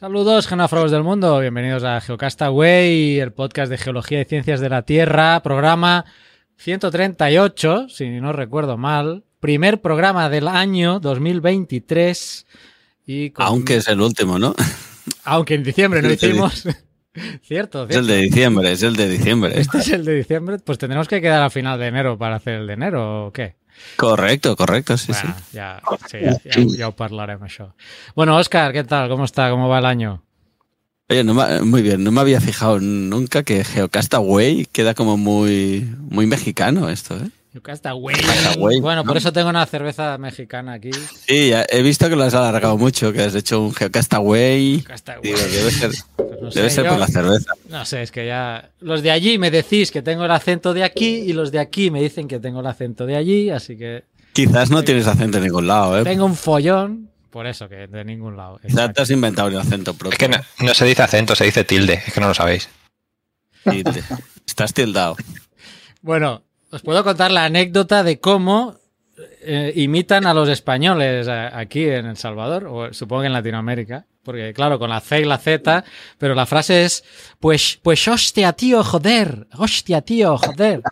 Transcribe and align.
Saludos, 0.00 0.46
genófragos 0.46 0.90
del 0.90 1.02
mundo. 1.02 1.38
Bienvenidos 1.40 1.84
a 1.84 2.00
Geocastaway, 2.00 3.20
el 3.20 3.32
podcast 3.34 3.70
de 3.70 3.76
geología 3.76 4.22
y 4.22 4.24
ciencias 4.24 4.60
de 4.60 4.70
la 4.70 4.80
Tierra, 4.82 5.42
programa 5.42 6.06
138, 6.56 7.88
si 7.90 8.08
no 8.08 8.32
recuerdo 8.32 8.78
mal. 8.78 9.24
Primer 9.40 9.82
programa 9.82 10.30
del 10.30 10.48
año 10.48 11.00
2023. 11.00 12.46
Y 13.06 13.30
con- 13.30 13.44
Aunque 13.44 13.76
es 13.76 13.88
el 13.88 14.00
último, 14.00 14.38
¿no? 14.38 14.54
Aunque 15.24 15.54
en 15.54 15.64
diciembre 15.64 16.00
no 16.00 16.10
hicimos. 16.12 16.66
cierto, 17.42 17.84
Es 17.86 17.96
el 17.96 18.04
cierto. 18.06 18.06
de 18.06 18.16
diciembre, 18.22 18.72
es 18.72 18.82
el 18.82 18.96
de 18.96 19.06
diciembre. 19.08 19.52
Este 19.60 19.78
es 19.78 19.88
el 19.90 20.04
de 20.06 20.14
diciembre. 20.14 20.56
Pues 20.64 20.78
tendremos 20.78 21.08
que 21.08 21.20
quedar 21.20 21.42
a 21.42 21.50
final 21.50 21.78
de 21.78 21.88
enero 21.88 22.16
para 22.16 22.36
hacer 22.36 22.54
el 22.60 22.66
de 22.66 22.72
enero, 22.72 23.26
¿o 23.26 23.32
qué? 23.34 23.59
Correcto, 23.96 24.56
correcto, 24.56 24.96
sí, 24.96 25.12
Bueno, 25.12 25.34
sí. 25.38 25.44
ya, 25.52 25.80
sí, 26.08 26.82
ho 26.82 26.92
parlarem, 26.96 27.40
això. 27.42 27.72
Bueno, 28.14 28.36
Óscar, 28.36 28.72
¿qué 28.72 28.84
tal? 28.84 29.08
¿Cómo 29.08 29.24
está? 29.24 29.50
¿Cómo 29.50 29.68
va 29.68 29.78
el 29.78 29.84
año? 29.86 30.22
Oye, 31.08 31.24
no 31.24 31.34
me- 31.34 31.62
muy 31.62 31.82
bien, 31.82 32.04
no 32.04 32.12
me 32.12 32.20
había 32.20 32.40
fijado 32.40 32.78
nunca 32.80 33.42
que 33.42 33.64
Geocastaway 33.64 34.66
queda 34.66 34.94
como 34.94 35.16
muy, 35.16 35.92
muy 35.98 36.26
mexicano 36.26 36.88
esto, 36.88 37.16
¿eh? 37.16 37.30
Geocastaway. 37.52 38.14
Geocastaway, 38.16 38.80
Bueno, 38.80 39.02
por 39.04 39.14
¿no? 39.14 39.18
eso 39.18 39.32
tengo 39.32 39.48
una 39.48 39.66
cerveza 39.66 40.16
mexicana 40.18 40.74
aquí. 40.74 40.90
Sí, 41.26 41.48
ya 41.50 41.64
he 41.68 41.82
visto 41.82 42.08
que 42.08 42.16
lo 42.16 42.22
has 42.24 42.34
alargado 42.34 42.76
mucho, 42.78 43.12
que 43.12 43.22
has 43.22 43.34
hecho 43.34 43.60
un 43.60 43.74
Geocastaway. 43.74 44.76
Geocastaway. 44.78 45.22
Digo, 45.22 45.38
debe 45.38 45.70
ser, 45.70 45.90
Pues 46.16 46.40
no 46.42 46.50
sé, 46.52 46.58
debe 46.60 46.70
ser 46.70 46.84
yo- 46.84 46.90
por 46.90 46.98
la 47.00 47.06
cerveza. 47.08 47.52
No 47.68 47.84
sé, 47.84 48.02
es 48.02 48.10
que 48.12 48.26
ya. 48.26 48.70
Los 48.80 49.02
de 49.02 49.10
allí 49.10 49.36
me 49.38 49.50
decís 49.50 49.90
que 49.90 50.00
tengo 50.02 50.24
el 50.24 50.30
acento 50.30 50.72
de 50.74 50.84
aquí 50.84 51.06
y 51.26 51.32
los 51.32 51.50
de 51.52 51.58
aquí 51.58 51.90
me 51.90 52.00
dicen 52.02 52.28
que 52.28 52.38
tengo 52.38 52.60
el 52.60 52.66
acento 52.66 53.04
de 53.06 53.16
allí, 53.16 53.50
así 53.50 53.76
que 53.76 54.04
Quizás 54.32 54.70
no 54.70 54.84
tienes 54.84 55.06
acento 55.08 55.38
en 55.38 55.44
ningún 55.44 55.66
lado, 55.66 55.98
¿eh? 55.98 56.04
tengo 56.04 56.24
un 56.24 56.36
follón, 56.36 57.10
por 57.30 57.48
eso 57.48 57.68
que 57.68 57.88
de 57.88 58.04
ningún 58.04 58.36
lado. 58.36 58.60
Quizás 58.64 58.92
te 58.94 59.02
has 59.02 59.10
inventado 59.10 59.48
el 59.48 59.58
acento 59.58 59.92
propio. 59.94 60.12
Es 60.12 60.18
que 60.18 60.28
no, 60.28 60.38
no 60.64 60.72
se 60.72 60.84
dice 60.84 61.02
acento, 61.02 61.34
se 61.34 61.44
dice 61.46 61.64
tilde, 61.64 61.94
es 62.06 62.12
que 62.14 62.20
no 62.20 62.28
lo 62.28 62.34
sabéis. 62.34 62.68
Estás 64.46 64.72
tildado. 64.72 65.16
Bueno, 66.02 66.42
os 66.70 66.82
puedo 66.82 67.02
contar 67.04 67.30
la 67.30 67.44
anécdota 67.44 68.02
de 68.02 68.20
cómo 68.20 68.76
eh, 69.42 69.72
imitan 69.76 70.26
a 70.26 70.34
los 70.34 70.48
españoles 70.48 71.26
eh, 71.28 71.50
aquí 71.52 71.84
en 71.84 72.06
El 72.06 72.16
Salvador, 72.16 72.66
o 72.66 72.92
supongo 72.92 73.22
que 73.22 73.26
en 73.28 73.32
Latinoamérica, 73.32 74.06
porque 74.22 74.52
claro, 74.54 74.78
con 74.78 74.90
la 74.90 75.00
C 75.00 75.20
y 75.20 75.24
la 75.24 75.38
Z, 75.38 75.84
pero 76.18 76.34
la 76.34 76.46
frase 76.46 76.84
es, 76.84 77.04
pues, 77.38 77.78
pues 77.82 78.06
hostia, 78.08 78.52
tío, 78.52 78.82
joder, 78.84 79.46
hostia, 79.56 80.00
tío, 80.02 80.36
joder. 80.38 80.82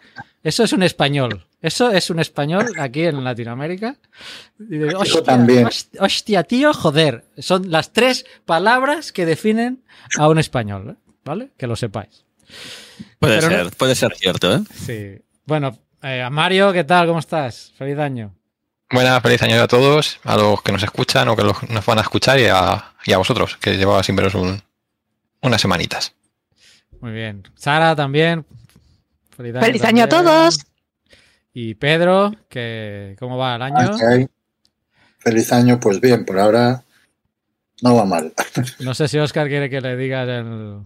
Eso 0.42 0.64
es 0.64 0.72
un 0.72 0.82
español. 0.82 1.44
Eso 1.60 1.90
es 1.90 2.08
un 2.10 2.20
español 2.20 2.66
aquí 2.78 3.02
en 3.04 3.22
Latinoamérica. 3.24 3.96
Y 4.60 4.78
de, 4.78 4.94
hostia, 4.94 5.22
también. 5.24 5.66
host- 5.66 5.96
hostia, 6.00 6.44
tío, 6.44 6.72
joder. 6.72 7.24
Son 7.38 7.70
las 7.70 7.92
tres 7.92 8.24
palabras 8.46 9.10
que 9.12 9.26
definen 9.26 9.82
a 10.16 10.28
un 10.28 10.38
español, 10.38 10.90
¿eh? 10.90 10.94
¿vale? 11.24 11.50
Que 11.56 11.66
lo 11.66 11.74
sepáis. 11.74 12.24
Puede 13.18 13.40
Pero 13.40 13.50
no- 13.50 13.64
ser, 13.64 13.76
puede 13.76 13.94
ser 13.96 14.14
cierto, 14.16 14.54
¿eh? 14.54 14.60
Sí. 14.72 15.22
Bueno, 15.48 15.78
eh, 16.02 16.20
a 16.22 16.28
Mario, 16.28 16.74
¿qué 16.74 16.84
tal? 16.84 17.06
¿Cómo 17.06 17.20
estás? 17.20 17.72
Feliz 17.78 17.96
año. 17.98 18.34
Buenas, 18.90 19.22
feliz 19.22 19.42
año 19.42 19.62
a 19.62 19.66
todos, 19.66 20.20
a 20.24 20.36
los 20.36 20.60
que 20.62 20.72
nos 20.72 20.82
escuchan 20.82 21.26
o 21.28 21.36
que 21.36 21.42
los- 21.42 21.62
nos 21.70 21.86
van 21.86 21.96
a 21.96 22.02
escuchar 22.02 22.38
y 22.38 22.44
a, 22.48 22.92
y 23.06 23.14
a 23.14 23.16
vosotros, 23.18 23.56
que 23.56 23.78
llevaba 23.78 24.02
sin 24.02 24.14
veros 24.14 24.34
un- 24.34 24.60
unas 25.40 25.58
semanitas. 25.62 26.14
Muy 27.00 27.12
bien. 27.12 27.44
Sara 27.54 27.96
también. 27.96 28.44
Feliz 29.34 29.54
año. 29.54 29.64
Feliz 29.64 29.84
año 29.84 30.04
a 30.04 30.08
todos. 30.10 30.58
Y 31.54 31.76
Pedro, 31.76 32.34
que 32.50 33.16
¿cómo 33.18 33.38
va 33.38 33.56
el 33.56 33.62
año? 33.62 33.96
Feliz 35.18 35.50
año, 35.50 35.80
pues 35.80 35.98
bien, 35.98 36.26
por 36.26 36.38
ahora 36.38 36.82
no 37.80 37.94
va 37.94 38.04
mal. 38.04 38.34
No 38.80 38.92
sé 38.92 39.08
si 39.08 39.18
Oscar 39.18 39.48
quiere 39.48 39.70
que 39.70 39.80
le 39.80 39.96
digas 39.96 40.28
el, 40.28 40.80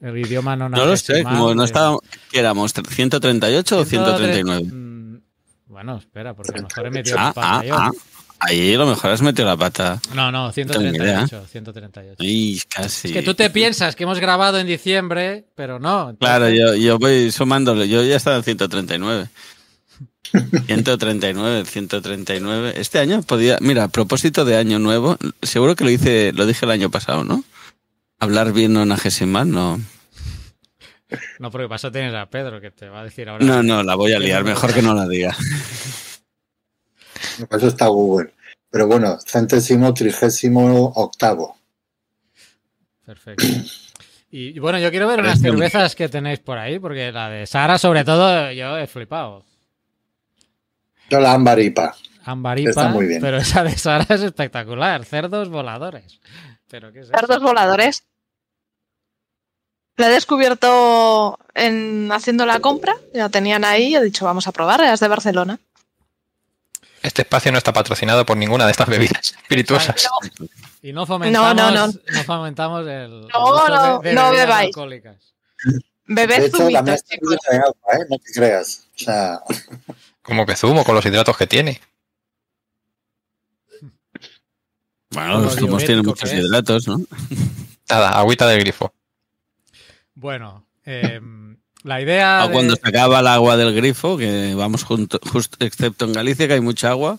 el 0.00 0.16
idioma 0.18 0.56
no 0.56 0.68
No 0.68 0.84
lo 0.86 0.96
sé, 0.96 1.22
como 1.24 1.54
no 1.54 1.64
estábamos. 1.64 2.00
¿Qué 2.30 2.40
éramos? 2.40 2.74
¿138 2.74 3.72
o 3.72 3.84
139? 3.84 4.62
Mm, 4.64 5.20
Bueno, 5.66 5.98
espera, 5.98 6.34
porque 6.34 6.52
a 6.54 6.56
lo 6.62 6.68
mejor 6.68 6.86
he 6.86 6.90
metido 6.90 7.16
Ah, 7.18 7.22
el 7.22 7.28
ah, 7.28 7.32
pantallón. 7.34 7.78
ah. 7.80 7.90
Ahí 8.40 8.72
a 8.74 8.78
lo 8.78 8.86
mejor 8.86 9.10
has 9.10 9.20
metido 9.20 9.48
la 9.48 9.56
pata. 9.56 10.00
No, 10.14 10.30
no, 10.30 10.52
tengo 10.52 10.78
ni 10.78 10.90
idea. 10.96 11.26
138. 11.26 11.46
138. 11.50 12.16
Ay, 12.20 12.60
casi. 12.68 13.08
Es 13.08 13.14
que 13.14 13.22
tú 13.22 13.34
te 13.34 13.50
piensas 13.50 13.96
que 13.96 14.04
hemos 14.04 14.20
grabado 14.20 14.60
en 14.60 14.66
diciembre, 14.68 15.46
pero 15.56 15.80
no. 15.80 16.14
Claro, 16.20 16.48
yo, 16.48 16.76
yo 16.76 17.00
voy 17.00 17.32
sumándole. 17.32 17.88
Yo 17.88 18.04
ya 18.04 18.14
estaba 18.14 18.36
en 18.36 18.44
139. 18.44 19.28
139, 20.66 21.64
139. 21.64 22.74
Este 22.76 22.98
año 23.00 23.22
podía. 23.22 23.58
Mira, 23.60 23.84
a 23.84 23.88
propósito 23.88 24.44
de 24.44 24.56
año 24.56 24.78
nuevo, 24.78 25.16
seguro 25.42 25.74
que 25.74 25.84
lo 25.84 25.90
hice, 25.90 26.32
lo 26.32 26.46
dije 26.46 26.64
el 26.64 26.70
año 26.70 26.90
pasado, 26.90 27.24
¿no? 27.24 27.42
Hablar 28.18 28.52
bien 28.52 28.72
nonagesimal, 28.72 29.50
no. 29.50 29.80
No, 31.38 31.50
porque 31.50 31.68
paso 31.68 31.90
tienes 31.90 32.14
a 32.14 32.26
Pedro 32.26 32.60
que 32.60 32.70
te 32.70 32.88
va 32.88 33.00
a 33.00 33.04
decir 33.04 33.28
ahora. 33.28 33.44
No, 33.44 33.62
no, 33.62 33.82
la 33.82 33.94
voy 33.94 34.12
a 34.12 34.18
liar. 34.18 34.44
Mejor 34.44 34.74
que 34.74 34.82
no 34.82 34.94
la 34.94 35.06
diga. 35.08 35.34
Eso 37.50 37.68
está 37.68 37.86
Google. 37.86 38.34
Pero 38.70 38.86
bueno, 38.86 39.18
centésimo, 39.24 39.94
trigésimo, 39.94 40.92
octavo. 40.96 41.56
Perfecto. 43.06 43.44
Y 44.30 44.48
y 44.48 44.58
bueno, 44.58 44.78
yo 44.78 44.90
quiero 44.90 45.08
ver 45.08 45.20
unas 45.20 45.40
cervezas 45.40 45.94
que 45.94 46.08
tenéis 46.10 46.40
por 46.40 46.58
ahí, 46.58 46.78
porque 46.78 47.10
la 47.10 47.30
de 47.30 47.46
Sara, 47.46 47.78
sobre 47.78 48.04
todo, 48.04 48.52
yo 48.52 48.76
he 48.76 48.86
flipado. 48.86 49.42
Yo 51.08 51.18
la 51.20 51.32
ambaripa. 51.32 51.96
Ambaripa, 52.24 52.68
Está 52.68 52.88
muy 52.88 53.06
bien. 53.06 53.22
pero 53.22 53.38
esa 53.38 53.64
de 53.64 53.74
Sara 53.78 54.04
es 54.10 54.20
espectacular. 54.20 55.06
Cerdos 55.06 55.48
voladores. 55.48 56.20
¿Pero 56.68 56.92
qué 56.92 57.00
es 57.00 57.10
voladores. 57.40 58.04
La 59.96 60.08
he 60.08 60.10
descubierto 60.10 61.38
en, 61.54 62.10
haciendo 62.12 62.46
la 62.46 62.60
compra. 62.60 62.94
Ya 63.12 63.28
tenían 63.28 63.64
ahí. 63.64 63.96
He 63.96 64.02
dicho, 64.02 64.24
vamos 64.24 64.46
a 64.46 64.52
probar. 64.52 64.80
Las 64.80 65.00
de 65.00 65.08
Barcelona. 65.08 65.58
Este 67.02 67.22
espacio 67.22 67.50
no 67.52 67.58
está 67.58 67.72
patrocinado 67.72 68.26
por 68.26 68.36
ninguna 68.36 68.64
de 68.66 68.72
estas 68.72 68.88
bebidas 68.88 69.34
espirituosas. 69.42 70.08
Y 70.82 70.92
no 70.92 71.06
fomentamos, 71.06 71.54
No, 71.56 71.70
no, 71.70 71.86
no 71.86 72.24
fomentamos 72.24 72.86
el, 72.86 73.28
No, 73.28 73.68
no, 73.68 73.98
de, 74.00 74.08
de 74.08 74.14
no 74.14 74.30
bebáis. 74.30 74.74
zumitos, 76.50 77.04
chicos. 77.04 77.36
¿eh? 77.52 77.60
No 78.08 78.18
te 78.18 78.32
creas. 78.32 78.86
O 78.94 78.98
sea, 78.98 79.40
Como 80.22 80.44
que 80.44 80.56
zumo 80.56 80.84
con 80.84 80.94
los 80.94 81.06
hidratos 81.06 81.36
que 81.36 81.46
tiene. 81.46 81.80
Bueno, 85.10 85.40
los 85.40 85.54
Lo 85.54 85.60
zumos 85.60 85.84
tienen 85.84 86.04
muchos 86.04 86.30
es. 86.32 86.44
hidratos, 86.44 86.86
¿no? 86.88 87.00
Nada, 87.88 88.18
agüita 88.18 88.46
del 88.46 88.60
grifo. 88.60 88.92
Bueno, 90.14 90.66
eh, 90.84 91.20
la 91.84 92.00
idea. 92.00 92.42
O 92.44 92.48
de- 92.48 92.52
cuando 92.52 92.74
se 92.76 92.86
acaba 92.88 93.20
el 93.20 93.26
agua 93.26 93.56
del 93.56 93.74
grifo, 93.74 94.18
que 94.18 94.54
vamos 94.54 94.84
junto, 94.84 95.18
justo, 95.32 95.56
excepto 95.64 96.04
en 96.04 96.12
Galicia, 96.12 96.46
que 96.46 96.54
hay 96.54 96.60
mucha 96.60 96.90
agua, 96.90 97.18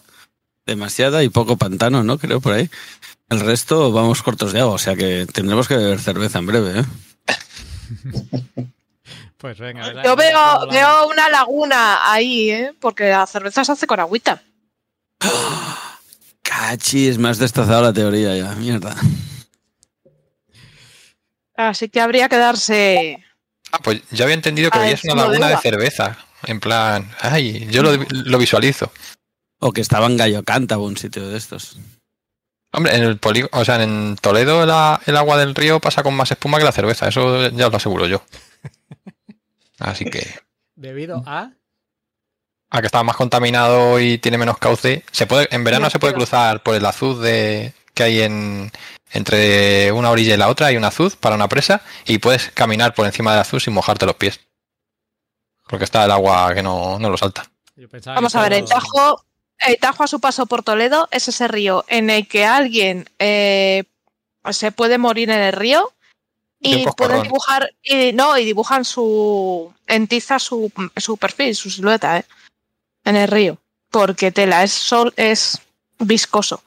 demasiada 0.65 1.23
y 1.23 1.29
poco 1.29 1.57
pantano, 1.57 2.03
¿no? 2.03 2.17
Creo 2.19 2.39
por 2.41 2.53
ahí. 2.53 2.69
El 3.29 3.39
resto 3.39 3.91
vamos 3.91 4.21
cortos 4.21 4.53
de 4.53 4.59
agua, 4.59 4.73
o 4.73 4.77
sea 4.79 4.95
que 4.95 5.25
tendremos 5.31 5.67
que 5.67 5.77
beber 5.77 5.99
cerveza 5.99 6.39
en 6.39 6.45
breve, 6.45 6.79
¿eh? 6.81 6.85
Pues 9.37 9.57
venga, 9.57 10.03
Yo 10.03 10.17
veo, 10.17 10.67
veo 10.69 11.07
una 11.07 11.29
laguna 11.29 12.11
ahí, 12.11 12.49
¿eh? 12.51 12.73
Porque 12.77 13.07
la 13.09 13.25
cerveza 13.25 13.63
se 13.63 13.71
hace 13.71 13.87
con 13.87 13.99
agüita. 14.01 14.43
Cachis, 16.49 17.17
me 17.17 17.29
has 17.29 17.37
destazado 17.37 17.81
la 17.83 17.93
teoría 17.93 18.35
ya, 18.35 18.55
mierda. 18.55 18.95
Así 21.55 21.89
que 21.89 21.99
habría 22.01 22.29
que 22.29 22.37
darse. 22.37 23.17
Ah, 23.71 23.79
pues 23.83 24.01
yo 24.11 24.23
había 24.23 24.35
entendido 24.35 24.71
que 24.71 24.79
veías 24.79 25.03
es 25.05 25.11
una 25.13 25.23
de 25.23 25.29
laguna 25.29 25.47
de 25.49 25.57
cerveza. 25.57 26.17
En 26.47 26.59
plan, 26.59 27.11
ay, 27.19 27.67
yo 27.69 27.83
lo, 27.83 27.91
lo 28.09 28.37
visualizo. 28.37 28.91
O 29.59 29.71
que 29.73 29.81
estaba 29.81 30.05
en 30.07 30.17
Gallo 30.17 30.43
Cántabo, 30.43 30.85
un 30.85 30.97
sitio 30.97 31.27
de 31.27 31.37
estos. 31.37 31.77
Hombre, 32.71 32.95
en 32.95 33.03
el 33.03 33.17
polígono, 33.17 33.49
o 33.59 33.65
sea, 33.65 33.81
en 33.83 34.15
Toledo 34.21 34.65
la- 34.65 35.01
el 35.05 35.17
agua 35.17 35.37
del 35.37 35.53
río 35.55 35.79
pasa 35.79 36.01
con 36.03 36.13
más 36.15 36.31
espuma 36.31 36.59
que 36.59 36.63
la 36.63 36.71
cerveza, 36.71 37.07
eso 37.09 37.49
ya 37.49 37.65
os 37.67 37.71
lo 37.71 37.77
aseguro 37.77 38.07
yo. 38.07 38.23
Así 39.79 40.05
que, 40.05 40.25
Debido 40.75 41.23
a. 41.25 41.51
a 42.71 42.81
que 42.81 42.85
está 42.85 43.03
más 43.03 43.15
contaminado 43.15 43.99
y 43.99 44.17
tiene 44.17 44.37
menos 44.37 44.57
cauce, 44.57 45.03
se 45.11 45.25
puede, 45.27 45.47
en 45.51 45.63
verano 45.63 45.85
No, 45.85 45.89
se 45.89 45.99
puede 45.99 46.13
pero- 46.13 46.21
cruzar 46.25 46.61
por 46.63 46.75
el 46.75 46.85
azud 46.85 47.23
de, 47.23 47.73
que 47.93 48.03
hay 48.03 48.21
en, 48.21 48.71
entre 49.11 49.91
una 49.91 50.11
orilla 50.11 50.35
y 50.35 50.37
la 50.37 50.49
otra, 50.49 50.67
hay 50.67 50.77
un 50.77 50.85
azud 50.85 51.13
para 51.19 51.35
una 51.35 51.47
presa, 51.49 51.81
y 52.05 52.19
puedes 52.19 52.51
caminar 52.51 52.93
por 52.93 53.05
encima 53.05 53.31
del 53.31 53.41
azud 53.41 53.59
sin 53.59 53.73
mojarte 53.73 54.05
los 54.05 54.15
pies. 54.15 54.39
Porque 55.67 55.85
está 55.85 56.05
el 56.05 56.11
agua 56.11 56.53
que 56.53 56.63
no, 56.63 56.97
no 56.99 57.09
lo 57.09 57.17
salta. 57.17 57.49
yo 57.75 57.89
pensaba 57.89 58.15
Vamos 58.15 58.35
a 58.35 58.41
ver, 58.41 58.53
el 58.53 58.65
Tajo, 58.65 59.23
el 59.59 59.77
Tajo 59.77 60.03
a 60.03 60.07
su 60.07 60.19
paso 60.19 60.45
por 60.45 60.63
Toledo 60.63 61.07
es 61.11 61.27
ese 61.27 61.47
río 61.47 61.85
en 61.87 62.09
el 62.09 62.27
que 62.27 62.45
alguien 62.45 63.09
eh, 63.19 63.83
se 64.51 64.71
puede 64.71 64.97
morir 64.97 65.29
en 65.29 65.41
el 65.41 65.53
río 65.53 65.91
y 66.59 66.85
pueden 66.97 67.21
dibujar 67.23 67.71
y 67.83 68.11
no 68.13 68.37
y 68.37 68.45
dibujan 68.45 68.83
su 68.83 69.73
en 69.87 70.07
tiza 70.07 70.39
su, 70.39 70.71
su 70.97 71.17
perfil, 71.17 71.55
su 71.55 71.69
silueta, 71.69 72.17
¿eh? 72.17 72.25
En 73.05 73.15
el 73.15 73.27
río, 73.27 73.59
porque 73.91 74.31
tela 74.31 74.63
es 74.63 74.71
sol 74.71 75.13
es 75.17 75.59
viscoso. 75.99 76.61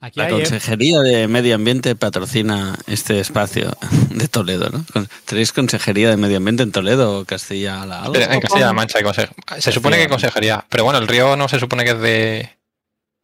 Aquí 0.00 0.18
La 0.18 0.26
hay, 0.26 0.32
¿eh? 0.32 0.36
Consejería 0.42 0.98
de 1.00 1.28
Medio 1.28 1.54
Ambiente 1.54 1.94
patrocina 1.94 2.76
este 2.88 3.20
espacio 3.20 3.70
de 4.10 4.26
Toledo, 4.26 4.68
¿no? 4.70 4.84
¿Tenéis 5.24 5.52
Consejería 5.52 6.10
de 6.10 6.16
Medio 6.16 6.38
Ambiente 6.38 6.64
en 6.64 6.72
Toledo 6.72 7.20
o 7.20 7.24
Castilla-La 7.24 8.02
Algo? 8.02 8.16
En 8.16 8.40
Castilla-La 8.40 8.72
Mancha 8.72 8.98
hay 8.98 9.04
conse- 9.04 9.30
Se 9.60 9.70
supone 9.70 9.96
que 9.96 10.02
hay 10.02 10.08
consejería, 10.08 10.64
pero 10.68 10.82
bueno, 10.84 10.98
el 10.98 11.06
río 11.06 11.36
no 11.36 11.48
se 11.48 11.60
supone 11.60 11.84
que 11.84 11.90
es 11.92 12.00
de 12.00 12.58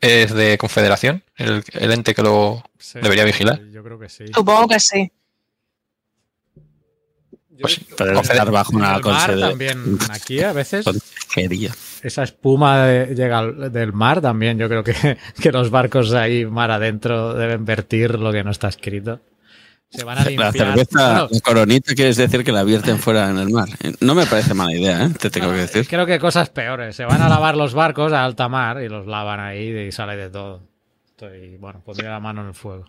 es 0.01 0.33
de 0.33 0.57
confederación, 0.59 1.25
el, 1.37 1.65
el 1.73 1.91
ente 1.91 2.15
que 2.15 2.23
lo 2.23 2.63
Sí, 2.79 3.01
debería 3.03 3.25
vigilar. 3.25 3.61
Yo 3.73 3.83
creo 3.83 3.99
que 3.99 4.09
sí. 4.09 4.27
Supongo 4.33 4.69
que 4.69 4.79
sí. 4.79 5.11
Pues, 7.61 7.81
estar 7.81 8.53
bajo 8.53 8.77
una 8.77 8.95
el 8.95 9.03
mar 9.03 9.31
conse- 9.33 9.41
también, 9.41 9.99
aquí 10.11 10.41
a 10.43 10.53
veces 10.53 10.87
esa 12.03 12.23
espuma 12.23 12.85
de- 12.87 13.15
llega 13.15 13.43
del 13.71 13.93
mar 13.93 14.21
también. 14.21 14.59
Yo 14.59 14.69
creo 14.69 14.83
que, 14.85 14.95
que 15.43 15.53
los 15.53 15.71
barcos 15.71 16.13
ahí 16.15 16.45
mar 16.47 16.71
adentro 16.71 17.35
deben 17.35 17.65
vertir 17.65 18.19
lo 18.19 18.33
que 18.33 18.43
no 18.45 18.51
está 18.51 18.69
escrito. 18.69 19.21
Se 19.91 20.05
van 20.05 20.19
a 20.19 20.25
La 20.25 20.29
limpiar. 20.31 20.53
cerveza, 20.53 21.29
la 21.31 21.41
coronita, 21.43 21.95
quieres 21.95 22.17
decir 22.19 22.45
que 22.45 22.53
la 22.53 22.63
vierten 22.63 22.99
fuera 22.99 23.31
en 23.31 23.39
el 23.39 23.49
mar. 23.49 23.69
No 24.01 24.15
me 24.15 24.27
parece 24.27 24.53
mala 24.53 24.75
idea, 24.75 25.05
¿eh? 25.05 25.09
Te 25.19 25.31
tengo 25.31 25.51
que 25.51 25.61
decir. 25.61 25.89
Creo 25.89 26.05
que 26.05 26.19
cosas 26.19 26.51
peores. 26.51 26.95
Se 26.95 27.07
van 27.07 27.23
a 27.23 27.29
lavar 27.31 27.57
los 27.57 27.73
barcos 27.73 28.13
a 28.13 28.23
alta 28.23 28.51
mar 28.51 28.83
y 28.83 28.89
los 28.91 29.07
lavan 29.07 29.41
ahí 29.41 29.71
y 29.71 29.91
sale 29.93 30.17
de 30.17 30.29
todo. 30.29 30.63
Estoy, 31.09 31.57
bueno, 31.57 31.81
pondría 31.83 32.11
la 32.11 32.21
mano 32.21 32.43
en 32.43 32.49
el 32.49 32.55
fuego. 32.55 32.85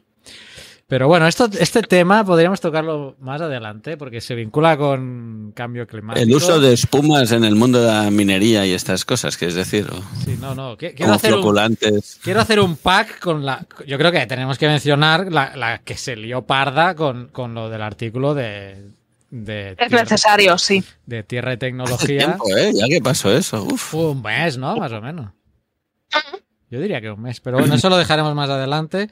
Pero 0.90 1.08
bueno, 1.08 1.28
esto, 1.28 1.48
este 1.60 1.84
tema 1.84 2.26
podríamos 2.26 2.60
tocarlo 2.62 3.16
más 3.20 3.40
adelante 3.42 3.96
porque 3.96 4.22
se 4.22 4.34
vincula 4.34 4.76
con 4.76 5.54
cambio 5.56 5.86
climático. 5.86 6.24
El 6.28 6.36
uso 6.36 6.60
de 6.60 6.74
espumas 6.74 7.32
en 7.32 7.44
el 7.44 7.54
mundo 7.56 7.80
de 7.80 7.88
la 7.94 8.10
minería 8.10 8.66
y 8.66 8.74
estas 8.74 9.06
cosas, 9.06 9.38
que 9.38 9.46
es 9.46 9.54
decir, 9.54 9.86
o 9.92 10.02
Sí, 10.26 10.36
no, 10.42 10.56
no. 10.56 10.74
qui- 10.80 10.96
Quiero 10.96 11.06
como 11.06 11.14
hacer, 11.14 11.34
un, 11.36 11.78
quiero 12.24 12.42
hacer 12.42 12.60
un 12.60 12.76
pack 12.76 13.20
con 13.20 13.46
la. 13.46 13.64
Yo 13.86 14.00
creo 14.00 14.12
que 14.12 14.26
tenemos 14.26 14.58
que 14.58 14.68
mencionar 14.68 15.32
la, 15.32 15.56
la 15.56 15.78
que 15.78 15.96
se 15.96 16.16
lió 16.16 16.42
parda 16.42 16.96
con, 16.96 17.28
con 17.28 17.54
lo 17.54 17.70
del 17.70 17.84
artículo 17.84 18.34
de. 18.34 18.90
De 19.30 19.74
Es 19.74 19.78
tierra, 19.78 20.02
necesario, 20.06 20.58
sí. 20.58 20.84
de 21.06 21.22
tierra 21.22 21.52
y 21.52 21.54
Hace 21.54 21.60
tecnología. 21.60 22.18
tiempo, 22.18 22.46
¿eh? 22.58 22.72
Ya 22.74 22.88
que 22.88 23.00
pasó 23.00 23.32
eso. 23.32 23.62
Uf. 23.64 23.94
Un 23.94 24.24
mes, 24.24 24.58
¿no? 24.58 24.76
Más 24.76 24.92
o 24.92 25.00
menos. 25.02 25.30
Yo 26.72 26.80
diría 26.82 27.00
que 27.00 27.12
un 27.12 27.22
mes, 27.22 27.40
pero 27.40 27.60
bueno, 27.60 27.76
eso 27.76 27.90
lo 27.92 27.98
dejaremos 27.98 28.34
más 28.34 28.50
adelante. 28.50 29.12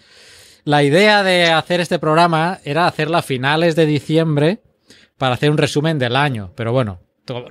La 0.68 0.84
idea 0.84 1.24
de 1.24 1.46
hacer 1.46 1.80
este 1.80 1.98
programa 1.98 2.60
era 2.66 2.88
hacerlo 2.88 3.16
a 3.16 3.22
finales 3.22 3.78
de 3.78 3.86
diciembre 3.86 4.60
para 5.18 5.36
hacer 5.36 5.50
un 5.50 5.58
resumen 5.58 5.98
del 5.98 6.18
año, 6.18 6.52
pero 6.56 6.74
bueno, 6.74 7.00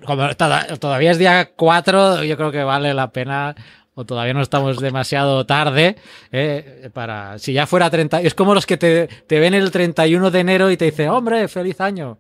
como 0.05 0.29
toda- 0.35 0.67
todavía 0.79 1.13
es 1.13 1.19
día 1.19 1.51
4, 1.57 2.25
yo 2.25 2.37
creo 2.37 2.53
que 2.53 2.63
vale 2.63 2.93
la 2.93 3.13
pena 3.13 3.55
o 3.95 4.05
todavía 4.05 4.35
no 4.35 4.43
estamos 4.43 4.79
demasiado 4.81 5.47
tarde 5.47 5.97
eh, 6.31 6.91
para 6.93 7.39
si 7.39 7.55
ya 7.55 7.67
fuera 7.67 7.89
30 7.89 8.21
es 8.21 8.35
como 8.35 8.55
los 8.55 8.67
que 8.67 8.77
te, 8.77 9.07
te 9.27 9.41
ven 9.41 9.55
el 9.55 9.71
31 9.71 10.31
de 10.31 10.39
enero 10.41 10.71
y 10.71 10.77
te 10.77 10.85
dicen 10.85 11.09
hombre 11.09 11.49
feliz 11.49 11.81
año 11.81 12.19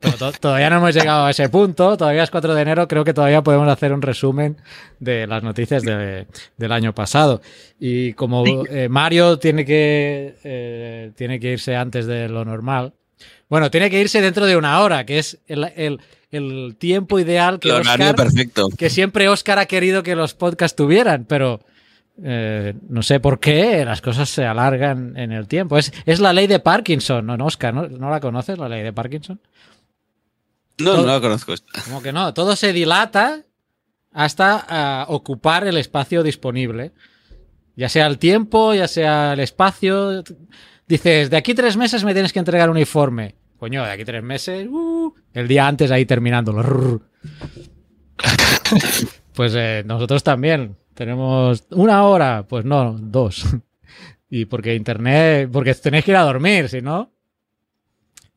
pero 0.00 0.16
to- 0.16 0.32
todavía 0.32 0.70
no 0.70 0.76
hemos 0.76 0.94
llegado 0.94 1.26
a 1.26 1.30
ese 1.30 1.48
punto, 1.48 1.96
todavía 1.96 2.22
es 2.22 2.30
4 2.30 2.54
de 2.54 2.62
enero, 2.62 2.88
creo 2.88 3.04
que 3.04 3.14
todavía 3.14 3.42
podemos 3.42 3.68
hacer 3.68 3.92
un 3.92 4.02
resumen 4.02 4.56
de 5.00 5.26
las 5.26 5.42
noticias 5.42 5.82
de- 5.82 6.26
del 6.56 6.72
año 6.72 6.94
pasado. 6.94 7.40
Y 7.78 8.12
como 8.14 8.44
eh, 8.70 8.88
Mario 8.88 9.38
tiene 9.38 9.64
que, 9.64 10.34
eh, 10.44 11.12
tiene 11.16 11.38
que 11.40 11.52
irse 11.52 11.76
antes 11.76 12.06
de 12.06 12.28
lo 12.28 12.44
normal, 12.44 12.94
bueno, 13.48 13.70
tiene 13.70 13.90
que 13.90 14.00
irse 14.00 14.20
dentro 14.20 14.46
de 14.46 14.56
una 14.56 14.80
hora, 14.80 15.06
que 15.06 15.18
es 15.18 15.38
el, 15.46 15.64
el- 15.76 16.00
el 16.32 16.76
tiempo 16.78 17.18
ideal 17.20 17.60
que, 17.60 17.70
Oscar- 17.72 18.16
perfecto. 18.16 18.68
que 18.76 18.90
siempre 18.90 19.28
Oscar 19.28 19.58
ha 19.60 19.66
querido 19.66 20.02
que 20.02 20.16
los 20.16 20.34
podcasts 20.34 20.74
tuvieran, 20.76 21.24
pero 21.24 21.60
eh, 22.22 22.74
no 22.88 23.02
sé 23.02 23.20
por 23.20 23.38
qué 23.40 23.84
las 23.84 24.00
cosas 24.00 24.28
se 24.28 24.44
alargan 24.44 25.16
en 25.16 25.32
el 25.32 25.46
tiempo. 25.46 25.78
Es, 25.78 25.92
es 26.04 26.20
la 26.20 26.32
ley 26.32 26.46
de 26.46 26.60
Parkinson, 26.60 27.26
¿no, 27.26 27.44
Oscar? 27.44 27.74
¿no, 27.74 27.88
¿No 27.88 28.10
la 28.10 28.20
conoces, 28.20 28.58
la 28.58 28.68
ley 28.68 28.82
de 28.82 28.92
Parkinson? 28.92 29.40
No, 30.78 30.96
no 30.96 31.06
la 31.06 31.20
conozco. 31.20 31.54
Como 31.84 32.02
que 32.02 32.12
no, 32.12 32.34
todo 32.34 32.54
se 32.56 32.72
dilata 32.72 33.42
hasta 34.12 34.64
ah, 34.68 35.06
ocupar 35.08 35.66
el 35.66 35.76
espacio 35.76 36.22
disponible. 36.22 36.92
Ya 37.76 37.88
sea 37.88 38.06
el 38.06 38.18
tiempo, 38.18 38.74
ya 38.74 38.88
sea 38.88 39.34
el 39.34 39.40
espacio. 39.40 40.22
Dices, 40.86 41.28
de 41.30 41.36
aquí 41.36 41.54
tres 41.54 41.76
meses 41.76 42.04
me 42.04 42.14
tienes 42.14 42.32
que 42.32 42.38
entregar 42.38 42.70
un 42.70 42.78
informe. 42.78 43.34
Coño, 43.58 43.84
de 43.84 43.90
aquí 43.90 44.04
tres 44.04 44.22
meses, 44.22 44.66
uh, 44.70 45.14
el 45.32 45.48
día 45.48 45.66
antes 45.66 45.90
ahí 45.90 46.06
terminándolo. 46.06 47.02
Pues 49.34 49.52
eh, 49.54 49.82
nosotros 49.84 50.24
también 50.24 50.78
tenemos 50.96 51.64
una 51.70 52.02
hora, 52.04 52.44
pues 52.48 52.64
no, 52.64 52.96
dos. 52.98 53.44
Y 54.28 54.44
porque 54.46 54.74
internet, 54.74 55.48
porque 55.52 55.72
tenéis 55.74 56.04
que 56.04 56.10
ir 56.10 56.16
a 56.16 56.22
dormir, 56.22 56.68
si 56.68 56.82
no. 56.82 57.12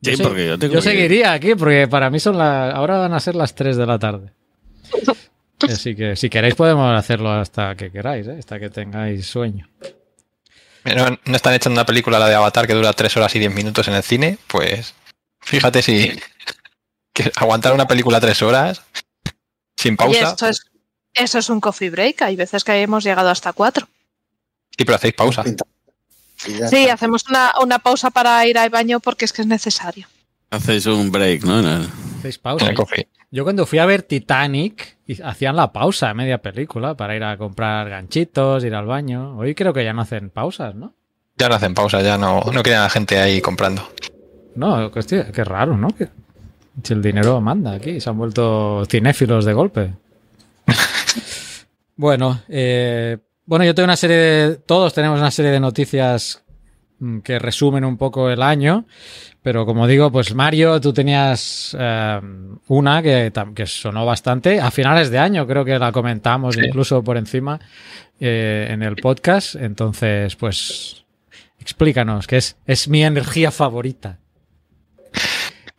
Sí, 0.00 0.14
Yo 0.14 0.22
porque 0.28 0.46
yo 0.46 0.56
tengo 0.56 0.74
Yo 0.74 0.80
que- 0.80 0.88
seguiría 0.88 1.32
aquí, 1.32 1.56
porque 1.56 1.88
para 1.88 2.08
mí 2.10 2.20
son 2.20 2.38
las. 2.38 2.72
Ahora 2.72 2.98
van 2.98 3.12
a 3.12 3.18
ser 3.18 3.34
las 3.34 3.56
3 3.56 3.76
de 3.76 3.86
la 3.86 3.98
tarde. 3.98 4.32
Así 5.68 5.96
que 5.96 6.14
si 6.14 6.30
queréis 6.30 6.54
podemos 6.54 6.96
hacerlo 6.96 7.32
hasta 7.32 7.74
que 7.74 7.90
queráis, 7.90 8.28
¿eh? 8.28 8.36
hasta 8.38 8.60
que 8.60 8.70
tengáis 8.70 9.26
sueño. 9.26 9.68
No, 10.84 11.18
no 11.24 11.36
están 11.36 11.54
echando 11.54 11.78
una 11.80 11.84
película, 11.86 12.20
la 12.20 12.28
de 12.28 12.36
Avatar, 12.36 12.68
que 12.68 12.74
dura 12.74 12.92
3 12.92 13.16
horas 13.16 13.34
y 13.34 13.40
10 13.40 13.52
minutos 13.52 13.88
en 13.88 13.94
el 13.94 14.02
cine, 14.04 14.38
pues 14.46 14.94
fíjate 15.40 15.82
si 15.82 16.12
que 17.12 17.32
aguantar 17.36 17.74
una 17.74 17.88
película 17.88 18.20
3 18.20 18.40
horas 18.42 18.82
sin 19.76 19.96
Oye, 20.00 20.20
pausa. 20.22 20.48
es, 20.50 20.69
eso 21.14 21.38
es 21.38 21.48
un 21.48 21.60
coffee 21.60 21.90
break. 21.90 22.22
Hay 22.22 22.36
veces 22.36 22.64
que 22.64 22.80
hemos 22.80 23.04
llegado 23.04 23.28
hasta 23.28 23.52
cuatro. 23.52 23.88
Sí, 24.76 24.84
pero 24.84 24.96
hacéis 24.96 25.14
pausa. 25.14 25.44
Sí, 26.36 26.88
hacemos 26.88 27.24
una, 27.28 27.52
una 27.62 27.78
pausa 27.78 28.10
para 28.10 28.46
ir 28.46 28.56
al 28.56 28.70
baño 28.70 29.00
porque 29.00 29.24
es 29.24 29.32
que 29.32 29.42
es 29.42 29.48
necesario. 29.48 30.06
Hacéis 30.50 30.86
un 30.86 31.12
break, 31.12 31.44
¿no? 31.44 31.60
No. 31.62 31.86
Hacéis 32.18 32.38
pausa. 32.38 32.72
Yo 33.32 33.44
cuando 33.44 33.66
fui 33.66 33.78
a 33.78 33.86
ver 33.86 34.02
Titanic, 34.02 34.96
hacían 35.22 35.54
la 35.54 35.72
pausa 35.72 36.10
a 36.10 36.14
media 36.14 36.38
película 36.38 36.96
para 36.96 37.14
ir 37.14 37.22
a 37.22 37.36
comprar 37.36 37.88
ganchitos, 37.88 38.64
ir 38.64 38.74
al 38.74 38.86
baño. 38.86 39.36
Hoy 39.38 39.54
creo 39.54 39.72
que 39.72 39.84
ya 39.84 39.92
no 39.92 40.02
hacen 40.02 40.30
pausas, 40.30 40.74
¿no? 40.74 40.94
Ya 41.36 41.48
no 41.48 41.54
hacen 41.54 41.74
pausa, 41.74 42.02
ya 42.02 42.18
no, 42.18 42.40
no 42.52 42.62
quieren 42.62 42.80
a 42.80 42.84
la 42.84 42.90
gente 42.90 43.18
ahí 43.18 43.40
comprando. 43.40 43.88
No, 44.56 44.90
que 44.90 44.98
hostia, 44.98 45.30
qué 45.30 45.44
raro, 45.44 45.76
¿no? 45.76 45.88
Que, 45.90 46.08
si 46.82 46.92
el 46.92 47.02
dinero 47.02 47.40
manda 47.40 47.72
aquí, 47.72 48.00
se 48.00 48.10
han 48.10 48.18
vuelto 48.18 48.84
cinéfilos 48.86 49.44
de 49.44 49.52
golpe. 49.52 49.92
bueno, 51.96 52.42
eh, 52.48 53.18
bueno, 53.46 53.64
yo 53.64 53.74
tengo 53.74 53.86
una 53.86 53.96
serie 53.96 54.16
de. 54.16 54.56
Todos 54.56 54.94
tenemos 54.94 55.18
una 55.18 55.30
serie 55.30 55.50
de 55.50 55.60
noticias 55.60 56.44
mm, 56.98 57.18
que 57.18 57.38
resumen 57.38 57.84
un 57.84 57.96
poco 57.96 58.30
el 58.30 58.42
año. 58.42 58.86
Pero 59.42 59.64
como 59.64 59.86
digo, 59.86 60.12
pues 60.12 60.34
Mario, 60.34 60.80
tú 60.80 60.92
tenías 60.92 61.76
eh, 61.78 62.20
una 62.68 63.02
que, 63.02 63.32
sonó 63.66 64.04
bastante. 64.04 64.60
A 64.60 64.70
finales 64.70 65.10
de 65.10 65.18
año 65.18 65.46
creo 65.46 65.64
que 65.64 65.78
la 65.78 65.92
comentamos 65.92 66.54
Sí. 66.54 66.60
incluso 66.64 67.02
por 67.02 67.16
encima 67.16 67.58
eh, 68.20 68.68
en 68.70 68.82
el 68.82 68.96
podcast. 68.96 69.54
Entonces, 69.54 70.36
pues 70.36 71.04
explícanos, 71.58 72.26
que 72.26 72.36
es, 72.36 72.56
es 72.66 72.86
mi 72.86 73.02
energía 73.02 73.50
favorita. 73.50 74.18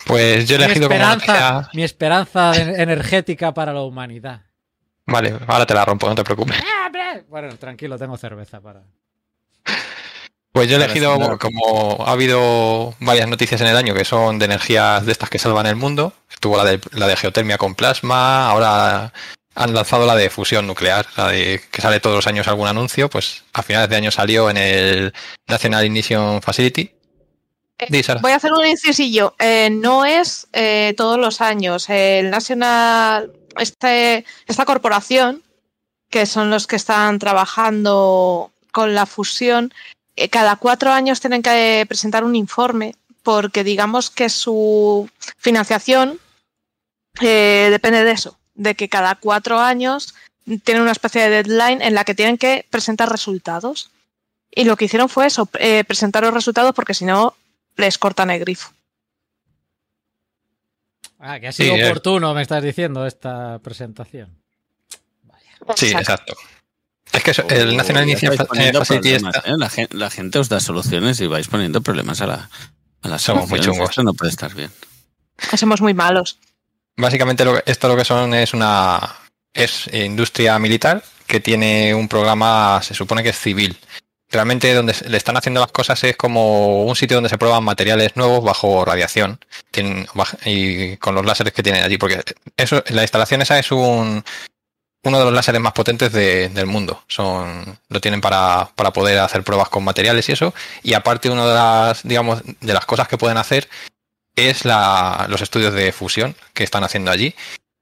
Pues 0.07 0.47
yo 0.47 0.55
he 0.55 0.59
Mi 0.59 0.65
elegido 0.65 0.89
como 0.89 0.99
mi 1.73 1.83
esperanza 1.83 2.53
energética 2.55 3.53
para 3.53 3.71
la 3.71 3.81
humanidad. 3.81 4.41
Vale, 5.05 5.35
ahora 5.47 5.65
te 5.65 5.73
la 5.73 5.85
rompo, 5.85 6.07
no 6.07 6.15
te 6.15 6.23
preocupes. 6.23 6.57
Bueno, 7.27 7.55
tranquilo, 7.57 7.97
tengo 7.97 8.15
cerveza 8.17 8.61
para. 8.61 8.83
Pues 10.53 10.69
yo 10.69 10.77
he 10.77 10.83
elegido, 10.83 11.37
como 11.39 12.05
ha 12.05 12.11
habido 12.11 12.93
varias 12.99 13.27
noticias 13.27 13.61
en 13.61 13.67
el 13.67 13.77
año 13.77 13.93
que 13.93 14.03
son 14.03 14.37
de 14.37 14.45
energías 14.45 15.05
de 15.05 15.11
estas 15.13 15.29
que 15.29 15.39
salvan 15.39 15.65
el 15.65 15.77
mundo, 15.77 16.13
estuvo 16.29 16.57
la 16.57 16.65
de, 16.65 16.79
la 16.91 17.07
de 17.07 17.15
geotermia 17.15 17.57
con 17.57 17.75
plasma, 17.75 18.49
ahora 18.49 19.13
han 19.55 19.73
lanzado 19.73 20.05
la 20.05 20.15
de 20.15 20.29
fusión 20.29 20.67
nuclear, 20.67 21.05
la 21.15 21.29
de 21.29 21.61
que 21.71 21.81
sale 21.81 21.99
todos 21.99 22.17
los 22.17 22.27
años 22.27 22.47
algún 22.47 22.67
anuncio, 22.67 23.09
pues 23.09 23.43
a 23.53 23.63
finales 23.63 23.89
de 23.89 23.95
año 23.95 24.11
salió 24.11 24.49
en 24.49 24.57
el 24.57 25.13
National 25.47 25.85
Ignition 25.85 26.41
Facility. 26.41 26.91
Di, 27.89 28.03
Sara. 28.03 28.21
Voy 28.21 28.31
a 28.31 28.35
hacer 28.35 28.53
un 28.53 28.65
incisillo. 28.65 29.33
Eh, 29.39 29.69
no 29.71 30.05
es 30.05 30.47
eh, 30.53 30.93
todos 30.95 31.17
los 31.17 31.41
años. 31.41 31.89
El 31.89 32.29
National, 32.29 33.31
este, 33.57 34.25
esta 34.47 34.65
corporación, 34.65 35.43
que 36.09 36.25
son 36.25 36.49
los 36.49 36.67
que 36.67 36.75
están 36.75 37.19
trabajando 37.19 38.51
con 38.71 38.93
la 38.93 39.05
fusión, 39.05 39.73
eh, 40.15 40.29
cada 40.29 40.55
cuatro 40.55 40.91
años 40.91 41.19
tienen 41.19 41.41
que 41.41 41.85
presentar 41.87 42.23
un 42.23 42.35
informe 42.35 42.95
porque 43.23 43.63
digamos 43.63 44.09
que 44.09 44.29
su 44.29 45.09
financiación 45.37 46.19
eh, 47.21 47.67
depende 47.69 48.03
de 48.03 48.11
eso, 48.11 48.37
de 48.55 48.75
que 48.75 48.89
cada 48.89 49.15
cuatro 49.15 49.59
años 49.59 50.15
tienen 50.63 50.83
una 50.83 50.91
especie 50.91 51.21
de 51.21 51.43
deadline 51.43 51.81
en 51.81 51.93
la 51.93 52.03
que 52.03 52.15
tienen 52.15 52.37
que 52.37 52.65
presentar 52.69 53.09
resultados. 53.09 53.91
Y 54.53 54.65
lo 54.65 54.75
que 54.75 54.85
hicieron 54.85 55.07
fue 55.07 55.27
eso, 55.27 55.47
eh, 55.59 55.83
presentar 55.85 56.23
los 56.23 56.33
resultados 56.33 56.73
porque 56.75 56.93
si 56.93 57.05
no 57.05 57.35
les 57.77 57.97
cortan 57.97 58.31
el 58.31 58.39
grifo. 58.39 58.71
Ah, 61.21 61.39
que 61.39 61.47
ha 61.47 61.51
sido 61.51 61.75
Sí, 61.75 61.81
eh. 61.81 61.85
oportuno, 61.85 62.33
me 62.33 62.41
estás 62.41 62.63
diciendo, 62.63 63.05
esta 63.05 63.59
presentación. 63.59 64.37
Sí, 65.75 65.87
Exacto. 65.91 66.33
exacto. 66.33 66.33
Es 67.13 67.23
que 67.23 67.31
eso- 67.31 67.45
el 67.49 67.69
O 67.69 67.73
National 67.77 68.09
estáis 68.09 68.41
poniendo 68.47 68.79
Facility 68.79 69.09
problemas, 69.09 69.35
está- 69.35 69.49
¿eh? 69.49 69.55
la, 69.57 69.69
gen- 69.69 69.87
la 69.91 70.09
gente 70.09 70.39
os 70.39 70.49
da 70.49 70.59
soluciones 70.59 71.19
y 71.21 71.27
vais 71.27 71.47
poniendo 71.47 71.81
problemas 71.81 72.21
a 72.21 72.27
la, 72.27 72.49
a 73.03 73.07
las 73.07 73.21
Somos 73.21 73.49
muy 73.49 73.59
chungos. 73.59 73.89
Esto 73.89 74.03
no 74.03 74.13
puede 74.13 74.31
estar 74.31 74.53
bien. 74.55 74.71
Somos 75.57 75.81
muy 75.81 75.93
malos. 75.93 76.39
Básicamente 76.97 77.45
lo 77.45 77.55
que- 77.55 77.63
esto 77.71 77.87
lo 77.87 77.95
que 77.97 78.05
son 78.05 78.33
es 78.33 78.53
una 78.53 79.15
es 79.53 79.87
industria 79.93 80.57
militar 80.59 81.03
que 81.27 81.39
tiene 81.41 81.93
un 81.93 82.07
programa, 82.07 82.79
se 82.81 82.93
supone 82.93 83.21
que 83.23 83.29
es 83.29 83.37
civil. 83.37 83.77
Realmente 84.31 84.73
donde 84.73 84.95
le 85.07 85.17
están 85.17 85.35
haciendo 85.37 85.59
las 85.59 85.71
cosas 85.71 86.01
es 86.03 86.15
como 86.15 86.83
un 86.85 86.95
sitio 86.95 87.17
donde 87.17 87.29
se 87.29 87.37
prueban 87.37 87.63
materiales 87.63 88.15
nuevos 88.15 88.43
bajo 88.43 88.85
radiación 88.85 89.39
y 90.45 90.97
con 90.97 91.15
los 91.15 91.25
láseres 91.25 91.53
que 91.53 91.63
tienen 91.63 91.83
allí, 91.83 91.97
porque 91.97 92.21
eso, 92.57 92.83
la 92.89 93.01
instalación 93.01 93.41
esa 93.41 93.59
es 93.59 93.71
un 93.71 94.23
uno 95.03 95.17
de 95.17 95.25
los 95.25 95.33
láseres 95.33 95.59
más 95.59 95.73
potentes 95.73 96.11
de- 96.13 96.49
del 96.49 96.67
mundo. 96.67 97.03
Son, 97.07 97.77
lo 97.89 97.99
tienen 97.99 98.21
para, 98.21 98.69
para 98.75 98.93
poder 98.93 99.17
hacer 99.19 99.43
pruebas 99.43 99.67
con 99.69 99.83
materiales 99.83 100.29
y 100.29 100.33
eso. 100.33 100.53
Y 100.83 100.93
aparte, 100.93 101.29
una 101.29 101.47
de 101.47 101.53
las, 101.55 102.03
digamos, 102.03 102.43
de 102.45 102.73
las 102.73 102.85
cosas 102.85 103.07
que 103.07 103.17
pueden 103.17 103.37
hacer 103.37 103.67
es 104.35 104.63
la, 104.63 105.25
los 105.27 105.41
estudios 105.41 105.73
de 105.73 105.91
fusión 105.91 106.35
que 106.53 106.63
están 106.63 106.83
haciendo 106.83 107.09
allí. 107.09 107.33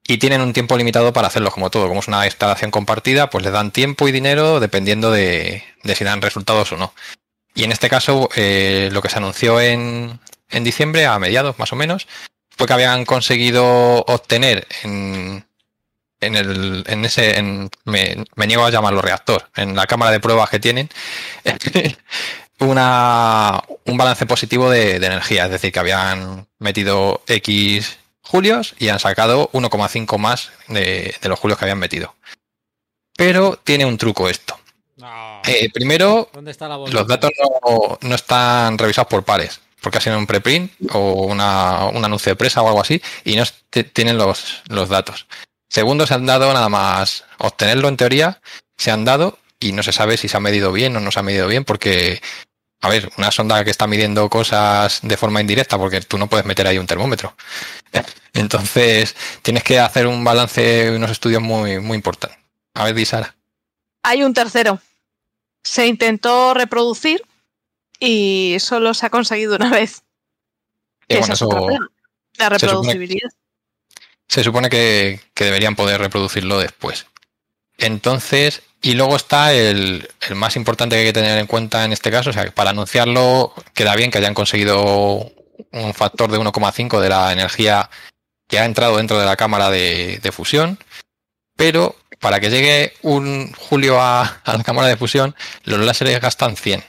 Y 0.10 0.18
tienen 0.18 0.42
un 0.42 0.54
tiempo 0.54 0.75
limitado 0.75 1.13
para 1.13 1.28
hacerlos 1.28 1.54
como 1.54 1.70
todo. 1.70 1.88
Como 1.88 2.00
es 2.00 2.08
una 2.08 2.25
instalación 2.25 2.72
compartida, 2.72 3.30
pues 3.30 3.44
les 3.44 3.54
dan 3.54 3.70
tiempo 3.70 4.08
y 4.08 4.12
dinero 4.12 4.60
dependiendo 4.60 5.12
de, 5.12 5.63
si 5.84 6.04
dan 6.04 6.24
resultados 6.24 6.72
o 6.72 6.78
no. 6.78 6.96
Y 7.54 7.63
en 7.63 7.72
este 7.72 7.89
caso, 7.89 8.28
eh, 8.36 8.89
lo 8.92 9.04
que 9.04 9.10
se 9.10 9.18
anunció 9.18 9.62
en, 9.62 10.20
en 10.50 10.63
diciembre, 10.63 11.06
a 11.06 11.20
mediados 11.20 11.60
más 11.60 11.72
o 11.74 11.75
menos, 11.75 12.08
fue 12.58 12.66
que 12.66 12.74
habían 12.74 13.06
conseguido 13.06 14.04
obtener 14.08 14.68
en, 14.82 15.46
en 16.22 16.36
el, 16.36 16.86
en 16.88 17.06
ese, 17.06 17.39
me, 17.86 18.25
me 18.36 18.48
niego 18.48 18.66
a 18.66 18.72
llamarlo 18.72 19.04
reactor, 19.04 19.51
en 19.56 19.75
la 19.75 19.86
cámara 19.86 20.10
de 20.10 20.20
pruebas 20.20 20.50
que 20.50 20.60
tienen, 20.60 20.89
una, 22.58 23.62
un 23.86 23.96
balance 23.96 24.25
positivo 24.25 24.72
de 24.72 24.96
energía, 24.96 25.46
es 25.46 25.51
decir, 25.51 25.72
que 25.72 25.80
habían 25.80 26.48
metido 26.58 27.22
X 27.28 27.99
julios 28.30 28.76
y 28.78 28.90
han 28.90 29.00
sacado 29.00 29.50
1,5 29.54 30.18
más 30.20 30.52
de, 30.68 31.16
de 31.20 31.30
los 31.30 31.40
julios 31.40 31.58
que 31.58 31.66
habían 31.66 31.80
metido. 31.80 32.16
Pero 33.18 33.60
tiene 33.64 33.86
un 33.86 33.98
truco 33.98 34.30
esto. 34.30 34.58
No. 34.98 35.42
Eh, 35.46 35.70
primero, 35.74 36.30
los 36.92 37.08
datos 37.08 37.32
no, 37.42 37.98
no 38.00 38.16
están 38.16 38.78
revisados 38.78 39.10
por 39.10 39.24
pares, 39.24 39.60
porque 39.82 39.98
ha 39.98 40.02
sido 40.02 40.18
un 40.18 40.28
preprint 40.28 40.72
o 40.94 41.26
una, 41.26 41.86
un 41.86 42.06
anuncio 42.06 42.32
de 42.32 42.36
presa 42.36 42.62
o 42.62 42.68
algo 42.68 42.82
así, 42.82 43.02
y 43.24 43.36
no 43.36 43.44
tienen 43.94 44.18
los, 44.18 44.62
los 44.68 44.90
datos. 44.90 45.26
Segundo, 45.70 46.06
se 46.06 46.14
han 46.14 46.26
dado 46.26 46.54
nada 46.54 46.70
más 46.70 47.26
obtenerlo 47.40 47.88
en 47.88 47.98
teoría, 47.98 48.42
se 48.78 48.92
han 48.92 49.06
dado 49.06 49.40
y 49.60 49.72
no 49.72 49.84
se 49.84 49.92
sabe 49.92 50.18
si 50.18 50.28
se 50.28 50.38
ha 50.38 50.42
medido 50.42 50.72
bien 50.72 50.96
o 50.96 51.00
no 51.00 51.12
se 51.12 51.20
ha 51.20 51.24
medido 51.24 51.48
bien, 51.48 51.66
porque, 51.66 52.22
a 52.82 52.90
ver, 52.90 53.12
una 53.18 53.32
sonda 53.32 53.64
que 53.64 53.72
está 53.72 53.88
midiendo 53.88 54.30
cosas 54.30 55.00
de 55.04 55.18
forma 55.18 55.42
indirecta, 55.42 55.78
porque 55.78 56.02
tú 56.02 56.18
no 56.18 56.28
puedes 56.28 56.46
meter 56.46 56.66
ahí 56.68 56.78
un 56.78 56.88
termómetro. 56.88 57.36
Entonces, 58.34 59.16
tienes 59.42 59.64
que 59.64 59.80
hacer 59.80 60.08
un 60.08 60.24
balance, 60.24 60.92
unos 60.92 61.12
estudios 61.12 61.42
muy, 61.42 61.80
muy 61.80 61.96
importantes. 61.96 62.38
A 62.76 62.84
ver, 62.86 62.96
di 62.96 63.06
Sara. 63.06 63.36
Hay 64.04 64.24
un 64.24 64.34
tercero. 64.34 64.80
Se 65.64 65.88
intentó 65.88 66.54
reproducir 66.54 67.22
y 68.00 68.56
solo 68.60 68.94
se 68.94 69.06
ha 69.06 69.10
conseguido 69.10 69.56
una 69.58 69.70
vez. 69.72 70.04
Eh, 71.10 71.18
bueno, 71.20 71.34
eso- 71.34 71.50
La 71.50 72.48
se 72.58 72.66
supone- 72.66 72.70
reproducibilidad. 72.78 73.30
se 74.30 74.44
supone 74.44 74.70
que, 74.70 75.20
que 75.34 75.44
deberían 75.44 75.76
poder 75.76 76.00
reproducirlo 76.00 76.60
después. 76.60 77.08
Entonces, 77.80 78.62
y 78.82 78.94
luego 78.94 79.16
está 79.16 79.54
el, 79.54 80.08
más 80.36 80.56
importante 80.56 80.96
que 80.96 81.02
hay 81.02 81.08
que 81.08 81.14
tener 81.14 81.38
en 81.38 81.48
cuenta 81.48 81.86
en 81.86 81.94
este 81.94 82.12
caso, 82.12 82.30
o 82.30 82.34
sea, 82.34 82.50
para 82.52 82.70
anunciarlo 82.72 83.54
queda 83.74 83.96
bien 83.96 84.12
que 84.12 84.18
hayan 84.18 84.34
conseguido 84.34 85.32
un 85.72 85.94
factor 85.94 86.32
de 86.32 86.40
1,5 86.40 87.00
de 87.00 87.10
la 87.10 87.32
energía 87.32 87.90
que 88.48 88.60
ha 88.60 88.66
entrado 88.66 88.98
dentro 88.98 89.20
de 89.20 89.26
la 89.26 89.36
cámara 89.36 89.70
de, 89.70 90.32
fusión, 90.34 90.80
pero 91.56 91.96
para 92.20 92.40
que 92.40 92.50
llegue 92.50 92.94
un 93.02 93.54
julio 93.54 94.02
a, 94.02 94.42
la 94.46 94.64
cámara 94.64 94.88
de 94.88 94.98
fusión, 94.98 95.36
los 95.64 95.80
láseres 95.80 96.20
gastan 96.20 96.56
100, 96.56 96.84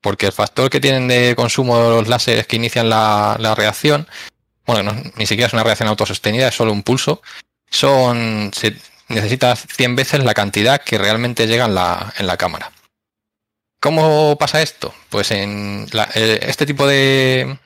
porque 0.00 0.26
el 0.26 0.32
factor 0.32 0.70
que 0.70 0.80
tienen 0.80 1.08
de 1.08 1.34
consumo 1.36 1.78
de 1.78 1.90
los 1.90 2.08
láseres 2.08 2.46
que 2.46 2.56
inician 2.56 2.88
la, 2.88 3.54
reacción 3.56 4.06
bueno, 4.66 4.92
no- 4.92 5.02
ni 5.16 5.26
siquiera 5.26 5.48
es 5.48 5.52
una 5.52 5.64
reacción 5.64 5.88
autosostenida, 5.88 6.48
es 6.48 6.54
solo 6.54 6.72
un 6.72 6.82
pulso, 6.82 7.20
son 7.68 8.50
necesitas 9.08 9.66
100 9.68 9.96
veces 9.96 10.24
la 10.24 10.34
cantidad 10.34 10.82
que 10.82 10.98
realmente 10.98 11.46
llega 11.46 11.66
en 11.66 11.74
la, 11.74 12.12
en 12.18 12.26
la 12.26 12.36
cámara. 12.36 12.72
¿Cómo 13.80 14.36
pasa 14.38 14.62
esto? 14.62 14.94
Pues 15.10 15.30
en 15.30 15.86
eh, 16.14 16.40
este 16.42 16.64
tipo 16.64 16.86
de, 16.86 17.58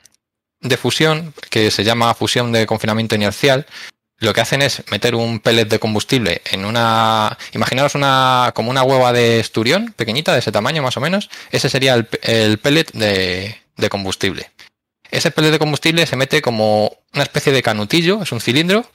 de 0.59 0.77
fusión, 0.77 1.33
que 1.49 1.71
se 1.71 1.83
llama 1.83 2.13
fusión 2.13 2.51
de 2.51 2.65
confinamiento 2.65 3.15
inercial, 3.15 3.65
lo 4.17 4.33
que 4.33 4.41
hacen 4.41 4.61
es 4.61 4.83
meter 4.91 5.15
un 5.15 5.39
pellet 5.39 5.65
de 5.65 5.79
combustible 5.79 6.41
en 6.51 6.65
una. 6.65 7.37
Imaginaros 7.53 7.95
una. 7.95 8.51
como 8.53 8.69
una 8.69 8.83
hueva 8.83 9.13
de 9.13 9.39
esturión, 9.39 9.93
pequeñita, 9.95 10.33
de 10.33 10.39
ese 10.39 10.51
tamaño 10.51 10.83
más 10.83 10.97
o 10.97 11.01
menos. 11.01 11.29
Ese 11.51 11.69
sería 11.69 11.93
el 11.95 12.59
pellet 12.59 12.91
de, 12.91 13.55
de 13.77 13.89
combustible. 13.89 14.51
Ese 15.09 15.31
pellet 15.31 15.51
de 15.51 15.59
combustible 15.59 16.05
se 16.05 16.17
mete 16.17 16.41
como 16.41 16.97
una 17.13 17.23
especie 17.23 17.53
de 17.53 17.63
canutillo, 17.63 18.21
es 18.21 18.31
un 18.31 18.41
cilindro, 18.41 18.85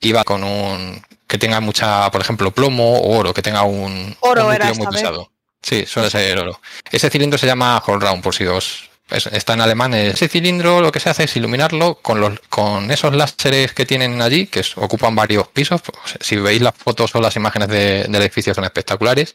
y 0.00 0.12
va 0.12 0.24
con 0.24 0.44
un. 0.44 1.02
Que 1.34 1.38
tenga 1.38 1.58
mucha, 1.60 2.08
por 2.12 2.20
ejemplo, 2.20 2.52
plomo 2.52 2.96
o 2.96 3.18
oro, 3.18 3.34
que 3.34 3.42
tenga 3.42 3.64
un. 3.64 4.16
Oro 4.20 4.46
un 4.46 4.52
núcleo 4.52 4.74
muy 4.76 4.86
vez. 4.86 5.02
pesado. 5.02 5.32
Sí, 5.60 5.84
suele 5.84 6.08
ser 6.08 6.38
oro. 6.38 6.60
Ese 6.92 7.10
cilindro 7.10 7.38
se 7.38 7.46
llama 7.46 7.82
Round, 7.84 8.22
por 8.22 8.32
si 8.36 8.44
os. 8.46 8.88
es- 9.10 9.26
está 9.26 9.54
en 9.54 9.60
alemán. 9.60 9.94
Ese 9.94 10.28
cilindro 10.28 10.80
lo 10.80 10.92
que 10.92 11.00
se 11.00 11.10
hace 11.10 11.24
es 11.24 11.34
iluminarlo 11.36 11.96
con, 11.96 12.20
los, 12.20 12.38
con 12.48 12.88
esos 12.92 13.16
láseres 13.16 13.72
que 13.72 13.84
tienen 13.84 14.22
allí, 14.22 14.46
que 14.46 14.64
ocupan 14.76 15.16
varios 15.16 15.48
pisos. 15.48 15.80
Si 16.20 16.36
veis 16.36 16.62
las 16.62 16.74
fotos 16.76 17.12
o 17.16 17.20
las 17.20 17.34
imágenes 17.34 17.66
de- 17.68 18.04
del 18.04 18.22
edificio 18.22 18.54
son 18.54 18.62
espectaculares. 18.64 19.34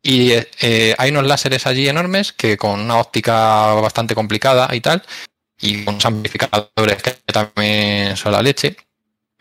Y 0.00 0.30
eh, 0.60 0.94
hay 0.96 1.10
unos 1.10 1.26
láseres 1.26 1.66
allí 1.66 1.88
enormes 1.88 2.32
que 2.32 2.56
con 2.56 2.78
una 2.78 2.98
óptica 2.98 3.74
bastante 3.74 4.14
complicada 4.14 4.72
y 4.72 4.80
tal, 4.80 5.02
y 5.60 5.84
con 5.84 5.94
unos 5.94 6.06
amplificadores 6.06 7.02
que 7.02 7.10
también 7.32 8.16
son 8.16 8.30
la 8.30 8.40
leche, 8.42 8.76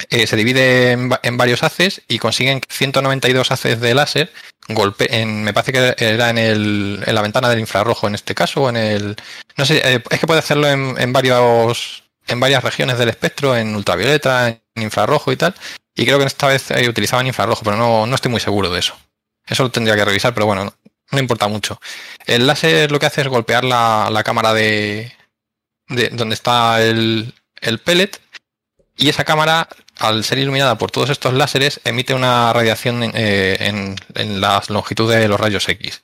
eh, 0.10 0.28
se 0.28 0.36
divide 0.36 0.92
en, 0.92 1.12
va- 1.12 1.20
en 1.24 1.38
varios 1.38 1.64
haces 1.64 2.02
y 2.08 2.20
consiguen 2.20 2.62
que 2.62 2.74
192 2.74 3.52
haces 3.52 3.80
de 3.82 3.94
láser 3.94 4.32
golpe 4.70 5.22
en, 5.22 5.44
me 5.44 5.54
parece 5.54 5.72
que 5.72 5.96
era 5.98 6.30
en, 6.30 6.38
el, 6.38 7.04
en 7.06 7.16
la 7.16 7.22
ventana 7.22 7.50
del 7.50 7.60
infrarrojo 7.60 8.08
en 8.08 8.16
este 8.16 8.36
caso, 8.36 8.64
o 8.64 8.70
en 8.70 8.76
el, 8.78 9.16
no 9.56 9.66
sé, 9.66 9.82
eh, 9.84 10.04
es 10.10 10.20
que 10.20 10.28
puede 10.28 10.40
hacerlo 10.40 10.68
en, 10.68 10.96
en 11.00 11.14
varios, 11.14 12.04
en 12.28 12.40
varias 12.40 12.64
regiones 12.64 12.98
del 12.98 13.10
espectro, 13.10 13.56
en 13.56 13.76
ultravioleta, 13.76 14.50
en 14.50 14.62
infrarrojo 14.84 15.32
y 15.32 15.38
tal, 15.38 15.56
y 15.96 16.06
creo 16.06 16.20
que 16.20 16.26
esta 16.26 16.48
vez 16.48 16.70
eh, 16.72 16.88
utilizaban 16.90 17.28
infrarrojo, 17.28 17.64
pero 17.64 17.78
no, 17.78 18.06
no 18.06 18.16
estoy 18.16 18.30
muy 18.30 18.42
seguro 18.42 18.70
de 18.70 18.80
eso. 18.80 18.98
Eso 19.46 19.64
lo 19.64 19.72
tendría 19.72 19.96
que 19.96 20.04
revisar, 20.06 20.34
pero 20.34 20.46
bueno, 20.46 20.66
no, 20.66 20.74
no 21.12 21.20
importa 21.20 21.48
mucho. 21.48 21.80
El 22.26 22.46
láser 22.46 22.92
lo 22.92 23.00
que 23.00 23.06
hace 23.06 23.22
es 23.22 23.28
golpear 23.30 23.64
la, 23.64 24.10
la 24.12 24.24
cámara 24.24 24.54
de, 24.54 25.14
de 25.88 26.10
donde 26.10 26.36
está 26.36 26.84
el, 26.84 27.34
el 27.62 27.80
pellet 27.80 28.20
y 28.98 29.08
esa 29.10 29.24
cámara, 29.24 29.70
al 30.00 30.24
ser 30.24 30.38
iluminada 30.40 30.78
por 30.78 30.92
todos 30.92 31.10
estos 31.10 31.34
láseres, 31.34 31.80
emite 31.84 32.14
una 32.14 32.52
radiación 32.54 33.04
eh, 33.04 33.58
en, 33.60 33.96
en 34.16 34.42
la 34.42 34.62
longitud 34.70 35.12
de 35.12 35.28
los 35.28 35.40
rayos 35.40 35.68
X. 35.68 36.04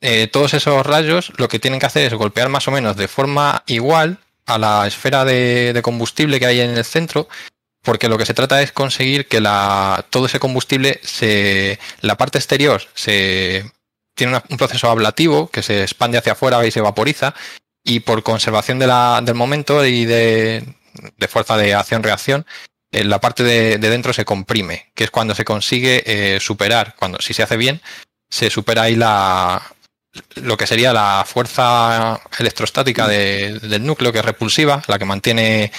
Eh, 0.00 0.26
todos 0.26 0.54
esos 0.54 0.84
rayos 0.84 1.32
lo 1.36 1.48
que 1.48 1.58
tienen 1.58 1.80
que 1.80 1.86
hacer 1.86 2.06
es 2.06 2.14
golpear 2.14 2.48
más 2.48 2.68
o 2.68 2.70
menos 2.70 2.96
de 2.96 3.08
forma 3.08 3.62
igual 3.66 4.18
a 4.46 4.58
la 4.58 4.86
esfera 4.86 5.24
de, 5.24 5.80
combustible 5.82 6.38
que 6.38 6.46
hay 6.46 6.60
en 6.60 6.76
el 6.76 6.84
centro, 6.84 7.28
porque 7.82 8.08
lo 8.08 8.18
que 8.18 8.26
se 8.26 8.34
trata 8.34 8.60
es 8.60 8.72
conseguir 8.72 9.26
que 9.28 9.40
la, 9.40 10.04
todo 10.10 10.26
ese 10.26 10.40
combustible, 10.40 11.00
se, 11.02 11.78
la 12.00 12.16
parte 12.16 12.38
exterior, 12.38 12.82
se 12.94 13.70
tiene 14.14 14.42
un 14.50 14.56
proceso 14.56 14.90
ablativo 14.90 15.48
que 15.48 15.62
se 15.62 15.82
expande 15.82 16.18
hacia 16.18 16.32
afuera 16.32 16.64
y 16.66 16.70
se 16.70 16.80
vaporiza, 16.80 17.34
y 17.82 18.00
por 18.00 18.22
conservación 18.22 18.78
de 18.78 18.86
la- 18.86 19.20
del 19.22 19.34
momento 19.34 19.84
y 19.84 20.04
de, 20.04 20.64
de 21.16 21.28
fuerza 21.28 21.56
de 21.56 21.74
acción-reacción, 21.74 22.46
eh, 22.92 23.04
la 23.04 23.20
parte 23.20 23.42
de, 23.42 23.78
de 23.78 23.90
dentro 23.90 24.12
se 24.12 24.24
comprime, 24.24 24.90
que 24.94 25.04
es 25.04 25.10
cuando 25.10 25.34
se 25.34 25.44
consigue 25.44 26.02
eh, 26.06 26.40
superar, 26.40 26.94
cuando 26.98 27.20
si 27.20 27.34
se 27.34 27.42
hace 27.42 27.56
bien, 27.56 27.80
se 28.30 28.50
supera 28.50 28.82
ahí 28.82 28.96
la 28.96 29.62
lo 30.36 30.56
que 30.56 30.68
sería 30.68 30.92
la 30.92 31.24
fuerza 31.26 32.20
electrostática 32.38 33.08
de- 33.08 33.58
del 33.60 33.84
núcleo, 33.84 34.12
que 34.12 34.20
es 34.20 34.24
repulsiva, 34.24 34.80
la 34.86 34.96
que 34.98 35.04
mantiene 35.04 35.72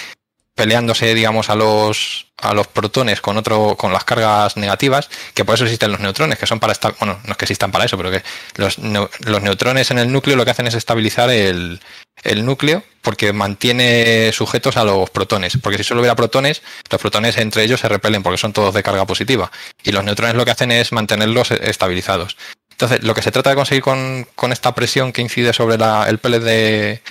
peleándose, 0.56 1.14
digamos, 1.14 1.50
a 1.50 1.56
los, 1.56 2.28
a 2.38 2.54
los 2.54 2.68
protones 2.68 3.22
con 3.22 3.38
otro, 3.38 3.76
con 3.78 3.92
las 3.94 4.04
cargas 4.06 4.56
negativas, 4.58 5.10
que 5.34 5.44
por 5.46 5.56
eso 5.56 5.66
existen 5.66 5.92
los 5.92 6.00
neutrones, 6.02 6.38
que 6.40 6.48
son 6.48 6.60
para 6.60 6.74
estar, 6.74 6.96
bueno, 7.00 7.20
no 7.26 7.32
es 7.32 7.38
que 7.38 7.46
existan 7.46 7.72
para 7.72 7.86
eso, 7.86 7.98
pero 7.98 8.12
que 8.12 8.24
los, 8.56 8.78
los 8.78 9.42
neutrones 9.42 9.92
en 9.92 10.00
el 10.00 10.12
núcleo 10.12 10.36
lo 10.36 10.46
que 10.46 10.52
hacen 10.52 10.68
es 10.68 10.74
estabilizar 10.76 11.30
el, 11.30 11.82
el 12.24 12.46
núcleo 12.46 12.84
porque 13.02 13.34
mantiene 13.34 14.32
sujetos 14.32 14.78
a 14.78 14.84
los 14.84 15.10
protones. 15.10 15.58
Porque 15.62 15.78
si 15.78 15.84
solo 15.84 16.02
hubiera 16.02 16.16
protones, 16.16 16.62
los 16.90 17.00
protones 17.00 17.38
entre 17.38 17.64
ellos 17.64 17.80
se 17.80 17.90
repelen 17.90 18.24
porque 18.24 18.38
son 18.38 18.54
todos 18.54 18.74
de 18.74 18.84
carga 18.84 19.06
positiva. 19.06 19.52
Y 19.84 19.92
los 19.92 20.04
neutrones 20.04 20.36
lo 20.36 20.46
que 20.46 20.52
hacen 20.52 20.72
es 20.72 20.92
mantenerlos 20.92 21.52
estabilizados. 21.52 22.36
Entonces, 22.72 23.04
lo 23.04 23.14
que 23.14 23.22
se 23.22 23.32
trata 23.32 23.52
de 23.52 23.56
conseguir 23.56 23.84
con, 23.84 24.52
esta 24.52 24.76
presión 24.76 25.14
que 25.14 25.22
incide 25.22 25.54
sobre 25.54 25.78
la, 25.78 26.10
el 26.10 26.18
pellet 26.18 26.40
de, 26.40 27.02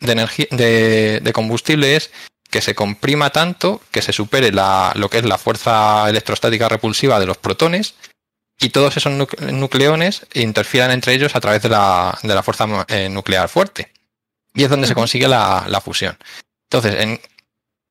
de, 0.00 0.12
energía, 0.12 0.46
de 0.50 1.32
combustible 1.34 1.96
es 1.96 2.10
que 2.54 2.60
se 2.60 2.76
comprima 2.76 3.30
tanto 3.30 3.80
que 3.90 4.00
se 4.00 4.12
supere 4.12 4.52
la, 4.52 4.92
lo 4.94 5.10
que 5.10 5.18
es 5.18 5.24
la 5.24 5.38
fuerza 5.38 6.08
electrostática 6.08 6.68
repulsiva 6.68 7.18
de 7.18 7.26
los 7.26 7.36
protones 7.36 7.96
y 8.60 8.68
todos 8.68 8.96
esos 8.96 9.12
nucleones 9.40 10.24
interfieran 10.34 10.92
entre 10.92 11.14
ellos 11.14 11.34
a 11.34 11.40
través 11.40 11.62
de 11.62 11.70
la, 11.70 12.16
de 12.22 12.32
la 12.32 12.44
fuerza 12.44 12.86
eh, 12.86 13.08
nuclear 13.08 13.48
fuerte. 13.48 13.90
Y 14.54 14.64
es 14.64 14.70
donde 14.70 14.86
se 14.86 14.94
consigue 14.94 15.28
la, 15.28 15.64
la 15.68 15.80
fusión. 15.80 16.16
Entonces, 16.70 17.00
en, 17.00 17.20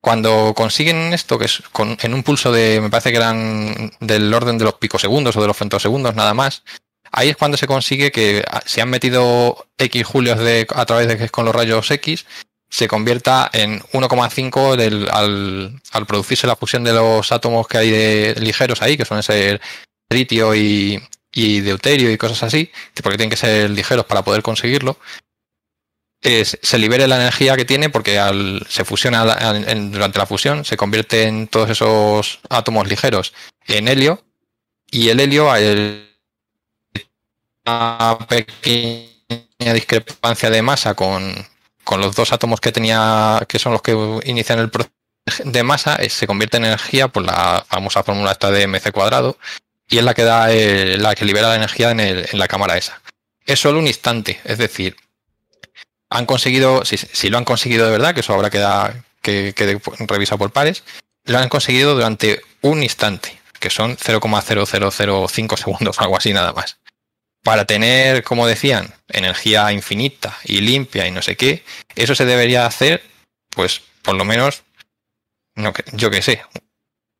cuando 0.03 0.53
consiguen 0.53 1.13
esto, 1.13 1.39
que 1.39 1.45
es 1.45 1.63
con, 1.71 1.97
en 2.01 2.13
un 2.13 2.23
pulso 2.23 2.51
de, 2.51 2.81
me 2.81 2.89
parece 2.89 3.11
que 3.11 3.17
eran 3.17 3.91
del 4.01 4.33
orden 4.33 4.57
de 4.57 4.65
los 4.65 4.73
picosegundos 4.73 5.37
o 5.37 5.41
de 5.41 5.47
los 5.47 5.55
femtosegundos 5.55 6.13
nada 6.13 6.33
más, 6.33 6.63
ahí 7.11 7.29
es 7.29 7.37
cuando 7.37 7.55
se 7.55 7.67
consigue 7.67 8.11
que 8.11 8.43
ah, 8.51 8.61
se 8.65 8.81
han 8.81 8.89
metido 8.89 9.65
X 9.77 10.05
julios 10.05 10.39
de, 10.39 10.67
a 10.75 10.85
través 10.85 11.07
de 11.07 11.17
que 11.17 11.23
es 11.25 11.31
con 11.31 11.45
los 11.45 11.55
rayos 11.55 11.89
X 11.89 12.25
se 12.69 12.87
convierta 12.87 13.49
en 13.53 13.81
1,5 13.93 15.09
al, 15.09 15.81
al 15.91 16.05
producirse 16.07 16.47
la 16.47 16.55
fusión 16.55 16.83
de 16.83 16.91
los 16.91 17.31
átomos 17.31 17.67
que 17.67 17.77
hay 17.77 17.91
de, 17.91 18.35
ligeros 18.39 18.81
ahí, 18.81 18.97
que 18.97 19.05
suelen 19.05 19.21
ser 19.21 19.61
tritio 20.09 20.55
y, 20.55 20.99
y 21.31 21.61
deuterio 21.61 22.11
y 22.11 22.17
cosas 22.17 22.41
así, 22.43 22.71
porque 23.03 23.17
tienen 23.17 23.29
que 23.29 23.37
ser 23.37 23.69
ligeros 23.69 24.05
para 24.05 24.23
poder 24.23 24.41
conseguirlo, 24.41 24.97
es, 26.23 26.57
se 26.61 26.77
libere 26.77 27.07
la 27.07 27.17
energía 27.17 27.55
que 27.55 27.65
tiene 27.65 27.89
porque 27.89 28.17
al, 28.17 28.65
se 28.69 28.85
fusiona 28.85 29.23
durante 29.23 30.19
la 30.19 30.25
fusión, 30.25 30.65
se 30.65 30.77
convierte 30.77 31.23
en 31.23 31.47
todos 31.47 31.69
esos 31.69 32.39
átomos 32.49 32.87
ligeros 32.87 33.33
en 33.67 33.87
helio 33.87 34.23
y 34.89 35.09
el 35.09 35.19
helio, 35.19 35.51
hay 35.51 36.07
una 37.65 38.17
pequeña 38.27 39.73
discrepancia 39.73 40.49
de 40.49 40.61
masa 40.61 40.95
con, 40.95 41.33
con 41.83 41.99
los 41.99 42.15
dos 42.15 42.31
átomos 42.31 42.61
que 42.61 42.71
tenía, 42.71 43.45
que 43.47 43.59
son 43.59 43.73
los 43.73 43.81
que 43.81 43.97
inician 44.25 44.59
el 44.59 44.69
proceso 44.69 44.93
de 45.45 45.63
masa, 45.63 45.95
eh, 45.95 46.09
se 46.09 46.27
convierte 46.27 46.57
en 46.57 46.65
energía 46.65 47.07
por 47.07 47.23
la 47.23 47.65
famosa 47.67 48.03
fórmula 48.03 48.31
esta 48.31 48.51
de 48.51 48.67
mc 48.67 48.91
cuadrado 48.91 49.37
y 49.89 49.97
es 49.97 50.03
la 50.03 50.13
que 50.13 50.23
da 50.23 50.51
eh, 50.51 50.97
la 50.97 51.15
que 51.15 51.25
libera 51.25 51.49
la 51.49 51.55
energía 51.55 51.91
en, 51.91 51.99
el, 51.99 52.27
en, 52.31 52.39
la 52.39 52.47
cámara 52.47 52.77
esa. 52.77 53.01
Es 53.45 53.59
solo 53.59 53.79
un 53.79 53.87
instante, 53.87 54.39
es 54.43 54.57
decir, 54.57 54.95
han 56.13 56.25
conseguido, 56.25 56.83
si, 56.85 57.29
lo 57.29 57.37
han 57.37 57.45
conseguido 57.45 57.85
de 57.85 57.91
verdad, 57.91 58.13
que 58.13 58.21
eso 58.21 58.33
habrá 58.33 58.49
que, 58.49 59.03
que, 59.21 59.53
que 59.55 59.81
revisa 60.07 60.37
por 60.37 60.51
pares, 60.51 60.83
lo 61.25 61.37
han 61.37 61.49
conseguido 61.49 61.95
durante 61.95 62.41
un 62.61 62.83
instante, 62.83 63.39
que 63.59 63.69
son 63.69 63.97
0,0005 63.97 65.57
segundos, 65.57 65.99
algo 65.99 66.17
así 66.17 66.33
nada 66.33 66.53
más 66.53 66.77
para 67.43 67.65
tener, 67.65 68.23
como 68.23 68.47
decían, 68.47 68.93
energía 69.09 69.71
infinita 69.71 70.37
y 70.45 70.61
limpia 70.61 71.05
y 71.05 71.11
no 71.11 71.21
sé 71.21 71.35
qué, 71.35 71.63
eso 71.95 72.15
se 72.15 72.25
debería 72.25 72.65
hacer, 72.65 73.03
pues, 73.49 73.81
por 74.01 74.15
lo 74.15 74.23
menos, 74.23 74.63
no, 75.55 75.73
yo 75.91 76.09
qué 76.09 76.21
sé, 76.21 76.41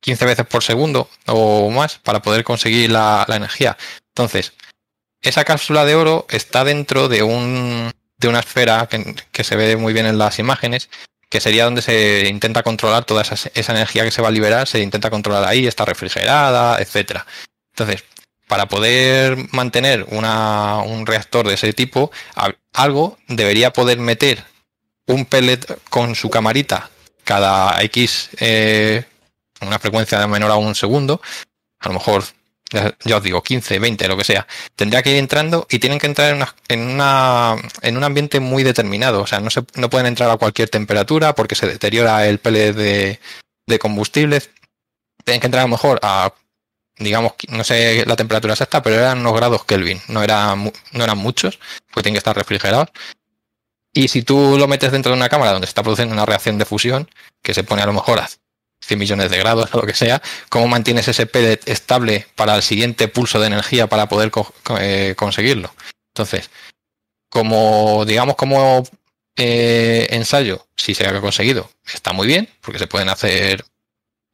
15 0.00 0.24
veces 0.24 0.46
por 0.46 0.62
segundo 0.62 1.08
o 1.26 1.70
más 1.70 1.98
para 1.98 2.22
poder 2.22 2.42
conseguir 2.42 2.90
la, 2.90 3.24
energía. 3.28 3.76
Entonces, 4.08 4.54
esa 5.20 5.44
cápsula 5.44 5.84
de 5.84 5.94
oro 5.94 6.26
está 6.30 6.64
dentro 6.64 7.08
de, 7.08 7.22
un, 7.22 7.92
de 8.18 8.28
una 8.28 8.40
esfera 8.40 8.88
que, 8.88 9.44
se 9.44 9.56
ve 9.56 9.76
muy 9.76 9.92
bien 9.92 10.06
en 10.06 10.18
las 10.18 10.38
imágenes, 10.38 10.88
que 11.28 11.40
sería 11.40 11.64
donde 11.64 11.82
se 11.82 12.28
intenta 12.28 12.62
controlar 12.62 13.04
toda 13.04 13.22
esa, 13.22 13.50
esa 13.54 13.72
energía 13.72 14.04
que 14.04 14.10
se 14.10 14.22
va 14.22 14.28
a 14.28 14.32
liberar, 14.32 14.66
se 14.66 14.80
intenta 14.80 15.10
controlar 15.10 15.44
ahí, 15.44 15.66
está 15.66 15.84
refrigerada, 15.84 16.78
etcétera. 16.80 17.26
Entonces, 17.72 18.04
para 18.46 18.66
poder 18.66 19.36
mantener 19.52 20.06
una, 20.10 20.78
un 20.78 21.06
reactor 21.06 21.48
de 21.48 21.54
ese 21.54 21.72
tipo, 21.72 22.12
algo 22.72 23.18
debería 23.26 23.72
poder 23.72 23.98
meter 23.98 24.44
un 25.06 25.24
pellet 25.24 25.66
con 25.90 26.14
su 26.14 26.30
camarita 26.30 26.90
cada 27.24 27.82
X, 27.82 28.30
eh, 28.38 29.04
una 29.62 29.78
frecuencia 29.78 30.26
menor 30.26 30.50
a 30.50 30.56
un 30.56 30.74
segundo, 30.74 31.20
a 31.80 31.88
lo 31.88 31.94
mejor, 31.94 32.24
ya 33.04 33.16
os 33.16 33.22
digo, 33.22 33.42
15, 33.42 33.78
20, 33.78 34.08
lo 34.08 34.16
que 34.16 34.24
sea, 34.24 34.46
tendría 34.76 35.02
que 35.02 35.10
ir 35.10 35.16
entrando 35.16 35.66
y 35.70 35.78
tienen 35.78 35.98
que 35.98 36.06
entrar 36.06 36.30
en, 36.68 36.80
una, 36.80 37.56
en, 37.82 37.96
un 37.96 38.04
ambiente 38.04 38.40
muy 38.40 38.62
determinado. 38.62 39.22
O 39.22 39.26
sea, 39.26 39.40
no, 39.40 39.50
se, 39.50 39.62
no 39.74 39.90
pueden 39.90 40.06
entrar 40.06 40.30
a 40.30 40.36
cualquier 40.36 40.68
temperatura 40.68 41.34
porque 41.34 41.54
se 41.54 41.66
deteriora 41.66 42.26
el 42.26 42.38
pellet 42.38 42.72
de, 42.72 43.20
de 43.66 43.78
combustible. 43.78 44.42
Tienen 45.24 45.40
que 45.40 45.46
entrar 45.46 45.62
a 45.62 45.66
lo 45.66 45.72
mejor 45.72 46.00
a 46.02 46.32
digamos, 46.96 47.32
no 47.48 47.64
sé 47.64 48.04
la 48.06 48.16
temperatura 48.16 48.54
exacta, 48.54 48.82
pero 48.82 48.96
eran 48.96 49.18
unos 49.18 49.34
grados 49.34 49.64
Kelvin, 49.64 50.00
no, 50.08 50.22
era, 50.22 50.54
no 50.54 51.04
eran 51.04 51.18
muchos, 51.18 51.58
porque 51.88 52.04
tienen 52.04 52.14
que 52.14 52.18
estar 52.18 52.36
refrigerados. 52.36 52.90
Y 53.92 54.08
si 54.08 54.22
tú 54.22 54.56
lo 54.58 54.66
metes 54.68 54.92
dentro 54.92 55.12
de 55.12 55.18
una 55.18 55.28
cámara 55.28 55.52
donde 55.52 55.66
se 55.66 55.70
está 55.70 55.82
produciendo 55.82 56.14
una 56.14 56.26
reacción 56.26 56.58
de 56.58 56.64
fusión, 56.64 57.08
que 57.42 57.54
se 57.54 57.64
pone 57.64 57.82
a 57.82 57.86
lo 57.86 57.92
mejor 57.92 58.18
a 58.18 58.28
100 58.86 58.98
millones 58.98 59.30
de 59.30 59.38
grados 59.38 59.74
o 59.74 59.80
lo 59.80 59.86
que 59.86 59.94
sea, 59.94 60.22
¿cómo 60.48 60.68
mantienes 60.68 61.08
ese 61.08 61.26
pellet 61.26 61.60
estable 61.66 62.26
para 62.34 62.56
el 62.56 62.62
siguiente 62.62 63.08
pulso 63.08 63.40
de 63.40 63.46
energía 63.46 63.86
para 63.86 64.08
poder 64.08 64.30
co 64.30 64.52
eh, 64.80 65.14
conseguirlo? 65.16 65.74
Entonces, 66.14 66.50
como, 67.28 68.04
digamos, 68.04 68.36
como 68.36 68.84
eh, 69.36 70.06
ensayo, 70.10 70.68
si 70.76 70.94
se 70.94 71.06
ha 71.06 71.20
conseguido, 71.20 71.70
está 71.92 72.12
muy 72.12 72.26
bien, 72.26 72.48
porque 72.60 72.78
se 72.78 72.86
pueden 72.86 73.08
hacer, 73.08 73.64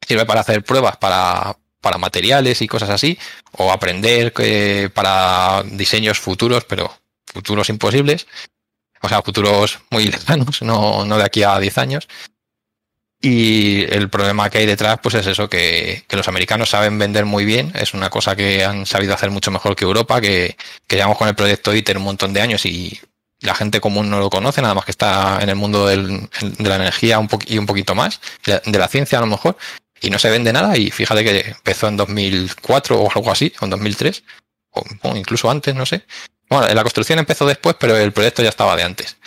sirve 0.07 0.25
para 0.25 0.41
hacer 0.41 0.63
pruebas 0.63 0.97
para, 0.97 1.57
para 1.81 1.97
materiales 1.97 2.61
y 2.61 2.67
cosas 2.67 2.89
así, 2.91 3.17
o 3.53 3.71
aprender 3.71 4.33
que 4.33 4.91
para 4.93 5.63
diseños 5.63 6.19
futuros, 6.19 6.65
pero 6.65 6.95
futuros 7.25 7.69
imposibles, 7.69 8.27
o 9.01 9.09
sea, 9.09 9.21
futuros 9.21 9.79
muy 9.89 10.05
lejanos, 10.11 10.61
no, 10.61 11.05
no 11.05 11.17
de 11.17 11.23
aquí 11.23 11.43
a 11.43 11.59
10 11.59 11.77
años. 11.79 12.07
Y 13.21 13.83
el 13.93 14.09
problema 14.09 14.49
que 14.49 14.57
hay 14.57 14.65
detrás, 14.65 14.99
pues 15.01 15.13
es 15.13 15.27
eso, 15.27 15.47
que, 15.47 16.03
que, 16.07 16.17
los 16.17 16.27
americanos 16.27 16.71
saben 16.71 16.97
vender 16.97 17.25
muy 17.25 17.45
bien, 17.45 17.71
es 17.75 17.93
una 17.93 18.09
cosa 18.09 18.35
que 18.35 18.65
han 18.65 18.87
sabido 18.87 19.13
hacer 19.13 19.29
mucho 19.29 19.51
mejor 19.51 19.75
que 19.75 19.85
Europa, 19.85 20.19
que, 20.19 20.57
que 20.87 20.95
llevamos 20.95 21.19
con 21.19 21.27
el 21.27 21.35
proyecto 21.35 21.75
ITER 21.75 21.97
un 21.97 22.03
montón 22.03 22.33
de 22.33 22.41
años 22.41 22.65
y 22.65 22.99
la 23.39 23.53
gente 23.53 23.79
común 23.79 24.09
no 24.09 24.19
lo 24.19 24.31
conoce, 24.31 24.61
nada 24.63 24.73
más 24.73 24.85
que 24.85 24.91
está 24.91 25.39
en 25.39 25.49
el 25.49 25.55
mundo 25.55 25.85
del, 25.85 26.29
de 26.41 26.69
la 26.69 26.77
energía 26.77 27.19
un 27.19 27.29
y 27.45 27.59
un 27.59 27.67
poquito 27.67 27.93
más, 27.93 28.21
de 28.43 28.79
la 28.79 28.87
ciencia 28.87 29.19
a 29.19 29.21
lo 29.21 29.27
mejor, 29.27 29.55
y 30.01 30.09
no 30.09 30.17
se 30.17 30.31
vende 30.31 30.51
nada 30.51 30.75
y 30.75 30.89
fíjate 30.89 31.23
que 31.23 31.49
empezó 31.49 31.87
en 31.89 31.97
2004 31.97 32.99
o 32.99 33.11
algo 33.11 33.31
así, 33.31 33.53
o 33.59 33.65
en 33.65 33.69
2003, 33.69 34.23
o, 34.71 34.83
o 35.03 35.15
incluso 35.15 35.49
antes, 35.51 35.75
no 35.75 35.85
sé. 35.85 36.05
Bueno, 36.49 36.73
la 36.73 36.81
construcción 36.81 37.19
empezó 37.19 37.45
después, 37.45 37.75
pero 37.79 37.95
el 37.95 38.11
proyecto 38.11 38.41
ya 38.41 38.49
estaba 38.49 38.75
de 38.75 38.83
antes. 38.83 39.17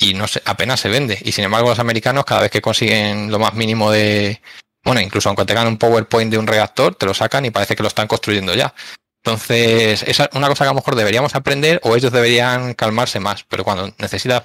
Y 0.00 0.14
no 0.14 0.26
se, 0.26 0.42
apenas 0.44 0.80
se 0.80 0.88
vende. 0.88 1.18
Y 1.22 1.32
sin 1.32 1.44
embargo, 1.44 1.68
los 1.68 1.78
americanos, 1.78 2.24
cada 2.24 2.40
vez 2.42 2.50
que 2.50 2.60
consiguen 2.62 3.30
lo 3.30 3.38
más 3.38 3.54
mínimo 3.54 3.92
de. 3.92 4.40
Bueno, 4.82 5.00
incluso 5.00 5.28
aunque 5.28 5.44
tengan 5.44 5.66
un 5.68 5.76
PowerPoint 5.76 6.30
de 6.30 6.38
un 6.38 6.46
reactor, 6.46 6.94
te 6.94 7.06
lo 7.06 7.14
sacan 7.14 7.44
y 7.44 7.50
parece 7.50 7.76
que 7.76 7.82
lo 7.82 7.88
están 7.88 8.08
construyendo 8.08 8.54
ya. 8.54 8.74
Entonces, 9.22 10.02
es 10.02 10.18
una 10.32 10.48
cosa 10.48 10.64
que 10.64 10.68
a 10.68 10.72
lo 10.72 10.76
mejor 10.76 10.96
deberíamos 10.96 11.34
aprender 11.34 11.80
o 11.84 11.94
ellos 11.94 12.10
deberían 12.10 12.72
calmarse 12.72 13.20
más. 13.20 13.44
Pero 13.44 13.62
cuando 13.62 13.92
necesitas 13.98 14.44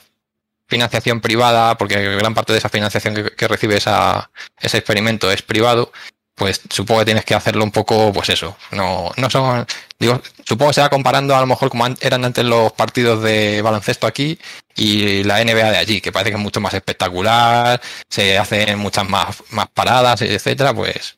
financiación 0.67 1.21
privada, 1.21 1.77
porque 1.77 2.15
gran 2.17 2.33
parte 2.33 2.51
de 2.51 2.59
esa 2.59 2.69
financiación 2.69 3.15
que, 3.15 3.31
que 3.31 3.47
recibe 3.47 3.77
esa, 3.77 4.29
ese 4.59 4.77
experimento 4.77 5.31
es 5.31 5.41
privado, 5.41 5.91
pues 6.35 6.61
supongo 6.69 6.99
que 6.99 7.05
tienes 7.05 7.25
que 7.25 7.33
hacerlo 7.33 7.63
un 7.63 7.71
poco, 7.71 8.11
pues 8.13 8.29
eso. 8.29 8.57
No, 8.71 9.11
no 9.17 9.29
son, 9.29 9.65
digo, 9.99 10.21
supongo 10.45 10.71
que 10.71 10.75
se 10.75 10.81
va 10.81 10.89
comparando 10.89 11.35
a 11.35 11.41
lo 11.41 11.47
mejor 11.47 11.69
como 11.69 11.85
eran 12.01 12.25
antes 12.25 12.45
los 12.45 12.71
partidos 12.73 13.23
de 13.23 13.61
baloncesto 13.61 14.05
aquí 14.07 14.37
y 14.75 15.23
la 15.23 15.43
NBA 15.43 15.71
de 15.71 15.77
allí, 15.77 16.01
que 16.01 16.11
parece 16.11 16.31
que 16.31 16.37
es 16.37 16.43
mucho 16.43 16.61
más 16.61 16.73
espectacular, 16.73 17.81
se 18.09 18.37
hacen 18.37 18.77
muchas 18.79 19.07
más, 19.07 19.43
más 19.51 19.67
paradas, 19.69 20.21
etcétera, 20.21 20.73
pues 20.73 21.17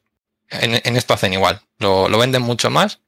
en, 0.50 0.82
en 0.84 0.98
esto 0.98 1.14
hacen 1.14 1.34
igual. 1.34 1.62
Lo, 1.80 2.10
lo 2.10 2.18
venden 2.20 2.44
mucho 2.44 2.70
más, 2.70 3.00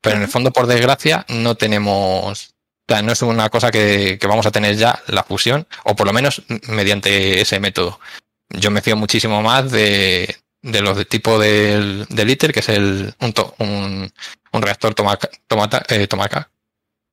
pero 0.00 0.16
en 0.16 0.22
el 0.22 0.28
fondo, 0.28 0.52
por 0.52 0.66
desgracia, 0.66 1.26
no 1.28 1.56
tenemos 1.56 2.54
sea, 2.90 3.02
no 3.02 3.12
es 3.12 3.22
una 3.22 3.48
cosa 3.48 3.70
que, 3.70 4.18
que, 4.20 4.26
vamos 4.26 4.46
a 4.46 4.50
tener 4.50 4.76
ya 4.76 5.00
la 5.06 5.22
fusión, 5.22 5.66
o 5.84 5.94
por 5.96 6.06
lo 6.06 6.12
menos 6.12 6.42
mediante 6.68 7.40
ese 7.40 7.60
método. 7.60 8.00
Yo 8.50 8.70
me 8.70 8.82
fío 8.82 8.96
muchísimo 8.96 9.42
más 9.42 9.70
de, 9.70 10.36
de 10.62 10.80
los 10.82 10.96
de 10.96 11.04
tipo 11.04 11.38
del, 11.38 12.06
del 12.08 12.30
ITER, 12.30 12.52
que 12.52 12.60
es 12.60 12.68
el, 12.68 13.14
un, 13.20 13.34
un, 13.58 14.12
un 14.52 14.62
reactor 14.62 14.94
tomaca, 14.94 15.28
tomata, 15.46 15.84
eh, 15.88 16.06
tomaca, 16.06 16.50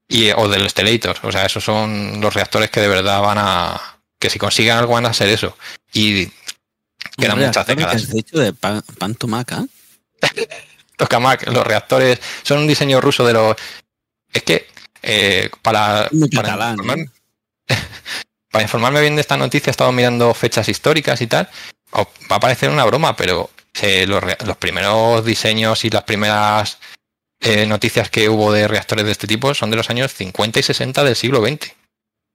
y, 0.08 0.32
o 0.32 0.48
del 0.48 0.70
Stellator. 0.70 1.18
O 1.24 1.32
sea, 1.32 1.46
esos 1.46 1.64
son 1.64 2.20
los 2.22 2.34
reactores 2.34 2.70
que 2.70 2.82
de 2.82 2.88
verdad 2.88 3.22
van 3.22 3.38
a, 3.40 3.82
que 4.20 4.30
si 4.30 4.40
consiguen 4.40 4.78
algo 4.78 4.94
van 4.94 5.06
a 5.06 5.14
ser 5.14 5.30
eso. 5.30 5.58
Y 5.94 6.30
Quedan 7.18 7.40
muchas 7.40 7.66
reactor 7.66 7.66
que 7.68 7.76
décadas. 7.76 8.04
has 8.04 8.16
hecho 8.16 8.40
de 8.40 8.54
pan, 8.54 8.84
pan 8.98 9.16
tomaca. 9.16 9.66
Tokamak, 10.98 11.48
los 11.48 11.66
reactores 11.66 12.20
son 12.44 12.60
un 12.60 12.68
diseño 12.68 13.00
ruso 13.02 13.26
de 13.26 13.34
los. 13.34 13.56
Es 14.34 14.44
que 14.44 14.68
eh, 15.04 15.50
para, 15.62 16.08
Muy 16.12 16.30
para, 16.30 16.50
catalán, 16.50 16.74
informarme, 16.74 17.12
para 18.52 18.64
informarme 18.64 19.02
bien 19.02 19.16
de 19.16 19.22
esta 19.22 19.38
noticia 19.38 19.70
he 19.70 19.72
estado 19.72 19.92
mirando 19.92 20.34
fechas 20.34 20.68
históricas 20.70 21.22
y 21.22 21.28
tal. 21.28 21.50
Va 21.94 22.36
a 22.36 22.40
parecer 22.40 22.70
una 22.70 22.86
broma, 22.86 23.16
pero 23.16 23.50
eh, 23.82 24.06
los 24.08 24.58
primeros 24.58 25.24
diseños 25.26 25.86
y 25.86 25.90
las 25.90 26.04
primeras 26.04 26.80
eh, 27.40 27.66
noticias 27.66 28.10
que 28.10 28.30
hubo 28.30 28.52
de 28.52 28.68
reactores 28.68 29.06
de 29.06 29.12
este 29.12 29.28
tipo 29.28 29.54
son 29.54 29.70
de 29.70 29.78
los 29.78 29.90
años 29.90 30.14
50 30.14 30.60
y 30.60 30.64
60 30.64 31.04
del 31.04 31.16
siglo 31.16 31.42
XX. 31.46 31.74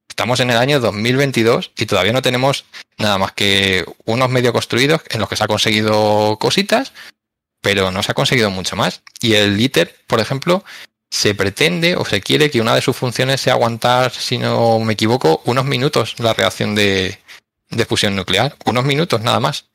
Estamos 0.08 0.40
en 0.40 0.50
el 0.50 0.56
año 0.56 0.80
2022 0.80 1.72
y 1.76 1.86
todavía 1.86 2.12
no 2.12 2.22
tenemos 2.22 2.64
nada 2.98 3.18
más 3.18 3.32
que 3.32 3.84
unos 4.04 4.28
medio 4.30 4.52
construidos 4.52 5.02
en 5.08 5.20
los 5.20 5.28
que 5.28 5.36
se 5.36 5.44
ha 5.44 5.48
conseguido 5.48 6.38
cositas 6.38 6.92
pero 7.62 7.90
no 7.90 8.02
se 8.02 8.12
ha 8.12 8.14
conseguido 8.14 8.50
mucho 8.50 8.76
más. 8.76 9.02
Y 9.20 9.34
el 9.34 9.58
ITER, 9.58 9.94
por 10.06 10.20
ejemplo, 10.20 10.64
se 11.10 11.34
pretende 11.34 11.96
o 11.96 12.04
se 12.04 12.20
quiere 12.20 12.50
que 12.50 12.60
una 12.60 12.74
de 12.74 12.82
sus 12.82 12.96
funciones 12.96 13.40
sea 13.40 13.54
aguantar, 13.54 14.10
si 14.10 14.36
no 14.36 14.80
me 14.80 14.94
equivoco, 14.94 15.40
unos 15.46 15.64
minutos 15.64 16.16
la 16.18 16.34
reacción 16.34 16.74
de, 16.74 17.18
de 17.72 17.84
fusión 17.84 18.14
nuclear. 18.14 18.54
Unos 18.64 18.84
minutos 18.84 19.20
nada 19.20 19.40
más. 19.40 19.66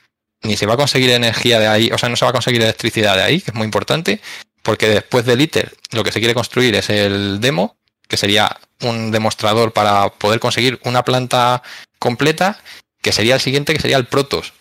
Ni 0.43 0.55
se 0.55 0.65
va 0.65 0.75
a 0.75 0.77
conseguir 0.77 1.09
energía 1.09 1.59
de 1.59 1.67
ahí, 1.67 1.89
o 1.91 1.97
sea, 1.97 2.09
no 2.09 2.15
se 2.15 2.25
va 2.25 2.29
a 2.29 2.33
conseguir 2.33 2.61
electricidad 2.61 3.15
de 3.15 3.23
ahí, 3.23 3.41
que 3.41 3.51
es 3.51 3.55
muy 3.55 3.65
importante, 3.65 4.21
porque 4.61 4.87
después 4.87 5.25
del 5.25 5.41
ITER 5.41 5.75
lo 5.91 6.03
que 6.03 6.11
se 6.11 6.19
quiere 6.19 6.35
construir 6.35 6.75
es 6.75 6.89
el 6.91 7.41
demo, 7.41 7.75
que 8.07 8.17
sería 8.17 8.55
un 8.81 9.11
demostrador 9.11 9.73
para 9.73 10.09
poder 10.09 10.39
conseguir 10.39 10.79
una 10.83 11.03
planta 11.03 11.63
completa, 11.97 12.61
que 13.01 13.11
sería 13.11 13.35
el 13.35 13.41
siguiente, 13.41 13.73
que 13.73 13.81
sería 13.81 13.97
el 13.97 14.05
Protos, 14.05 14.53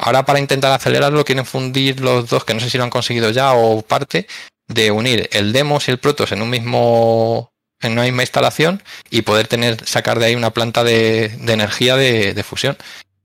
Ahora 0.00 0.24
para 0.24 0.38
intentar 0.38 0.72
acelerarlo 0.72 1.24
quieren 1.26 1.44
fundir 1.44 2.00
los 2.00 2.28
dos, 2.30 2.44
que 2.44 2.54
no 2.54 2.60
sé 2.60 2.70
si 2.70 2.78
lo 2.78 2.84
han 2.84 2.90
conseguido 2.90 3.30
ya 3.30 3.52
o 3.52 3.82
parte, 3.82 4.26
de 4.66 4.90
unir 4.90 5.28
el 5.32 5.52
Demos 5.52 5.88
y 5.88 5.90
el 5.90 5.98
Protos 5.98 6.32
en 6.32 6.40
un 6.40 6.48
mismo 6.48 7.52
en 7.82 7.92
una 7.92 8.02
misma 8.02 8.22
instalación 8.22 8.82
y 9.10 9.22
poder 9.22 9.48
tener 9.48 9.86
sacar 9.86 10.18
de 10.18 10.26
ahí 10.26 10.34
una 10.34 10.50
planta 10.50 10.84
de, 10.84 11.28
de 11.28 11.52
energía 11.52 11.96
de, 11.96 12.34
de 12.34 12.42
fusión. 12.42 12.76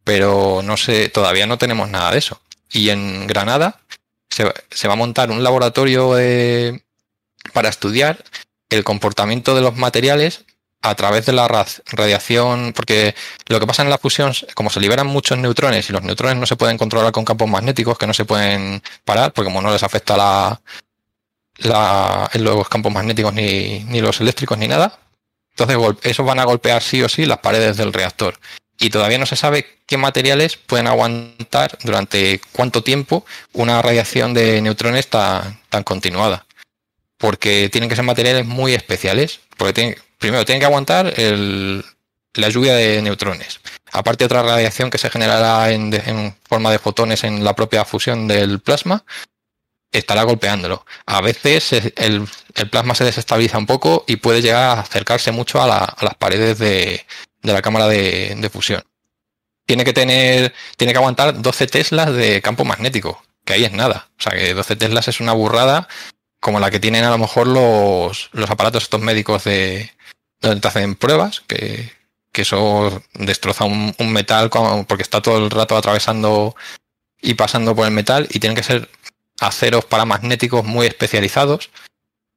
Pero 0.04 0.62
no 0.64 0.78
sé, 0.78 1.10
todavía 1.10 1.48
no 1.48 1.58
tenemos 1.58 1.90
nada 1.90 2.12
de 2.12 2.20
eso. 2.20 2.40
Y 2.72 2.90
en 2.90 3.28
Granada 3.28 3.80
se, 4.30 4.52
se 4.70 4.88
va 4.88 4.94
a 4.94 4.98
montar 4.98 5.32
un 5.32 5.44
laboratorio 5.44 6.14
de- 6.14 6.84
para 7.54 7.70
estudiar 7.70 8.24
el 8.70 8.84
comportamiento 8.84 9.56
de 9.56 9.62
los 9.62 9.76
materiales 9.76 10.46
a 10.82 10.94
través 10.96 11.26
de 11.26 11.34
la 11.34 11.48
ra- 11.48 11.66
radiación, 11.88 12.74
porque 12.76 13.16
lo 13.48 13.60
que 13.60 13.66
pasa 13.66 13.82
en 13.82 13.90
la 13.90 13.98
fusión, 13.98 14.34
como 14.54 14.70
se 14.70 14.80
liberan 14.80 15.08
muchos 15.08 15.38
neutrones 15.38 15.90
y 15.90 15.94
los 15.94 16.04
neutrones 16.04 16.38
no 16.38 16.46
se 16.46 16.56
pueden 16.56 16.78
controlar 16.78 17.12
con 17.12 17.26
campos 17.26 17.50
magnéticos 17.50 17.98
que 17.98 18.06
no 18.06 18.14
se 18.14 18.26
pueden 18.26 18.84
parar, 19.04 19.34
porque 19.34 19.48
como 19.48 19.62
no 19.64 19.72
les 19.72 19.82
afecta 19.84 20.16
la, 20.18 20.62
los 21.58 22.70
campos 22.70 22.92
magnéticos 22.92 23.34
ni, 23.34 23.84
ni 23.86 24.02
los 24.02 24.20
eléctricos 24.22 24.58
ni 24.58 24.68
nada, 24.68 25.00
entonces 25.58 25.78
esos 26.04 26.26
van 26.26 26.40
a 26.40 26.44
golpear 26.46 26.82
sí 26.82 27.02
o 27.02 27.10
sí 27.10 27.26
las 27.26 27.40
paredes 27.40 27.78
del 27.78 27.94
reactor. 27.94 28.38
Y 28.78 28.90
todavía 28.90 29.18
no 29.18 29.26
se 29.26 29.38
sabe 29.38 29.66
qué 29.86 29.98
materiales 29.98 30.58
pueden 30.58 30.88
aguantar 30.88 31.78
durante 31.84 32.42
cuánto 32.52 32.84
tiempo 32.84 33.26
una 33.54 33.82
radiación 33.82 34.34
de 34.34 34.62
neutrones 34.62 35.08
tan, 35.08 35.62
tan 35.70 35.84
continuada. 35.84 36.46
Porque 37.18 37.70
tienen 37.72 37.90
que 37.90 37.96
ser 37.96 38.04
materiales 38.04 38.46
muy 38.46 38.74
especiales. 38.74 39.40
Porque 39.56 39.98
primero 40.18 40.44
tienen 40.44 40.60
que 40.60 40.66
aguantar 40.66 41.18
el, 41.18 41.86
la 42.34 42.50
lluvia 42.50 42.76
de 42.76 43.02
neutrones. 43.02 43.62
Aparte 43.94 44.26
otra 44.26 44.44
radiación 44.44 44.90
que 44.90 44.98
se 44.98 45.10
generará 45.10 45.72
en 45.72 46.36
forma 46.44 46.70
de 46.70 46.80
fotones 46.80 47.24
en 47.24 47.46
la 47.46 47.56
propia 47.56 47.86
fusión 47.86 48.28
del 48.28 48.60
plasma, 48.60 49.06
estará 49.98 50.24
golpeándolo. 50.24 50.86
A 51.06 51.22
veces 51.22 51.72
el, 51.96 52.28
plasma 52.70 52.96
se 52.96 53.04
desestabiliza 53.04 53.58
un 53.58 53.66
poco 53.66 54.06
y 54.08 54.18
puede 54.18 54.42
llegar 54.42 54.78
a 54.78 54.82
acercarse 54.82 55.32
mucho 55.32 55.62
a, 55.62 55.68
la- 55.68 55.84
a 55.84 56.06
las 56.06 56.16
paredes 56.16 56.60
de, 56.60 57.06
la 57.42 57.62
cámara 57.62 57.88
de, 57.88 58.50
fusión. 58.52 58.84
Tiene 59.66 59.84
que 59.84 59.94
tener, 59.94 60.54
tiene 60.78 60.94
que 60.94 60.98
aguantar 61.00 61.42
12 61.42 61.68
teslas 61.68 62.14
de 62.14 62.42
campo 62.42 62.66
magnético, 62.66 63.24
que 63.46 63.54
ahí 63.54 63.64
es 63.66 63.72
nada. 63.72 64.10
O 64.20 64.22
sea 64.22 64.34
que 64.34 64.54
12 64.54 64.76
teslas 64.76 65.08
es 65.08 65.20
una 65.20 65.34
burrada 65.34 65.88
como 66.40 66.60
la 66.60 66.70
que 66.70 66.80
tienen 66.80 67.04
a 67.04 67.10
lo 67.10 67.18
mejor 67.18 67.48
los, 67.48 68.30
los 68.32 68.50
aparatos 68.52 68.84
estos 68.84 69.02
médicos 69.02 69.44
de 69.46 69.92
donde 70.42 70.62
te 70.62 70.68
hacen 70.68 70.96
pruebas, 70.96 71.42
que, 71.48 71.92
que 72.36 72.42
eso 72.42 73.02
destroza 73.14 73.64
un, 73.64 73.96
metal 74.12 74.50
porque 74.88 75.04
está 75.04 75.22
todo 75.22 75.38
el 75.38 75.50
rato 75.50 75.78
atravesando 75.78 76.56
y 77.22 77.36
pasando 77.36 77.76
por 77.76 77.86
el 77.88 77.94
metal 77.94 78.28
y 78.30 78.40
tienen 78.40 78.58
que 78.58 78.64
ser 78.64 78.90
aceros 79.40 79.86
paramagnéticos 79.86 80.64
muy 80.64 80.88
especializados 80.88 81.70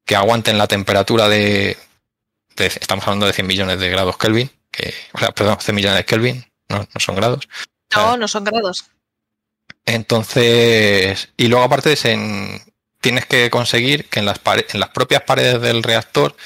que 0.05 0.17
aguanten 0.17 0.59
la 0.59 0.67
temperatura 0.67 1.29
de, 1.29 1.77
de- 2.57 2.67
estamos 2.67 3.05
hablando 3.07 3.27
de 3.27 3.33
100 3.33 3.47
millones 3.47 3.79
de 3.81 3.89
grados 3.91 4.17
Kelvin, 4.19 4.51
que, 4.71 4.95
o 5.13 5.19
sea, 5.19 5.33
perdón, 5.33 5.59
100 5.61 5.75
millones 5.75 5.99
de 5.99 6.05
Kelvin, 6.05 6.45
no, 6.69 6.79
no 6.79 7.01
son 7.01 7.15
grados. 7.17 7.49
No, 7.95 8.17
no 8.17 8.29
son 8.29 8.45
grados. 8.45 8.87
Entonces, 9.87 11.31
y 11.37 11.49
luego 11.49 11.65
aparte 11.65 11.97
en- 12.05 12.61
tienes 13.01 13.27
que 13.27 13.49
conseguir 13.51 14.09
que 14.09 14.19
en 14.21 14.27
las, 14.27 14.41
en 14.73 14.81
las 14.81 14.91
propias 14.91 15.23
paredes 15.23 15.61
del 15.63 15.83
reactor, 15.83 16.37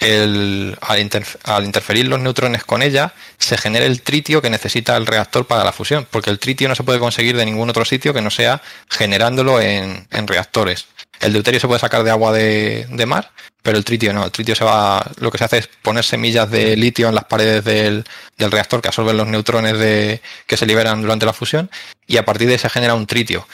al, 0.00 0.98
interf- 0.98 1.38
al 1.44 1.64
interferir 1.64 2.06
los 2.06 2.20
neutrones 2.20 2.64
con 2.64 2.82
ella, 2.82 3.14
se 3.38 3.56
genere 3.56 3.86
el 3.86 4.02
tritio 4.02 4.42
que 4.42 4.50
necesita 4.50 4.96
el 4.96 5.06
reactor 5.06 5.46
para 5.46 5.64
la 5.64 5.72
fusión, 5.72 6.06
porque 6.10 6.30
el 6.30 6.38
tritio 6.38 6.68
no 6.68 6.74
se 6.74 6.84
puede 6.84 6.98
conseguir 6.98 7.36
de 7.36 7.46
ningún 7.46 7.70
otro 7.70 7.84
sitio 7.84 8.12
que 8.12 8.20
no 8.20 8.30
sea 8.30 8.62
generándolo 8.90 9.60
en, 9.60 10.06
reactores. 10.26 10.86
El 11.20 11.32
deuterio 11.32 11.60
se 11.60 11.66
puede 11.66 11.80
sacar 11.80 12.02
de 12.04 12.10
agua 12.10 12.32
de, 12.32 13.06
mar, 13.06 13.30
pero 13.62 13.78
el 13.78 13.84
tritio 13.84 14.12
no. 14.12 14.24
El 14.24 14.30
tritio 14.30 14.54
se 14.54 14.64
va, 14.64 15.10
lo 15.18 15.30
que 15.30 15.38
se 15.38 15.44
hace 15.44 15.58
es 15.58 15.68
poner 15.82 16.04
semillas 16.04 16.50
de 16.50 16.76
litio 16.76 17.08
en 17.08 17.14
las 17.14 17.24
paredes 17.24 17.64
del, 17.64 18.04
reactor 18.36 18.82
que 18.82 18.88
absorben 18.88 19.16
los 19.16 19.26
neutrones 19.26 20.20
que 20.46 20.56
se 20.56 20.66
liberan 20.66 21.00
durante 21.00 21.24
la 21.24 21.32
fusión 21.32 21.70
y 22.06 22.18
a 22.18 22.24
partir 22.24 22.48
de 22.48 22.54
ahí 22.54 22.58
se 22.58 22.68
genera 22.68 22.94
un 22.94 23.06
tritio. 23.06 23.48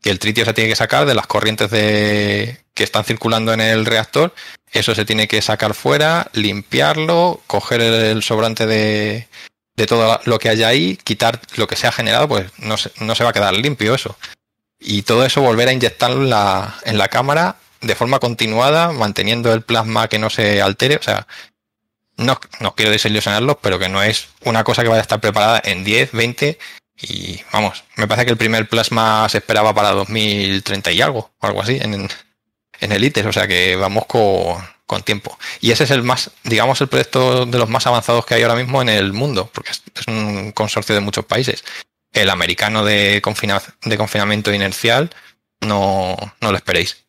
Que 0.00 0.10
el 0.10 0.18
tritio 0.18 0.44
se 0.44 0.54
tiene 0.54 0.70
que 0.70 0.76
sacar 0.76 1.06
de 1.06 1.14
las 1.14 1.26
corrientes 1.26 1.70
de, 1.70 2.58
que 2.74 2.84
están 2.84 3.04
circulando 3.04 3.52
en 3.52 3.60
el 3.60 3.84
reactor. 3.84 4.34
Eso 4.72 4.94
se 4.94 5.04
tiene 5.04 5.28
que 5.28 5.42
sacar 5.42 5.74
fuera, 5.74 6.30
limpiarlo, 6.32 7.42
coger 7.46 7.80
el, 7.80 8.22
sobrante 8.22 8.66
de, 8.66 9.28
de 9.76 9.86
todo 9.86 10.20
lo 10.24 10.38
que 10.38 10.48
haya 10.48 10.68
ahí, 10.68 10.96
quitar 11.04 11.40
lo 11.56 11.66
que 11.66 11.76
se 11.76 11.86
ha 11.86 11.92
generado, 11.92 12.28
pues 12.28 12.50
no 12.58 12.76
se, 12.76 12.90
no 13.00 13.14
se 13.14 13.24
va 13.24 13.30
a 13.30 13.34
quedar 13.34 13.54
limpio 13.54 13.94
eso. 13.94 14.16
Y 14.78 15.02
todo 15.02 15.24
eso 15.24 15.42
volver 15.42 15.68
a 15.68 15.72
inyectarlo 15.72 16.22
en 16.22 16.30
la, 16.30 16.74
en 16.84 16.98
la 16.98 17.08
cámara 17.08 17.56
de 17.80 17.94
forma 17.94 18.18
continuada, 18.18 18.92
manteniendo 18.92 19.52
el 19.52 19.62
plasma 19.62 20.08
que 20.08 20.18
no 20.18 20.30
se 20.30 20.62
altere. 20.62 20.96
O 20.96 21.02
sea, 21.02 21.26
no, 22.16 22.40
no 22.60 22.74
quiero 22.74 22.90
desilusionarlos, 22.90 23.58
pero 23.60 23.78
que 23.78 23.88
no 23.88 24.02
es 24.02 24.28
una 24.44 24.64
cosa 24.64 24.82
que 24.82 24.88
vaya 24.88 25.00
a 25.00 25.02
estar 25.02 25.20
preparada 25.20 25.60
en 25.64 25.84
10, 25.84 26.12
20 26.12 26.58
y 27.02 27.40
vamos, 27.52 27.84
me 27.96 28.06
parece 28.06 28.26
que 28.26 28.32
el 28.32 28.38
primer 28.38 28.68
plasma 28.68 29.28
se 29.28 29.38
esperaba 29.38 29.74
para 29.74 29.90
2030 29.90 30.92
y 30.92 31.00
algo, 31.00 31.32
o 31.40 31.46
algo 31.46 31.62
así, 31.62 31.78
en, 31.80 32.08
en 32.82 32.92
el 32.92 33.04
ITER, 33.04 33.26
o 33.26 33.32
sea 33.32 33.46
que 33.46 33.76
vamos 33.76 34.06
con, 34.06 34.62
con 34.86 35.02
tiempo. 35.02 35.38
Y 35.60 35.70
ese 35.70 35.84
es 35.84 35.90
el 35.90 36.02
más, 36.02 36.30
digamos, 36.44 36.80
el 36.80 36.88
proyecto 36.88 37.46
de 37.46 37.58
los 37.58 37.68
más 37.68 37.86
avanzados 37.86 38.26
que 38.26 38.34
hay 38.34 38.42
ahora 38.42 38.56
mismo 38.56 38.82
en 38.82 38.88
el 38.88 39.12
mundo, 39.12 39.50
porque 39.52 39.70
es, 39.70 39.82
un 40.06 40.52
consorcio 40.52 40.94
de 40.94 41.00
muchos 41.00 41.24
países. 41.24 41.64
El 42.12 42.28
americano 42.30 42.84
de, 42.84 43.20
confina, 43.22 43.62
de 43.84 43.96
confinamiento 43.96 44.52
inercial, 44.52 45.10
no, 45.60 46.16
no 46.40 46.50
lo 46.50 46.56
esperéis. 46.56 47.04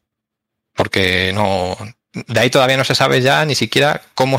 Porque 0.76 1.32
no. 1.34 1.78
De 2.14 2.40
ahí 2.40 2.50
todavía 2.50 2.78
no 2.78 2.84
se 2.84 2.96
sabe 2.96 3.22
ya 3.22 3.44
ni 3.46 3.56
siquiera 3.56 4.02
cómo, 4.14 4.38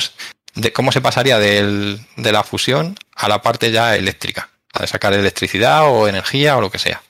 de 0.55 0.73
cómo 0.73 0.92
se 0.92 1.01
pasaría 1.01 1.38
de 1.38 1.99
la 2.16 2.44
fusión 2.44 2.97
a 3.14 3.29
la 3.29 3.42
parte 3.42 3.73
ya 3.73 3.97
eléctrica 3.97 4.49
de 4.81 4.87
sacar 4.87 5.12
electricidad 5.12 5.88
o 5.88 6.09
energía 6.09 6.57
o 6.57 6.61
lo 6.61 6.70
que 6.70 6.79
sea. 6.79 7.03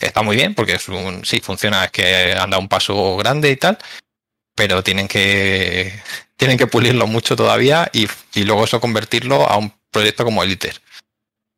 Está 0.00 0.22
muy 0.22 0.36
bien 0.36 0.54
porque 0.54 0.74
es 0.74 0.88
un, 0.88 1.24
sí, 1.24 1.40
funciona, 1.40 1.84
es 1.84 1.90
que 1.90 2.32
anda 2.32 2.58
un 2.58 2.68
paso 2.68 3.16
grande 3.16 3.50
y 3.50 3.56
tal, 3.56 3.78
pero 4.54 4.82
tienen 4.82 5.08
que, 5.08 6.00
tienen 6.36 6.58
que 6.58 6.66
pulirlo 6.66 7.06
mucho 7.06 7.36
todavía 7.36 7.90
y, 7.92 8.08
y 8.34 8.44
luego 8.44 8.64
eso 8.64 8.80
convertirlo 8.80 9.48
a 9.48 9.56
un 9.58 9.72
proyecto 9.90 10.24
como 10.24 10.42
el 10.42 10.52
ITER. 10.52 10.80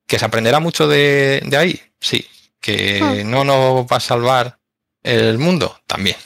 ¿Que 0.06 0.18
se 0.18 0.24
aprenderá 0.24 0.60
mucho 0.60 0.88
de, 0.88 1.42
de 1.44 1.56
ahí? 1.56 1.80
Sí. 2.00 2.26
¿Que 2.60 3.24
no 3.24 3.44
nos 3.44 3.86
va 3.86 3.96
a 3.96 4.00
salvar 4.00 4.58
el 5.02 5.38
mundo? 5.38 5.80
También. 5.86 6.16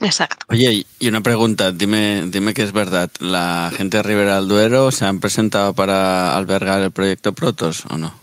Exacto. 0.00 0.46
Oye, 0.48 0.86
y 0.98 1.08
una 1.08 1.22
pregunta, 1.22 1.72
dime, 1.72 2.24
dime 2.26 2.54
que 2.54 2.62
es 2.62 2.72
verdad. 2.72 3.10
¿La 3.18 3.72
gente 3.76 3.96
de 3.96 4.02
Ribera 4.02 4.36
del 4.36 4.48
Duero 4.48 4.92
se 4.92 5.04
han 5.04 5.20
presentado 5.20 5.74
para 5.74 6.36
albergar 6.36 6.80
el 6.82 6.92
proyecto 6.92 7.32
Protos 7.32 7.84
o 7.86 7.98
no? 7.98 8.14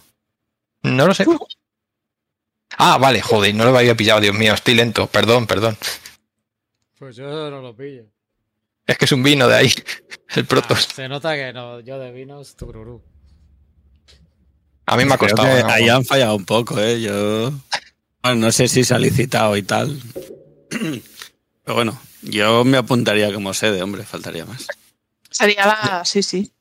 No 0.83 1.07
lo 1.07 1.13
sé. 1.13 1.25
Ah, 2.77 2.97
vale, 2.97 3.21
joder, 3.21 3.53
no 3.55 3.65
lo 3.65 3.77
había 3.77 3.95
pillado, 3.95 4.19
Dios 4.21 4.35
mío, 4.35 4.53
estoy 4.53 4.75
lento, 4.75 5.07
perdón, 5.07 5.47
perdón. 5.47 5.77
Pues 6.99 7.15
yo 7.15 7.49
no 7.49 7.61
lo 7.61 7.75
pillo. 7.75 8.03
Es 8.87 8.97
que 8.97 9.05
es 9.05 9.11
un 9.11 9.23
vino 9.23 9.47
de 9.47 9.55
ahí, 9.55 9.73
el 10.35 10.45
Protos. 10.45 10.87
Ah, 10.91 10.93
se 10.95 11.07
nota 11.09 11.35
que 11.35 11.51
no, 11.53 11.79
yo 11.79 11.97
de 11.99 12.11
vinos, 12.11 12.55
tururú. 12.55 13.03
A 14.85 14.97
mí 14.97 15.05
me 15.05 15.13
ha 15.13 15.17
Creo 15.17 15.35
costado. 15.35 15.67
ahí 15.69 15.89
han 15.89 16.05
fallado 16.05 16.35
un 16.35 16.45
poco, 16.45 16.79
¿eh? 16.79 17.01
Yo. 17.01 17.51
Bueno, 18.21 18.35
no 18.47 18.51
sé 18.51 18.67
si 18.67 18.83
se 18.83 18.93
ha 18.93 18.99
licitado 18.99 19.57
y 19.57 19.63
tal. 19.63 19.99
Pero 20.69 21.73
bueno, 21.75 21.99
yo 22.21 22.63
me 22.63 22.77
apuntaría 22.77 23.33
como 23.33 23.53
sede, 23.55 23.81
hombre, 23.81 24.03
faltaría 24.03 24.45
más. 24.45 24.67
Sería 25.31 25.65
la. 25.65 26.05
Sí, 26.05 26.21
sí. 26.21 26.51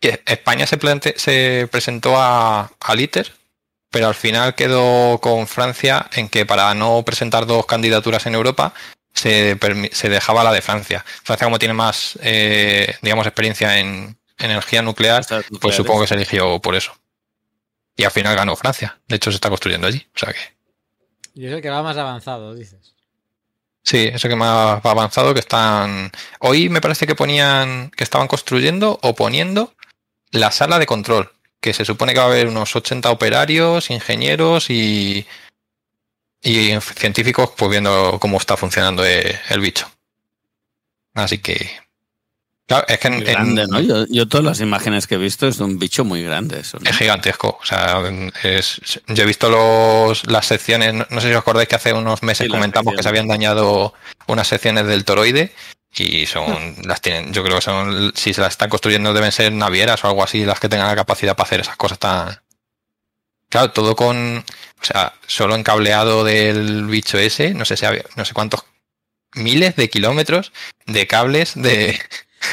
España 0.00 0.66
se, 0.66 0.78
plante- 0.78 1.14
se 1.16 1.66
presentó 1.70 2.16
a, 2.18 2.72
al 2.80 3.00
ITER, 3.00 3.32
pero 3.92 4.08
al 4.08 4.14
final 4.16 4.56
quedó 4.56 5.18
con 5.20 5.46
Francia 5.46 6.08
en 6.14 6.28
que 6.28 6.44
para 6.44 6.74
no 6.74 7.04
presentar 7.04 7.46
dos 7.46 7.66
candidaturas 7.66 8.26
en 8.26 8.34
Europa 8.34 8.74
se, 9.12 9.54
dejaba 10.08 10.42
la 10.42 10.52
de 10.52 10.62
Francia. 10.62 11.04
Francia 11.22 11.44
como 11.46 11.58
tiene 11.60 11.74
más, 11.74 12.18
eh, 12.22 12.96
digamos, 13.02 13.26
experiencia 13.26 13.78
en 13.78 14.16
energía 14.38 14.82
nuclear, 14.82 15.24
pues 15.60 15.76
supongo 15.76 16.00
que 16.00 16.06
se 16.08 16.14
eligió 16.14 16.58
por 16.60 16.74
eso. 16.74 16.92
Y 17.96 18.04
al 18.04 18.10
final 18.10 18.34
ganó 18.34 18.56
Francia. 18.56 18.98
De 19.06 19.16
hecho, 19.16 19.30
se 19.30 19.36
está 19.36 19.50
construyendo 19.50 19.86
allí. 19.86 20.06
O 20.14 20.18
sea 20.18 20.32
que 20.32 20.40
Y 21.34 21.46
es 21.46 21.52
el 21.52 21.60
que 21.60 21.68
va 21.70 21.82
más 21.82 21.98
avanzado, 21.98 22.54
dices. 22.54 22.94
sí, 23.82 24.10
eso 24.12 24.28
que 24.28 24.36
más 24.36 24.80
va 24.84 24.90
avanzado 24.90 25.34
que 25.34 25.40
están. 25.40 26.10
Hoy 26.40 26.70
me 26.70 26.80
parece 26.80 27.06
que 27.06 27.14
ponían 27.14 27.90
que 27.90 28.04
estaban 28.04 28.26
construyendo 28.26 28.98
o 29.02 29.14
poniendo 29.14 29.74
la 30.30 30.50
sala 30.50 30.78
de 30.78 30.86
control, 30.86 31.30
que 31.62 31.72
se 31.72 31.84
supone 31.86 32.12
que 32.12 32.18
va 32.18 32.26
a 32.26 32.28
haber 32.28 32.48
unos 32.48 32.74
80 32.76 33.08
operarios, 33.10 33.88
ingenieros 33.90 34.68
y, 34.68 35.24
y 36.42 36.72
científicos 36.80 37.50
pues 37.56 37.70
viendo 37.70 38.18
cómo 38.20 38.36
está 38.36 38.56
funcionando 38.58 39.06
eh, 39.06 39.40
el 39.48 39.60
bicho. 39.60 39.90
Así 41.14 41.38
que... 41.38 41.70
Claro, 42.66 42.86
es 42.88 42.98
que 42.98 43.08
en- 43.08 43.20
grande, 43.24 43.66
¿no? 43.68 43.80
Yo, 43.80 44.06
yo 44.08 44.26
todas 44.28 44.44
las 44.44 44.60
imágenes 44.60 45.06
que 45.06 45.16
he 45.16 45.18
visto 45.18 45.46
es 45.46 45.58
de 45.58 45.64
un 45.64 45.78
bicho 45.78 46.04
muy 46.04 46.22
grande 46.22 46.60
eso, 46.60 46.78
¿no? 46.80 46.88
es 46.90 46.96
gigantesco. 46.96 47.58
O 47.60 47.64
sea, 47.64 48.02
es- 48.42 48.80
yo 49.08 49.22
he 49.22 49.26
visto 49.26 49.48
los, 49.48 50.26
las 50.26 50.46
secciones, 50.46 50.94
no, 50.94 51.06
no 51.10 51.20
sé 51.20 51.28
si 51.28 51.34
os 51.34 51.40
acordáis 51.40 51.68
que 51.68 51.76
hace 51.76 51.92
unos 51.92 52.22
meses 52.22 52.46
Sí, 52.46 52.50
comentamos 52.50 52.94
que 52.96 53.02
se 53.02 53.08
habían 53.08 53.28
dañado 53.28 53.94
unas 54.26 54.48
secciones 54.48 54.86
del 54.86 55.04
toroide 55.04 55.52
y 55.94 56.26
son, 56.26 56.74
las 56.84 57.00
tienen, 57.02 57.32
yo 57.32 57.42
creo 57.44 57.56
que 57.56 57.62
son, 57.62 58.12
si 58.14 58.32
se 58.32 58.40
las 58.40 58.52
están 58.52 58.70
construyendo 58.70 59.12
deben 59.12 59.32
ser 59.32 59.52
navieras 59.52 60.02
o 60.04 60.08
algo 60.08 60.24
así, 60.24 60.44
las 60.44 60.58
que 60.58 60.68
tengan 60.68 60.88
la 60.88 60.96
capacidad 60.96 61.36
para 61.36 61.46
hacer 61.46 61.60
esas 61.60 61.76
cosas 61.76 61.98
tan... 61.98 62.40
Claro, 63.50 63.70
todo 63.72 63.94
con, 63.94 64.38
o 64.38 64.84
sea, 64.84 65.12
solo 65.26 65.54
en 65.54 65.62
cableado 65.62 66.24
del 66.24 66.86
bicho 66.86 67.18
ese, 67.18 67.52
no 67.52 67.66
sé 67.66 67.76
si 67.76 67.84
había, 67.84 68.04
no 68.16 68.24
sé 68.24 68.32
cuántos 68.32 68.64
miles 69.34 69.76
de 69.76 69.90
kilómetros 69.90 70.52
de 70.86 71.06
cables 71.06 71.52
de, 71.54 72.00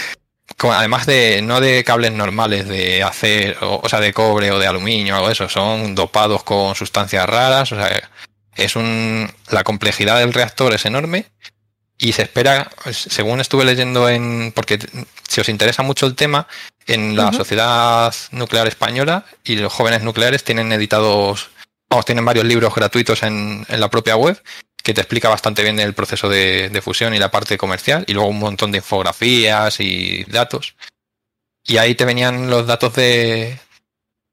además 0.57 1.05
de 1.05 1.41
no 1.41 1.61
de 1.61 1.85
cables 1.85 2.11
normales 2.11 2.67
de 2.67 3.03
acero, 3.03 3.79
o 3.81 3.87
sea, 3.87 4.01
de 4.01 4.13
cobre 4.13 4.51
o 4.51 4.59
de 4.59 4.67
aluminio 4.67 5.15
algo 5.15 5.29
eso, 5.29 5.47
son 5.47 5.95
dopados 5.95 6.43
con 6.43 6.75
sustancias 6.75 7.27
raras, 7.27 7.71
o 7.71 7.75
sea, 7.77 8.09
es 8.55 8.75
un 8.75 9.31
la 9.49 9.63
complejidad 9.63 10.19
del 10.19 10.33
reactor 10.33 10.73
es 10.73 10.85
enorme 10.85 11.27
y 11.99 12.13
se 12.13 12.23
espera, 12.23 12.71
según 12.91 13.41
estuve 13.41 13.65
leyendo 13.65 14.09
en 14.09 14.53
porque 14.55 14.79
si 15.27 15.41
os 15.41 15.49
interesa 15.49 15.83
mucho 15.83 16.05
el 16.05 16.15
tema, 16.15 16.47
en 16.87 17.15
la. 17.15 17.31
Sociedad 17.33 18.15
Nuclear 18.31 18.67
Española 18.67 19.25
y 19.43 19.57
los 19.57 19.71
jóvenes 19.71 20.01
nucleares 20.01 20.43
tienen 20.43 20.71
editados, 20.71 21.49
vamos, 21.89 22.05
tienen 22.05 22.25
varios 22.25 22.45
libros 22.45 22.73
gratuitos 22.73 23.21
en, 23.21 23.65
en 23.67 23.79
la 23.79 23.89
propia 23.89 24.15
web 24.15 24.41
que 24.81 24.93
te 24.93 25.01
explica 25.01 25.27
bastante 25.27 25.61
bien 25.61 25.77
el 25.79 25.93
proceso 25.93 26.29
de, 26.29 26.69
de 26.69 26.81
fusión 26.81 27.13
y 27.13 27.19
la 27.19 27.31
parte 27.31 27.57
comercial, 27.57 28.05
y 28.07 28.13
luego 28.13 28.29
un 28.29 28.39
montón 28.39 28.71
de 28.71 28.77
infografías 28.77 29.79
y 29.81 30.23
datos. 30.23 30.75
Y 31.65 31.77
ahí 31.77 31.95
te 31.95 32.05
venían 32.05 32.49
los 32.49 32.65
datos 32.65 32.95
de, 32.95 33.59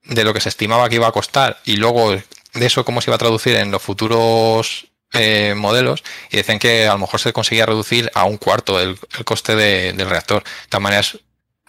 de 0.05 0.25
lo 0.25 0.33
que 0.33 0.41
se 0.41 0.49
estimaba 0.49 0.89
que 0.89 0.95
iba 0.95 1.09
a 1.09 1.13
costar, 1.13 1.61
y 1.65 1.77
luego 1.77 2.13
de 2.13 2.25
eso 2.55 2.85
cómo 2.85 3.01
se 3.01 3.11
iba 3.11 3.17
a 3.17 3.19
traducir 3.19 3.57
en 3.57 3.73
los 3.73 3.83
futuros 3.83 4.87
eh, 5.13 5.55
modelos, 5.57 6.03
y 6.31 6.37
decían 6.39 6.59
que 6.59 6.87
a 6.89 6.93
lo 6.93 6.99
mejor 6.99 7.21
se 7.21 7.33
conseguía 7.33 7.67
reducir 7.67 8.11
a 8.15 8.25
un 8.25 8.37
cuarto 8.39 8.81
el, 8.81 8.99
el 9.19 9.25
coste 9.25 9.55
de- 9.57 9.93
del 9.93 10.09
reactor. 10.11 10.43
De 10.45 10.51
todas 10.69 10.83
maneras, 10.83 11.19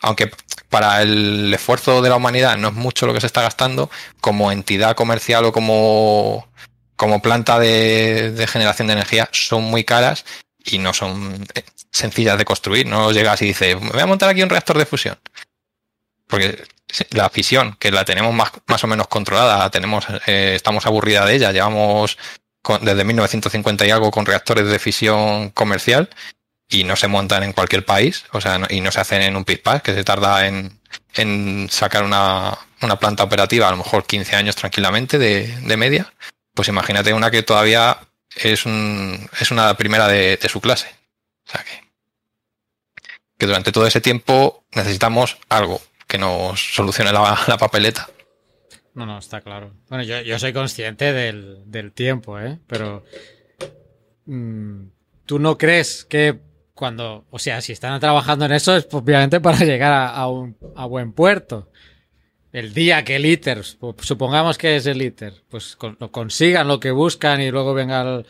aunque 0.01 0.31
para 0.69 1.01
el 1.01 1.53
esfuerzo 1.53 2.01
de 2.01 2.09
la 2.09 2.15
humanidad 2.17 2.57
no 2.57 2.67
es 2.69 2.73
mucho 2.73 3.07
lo 3.07 3.13
que 3.13 3.21
se 3.21 3.27
está 3.27 3.41
gastando, 3.41 3.89
como 4.21 4.51
entidad 4.51 4.95
comercial 4.95 5.45
o 5.45 5.51
como 5.51 6.47
como 6.95 7.21
planta 7.21 7.59
de, 7.59 8.47
generación 8.49 8.87
de 8.87 8.93
energía 8.93 9.29
son 9.31 9.63
muy 9.63 9.83
caras 9.83 10.25
y 10.65 10.79
no 10.79 10.93
son 10.95 11.45
eh, 11.53 11.63
sencillas 11.91 12.39
de 12.39 12.45
construir. 12.45 12.87
No 12.87 13.11
llegas 13.11 13.39
y 13.43 13.45
dices, 13.45 13.79
me 13.79 13.91
voy 13.91 14.01
a 14.01 14.07
montar 14.07 14.29
aquí 14.29 14.41
un 14.41 14.49
reactor 14.49 14.79
de 14.79 14.85
fusión. 14.87 15.19
Porque 16.27 16.63
la 17.11 17.29
fisión, 17.29 17.75
que 17.79 17.91
la 17.91 18.03
tenemos 18.03 18.33
más, 18.33 18.51
más 18.65 18.83
o 18.83 18.87
menos 18.87 19.07
controlada, 19.07 19.59
la 19.59 19.69
tenemos, 19.69 20.05
eh, 20.25 20.53
estamos 20.55 20.85
aburrida 20.87 21.23
de 21.25 21.35
ella, 21.35 21.51
llevamos 21.51 22.17
con- 22.61 22.83
desde 22.83 23.03
1950 23.03 23.85
y 23.85 23.91
algo 23.91 24.11
con 24.11 24.25
reactores 24.25 24.67
de 24.67 24.79
fisión 24.79 25.49
comercial 25.51 26.09
y 26.69 26.83
no 26.83 26.95
se 26.95 27.07
montan 27.07 27.43
en 27.43 27.53
cualquier 27.53 27.85
país, 27.85 28.25
o 28.31 28.41
sea, 28.41 28.57
no- 28.57 28.67
y 28.69 28.81
no 28.81 28.91
se 28.91 28.99
hacen 28.99 29.21
en 29.21 29.35
un 29.37 29.45
pispás, 29.45 29.81
que 29.81 29.93
se 29.93 30.03
tarda 30.03 30.47
en, 30.47 30.79
en 31.15 31.69
sacar 31.71 32.03
una, 32.03 32.57
una 32.81 32.99
planta 32.99 33.23
operativa 33.23 33.67
a 33.67 33.71
lo 33.71 33.77
mejor 33.77 34.05
15 34.05 34.35
años 34.35 34.55
tranquilamente 34.55 35.17
de, 35.17 35.77
media 35.77 36.11
pues 36.53 36.69
imagínate 36.69 37.13
una 37.13 37.29
que 37.29 37.43
todavía 37.43 37.99
es, 38.35 38.65
un, 38.65 39.29
es 39.39 39.51
una 39.51 39.75
primera 39.75 40.07
de, 40.07 40.39
su 40.49 40.59
clase. 40.59 40.87
O 41.47 41.51
sea 41.51 41.63
que, 41.63 43.45
durante 43.45 43.71
todo 43.71 43.85
ese 43.85 44.01
tiempo 44.01 44.63
necesitamos 44.71 45.37
algo 45.49 45.79
que 46.07 46.17
nos 46.17 46.73
solucione 46.73 47.13
la 47.13 47.57
papeleta. 47.59 48.09
No, 48.97 49.05
no, 49.05 49.19
está 49.19 49.41
claro. 49.41 49.73
Bueno, 49.89 50.03
yo, 50.03 50.19
yo 50.21 50.39
soy 50.39 50.51
consciente 50.53 51.13
del, 51.13 51.59
del 51.67 51.91
tiempo, 51.91 52.39
¿eh? 52.39 52.57
Pero 52.67 53.03
mm, 54.25 54.81
tú 55.25 55.39
no 55.39 55.57
crees 55.57 56.05
que 56.05 56.39
cuando, 56.73 57.25
o 57.29 57.39
sea, 57.39 57.61
si 57.61 57.73
están 57.73 57.99
trabajando 57.99 58.45
en 58.45 58.51
eso 58.53 58.75
es 58.75 58.87
obviamente 58.91 59.39
para 59.39 59.59
llegar 59.59 59.91
a, 59.91 60.09
a 60.09 60.27
un 60.29 60.55
a 60.75 60.85
buen 60.85 61.11
puerto. 61.13 61.69
El 62.51 62.73
día 62.73 63.03
que 63.03 63.17
el 63.17 63.25
ITER, 63.25 63.59
sup- 63.59 64.01
supongamos 64.01 64.57
que 64.57 64.77
es 64.77 64.85
el 64.87 65.01
ITER, 65.01 65.33
pues 65.49 65.75
con- 65.75 65.97
lo 65.99 66.11
consigan 66.11 66.67
lo 66.67 66.79
que 66.79 66.91
buscan 66.91 67.41
y 67.41 67.51
luego 67.51 67.73
venga 67.73 68.01
el, 68.01 68.25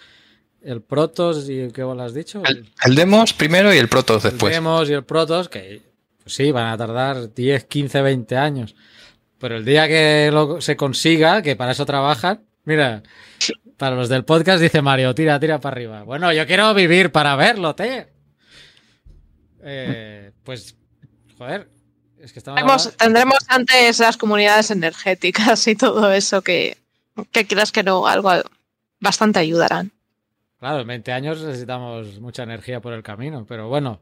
el 0.63 0.81
Protos 0.81 1.49
y 1.49 1.71
¿qué 1.71 1.83
vos 1.83 1.97
has 1.99 2.13
dicho? 2.13 2.41
El, 2.45 2.69
el 2.83 2.95
Demos 2.95 3.31
primero 3.33 3.73
y 3.73 3.77
el 3.77 3.87
Protos 3.87 4.25
el 4.25 4.31
después. 4.31 4.53
Demos 4.53 4.89
y 4.89 4.93
el 4.93 5.03
Protos, 5.05 5.47
que 5.49 5.81
pues 6.23 6.35
sí, 6.35 6.51
van 6.51 6.67
a 6.67 6.77
tardar 6.77 7.33
10, 7.33 7.65
15, 7.65 8.01
20 8.01 8.35
años. 8.35 8.75
Pero 9.39 9.57
el 9.57 9.65
día 9.65 9.87
que 9.87 10.29
lo, 10.31 10.61
se 10.61 10.75
consiga, 10.75 11.41
que 11.41 11.55
para 11.55 11.71
eso 11.71 11.85
trabajan, 11.85 12.43
mira, 12.63 13.03
para 13.77 13.95
los 13.95 14.09
del 14.09 14.25
podcast 14.25 14.61
dice 14.61 14.81
Mario, 14.81 15.13
tira, 15.13 15.39
tira 15.39 15.59
para 15.59 15.75
arriba. 15.75 16.03
Bueno, 16.03 16.33
yo 16.33 16.47
quiero 16.47 16.73
vivir 16.73 17.11
para 17.11 17.35
verlo, 17.35 17.75
te. 17.75 18.07
Eh, 19.61 20.31
pues, 20.43 20.75
joder, 21.37 21.69
es 22.19 22.33
que 22.33 22.39
estamos 22.39 22.95
Tendremos, 22.97 23.37
antes 23.47 23.99
las 23.99 24.17
comunidades 24.17 24.71
energéticas 24.71 25.67
y 25.67 25.75
todo 25.75 26.11
eso 26.11 26.41
que, 26.41 26.77
que 27.31 27.45
quieras 27.45 27.71
que 27.71 27.83
no, 27.83 28.07
algo 28.07 28.31
bastante 28.99 29.39
ayudarán. 29.39 29.91
Claro, 30.59 30.79
en 30.81 30.87
20 30.87 31.11
años 31.11 31.41
necesitamos 31.43 32.19
mucha 32.19 32.41
energía 32.41 32.81
por 32.81 32.93
el 32.93 33.03
camino, 33.03 33.45
pero 33.47 33.67
bueno, 33.67 34.01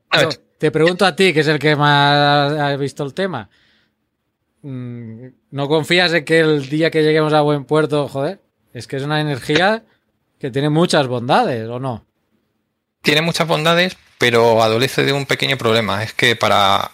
te 0.58 0.72
pregunto 0.72 1.06
a 1.06 1.14
ti, 1.14 1.34
que 1.34 1.42
es 1.42 1.48
el 1.48 1.60
que 1.60 1.76
más 1.76 2.54
ha 2.54 2.76
visto 2.78 3.04
el 3.04 3.14
tema. 3.14 3.50
Mm, 4.68 5.28
¿No 5.52 5.68
confías 5.68 6.12
en 6.14 6.26
que 6.26 6.40
el 6.40 6.68
día 6.70 6.90
que 6.90 7.04
lleguemos 7.04 7.34
a 7.34 7.42
buen 7.42 7.66
puerto, 7.66 8.08
joder, 8.08 8.42
es 8.74 8.88
que 8.88 8.96
es 8.96 9.04
una 9.04 9.22
energía 9.22 9.84
que 10.40 10.50
tiene 10.50 10.70
muchas 10.70 11.06
bondades, 11.06 11.70
¿o 11.70 11.80
no? 11.80 12.04
Tiene 13.04 13.22
muchas 13.22 13.48
bondades, 13.48 13.96
pero 14.18 14.64
adolece 14.64 15.04
de 15.04 15.14
un 15.14 15.28
pequeño 15.28 15.56
problema. 15.56 16.02
Es 16.02 16.14
que 16.14 16.36
para. 16.36 16.90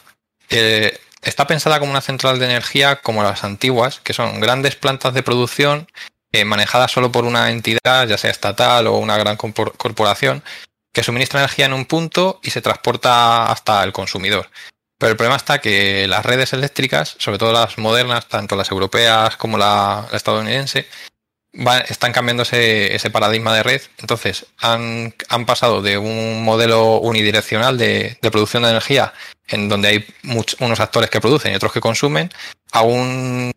eh, 0.50 1.00
está 1.22 1.48
pensada 1.48 1.80
como 1.80 1.92
una 1.92 2.02
central 2.02 2.40
de 2.40 2.46
energía 2.48 2.98
como 2.98 3.24
las 3.24 3.46
antiguas, 3.46 4.02
que 4.02 4.12
son 4.12 4.42
grandes 4.42 4.76
plantas 4.76 5.14
de 5.14 5.24
producción 5.24 5.88
eh, 6.34 6.44
manejadas 6.44 6.92
solo 6.92 7.10
por 7.10 7.24
una 7.24 7.52
entidad, 7.52 8.06
ya 8.06 8.18
sea 8.18 8.32
estatal 8.32 8.88
o 8.88 8.98
una 8.98 9.18
gran 9.18 9.38
corporación, 9.38 10.44
que 10.92 11.04
suministra 11.04 11.40
energía 11.40 11.68
en 11.68 11.74
un 11.74 11.86
punto 11.86 12.42
y 12.44 12.50
se 12.50 12.62
transporta 12.62 13.46
hasta 13.46 13.82
el 13.86 13.94
consumidor. 13.94 14.50
Pero 15.02 15.14
el 15.14 15.18
problema 15.18 15.38
está 15.38 15.60
que 15.62 16.08
las 16.08 16.24
redes 16.24 16.54
eléctricas, 16.54 17.16
sobre 17.18 17.40
todo 17.40 17.52
las 17.52 17.80
modernas, 17.80 18.28
tanto 18.28 18.56
las 18.56 18.70
europeas 18.70 19.36
como 19.36 19.58
la, 19.58 20.08
la 20.12 20.16
estadounidense, 20.16 20.86
van- 21.54 21.84
están 21.90 22.14
cambiando 22.14 22.44
ese, 22.44 23.10
paradigma 23.12 23.56
de 23.56 23.64
red. 23.64 23.82
Entonces, 23.98 24.46
han, 24.60 25.16
pasado 25.48 25.82
de 25.82 25.98
un 25.98 26.44
modelo 26.44 27.00
unidireccional 27.00 27.80
de, 27.80 28.16
producción 28.32 28.62
de 28.62 28.70
energía, 28.70 29.12
en 29.48 29.70
donde 29.70 29.88
hay 29.88 30.06
unos 30.60 30.80
actores 30.80 31.10
que 31.10 31.20
producen 31.20 31.52
y 31.54 31.56
otros 31.56 31.74
que 31.74 31.82
consumen, 31.82 32.30
a 32.72 32.84
un, 32.84 33.52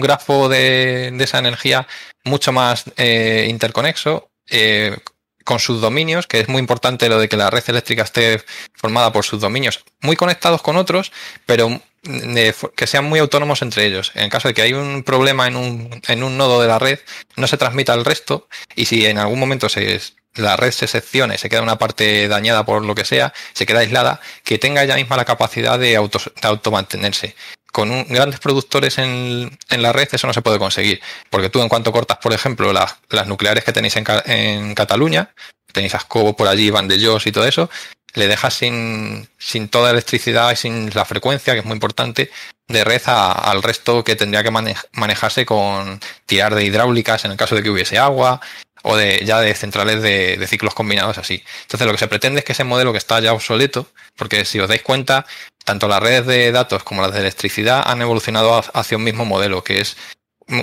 grafo 0.00 0.48
de, 0.48 1.12
de 1.12 1.22
esa 1.22 1.38
energía 1.38 1.86
mucho 2.24 2.50
más 2.50 2.86
eh, 2.96 3.46
interconexo, 3.48 4.28
eh, 4.50 4.98
con 5.44 5.58
sus 5.58 5.80
dominios, 5.80 6.26
que 6.26 6.40
es 6.40 6.48
muy 6.48 6.60
importante 6.60 7.08
lo 7.08 7.18
de 7.18 7.28
que 7.28 7.36
la 7.36 7.50
red 7.50 7.64
eléctrica 7.66 8.02
esté 8.02 8.42
formada 8.74 9.12
por 9.12 9.24
sus 9.24 9.40
dominios, 9.40 9.84
muy 10.00 10.16
conectados 10.16 10.62
con 10.62 10.76
otros, 10.76 11.12
pero 11.46 11.80
que 12.02 12.86
sean 12.86 13.04
muy 13.04 13.20
autónomos 13.20 13.62
entre 13.62 13.86
ellos. 13.86 14.12
En 14.14 14.30
caso 14.30 14.48
de 14.48 14.54
que 14.54 14.62
hay 14.62 14.72
un 14.72 15.02
problema 15.02 15.46
en 15.46 15.56
un, 15.56 16.00
en 16.08 16.22
un 16.22 16.36
nodo 16.38 16.60
de 16.60 16.68
la 16.68 16.78
red, 16.78 16.98
no 17.36 17.46
se 17.46 17.58
transmita 17.58 17.92
al 17.92 18.04
resto 18.04 18.48
y 18.74 18.86
si 18.86 19.06
en 19.06 19.18
algún 19.18 19.38
momento 19.38 19.68
se, 19.68 20.00
la 20.34 20.56
red 20.56 20.70
se 20.70 20.86
secciona 20.86 21.34
y 21.34 21.38
se 21.38 21.48
queda 21.48 21.62
una 21.62 21.78
parte 21.78 22.28
dañada 22.28 22.64
por 22.64 22.84
lo 22.84 22.94
que 22.94 23.04
sea, 23.04 23.32
se 23.52 23.66
queda 23.66 23.80
aislada, 23.80 24.20
que 24.44 24.58
tenga 24.58 24.82
ella 24.82 24.96
misma 24.96 25.16
la 25.16 25.24
capacidad 25.24 25.78
de, 25.78 25.96
auto, 25.96 26.18
de 26.40 26.48
automantenerse. 26.48 27.34
Con 27.72 28.06
grandes 28.08 28.40
productores 28.40 28.98
en, 28.98 29.56
en, 29.68 29.82
la 29.82 29.92
red 29.92 30.08
eso 30.10 30.26
no 30.26 30.32
se 30.32 30.42
puede 30.42 30.58
conseguir, 30.58 31.00
porque 31.30 31.50
tú 31.50 31.62
en 31.62 31.68
cuanto 31.68 31.92
cortas, 31.92 32.18
por 32.18 32.32
ejemplo, 32.32 32.72
las, 32.72 32.96
las 33.10 33.28
nucleares 33.28 33.64
que 33.64 33.72
tenéis 33.72 33.96
en, 33.96 34.04
en 34.26 34.74
Cataluña, 34.74 35.32
tenéis 35.72 35.94
Ascobo 35.94 36.34
por 36.34 36.48
allí, 36.48 36.70
Vandellós 36.70 37.26
y 37.26 37.32
todo 37.32 37.46
eso, 37.46 37.70
le 38.14 38.26
dejas 38.26 38.54
sin, 38.54 39.28
sin 39.38 39.68
toda 39.68 39.90
electricidad 39.90 40.50
y 40.52 40.56
sin 40.56 40.90
la 40.94 41.04
frecuencia, 41.04 41.52
que 41.52 41.60
es 41.60 41.64
muy 41.64 41.74
importante, 41.74 42.30
de 42.70 42.84
red 42.84 43.02
al 43.06 43.62
resto 43.62 44.04
que 44.04 44.16
tendría 44.16 44.42
que 44.42 44.50
manejarse 44.50 45.44
con 45.44 46.00
tirar 46.26 46.54
de 46.54 46.64
hidráulicas 46.64 47.24
en 47.24 47.32
el 47.32 47.36
caso 47.36 47.54
de 47.56 47.62
que 47.62 47.70
hubiese 47.70 47.98
agua 47.98 48.40
o 48.82 48.96
de 48.96 49.24
ya 49.24 49.40
de 49.40 49.54
centrales 49.54 50.00
de, 50.02 50.46
ciclos 50.46 50.74
combinados 50.74 51.18
así. 51.18 51.42
Entonces 51.62 51.86
lo 51.86 51.92
que 51.92 51.98
se 51.98 52.08
pretende 52.08 52.40
es 52.40 52.44
que 52.44 52.52
ese 52.52 52.64
modelo 52.64 52.92
que 52.92 52.98
está 52.98 53.20
ya 53.20 53.32
obsoleto, 53.32 53.86
porque 54.16 54.44
si 54.44 54.58
os 54.60 54.68
dais 54.68 54.82
cuenta, 54.82 55.26
tanto 55.70 55.86
las 55.86 56.00
redes 56.00 56.26
de 56.26 56.50
datos 56.50 56.82
como 56.82 57.00
las 57.00 57.12
de 57.12 57.20
electricidad 57.20 57.84
han 57.86 58.02
evolucionado 58.02 58.60
hacia 58.74 58.96
un 58.96 59.04
mismo 59.04 59.24
modelo, 59.24 59.62
que 59.62 59.80
es 59.80 59.96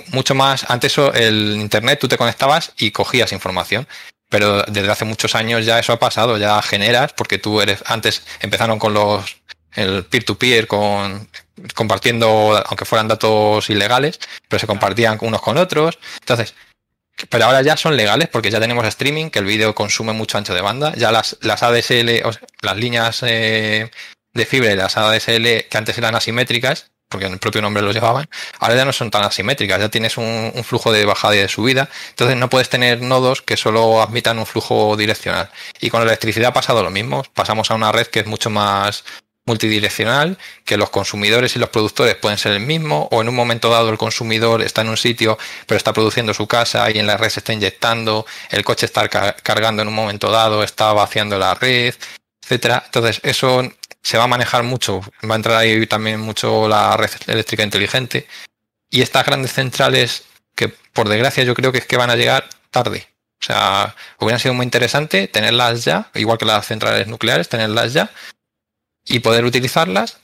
mucho 0.07 0.35
más, 0.35 0.69
antes 0.69 0.97
el 0.97 1.55
Internet 1.55 1.99
tú 2.01 2.09
te 2.09 2.17
conectabas 2.17 2.73
y 2.77 2.91
cogías 2.91 3.31
información. 3.31 3.87
Pero 4.27 4.63
desde 4.63 4.91
hace 4.91 5.05
muchos 5.05 5.33
años 5.33 5.65
ya 5.65 5.79
eso 5.79 5.93
ha 5.93 5.99
pasado, 5.99 6.37
ya 6.37 6.61
generas, 6.61 7.13
porque 7.13 7.37
tú 7.37 7.61
eres, 7.61 7.81
antes 7.85 8.23
empezaron 8.41 8.79
con 8.79 8.93
los, 8.93 9.37
el 9.75 10.03
peer-to-peer, 10.03 10.67
con, 10.67 11.29
compartiendo, 11.73 12.61
aunque 12.65 12.83
fueran 12.83 13.07
datos 13.07 13.69
ilegales, 13.69 14.19
pero 14.49 14.59
se 14.59 14.67
compartían 14.67 15.17
unos 15.21 15.41
con 15.41 15.57
otros. 15.57 15.99
Entonces, 16.19 16.53
pero 17.29 17.45
ahora 17.45 17.61
ya 17.61 17.77
son 17.77 17.95
legales 17.95 18.27
porque 18.27 18.51
ya 18.51 18.59
tenemos 18.59 18.85
streaming, 18.85 19.29
que 19.29 19.39
el 19.39 19.45
vídeo 19.45 19.73
consume 19.73 20.11
mucho 20.11 20.37
ancho 20.37 20.53
de 20.53 20.59
banda. 20.59 20.91
Ya 20.97 21.13
las, 21.13 21.37
las 21.39 21.63
ADSL, 21.63 22.27
las 22.61 22.75
líneas 22.75 23.23
eh, 23.25 23.89
de 24.37 24.45
fibra 24.45 24.71
y 24.71 24.75
las 24.75 24.97
ADSL 24.97 25.67
que 25.69 25.77
antes 25.77 25.97
eran 25.97 26.15
asimétricas, 26.15 26.91
porque 27.09 27.25
en 27.25 27.33
el 27.33 27.39
propio 27.39 27.61
nombre 27.61 27.81
los 27.83 27.93
llevaban, 27.93 28.29
ahora 28.59 28.75
ya 28.75 28.85
no 28.85 28.93
son 28.93 29.11
tan 29.11 29.23
asimétricas, 29.23 29.79
ya 29.79 29.89
tienes 29.89 30.17
un, 30.17 30.51
flujo 30.63 30.91
de 30.91 31.05
bajada 31.05 31.35
y 31.35 31.39
de 31.39 31.47
subida, 31.47 31.89
entonces 32.09 32.37
no 32.37 32.49
puedes 32.49 32.69
tener 32.69 33.01
nodos 33.01 33.41
que 33.41 33.57
solo 33.57 34.01
admitan 34.01 34.39
un 34.39 34.45
flujo 34.45 34.95
direccional. 34.97 35.49
Y 35.79 35.89
con 35.89 36.01
la 36.01 36.07
electricidad 36.07 36.49
ha 36.49 36.53
pasado 36.53 36.83
lo 36.83 36.89
mismo, 36.89 37.23
pasamos 37.33 37.71
a 37.71 37.75
una 37.75 37.91
red 37.91 38.07
que 38.07 38.19
es 38.19 38.25
mucho 38.25 38.49
más 38.49 39.03
multidireccional, 39.45 40.37
que 40.65 40.75
los 40.75 40.89
consumidores 40.89 41.55
y 41.55 41.59
los 41.59 41.69
productores 41.69 42.15
pueden 42.15 42.37
ser 42.37 42.51
el 42.51 42.59
mismo, 42.59 43.07
o 43.11 43.21
en 43.21 43.29
un 43.29 43.35
momento 43.35 43.69
dado 43.69 43.89
el 43.89 43.97
consumidor 43.97 44.61
está 44.61 44.81
en 44.81 44.89
un 44.89 44.97
sitio 44.97 45.37
pero 45.65 45.77
está 45.77 45.93
produciendo 45.93 46.33
su 46.33 46.47
casa 46.47 46.91
y 46.91 46.99
en 46.99 47.07
la 47.07 47.15
red 47.15 47.29
se 47.29 47.39
está 47.39 47.53
inyectando, 47.53 48.25
el 48.49 48.65
coche 48.65 48.85
está 48.85 49.07
cargando 49.07 49.81
en 49.81 49.87
un 49.87 49.93
momento 49.93 50.29
dado, 50.29 50.63
está 50.63 50.91
vaciando 50.91 51.39
la 51.39 51.55
red, 51.55 51.95
etcétera. 52.43 52.83
Entonces, 52.85 53.21
eso 53.23 53.63
se 54.07 54.17
va 54.17 54.23
a 54.23 54.27
manejar 54.27 54.63
mucho, 54.63 55.01
va 55.29 55.35
a 55.35 55.35
entrar 55.35 55.57
ahí 55.57 55.85
también 55.85 56.21
mucho 56.21 56.69
la 56.69 56.95
red 56.95 57.09
eléctrica 57.27 57.63
inteligente. 57.63 58.25
Y 58.89 59.01
estas 59.01 59.25
grandes 59.25 59.51
centrales, 59.51 60.23
que 60.55 60.69
por 60.69 61.09
desgracia 61.09 61.43
yo 61.43 61.53
creo 61.53 61.73
que 61.73 61.79
es 61.79 61.85
que 61.85 61.97
van 61.97 62.09
a 62.09 62.15
llegar 62.15 62.47
tarde. 62.71 63.05
O 63.41 63.43
sea, 63.43 63.95
hubiera 64.19 64.39
sido 64.39 64.53
muy 64.53 64.63
interesante 64.63 65.27
tenerlas 65.27 65.83
ya, 65.83 66.09
igual 66.15 66.37
que 66.37 66.45
las 66.45 66.65
centrales 66.65 67.07
nucleares, 67.07 67.49
tenerlas 67.49 67.91
ya 67.91 68.09
y 69.05 69.19
poder 69.19 69.43
utilizarlas, 69.43 70.19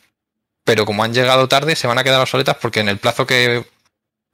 pero 0.64 0.86
como 0.86 1.04
han 1.04 1.14
llegado 1.14 1.50
tarde, 1.50 1.76
se 1.76 1.88
van 1.88 1.98
a 1.98 2.06
quedar 2.06 2.22
obsoletas 2.22 2.56
porque 2.62 2.80
en 2.80 2.88
el 2.88 3.00
plazo 3.00 3.28
que. 3.28 3.66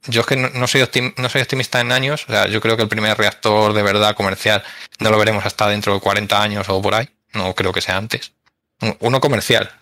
Yo 0.06 0.20
es 0.20 0.26
que 0.28 0.36
no, 0.36 0.66
soy, 0.68 0.88
no 1.16 1.28
soy 1.28 1.42
optimista 1.42 1.80
en 1.80 1.90
años, 1.90 2.24
o 2.28 2.32
sea, 2.32 2.46
yo 2.46 2.60
creo 2.60 2.76
que 2.76 2.84
el 2.84 2.88
primer 2.88 3.18
reactor 3.18 3.72
de 3.74 3.82
verdad 3.82 4.14
comercial 4.14 4.62
no 5.00 5.10
lo 5.10 5.18
veremos 5.18 5.44
hasta 5.44 5.68
dentro 5.68 5.92
de 5.92 6.00
40 6.00 6.40
años 6.40 6.68
o 6.68 6.80
por 6.80 6.94
ahí, 6.94 7.08
no 7.34 7.52
creo 7.54 7.72
que 7.72 7.82
sea 7.82 7.96
antes 7.96 8.32
uno 9.00 9.20
comercial. 9.20 9.70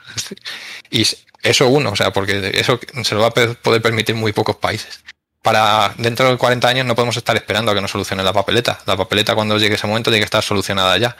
Y 0.90 1.06
eso 1.42 1.68
uno, 1.68 1.90
o 1.90 1.96
sea, 1.96 2.12
porque 2.12 2.50
eso 2.54 2.80
se 3.04 3.14
lo 3.14 3.20
va 3.20 3.28
a 3.28 3.30
poder 3.30 3.82
permitir 3.82 4.14
muy 4.14 4.32
pocos 4.32 4.56
países. 4.56 5.04
Para 5.42 5.94
dentro 5.98 6.30
de 6.30 6.36
40 6.36 6.66
años 6.66 6.86
no 6.86 6.94
podemos 6.94 7.16
estar 7.16 7.36
esperando 7.36 7.70
a 7.70 7.74
que 7.74 7.80
nos 7.80 7.90
solucione 7.90 8.22
la 8.22 8.32
papeleta. 8.32 8.80
La 8.86 8.96
papeleta 8.96 9.34
cuando 9.34 9.58
llegue 9.58 9.74
ese 9.74 9.86
momento 9.86 10.10
tiene 10.10 10.20
que 10.20 10.24
estar 10.24 10.42
solucionada 10.42 10.96
ya. 10.98 11.16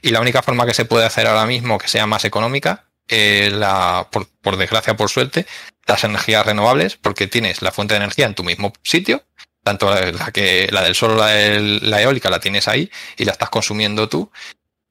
Y 0.00 0.10
la 0.10 0.20
única 0.20 0.42
forma 0.42 0.66
que 0.66 0.74
se 0.74 0.84
puede 0.84 1.04
hacer 1.04 1.26
ahora 1.26 1.46
mismo 1.46 1.78
que 1.78 1.88
sea 1.88 2.06
más 2.06 2.24
económica, 2.24 2.84
eh, 3.08 3.50
la, 3.52 4.08
por, 4.10 4.56
desgracia, 4.56 4.96
por 4.96 5.10
suerte, 5.10 5.46
las 5.86 6.04
energías 6.04 6.46
renovables, 6.46 6.96
porque 6.96 7.26
tienes 7.26 7.62
la 7.62 7.72
fuente 7.72 7.94
de 7.94 7.98
energía 7.98 8.26
en 8.26 8.34
tu 8.34 8.44
mismo 8.44 8.72
sitio, 8.82 9.24
tanto 9.64 9.90
la, 9.90 10.30
que, 10.32 10.68
la 10.70 10.82
del 10.82 10.94
sol, 10.94 11.18
la, 11.18 11.28
la 11.88 12.02
eólica 12.02 12.30
la 12.30 12.40
tienes 12.40 12.68
ahí 12.68 12.90
y 13.16 13.24
la 13.24 13.32
estás 13.32 13.50
consumiendo 13.50 14.08
tú, 14.08 14.30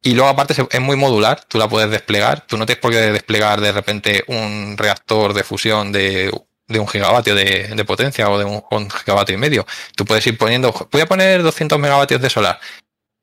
y 0.08 0.14
luego 0.14 0.30
aparte 0.30 0.56
es 0.70 0.80
muy 0.80 0.96
modular, 0.96 1.44
tú 1.50 1.58
la 1.58 1.68
puedes 1.68 1.92
desplegar, 1.92 2.46
tú 2.48 2.58
no 2.58 2.66
tienes 2.66 2.82
por 2.82 2.92
qué 2.92 3.12
desplegar 3.12 3.60
de 3.60 3.74
repente 3.74 4.24
un 4.28 4.78
reactor 4.78 5.34
de 5.34 5.44
fusión 5.44 5.92
de, 5.92 6.32
de 6.70 6.80
un 6.80 6.88
gigavatio 6.88 7.36
de, 7.36 7.84
potencia 7.86 8.30
o 8.30 8.40
de 8.40 8.46
un, 8.46 8.90
gigavatio 8.90 9.36
y 9.36 9.38
medio. 9.38 9.66
Tú 9.98 10.06
puedes 10.06 10.26
ir 10.26 10.38
poniendo, 10.38 10.74
voy 10.94 11.02
a 11.02 11.08
poner 11.08 11.44
200 11.44 11.78
megavatios 11.78 12.22
de 12.22 12.30
solar. 12.30 12.58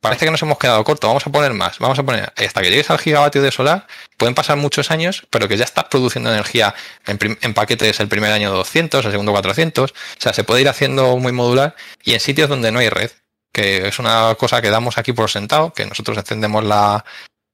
Parece 0.02 0.26
que 0.26 0.30
nos 0.30 0.42
hemos 0.42 0.58
quedado 0.58 0.84
corto, 0.84 1.06
vamos 1.06 1.26
a 1.26 1.32
poner 1.32 1.54
más, 1.54 1.78
vamos 1.78 1.98
a 1.98 2.02
poner, 2.02 2.30
hasta 2.36 2.60
que 2.60 2.68
llegues 2.68 2.90
al 2.90 2.98
gigavatio 2.98 3.40
de 3.40 3.50
solar, 3.50 3.86
pueden 4.18 4.34
pasar 4.34 4.58
muchos 4.58 4.90
años, 4.90 5.26
pero 5.30 5.48
que 5.48 5.56
ya 5.56 5.64
estás 5.64 5.84
produciendo 5.84 6.30
energía 6.30 6.74
en, 7.06 7.18
en 7.40 7.54
paquetes 7.54 7.98
el 8.00 8.08
primer 8.08 8.30
año 8.30 8.50
200, 8.50 9.06
el 9.06 9.10
segundo 9.10 9.32
400, 9.32 9.90
o 9.90 9.94
sea, 10.18 10.34
se 10.34 10.44
puede 10.44 10.60
ir 10.60 10.68
haciendo 10.68 11.16
muy 11.16 11.32
modular 11.32 11.76
y 12.02 12.12
en 12.12 12.20
sitios 12.20 12.50
donde 12.50 12.70
no 12.70 12.80
hay 12.80 12.90
red 12.90 13.10
que 13.54 13.86
es 13.86 14.00
una 14.00 14.34
cosa 14.34 14.60
que 14.60 14.68
damos 14.68 14.98
aquí 14.98 15.12
por 15.12 15.30
sentado, 15.30 15.72
que 15.72 15.86
nosotros 15.86 16.18
encendemos 16.18 16.64
la, 16.64 17.04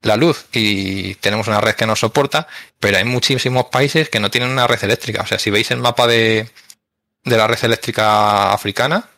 la 0.01 0.17
luz 0.17 0.47
y 0.53 1.15
tenemos 1.17 1.47
una 1.47 1.61
red 1.61 1.75
que 1.75 1.87
nos 1.87 2.01
soporta, 2.01 2.49
pero 2.81 2.97
hay 2.97 3.05
muchísimos 3.05 3.67
países 3.67 4.09
que 4.09 4.19
no 4.19 4.31
tienen 4.31 4.51
una 4.51 4.67
red 4.67 4.83
eléctrica. 4.83 5.23
O 5.23 5.27
sea, 5.27 5.39
si 5.39 5.51
veis 5.51 5.71
el 5.71 5.79
mapa 5.79 6.07
de, 6.07 6.49
de 7.23 7.37
la 7.37 7.47
red 7.47 7.63
eléctrica 7.63 8.51
africana, 8.51 9.11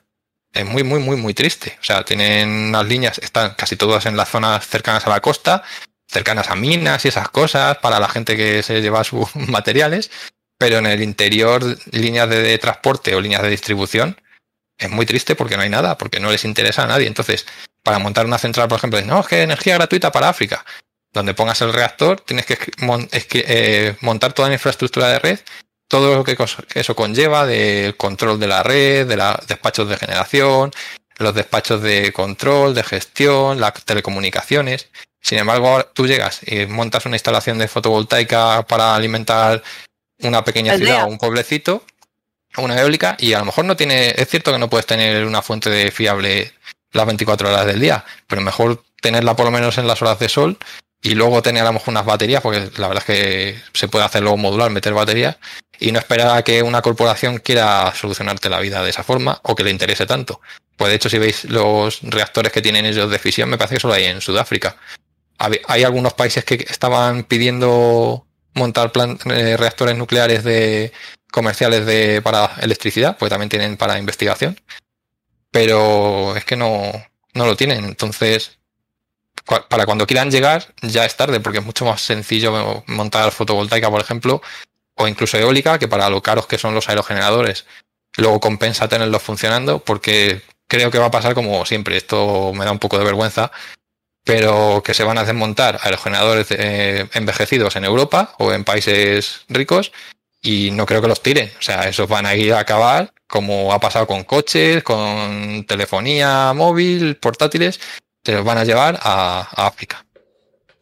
es 0.52 0.66
muy, 0.66 0.82
muy, 0.82 0.98
muy, 0.98 1.16
muy 1.16 1.34
triste. 1.34 1.78
O 1.80 1.84
sea, 1.84 2.04
tienen 2.04 2.48
unas 2.48 2.84
líneas, 2.84 3.18
están 3.18 3.54
casi 3.54 3.76
todas 3.76 4.04
en 4.06 4.16
las 4.16 4.28
zonas 4.28 4.66
cercanas 4.66 5.06
a 5.06 5.10
la 5.10 5.20
costa, 5.20 5.62
cercanas 6.08 6.50
a 6.50 6.56
minas 6.56 7.04
y 7.04 7.08
esas 7.08 7.28
cosas 7.28 7.78
para 7.78 8.00
la 8.00 8.08
gente 8.08 8.36
que 8.36 8.64
se 8.64 8.82
lleva 8.82 9.04
sus 9.04 9.36
materiales, 9.36 10.10
pero 10.58 10.78
en 10.78 10.86
el 10.86 11.00
interior 11.00 11.62
líneas 11.92 12.28
de 12.28 12.58
transporte 12.58 13.14
o 13.14 13.20
líneas 13.20 13.42
de 13.42 13.50
distribución 13.50 14.16
es 14.82 14.90
muy 14.90 15.06
triste 15.06 15.34
porque 15.34 15.56
no 15.56 15.62
hay 15.62 15.70
nada, 15.70 15.96
porque 15.96 16.20
no 16.20 16.30
les 16.30 16.44
interesa 16.44 16.84
a 16.84 16.86
nadie. 16.86 17.06
Entonces, 17.06 17.46
para 17.82 17.98
montar 17.98 18.26
una 18.26 18.38
central, 18.38 18.68
por 18.68 18.78
ejemplo, 18.78 19.00
no, 19.02 19.20
es 19.20 19.26
que 19.26 19.42
energía 19.42 19.74
gratuita 19.74 20.12
para 20.12 20.28
África. 20.28 20.64
Donde 21.12 21.34
pongas 21.34 21.60
el 21.60 21.72
reactor, 21.72 22.20
tienes 22.20 22.46
que 22.46 22.58
eh, 23.34 23.96
montar 24.00 24.32
toda 24.32 24.48
la 24.48 24.54
infraestructura 24.54 25.08
de 25.08 25.18
red, 25.18 25.38
todo 25.88 26.16
lo 26.16 26.24
que 26.24 26.36
eso 26.74 26.96
conlleva 26.96 27.44
del 27.46 27.96
control 27.96 28.40
de 28.40 28.46
la 28.46 28.62
red, 28.62 29.06
de 29.06 29.16
los 29.16 29.46
despachos 29.46 29.88
de 29.90 29.98
generación, 29.98 30.72
los 31.18 31.34
despachos 31.34 31.82
de 31.82 32.12
control, 32.12 32.74
de 32.74 32.82
gestión, 32.82 33.60
las 33.60 33.74
telecomunicaciones. 33.84 34.88
Sin 35.20 35.38
embargo, 35.38 35.84
tú 35.92 36.06
llegas 36.06 36.40
y 36.46 36.66
montas 36.66 37.04
una 37.04 37.16
instalación 37.16 37.58
de 37.58 37.68
fotovoltaica 37.68 38.66
para 38.66 38.94
alimentar 38.94 39.62
una 40.22 40.42
pequeña 40.44 40.76
ciudad 40.76 41.04
o 41.04 41.08
un 41.08 41.18
pueblecito 41.18 41.84
una 42.58 42.78
eólica 42.78 43.16
y 43.18 43.32
a 43.32 43.38
lo 43.38 43.46
mejor 43.46 43.64
no 43.64 43.76
tiene, 43.76 44.14
es 44.16 44.28
cierto 44.28 44.52
que 44.52 44.58
no 44.58 44.68
puedes 44.68 44.86
tener 44.86 45.24
una 45.24 45.42
fuente 45.42 45.70
de 45.70 45.90
fiable 45.90 46.52
las 46.92 47.06
24 47.06 47.48
horas 47.48 47.66
del 47.66 47.80
día, 47.80 48.04
pero 48.26 48.42
mejor 48.42 48.82
tenerla 49.00 49.34
por 49.34 49.46
lo 49.46 49.50
menos 49.50 49.78
en 49.78 49.86
las 49.86 50.02
horas 50.02 50.18
de 50.18 50.28
sol 50.28 50.58
y 51.02 51.14
luego 51.14 51.42
tener 51.42 51.62
a 51.62 51.66
lo 51.66 51.72
mejor 51.74 51.88
unas 51.88 52.06
baterías, 52.06 52.42
porque 52.42 52.70
la 52.76 52.88
verdad 52.88 53.04
es 53.08 53.16
que 53.16 53.60
se 53.72 53.88
puede 53.88 54.04
hacer 54.04 54.22
luego 54.22 54.36
modular, 54.36 54.70
meter 54.70 54.94
baterías 54.94 55.36
y 55.80 55.90
no 55.90 55.98
esperar 55.98 56.36
a 56.36 56.42
que 56.42 56.62
una 56.62 56.80
corporación 56.80 57.38
quiera 57.38 57.92
solucionarte 57.94 58.48
la 58.48 58.60
vida 58.60 58.82
de 58.84 58.90
esa 58.90 59.02
forma 59.02 59.40
o 59.42 59.56
que 59.56 59.64
le 59.64 59.70
interese 59.70 60.06
tanto. 60.06 60.40
Pues 60.76 60.90
de 60.90 60.96
hecho, 60.96 61.10
si 61.10 61.18
veis 61.18 61.44
los 61.44 62.00
reactores 62.02 62.52
que 62.52 62.62
tienen 62.62 62.86
ellos 62.86 63.10
de 63.10 63.18
fisión, 63.18 63.48
me 63.48 63.58
parece 63.58 63.76
que 63.76 63.80
solo 63.80 63.94
hay 63.94 64.04
en 64.04 64.20
Sudáfrica. 64.20 64.76
Hay 65.66 65.82
algunos 65.82 66.12
países 66.12 66.44
que 66.44 66.54
estaban 66.54 67.24
pidiendo 67.24 68.24
montar 68.54 68.92
eh, 68.94 69.56
reactores 69.56 69.96
nucleares 69.96 70.44
de 70.44 70.92
comerciales 71.32 71.84
de, 71.84 72.22
para 72.22 72.54
electricidad, 72.60 73.16
pues 73.18 73.30
también 73.30 73.48
tienen 73.48 73.76
para 73.76 73.98
investigación, 73.98 74.60
pero 75.50 76.36
es 76.36 76.44
que 76.44 76.56
no, 76.56 76.92
no 77.34 77.46
lo 77.46 77.56
tienen. 77.56 77.84
Entonces, 77.84 78.58
para 79.44 79.86
cuando 79.86 80.06
quieran 80.06 80.30
llegar, 80.30 80.72
ya 80.82 81.04
es 81.04 81.16
tarde, 81.16 81.40
porque 81.40 81.58
es 81.58 81.64
mucho 81.64 81.84
más 81.84 82.00
sencillo 82.02 82.84
montar 82.86 83.32
fotovoltaica, 83.32 83.90
por 83.90 84.00
ejemplo, 84.00 84.40
o 84.94 85.08
incluso 85.08 85.38
eólica, 85.38 85.78
que 85.78 85.88
para 85.88 86.08
lo 86.10 86.22
caros 86.22 86.46
que 86.46 86.58
son 86.58 86.74
los 86.74 86.88
aerogeneradores, 86.88 87.66
luego 88.16 88.38
compensa 88.38 88.88
tenerlos 88.88 89.22
funcionando, 89.22 89.80
porque 89.80 90.42
creo 90.68 90.90
que 90.90 90.98
va 90.98 91.06
a 91.06 91.10
pasar 91.10 91.34
como 91.34 91.64
siempre. 91.66 91.96
Esto 91.96 92.52
me 92.54 92.64
da 92.64 92.72
un 92.72 92.78
poco 92.78 92.98
de 92.98 93.04
vergüenza, 93.04 93.50
pero 94.24 94.82
que 94.84 94.94
se 94.94 95.04
van 95.04 95.18
a 95.18 95.24
desmontar 95.24 95.80
aerogeneradores 95.82 96.46
eh, 96.50 97.08
envejecidos 97.14 97.74
en 97.76 97.84
Europa 97.84 98.34
o 98.38 98.52
en 98.52 98.64
países 98.64 99.44
ricos 99.48 99.92
y 100.42 100.70
no 100.72 100.84
creo 100.86 101.00
que 101.00 101.08
los 101.08 101.22
tiren. 101.22 101.50
O 101.58 101.62
sea, 101.62 101.88
esos 101.88 102.08
van 102.08 102.26
a 102.26 102.34
ir 102.34 102.52
a 102.52 102.60
acabar 102.60 103.12
como 103.32 103.72
ha 103.72 103.80
pasado 103.80 104.06
con 104.06 104.24
coches, 104.24 104.82
con 104.82 105.64
telefonía 105.66 106.52
móvil, 106.54 107.16
portátiles, 107.16 107.80
se 108.22 108.32
los 108.32 108.44
van 108.44 108.58
a 108.58 108.64
llevar 108.64 108.98
a, 109.02 109.48
África. 109.66 110.04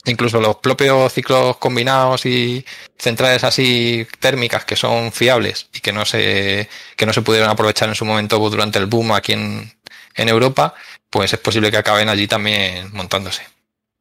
Incluso 0.07 0.41
los 0.41 0.57
propios 0.57 1.13
ciclos 1.13 1.59
combinados 1.59 2.27
y 2.27 2.65
centrales 2.99 3.45
así 3.45 4.07
térmicas 4.19 4.65
que 4.65 4.75
son 4.75 5.13
fiables 5.13 5.69
y 5.73 5.81
que 5.81 5.93
no 5.93 6.05
se, 6.05 6.69
que 6.97 7.07
no 7.07 7.13
se 7.13 7.23
pudieron 7.23 7.51
aprovechar 7.51 7.89
en 7.89 7.95
su 7.95 8.05
momento 8.05 8.39
durante 8.51 8.79
el 8.81 8.87
boom 8.87 9.13
aquí 9.13 9.33
en, 9.35 9.73
en 10.17 10.29
Europa, 10.29 10.75
pues 11.09 11.33
es 11.33 11.39
posible 11.39 11.71
que 11.71 11.77
acaben 11.77 12.09
allí 12.09 12.27
también 12.27 12.91
montándose. 12.93 13.43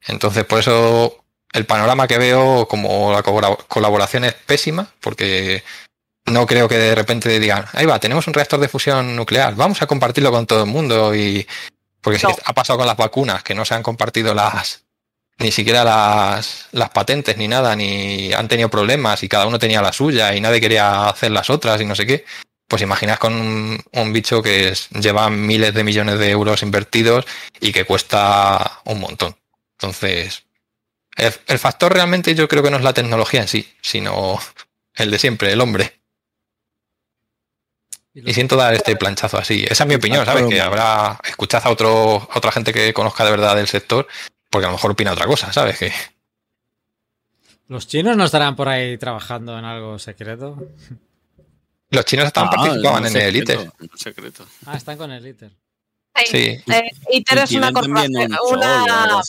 Entonces, 0.08 0.46
por 0.46 0.60
eso 0.60 1.24
el 1.54 1.66
panorama 1.66 2.08
que 2.08 2.18
veo 2.18 2.68
como 2.68 3.12
la 3.12 3.24
colaboración 3.24 4.24
es 4.26 4.34
pésima, 4.34 4.88
porque 5.00 5.64
no 6.26 6.46
creo 6.46 6.68
que 6.68 6.78
de 6.78 6.96
repente 6.96 7.40
digan, 7.40 7.66
ahí 7.74 7.86
va, 7.86 8.00
tenemos 8.00 8.28
un 8.28 8.34
reactor 8.34 8.60
de 8.60 8.68
fusión 8.70 9.16
nuclear, 9.16 9.56
vamos 9.56 9.82
a 9.82 9.88
compartirlo 9.88 10.32
con 10.32 10.46
todo 10.46 10.64
el 10.64 10.70
mundo 10.70 11.16
y 11.16 11.48
porque 12.02 12.20
No. 12.24 12.36
ha 12.46 12.54
pasado 12.54 12.78
con 12.78 12.88
las 12.88 12.96
vacunas, 12.98 13.44
que 13.44 13.56
no 13.56 13.66
se 13.66 13.74
han 13.74 13.84
compartido 13.84 14.34
las 14.34 14.84
ni 15.40 15.52
siquiera 15.54 15.84
las, 15.86 16.68
las 16.74 16.90
patentes 16.90 17.38
ni 17.38 17.48
nada, 17.48 17.74
ni 17.76 18.34
han 18.34 18.48
tenido 18.50 18.68
problemas 18.70 19.24
y 19.24 19.30
cada 19.30 19.48
uno 19.48 19.58
tenía 19.58 19.82
la 19.82 19.94
suya 19.94 20.36
y 20.36 20.42
nadie 20.42 20.60
quería 20.60 21.08
hacer 21.08 21.32
las 21.32 21.50
otras 21.50 21.80
y 21.80 21.86
no 21.86 21.96
sé 21.96 22.06
qué. 22.06 22.26
Pues 22.68 22.82
imaginas 22.82 23.20
con 23.20 23.34
un, 23.34 23.82
un 23.94 24.14
bicho 24.14 24.44
que 24.44 24.68
es- 24.70 24.90
lleva 24.90 25.30
miles 25.30 25.74
de 25.74 25.84
millones 25.86 26.20
de 26.20 26.30
euros 26.30 26.62
invertidos 26.62 27.26
y 27.62 27.72
que 27.72 27.86
cuesta 27.86 28.82
un 28.84 29.00
montón. 29.00 29.36
Entonces, 29.78 30.44
el, 31.20 31.34
el 31.48 31.60
factor 31.60 31.94
realmente 31.94 32.36
yo 32.36 32.48
creo 32.48 32.64
que 32.64 32.72
no 32.72 32.78
es 32.78 32.84
la 32.84 32.94
tecnología 32.94 33.42
en 33.42 33.48
sí, 33.48 33.72
sino 33.82 34.40
el 34.96 35.12
de 35.12 35.20
siempre, 35.20 35.52
el 35.52 35.62
hombre. 35.62 36.00
Y 38.14 38.34
siento 38.34 38.56
dar 38.56 38.74
este 38.74 38.96
planchazo 38.96 39.38
así. 39.38 39.66
Esa 39.70 39.84
es 39.84 39.88
mi 39.88 39.96
opinión, 39.96 40.26
¿sabes? 40.26 40.44
Que 40.50 40.60
habrá, 40.60 41.20
escuchad 41.24 41.62
a 41.66 41.70
otro, 41.70 42.28
a 42.30 42.38
otra 42.38 42.52
gente 42.52 42.74
que 42.74 42.94
conozca 42.94 43.24
de 43.24 43.32
verdad 43.32 43.56
del 43.56 43.68
sector, 43.68 44.08
porque 44.50 44.66
a 44.66 44.70
lo 44.70 44.76
mejor 44.76 44.92
opina 44.92 45.14
otra 45.14 45.28
cosa, 45.28 45.54
¿sabes? 45.54 45.78
Que 45.78 45.94
¿Los 47.68 47.88
chinos 47.88 48.18
no 48.18 48.26
estarán 48.26 48.56
por 48.56 48.68
ahí 48.68 48.98
trabajando 48.98 49.58
en 49.58 49.64
algo 49.64 50.00
secreto? 50.00 50.58
los 51.92 52.06
chinos 52.06 52.26
estaban 52.26 52.50
Ah, 52.52 52.56
participaban 52.56 53.06
en 53.06 53.16
el 53.16 53.36
ITER. 53.36 53.72
secreto. 53.96 54.46
Ah, 54.66 54.76
están 54.76 54.98
con 54.98 55.12
el 55.12 55.26
ITER. 55.26 55.52
Sí. 56.26 56.60
Eh, 56.68 56.92
ITER 57.12 57.38
Y 57.38 57.42
es 57.44 57.52
una. 57.52 59.22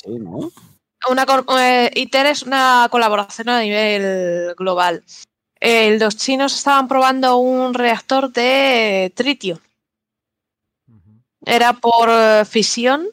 Una 1.08 1.24
cor- 1.26 1.46
eh, 1.58 1.90
ITER 1.94 2.26
es 2.26 2.42
una 2.42 2.88
colaboración 2.90 3.48
a 3.48 3.60
nivel 3.60 4.54
global. 4.56 5.02
Eh, 5.60 5.96
los 5.98 6.16
chinos 6.16 6.54
estaban 6.54 6.88
probando 6.88 7.36
un 7.38 7.74
reactor 7.74 8.32
de 8.32 9.12
tritio. 9.14 9.60
Era 11.44 11.72
por 11.74 12.08
eh, 12.10 12.44
fisión 12.44 13.06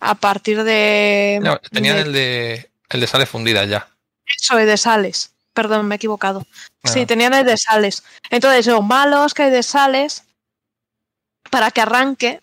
a 0.00 0.14
partir 0.14 0.62
de. 0.62 1.40
No, 1.42 1.58
tenían 1.58 1.96
de- 1.96 2.02
el 2.02 2.12
de, 2.12 2.70
el 2.90 3.00
de 3.00 3.06
sales 3.06 3.28
fundidas 3.28 3.68
ya. 3.68 3.88
Eso, 4.26 4.56
de 4.56 4.76
sales. 4.76 5.32
Perdón, 5.52 5.86
me 5.86 5.94
he 5.94 5.96
equivocado. 5.96 6.46
Sí, 6.84 7.00
Ah. 7.02 7.06
tenían 7.06 7.34
el 7.34 7.44
de 7.44 7.56
sales. 7.58 8.02
Entonces, 8.30 8.66
lo 8.66 8.82
malo 8.82 9.24
es 9.26 9.34
que 9.34 9.46
el 9.46 9.50
de 9.52 9.62
sales, 9.62 10.24
para 11.50 11.70
que 11.70 11.80
arranque, 11.82 12.40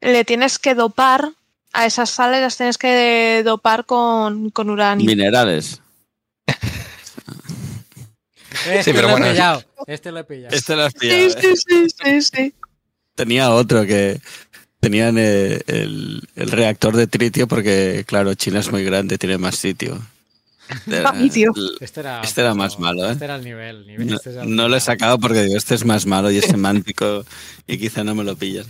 le 0.00 0.24
tienes 0.24 0.58
que 0.58 0.74
dopar 0.74 1.32
a 1.76 1.86
esas 1.86 2.10
sales, 2.10 2.40
las 2.40 2.56
tienes 2.56 2.78
que 2.78 3.42
dopar 3.44 3.84
con, 3.86 4.50
con 4.50 4.70
uranio. 4.70 5.06
Minerales. 5.06 5.80
Este 8.68 8.92
pero 8.94 9.08
lo 9.08 9.12
bueno, 9.12 9.26
he 9.26 9.30
pillado. 9.32 9.62
Este 9.86 10.10
lo 10.12 10.18
he 10.20 10.24
pillado. 10.24 10.54
Este 10.56 10.76
lo 10.76 10.82
has 10.84 10.92
Sí, 10.92 10.98
pillado, 10.98 11.20
¿eh? 11.26 11.30
sí, 11.40 11.56
sí, 11.56 11.86
sí, 12.02 12.22
sí. 12.22 12.54
Tenía 13.14 13.50
otro 13.52 13.84
que 13.86 14.20
tenían 14.80 15.16
eh, 15.18 15.60
el, 15.66 16.22
el 16.34 16.50
reactor 16.50 16.96
de 16.96 17.06
tritio 17.06 17.46
porque, 17.48 18.04
claro, 18.06 18.34
China 18.34 18.60
es 18.60 18.70
muy 18.70 18.84
grande, 18.84 19.18
tiene 19.18 19.38
más 19.38 19.56
sitio. 19.56 20.00
Era- 20.86 21.10
Ay, 21.14 21.30
tío. 21.30 21.52
Este 21.80 22.00
era, 22.00 22.20
Este 22.22 22.40
era 22.40 22.54
más 22.54 22.78
malo, 22.78 23.08
¿eh? 23.08 23.12
Este 23.12 23.24
era 23.24 23.36
el 23.36 23.44
nivel. 23.44 23.76
el 23.76 23.86
nivel, 23.86 24.06
No, 24.08 24.16
este 24.16 24.30
es 24.30 24.36
el 24.36 24.54
no 24.56 24.68
lo 24.68 24.76
he 24.76 24.80
sacado 24.80 25.18
porque 25.18 25.42
digo, 25.44 25.56
este 25.56 25.74
es 25.74 25.84
más 25.84 26.06
malo 26.06 26.30
y 26.30 26.38
es 26.38 26.46
semántico 26.46 27.24
y 27.66 27.78
quizá 27.78 28.02
no 28.04 28.14
me 28.14 28.24
lo 28.24 28.36
pillan. 28.36 28.66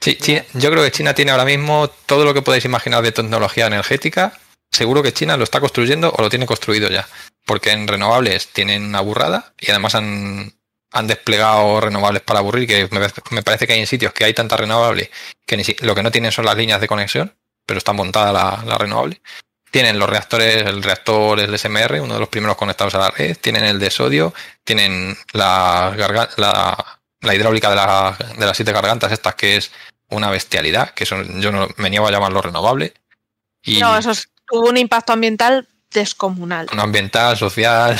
Sí, 0.00 0.14
Chi- 0.16 0.42
yo 0.54 0.70
creo 0.70 0.82
que 0.84 0.90
China 0.92 1.14
tiene 1.14 1.30
ahora 1.32 1.44
mismo 1.44 1.88
todo 2.06 2.24
lo 2.24 2.34
que 2.34 2.42
podéis 2.42 2.64
imaginar 2.64 3.02
de 3.02 3.12
tecnología 3.12 3.66
energética. 3.66 4.32
Seguro 4.70 5.02
que 5.02 5.12
China 5.12 5.36
lo 5.36 5.44
está 5.44 5.60
construyendo 5.60 6.12
o 6.16 6.22
lo 6.22 6.28
tiene 6.28 6.46
construido 6.46 6.88
ya. 6.90 7.08
Porque 7.44 7.70
en 7.70 7.88
renovables 7.88 8.48
tienen 8.48 8.84
una 8.84 9.00
burrada 9.00 9.54
y 9.58 9.70
además 9.70 9.94
han, 9.94 10.52
han 10.92 11.06
desplegado 11.06 11.80
renovables 11.80 12.22
para 12.22 12.40
aburrir, 12.40 12.66
que 12.68 12.88
me, 13.30 13.42
parece 13.42 13.66
que 13.66 13.72
hay 13.72 13.80
en 13.80 13.86
sitios 13.86 14.12
que 14.12 14.24
hay 14.24 14.34
tanta 14.34 14.56
renovable 14.56 15.10
que 15.46 15.56
ni 15.56 15.62
lo 15.80 15.94
que 15.94 16.02
no 16.02 16.10
tienen 16.10 16.32
son 16.32 16.44
las 16.44 16.56
líneas 16.56 16.80
de 16.80 16.88
conexión, 16.88 17.34
pero 17.64 17.78
está 17.78 17.92
montada 17.92 18.32
la, 18.32 18.64
la 18.66 18.78
renovable. 18.78 19.20
Tienen 19.70 19.98
los 19.98 20.08
reactores, 20.08 20.64
el 20.66 20.82
reactor 20.82 21.38
el 21.40 21.54
SMR, 21.58 22.00
uno 22.00 22.14
de 22.14 22.20
los 22.20 22.28
primeros 22.28 22.56
conectados 22.56 22.94
a 22.94 22.98
la 22.98 23.10
red, 23.10 23.36
tienen 23.40 23.64
el 23.64 23.78
de 23.78 23.90
sodio, 23.90 24.32
tienen 24.64 25.16
la, 25.32 25.94
la, 26.36 26.95
la 27.20 27.34
hidráulica 27.34 27.70
de, 27.70 27.76
la- 27.76 28.16
de 28.38 28.46
las 28.46 28.56
siete 28.56 28.72
gargantas, 28.72 29.12
estas 29.12 29.34
que 29.34 29.56
es 29.56 29.72
una 30.10 30.30
bestialidad, 30.30 30.90
que 30.90 31.06
son, 31.06 31.40
yo 31.40 31.50
no 31.52 31.68
me 31.76 31.90
niego 31.90 32.06
a 32.06 32.10
llamarlo 32.12 32.40
renovable. 32.42 32.94
Y 33.62 33.80
No, 33.80 33.96
eso 33.96 34.10
es- 34.12 34.28
tuvo 34.46 34.68
un 34.68 34.76
impacto 34.76 35.12
ambiental 35.12 35.66
descomunal. 35.90 36.68
no 36.74 36.82
ambiental, 36.82 37.36
social, 37.36 37.98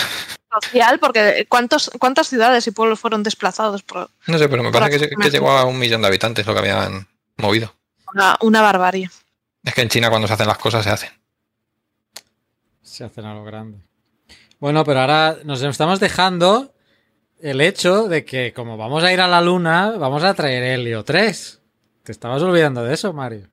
Social, 0.63 0.99
porque 0.99 1.45
¿cuántos, 1.51 1.91
¿cuántas 1.99 2.29
ciudades 2.29 2.67
y 2.67 2.71
pueblos 2.71 2.99
fueron 2.99 3.23
desplazados 3.23 3.83
por 3.83 4.09
no 4.27 4.39
sé, 4.39 4.49
pero 4.49 4.63
me 4.63 4.73
parece 4.73 5.11
que, 5.11 5.31
llegó 5.31 5.51
a 5.51 5.65
un 5.65 5.79
millón 5.79 6.01
de 6.01 6.09
habitantes 6.09 6.47
lo 6.47 6.55
que 6.55 6.61
habían 6.61 7.07
movido. 7.37 7.75
una, 8.15 8.39
una 8.41 8.63
barbarie? 8.63 9.11
Es 9.63 9.75
que 9.75 9.83
en 9.83 9.91
China 9.91 10.09
cuando 10.09 10.27
se 10.29 10.33
hacen 10.35 10.47
las 10.47 10.57
cosas 10.57 10.83
se 10.85 10.91
hacen. 10.91 11.11
Se 12.83 13.05
hacen 13.05 13.25
a 13.27 13.35
lo 13.35 13.45
grande. 13.45 13.79
Bueno, 14.59 14.85
pero 14.85 15.01
ahora 15.01 15.37
nos 15.45 15.61
estamos 15.63 16.01
dejando 16.01 16.73
el 17.41 17.61
hecho 17.61 18.09
de 18.09 18.25
que 18.25 18.53
como 18.53 18.77
vamos 18.77 19.05
a 19.05 19.13
ir 19.13 19.21
a 19.21 19.29
la 19.29 19.41
luna, 19.41 19.93
vamos 19.99 20.25
a 20.25 20.35
traer 20.35 20.63
helio 20.63 21.05
3. 21.05 21.61
Te 22.03 22.13
estabas 22.13 22.43
olvidando 22.43 22.85
de 22.85 22.95
eso, 22.95 23.13
Mario. 23.13 23.49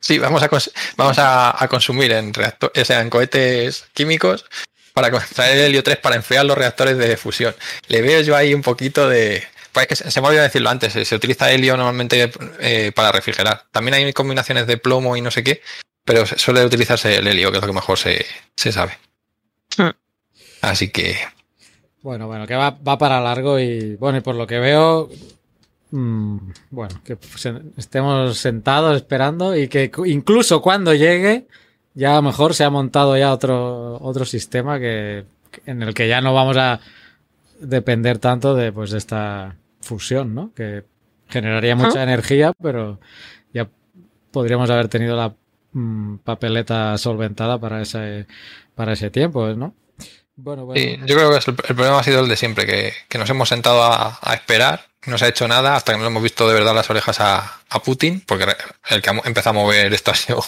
Sí, 0.00 0.18
vamos 0.18 0.42
a, 0.42 0.50
cons- 0.50 0.72
vamos 0.96 1.18
a, 1.18 1.62
a 1.62 1.68
consumir 1.68 2.10
en 2.12 2.32
o 2.60 2.84
sea, 2.84 3.00
en 3.00 3.10
cohetes 3.10 3.84
químicos 3.94 4.44
para 4.92 5.10
traer 5.34 5.58
el 5.58 5.64
helio 5.66 5.84
3 5.84 5.98
para 5.98 6.16
enfriar 6.16 6.44
los 6.44 6.58
reactores 6.58 6.98
de 6.98 7.16
fusión. 7.16 7.54
Le 7.86 8.02
veo 8.02 8.20
yo 8.22 8.34
ahí 8.34 8.54
un 8.54 8.62
poquito 8.62 9.08
de... 9.08 9.46
Pues 9.72 9.84
es 9.84 9.88
que 9.88 9.96
se 9.96 10.10
se 10.10 10.20
me 10.20 10.26
olvidó 10.28 10.42
decirlo 10.42 10.70
antes, 10.70 10.96
eh, 10.96 11.04
se 11.04 11.14
utiliza 11.14 11.52
helio 11.52 11.76
normalmente 11.76 12.32
eh, 12.58 12.90
para 12.92 13.12
refrigerar. 13.12 13.66
También 13.70 13.94
hay 13.94 14.12
combinaciones 14.12 14.66
de 14.66 14.78
plomo 14.78 15.16
y 15.16 15.20
no 15.20 15.30
sé 15.30 15.44
qué, 15.44 15.62
pero 16.04 16.26
suele 16.26 16.64
utilizarse 16.64 17.16
el 17.16 17.28
helio, 17.28 17.50
que 17.52 17.58
es 17.58 17.62
lo 17.62 17.68
que 17.68 17.74
mejor 17.74 17.98
se, 17.98 18.26
se 18.56 18.72
sabe. 18.72 18.98
Hmm. 19.76 19.90
Así 20.62 20.88
que 20.90 21.18
Bueno, 22.08 22.26
bueno, 22.26 22.46
que 22.46 22.54
va, 22.54 22.70
va 22.70 22.96
para 22.96 23.20
largo 23.20 23.58
y 23.60 23.96
bueno, 23.96 24.16
y 24.16 24.20
por 24.22 24.34
lo 24.34 24.46
que 24.46 24.58
veo, 24.58 25.10
mm, 25.90 26.38
bueno, 26.70 27.02
que 27.04 27.18
se- 27.36 27.60
estemos 27.76 28.38
sentados 28.38 28.96
esperando 28.96 29.54
y 29.54 29.68
que 29.68 29.90
incluso 30.06 30.62
cuando 30.62 30.94
llegue, 30.94 31.48
ya 31.92 32.12
a 32.12 32.16
lo 32.16 32.22
mejor 32.22 32.54
se 32.54 32.64
ha 32.64 32.70
montado 32.70 33.14
ya 33.18 33.30
otro, 33.30 33.98
otro 34.00 34.24
sistema 34.24 34.78
que, 34.78 35.26
en 35.66 35.82
el 35.82 35.92
que 35.92 36.08
ya 36.08 36.22
no 36.22 36.32
vamos 36.32 36.56
a 36.56 36.80
depender 37.60 38.16
tanto 38.18 38.54
de, 38.54 38.72
pues, 38.72 38.90
de 38.90 38.96
esta 38.96 39.56
fusión, 39.82 40.34
¿no? 40.34 40.52
Que 40.54 40.84
generaría 41.28 41.76
mucha 41.76 42.02
energía, 42.02 42.54
pero 42.62 43.00
ya 43.52 43.68
podríamos 44.30 44.70
haber 44.70 44.88
tenido 44.88 45.14
la 45.14 45.34
mm, 45.74 46.16
papeleta 46.24 46.96
solventada 46.96 47.58
para 47.58 47.82
ese, 47.82 48.26
para 48.74 48.94
ese 48.94 49.10
tiempo, 49.10 49.46
¿no? 49.48 49.74
Bueno, 50.40 50.66
bueno. 50.66 50.80
Sí, 50.80 50.96
yo 51.04 51.16
creo 51.16 51.30
que 51.30 51.36
el, 51.36 51.44
el 51.46 51.74
problema 51.74 51.98
ha 51.98 52.04
sido 52.04 52.20
el 52.20 52.28
de 52.28 52.36
siempre, 52.36 52.64
que, 52.64 52.94
que 53.08 53.18
nos 53.18 53.28
hemos 53.28 53.48
sentado 53.48 53.82
a, 53.82 54.18
a 54.22 54.34
esperar, 54.34 54.86
no 55.06 55.18
se 55.18 55.24
ha 55.24 55.28
hecho 55.28 55.48
nada 55.48 55.74
hasta 55.74 55.92
que 55.92 55.98
no 55.98 56.06
hemos 56.06 56.22
visto 56.22 56.46
de 56.48 56.54
verdad 56.54 56.74
las 56.74 56.88
orejas 56.90 57.18
a, 57.20 57.60
a 57.68 57.82
Putin, 57.82 58.22
porque 58.24 58.46
el 58.90 59.02
que 59.02 59.10
empezó 59.24 59.50
a 59.50 59.52
mover 59.52 59.92
esto 59.92 60.10
ha 60.12 60.14
sido 60.14 60.44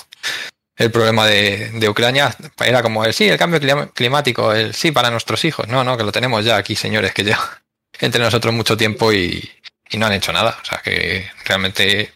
el 0.76 0.90
problema 0.90 1.26
de, 1.26 1.70
de 1.74 1.88
Ucrania. 1.88 2.34
Era 2.64 2.82
como 2.82 3.04
el 3.04 3.12
sí, 3.12 3.28
el 3.28 3.38
cambio 3.38 3.60
climático, 3.92 4.52
el 4.52 4.74
sí 4.74 4.92
para 4.92 5.10
nuestros 5.10 5.44
hijos. 5.44 5.66
No, 5.68 5.82
no, 5.82 5.96
que 5.96 6.04
lo 6.04 6.12
tenemos 6.12 6.44
ya 6.44 6.56
aquí, 6.56 6.76
señores, 6.76 7.12
que 7.12 7.24
lleva 7.24 7.62
entre 8.00 8.22
nosotros 8.22 8.54
mucho 8.54 8.76
tiempo 8.76 9.12
y, 9.12 9.50
y 9.90 9.98
no 9.98 10.06
han 10.06 10.12
hecho 10.12 10.32
nada. 10.32 10.58
O 10.62 10.64
sea 10.64 10.78
que 10.78 11.28
realmente, 11.44 12.12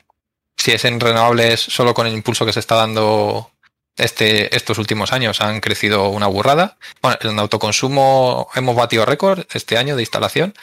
si 0.57 0.73
es 0.73 0.85
en 0.85 1.01
renovables 1.01 1.61
solo 1.61 1.93
con 1.93 2.07
el 2.07 2.15
impulso 2.15 2.47
que 2.47 2.53
se 2.53 2.61
está 2.61 2.77
dando 2.77 3.51
este, 3.97 4.55
estos 4.57 4.79
últimos 4.79 5.13
años, 5.13 5.41
han 5.41 5.61
crecido 5.61 6.09
una 6.09 6.27
burrada. 6.27 6.77
Bueno, 7.03 7.19
en 7.21 7.39
autoconsumo 7.39 8.49
hemos 8.55 8.77
batido 8.77 9.07
récord 9.07 9.45
este 9.53 9.79
año 9.79 9.97
de 9.97 10.03
instalación 10.03 10.55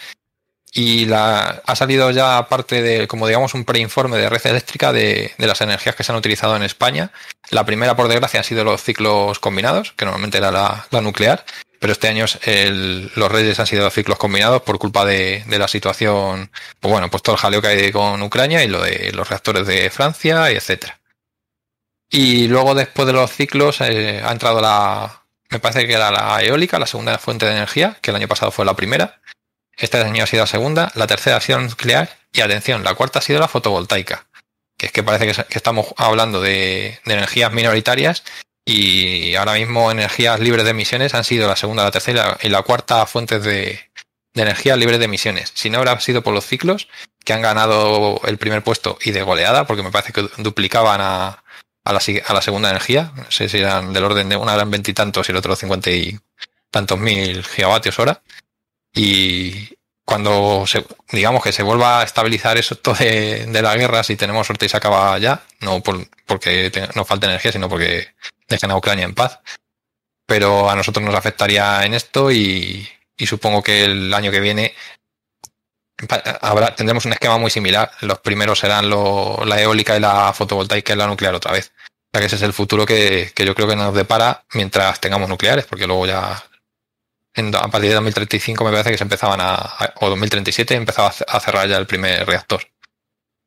y 0.73 1.05
la, 1.05 1.61
ha 1.65 1.75
salido 1.75 2.11
ya 2.11 2.47
parte 2.47 2.81
de, 2.81 3.07
como 3.07 3.27
digamos, 3.27 3.53
un 3.53 3.65
preinforme 3.65 4.17
de 4.17 4.29
red 4.29 4.45
eléctrica 4.45 4.93
de, 4.93 5.33
de, 5.37 5.47
las 5.47 5.59
energías 5.61 5.95
que 5.95 6.03
se 6.03 6.11
han 6.11 6.17
utilizado 6.17 6.55
en 6.55 6.63
España. 6.63 7.11
La 7.49 7.65
primera, 7.65 7.95
por 7.95 8.07
desgracia, 8.07 8.39
han 8.39 8.45
sido 8.45 8.63
los 8.63 8.81
ciclos 8.81 9.39
combinados, 9.39 9.91
que 9.93 10.05
normalmente 10.05 10.37
era 10.37 10.51
la, 10.51 10.87
la 10.89 11.01
nuclear, 11.01 11.43
pero 11.79 11.91
este 11.91 12.07
año 12.07 12.25
el, 12.43 13.11
los 13.15 13.31
reyes 13.31 13.59
han 13.59 13.67
sido 13.67 13.89
ciclos 13.89 14.17
combinados 14.17 14.61
por 14.61 14.79
culpa 14.79 15.03
de, 15.03 15.43
de, 15.47 15.59
la 15.59 15.67
situación, 15.67 16.51
pues 16.79 16.91
bueno, 16.91 17.09
pues 17.09 17.21
todo 17.23 17.35
el 17.35 17.41
jaleo 17.41 17.61
que 17.61 17.67
hay 17.67 17.91
con 17.91 18.21
Ucrania 18.21 18.63
y 18.63 18.67
lo 18.67 18.81
de 18.81 19.11
los 19.13 19.27
reactores 19.27 19.67
de 19.67 19.89
Francia, 19.89 20.49
etcétera. 20.51 21.00
Y 22.11 22.47
luego, 22.47 22.75
después 22.75 23.07
de 23.07 23.13
los 23.13 23.31
ciclos, 23.31 23.81
eh, 23.81 24.21
ha 24.23 24.31
entrado 24.31 24.61
la, 24.61 25.23
me 25.49 25.59
parece 25.59 25.87
que 25.87 25.93
era 25.93 26.11
la 26.11 26.43
eólica, 26.43 26.77
la 26.77 26.85
segunda 26.85 27.17
fuente 27.17 27.47
de 27.47 27.53
energía, 27.53 27.97
que 28.01 28.11
el 28.11 28.17
año 28.17 28.27
pasado 28.27 28.51
fue 28.51 28.65
la 28.65 28.75
primera 28.75 29.21
este 29.81 29.97
año 29.97 30.23
ha 30.23 30.27
sido 30.27 30.43
la 30.43 30.47
segunda, 30.47 30.91
la 30.95 31.07
tercera 31.07 31.37
ha 31.37 31.41
sido 31.41 31.59
nuclear 31.59 32.17
y 32.31 32.41
atención, 32.41 32.83
la 32.83 32.93
cuarta 32.93 33.19
ha 33.19 33.21
sido 33.21 33.39
la 33.39 33.47
fotovoltaica, 33.47 34.27
que 34.77 34.87
es 34.87 34.91
que 34.91 35.03
parece 35.03 35.25
que, 35.25 35.57
estamos 35.57 35.87
hablando 35.97 36.39
de, 36.39 36.99
energías 37.05 37.51
minoritarias 37.51 38.23
y 38.63 39.33
ahora 39.35 39.53
mismo 39.53 39.91
energías 39.91 40.39
libres 40.39 40.65
de 40.65 40.71
emisiones 40.71 41.15
han 41.15 41.23
sido 41.23 41.47
la 41.47 41.55
segunda, 41.55 41.83
la 41.83 41.91
tercera 41.91 42.37
y 42.43 42.49
la 42.49 42.61
cuarta 42.61 43.05
fuentes 43.07 43.43
de, 43.43 43.79
de 44.35 44.41
energía 44.41 44.75
libres 44.75 44.99
de 44.99 45.05
emisiones. 45.05 45.51
Si 45.55 45.69
no 45.69 45.79
habrá 45.79 45.99
sido 45.99 46.21
por 46.21 46.33
los 46.33 46.45
ciclos 46.45 46.87
que 47.25 47.33
han 47.33 47.41
ganado 47.41 48.21
el 48.25 48.37
primer 48.37 48.63
puesto 48.63 48.99
y 49.03 49.11
de 49.11 49.23
goleada, 49.23 49.65
porque 49.65 49.83
me 49.83 49.91
parece 49.91 50.13
que 50.13 50.29
duplicaban 50.37 51.01
a, 51.01 51.43
a, 51.83 51.93
la, 51.93 52.41
segunda 52.41 52.69
energía, 52.69 53.11
no 53.15 53.31
sé 53.31 53.49
si 53.49 53.57
eran 53.57 53.93
del 53.93 54.03
orden 54.03 54.29
de 54.29 54.37
una 54.37 54.53
eran 54.53 54.69
veintitantos 54.69 55.27
y, 55.27 55.31
el 55.31 55.37
otro 55.37 55.55
cincuenta 55.55 55.89
y 55.89 56.19
tantos 56.69 56.99
mil 56.99 57.43
gigavatios 57.43 57.97
hora 57.99 58.21
y 58.93 59.69
cuando 60.05 60.65
se, 60.67 60.85
digamos 61.11 61.43
que 61.43 61.51
se 61.51 61.63
vuelva 61.63 62.01
a 62.01 62.03
estabilizar 62.03 62.57
eso 62.57 62.75
de, 62.99 63.45
de 63.45 63.61
la 63.61 63.75
guerra, 63.77 64.03
si 64.03 64.15
tenemos 64.15 64.45
suerte 64.45 64.65
y 64.65 64.69
se 64.69 64.77
acaba 64.77 65.17
ya, 65.17 65.43
no 65.61 65.81
por, 65.81 66.05
porque 66.25 66.71
no 66.95 67.05
falta 67.05 67.27
energía, 67.27 67.51
sino 67.51 67.69
porque 67.69 68.09
dejen 68.49 68.71
a 68.71 68.77
Ucrania 68.77 69.05
en 69.05 69.15
paz. 69.15 69.39
Pero 70.25 70.69
a 70.69 70.75
nosotros 70.75 71.05
nos 71.05 71.15
afectaría 71.15 71.85
en 71.85 71.93
esto 71.93 72.31
y, 72.31 72.87
y 73.17 73.27
supongo 73.27 73.63
que 73.63 73.85
el 73.85 74.13
año 74.13 74.31
que 74.31 74.39
viene 74.39 74.73
habrá, 76.41 76.75
tendremos 76.75 77.05
un 77.05 77.13
esquema 77.13 77.37
muy 77.37 77.51
similar. 77.51 77.91
Los 78.01 78.19
primeros 78.19 78.59
serán 78.59 78.89
lo, 78.89 79.43
la 79.45 79.61
eólica 79.61 79.97
y 79.97 79.99
la 79.99 80.33
fotovoltaica 80.33 80.93
y 80.93 80.95
la 80.95 81.07
nuclear 81.07 81.35
otra 81.35 81.51
vez. 81.51 81.71
O 81.77 82.09
sea 82.13 82.21
que 82.21 82.27
ese 82.27 82.35
es 82.35 82.41
el 82.41 82.53
futuro 82.53 82.85
que, 82.85 83.31
que 83.33 83.45
yo 83.45 83.55
creo 83.55 83.67
que 83.67 83.75
nos 83.75 83.93
depara 83.93 84.43
mientras 84.53 84.99
tengamos 84.99 85.29
nucleares, 85.29 85.65
porque 85.65 85.87
luego 85.87 86.05
ya 86.05 86.43
en, 87.33 87.55
a 87.55 87.67
partir 87.69 87.89
de 87.89 87.95
2035 87.95 88.63
me 88.65 88.71
parece 88.71 88.91
que 88.91 88.97
se 88.97 89.03
empezaban 89.03 89.39
a, 89.39 89.55
a 89.55 89.93
o 90.01 90.09
2037 90.09 90.75
empezaba 90.75 91.13
a 91.27 91.39
cerrar 91.39 91.69
ya 91.69 91.77
el 91.77 91.87
primer 91.87 92.27
reactor. 92.27 92.61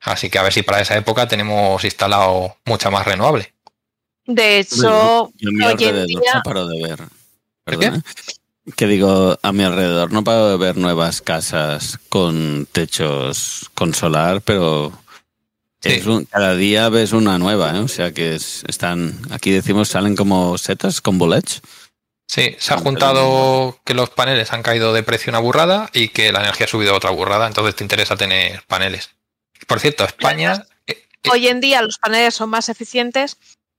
Así 0.00 0.28
que 0.30 0.38
a 0.38 0.42
ver 0.42 0.52
si 0.52 0.62
para 0.62 0.80
esa 0.80 0.96
época 0.96 1.26
tenemos 1.26 1.82
instalado 1.84 2.58
mucha 2.64 2.90
más 2.90 3.06
renovable. 3.06 3.54
De 4.26 4.58
hecho, 4.58 5.30
yo 5.34 5.50
mi 5.52 5.64
alrededor 5.64 6.06
día... 6.06 6.18
no 6.34 6.42
paro 6.42 6.66
de 6.66 6.82
ver. 6.82 6.98
¿Perdona? 7.64 8.02
Que 8.76 8.86
digo, 8.86 9.38
a 9.42 9.52
mi 9.52 9.62
alrededor 9.62 10.10
no 10.10 10.24
paro 10.24 10.48
de 10.48 10.56
ver 10.56 10.78
nuevas 10.78 11.20
casas 11.20 11.98
con 12.08 12.66
techos 12.72 13.70
con 13.74 13.92
solar, 13.92 14.40
pero 14.40 14.90
sí. 15.80 15.90
es 15.90 16.06
un, 16.06 16.24
cada 16.24 16.54
día 16.54 16.88
ves 16.88 17.12
una 17.12 17.36
nueva, 17.38 17.76
¿eh? 17.76 17.80
o 17.80 17.88
sea 17.88 18.12
que 18.12 18.34
es, 18.34 18.64
están, 18.66 19.20
aquí 19.30 19.50
decimos, 19.50 19.88
salen 19.90 20.16
como 20.16 20.56
setas 20.56 21.02
con 21.02 21.18
bolets. 21.18 21.60
Sí, 22.26 22.56
se 22.58 22.72
ha 22.72 22.78
juntado 22.78 23.78
que 23.84 23.92
los 23.92 24.08
paneles 24.08 24.52
han 24.54 24.62
caído 24.62 24.94
de 24.94 25.02
precio 25.02 25.30
una 25.30 25.40
burrada 25.40 25.90
y 25.92 26.08
que 26.08 26.32
la 26.32 26.40
energía 26.40 26.64
ha 26.64 26.70
subido 26.70 26.94
otra 26.94 27.10
burrada, 27.10 27.46
entonces 27.46 27.76
te 27.76 27.84
interesa 27.84 28.16
tener 28.16 28.62
paneles. 28.66 29.10
Por 29.66 29.78
cierto, 29.78 30.04
España... 30.04 30.66
eh, 30.86 31.04
Hoy 31.30 31.48
en 31.48 31.60
día 31.60 31.82
los 31.82 31.98
paneles 31.98 32.34
son 32.34 32.48
más 32.48 32.70
eficientes 32.70 33.36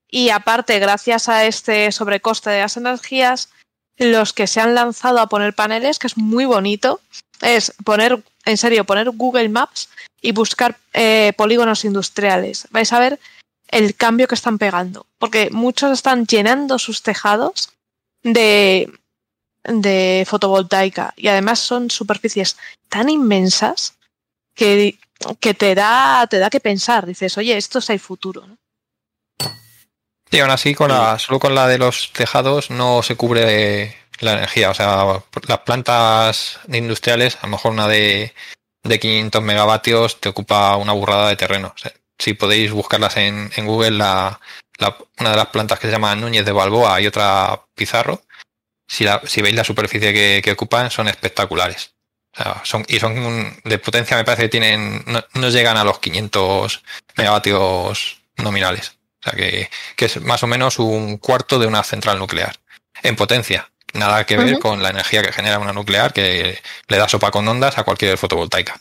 y 0.10 0.30
aparte, 0.30 0.78
gracias 0.78 1.28
a 1.28 1.46
este 1.46 1.92
sobrecoste 1.92 2.52
de 2.52 2.60
las 2.60 2.78
energías, 2.78 3.50
los 3.98 4.34
que 4.34 4.48
se 4.48 4.60
han 4.60 4.76
lanzado 4.76 5.20
a 5.20 5.28
poner 5.28 5.54
paneles, 5.54 6.00
que 6.00 6.08
es 6.08 6.18
muy 6.18 6.46
bonito, 6.46 7.00
es 7.41 7.74
poner, 7.84 8.24
en 8.46 8.58
serio, 8.58 8.86
poner 8.86 9.10
Google 9.12 9.50
Maps 9.50 9.89
y 10.22 10.32
buscar 10.32 10.78
eh, 10.93 11.34
polígonos 11.38 11.86
industriales. 11.86 12.68
Vais 12.72 12.91
a 12.93 13.00
ver 13.00 13.20
el 13.70 13.96
cambio 13.96 14.28
que 14.28 14.36
están 14.36 14.58
pegando, 14.58 15.06
porque 15.18 15.50
muchos 15.52 15.91
están 15.91 16.26
llenando 16.26 16.80
sus 16.80 17.02
tejados 17.02 17.70
de, 18.24 18.91
de 19.64 20.26
fotovoltaica 20.28 21.14
y 21.16 21.28
además 21.28 21.60
son 21.60 21.89
superficies 21.89 22.58
tan 22.89 23.10
inmensas 23.10 23.96
que, 24.54 24.98
que 25.39 25.54
te 25.54 25.76
da 25.76 26.28
te 26.28 26.39
da 26.39 26.50
que 26.50 26.60
pensar. 26.60 27.06
Dices, 27.06 27.38
oye, 27.38 27.58
esto 27.58 27.80
es 27.80 27.89
el 27.89 28.00
futuro. 28.00 28.46
¿no? 28.48 28.58
Y 30.32 30.40
aún 30.40 30.52
así, 30.52 30.74
con 30.74 30.90
la, 30.90 31.20
solo 31.20 31.40
con 31.40 31.56
la 31.56 31.68
de 31.68 31.78
los 31.78 32.12
tejados 32.12 32.70
no 32.70 33.04
se 33.04 33.16
cubre 33.16 33.96
la 34.20 34.34
energía. 34.34 34.70
O 34.70 34.74
sea, 34.74 35.24
las 35.48 35.60
plantas 35.60 36.60
industriales, 36.72 37.38
a 37.42 37.48
lo 37.48 37.52
mejor 37.52 37.72
una 37.72 37.88
de, 37.88 38.34
de 38.84 39.00
500 39.00 39.42
megavatios 39.44 40.20
te 40.20 40.30
ocupa 40.30 40.76
una 40.78 40.94
burrada 40.94 41.30
de 41.30 41.36
terreno. 41.36 41.74
O 41.76 41.78
sea, 41.78 41.92
si 42.18 42.34
podéis 42.34 42.72
buscarlas 42.72 43.18
en, 43.18 43.52
en 43.56 43.66
Google, 43.66 43.92
la, 43.92 44.40
la, 44.78 44.98
una 45.20 45.32
de 45.32 45.38
las 45.38 45.48
plantas 45.48 45.80
que 45.80 45.88
se 45.88 45.94
llama 45.94 46.16
Núñez 46.16 46.46
de 46.46 46.52
Balboa 46.52 47.00
y 47.02 47.08
otra 47.08 47.62
Pizarro, 47.76 48.24
si, 48.88 49.04
la, 49.04 49.22
si 49.26 49.42
veis 49.42 49.56
la 49.56 49.64
superficie 49.64 50.14
que, 50.14 50.42
que 50.44 50.52
ocupan, 50.52 50.92
son 50.92 51.08
espectaculares. 51.08 51.94
O 52.34 52.44
sea, 52.44 52.62
son, 52.66 52.86
y 52.88 53.00
son 53.00 53.58
de 53.64 53.80
potencia, 53.80 54.18
me 54.18 54.26
parece 54.26 54.44
que 54.44 54.50
tienen, 54.50 55.04
no, 55.08 55.24
no 55.34 55.50
llegan 55.50 55.78
a 55.78 55.84
los 55.84 56.00
500 56.00 56.84
megavatios 57.16 58.22
nominales. 58.38 58.98
O 59.26 59.30
sea, 59.30 59.34
que, 59.34 59.70
que, 59.96 60.06
es 60.06 60.22
más 60.22 60.44
o 60.44 60.48
menos 60.48 60.78
un 60.80 61.18
cuarto 61.18 61.58
de 61.58 61.68
una 61.68 61.84
central 61.84 62.20
nuclear. 62.20 62.56
En 63.02 63.16
potencia. 63.16 63.72
Nada 63.94 64.26
que 64.26 64.38
ver 64.38 64.54
uh 64.54 64.58
-huh. 64.58 64.62
con 64.62 64.84
la 64.84 64.90
energía 64.90 65.22
que 65.24 65.32
genera 65.32 65.60
una 65.60 65.74
nuclear 65.74 66.14
que 66.14 66.60
le 66.88 66.98
da 66.98 67.10
sopa 67.10 67.32
con 67.32 67.48
ondas 67.48 67.78
a 67.78 67.84
cualquier 67.84 68.18
fotovoltaica. 68.18 68.80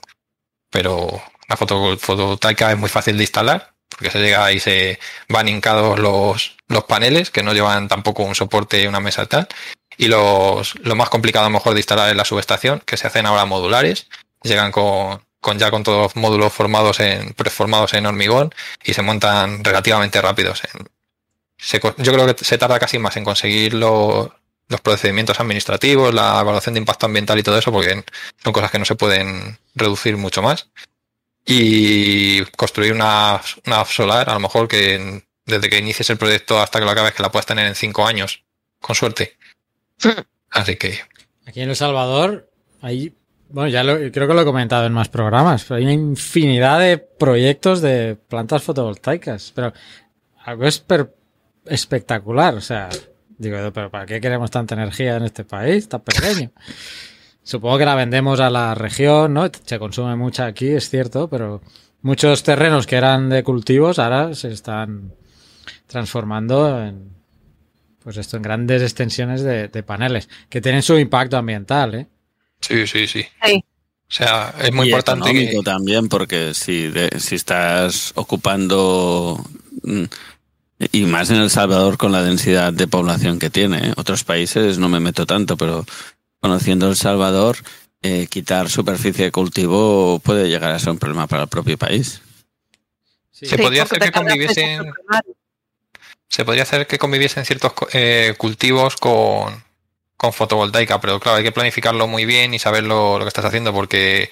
Pero 0.71 1.23
la 1.49 1.57
fotovoltaica 1.57 2.73
es 2.73 2.79
muy 2.79 2.89
fácil 2.89 3.17
de 3.17 3.25
instalar 3.25 3.75
porque 3.89 4.11
se 4.11 4.19
llega 4.19 4.51
y 4.53 4.61
se 4.61 4.99
van 5.29 5.49
hincados 5.49 5.99
los, 5.99 6.57
los 6.69 6.85
paneles 6.85 7.31
que 7.31 7.43
no 7.43 7.53
llevan 7.53 7.89
tampoco 7.89 8.25
un 8.25 8.35
soporte, 8.35 8.89
una 8.89 9.01
mesa 9.01 9.27
tal. 9.27 9.49
Y 9.97 10.09
los, 10.09 10.75
lo 10.81 10.97
más 10.97 11.09
complicado 11.09 11.47
a 11.47 11.49
lo 11.49 11.55
mejor 11.55 11.75
de 11.75 11.81
instalar 11.81 12.11
es 12.11 12.17
la 12.17 12.25
subestación, 12.25 12.83
que 12.85 12.97
se 12.97 13.07
hacen 13.07 13.27
ahora 13.27 13.45
modulares, 13.45 14.09
llegan 14.43 14.73
con, 14.73 15.25
con 15.45 15.59
ya 15.59 15.71
con 15.71 15.83
todos 15.83 16.03
los 16.03 16.17
módulos 16.17 16.51
formados 16.55 17.01
en, 17.01 17.35
preformados 17.35 17.93
en 17.93 18.07
hormigón 18.07 18.51
y 18.83 18.95
se 18.95 19.03
montan 19.03 19.63
relativamente 19.63 20.23
rápidos. 20.23 20.63
Se, 21.59 21.81
yo 21.99 22.13
creo 22.15 22.35
que 22.35 22.43
se 22.43 22.57
tarda 22.57 22.79
casi 22.79 22.99
más 22.99 23.15
en 23.19 23.25
conseguir 23.25 23.75
lo, 23.75 24.35
los 24.69 24.81
procedimientos 24.81 25.39
administrativos, 25.41 26.15
la 26.15 26.41
evaluación 26.41 26.73
de 26.73 26.81
impacto 26.81 27.05
ambiental 27.05 27.39
y 27.39 27.43
todo 27.43 27.59
eso, 27.59 27.71
porque 27.71 28.03
son 28.43 28.55
cosas 28.55 28.71
que 28.71 28.79
no 28.79 28.87
se 28.87 28.95
pueden 28.95 29.59
reducir 29.75 30.17
mucho 30.17 30.41
más. 30.41 30.71
Y 31.45 32.43
construir 32.57 32.95
una, 32.95 33.39
una 33.67 33.85
solar, 33.85 34.31
a 34.31 34.35
lo 34.35 34.41
mejor 34.41 34.67
que 34.67 35.23
desde 35.45 35.69
que 35.69 35.79
inicies 35.79 36.09
el 36.09 36.17
proyecto 36.17 36.59
hasta 36.59 36.79
que 36.79 36.87
lo 36.87 36.91
acabes, 36.91 37.13
que 37.13 37.23
la 37.23 37.31
puedas 37.31 37.45
tener 37.45 37.67
en 37.67 37.75
cinco 37.75 38.07
años, 38.07 38.45
con 38.81 38.97
suerte. 38.97 39.37
Así 40.49 40.77
que. 40.77 41.01
Aquí 41.45 41.61
en 41.61 41.69
El 41.69 41.77
Salvador 41.77 42.51
hay. 42.81 43.13
Bueno, 43.49 43.69
ya 43.69 43.85
lo, 43.85 43.97
creo 44.11 44.27
que 44.27 44.35
lo 44.35 44.43
he 44.43 44.45
comentado 44.45 44.87
en 44.87 44.93
más 44.93 45.09
programas, 45.09 45.65
pero 45.65 45.79
hay 45.79 45.85
una 45.85 45.93
infinidad 45.93 46.81
de 46.81 46.99
proyectos 46.99 47.81
de 47.81 48.17
plantas 48.29 48.63
fotovoltaicas. 48.63 49.53
Pero 49.55 49.73
algo 50.45 50.65
es 50.65 50.85
espectacular. 51.67 52.55
O 52.55 52.61
sea, 52.61 52.89
digo, 53.39 53.57
pero 53.73 53.91
¿para 53.91 54.07
qué 54.07 54.21
queremos 54.21 54.51
tanta 54.51 54.75
energía 54.75 55.17
en 55.17 55.25
este 55.25 55.45
país 55.45 55.89
tan 55.89 56.01
pequeño? 56.01 56.51
Supongo 57.43 57.79
que 57.79 57.85
la 57.85 57.95
vendemos 57.95 58.41
a 58.41 58.49
la 58.49 58.75
región, 58.75 59.35
¿no? 59.35 59.51
Se 59.65 59.79
consume 59.79 60.17
mucha 60.17 60.47
aquí, 60.47 60.69
es 60.69 60.89
cierto, 60.89 61.29
pero 61.29 61.61
muchos 62.01 62.43
terrenos 62.43 62.87
que 62.87 62.97
eran 62.97 63.29
de 63.29 63.45
cultivos 63.45 63.99
ahora 63.99 64.35
se 64.35 64.51
están 64.51 65.13
transformando 65.87 66.83
en, 66.83 67.11
pues 68.03 68.17
esto, 68.17 68.39
en 68.39 68.43
grandes 68.43 68.81
extensiones 68.81 69.43
de, 69.43 69.69
de 69.69 69.83
paneles, 69.83 70.31
que 70.49 70.63
tienen 70.63 70.83
su 70.83 70.99
impacto 70.99 71.37
ambiental, 71.37 71.95
¿eh? 71.95 72.09
Sí, 72.67 72.87
sí, 72.87 73.07
sí. 73.07 73.27
sí. 73.45 73.65
O 74.09 74.13
sea, 74.13 74.55
es 74.63 74.73
muy 74.73 74.87
y 74.87 74.91
importante. 74.91 75.33
Que... 75.33 75.63
también, 75.65 76.09
porque 76.09 76.55
si, 76.55 76.89
de, 76.89 77.19
si 77.19 77.35
estás 77.35 78.13
ocupando 78.15 79.45
y 80.93 81.05
más 81.07 81.31
en 81.31 81.37
El 81.37 81.51
Salvador 81.51 81.97
con 81.97 82.13
la 82.13 82.23
densidad 82.23 82.73
de 82.73 82.87
población 82.87 83.39
que 83.39 83.51
tiene. 83.51 83.89
¿eh? 83.89 83.93
Otros 83.97 84.25
países 84.25 84.79
no 84.79 84.89
me 84.89 85.01
meto 85.01 85.27
tanto, 85.27 85.57
pero 85.57 85.85
conociendo 86.41 86.89
El 86.89 86.97
Salvador, 86.97 87.57
eh, 88.03 88.27
quitar 88.29 88.69
superficie 88.69 89.27
de 89.27 89.33
cultivo 89.33 90.21
puede 90.21 90.49
llegar 90.49 90.73
a 90.73 90.79
ser 90.79 90.91
un 90.91 90.99
problema 90.99 91.27
para 91.27 91.45
el 91.45 91.49
propio 91.49 91.79
país. 91.79 92.21
Sí. 93.31 93.47
Se 93.47 93.59
podría 93.59 93.85
hacer 93.85 93.99
que 93.99 94.13
conviviesen. 94.13 94.93
Se 96.29 96.45
podría 96.45 96.65
hacer 96.65 96.87
que 96.87 96.99
conviviesen 96.99 97.45
ciertos 97.45 97.73
eh, 97.93 98.35
cultivos 98.37 98.97
con, 98.97 99.63
con 100.25 100.33
fotovoltaica, 100.33 101.01
pero 101.01 101.21
claro, 101.21 101.39
hay 101.39 101.45
que 101.45 101.53
planificarlo 101.53 102.07
muy 102.07 102.25
bien 102.25 102.55
y 102.55 102.59
saber 102.59 102.85
lo, 102.85 103.19
que 103.21 103.29
estás 103.29 103.45
haciendo, 103.45 103.73
porque 103.73 104.31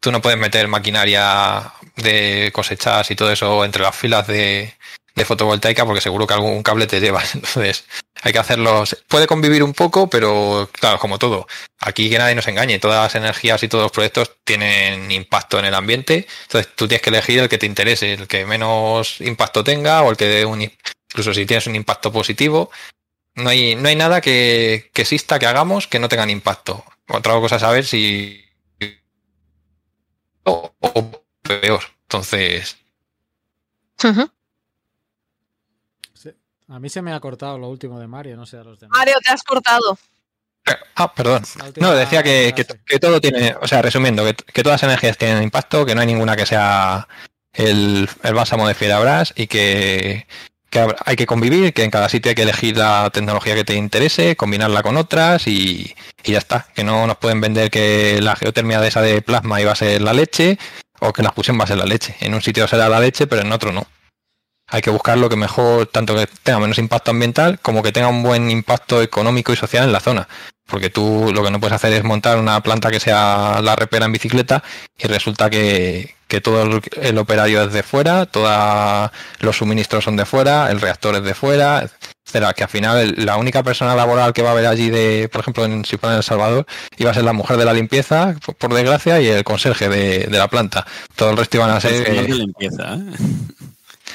tú 0.00 0.12
no 0.12 0.20
puedes 0.20 0.38
meter 0.38 0.68
maquinaria 0.68 1.72
de 1.96 2.50
cosechas 2.52 3.10
y 3.10 3.16
todo 3.16 3.30
eso 3.32 3.64
entre 3.64 3.82
las 3.82 3.96
filas 3.96 4.26
de, 4.26 4.74
de 5.18 5.24
fotovoltaica 5.24 5.84
porque 5.84 6.00
seguro 6.00 6.26
que 6.26 6.34
algún 6.34 6.62
cable 6.62 6.86
te 6.86 7.00
lleva. 7.00 7.22
Entonces, 7.34 7.84
hay 8.22 8.32
que 8.32 8.38
hacerlo. 8.38 8.84
Puede 9.08 9.26
convivir 9.26 9.62
un 9.62 9.74
poco, 9.74 10.08
pero 10.08 10.68
claro, 10.72 10.98
como 10.98 11.18
todo. 11.18 11.46
Aquí 11.80 12.08
que 12.08 12.18
nadie 12.18 12.34
nos 12.34 12.48
engañe. 12.48 12.78
Todas 12.78 13.02
las 13.02 13.14
energías 13.14 13.62
y 13.62 13.68
todos 13.68 13.84
los 13.84 13.92
proyectos 13.92 14.36
tienen 14.44 15.10
impacto 15.10 15.58
en 15.58 15.66
el 15.66 15.74
ambiente. 15.74 16.26
Entonces, 16.42 16.74
tú 16.74 16.88
tienes 16.88 17.02
que 17.02 17.10
elegir 17.10 17.40
el 17.40 17.48
que 17.48 17.58
te 17.58 17.66
interese, 17.66 18.14
el 18.14 18.26
que 18.26 18.46
menos 18.46 19.20
impacto 19.20 19.62
tenga 19.62 20.02
o 20.02 20.10
el 20.10 20.16
que 20.16 20.26
dé 20.26 20.44
un. 20.44 20.62
Incluso 21.10 21.32
si 21.34 21.46
tienes 21.46 21.66
un 21.66 21.76
impacto 21.76 22.12
positivo. 22.12 22.70
No 23.38 23.50
hay, 23.50 23.76
no 23.76 23.88
hay 23.88 23.96
nada 23.96 24.20
que, 24.20 24.90
que 24.92 25.02
exista, 25.02 25.38
que 25.38 25.46
hagamos, 25.46 25.86
que 25.86 25.98
no 25.98 26.08
tengan 26.08 26.30
impacto. 26.30 26.84
Otra 27.08 27.34
cosa 27.34 27.56
es 27.56 27.62
saber 27.62 27.84
si. 27.84 28.44
O, 30.44 30.72
o 30.80 31.22
peor. 31.42 31.82
Entonces. 32.02 32.76
A 36.70 36.78
mí 36.78 36.90
se 36.90 37.00
me 37.00 37.12
ha 37.14 37.20
cortado 37.20 37.58
lo 37.58 37.68
último 37.68 37.98
de 37.98 38.06
Mario, 38.06 38.36
no 38.36 38.44
sé 38.44 38.58
a 38.58 38.64
los 38.64 38.78
demás. 38.78 38.98
Mario, 38.98 39.14
te 39.24 39.30
has 39.32 39.42
cortado. 39.42 39.98
Ah, 40.96 41.14
perdón. 41.14 41.42
No, 41.76 41.92
decía 41.94 42.22
que, 42.22 42.52
que- 42.54 42.98
todo 42.98 43.20
tiene, 43.22 43.54
o 43.62 43.66
sea, 43.66 43.80
resumiendo, 43.80 44.22
que, 44.24 44.34
que 44.34 44.62
todas 44.62 44.82
las 44.82 44.88
energías 44.90 45.16
tienen 45.16 45.42
impacto, 45.42 45.86
que 45.86 45.94
no 45.94 46.02
hay 46.02 46.06
ninguna 46.06 46.36
que 46.36 46.44
sea 46.44 47.08
el, 47.54 48.06
el 48.22 48.34
bálsamo 48.34 48.68
de 48.68 48.74
Fierabrás 48.74 49.32
y 49.34 49.46
que, 49.46 50.26
que 50.70 50.86
hay 51.04 51.16
que 51.16 51.26
convivir, 51.26 51.72
que 51.72 51.84
en 51.84 51.90
cada 51.90 52.08
sitio 52.08 52.30
hay 52.30 52.34
que 52.34 52.42
elegir 52.42 52.76
la 52.76 53.10
tecnología 53.10 53.54
que 53.54 53.64
te 53.64 53.74
interese, 53.74 54.36
combinarla 54.36 54.82
con 54.82 54.96
otras 54.96 55.46
y, 55.46 55.94
y 56.24 56.32
ya 56.32 56.38
está. 56.38 56.66
Que 56.74 56.84
no 56.84 57.06
nos 57.06 57.16
pueden 57.16 57.40
vender 57.40 57.70
que 57.70 58.20
la 58.22 58.36
geotermia 58.36 58.80
de 58.80 58.88
esa 58.88 59.02
de 59.02 59.22
plasma 59.22 59.60
iba 59.60 59.72
a 59.72 59.76
ser 59.76 60.02
la 60.02 60.12
leche 60.12 60.58
o 61.00 61.12
que 61.12 61.22
la 61.22 61.32
fusión 61.32 61.58
va 61.58 61.64
a 61.64 61.68
ser 61.68 61.78
la 61.78 61.86
leche. 61.86 62.16
En 62.20 62.34
un 62.34 62.42
sitio 62.42 62.68
será 62.68 62.88
la 62.88 63.00
leche, 63.00 63.26
pero 63.26 63.42
en 63.42 63.52
otro 63.52 63.72
no. 63.72 63.86
Hay 64.70 64.82
que 64.82 64.90
buscar 64.90 65.16
lo 65.16 65.30
que 65.30 65.36
mejor, 65.36 65.86
tanto 65.86 66.14
que 66.14 66.26
tenga 66.42 66.58
menos 66.58 66.78
impacto 66.78 67.10
ambiental 67.10 67.58
como 67.60 67.82
que 67.82 67.92
tenga 67.92 68.08
un 68.08 68.22
buen 68.22 68.50
impacto 68.50 69.02
económico 69.02 69.52
y 69.52 69.56
social 69.56 69.84
en 69.84 69.92
la 69.92 70.00
zona. 70.00 70.28
Porque 70.66 70.90
tú 70.90 71.32
lo 71.32 71.42
que 71.42 71.50
no 71.50 71.60
puedes 71.60 71.74
hacer 71.74 71.94
es 71.94 72.04
montar 72.04 72.38
una 72.38 72.62
planta 72.62 72.90
que 72.90 73.00
sea 73.00 73.60
la 73.62 73.74
repera 73.76 74.04
en 74.04 74.12
bicicleta 74.12 74.62
y 74.98 75.06
resulta 75.06 75.48
que, 75.48 76.14
que 76.28 76.40
todo 76.40 76.80
el, 77.00 77.18
operario 77.18 77.62
es 77.64 77.72
de 77.72 77.82
fuera, 77.82 78.26
todos 78.26 79.10
los 79.40 79.56
suministros 79.56 80.04
son 80.04 80.16
de 80.16 80.26
fuera, 80.26 80.70
el 80.70 80.80
reactor 80.80 81.16
es 81.16 81.22
de 81.24 81.34
fuera, 81.34 81.88
etcétera. 82.26 82.52
Que 82.52 82.62
al 82.64 82.68
final 82.68 83.14
la 83.16 83.36
única 83.38 83.62
persona 83.62 83.94
laboral 83.96 84.32
que 84.34 84.42
va 84.42 84.50
a 84.50 84.52
haber 84.52 84.66
allí, 84.66 84.90
de, 84.90 85.28
por 85.32 85.40
ejemplo, 85.40 85.64
en, 85.64 85.84
si 85.86 85.96
fuera 85.96 86.12
en 86.14 86.18
El 86.18 86.22
Salvador, 86.24 86.66
iba 86.98 87.10
a 87.10 87.14
ser 87.14 87.24
la 87.24 87.32
mujer 87.32 87.56
de 87.56 87.64
la 87.64 87.72
limpieza, 87.72 88.34
por, 88.44 88.54
por 88.56 88.74
desgracia, 88.74 89.20
y 89.20 89.26
el 89.28 89.42
conserje 89.42 89.88
de, 89.88 90.18
de 90.26 90.38
la 90.38 90.48
planta. 90.48 90.86
Todo 91.16 91.30
el 91.30 91.36
resto 91.38 91.56
iban 91.56 91.70
a 91.70 91.80
ser... 91.80 92.06
Eh, 92.08 92.22
de 92.22 92.28
limpieza, 92.28 92.94
¿eh? 92.94 92.98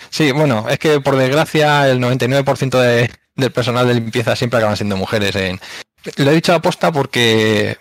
Sí, 0.09 0.31
bueno, 0.31 0.67
es 0.69 0.77
que 0.77 1.01
por 1.01 1.15
desgracia 1.15 1.89
el 1.89 1.99
99% 1.99 2.79
de- 2.79 3.09
del 3.35 3.51
personal 3.51 3.87
de 3.87 3.95
limpieza 3.95 4.35
siempre 4.35 4.59
acaban 4.59 4.77
siendo 4.77 4.95
mujeres. 4.95 5.35
En... 5.35 5.59
Lo 6.17 6.29
he 6.29 6.35
dicho 6.35 6.53
a 6.53 6.61
posta 6.61 6.91
porque 6.91 7.77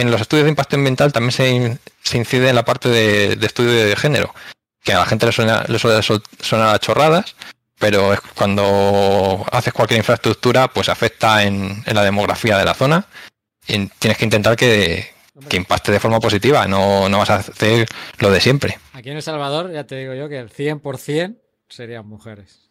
en 0.00 0.10
los 0.10 0.20
estudios 0.20 0.44
de 0.44 0.50
impacto 0.50 0.76
ambiental 0.76 1.12
también 1.12 1.32
se, 1.32 1.48
in- 1.50 1.78
se 2.02 2.16
incide 2.18 2.48
en 2.48 2.54
la 2.56 2.64
parte 2.64 2.88
de, 2.88 3.36
de 3.36 3.46
estudio 3.46 3.72
de 3.86 3.96
género, 3.96 4.34
que 4.82 4.92
a 4.92 4.98
la 4.98 5.06
gente 5.06 5.26
le, 5.26 5.32
suena, 5.32 5.64
le 5.68 5.78
suele 5.78 6.02
sonar 6.02 6.74
a 6.74 6.78
chorradas, 6.78 7.34
pero 7.78 8.12
es 8.12 8.20
cuando 8.34 9.44
haces 9.52 9.72
cualquier 9.72 9.98
infraestructura, 9.98 10.68
pues 10.68 10.88
afecta 10.88 11.42
en, 11.44 11.82
en 11.86 11.94
la 11.94 12.02
demografía 12.02 12.58
de 12.58 12.64
la 12.64 12.74
zona 12.74 13.06
y 13.66 13.86
tienes 13.86 14.18
que 14.18 14.24
intentar 14.24 14.56
que, 14.56 15.10
que 15.48 15.56
impacte 15.56 15.92
de 15.92 16.00
forma 16.00 16.18
positiva, 16.20 16.66
no, 16.66 17.08
no 17.08 17.18
vas 17.18 17.30
a 17.30 17.36
hacer 17.36 17.86
lo 18.18 18.30
de 18.30 18.40
siempre. 18.40 18.78
Aquí 18.94 19.10
en 19.10 19.16
El 19.16 19.22
Salvador, 19.22 19.72
ya 19.72 19.84
te 19.84 19.96
digo 19.96 20.14
yo 20.14 20.28
que 20.28 20.38
el 20.38 20.50
100% 20.50 21.36
serían 21.68 22.06
mujeres. 22.06 22.68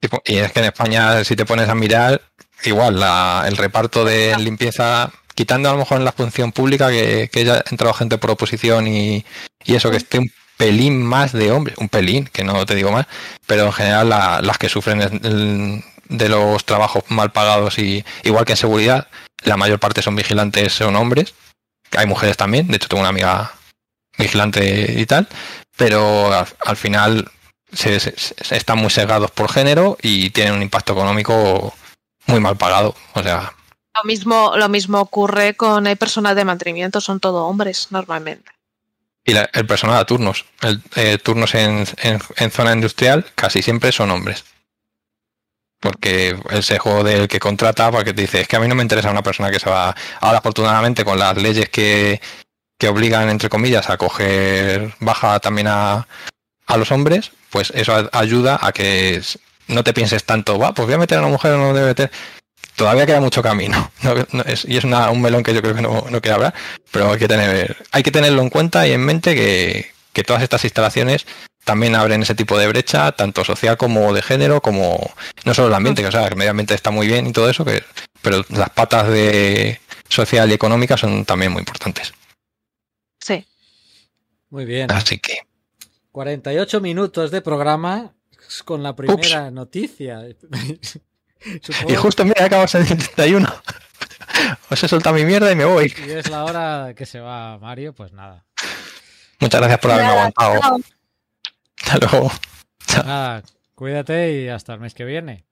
Tipo, 0.00 0.20
Y 0.26 0.36
es 0.36 0.52
que 0.52 0.60
en 0.60 0.66
España, 0.66 1.22
si 1.24 1.36
te 1.36 1.46
pones 1.46 1.68
a 1.68 1.74
mirar, 1.74 2.20
igual 2.64 2.98
la- 3.00 3.44
el 3.46 3.56
reparto 3.56 4.04
de 4.04 4.36
limpieza, 4.38 5.10
quitando 5.34 5.68
a 5.68 5.72
lo 5.72 5.78
mejor 5.78 5.98
en 5.98 6.04
la 6.04 6.12
función 6.12 6.52
pública, 6.52 6.90
que, 6.90 7.28
que 7.32 7.44
ya 7.44 7.62
entrado 7.70 7.94
gente 7.94 8.18
por 8.18 8.30
oposición 8.30 8.86
y, 8.86 9.24
eso, 9.66 9.90
que 9.90 9.96
esté 9.96 10.18
un 10.18 10.30
pelín 10.56 11.02
más 11.02 11.32
de 11.32 11.50
hombres, 11.50 11.76
un 11.78 11.88
pelín, 11.88 12.26
que 12.32 12.44
no 12.44 12.64
te 12.66 12.74
digo 12.74 12.92
más, 12.92 13.06
pero 13.46 13.66
en 13.66 13.72
general 13.72 14.08
la- 14.08 14.40
las 14.42 14.58
que 14.58 14.68
sufren 14.68 15.82
de 16.08 16.28
los 16.28 16.64
trabajos 16.64 17.04
mal 17.08 17.32
pagados 17.32 17.78
y 17.78 18.04
igual 18.22 18.44
que 18.44 18.52
en 18.52 18.58
seguridad, 18.58 19.08
la 19.42 19.56
mayor 19.56 19.78
parte 19.80 20.02
son 20.02 20.16
vigilantes, 20.16 20.72
son 20.72 20.96
hombres, 20.96 21.34
hay 21.96 22.06
mujeres 22.06 22.36
también, 22.36 22.68
de 22.68 22.76
hecho 22.76 22.88
tengo 22.88 23.00
una 23.00 23.10
amiga 23.10 23.52
vigilante 24.18 24.94
y 25.00 25.06
tal, 25.06 25.28
pero 25.76 26.32
al, 26.32 26.46
al 26.64 26.76
final 26.76 27.30
se, 27.72 27.98
se- 28.00 28.14
se- 28.16 28.56
están 28.56 28.78
muy 28.78 28.90
segados 28.90 29.30
por 29.32 29.50
género 29.50 29.96
y 30.02 30.30
tienen 30.30 30.54
un 30.54 30.62
impacto 30.62 30.92
económico 30.92 31.74
muy 32.26 32.40
mal 32.40 32.56
pagado. 32.56 32.94
O 33.14 33.22
sea, 33.22 33.52
Lo 33.96 34.04
mismo, 34.04 34.52
lo 34.56 34.68
mismo 34.68 35.00
ocurre 35.00 35.54
con 35.54 35.86
el 35.86 35.96
personal 35.96 36.34
de 36.34 36.44
mantenimiento, 36.44 37.00
son 37.00 37.20
todo 37.20 37.46
hombres 37.46 37.88
normalmente. 37.90 38.50
y 39.26 39.32
la- 39.32 39.48
el 39.54 39.64
personal 39.66 39.96
a 39.96 40.04
turnos, 40.04 40.44
el, 40.60 40.82
eh, 40.96 41.16
turnos 41.16 41.54
en, 41.54 41.86
en- 42.02 42.50
zona 42.50 42.72
industrial 42.74 43.24
casi 43.34 43.62
siempre 43.62 43.90
son 43.90 44.10
hombres. 44.10 44.44
Porque 45.80 46.36
el 46.50 46.62
sesgo 46.62 47.02
del 47.02 47.26
que 47.26 47.38
contrata, 47.40 47.90
porque 47.90 48.12
te 48.12 48.20
dice, 48.20 48.42
es 48.42 48.48
que 48.48 48.56
a 48.56 48.60
mí 48.60 48.68
no 48.68 48.74
me 48.74 48.82
interesa 48.82 49.10
una 49.10 49.22
persona 49.22 49.50
que 49.50 49.60
se 49.60 49.70
va. 49.70 49.94
Ahora, 50.20 50.38
afortunadamente, 50.38 51.06
con 51.06 51.18
las 51.18 51.38
leyes 51.38 51.70
que, 51.70 52.20
que 52.78 52.88
obligan, 52.88 53.30
entre 53.30 53.48
comillas, 53.48 53.88
a 53.88 53.96
coger 53.96 54.94
baja 55.00 55.40
también 55.40 55.68
a, 55.68 56.06
a 56.66 56.76
los 56.76 56.90
hombres, 56.92 57.32
pues 57.48 57.70
eso 57.74 58.08
ayuda 58.12 58.58
a 58.60 58.72
que 58.72 59.22
no 59.68 59.82
te 59.84 59.94
pienses 59.94 60.24
tanto, 60.24 60.58
va, 60.58 60.74
pues 60.74 60.84
voy 60.84 60.96
a 60.96 60.98
meter 60.98 61.16
a 61.16 61.22
una 61.22 61.30
mujer 61.30 61.52
o 61.52 61.58
no 61.58 61.72
debe 61.72 61.86
meter. 61.88 62.10
Todavía 62.76 63.06
queda 63.06 63.20
mucho 63.20 63.42
camino. 63.42 63.90
No- 64.02 64.14
no 64.32 64.42
es- 64.44 64.64
y 64.64 64.76
es 64.76 64.84
una- 64.84 65.10
un 65.10 65.22
melón 65.22 65.42
que 65.42 65.54
yo 65.54 65.62
creo 65.62 65.74
que 65.74 65.82
no, 65.82 66.06
no 66.10 66.20
quiere 66.20 66.34
hablar, 66.34 66.54
pero 66.90 67.10
hay 67.12 67.18
que, 67.18 67.28
tener, 67.28 67.76
hay 67.92 68.02
que 68.02 68.10
tenerlo 68.10 68.42
en 68.42 68.50
cuenta 68.50 68.86
y 68.86 68.92
en 68.92 69.04
mente 69.04 69.34
que, 69.34 69.90
que 70.12 70.22
todas 70.24 70.42
estas 70.42 70.64
instalaciones 70.64 71.26
también 71.64 71.94
abren 71.94 72.22
ese 72.22 72.34
tipo 72.34 72.58
de 72.58 72.68
brecha, 72.68 73.12
tanto 73.12 73.42
social 73.44 73.78
como 73.78 74.12
de 74.12 74.20
género, 74.20 74.60
como 74.60 75.12
no 75.46 75.54
solo 75.54 75.68
el 75.68 75.74
ambiente, 75.74 76.02
que 76.02 76.08
o 76.08 76.12
sea, 76.12 76.22
que 76.24 76.28
el 76.28 76.36
medio 76.36 76.50
ambiente 76.50 76.74
está 76.74 76.90
muy 76.90 77.06
bien 77.06 77.26
y 77.26 77.32
todo 77.32 77.48
eso, 77.48 77.64
que, 77.64 77.82
pero 78.20 78.44
las 78.50 78.68
patas 78.70 79.08
de 79.08 79.80
social 80.08 80.50
y 80.50 80.54
económica 80.54 80.96
son 80.98 81.24
también 81.24 81.52
muy 81.52 81.60
importantes. 81.60 82.12
Sí. 83.20 83.46
Muy 84.50 84.66
bien. 84.66 84.90
Así 84.92 85.18
que 85.18 85.38
48 86.12 86.80
minutos 86.82 87.30
de 87.30 87.40
programa 87.40 88.12
con 88.66 88.82
la 88.82 88.94
primera 88.94 89.50
noticia. 89.50 90.20
Supongo 91.62 91.90
Y 91.92 91.96
justo, 91.96 92.24
mira, 92.24 92.44
acabamos 92.44 92.74
en 92.74 92.82
el 92.82 92.88
31. 92.88 93.54
Os 94.70 94.82
he 94.82 94.88
soltado 94.88 95.14
mi 95.14 95.24
mierda 95.24 95.50
y 95.52 95.54
me 95.56 95.64
voy. 95.64 95.90
que 95.90 96.18
es 96.18 96.30
la 96.30 96.44
hora 96.44 96.92
que 96.96 97.06
se 97.06 97.20
va 97.20 97.58
Mario, 97.58 97.92
pues 97.94 98.12
nada. 98.12 98.44
Muchas 99.40 99.60
gracias 99.60 99.80
por 99.80 99.90
haberme 99.92 100.10
aguantado. 100.12 100.60
chao. 100.60 100.80
Hasta 101.82 101.98
luego. 101.98 102.32
Nada, 103.04 103.42
cuídate 103.74 104.32
y 104.42 104.48
hasta 104.48 104.74
el 104.74 104.80
mes 104.80 104.94
que 104.94 105.04
viene. 105.04 105.44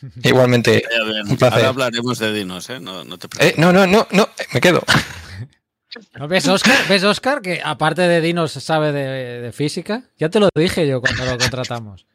Igualmente. 0.22 0.82
Un 1.28 1.36
placer. 1.36 1.58
Ahora 1.58 1.68
hablaremos 1.68 2.18
de 2.18 2.32
dinos, 2.32 2.70
¿eh? 2.70 2.80
No, 2.80 3.04
no 3.04 3.18
te 3.18 3.26
Eh, 3.26 3.30
preocupes. 3.30 3.58
no, 3.58 3.72
no, 3.72 3.86
no, 3.86 4.06
no, 4.12 4.28
me 4.52 4.60
quedo. 4.60 4.82
¿No 6.18 6.28
ves, 6.28 6.46
Oscar? 6.46 6.76
¿Ves, 6.88 7.02
Oscar? 7.02 7.42
Que 7.42 7.60
aparte 7.64 8.02
de 8.02 8.20
Dinos 8.20 8.52
sabe 8.52 8.92
de, 8.92 9.40
de 9.40 9.52
física. 9.52 10.04
Ya 10.18 10.28
te 10.28 10.38
lo 10.38 10.48
dije 10.54 10.86
yo 10.86 11.00
cuando 11.00 11.24
lo 11.24 11.36
contratamos. 11.36 12.06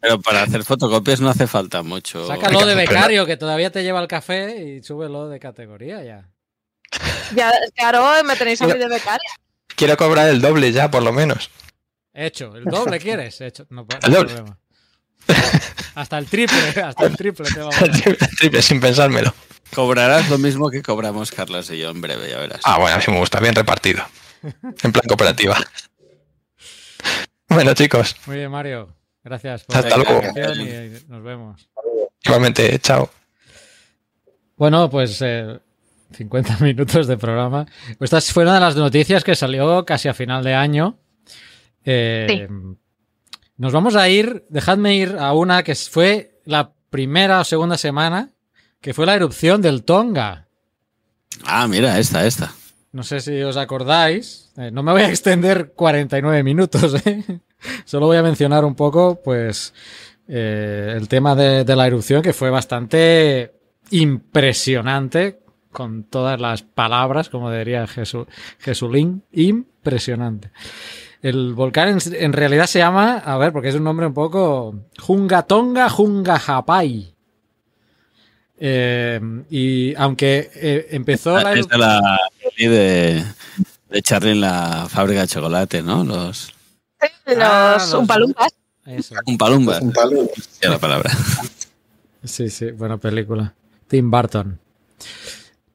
Pero 0.00 0.20
para 0.20 0.42
hacer 0.42 0.64
fotocopias 0.64 1.20
no 1.20 1.28
hace 1.30 1.46
falta 1.46 1.82
mucho. 1.82 2.26
Sácalo 2.26 2.64
de 2.66 2.74
becario, 2.74 3.26
que 3.26 3.36
todavía 3.36 3.70
te 3.70 3.82
lleva 3.82 4.00
el 4.00 4.08
café 4.08 4.62
y 4.62 4.82
súbelo 4.82 5.28
de 5.28 5.38
categoría 5.40 6.02
ya. 6.02 6.28
Ya, 7.34 7.52
claro, 7.76 8.04
me 8.24 8.34
tenéis 8.36 8.60
a 8.62 8.66
mí 8.66 8.72
de 8.72 8.88
becaria. 8.88 9.30
Quiero 9.76 9.96
cobrar 9.96 10.28
el 10.28 10.40
doble 10.40 10.72
ya, 10.72 10.90
por 10.90 11.02
lo 11.02 11.12
menos. 11.12 11.50
Hecho. 12.12 12.56
¿El 12.56 12.64
doble 12.64 12.98
quieres? 12.98 13.40
Hecho. 13.40 13.66
No, 13.70 13.82
no 13.82 13.98
El 14.02 14.12
doble. 14.12 14.34
problema. 14.34 14.58
Hasta 15.94 16.18
el 16.18 16.26
triple, 16.26 16.58
hasta 16.84 17.06
el 17.06 17.16
triple 17.16 17.48
te 17.52 17.60
vamos 17.60 17.76
a 17.80 17.86
dar. 17.86 18.00
Triple, 18.38 18.62
sin 18.62 18.80
pensármelo. 18.80 19.32
Cobrarás 19.74 20.28
lo 20.28 20.38
mismo 20.38 20.68
que 20.70 20.82
cobramos 20.82 21.30
Carlos 21.30 21.70
y 21.70 21.78
yo 21.78 21.90
en 21.90 22.00
breve, 22.00 22.28
ya 22.28 22.38
verás. 22.38 22.60
Ah, 22.64 22.78
bueno, 22.78 22.96
a 22.96 22.98
mí 22.98 23.04
me 23.08 23.18
gusta, 23.18 23.38
bien 23.38 23.54
repartido. 23.54 24.04
En 24.82 24.92
plan 24.92 25.04
cooperativa. 25.06 25.56
Bueno, 27.48 27.74
chicos, 27.74 28.14
Muy 28.26 28.36
bien, 28.36 28.50
Mario. 28.50 28.94
Gracias 29.22 29.64
por 29.64 29.76
Hasta 29.76 29.96
la 29.96 30.04
luego. 30.04 30.22
y 30.62 30.90
nos 31.08 31.22
vemos. 31.22 31.68
igualmente, 32.24 32.78
chao. 32.78 33.10
Bueno, 34.56 34.88
pues 34.90 35.20
eh, 35.22 35.58
50 36.12 36.58
minutos 36.60 37.06
de 37.06 37.16
programa. 37.16 37.66
Esta 37.98 38.20
fue 38.20 38.42
una 38.44 38.54
de 38.54 38.60
las 38.60 38.76
noticias 38.76 39.24
que 39.24 39.34
salió 39.34 39.84
casi 39.84 40.08
a 40.08 40.14
final 40.14 40.42
de 40.44 40.54
año. 40.54 40.98
Eh, 41.84 42.48
Nos 43.56 43.72
vamos 43.72 43.96
a 43.96 44.08
ir, 44.08 44.44
dejadme 44.48 44.94
ir 44.96 45.16
a 45.18 45.32
una 45.34 45.62
que 45.62 45.74
fue 45.74 46.40
la 46.44 46.72
primera 46.90 47.40
o 47.40 47.44
segunda 47.44 47.76
semana, 47.78 48.30
que 48.80 48.94
fue 48.94 49.06
la 49.06 49.14
erupción 49.14 49.60
del 49.62 49.84
Tonga. 49.84 50.46
Ah, 51.44 51.66
mira, 51.68 51.98
esta, 51.98 52.26
esta. 52.26 52.52
no 52.92 53.02
sé 53.02 53.20
si 53.20 53.40
os 53.42 53.56
acordáis, 53.56 54.50
eh, 54.56 54.70
no 54.72 54.82
me 54.82 54.92
voy 54.92 55.02
a 55.02 55.08
extender 55.08 55.72
49 55.74 56.42
minutos, 56.42 56.94
¿eh? 57.06 57.24
Solo 57.84 58.06
voy 58.06 58.16
a 58.16 58.22
mencionar 58.22 58.64
un 58.64 58.74
poco, 58.74 59.20
pues, 59.22 59.72
eh, 60.32 60.94
el 60.96 61.08
tema 61.08 61.34
de, 61.34 61.64
la 61.64 61.88
erupción 61.88 62.22
que 62.22 62.32
fue 62.32 62.50
bastante 62.50 63.52
impresionante 63.90 65.40
con 65.72 66.04
todas 66.04 66.40
las 66.40 66.62
palabras, 66.62 67.28
como 67.28 67.50
diría 67.50 67.88
Jesu, 67.88 68.26
Jesulín, 68.60 69.24
impresionante. 69.32 70.52
El 71.20 71.52
volcán 71.52 71.98
en, 72.12 72.32
realidad 72.32 72.66
se 72.66 72.78
llama, 72.78 73.18
a 73.18 73.36
ver, 73.38 73.52
porque 73.52 73.70
es 73.70 73.74
un 73.74 73.82
nombre 73.82 74.06
un 74.06 74.14
poco 74.14 74.86
Jungatonga 74.98 75.88
Jungahapai. 75.88 77.12
Eh, 78.62 79.20
y 79.50 79.94
aunque 79.96 80.50
eh, 80.54 80.86
empezó 80.90 81.40
la... 81.40 81.54
Es 81.54 81.66
de 81.66 81.78
la 81.78 82.18
de, 82.56 84.02
Charlie 84.02 84.30
en 84.32 84.42
la 84.42 84.86
fábrica 84.88 85.22
de 85.22 85.28
chocolate, 85.28 85.82
¿no? 85.82 86.04
Los, 86.04 86.52
ah, 87.38 87.76
los 87.78 87.94
Umpalumpas. 87.94 88.52
Umpalumbas. 89.26 89.80
la 90.62 90.78
palabra. 90.78 91.10
Sí, 92.22 92.50
sí, 92.50 92.70
buena 92.72 92.98
película. 92.98 93.54
Tim 93.88 94.10
Burton. 94.10 94.60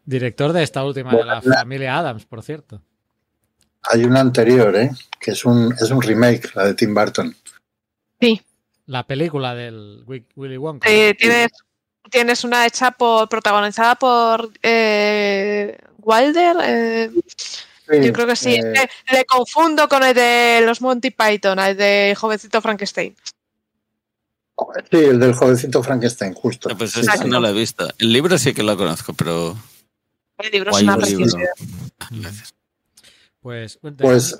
Director 0.06 0.54
de 0.54 0.62
esta 0.62 0.84
última, 0.84 1.12
bueno, 1.12 1.26
de 1.26 1.28
la, 1.28 1.42
la 1.44 1.58
familia 1.58 1.98
Adams, 1.98 2.24
por 2.26 2.44
cierto. 2.44 2.84
Hay 3.82 4.04
una 4.04 4.20
anterior, 4.20 4.76
¿eh? 4.76 4.92
Que 5.20 5.32
es 5.32 5.44
un, 5.46 5.74
es 5.74 5.90
un 5.90 6.02
remake, 6.02 6.52
la 6.56 6.66
de 6.66 6.74
Tim 6.76 6.94
Burton. 6.94 7.36
Sí. 8.20 8.42
La 8.88 9.06
película 9.06 9.56
del 9.56 10.04
Willy 10.36 10.58
Wonka. 10.58 10.88
Eh, 10.90 11.16
tienes, 11.16 11.52
tienes 12.12 12.44
una 12.44 12.66
hecha 12.66 12.92
por 12.92 13.28
protagonizada 13.28 13.96
por 13.96 14.52
eh, 14.62 15.78
Wilder. 16.04 16.58
Eh, 16.64 17.12
sí, 17.90 18.06
yo 18.06 18.14
creo 18.14 18.28
que 18.28 18.36
sí. 18.36 18.62
Le, 18.62 18.90
le, 19.12 19.26
confundo 19.26 19.88
con 19.88 20.04
el 20.04 20.14
de 20.14 20.62
los 20.66 20.82
Monty 20.82 21.12
Python, 21.12 21.60
el 21.60 21.78
de 21.78 22.16
Jovencito 22.18 22.62
Frankenstein. 22.62 23.16
Sí, 24.90 24.98
el 24.98 25.20
del 25.20 25.34
jovencito 25.34 25.84
Frankenstein, 25.84 26.34
justo. 26.34 26.70
No, 26.70 26.78
pues 26.78 26.92
sí, 26.92 27.02
sí. 27.04 27.28
no 27.28 27.40
lo 27.40 27.50
he 27.50 27.54
visto. 27.54 27.88
El 27.98 28.14
libro 28.14 28.38
sí 28.38 28.54
que 28.54 28.64
lo 28.64 28.78
conozco, 28.78 29.14
pero. 29.14 29.58
El 30.38 30.52
libro 30.52 30.72
es 30.72 30.82
una 30.82 30.98
preciosidad. 30.98 31.50
Gracias. 32.12 32.54
Pues, 33.42 33.80
pues 34.00 34.38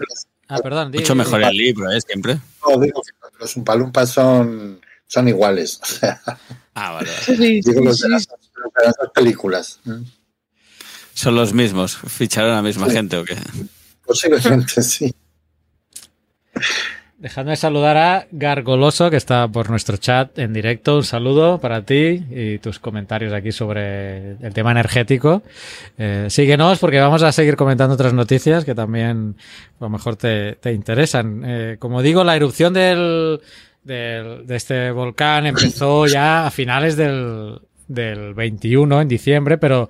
ah, 0.48 0.58
perdón, 0.60 0.88
mucho 0.88 1.14
digo, 1.14 1.16
mejor 1.16 1.44
el 1.44 1.56
libro, 1.56 1.92
¿eh? 1.92 2.02
Siempre. 2.02 2.40
No, 2.68 2.80
digo 2.80 3.02
que 3.02 3.12
los 3.40 3.56
Umpalumpas 3.56 4.10
son, 4.10 4.80
son 5.06 5.28
iguales. 5.28 5.80
O 5.84 5.86
sea, 5.86 6.22
ah, 6.74 6.92
vale. 6.92 7.10
Digo 7.62 7.82
los 7.84 7.98
sí, 7.98 8.04
de, 8.04 8.10
las, 8.10 8.24
sí. 8.24 8.30
de 8.56 8.86
las 8.86 8.96
dos 9.00 9.12
películas. 9.14 9.80
Son 11.16 11.34
los 11.36 11.54
mismos. 11.54 11.98
¿Ficharon 11.98 12.52
a 12.52 12.56
la 12.58 12.62
misma 12.62 12.88
Sí. 12.88 12.94
gente 12.94 13.18
o 13.18 13.24
qué? 13.26 13.36
Posiblemente, 14.06 14.82
sí. 14.84 15.12
Dejadme 17.18 17.56
saludar 17.56 17.96
a 17.98 18.28
Gargoloso, 18.32 19.10
que 19.10 19.16
está 19.16 19.48
por 19.48 19.70
nuestro 19.70 19.96
chat 19.96 20.38
en 20.38 20.52
directo. 20.52 20.98
Un 20.98 21.04
saludo 21.06 21.60
para 21.60 21.84
ti 21.84 22.24
y 22.30 22.60
tus 22.60 22.78
comentarios 22.80 23.32
aquí 23.34 23.54
sobre 23.54 24.32
el 24.46 24.54
tema 24.54 24.72
energético. 24.72 25.42
Eh, 25.98 26.28
síguenos 26.30 26.78
porque 26.80 27.00
vamos 27.00 27.24
a 27.24 27.32
seguir 27.32 27.56
comentando 27.56 27.96
otras 27.96 28.14
noticias 28.14 28.66
que 28.66 28.76
también 28.76 29.38
a 29.80 29.84
lo 29.86 29.90
mejor 29.90 30.18
te, 30.18 30.56
te 30.56 30.74
interesan. 30.74 31.42
Eh, 31.46 31.78
como 31.80 32.02
digo, 32.02 32.24
la 32.26 32.36
erupción 32.36 32.74
del, 32.74 33.40
del, 33.84 34.46
de 34.46 34.56
este 34.58 34.92
volcán 34.92 35.46
empezó 35.48 36.06
ya 36.08 36.46
a 36.46 36.52
finales 36.52 36.98
del, 36.98 37.60
del 37.88 38.34
21, 38.34 39.02
en 39.02 39.08
diciembre, 39.08 39.58
pero 39.58 39.90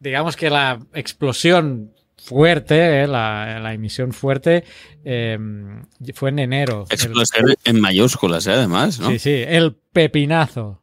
digamos 0.00 0.36
que 0.36 0.50
la 0.50 0.80
explosión 0.94 1.92
fuerte, 2.16 3.02
eh, 3.02 3.06
la, 3.06 3.58
la, 3.60 3.72
emisión 3.72 4.12
fuerte, 4.12 4.64
eh, 5.04 5.38
fue 6.14 6.30
en 6.30 6.38
enero. 6.40 6.86
Explosión 6.90 7.50
el... 7.50 7.58
en 7.64 7.80
mayúsculas, 7.80 8.46
eh, 8.46 8.52
además, 8.52 8.98
¿no? 9.00 9.10
Sí, 9.10 9.18
sí, 9.18 9.44
el 9.46 9.74
pepinazo. 9.74 10.82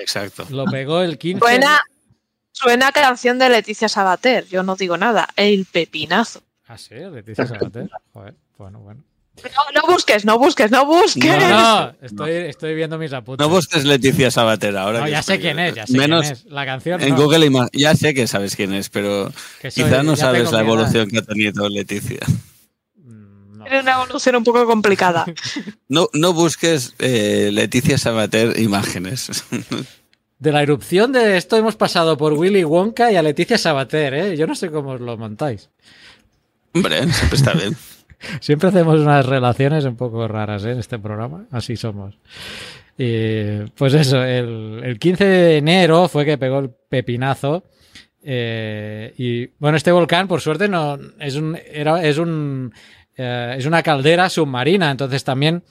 Exacto. 0.00 0.46
Lo 0.50 0.66
pegó 0.66 1.00
el 1.00 1.16
15. 1.16 1.40
Suena, 1.40 1.80
suena 2.52 2.92
canción 2.92 3.38
de 3.38 3.48
Leticia 3.48 3.88
Sabater, 3.88 4.46
yo 4.48 4.62
no 4.62 4.76
digo 4.76 4.96
nada, 4.96 5.28
el 5.36 5.64
pepinazo. 5.64 6.42
Ah, 6.66 6.76
sí, 6.76 6.94
Leticia 6.94 7.46
Sabater. 7.46 7.88
Joder, 8.12 8.34
bueno, 8.58 8.80
bueno. 8.80 9.04
No, 9.44 9.80
no, 9.80 9.92
busques, 9.92 10.24
no 10.24 10.38
busques, 10.38 10.70
no 10.70 10.86
busques. 10.86 11.24
No, 11.24 11.86
no 11.86 11.94
estoy, 12.00 12.30
estoy, 12.30 12.74
viendo 12.74 12.98
mis 12.98 13.12
apuntes. 13.12 13.46
No 13.46 13.52
busques 13.52 13.84
Leticia 13.84 14.30
Sabater 14.30 14.76
ahora. 14.76 15.00
No, 15.00 15.08
ya 15.08 15.22
sé 15.22 15.38
quién 15.38 15.58
es, 15.58 15.74
ya 15.74 15.86
sé 15.86 15.96
Menos 15.96 16.22
quién 16.22 16.32
es. 16.32 16.44
La 16.46 16.66
canción. 16.66 17.00
En 17.02 17.10
no. 17.10 17.16
Google 17.16 17.50
ya 17.72 17.94
sé 17.94 18.14
que 18.14 18.26
sabes 18.26 18.56
quién 18.56 18.72
es, 18.74 18.88
pero 18.88 19.32
quizás 19.62 20.04
no 20.04 20.16
sabes 20.16 20.52
la 20.52 20.60
evolución 20.60 21.08
que 21.08 21.18
ha 21.18 21.22
tenido 21.22 21.68
Leticia. 21.68 22.20
Mm. 22.96 23.62
Tiene 23.62 23.80
una 23.80 23.94
evolución 23.94 24.36
un 24.36 24.44
poco 24.44 24.66
complicada. 24.66 25.24
No, 25.90 26.10
no 26.12 26.34
busques 26.34 26.94
eh, 26.98 27.48
Leticia 27.50 27.96
Sabater 27.96 28.60
imágenes. 28.60 29.44
De 30.38 30.52
la 30.52 30.62
erupción 30.62 31.10
de 31.10 31.36
esto 31.36 31.56
hemos 31.56 31.74
pasado 31.74 32.16
por 32.16 32.34
Willy 32.34 32.62
Wonka 32.62 33.10
y 33.10 33.16
a 33.16 33.22
Leticia 33.22 33.58
Sabater, 33.58 34.14
¿eh? 34.14 34.36
Yo 34.36 34.46
no 34.46 34.54
sé 34.54 34.70
cómo 34.70 34.90
os 34.90 35.00
lo 35.00 35.16
montáis. 35.16 35.68
Hombre, 36.74 37.12
siempre 37.12 37.36
está 37.36 37.52
bien. 37.54 37.76
Siempre 38.40 38.68
hacemos 38.68 39.00
unas 39.00 39.26
relaciones 39.26 39.84
un 39.84 39.96
poco 39.96 40.26
raras 40.28 40.64
¿eh? 40.64 40.72
en 40.72 40.78
este 40.78 40.98
programa. 40.98 41.46
Así 41.50 41.76
somos. 41.76 42.18
Pues 42.96 43.94
eso, 43.94 44.24
el, 44.24 44.80
el, 44.82 44.98
15 44.98 45.24
de 45.24 45.56
enero 45.58 46.08
fue 46.08 46.24
que 46.24 46.36
pegó 46.36 46.58
el 46.58 46.70
pepinazo. 46.88 47.62
Eh, 48.22 49.14
y 49.16 49.46
bueno, 49.58 49.76
este 49.76 49.92
volcán, 49.92 50.26
por 50.26 50.40
suerte, 50.40 50.68
no 50.68 50.98
es 51.20 51.36
un, 51.36 51.56
era, 51.72 52.02
es 52.02 52.18
un 52.18 52.72
eh, 53.16 53.54
es 53.58 53.66
una 53.66 53.82
caldera 53.82 54.28
submarina. 54.28 54.90
Entonces 54.90 55.24
también, 55.24 55.62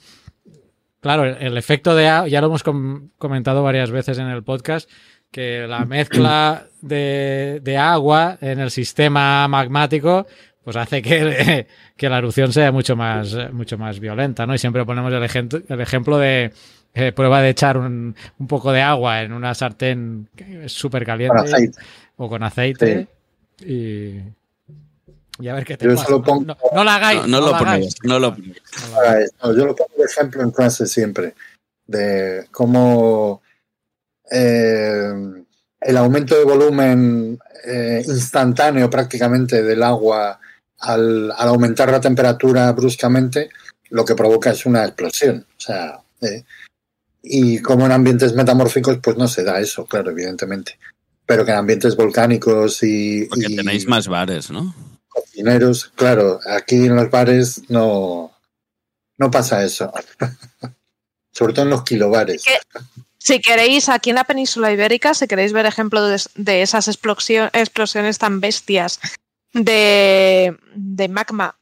claro, 1.00 1.24
el, 1.24 1.56
efecto 1.56 1.94
de 1.94 2.04
ya 2.04 2.40
lo 2.40 2.46
hemos 2.46 2.62
com 2.62 3.10
comentado 3.18 3.62
varias 3.62 3.90
veces 3.90 4.18
en 4.18 4.26
el 4.28 4.42
podcast, 4.42 4.88
que 5.30 5.66
la 5.66 5.84
mezcla 5.84 6.66
de, 6.80 7.60
de 7.62 7.76
agua 7.76 8.38
en 8.40 8.60
el 8.60 8.70
sistema 8.70 9.46
magmático 9.48 10.26
pues 10.64 10.76
hace 10.76 11.02
que, 11.02 11.66
que, 11.96 12.08
la 12.08 12.18
erupción 12.18 12.52
sea 12.52 12.72
mucho 12.72 12.96
más, 12.96 13.36
mucho 13.52 13.78
más 13.78 14.00
violenta, 14.00 14.46
¿no? 14.46 14.54
Y 14.54 14.58
siempre 14.58 14.84
ponemos 14.84 15.12
el, 15.12 15.22
ejemplo, 15.22 15.60
el 15.66 15.80
ejemplo 15.80 16.18
de 16.18 16.52
eh, 16.94 17.12
prueba 17.12 17.40
de 17.40 17.50
echar 17.50 17.78
un, 17.78 18.14
un, 18.38 18.46
poco 18.46 18.72
de 18.72 18.82
agua 18.82 19.22
en 19.22 19.32
una 19.32 19.54
sartén 19.54 20.28
súper 20.66 21.04
caliente 21.04 21.36
con 21.36 21.46
aceite. 21.46 21.78
o 22.16 22.28
con 22.28 22.42
aceite 22.42 23.08
sí. 23.58 23.64
y, 23.66 25.42
y, 25.44 25.48
a 25.48 25.54
ver 25.54 25.64
qué 25.64 25.76
te 25.76 25.86
yo 25.86 25.94
pasa. 25.94 26.06
Solo 26.06 26.22
pongo, 26.22 26.44
no, 26.44 26.56
no, 26.74 26.84
la 26.84 26.96
hagáis. 26.96 27.20
No, 27.20 27.26
no, 27.26 27.40
no 27.40 27.46
lo 27.46 27.52
la 27.52 27.58
ponéis, 27.58 27.94
no 28.02 28.18
lo 28.18 28.34
ponéis. 28.34 28.62
No, 29.42 29.56
yo 29.56 29.66
lo 29.66 29.76
pongo 29.76 29.94
de 29.96 30.04
ejemplo 30.04 30.42
en 30.42 30.50
clase 30.50 30.86
siempre, 30.86 31.34
de 31.86 32.46
cómo 32.50 33.42
eh, 34.30 35.37
el 35.80 35.96
aumento 35.96 36.36
de 36.36 36.44
volumen 36.44 37.38
eh, 37.64 38.02
instantáneo 38.06 38.90
prácticamente 38.90 39.62
del 39.62 39.82
agua 39.82 40.40
al, 40.80 41.32
al, 41.36 41.48
aumentar 41.48 41.90
la 41.90 42.00
temperatura 42.00 42.70
bruscamente, 42.72 43.50
lo 43.90 44.04
que 44.04 44.14
provoca 44.14 44.50
es 44.50 44.66
una 44.66 44.84
explosión. 44.84 45.46
O 45.56 45.60
sea, 45.60 46.00
eh, 46.20 46.44
y 47.22 47.60
como 47.60 47.86
en 47.86 47.92
ambientes 47.92 48.34
metamórficos, 48.34 48.98
pues 49.02 49.16
no 49.16 49.28
se 49.28 49.44
da 49.44 49.60
eso, 49.60 49.86
claro, 49.86 50.10
evidentemente. 50.10 50.78
Pero 51.26 51.44
que 51.44 51.50
en 51.50 51.58
ambientes 51.58 51.96
volcánicos 51.96 52.82
y. 52.82 53.26
Porque 53.26 53.46
y 53.48 53.56
tenéis 53.56 53.86
más 53.86 54.08
bares, 54.08 54.50
¿no? 54.50 54.74
Cocineros, 55.08 55.92
claro, 55.94 56.40
aquí 56.48 56.86
en 56.86 56.96
los 56.96 57.10
bares 57.10 57.62
no, 57.68 58.32
no 59.18 59.30
pasa 59.30 59.64
eso. 59.64 59.92
Sobre 61.32 61.52
todo 61.52 61.64
en 61.64 61.70
los 61.70 61.84
kilobares. 61.84 62.42
Si 63.28 63.42
queréis, 63.42 63.90
aquí 63.90 64.08
en 64.08 64.16
la 64.16 64.24
península 64.24 64.72
ibérica, 64.72 65.12
si 65.12 65.28
queréis 65.28 65.52
ver 65.52 65.66
ejemplos 65.66 66.32
de, 66.34 66.42
de, 66.42 66.62
esas 66.62 66.88
explosiones, 66.88 68.18
tan 68.18 68.40
bestias 68.40 69.00
de, 69.52 70.56
de 70.74 71.08
magma 71.08 71.54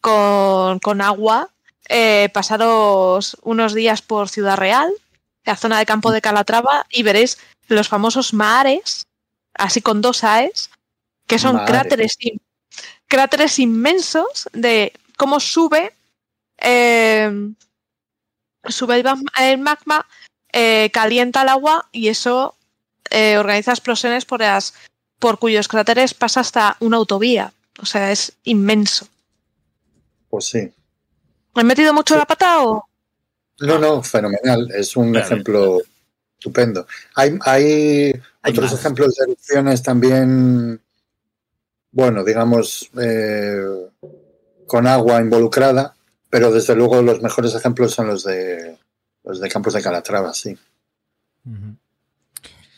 con, 0.00 0.78
con 0.78 1.02
agua, 1.02 1.50
eh, 1.90 2.30
pasaros 2.32 3.36
unos 3.42 3.74
días 3.74 4.00
por 4.00 4.30
Ciudad 4.30 4.56
Real, 4.56 4.90
la 5.44 5.56
zona 5.56 5.78
de 5.78 5.84
Campo 5.84 6.10
de 6.10 6.22
Calatrava, 6.22 6.86
y 6.88 7.02
veréis 7.02 7.36
los 7.68 7.86
famosos 7.86 8.32
mares, 8.32 9.04
así 9.52 9.82
con 9.82 10.00
dos 10.00 10.24
AES, 10.24 10.70
que 11.26 11.38
son 11.38 11.66
cráteres, 11.66 12.16
cráteres 13.08 13.58
inmensos 13.58 14.48
de 14.54 14.94
cómo 15.18 15.38
sube, 15.38 15.92
eh, 16.56 17.30
sube 18.66 19.04
el 19.36 19.58
magma, 19.58 20.06
eh, 20.54 20.90
calienta 20.92 21.42
el 21.42 21.48
agua 21.48 21.88
y 21.92 22.08
eso 22.08 22.54
eh, 23.10 23.36
organiza 23.36 23.72
explosiones 23.72 24.24
por, 24.24 24.40
las, 24.40 24.74
por 25.18 25.38
cuyos 25.38 25.68
cráteres 25.68 26.14
pasa 26.14 26.40
hasta 26.40 26.76
una 26.80 26.96
autovía. 26.96 27.52
O 27.80 27.86
sea, 27.86 28.12
es 28.12 28.32
inmenso. 28.44 29.08
Pues 30.30 30.46
sí. 30.46 30.72
¿Me 31.54 31.62
he 31.62 31.64
metido 31.64 31.92
mucho 31.92 32.14
sí. 32.14 32.20
la 32.20 32.26
pata 32.26 32.64
o...? 32.64 32.88
No, 33.60 33.78
no, 33.78 34.02
fenomenal. 34.02 34.70
Es 34.74 34.96
un 34.96 35.12
claro. 35.12 35.26
ejemplo 35.26 35.82
estupendo. 36.38 36.86
Hay, 37.14 37.36
hay, 37.42 38.12
hay 38.42 38.52
otros 38.52 38.72
más. 38.72 38.80
ejemplos 38.80 39.14
de 39.14 39.24
erupciones 39.24 39.82
también 39.82 40.80
bueno, 41.94 42.24
digamos, 42.24 42.90
eh, 43.00 43.64
con 44.66 44.86
agua 44.88 45.20
involucrada, 45.20 45.94
pero 46.28 46.50
desde 46.50 46.74
luego 46.74 47.00
los 47.02 47.22
mejores 47.22 47.54
ejemplos 47.54 47.92
son 47.92 48.08
los 48.08 48.24
de 48.24 48.76
los 49.24 49.40
de 49.40 49.48
Campos 49.48 49.74
de 49.74 49.82
Calatrava, 49.82 50.32
sí. 50.34 50.56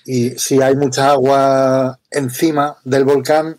Y 0.04 0.30
si 0.30 0.62
hay 0.62 0.76
mucha 0.76 1.10
agua 1.10 1.98
encima 2.10 2.76
del 2.84 3.04
volcán, 3.04 3.58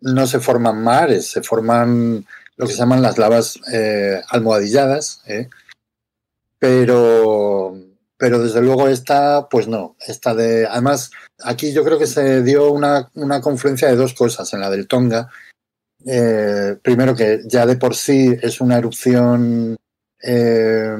no 0.00 0.26
se 0.26 0.40
forman 0.40 0.82
mares, 0.82 1.30
se 1.30 1.42
forman 1.42 2.26
lo 2.56 2.66
que 2.66 2.72
se 2.72 2.78
llaman 2.78 3.02
las 3.02 3.18
lavas 3.18 3.58
eh, 3.72 4.20
almohadilladas, 4.28 5.22
¿eh? 5.26 5.48
pero, 6.58 7.76
pero 8.16 8.42
desde 8.42 8.62
luego 8.62 8.88
esta, 8.88 9.48
pues 9.48 9.68
no, 9.68 9.96
esta 10.06 10.34
de, 10.34 10.66
además, 10.66 11.10
aquí 11.42 11.72
yo 11.72 11.84
creo 11.84 11.98
que 11.98 12.06
se 12.06 12.42
dio 12.42 12.72
una, 12.72 13.10
una 13.14 13.40
confluencia 13.40 13.88
de 13.88 13.96
dos 13.96 14.14
cosas 14.14 14.52
en 14.52 14.60
la 14.60 14.70
del 14.70 14.88
Tonga. 14.88 15.28
Eh, 16.04 16.76
primero 16.82 17.14
que 17.14 17.40
ya 17.46 17.66
de 17.66 17.76
por 17.76 17.94
sí 17.94 18.34
es 18.40 18.60
una 18.60 18.78
erupción, 18.78 19.76
eh, 20.22 20.96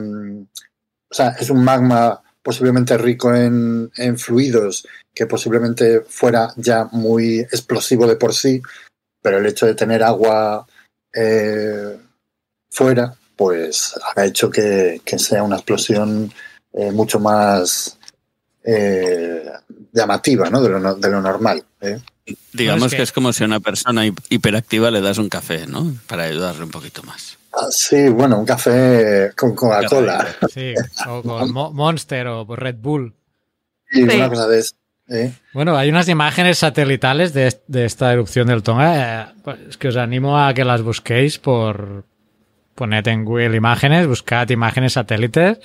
sea, 1.17 1.29
es 1.41 1.51
un 1.51 1.65
magma 1.65 2.21
posiblemente 2.43 2.97
rico 2.99 3.35
en, 3.35 3.91
en 3.97 4.19
fluidos, 4.19 4.87
que 5.15 5.27
posiblemente 5.27 6.03
fuera 6.09 6.53
ya 6.57 6.89
muy 6.93 7.41
explosivo 7.41 8.07
de 8.07 8.17
por 8.17 8.35
sí, 8.35 8.61
pero 9.23 9.39
el 9.39 9.47
hecho 9.47 9.67
de 9.67 9.75
tener 9.75 10.03
agua 10.05 10.67
eh, 11.13 11.97
fuera, 12.71 13.15
pues 13.35 13.95
ha 14.15 14.25
hecho 14.25 14.49
que, 14.51 15.01
que 15.05 15.19
sea 15.19 15.43
una 15.43 15.57
explosión 15.57 16.33
eh, 16.73 16.93
mucho 16.93 17.19
más 17.19 17.99
eh, 18.63 19.45
llamativa 19.93 20.51
¿no? 20.51 20.63
de, 20.63 20.69
lo, 20.69 20.95
de 20.95 21.11
lo 21.11 21.21
normal. 21.21 21.65
¿eh? 21.81 22.01
Digamos 22.53 22.81
No, 22.81 22.87
es 22.87 22.93
que... 22.93 22.97
que- 22.99 23.03
es 23.05 23.13
como 23.13 23.33
si 23.33 23.43
a 23.43 23.47
una 23.47 23.61
persona 23.61 24.07
hi- 24.07 24.15
hiperactiva 24.29 24.91
le 24.91 25.01
das 25.01 25.19
un 25.19 25.29
café, 25.29 25.67
¿no? 25.67 25.95
Para 26.07 26.25
ayudarle 26.25 26.65
un 26.65 26.71
poquito 26.71 27.03
más. 27.03 27.39
Sí, 27.71 28.09
bueno, 28.09 28.39
un 28.39 28.45
café 28.47 29.33
con 29.37 29.55
Coca-Cola 29.55 30.27
Sí, 30.53 30.75
o 31.09 31.23
con 31.23 31.51
Mo- 31.53 31.73
Monster 31.73 32.27
o 32.29 32.47
por 32.47 32.61
Red 32.63 32.77
Bull. 32.79 33.15
y 33.93 33.97
Sí. 34.09 34.17
una 34.17 34.29
cosa 34.29 34.47
de 34.49 34.59
eso. 34.59 34.75
¿eh? 35.09 35.33
Bueno, 35.55 35.77
hay 35.77 35.89
unas 35.89 36.09
imágenes 36.09 36.59
satelitales 36.59 37.33
de, 37.33 37.55
de 37.69 37.85
esta 37.85 38.13
erupción 38.13 38.49
del 38.49 38.63
Tonga. 38.63 39.23
eh, 39.23 39.27
pues, 39.45 39.59
es 39.71 39.77
que 39.77 39.89
os 39.89 39.97
animo 39.97 40.39
a 40.39 40.53
que 40.55 40.65
las 40.65 40.83
busquéis 40.83 41.39
por. 41.39 42.05
Poned 42.75 43.07
en 43.09 43.25
Google 43.25 43.57
imágenes, 43.57 44.07
buscad 44.07 44.51
imágenes 44.51 44.93
satélites. 44.95 45.59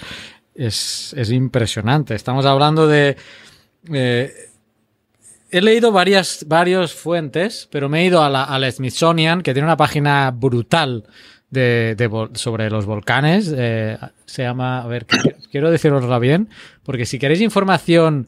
Es, 0.56 1.14
es 1.18 1.30
impresionante. 1.32 2.16
Estamos 2.16 2.46
hablando 2.46 2.88
de. 2.88 3.18
eh, 3.92 4.34
he 5.50 5.60
leído 5.60 5.92
varias 5.92 6.46
varios 6.48 6.94
fuentes, 6.94 7.68
pero 7.70 7.90
me 7.90 8.02
he 8.02 8.06
ido 8.06 8.24
a 8.24 8.30
la, 8.30 8.46
al 8.46 8.72
Smithsonian, 8.72 9.42
que 9.42 9.52
tiene 9.54 9.66
una 9.68 9.76
página 9.76 10.32
brutal 10.32 11.04
de, 11.52 12.30
sobre 12.34 12.70
los 12.70 12.86
volcanes. 12.86 13.54
eh, 13.56 13.98
se 14.26 14.44
llama. 14.44 14.82
A 14.82 14.88
ver, 14.88 15.06
quiero 15.52 15.70
decirosla 15.70 16.20
bien, 16.20 16.50
porque 16.84 17.06
si 17.06 17.20
queréis 17.20 17.42
información 17.42 18.28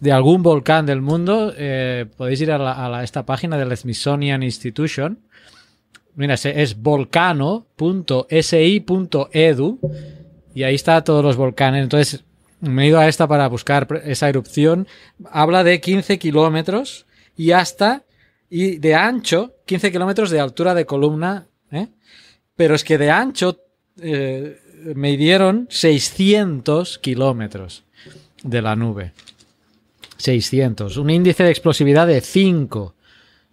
de 0.00 0.12
algún 0.12 0.42
volcán 0.42 0.86
del 0.86 1.00
mundo, 1.00 1.52
eh, 1.56 2.06
podéis 2.16 2.40
ir 2.40 2.52
a, 2.52 3.02
esta 3.02 3.26
página 3.26 3.58
del 3.58 3.76
Smithsonian 3.76 4.42
Institution. 4.42 5.18
Mira, 6.14 6.34
es 6.34 6.80
volcano.si.edu 6.80 9.80
y 10.54 10.62
ahí 10.62 10.74
está 10.74 11.04
todos 11.04 11.24
los 11.24 11.36
volcanes. 11.36 11.82
Entonces, 11.82 12.24
me 12.60 12.84
he 12.84 12.88
ido 12.88 12.98
a 12.98 13.08
esta 13.08 13.26
para 13.26 13.48
buscar 13.48 13.88
esa 14.04 14.28
erupción. 14.28 14.86
Habla 15.30 15.64
de 15.64 15.80
15 15.80 16.18
kilómetros 16.18 17.06
y 17.34 17.52
hasta, 17.52 18.04
y 18.50 18.76
de 18.76 18.94
ancho, 18.94 19.54
15 19.64 19.90
kilómetros 19.90 20.30
de 20.30 20.40
altura 20.40 20.74
de 20.74 20.84
columna, 20.84 21.46
¿eh? 21.70 21.88
Pero 22.56 22.74
es 22.74 22.84
que 22.84 22.98
de 22.98 23.10
ancho 23.10 23.58
eh, 24.00 24.60
me 24.94 25.16
dieron 25.16 25.66
600 25.70 26.98
kilómetros 26.98 27.84
de 28.42 28.62
la 28.62 28.76
nube. 28.76 29.12
600. 30.16 30.96
Un 30.96 31.10
índice 31.10 31.42
de 31.44 31.50
explosividad 31.50 32.06
de 32.06 32.20
5. 32.20 32.94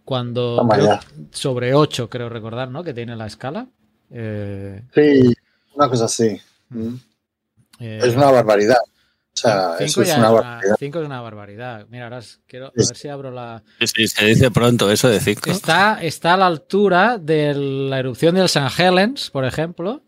Cuando 0.06 0.68
creo- 0.72 0.86
ya. 0.86 1.00
sobre 1.32 1.74
8, 1.76 2.10
creo 2.10 2.30
recordar, 2.30 2.70
¿no? 2.72 2.84
Que 2.84 2.93
tiene 2.93 3.16
la 3.16 3.28
escala. 3.28 3.68
Eh, 4.12 4.82
Sí, 4.93 5.34
una 5.76 5.88
cosa 5.89 6.06
así. 6.06 6.38
¿Mm? 6.70 6.95
eh, 7.80 8.00
Es 8.04 8.16
una 8.16 8.32
barbaridad. 8.32 8.78
Sea, 9.42 9.76
eso 9.80 9.88
cinco 9.88 10.02
es 10.02 10.08
una 10.10 10.14
es 10.14 10.18
una- 10.18 10.32
barbaridad. 10.32 10.76
cinco 10.80 11.00
es 11.00 11.06
una 11.06 11.22
barbaridad. 11.22 11.86
Mira, 11.90 12.04
ahora 12.06 12.20
quiero 12.48 12.68
a 12.68 12.72
ver 12.76 12.86
si 12.96 13.08
abro 13.08 13.32
la. 13.32 13.64
Sí, 13.80 14.08
se 14.08 14.26
dice 14.26 14.52
pronto 14.52 14.90
eso 14.92 15.08
de 15.10 15.20
cinco. 15.20 15.50
Está, 15.50 16.02
está 16.02 16.34
a 16.34 16.38
la 16.38 16.48
altura 16.48 17.18
de 17.18 17.54
la 17.54 18.00
erupción 18.00 18.36
del 18.36 18.46
St. 18.46 18.68
Helens, 18.84 19.30
por 19.30 19.46
ejemplo, 19.46 20.02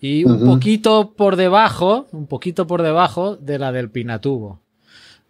y 0.00 0.24
un 0.24 0.44
poquito 0.46 1.14
por 1.16 1.36
debajo, 1.36 2.06
un 2.12 2.26
poquito 2.26 2.66
por 2.66 2.82
debajo 2.82 3.36
de 3.36 3.58
la 3.58 3.72
del 3.72 3.90
Pinatubo. 3.90 4.60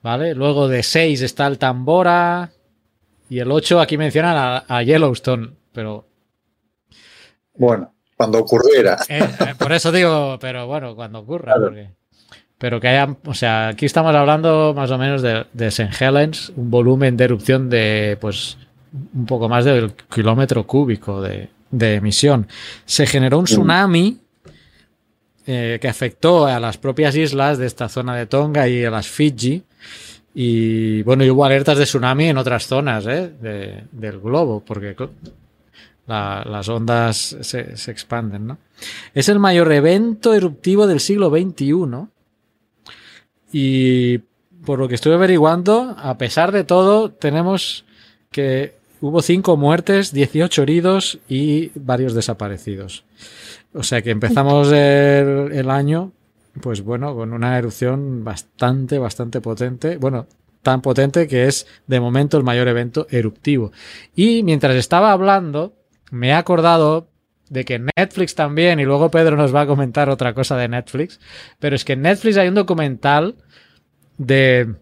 ¿Vale? 0.02 0.34
Luego 0.34 0.68
de 0.68 0.82
6 0.82 1.22
está 1.22 1.46
el 1.46 1.58
Tambora 1.58 2.50
y 3.30 3.38
el 3.38 3.50
8 3.50 3.80
aquí 3.80 3.96
mencionan 3.96 4.36
a, 4.36 4.64
a 4.68 4.82
Yellowstone, 4.82 5.52
pero 5.72 6.06
Bueno, 7.54 7.94
cuando 8.16 8.38
ocurriera. 8.40 8.98
eh, 9.08 9.20
eh, 9.40 9.54
por 9.58 9.72
eso 9.72 9.90
digo, 9.92 10.36
pero 10.40 10.66
bueno, 10.66 10.94
cuando 10.94 11.20
ocurra, 11.20 11.54
Claro. 11.54 11.62
porque- 11.68 11.90
pero 12.64 12.80
que 12.80 12.88
haya, 12.88 13.14
o 13.26 13.34
sea, 13.34 13.68
aquí 13.68 13.84
estamos 13.84 14.14
hablando 14.14 14.72
más 14.74 14.90
o 14.90 14.96
menos 14.96 15.20
de, 15.20 15.44
de 15.52 15.66
St. 15.66 15.90
Helens, 16.02 16.50
un 16.56 16.70
volumen 16.70 17.14
de 17.14 17.24
erupción 17.24 17.68
de, 17.68 18.16
pues, 18.18 18.56
un 19.12 19.26
poco 19.26 19.50
más 19.50 19.66
del 19.66 19.92
kilómetro 19.92 20.66
cúbico 20.66 21.20
de, 21.20 21.50
de 21.70 21.96
emisión. 21.96 22.46
Se 22.86 23.04
generó 23.06 23.38
un 23.38 23.44
tsunami 23.44 24.16
eh, 25.46 25.78
que 25.78 25.88
afectó 25.88 26.46
a 26.46 26.58
las 26.58 26.78
propias 26.78 27.14
islas 27.16 27.58
de 27.58 27.66
esta 27.66 27.90
zona 27.90 28.16
de 28.16 28.24
Tonga 28.24 28.66
y 28.66 28.82
a 28.82 28.90
las 28.90 29.08
Fiji. 29.08 29.62
Y 30.34 31.02
bueno, 31.02 31.22
y 31.22 31.28
hubo 31.28 31.44
alertas 31.44 31.76
de 31.76 31.84
tsunami 31.84 32.28
en 32.30 32.38
otras 32.38 32.66
zonas 32.66 33.04
¿eh? 33.06 33.30
de- 33.42 33.84
del 33.92 34.20
globo, 34.20 34.62
porque 34.64 34.96
la- 36.06 36.42
las 36.48 36.66
ondas 36.70 37.36
se, 37.42 37.76
se 37.76 37.90
expanden, 37.90 38.46
¿no? 38.46 38.56
Es 39.12 39.28
el 39.28 39.38
mayor 39.38 39.70
evento 39.70 40.32
eruptivo 40.32 40.86
del 40.86 41.00
siglo 41.00 41.28
XXI. 41.28 42.08
Y 43.56 44.18
por 44.66 44.80
lo 44.80 44.88
que 44.88 44.96
estuve 44.96 45.14
averiguando, 45.14 45.94
a 45.96 46.18
pesar 46.18 46.50
de 46.50 46.64
todo, 46.64 47.12
tenemos 47.12 47.84
que 48.32 48.74
hubo 49.00 49.22
cinco 49.22 49.56
muertes, 49.56 50.12
18 50.12 50.62
heridos 50.62 51.20
y 51.28 51.70
varios 51.76 52.14
desaparecidos. 52.14 53.04
O 53.72 53.84
sea 53.84 54.02
que 54.02 54.10
empezamos 54.10 54.72
el, 54.72 55.52
el 55.52 55.70
año, 55.70 56.10
pues 56.60 56.82
bueno, 56.82 57.14
con 57.14 57.32
una 57.32 57.56
erupción 57.56 58.24
bastante, 58.24 58.98
bastante 58.98 59.40
potente. 59.40 59.98
Bueno, 59.98 60.26
tan 60.62 60.80
potente 60.80 61.28
que 61.28 61.46
es 61.46 61.68
de 61.86 62.00
momento 62.00 62.36
el 62.36 62.42
mayor 62.42 62.66
evento 62.66 63.06
eruptivo. 63.08 63.70
Y 64.16 64.42
mientras 64.42 64.74
estaba 64.74 65.12
hablando, 65.12 65.74
me 66.10 66.30
he 66.30 66.32
acordado 66.32 67.06
de 67.48 67.64
que 67.64 67.78
Netflix 67.96 68.34
también, 68.34 68.80
y 68.80 68.84
luego 68.84 69.10
Pedro 69.10 69.36
nos 69.36 69.54
va 69.54 69.62
a 69.62 69.66
comentar 69.66 70.08
otra 70.08 70.34
cosa 70.34 70.56
de 70.56 70.68
Netflix, 70.68 71.20
pero 71.58 71.76
es 71.76 71.84
que 71.84 71.94
en 71.94 72.02
Netflix 72.02 72.36
hay 72.36 72.48
un 72.48 72.54
documental 72.54 73.36
de... 74.18 74.74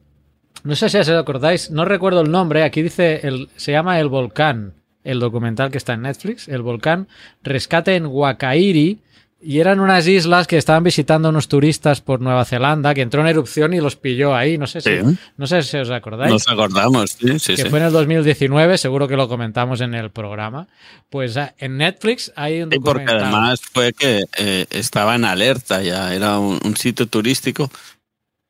No 0.64 0.76
sé 0.76 0.88
si 0.88 0.98
os 0.98 1.08
acordáis, 1.08 1.70
no 1.70 1.84
recuerdo 1.84 2.20
el 2.20 2.30
nombre, 2.30 2.62
aquí 2.62 2.82
dice, 2.82 3.26
el, 3.26 3.48
se 3.56 3.72
llama 3.72 3.98
El 3.98 4.08
Volcán, 4.08 4.74
el 5.02 5.18
documental 5.18 5.70
que 5.70 5.78
está 5.78 5.94
en 5.94 6.02
Netflix, 6.02 6.48
El 6.48 6.62
Volcán 6.62 7.08
Rescate 7.42 7.96
en 7.96 8.06
Wakairi, 8.06 9.00
y 9.44 9.58
eran 9.58 9.80
unas 9.80 10.06
islas 10.06 10.46
que 10.46 10.56
estaban 10.56 10.84
visitando 10.84 11.28
unos 11.28 11.48
turistas 11.48 12.00
por 12.00 12.20
Nueva 12.20 12.44
Zelanda, 12.44 12.94
que 12.94 13.00
entró 13.02 13.20
en 13.22 13.26
erupción 13.26 13.74
y 13.74 13.80
los 13.80 13.96
pilló 13.96 14.34
ahí, 14.34 14.56
no 14.58 14.66
sé 14.66 14.80
si, 14.80 14.90
Sí. 14.90 15.18
no 15.36 15.46
sé 15.46 15.62
si 15.62 15.76
os 15.78 15.90
acordáis 15.90 16.30
Nos 16.32 16.48
acordamos, 16.48 17.10
sí, 17.12 17.38
sí, 17.38 17.54
que 17.56 17.62
sí. 17.64 17.68
fue 17.68 17.80
en 17.80 17.86
el 17.86 17.92
2019, 17.92 18.78
seguro 18.78 19.08
que 19.08 19.16
lo 19.16 19.28
comentamos 19.28 19.80
en 19.80 19.94
el 19.94 20.10
programa. 20.10 20.68
Pues 21.10 21.36
ah, 21.36 21.54
en 21.58 21.76
Netflix 21.78 22.32
hay 22.36 22.62
un 22.62 22.70
porque 22.70 23.04
además 23.10 23.60
fue 23.72 23.92
que 23.92 24.22
eh, 24.38 24.66
estaba 24.70 25.14
en 25.16 25.24
alerta 25.24 25.82
ya, 25.82 26.14
era 26.14 26.38
un, 26.38 26.60
un 26.64 26.76
sitio 26.76 27.06
turístico, 27.08 27.70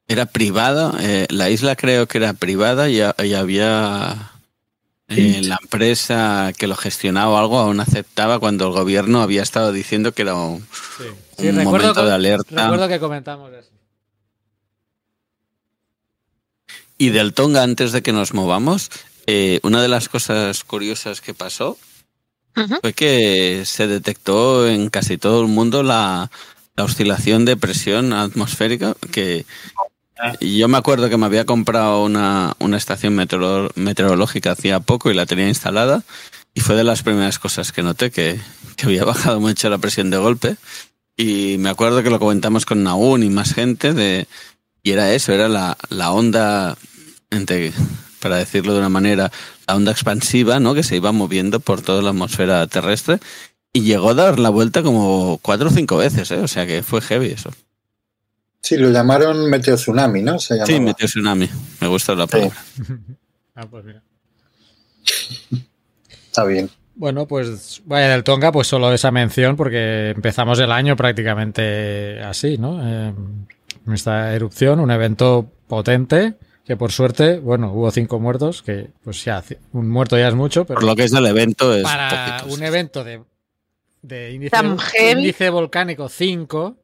era 0.08 0.26
privada, 0.26 0.92
eh, 1.00 1.26
la 1.30 1.48
isla 1.48 1.74
creo 1.76 2.06
que 2.06 2.18
era 2.18 2.32
privada 2.34 2.90
y, 2.90 2.98
y 2.98 3.34
había 3.34 4.31
eh, 5.16 5.40
la 5.42 5.58
empresa 5.62 6.52
que 6.56 6.66
lo 6.66 6.76
gestionaba 6.76 7.30
o 7.30 7.36
algo 7.38 7.58
aún 7.58 7.80
aceptaba 7.80 8.38
cuando 8.38 8.66
el 8.66 8.72
gobierno 8.72 9.22
había 9.22 9.42
estado 9.42 9.72
diciendo 9.72 10.12
que 10.12 10.22
era 10.22 10.34
un, 10.34 10.60
Sí, 10.60 11.04
Sí, 11.38 11.48
un 11.48 11.56
recuerdo, 11.56 11.86
momento 11.88 12.00
que- 12.02 12.06
de 12.06 12.12
alerta. 12.14 12.62
recuerdo 12.62 12.88
que 12.88 13.00
comentamos 13.00 13.52
eso. 13.52 13.68
Y 16.98 17.10
del 17.10 17.34
Tonga, 17.34 17.62
antes 17.62 17.92
de 17.92 18.02
que 18.02 18.12
nos 18.12 18.32
movamos, 18.34 18.90
eh, 19.26 19.60
una 19.62 19.82
de 19.82 19.88
las 19.88 20.08
cosas 20.08 20.62
curiosas 20.64 21.20
que 21.20 21.34
pasó 21.34 21.76
fue 22.82 22.92
que 22.92 23.62
se 23.64 23.86
detectó 23.86 24.68
en 24.68 24.90
casi 24.90 25.16
todo 25.18 25.40
el 25.42 25.48
mundo 25.48 25.82
la, 25.82 26.30
la 26.76 26.84
oscilación 26.84 27.44
de 27.44 27.56
presión 27.56 28.12
atmosférica 28.12 28.94
que 29.10 29.46
yo 30.40 30.68
me 30.68 30.78
acuerdo 30.78 31.08
que 31.08 31.16
me 31.16 31.26
había 31.26 31.44
comprado 31.44 32.04
una, 32.04 32.54
una 32.58 32.76
estación 32.76 33.16
meteoro- 33.16 33.70
meteorológica 33.74 34.52
hacía 34.52 34.80
poco 34.80 35.10
y 35.10 35.14
la 35.14 35.26
tenía 35.26 35.48
instalada. 35.48 36.02
Y 36.54 36.60
fue 36.60 36.74
de 36.76 36.84
las 36.84 37.02
primeras 37.02 37.38
cosas 37.38 37.72
que 37.72 37.82
noté 37.82 38.10
que, 38.10 38.38
que 38.76 38.86
había 38.86 39.04
bajado 39.04 39.40
mucho 39.40 39.70
la 39.70 39.78
presión 39.78 40.10
de 40.10 40.18
golpe. 40.18 40.56
Y 41.16 41.56
me 41.58 41.70
acuerdo 41.70 42.02
que 42.02 42.10
lo 42.10 42.18
comentamos 42.18 42.64
con 42.66 42.82
Naún 42.82 43.22
y 43.22 43.30
más 43.30 43.54
gente 43.54 43.92
de, 43.94 44.26
y 44.82 44.90
era 44.92 45.12
eso, 45.12 45.32
era 45.32 45.48
la, 45.48 45.76
la 45.90 46.10
onda, 46.12 46.76
entre, 47.30 47.72
para 48.20 48.36
decirlo 48.36 48.72
de 48.72 48.78
una 48.80 48.88
manera, 48.88 49.30
la 49.66 49.76
onda 49.76 49.92
expansiva, 49.92 50.60
¿no? 50.60 50.74
Que 50.74 50.82
se 50.82 50.96
iba 50.96 51.12
moviendo 51.12 51.60
por 51.60 51.82
toda 51.82 52.02
la 52.02 52.10
atmósfera 52.10 52.66
terrestre 52.66 53.18
y 53.72 53.82
llegó 53.82 54.10
a 54.10 54.14
dar 54.14 54.38
la 54.38 54.50
vuelta 54.50 54.82
como 54.82 55.38
cuatro 55.42 55.68
o 55.68 55.72
cinco 55.72 55.96
veces, 55.96 56.30
¿eh? 56.30 56.38
O 56.38 56.48
sea 56.48 56.66
que 56.66 56.82
fue 56.82 57.00
heavy 57.00 57.28
eso. 57.28 57.50
Sí, 58.62 58.76
lo 58.76 58.90
llamaron 58.90 59.50
Meteo 59.50 59.74
Tsunami, 59.76 60.22
¿no? 60.22 60.38
Se 60.38 60.64
Sí, 60.66 60.78
metió 60.78 61.06
tsunami. 61.06 61.48
Me 61.80 61.88
gusta 61.88 62.14
la 62.14 62.26
palabra. 62.26 62.56
Ah, 63.54 63.66
pues 63.70 63.84
mira. 63.84 64.02
Está 66.26 66.44
bien. 66.44 66.70
Bueno, 66.94 67.26
pues 67.26 67.82
vaya 67.84 68.08
del 68.08 68.24
Tonga, 68.24 68.50
pues 68.50 68.66
solo 68.66 68.90
esa 68.94 69.10
mención 69.10 69.56
porque 69.56 70.10
empezamos 70.10 70.58
el 70.60 70.72
año 70.72 70.96
prácticamente 70.96 72.20
así, 72.22 72.56
¿no? 72.56 72.80
Eh, 72.82 73.12
esta 73.92 74.32
erupción, 74.34 74.80
un 74.80 74.90
evento 74.90 75.50
potente 75.68 76.34
que 76.64 76.76
por 76.78 76.92
suerte, 76.92 77.40
bueno, 77.40 77.72
hubo 77.72 77.90
cinco 77.90 78.20
muertos, 78.20 78.62
que 78.62 78.88
pues 79.04 79.22
ya, 79.24 79.42
un 79.72 79.90
muerto 79.90 80.16
ya 80.16 80.28
es 80.28 80.34
mucho, 80.34 80.64
pero 80.64 80.80
Por 80.80 80.86
lo 80.88 80.96
que 80.96 81.04
es 81.04 81.10
del 81.10 81.26
evento 81.26 81.74
es 81.74 81.82
para 81.82 82.38
poquito. 82.38 82.54
un 82.54 82.62
evento 82.62 83.04
de, 83.04 83.20
de 84.00 84.32
índice, 84.32 84.56
índice 85.12 85.50
volcánico 85.50 86.08
5, 86.08 86.76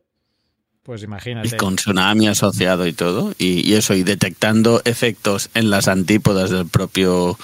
pues 0.89 1.03
imagínate. 1.03 1.49
Y 1.49 1.51
con 1.59 1.77
tsunami 1.77 2.29
asociado 2.29 2.87
y 2.87 2.95
todo. 2.95 3.35
Y, 3.37 3.61
y 3.69 3.75
eso, 3.75 3.93
y 3.93 4.05
detectando 4.05 4.81
efectos 4.87 5.51
en 5.53 5.69
las 5.69 5.87
antípodas 5.87 6.49
del 6.49 6.67
propio 6.67 7.39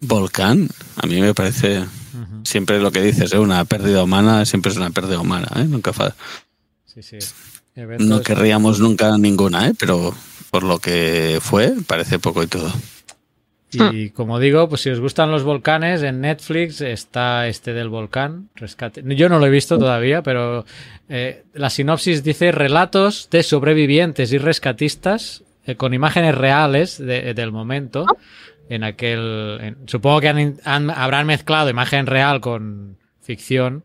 volcán, 0.00 0.68
a 0.96 1.08
mí 1.08 1.20
me 1.20 1.34
parece 1.34 1.84
siempre 2.44 2.78
lo 2.78 2.92
que 2.92 3.02
dices, 3.02 3.32
¿eh? 3.32 3.38
una 3.40 3.64
pérdida 3.64 4.04
humana 4.04 4.44
siempre 4.44 4.70
es 4.70 4.76
una 4.78 4.90
pérdida 4.90 5.18
humana, 5.18 5.48
¿eh? 5.56 5.64
Nunca 5.64 5.92
fa- 5.92 6.14
Sí, 6.86 7.02
sí. 7.02 7.16
no 7.98 8.22
querríamos 8.22 8.78
nunca 8.78 9.18
ninguna, 9.18 9.66
¿eh? 9.66 9.74
Pero 9.76 10.14
por 10.52 10.62
lo 10.62 10.78
que 10.78 11.40
fue, 11.42 11.74
parece 11.84 12.20
poco 12.20 12.44
y 12.44 12.46
todo. 12.46 12.72
Y 13.92 14.10
como 14.10 14.38
digo, 14.38 14.68
pues 14.68 14.80
si 14.80 14.90
os 14.90 14.98
gustan 15.00 15.30
los 15.30 15.42
volcanes, 15.44 16.02
en 16.02 16.20
Netflix 16.22 16.80
está 16.80 17.46
este 17.48 17.74
del 17.74 17.88
volcán, 17.90 18.48
rescate. 18.54 19.02
Yo 19.14 19.28
no 19.28 19.38
lo 19.38 19.46
he 19.46 19.50
visto 19.50 19.78
todavía, 19.78 20.22
pero 20.22 20.64
eh, 21.10 21.44
la 21.52 21.68
sinopsis 21.68 22.24
dice 22.24 22.50
relatos 22.52 23.28
de 23.30 23.42
sobrevivientes 23.42 24.32
y 24.32 24.38
rescatistas 24.38 25.44
eh, 25.66 25.74
con 25.76 25.92
imágenes 25.92 26.34
reales 26.34 26.96
de- 26.98 27.34
del 27.34 27.52
momento. 27.52 28.06
En 28.70 28.84
aquel, 28.84 29.58
en- 29.60 29.76
supongo 29.86 30.20
que 30.20 30.28
han- 30.28 30.56
han- 30.64 30.90
habrán 30.90 31.26
mezclado 31.26 31.68
imagen 31.68 32.06
real 32.06 32.40
con 32.40 32.96
ficción, 33.20 33.84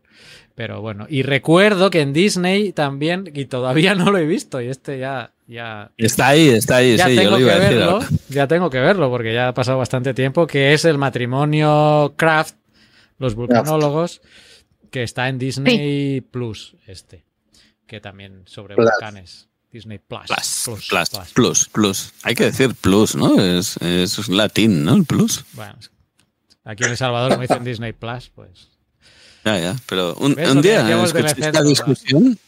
pero 0.54 0.80
bueno. 0.80 1.06
Y 1.08 1.22
recuerdo 1.22 1.90
que 1.90 2.00
en 2.00 2.12
Disney 2.12 2.72
también, 2.72 3.30
y 3.34 3.46
todavía 3.46 3.94
no 3.94 4.10
lo 4.10 4.18
he 4.18 4.26
visto, 4.26 4.60
y 4.60 4.68
este 4.68 4.98
ya, 4.98 5.32
ya, 5.46 5.90
Está 5.96 6.28
ahí, 6.28 6.48
está 6.48 6.76
ahí, 6.76 6.96
ya 6.96 7.06
sí, 7.06 7.14
yo 7.14 7.20
tengo 7.22 7.30
lo 7.32 7.36
que 7.38 7.42
iba 7.42 7.52
a 7.52 7.58
decir. 7.58 7.76
verlo, 7.76 7.90
ahora. 7.92 8.08
ya 8.28 8.48
tengo 8.48 8.70
que 8.70 8.80
verlo 8.80 9.10
porque 9.10 9.34
ya 9.34 9.48
ha 9.48 9.54
pasado 9.54 9.78
bastante 9.78 10.14
tiempo, 10.14 10.46
que 10.46 10.72
es 10.72 10.84
el 10.84 10.98
matrimonio 10.98 12.14
Kraft, 12.16 12.56
los 13.18 13.34
vulcanólogos, 13.34 14.22
que 14.90 15.02
está 15.02 15.28
en 15.28 15.38
Disney 15.38 16.20
Plus, 16.20 16.76
este, 16.86 17.24
que 17.86 18.00
también 18.00 18.42
sobre 18.46 18.76
Plus. 18.76 18.90
volcanes. 18.90 19.48
Disney 19.72 19.98
Plus. 19.98 20.26
Plus, 20.28 20.86
plus, 20.88 21.32
plus, 21.34 21.68
plus, 21.68 22.12
Hay 22.22 22.36
que 22.36 22.44
decir 22.44 22.76
plus, 22.76 23.16
¿no? 23.16 23.42
Es, 23.42 23.76
es 23.78 24.28
latín, 24.28 24.84
¿no? 24.84 24.94
El 24.94 25.04
plus. 25.04 25.44
Bueno, 25.54 25.74
aquí 26.62 26.84
en 26.84 26.90
El 26.90 26.96
Salvador, 26.96 27.30
como 27.32 27.42
dicen 27.42 27.64
Disney 27.64 27.92
Plus, 27.92 28.30
pues. 28.32 28.73
Ya, 29.44 29.58
ya. 29.58 29.76
Pero 29.86 30.14
un, 30.16 30.38
un 30.38 30.62
día 30.62 30.80
escuché 31.04 31.28
centro, 31.28 31.46
esta 31.46 31.62
discusión. 31.62 32.38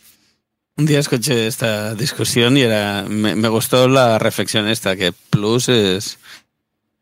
Un 0.79 0.87
día 0.87 0.99
escuché 0.99 1.47
esta 1.47 1.95
discusión 1.95 2.57
y 2.57 2.63
era 2.63 3.05
me, 3.09 3.35
me 3.35 3.49
gustó 3.49 3.89
la 3.89 4.19
reflexión 4.19 4.69
esta, 4.69 4.95
que 4.97 5.13
plus 5.13 5.69
es, 5.71 6.19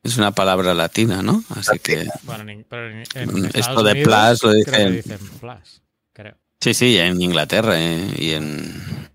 es 0.03 0.17
una 0.17 0.31
palabra 0.33 0.75
latina, 0.75 1.23
¿no? 1.23 1.43
Así 1.51 1.79
que 1.81 2.07
Bueno, 2.23 2.49
en, 2.51 2.65
pero 2.69 2.89
en, 2.91 3.05
en 3.15 3.29
Mm, 3.29 3.51
esto 3.53 3.83
de 3.83 3.93
Unidos 3.93 4.41
Plus 4.41 4.43
lo 4.43 4.51
creo 4.51 4.65
que 4.65 4.91
dicen- 4.91 4.93
dicen 5.19 5.39
Plus, 5.41 5.83
creo. 6.13 6.35
sí, 6.61 6.75
sí, 6.75 6.97
en 6.99 7.21
Inglaterra 7.21 7.75
eh, 7.81 8.15
y 8.17 8.31
en, 8.31 9.09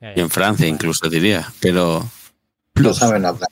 Ya, 0.00 0.12
y 0.12 0.16
ya. 0.16 0.22
en 0.24 0.30
Francia 0.30 0.66
incluso 0.66 1.08
diría, 1.08 1.50
pero 1.60 2.06
No 2.74 2.92
saben 2.94 3.24
hablar. 3.24 3.48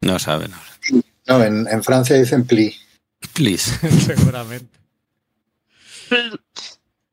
no 0.00 0.18
saben 0.18 0.52
ahora. 0.54 1.02
No, 1.26 1.42
en, 1.42 1.66
en 1.68 1.82
Francia 1.84 2.16
dicen 2.16 2.46
pli. 2.46 2.74
Please. 3.34 3.72
Seguramente. 4.06 4.68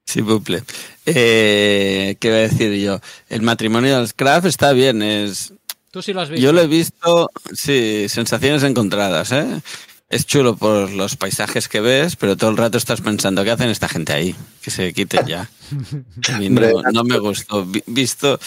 Sí, 0.06 0.22
buple. 0.22 0.64
Eh, 1.06 2.16
¿Qué 2.20 2.28
iba 2.28 2.38
a 2.38 2.42
decir 2.42 2.74
yo? 2.76 3.00
El 3.30 3.42
matrimonio 3.42 3.94
de 3.96 4.02
los 4.02 4.14
Kraft 4.14 4.46
está 4.46 4.72
bien, 4.74 5.02
es, 5.02 5.54
Tú 5.92 6.02
sí 6.02 6.14
lo 6.14 6.22
has 6.22 6.30
visto. 6.30 6.44
Yo 6.44 6.52
lo 6.54 6.62
he 6.62 6.68
visto, 6.68 7.30
sí, 7.54 8.06
sensaciones 8.10 8.64
encontradas, 8.64 9.32
¿eh? 9.32 9.62
Es 10.10 10.26
chulo 10.28 10.56
por 10.56 10.92
los 10.92 11.16
paisajes 11.16 11.68
que 11.68 11.80
ves, 11.82 12.16
pero 12.16 12.36
todo 12.38 12.52
el 12.52 12.58
rato 12.58 12.78
estás 12.78 13.02
pensando, 13.02 13.44
¿qué 13.44 13.52
hacen 13.52 13.70
esta 13.70 13.90
gente 13.90 14.14
ahí? 14.14 14.36
Que 14.62 14.70
se 14.70 14.94
quiten 14.94 15.26
ya. 15.26 15.50
A 16.34 16.38
mí 16.40 16.50
no, 16.50 16.62
no 16.92 17.04
me 17.04 17.18
gustó. 17.18 17.66
Vi- 17.66 17.84
Visto, 17.88 18.40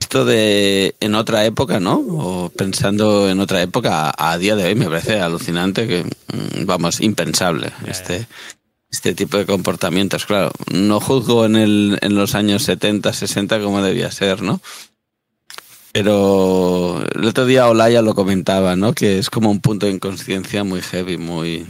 visto 0.00 0.24
de 0.24 0.96
en 0.98 1.14
otra 1.14 1.44
época, 1.44 1.78
¿no? 1.78 1.94
O 1.98 2.48
pensando 2.50 3.30
en 3.30 3.38
otra 3.40 3.62
época, 3.62 4.10
a, 4.10 4.32
a 4.32 4.38
día 4.38 4.56
de 4.56 4.64
hoy 4.64 4.74
me 4.74 4.86
parece 4.86 5.20
alucinante 5.20 5.86
que, 5.86 6.02
mm, 6.04 6.64
vamos, 6.66 7.00
impensable 7.00 7.70
este, 7.86 8.26
este 8.94 9.14
tipo 9.14 9.36
de 9.36 9.44
comportamientos. 9.46 10.24
Claro, 10.26 10.52
no 10.72 11.00
juzgo 11.00 11.44
en, 11.44 11.56
el, 11.56 11.98
en 12.00 12.14
los 12.14 12.34
años 12.34 12.62
70, 12.62 13.12
60 13.12 13.60
como 13.60 13.82
debía 13.82 14.10
ser, 14.10 14.40
¿no? 14.42 14.60
Pero 15.92 17.04
el 17.14 17.24
otro 17.24 17.46
día 17.46 17.68
Olaya 17.68 18.02
lo 18.02 18.14
comentaba, 18.14 18.74
¿no? 18.74 18.94
Que 18.94 19.18
es 19.18 19.30
como 19.30 19.50
un 19.50 19.60
punto 19.60 19.86
de 19.86 19.92
inconsciencia 19.92 20.64
muy 20.64 20.80
heavy, 20.82 21.18
muy... 21.18 21.66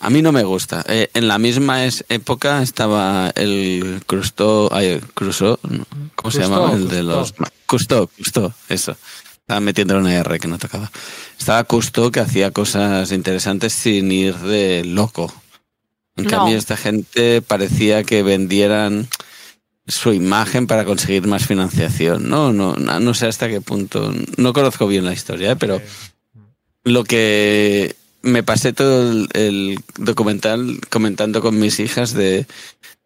A 0.00 0.10
mí 0.10 0.20
no 0.22 0.32
me 0.32 0.42
gusta. 0.42 0.84
Eh, 0.88 1.08
en 1.14 1.28
la 1.28 1.38
misma 1.38 1.84
es- 1.86 2.04
época 2.08 2.62
estaba 2.62 3.30
el 3.34 4.02
Crusto, 4.06 4.68
ay, 4.72 5.00
Crusoe. 5.14 5.56
¿cómo 5.62 6.30
se 6.30 6.40
Cousteau, 6.40 6.42
llamaba? 6.50 6.72
El 6.72 6.88
de 6.88 7.02
Cousteau. 7.02 7.20
los... 7.20 7.34
Custo, 7.66 8.10
Custo, 8.18 8.54
eso. 8.68 8.96
Estaba 9.40 9.60
metiendo 9.60 9.96
una 9.96 10.12
R 10.14 10.38
que 10.40 10.48
no 10.48 10.58
tocaba. 10.58 10.90
Estaba 11.38 11.62
Custo 11.64 12.10
que 12.10 12.20
hacía 12.20 12.50
cosas 12.50 13.12
interesantes 13.12 13.72
sin 13.72 14.10
ir 14.10 14.36
de 14.36 14.84
loco. 14.84 15.32
En 16.16 16.24
No. 16.24 16.30
cambio, 16.30 16.56
esta 16.56 16.76
gente 16.76 17.42
parecía 17.42 18.02
que 18.04 18.22
vendieran 18.22 19.08
su 19.86 20.12
imagen 20.12 20.66
para 20.66 20.84
conseguir 20.84 21.26
más 21.26 21.46
financiación. 21.46 22.28
No, 22.28 22.52
no, 22.52 22.74
no, 22.74 22.98
no 23.00 23.14
sé 23.14 23.26
hasta 23.26 23.48
qué 23.48 23.60
punto. 23.60 24.12
No 24.36 24.52
conozco 24.52 24.86
bien 24.86 25.04
la 25.04 25.12
historia, 25.12 25.52
¿eh? 25.52 25.56
pero 25.56 25.80
lo 26.84 27.04
que 27.04 27.94
me 28.22 28.42
pasé 28.42 28.72
todo 28.72 29.12
el, 29.12 29.28
el 29.34 29.78
documental 29.98 30.80
comentando 30.90 31.40
con 31.40 31.58
mis 31.58 31.78
hijas 31.78 32.12
de 32.14 32.46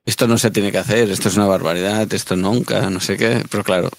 esto 0.07 0.27
no 0.27 0.39
se 0.39 0.51
tiene 0.51 0.73
que 0.73 0.79
hacer, 0.79 1.11
esto 1.11 1.29
es 1.29 1.37
una 1.37 1.47
barbaridad, 1.47 2.13
esto 2.15 2.35
nunca, 2.35 2.89
no 2.89 3.01
sé 3.01 3.17
qué. 3.19 3.45
Pero 3.51 3.63
claro, 3.63 3.91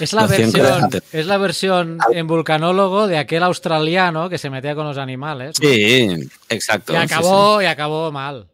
Es 0.00 0.12
la, 0.12 0.26
versión, 0.26 0.90
es 1.12 1.26
la 1.26 1.38
versión 1.38 1.98
en 2.12 2.26
vulcanólogo 2.26 3.06
de 3.06 3.18
aquel 3.18 3.44
australiano 3.44 4.28
que 4.28 4.38
se 4.38 4.50
metía 4.50 4.74
con 4.74 4.86
los 4.86 4.98
animales. 4.98 5.54
¿no? 5.60 5.68
sí, 5.68 6.08
exacto. 6.48 6.92
Y 6.92 6.96
sí, 6.96 7.02
acabó, 7.02 7.62
y 7.62 7.66
acabó 7.66 8.10
mal. 8.10 8.48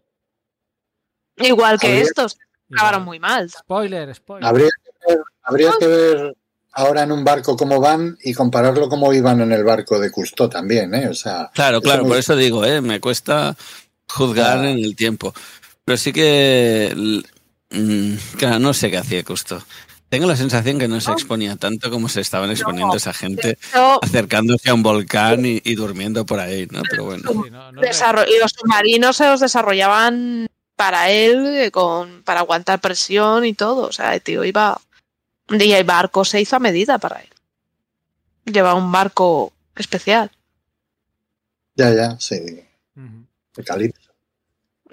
Igual 1.41 1.78
que 1.78 1.86
Habría- 1.88 2.03
estos, 2.03 2.38
acabaron 2.72 3.05
muy 3.05 3.18
mal. 3.18 3.51
Spoiler, 3.51 4.14
spoiler. 4.14 4.49
Habría 4.49 4.68
que, 4.68 5.14
ver, 5.14 5.18
habría 5.43 5.70
que 5.78 5.86
ver 5.86 6.36
ahora 6.72 7.03
en 7.03 7.12
un 7.12 7.24
barco 7.24 7.57
cómo 7.57 7.80
van 7.80 8.16
y 8.22 8.32
compararlo 8.32 8.88
cómo 8.88 9.12
iban 9.12 9.41
en 9.41 9.53
el 9.53 9.64
barco 9.64 9.99
de 9.99 10.11
Cousteau 10.11 10.49
también, 10.49 10.95
¿eh? 10.95 11.09
O 11.09 11.14
sea, 11.14 11.51
Claro, 11.55 11.80
claro, 11.80 12.05
por 12.07 12.16
eso 12.16 12.36
digo, 12.36 12.64
¿eh? 12.64 12.80
me 12.80 13.01
cuesta 13.01 13.57
juzgar 14.09 14.59
Claro. 14.59 14.68
en 14.68 14.78
el 14.78 14.95
tiempo. 14.97 15.34
Pero 15.84 15.97
sí 15.97 16.12
que, 16.12 17.22
mm, 17.70 18.14
claro, 18.36 18.59
no 18.61 18.72
sé 18.74 18.91
qué 18.91 18.99
hacía 18.99 19.24
Custo. 19.24 19.62
Tengo 20.09 20.26
la 20.26 20.36
sensación 20.36 20.78
que 20.78 20.88
no 20.88 21.01
se 21.01 21.12
exponía 21.12 21.55
tanto 21.55 21.88
como 21.88 22.09
se 22.09 22.20
estaban 22.20 22.51
exponiendo 22.51 22.97
esa 22.97 23.12
gente 23.12 23.59
acercándose 24.03 24.68
a 24.70 24.74
un 24.74 24.82
volcán 24.82 25.47
y, 25.47 25.61
y 25.64 25.76
durmiendo 25.76 26.26
por 26.26 26.41
ahí, 26.41 26.66
¿no? 26.70 26.82
Pero 26.91 27.05
bueno, 27.05 27.30
Sí, 27.30 27.51
no- 27.51 27.70
no 27.72 27.80
es- 27.82 27.88
desarro- 27.91 28.24
y 28.28 28.36
los 28.41 28.51
submarinos 28.51 29.16
se 29.16 29.26
los 29.28 29.38
desarrollaban 29.41 30.49
para 30.81 31.11
él, 31.11 31.45
eh, 31.57 31.70
con, 31.70 32.22
para 32.22 32.41
aguantar 32.41 32.81
presión 32.81 33.45
y 33.45 33.53
todo. 33.53 33.89
O 33.89 33.93
sea, 33.93 34.14
el 34.14 34.22
tío 34.22 34.45
iba. 34.45 34.81
Y 35.51 35.72
el 35.72 35.85
barco 35.85 36.24
se 36.24 36.41
hizo 36.41 36.57
a 36.57 36.59
medida 36.59 36.97
para 36.97 37.20
él. 37.20 37.28
Lleva 38.47 38.74
un 38.74 38.91
barco 38.91 39.53
especial. 39.76 40.31
ya, 41.74 41.93
ya, 41.93 42.18
sí, 42.18 42.64
de 42.95 43.64
calipso. 43.64 44.11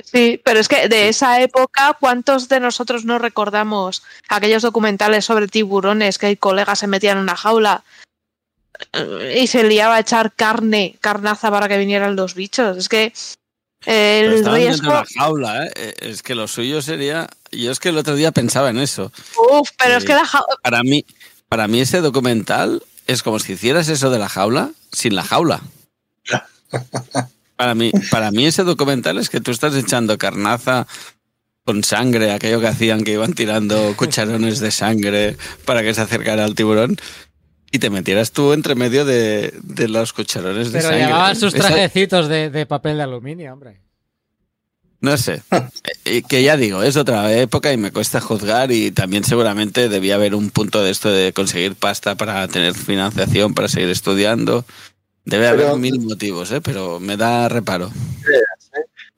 Sí, 0.04 0.42
pero 0.44 0.60
es 0.60 0.68
que 0.68 0.90
de 0.90 1.08
esa 1.08 1.40
época, 1.40 1.96
¿cuántos 1.98 2.50
de 2.50 2.60
nosotros 2.60 3.06
no 3.06 3.18
recordamos 3.18 4.04
aquellos 4.28 4.64
documentales 4.64 5.24
sobre 5.24 5.48
tiburones 5.48 6.18
que 6.18 6.28
el 6.28 6.38
colega 6.38 6.76
se 6.76 6.88
metía 6.88 7.14
en 7.14 7.20
una 7.20 7.38
jaula 7.38 7.86
eh, 8.92 9.40
y 9.42 9.48
se 9.48 9.64
liaba 9.64 9.96
a 9.96 10.02
echar 10.02 10.34
carne, 10.34 10.98
carnaza 11.00 11.50
para 11.50 11.70
que 11.70 11.78
vinieran 11.78 12.18
los 12.18 12.34
bichos? 12.34 12.76
Es 12.76 12.90
que 12.90 13.14
el 13.86 14.34
estaban 14.34 14.60
dentro 14.60 14.66
riesgo. 14.70 14.88
de 14.90 14.94
la 14.96 15.06
jaula, 15.18 15.66
¿eh? 15.66 15.72
Eh, 15.76 15.94
Es 16.02 16.24
que 16.24 16.36
lo 16.36 16.48
suyo 16.48 16.82
sería. 16.82 17.28
Yo 17.52 17.72
es 17.72 17.80
que 17.80 17.90
el 17.90 17.98
otro 17.98 18.16
día 18.16 18.32
pensaba 18.32 18.70
en 18.70 18.78
eso. 18.80 19.12
Uf, 19.52 19.70
pero 19.78 19.96
es 19.98 20.04
Sí. 20.04 20.08
que 20.08 20.14
la 20.14 20.26
jaula. 20.26 20.56
Para 20.64 20.84
mí, 20.84 21.06
para 21.48 21.68
mí 21.68 21.80
ese 21.82 22.02
documental 22.02 22.84
es 23.06 23.24
como 23.24 23.40
si 23.40 23.54
hicieras 23.54 23.88
eso 23.88 24.10
de 24.10 24.20
la 24.20 24.28
jaula 24.30 24.72
sin 24.92 25.16
la 25.16 25.24
jaula. 25.24 25.62
Para 27.56 27.74
mí, 27.74 27.92
para 28.12 28.32
mí 28.32 28.46
ese 28.46 28.64
documental 28.64 29.18
es 29.18 29.30
que 29.30 29.40
tú 29.42 29.52
estás 29.52 29.74
echando 29.76 30.18
carnaza 30.18 30.86
con 31.66 31.84
sangre, 31.84 32.32
aquello 32.32 32.60
que 32.62 32.68
hacían 32.68 33.04
que 33.04 33.14
iban 33.14 33.34
tirando 33.34 33.94
cucharones 33.98 34.60
de 34.60 34.72
sangre 34.72 35.38
para 35.66 35.82
que 35.82 35.94
se 35.94 36.02
acercara 36.02 36.44
al 36.46 36.56
tiburón 36.56 36.98
y 37.72 37.80
te 37.80 37.90
metieras 37.90 38.32
tú 38.32 38.54
entre 38.54 38.76
medio 38.76 39.06
de, 39.06 39.54
de 39.64 39.88
los 39.88 40.14
cucharones 40.14 40.72
de 40.72 40.80
Pero 40.80 40.90
sangre. 40.90 41.06
llevaban 41.06 41.36
sus 41.36 41.54
trajecitos 41.54 42.28
de, 42.30 42.50
de 42.50 42.66
papel 42.66 42.98
de 42.98 43.04
aluminio, 43.04 43.54
hombre. 43.54 43.82
No 45.02 45.18
sé. 45.18 45.42
Eh, 46.10 46.22
que 46.24 46.42
ya 46.42 46.56
digo, 46.56 46.84
es 46.84 46.96
otra 46.96 47.34
época 47.34 47.74
y 47.74 47.78
me 47.78 47.92
cuesta 47.92 48.22
juzgar 48.22 48.72
y 48.72 48.92
también 48.92 49.26
seguramente 49.26 49.90
debía 49.90 50.16
haber 50.16 50.34
un 50.34 50.50
punto 50.52 50.82
de 50.82 50.90
esto 50.90 51.12
de 51.12 51.34
conseguir 51.34 51.76
pasta 51.76 52.16
para 52.16 52.48
tener 52.48 52.76
financiación, 52.76 53.54
para 53.54 53.68
seguir 53.68 53.90
estudiando. 53.90 54.64
Debe 55.26 55.50
Pero- 55.52 55.68
haber 55.68 55.80
mil 55.82 56.00
motivos, 56.00 56.50
¿eh? 56.54 56.62
pero 56.62 57.02
me 57.02 57.18
da 57.18 57.50
reparo. 57.50 57.92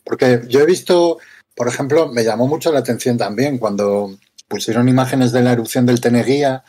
Porque 0.04 0.42
yo 0.48 0.62
he 0.62 0.66
visto, 0.66 1.20
por 1.56 1.68
ejemplo, 1.68 2.08
me 2.12 2.24
llamó 2.24 2.48
mucho 2.48 2.72
la 2.72 2.80
atención 2.80 3.18
también 3.20 3.60
cuando 3.60 4.16
pusieron 4.48 4.90
imágenes 4.90 5.32
de 5.32 5.44
la 5.44 5.52
erupción 5.52 5.86
del 5.86 6.02
Teneguía, 6.02 6.64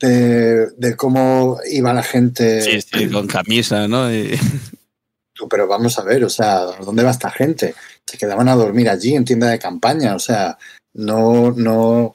de, 0.00 0.70
de 0.76 0.96
cómo 0.96 1.58
iba 1.70 1.92
la 1.92 2.02
gente. 2.02 2.62
Sí, 2.62 2.80
sí, 2.80 3.08
con 3.08 3.26
camisa, 3.26 3.86
¿no? 3.86 4.12
Y- 4.12 4.30
Pero 5.48 5.66
vamos 5.66 5.98
a 5.98 6.02
ver, 6.02 6.22
o 6.24 6.28
sea, 6.28 6.66
¿dónde 6.84 7.02
va 7.02 7.10
esta 7.12 7.30
gente? 7.30 7.74
Se 8.06 8.18
quedaban 8.18 8.48
a 8.48 8.54
dormir 8.56 8.90
allí 8.90 9.14
en 9.14 9.24
tienda 9.24 9.48
de 9.48 9.58
campaña, 9.58 10.14
o 10.14 10.18
sea, 10.18 10.58
no, 10.94 11.52
no, 11.52 12.14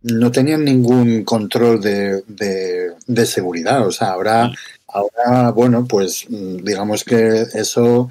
no 0.00 0.32
tenían 0.32 0.64
ningún 0.64 1.24
control 1.24 1.80
de, 1.82 2.22
de, 2.26 2.92
de 3.06 3.26
seguridad. 3.26 3.86
O 3.86 3.92
sea, 3.92 4.12
ahora, 4.12 4.50
ahora, 4.88 5.50
bueno, 5.50 5.84
pues 5.86 6.24
mm, 6.28 6.56
digamos 6.64 7.04
que 7.04 7.44
eso 7.54 8.08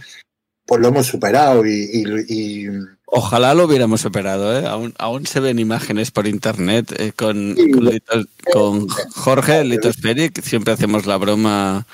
pues 0.65 0.79
lo 0.79 0.89
hemos 0.89 1.07
superado 1.07 1.65
y, 1.65 1.71
y- 1.91 2.25
y- 2.29 2.67
Ojalá 3.15 3.53
lo 3.53 3.65
hubiéramos 3.65 4.01
superado, 4.01 4.57
¿eh? 4.59 4.65
Aún, 4.67 4.93
aún 4.97 5.27
se 5.27 5.39
ven 5.39 5.59
imágenes 5.59 6.09
por 6.09 6.25
internet 6.27 6.91
eh, 6.99 7.11
con, 7.15 7.55
Sí. 7.55 7.69
con, 7.71 7.85
Little- 7.85 8.27
con 8.51 8.87
Jorge 8.89 9.63
Litosferic. 9.63 10.41
Siempre 10.41 10.73
hacemos 10.73 11.05
la 11.05 11.17
broma 11.17 11.85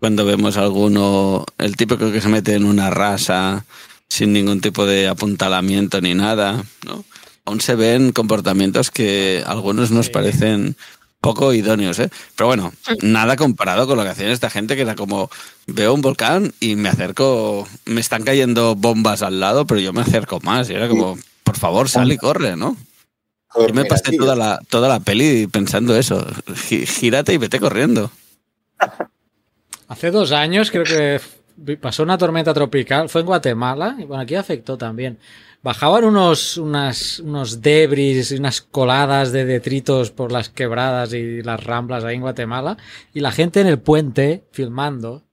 cuando 0.00 0.24
vemos 0.24 0.56
alguno, 0.56 1.44
el 1.58 1.76
típico 1.76 2.10
que 2.10 2.20
se 2.20 2.28
mete 2.28 2.54
en 2.54 2.64
una 2.64 2.90
rasa 2.90 3.64
sin 4.08 4.32
ningún 4.32 4.60
tipo 4.60 4.84
de 4.84 5.06
apuntalamiento 5.06 6.00
ni 6.00 6.14
nada, 6.14 6.64
¿no? 6.84 7.04
Aún 7.44 7.60
se 7.60 7.76
ven 7.76 8.10
comportamientos 8.12 8.90
que 8.90 9.44
algunos 9.46 9.90
nos 9.92 10.10
parecen 10.10 10.76
poco 11.20 11.52
idóneos, 11.52 11.98
¿eh? 11.98 12.10
Pero 12.36 12.46
bueno, 12.46 12.72
nada 13.02 13.36
comparado 13.36 13.86
con 13.86 13.96
lo 13.96 14.04
que 14.04 14.10
hacían 14.10 14.30
esta 14.30 14.50
gente 14.50 14.76
que 14.76 14.82
era 14.82 14.94
como 14.94 15.30
veo 15.66 15.92
un 15.94 16.00
volcán 16.00 16.52
y 16.60 16.76
me 16.76 16.88
acerco, 16.88 17.66
me 17.84 18.00
están 18.00 18.22
cayendo 18.24 18.74
bombas 18.74 19.22
al 19.22 19.40
lado, 19.40 19.66
pero 19.66 19.80
yo 19.80 19.92
me 19.92 20.02
acerco 20.02 20.40
más 20.40 20.70
y 20.70 20.74
era 20.74 20.88
como, 20.88 21.18
por 21.44 21.56
favor, 21.56 21.88
sal 21.88 22.12
y 22.12 22.18
corre, 22.18 22.56
¿no? 22.56 22.76
Yo 23.56 23.74
me 23.74 23.84
pasé 23.86 24.16
toda 24.16 24.36
la, 24.36 24.60
toda 24.68 24.88
la 24.88 25.00
peli 25.00 25.46
pensando 25.46 25.96
eso, 25.96 26.24
gírate 26.54 27.32
y 27.32 27.38
vete 27.38 27.58
corriendo. 27.58 28.10
Hace 29.88 30.10
dos 30.10 30.32
años 30.32 30.70
creo 30.70 30.84
que 30.84 31.76
pasó 31.76 32.02
una 32.02 32.18
tormenta 32.18 32.52
tropical, 32.52 33.08
fue 33.08 33.22
en 33.22 33.26
Guatemala, 33.26 33.96
y 33.98 34.04
bueno, 34.04 34.22
aquí 34.22 34.34
afectó 34.34 34.76
también. 34.76 35.18
Bajaban 35.62 36.04
unos, 36.04 36.56
unas, 36.56 37.18
unos 37.18 37.60
debris 37.60 38.30
y 38.30 38.36
unas 38.36 38.60
coladas 38.60 39.32
de 39.32 39.44
detritos 39.44 40.10
por 40.12 40.30
las 40.30 40.48
quebradas 40.48 41.12
y 41.12 41.42
las 41.42 41.62
ramblas 41.64 42.04
ahí 42.04 42.14
en 42.14 42.20
Guatemala, 42.22 42.76
y 43.12 43.20
la 43.20 43.32
gente 43.32 43.60
en 43.60 43.66
el 43.66 43.78
puente 43.80 44.44
filmando. 44.52 45.24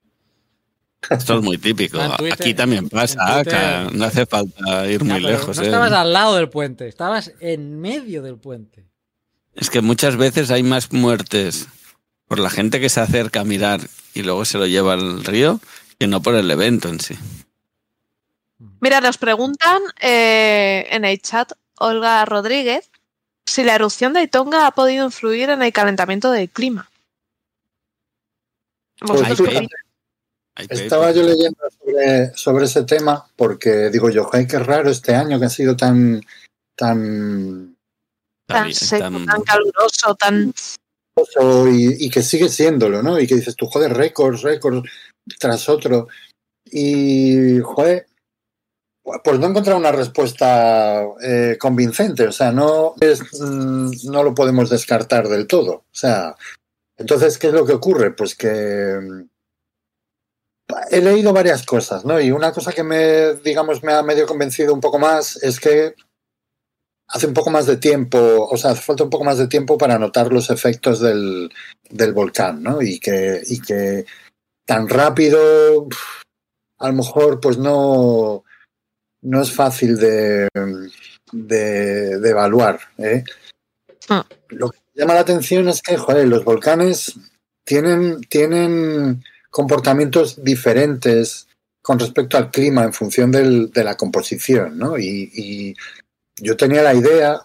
Esto 1.07 1.37
es 1.37 1.43
muy 1.43 1.59
típico. 1.59 1.99
Twitter- 2.17 2.33
Aquí 2.33 2.53
también 2.55 2.89
pasa, 2.89 3.43
Twitter- 3.43 3.93
no 3.93 4.05
hace 4.05 4.25
falta 4.25 4.89
ir 4.89 5.03
muy 5.03 5.19
lejos. 5.21 5.57
no 5.57 5.63
¿eh? 5.63 5.67
estabas 5.67 5.91
al 5.91 6.11
lado 6.11 6.35
del 6.35 6.49
puente, 6.49 6.87
estabas 6.87 7.31
en 7.39 7.79
medio 7.79 8.23
del 8.23 8.37
puente. 8.37 8.87
Es 9.53 9.69
que 9.69 9.81
muchas 9.81 10.17
veces 10.17 10.49
hay 10.49 10.63
más 10.63 10.91
muertes 10.91 11.67
por 12.27 12.39
la 12.39 12.49
gente 12.49 12.79
que 12.81 12.89
se 12.89 12.99
acerca 12.99 13.41
a 13.41 13.45
mirar 13.45 13.81
y 14.15 14.23
luego 14.23 14.43
se 14.45 14.57
lo 14.57 14.65
lleva 14.65 14.93
al 14.93 15.23
río 15.23 15.59
que 15.99 16.07
no 16.07 16.21
por 16.23 16.33
el 16.33 16.49
evento 16.49 16.89
en 16.89 16.99
sí. 16.99 17.15
Mira, 18.85 19.01
nos 19.01 19.17
preguntan 19.17 19.81
eh, 19.99 20.85
en 20.91 21.05
el 21.05 21.19
chat 21.19 21.53
Olga 21.79 22.23
Rodríguez 22.23 22.91
si 23.43 23.63
la 23.63 23.73
erupción 23.73 24.13
de 24.13 24.27
Tonga 24.27 24.67
ha 24.67 24.75
podido 24.75 25.05
influir 25.05 25.49
en 25.49 25.63
el 25.63 25.73
calentamiento 25.73 26.29
del 26.29 26.51
clima. 26.51 26.87
Pues 28.99 29.21
Estaba 30.69 31.11
yo 31.13 31.23
leyendo 31.23 31.57
sobre, 31.79 32.35
sobre 32.35 32.65
ese 32.65 32.83
tema 32.83 33.27
porque 33.35 33.89
digo 33.89 34.11
yo, 34.11 34.29
ay, 34.31 34.45
qué 34.45 34.59
raro 34.59 34.91
este 34.91 35.15
año 35.15 35.39
que 35.39 35.45
ha 35.45 35.49
sido 35.49 35.75
tan, 35.75 36.21
tan 36.75 37.75
tan 38.45 38.71
seco, 38.71 38.99
tan- 39.01 39.25
tan 39.25 39.41
caluroso, 39.41 40.13
tan... 40.13 40.53
y, 41.73 42.05
y 42.05 42.09
que 42.11 42.21
sigue 42.21 42.49
siéndolo, 42.49 43.01
¿no? 43.01 43.19
Y 43.19 43.25
que 43.25 43.33
dices 43.33 43.55
tú, 43.55 43.65
joder, 43.65 43.95
récords, 43.95 44.43
récords 44.43 44.87
tras 45.39 45.69
otro. 45.69 46.07
Y, 46.65 47.59
joder, 47.61 48.05
pues 49.23 49.39
no 49.39 49.45
he 49.45 49.49
encontrado 49.49 49.79
una 49.79 49.91
respuesta 49.91 51.03
eh, 51.21 51.57
convincente. 51.59 52.27
O 52.27 52.31
sea, 52.31 52.51
no, 52.51 52.95
es, 52.99 53.21
mm, 53.39 53.91
no 54.05 54.23
lo 54.23 54.33
podemos 54.33 54.69
descartar 54.69 55.27
del 55.27 55.47
todo. 55.47 55.73
O 55.73 55.85
sea, 55.91 56.35
entonces, 56.97 57.37
¿qué 57.37 57.47
es 57.47 57.53
lo 57.53 57.65
que 57.65 57.73
ocurre? 57.73 58.11
Pues 58.11 58.35
que 58.35 58.99
mm, 59.01 59.29
he 60.89 61.01
leído 61.01 61.33
varias 61.33 61.65
cosas, 61.65 62.05
¿no? 62.05 62.19
Y 62.19 62.31
una 62.31 62.51
cosa 62.51 62.71
que 62.71 62.83
me, 62.83 63.35
digamos, 63.35 63.83
me 63.83 63.93
ha 63.93 64.01
medio 64.01 64.25
convencido 64.25 64.73
un 64.73 64.81
poco 64.81 64.97
más 64.97 65.41
es 65.43 65.59
que 65.59 65.93
hace 67.07 67.27
un 67.27 67.33
poco 67.33 67.51
más 67.51 67.67
de 67.67 67.77
tiempo, 67.77 68.17
o 68.49 68.57
sea, 68.57 68.71
hace 68.71 68.81
falta 68.81 69.03
un 69.03 69.11
poco 69.11 69.23
más 69.25 69.37
de 69.37 69.47
tiempo 69.47 69.77
para 69.77 69.99
notar 69.99 70.33
los 70.33 70.49
efectos 70.49 70.99
del, 70.99 71.51
del 71.89 72.13
volcán, 72.13 72.63
¿no? 72.63 72.81
Y 72.81 72.99
que, 72.99 73.41
y 73.45 73.61
que 73.61 74.05
tan 74.65 74.89
rápido, 74.89 75.87
a 76.79 76.87
lo 76.87 76.93
mejor, 76.93 77.39
pues 77.39 77.59
no, 77.59 78.44
no 79.25 79.41
es 79.41 79.51
fácil 79.51 79.97
de, 79.97 80.47
de, 81.31 82.19
de 82.19 82.29
evaluar. 82.29 82.79
¿eh? 82.97 83.23
Ah. 84.09 84.25
Lo 84.49 84.69
que 84.69 84.79
llama 84.93 85.15
la 85.15 85.21
atención 85.21 85.67
es 85.67 85.81
que, 85.81 85.97
joder, 85.97 86.27
los 86.27 86.43
volcanes 86.43 87.15
tienen, 87.63 88.21
tienen 88.21 89.23
comportamientos 89.49 90.43
diferentes 90.43 91.47
con 91.81 91.99
respecto 91.99 92.37
al 92.37 92.51
clima 92.51 92.83
en 92.83 92.93
función 92.93 93.31
del- 93.31 93.71
de 93.71 93.83
la 93.83 93.95
composición, 93.95 94.77
¿no? 94.77 94.97
Y, 94.97 95.31
y 95.33 95.75
yo 96.37 96.57
tenía 96.57 96.81
la 96.81 96.93
idea 96.93 97.41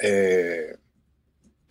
eh, 0.00 0.76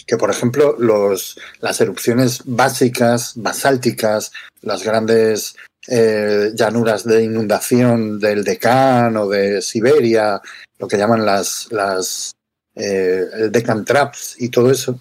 que, 0.05 0.17
por 0.17 0.29
ejemplo, 0.29 0.75
los, 0.77 1.39
las 1.59 1.79
erupciones 1.81 2.41
básicas, 2.45 3.33
basálticas, 3.35 4.31
las 4.61 4.83
grandes 4.83 5.55
eh, 5.87 6.51
llanuras 6.53 7.03
de 7.03 7.23
inundación 7.23 8.19
del 8.19 8.43
Deccan 8.43 9.15
o 9.17 9.27
de 9.27 9.61
Siberia, 9.61 10.41
lo 10.77 10.87
que 10.87 10.97
llaman 10.97 11.25
las, 11.25 11.67
las 11.71 12.35
eh, 12.75 13.25
el 13.33 13.51
Deccan 13.51 13.85
Traps 13.85 14.35
y 14.39 14.49
todo 14.49 14.71
eso, 14.71 14.99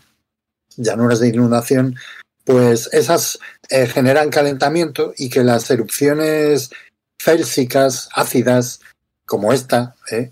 llanuras 0.77 1.21
de 1.21 1.29
inundación, 1.29 1.97
pues 2.45 2.89
esas 2.93 3.39
eh, 3.69 3.87
generan 3.87 4.31
calentamiento 4.31 5.13
y 5.17 5.29
que 5.29 5.45
las 5.45 5.71
erupciones 5.71 6.71
félsicas, 7.21 8.09
ácidas, 8.15 8.81
como 9.27 9.53
esta, 9.53 9.95
¿eh? 10.11 10.31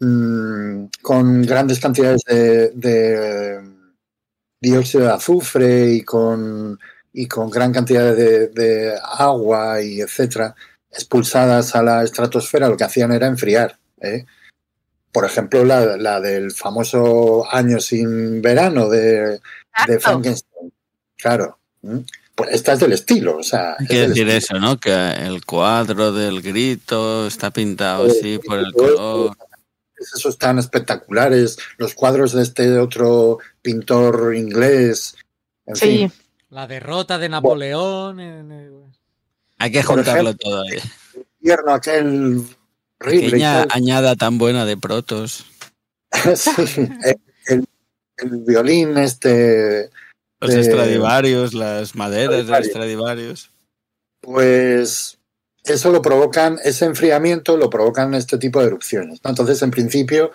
mm, 0.00 0.86
con 1.00 1.42
grandes 1.42 1.80
cantidades 1.80 2.22
de, 2.26 2.70
de 2.70 3.62
dióxido 4.60 5.04
de 5.04 5.12
azufre 5.12 5.92
y 5.92 6.02
con, 6.02 6.78
y 7.16 7.26
con 7.28 7.48
gran 7.48 7.72
cantidad 7.72 8.14
de, 8.14 8.48
de 8.48 8.92
agua 9.02 9.80
y 9.80 10.00
etcétera, 10.00 10.54
expulsadas 10.90 11.74
a 11.76 11.82
la 11.82 12.02
estratosfera, 12.02 12.68
lo 12.68 12.76
que 12.76 12.84
hacían 12.84 13.12
era 13.12 13.28
enfriar. 13.28 13.78
¿eh? 14.00 14.26
Por 15.12 15.24
ejemplo, 15.24 15.64
la, 15.64 15.96
la 15.96 16.20
del 16.20 16.50
famoso 16.50 17.46
año 17.50 17.78
sin 17.80 18.42
verano 18.42 18.88
de, 18.90 19.40
de. 19.86 20.00
Frankenstein. 20.00 20.72
Claro. 21.16 21.58
pues 22.34 22.50
esta 22.50 22.72
es 22.72 22.80
del 22.80 22.92
estilo. 22.92 23.36
O 23.38 23.42
sea, 23.44 23.76
es 23.78 23.88
decir 23.88 24.28
estilo. 24.28 24.32
eso, 24.32 24.58
¿no? 24.58 24.78
Que 24.78 24.92
el 24.92 25.44
cuadro 25.44 26.12
del 26.12 26.42
grito 26.42 27.28
está 27.28 27.52
pintado 27.52 28.06
así 28.06 28.38
por 28.44 28.58
el 28.58 28.72
color. 28.72 29.36
Esos 29.96 30.36
tan 30.36 30.58
espectaculares, 30.58 31.56
los 31.78 31.94
cuadros 31.94 32.32
de 32.32 32.42
este 32.42 32.76
otro 32.78 33.38
pintor 33.62 34.34
inglés. 34.34 35.14
En 35.64 35.76
Sí, 35.76 35.86
fin, 35.86 36.12
La 36.54 36.68
derrota 36.68 37.18
de 37.18 37.28
Napoleón. 37.28 38.20
en- 38.20 38.52
en- 38.52 38.92
Hay 39.58 39.72
que 39.72 39.82
juntarlo 39.82 40.30
ejemplo, 40.30 40.36
todo 40.36 40.62
ahí. 40.62 40.78
el 41.16 41.26
invierno 41.40 41.74
aquel 41.74 42.42
Pequeña 42.98 43.66
añada 43.70 44.14
tan 44.14 44.38
buena 44.38 44.64
de 44.64 44.76
protos. 44.76 45.44
Sí, 46.36 46.52
el, 47.04 47.18
el- 47.48 47.64
el 48.18 48.30
violín 48.46 48.96
este, 48.98 49.90
Los 50.40 50.54
Eh, 50.54 50.62
Stradivarius, 50.62 51.54
las 51.54 51.96
maderas 51.96 52.46
de. 52.46 52.64
Stradivarius. 52.64 53.50
pues 54.20 55.18
eso 55.64 55.90
lo 55.90 56.02
provocan, 56.02 56.58
ese 56.62 56.84
enfriamiento 56.84 57.56
lo 57.56 57.68
provocan 57.68 58.14
este 58.14 58.38
tipo 58.38 58.60
de 58.60 58.66
erupciones. 58.68 59.20
¿no? 59.24 59.30
Entonces, 59.30 59.60
en 59.62 59.72
principio, 59.72 60.30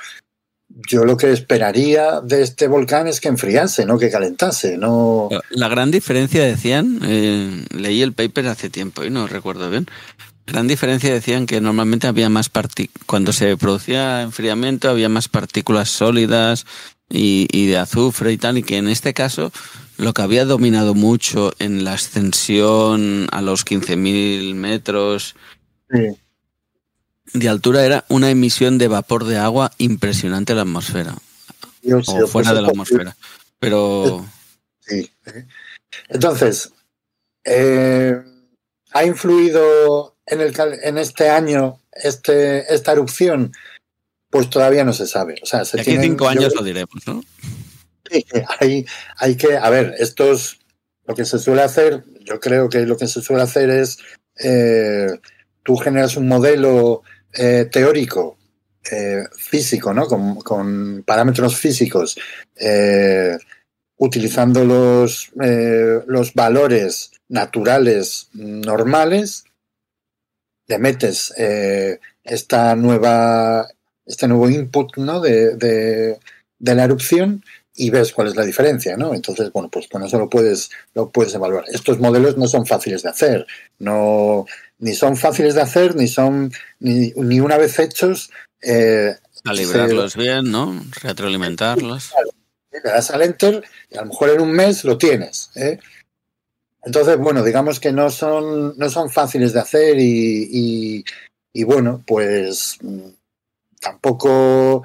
yo 0.70 1.06
lo 1.06 1.18
que 1.18 1.32
esperaría 1.32 2.22
de 2.22 2.42
este 2.42 2.68
volcán 2.68 3.08
es 3.08 3.20
que 3.20 3.28
enfriase, 3.28 3.86
no 3.86 3.98
que 3.98 4.10
calentase. 4.10 4.78
No, 4.78 5.30
La 5.50 5.68
gran 5.68 5.92
diferencia 5.92 6.44
decían, 6.44 7.00
eh, 7.04 7.66
leí 7.76 8.02
el 8.02 8.14
paper 8.14 8.48
hace 8.48 8.70
tiempo 8.70 9.04
y 9.04 9.10
no 9.10 9.28
recuerdo 9.28 9.70
bien. 9.70 9.88
Gran 10.46 10.68
diferencia 10.68 11.14
decían 11.14 11.46
que 11.46 11.62
normalmente 11.62 12.08
había 12.08 12.30
más 12.30 12.50
parti 12.50 12.90
cuando 13.06 13.34
se 13.34 13.56
producía 13.58 14.22
enfriamiento 14.22 14.90
había 14.90 15.10
más 15.10 15.28
partículas 15.28 15.90
sólidas 15.90 16.66
y, 17.10 17.48
y 17.52 17.68
de 17.68 17.78
azufre 17.78 18.32
y 18.32 18.38
tal, 18.38 18.58
y 18.58 18.64
que 18.64 18.78
en 18.78 18.88
este 18.88 19.14
caso 19.14 19.52
lo 19.98 20.14
que 20.14 20.22
había 20.22 20.46
dominado 20.46 20.96
mucho 20.96 21.54
en 21.60 21.84
la 21.84 21.94
ascensión 21.94 23.28
a 23.32 23.42
los 23.42 23.66
15.000 23.66 24.56
metros 24.56 25.36
Sí. 25.92 26.18
De 27.34 27.50
altura 27.50 27.86
era 27.86 28.06
una 28.10 28.30
emisión 28.30 28.78
de 28.78 28.88
vapor 28.88 29.26
de 29.26 29.38
agua 29.38 29.72
impresionante 29.78 30.54
a 30.54 30.56
la 30.58 30.62
atmósfera, 30.64 31.16
o 31.92 32.28
fuera 32.28 32.54
de 32.54 32.62
la 32.62 32.70
atmósfera. 32.70 33.16
Pero 33.60 34.26
Sí. 34.82 35.12
Entonces, 36.08 36.72
eh, 37.44 38.20
¿ha 38.92 39.06
influido 39.06 40.18
en, 40.26 40.42
el, 40.42 40.54
en 40.84 40.98
este 40.98 41.30
año 41.30 41.80
este, 41.92 42.74
esta 42.74 42.92
erupción? 42.94 43.52
Pues 44.32 44.50
todavía 44.50 44.84
no 44.84 44.94
se 44.94 45.08
sabe. 45.08 45.36
O 45.42 45.46
sea, 45.46 45.66
se 45.66 45.78
de 45.78 45.82
aquí 45.82 45.92
a 45.92 45.94
tienen- 45.94 46.12
cinco 46.12 46.28
años 46.28 46.54
lo 46.56 46.64
diremos, 46.64 47.06
¿no? 47.08 47.24
que 48.10 48.24
hay, 48.60 48.86
hay 49.18 49.36
que, 49.36 49.56
a 49.56 49.70
ver, 49.70 49.94
estos, 50.00 50.60
lo 51.06 51.14
que 51.14 51.26
se 51.26 51.38
suele 51.38 51.62
hacer, 51.62 52.04
yo 52.22 52.40
creo 52.40 52.68
que 52.68 52.80
lo 52.88 52.98
que 52.98 53.06
se 53.08 53.22
suele 53.22 53.44
hacer 53.44 53.70
es, 53.70 54.00
eh, 54.44 55.08
tú 55.64 55.76
generas 55.78 56.18
un 56.18 56.28
modelo 56.28 57.04
eh, 57.34 57.68
teórico, 57.72 58.38
eh, 58.92 59.24
físico, 59.38 59.94
¿no? 59.94 60.08
Con, 60.08 61.04
parámetros 61.04 61.56
físicos, 61.58 62.18
eh, 62.56 63.38
utilizando 63.98 64.64
los, 64.64 65.32
los 65.36 66.34
valores 66.34 67.12
naturales 67.28 68.30
normales, 68.34 69.44
le 70.68 70.80
metes 70.80 71.34
esta 72.24 72.76
nueva, 72.76 73.68
este 74.06 74.28
nuevo 74.28 74.50
input 74.50 74.96
¿no? 74.98 75.20
de, 75.20 75.56
de, 75.58 76.20
de 76.60 76.76
la 76.76 76.86
erupción 76.86 77.44
y 77.76 77.90
ves 77.90 78.12
cuál 78.12 78.28
es 78.28 78.36
la 78.36 78.46
diferencia, 78.46 78.98
¿no? 78.98 79.14
Entonces, 79.14 79.52
bueno, 79.54 79.70
pues 79.70 79.88
con 79.88 80.04
eso 80.04 80.20
lo 80.20 80.30
puedes, 80.30 80.70
lo 80.94 81.10
puedes 81.12 81.34
evaluar. 81.34 81.64
Estos 81.72 82.00
modelos 82.00 82.38
no 82.38 82.48
son 82.48 82.66
fáciles 82.66 83.04
de 83.04 83.10
hacer, 83.10 83.48
no, 83.80 84.46
ni 84.80 84.94
son 84.94 85.16
fáciles 85.18 85.56
de 85.56 85.62
hacer, 85.62 85.96
ni 85.96 86.08
son, 86.08 86.52
ni, 86.80 87.12
ni 87.16 87.40
una 87.40 87.58
vez 87.58 87.78
hechos, 87.80 88.32
eh, 88.62 89.16
Calibrarlos 89.44 90.16
bien, 90.18 90.52
¿no? 90.52 90.80
Retroalimentarlos. 91.02 92.12
le 92.72 92.80
das 92.82 93.10
al 93.12 93.22
enter 93.22 93.64
y 93.90 93.98
a 93.98 94.02
lo 94.02 94.08
mejor 94.08 94.30
en 94.32 94.42
un 94.42 94.52
mes 94.52 94.84
lo 94.84 94.98
tienes. 94.98 95.50
¿eh? 95.56 95.80
Entonces, 96.84 97.18
bueno, 97.18 97.44
digamos 97.44 97.80
que 97.80 97.92
no 97.92 98.10
son, 98.10 98.78
no 98.78 98.90
son 98.90 99.10
fáciles 99.10 99.54
de 99.54 99.60
hacer 99.60 100.00
y, 100.00 100.48
y- 100.52 101.06
y, 101.54 101.64
bueno, 101.64 102.04
pues 102.06 102.78
mm, 102.82 103.10
tampoco 103.82 104.84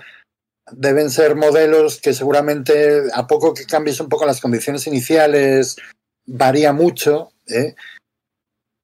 deben 0.72 1.10
ser 1.10 1.36
modelos 1.36 2.00
que 2.00 2.14
seguramente 2.14 3.02
a 3.12 3.26
poco 3.26 3.52
que 3.54 3.66
cambies 3.66 4.00
un 4.00 4.08
poco 4.08 4.24
las 4.26 4.40
condiciones 4.40 4.86
iniciales 4.86 5.76
varía 6.26 6.72
mucho 6.72 7.32
¿eh? 7.46 7.74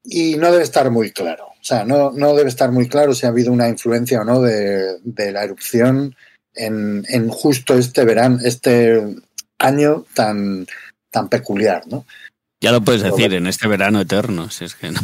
Y 0.04 0.36
no 0.36 0.50
debe 0.50 0.64
estar 0.64 0.90
muy 0.90 1.10
claro. 1.12 1.46
O 1.46 1.64
sea, 1.64 1.84
no, 1.84 2.10
no 2.12 2.34
debe 2.34 2.48
estar 2.48 2.72
muy 2.72 2.88
claro 2.88 3.14
si 3.14 3.26
ha 3.26 3.30
habido 3.30 3.52
una 3.52 3.68
influencia 3.68 4.20
o 4.20 4.24
no 4.24 4.40
de, 4.40 4.98
de 5.02 5.32
la 5.32 5.44
erupción 5.44 6.16
en, 6.54 7.04
en 7.08 7.28
justo 7.28 7.74
este 7.74 8.04
verano, 8.04 8.38
este 8.42 9.02
año 9.58 10.06
tan, 10.14 10.66
tan 11.10 11.28
peculiar, 11.28 11.82
¿no? 11.86 12.06
Ya 12.62 12.72
lo 12.72 12.82
puedes 12.82 13.02
decir, 13.02 13.32
en 13.34 13.46
este 13.46 13.68
verano 13.68 14.00
eterno, 14.00 14.50
si 14.50 14.64
es 14.64 14.74
que 14.74 14.90
no. 14.90 15.00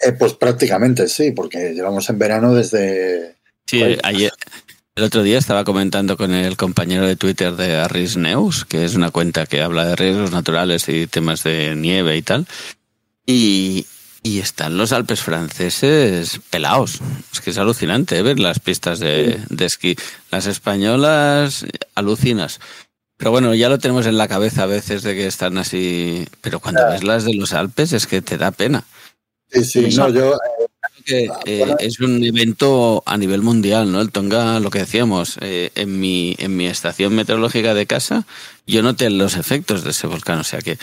Eh, 0.00 0.12
pues 0.12 0.34
prácticamente 0.34 1.08
sí, 1.08 1.30
porque 1.30 1.72
llevamos 1.72 2.08
en 2.10 2.18
verano 2.18 2.54
desde... 2.54 3.36
Sí, 3.66 3.80
Pues- 3.80 4.00
ayer, 4.02 4.32
el 4.96 5.04
otro 5.04 5.22
día 5.22 5.38
estaba 5.38 5.64
comentando 5.64 6.16
con 6.16 6.32
el 6.34 6.56
compañero 6.56 7.06
de 7.06 7.16
Twitter 7.16 7.56
de 7.56 7.76
Arris 7.76 8.16
Neus, 8.16 8.64
que 8.64 8.84
es 8.84 8.94
una 8.94 9.10
cuenta 9.10 9.46
que 9.46 9.62
habla 9.62 9.86
de 9.86 9.96
riesgos 9.96 10.30
naturales 10.30 10.88
y 10.88 11.06
temas 11.06 11.42
de 11.42 11.74
nieve 11.74 12.16
y 12.16 12.22
tal. 12.22 12.46
Y, 13.26 13.86
y 14.24 14.38
están 14.40 14.78
los 14.78 14.92
Alpes 14.92 15.20
franceses 15.20 16.40
pelados. 16.50 17.00
Es 17.32 17.40
que 17.42 17.50
es 17.50 17.58
alucinante 17.58 18.18
¿eh? 18.18 18.22
ver 18.22 18.40
las 18.40 18.58
pistas 18.58 18.98
de, 18.98 19.38
de 19.50 19.64
esquí. 19.66 19.96
Las 20.30 20.46
españolas, 20.46 21.66
alucinas. 21.94 22.58
Pero 23.18 23.30
bueno, 23.30 23.54
ya 23.54 23.68
lo 23.68 23.78
tenemos 23.78 24.06
en 24.06 24.16
la 24.16 24.26
cabeza 24.26 24.62
a 24.64 24.66
veces 24.66 25.02
de 25.02 25.14
que 25.14 25.26
están 25.26 25.58
así. 25.58 26.26
Pero 26.40 26.58
cuando 26.58 26.88
ves 26.88 27.04
las 27.04 27.24
de 27.24 27.34
los 27.34 27.52
Alpes 27.52 27.92
es 27.92 28.06
que 28.06 28.22
te 28.22 28.38
da 28.38 28.50
pena. 28.50 28.84
Sí, 29.52 29.62
sí, 29.62 29.90
Sí. 29.92 29.96
no, 29.98 30.08
yo... 30.08 30.36
que 31.04 31.28
Ah, 31.30 31.40
eh, 31.44 31.76
es 31.80 32.00
un 32.00 32.24
evento 32.24 33.02
a 33.04 33.18
nivel 33.18 33.42
mundial, 33.42 33.92
¿no? 33.92 34.00
El 34.00 34.10
Tonga, 34.10 34.58
lo 34.58 34.70
que 34.70 34.78
decíamos, 34.78 35.36
eh, 35.42 35.70
en, 35.74 36.00
mi, 36.00 36.34
en 36.38 36.56
mi 36.56 36.66
estación 36.66 37.14
meteorológica 37.14 37.74
de 37.74 37.86
casa, 37.86 38.26
yo 38.66 38.82
noté 38.82 39.10
los 39.10 39.36
efectos 39.36 39.84
de 39.84 39.90
ese 39.90 40.06
volcán, 40.06 40.38
o 40.38 40.44
sea 40.44 40.60
que 40.60 40.78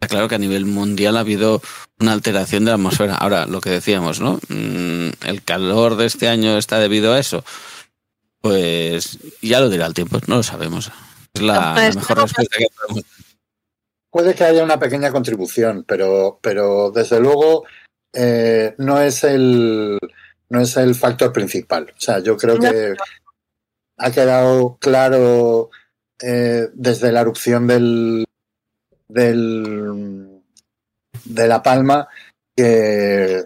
está 0.00 0.08
claro 0.08 0.28
que 0.28 0.36
a 0.36 0.38
nivel 0.38 0.64
mundial 0.64 1.16
ha 1.16 1.20
habido 1.20 1.60
una 1.98 2.12
alteración 2.12 2.64
de 2.64 2.70
la 2.70 2.76
atmósfera. 2.76 3.16
Ahora, 3.16 3.46
lo 3.46 3.60
que 3.60 3.70
decíamos, 3.70 4.20
¿no? 4.20 4.38
Mm, 4.48 5.10
El 5.26 5.42
calor 5.44 5.96
de 5.96 6.06
este 6.06 6.28
año 6.28 6.56
está 6.56 6.78
debido 6.78 7.12
a 7.12 7.18
eso. 7.18 7.44
Pues 8.40 9.18
ya 9.42 9.58
lo 9.58 9.68
dirá 9.68 9.86
el 9.86 9.94
tiempo, 9.94 10.20
no 10.28 10.36
lo 10.36 10.42
sabemos. 10.44 10.92
Es 11.34 11.42
la, 11.42 11.54
la 11.54 11.74
Pues, 11.74 11.96
mejor 11.96 12.16
no, 12.16 12.22
respuesta 12.22 12.56
que 12.56 12.66
podemos 12.76 13.04
Puede 14.10 14.34
que 14.34 14.44
haya 14.44 14.62
una 14.62 14.78
pequeña 14.78 15.10
contribución, 15.10 15.84
pero, 15.86 16.38
pero 16.40 16.90
desde 16.92 17.20
luego 17.20 17.64
eh, 18.12 18.74
no 18.78 19.00
es 19.00 19.24
el 19.24 19.98
no 20.48 20.60
es 20.60 20.76
el 20.76 20.94
factor 20.94 21.32
principal. 21.32 21.92
O 21.94 22.00
sea, 22.00 22.20
yo 22.20 22.36
creo 22.36 22.58
que 22.58 22.94
ha 23.98 24.10
quedado 24.12 24.78
claro 24.80 25.70
eh, 26.22 26.68
desde 26.72 27.12
la 27.12 27.20
erupción 27.20 27.66
del, 27.66 28.24
del 29.08 30.42
de 31.24 31.48
La 31.48 31.62
Palma 31.62 32.08
que, 32.56 33.44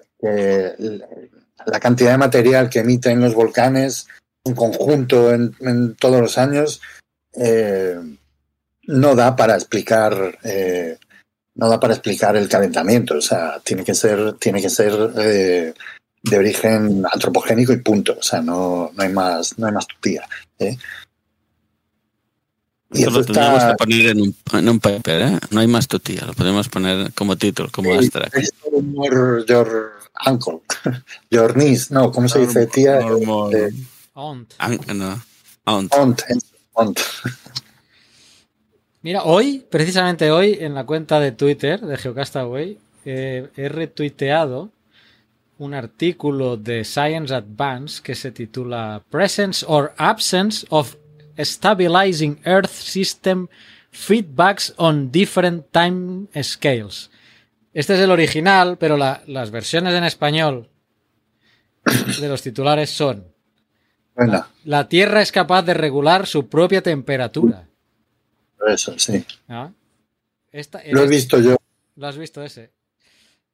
la 1.66 1.80
cantidad 1.80 2.12
de 2.12 2.18
material 2.18 2.68
que 2.68 2.80
emiten 2.80 3.20
los 3.20 3.34
volcanes 3.34 4.09
en 4.44 4.55
conjunto 4.55 5.32
en, 5.32 5.55
en 5.60 5.94
todos 5.97 6.20
los 6.20 6.39
años 6.39 6.80
eh, 7.34 7.98
no 8.84 9.14
da 9.14 9.36
para 9.36 9.55
explicar 9.55 10.39
eh, 10.43 10.98
no 11.55 11.68
da 11.68 11.78
para 11.78 11.94
explicar 11.94 12.36
el 12.36 12.48
calentamiento 12.48 13.16
o 13.16 13.20
sea 13.20 13.60
tiene 13.64 13.84
que 13.84 13.94
ser 13.94 14.34
tiene 14.34 14.60
que 14.60 14.70
ser 14.70 14.93
eh, 15.18 15.74
de 16.22 16.39
origen 16.39 17.05
antropogénico 17.10 17.72
y 17.72 17.78
punto 17.78 18.16
o 18.18 18.22
sea 18.22 18.40
no, 18.40 18.90
no 18.94 19.02
hay 19.02 19.12
más 19.12 19.59
no 19.59 19.66
hay 19.66 19.72
más 19.72 19.86
tutía 19.86 20.28
¿eh? 20.59 20.76
Y 22.93 22.98
Esto 22.98 23.10
eso 23.10 23.19
lo 23.19 23.24
tendríamos 23.24 23.59
está 23.59 23.70
que 23.70 23.77
poner 23.77 24.06
en 24.06 24.20
un, 24.20 24.36
en 24.52 24.69
un 24.69 24.81
paper, 24.81 25.23
¿eh? 25.23 25.39
No 25.51 25.60
hay 25.60 25.66
más 25.66 25.89
tu 25.89 25.98
tía, 25.98 26.24
lo 26.27 26.35
podemos 26.35 26.69
poner 26.69 27.12
como 27.14 27.36
título, 27.36 27.69
como 27.73 27.93
abstract. 27.94 28.36
es 28.36 28.52
your, 28.64 29.44
your 29.47 29.93
uncle 30.27 30.60
your 31.31 31.56
niece 31.56 31.93
no 31.93 32.12
cómo 32.12 32.28
se 32.28 32.40
dice 32.40 32.66
tía 32.66 33.01
Normal. 33.01 33.55
Eh, 33.55 33.70
Aunt. 34.14 34.55
No. 34.93 35.23
Aunt. 35.64 35.94
aunt, 35.94 36.23
aunt. 36.74 37.01
Mira, 39.01 39.24
hoy, 39.24 39.64
precisamente 39.69 40.31
hoy, 40.31 40.59
en 40.60 40.74
la 40.74 40.85
cuenta 40.85 41.19
de 41.19 41.32
Twitter 41.32 41.81
de 41.81 41.97
Geocastaway, 41.97 42.78
eh, 43.05 43.48
he 43.56 43.69
retuiteado 43.69 44.70
un 45.59 45.74
artículo 45.74 46.56
de 46.56 46.85
Science 46.85 47.35
Advance 47.35 48.02
que 48.02 48.14
se 48.14 48.31
titula 48.32 49.02
Presence 49.10 49.64
or 49.66 49.93
Absence 49.97 50.66
of 50.70 50.97
Stabilizing 51.38 52.40
Earth 52.44 52.70
System 52.70 53.48
Feedbacks 53.92 54.72
on 54.76 55.10
Different 55.10 55.66
Time 55.70 56.26
Scales. 56.42 57.10
Este 57.74 57.94
es 57.94 58.00
el 58.00 58.10
original, 58.10 58.76
pero 58.78 58.96
la- 58.96 59.22
las 59.26 59.50
versiones 59.50 59.94
en 59.94 60.04
español 60.04 60.68
de 62.20 62.28
los 62.28 62.42
titulares 62.42 62.90
son 62.90 63.26
La 64.64 64.88
Tierra 64.88 65.22
es 65.22 65.32
capaz 65.32 65.62
de 65.62 65.74
regular 65.74 66.26
su 66.26 66.48
propia 66.48 66.82
temperatura. 66.82 67.66
eso 68.68 68.96
sí. 68.98 69.24
¿no? 69.48 69.74
Esta- 70.52 70.82
Lo 70.90 71.02
he 71.02 71.09
visto 71.09 71.40
yo. 71.40 71.56
¿Lo 71.96 72.06
has 72.06 72.16
visto 72.16 72.42
ese? 72.42 72.70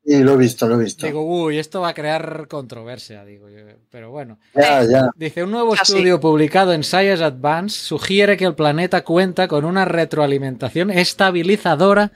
Y 0.04 0.18
lo 0.18 0.32
he 0.32 0.36
visto, 0.36 0.66
lo 0.66 0.80
he 0.80 0.84
visto. 0.84 1.04
Digo, 1.04 1.22
uy, 1.22 1.58
esto 1.58 1.82
va 1.82 1.88
a 1.88 1.94
crear 1.94 2.46
controversia, 2.48 3.24
digo 3.24 3.48
yo. 3.48 3.58
Pero 3.90 4.10
bueno. 4.10 4.38
ya, 4.54 4.82
ya. 4.84 5.10
Dice, 5.16 5.44
un 5.44 5.50
nuevo 5.50 5.74
Así. 5.74 5.92
estudio 5.92 6.18
publicado 6.18 6.72
en 6.72 6.82
Science 6.82 7.22
Advance 7.22 7.78
sugiere 7.78 8.36
que 8.36 8.46
el 8.46 8.54
planeta 8.54 9.04
cuenta 9.04 9.48
con 9.48 9.64
una 9.64 9.84
retroalimentación 9.84 10.90
estabilizadora 10.90 12.12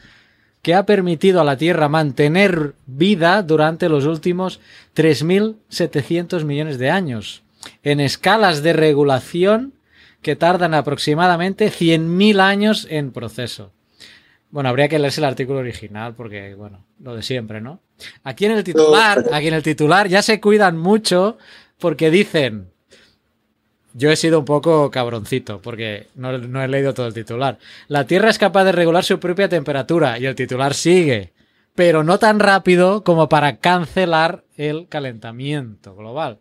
que 0.62 0.74
ha 0.74 0.86
permitido 0.86 1.40
a 1.40 1.44
la 1.44 1.56
Tierra 1.56 1.88
mantener 1.88 2.74
vida 2.86 3.42
durante 3.42 3.88
los 3.88 4.06
últimos 4.06 4.60
3.700 4.94 6.44
millones 6.44 6.78
de 6.78 6.88
años, 6.88 7.42
en 7.82 8.00
escalas 8.00 8.62
de 8.62 8.72
regulación 8.72 9.74
que 10.22 10.36
tardan 10.36 10.72
aproximadamente 10.72 11.70
100.000 11.70 12.40
años 12.40 12.86
en 12.88 13.10
proceso. 13.10 13.72
Bueno, 14.52 14.68
habría 14.68 14.88
que 14.88 14.98
leerse 15.00 15.20
el 15.20 15.24
artículo 15.24 15.58
original 15.58 16.14
porque, 16.14 16.54
bueno, 16.54 16.84
lo 17.00 17.16
de 17.16 17.22
siempre, 17.22 17.60
¿no? 17.60 17.80
Aquí 18.22 18.44
en 18.44 18.52
el 18.52 18.62
titular, 18.62 19.24
aquí 19.32 19.48
en 19.48 19.54
el 19.54 19.62
titular 19.64 20.06
ya 20.08 20.22
se 20.22 20.40
cuidan 20.40 20.76
mucho 20.78 21.38
porque 21.78 22.10
dicen, 22.10 22.70
yo 23.94 24.10
he 24.10 24.16
sido 24.16 24.38
un 24.38 24.44
poco 24.44 24.90
cabroncito 24.90 25.60
porque 25.60 26.06
no, 26.14 26.36
no 26.38 26.62
he 26.62 26.68
leído 26.68 26.94
todo 26.94 27.06
el 27.06 27.14
titular. 27.14 27.58
La 27.88 28.06
Tierra 28.06 28.30
es 28.30 28.38
capaz 28.38 28.64
de 28.64 28.72
regular 28.72 29.04
su 29.04 29.18
propia 29.18 29.48
temperatura 29.48 30.18
y 30.18 30.26
el 30.26 30.34
titular 30.34 30.74
sigue, 30.74 31.32
pero 31.74 32.04
no 32.04 32.18
tan 32.18 32.38
rápido 32.38 33.04
como 33.04 33.28
para 33.28 33.56
cancelar 33.56 34.44
el 34.56 34.86
calentamiento 34.88 35.94
global. 35.96 36.38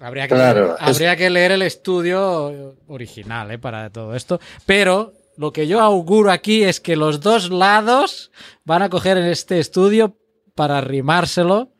Habría 0.00 0.26
que, 0.26 0.34
Claro, 0.34 0.76
es- 0.76 0.82
habría 0.82 1.16
que 1.16 1.28
leer 1.28 1.52
el 1.52 1.60
estudio 1.62 2.76
original 2.88 3.50
¿eh? 3.50 3.58
para 3.58 3.90
todo 3.90 4.14
esto, 4.16 4.40
pero 4.64 5.12
lo 5.40 5.54
que 5.54 5.66
yo 5.66 5.80
auguro 5.80 6.30
aquí 6.30 6.64
es 6.64 6.80
que 6.80 6.96
los 6.96 7.20
dos 7.20 7.48
lados 7.50 8.30
van 8.66 8.82
a 8.82 8.90
coger 8.90 9.16
en 9.16 9.24
este 9.24 9.58
estudio 9.58 10.14
para 10.54 10.76
arrimárselo 10.76 11.72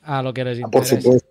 a 0.00 0.22
lo 0.22 0.32
que 0.32 0.44
les 0.44 0.58
Ah, 0.64 0.68
Por 0.72 0.82
interesa. 0.82 1.02
supuesto. 1.02 1.28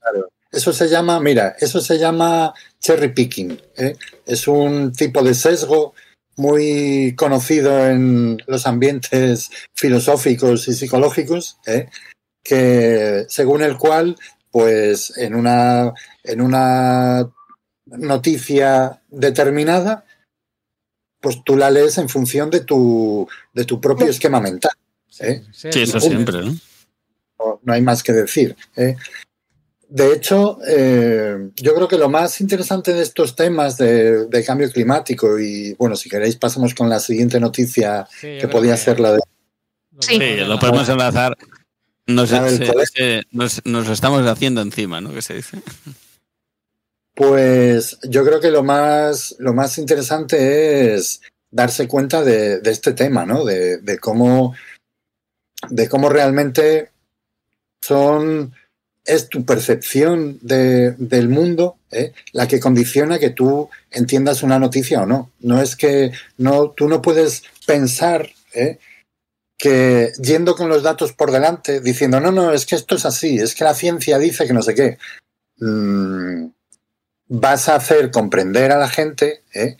Claro. 0.00 0.28
Eso 0.52 0.72
se 0.72 0.88
llama, 0.88 1.18
mira, 1.18 1.56
eso 1.58 1.80
se 1.80 1.98
llama 1.98 2.54
cherry 2.78 3.08
picking. 3.08 3.60
¿eh? 3.76 3.96
Es 4.26 4.46
un 4.46 4.92
tipo 4.92 5.20
de 5.24 5.34
sesgo 5.34 5.92
muy 6.36 7.16
conocido 7.16 7.84
en 7.88 8.38
los 8.46 8.68
ambientes 8.68 9.50
filosóficos 9.74 10.68
y 10.68 10.74
psicológicos, 10.74 11.58
¿eh? 11.66 11.88
que 12.44 13.26
según 13.28 13.62
el 13.62 13.76
cual, 13.76 14.14
pues 14.52 15.12
en 15.18 15.34
una, 15.34 15.92
en 16.22 16.40
una 16.40 17.28
noticia 17.86 19.02
determinada, 19.08 20.04
pues 21.20 21.42
tú 21.44 21.56
la 21.56 21.70
lees 21.70 21.98
en 21.98 22.08
función 22.08 22.50
de 22.50 22.60
tu, 22.60 23.28
de 23.52 23.64
tu 23.64 23.80
propio 23.80 24.06
esquema 24.06 24.40
mental. 24.40 24.72
¿eh? 25.20 25.42
Sí, 25.52 25.68
eso 25.74 26.00
sí. 26.00 26.08
siempre, 26.08 26.42
¿no? 26.42 26.56
no, 27.38 27.60
no 27.62 27.72
hay 27.72 27.82
más 27.82 28.02
que 28.02 28.12
decir. 28.12 28.56
¿eh? 28.76 28.96
De 29.88 30.12
hecho, 30.12 30.58
eh, 30.68 31.50
yo 31.56 31.74
creo 31.74 31.88
que 31.88 31.96
lo 31.96 32.08
más 32.10 32.40
interesante 32.42 32.92
de 32.92 33.02
estos 33.02 33.34
temas 33.34 33.78
de, 33.78 34.26
de 34.26 34.44
cambio 34.44 34.70
climático, 34.70 35.38
y 35.38 35.72
bueno, 35.74 35.96
si 35.96 36.10
queréis 36.10 36.36
pasamos 36.36 36.74
con 36.74 36.88
la 36.90 37.00
siguiente 37.00 37.40
noticia, 37.40 38.06
que 38.20 38.46
podía 38.48 38.74
que 38.74 38.80
ser 38.80 39.00
la 39.00 39.12
de... 39.12 39.20
Sí. 40.00 40.18
lo 40.46 40.58
podemos 40.58 40.88
enlazar. 40.88 41.36
Nos, 42.06 42.28
se- 42.28 42.86
se- 42.94 43.22
nos, 43.32 43.60
nos 43.64 43.86
lo 43.86 43.92
estamos 43.92 44.24
haciendo 44.26 44.60
encima, 44.60 45.00
¿no? 45.00 45.12
¿Qué 45.12 45.22
se 45.22 45.34
dice? 45.34 45.58
Pues 47.18 47.98
yo 48.04 48.24
creo 48.24 48.38
que 48.38 48.52
lo 48.52 48.62
más, 48.62 49.34
lo 49.40 49.52
más 49.52 49.76
interesante 49.78 50.94
es 50.94 51.20
darse 51.50 51.88
cuenta 51.88 52.22
de, 52.22 52.60
este 52.64 52.92
tema, 52.92 53.26
¿no? 53.26 53.44
De, 53.44 53.98
cómo, 54.00 54.54
de 55.68 55.88
cómo 55.88 56.10
realmente 56.10 56.92
son 57.82 58.54
es 59.04 59.28
tu 59.28 59.44
percepción 59.44 60.38
de- 60.42 60.92
del 60.92 61.28
mundo 61.28 61.78
¿eh? 61.90 62.12
la 62.30 62.46
que 62.46 62.60
condiciona 62.60 63.18
que 63.18 63.30
tú 63.30 63.68
entiendas 63.90 64.44
una 64.44 64.60
noticia 64.60 65.02
o 65.02 65.06
no. 65.06 65.32
No 65.40 65.60
es 65.60 65.74
que 65.74 66.12
no, 66.36 66.70
tú 66.70 66.88
no 66.88 67.02
puedes 67.02 67.42
pensar 67.66 68.30
¿eh? 68.54 68.78
que 69.58 70.12
yendo 70.22 70.54
con 70.54 70.68
los 70.68 70.84
datos 70.84 71.14
por 71.14 71.32
delante, 71.32 71.80
diciendo, 71.80 72.20
no, 72.20 72.30
no, 72.30 72.52
es 72.52 72.64
que 72.64 72.76
esto 72.76 72.94
es 72.94 73.04
así, 73.04 73.38
es 73.38 73.56
que 73.56 73.64
la 73.64 73.74
ciencia 73.74 74.18
dice 74.18 74.46
que 74.46 74.52
no 74.52 74.62
sé 74.62 74.76
qué. 74.76 74.98
Mm, 75.58 76.50
vas 77.28 77.68
a 77.68 77.76
hacer 77.76 78.10
comprender 78.10 78.72
a 78.72 78.78
la 78.78 78.88
gente 78.88 79.42
¿eh? 79.54 79.76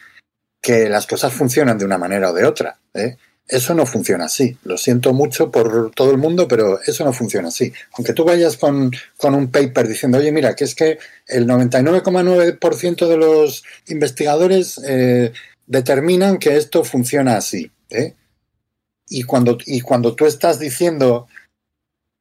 que 0.61 0.89
las 0.89 1.07
cosas 1.07 1.33
funcionan 1.33 1.79
de 1.79 1.85
una 1.85 1.99
manera 1.99 2.31
o 2.31 2.35
de 2.35 2.45
otra. 2.45 2.79
¿eh? 2.95 3.17
Eso 3.47 3.75
no 3.75 3.87
funciona 3.87 4.27
así. 4.27 4.57
Lo 4.65 4.77
siento 4.77 5.15
mucho 5.15 5.51
por 5.51 5.91
todo 5.93 6.11
el 6.11 6.19
mundo, 6.19 6.47
pero 6.47 6.81
eso 6.83 7.05
no 7.05 7.13
funciona 7.13 7.49
así. 7.49 7.73
Aunque 7.95 8.13
tú 8.13 8.25
vayas 8.25 8.59
con, 8.59 8.93
con 9.17 9.35
un 9.35 9.51
paper 9.51 9.89
diciendo, 9.89 10.19
oye, 10.19 10.31
mira, 10.31 10.55
que 10.55 10.65
es 10.65 10.75
que 10.75 10.99
el 11.27 11.47
99,9% 11.47 13.09
de 13.09 13.17
los 13.17 13.65
investigadores 13.87 14.79
eh, 14.87 15.33
determinan 15.67 16.39
que 16.39 16.57
esto 16.57 16.85
funciona 16.85 17.37
así. 17.37 17.71
Y, 19.09 19.23
cuando, 19.23 19.57
y 19.65 19.81
cuando 19.81 20.15
tú 20.15 20.27
estás 20.27 20.59
diciendo, 20.59 21.27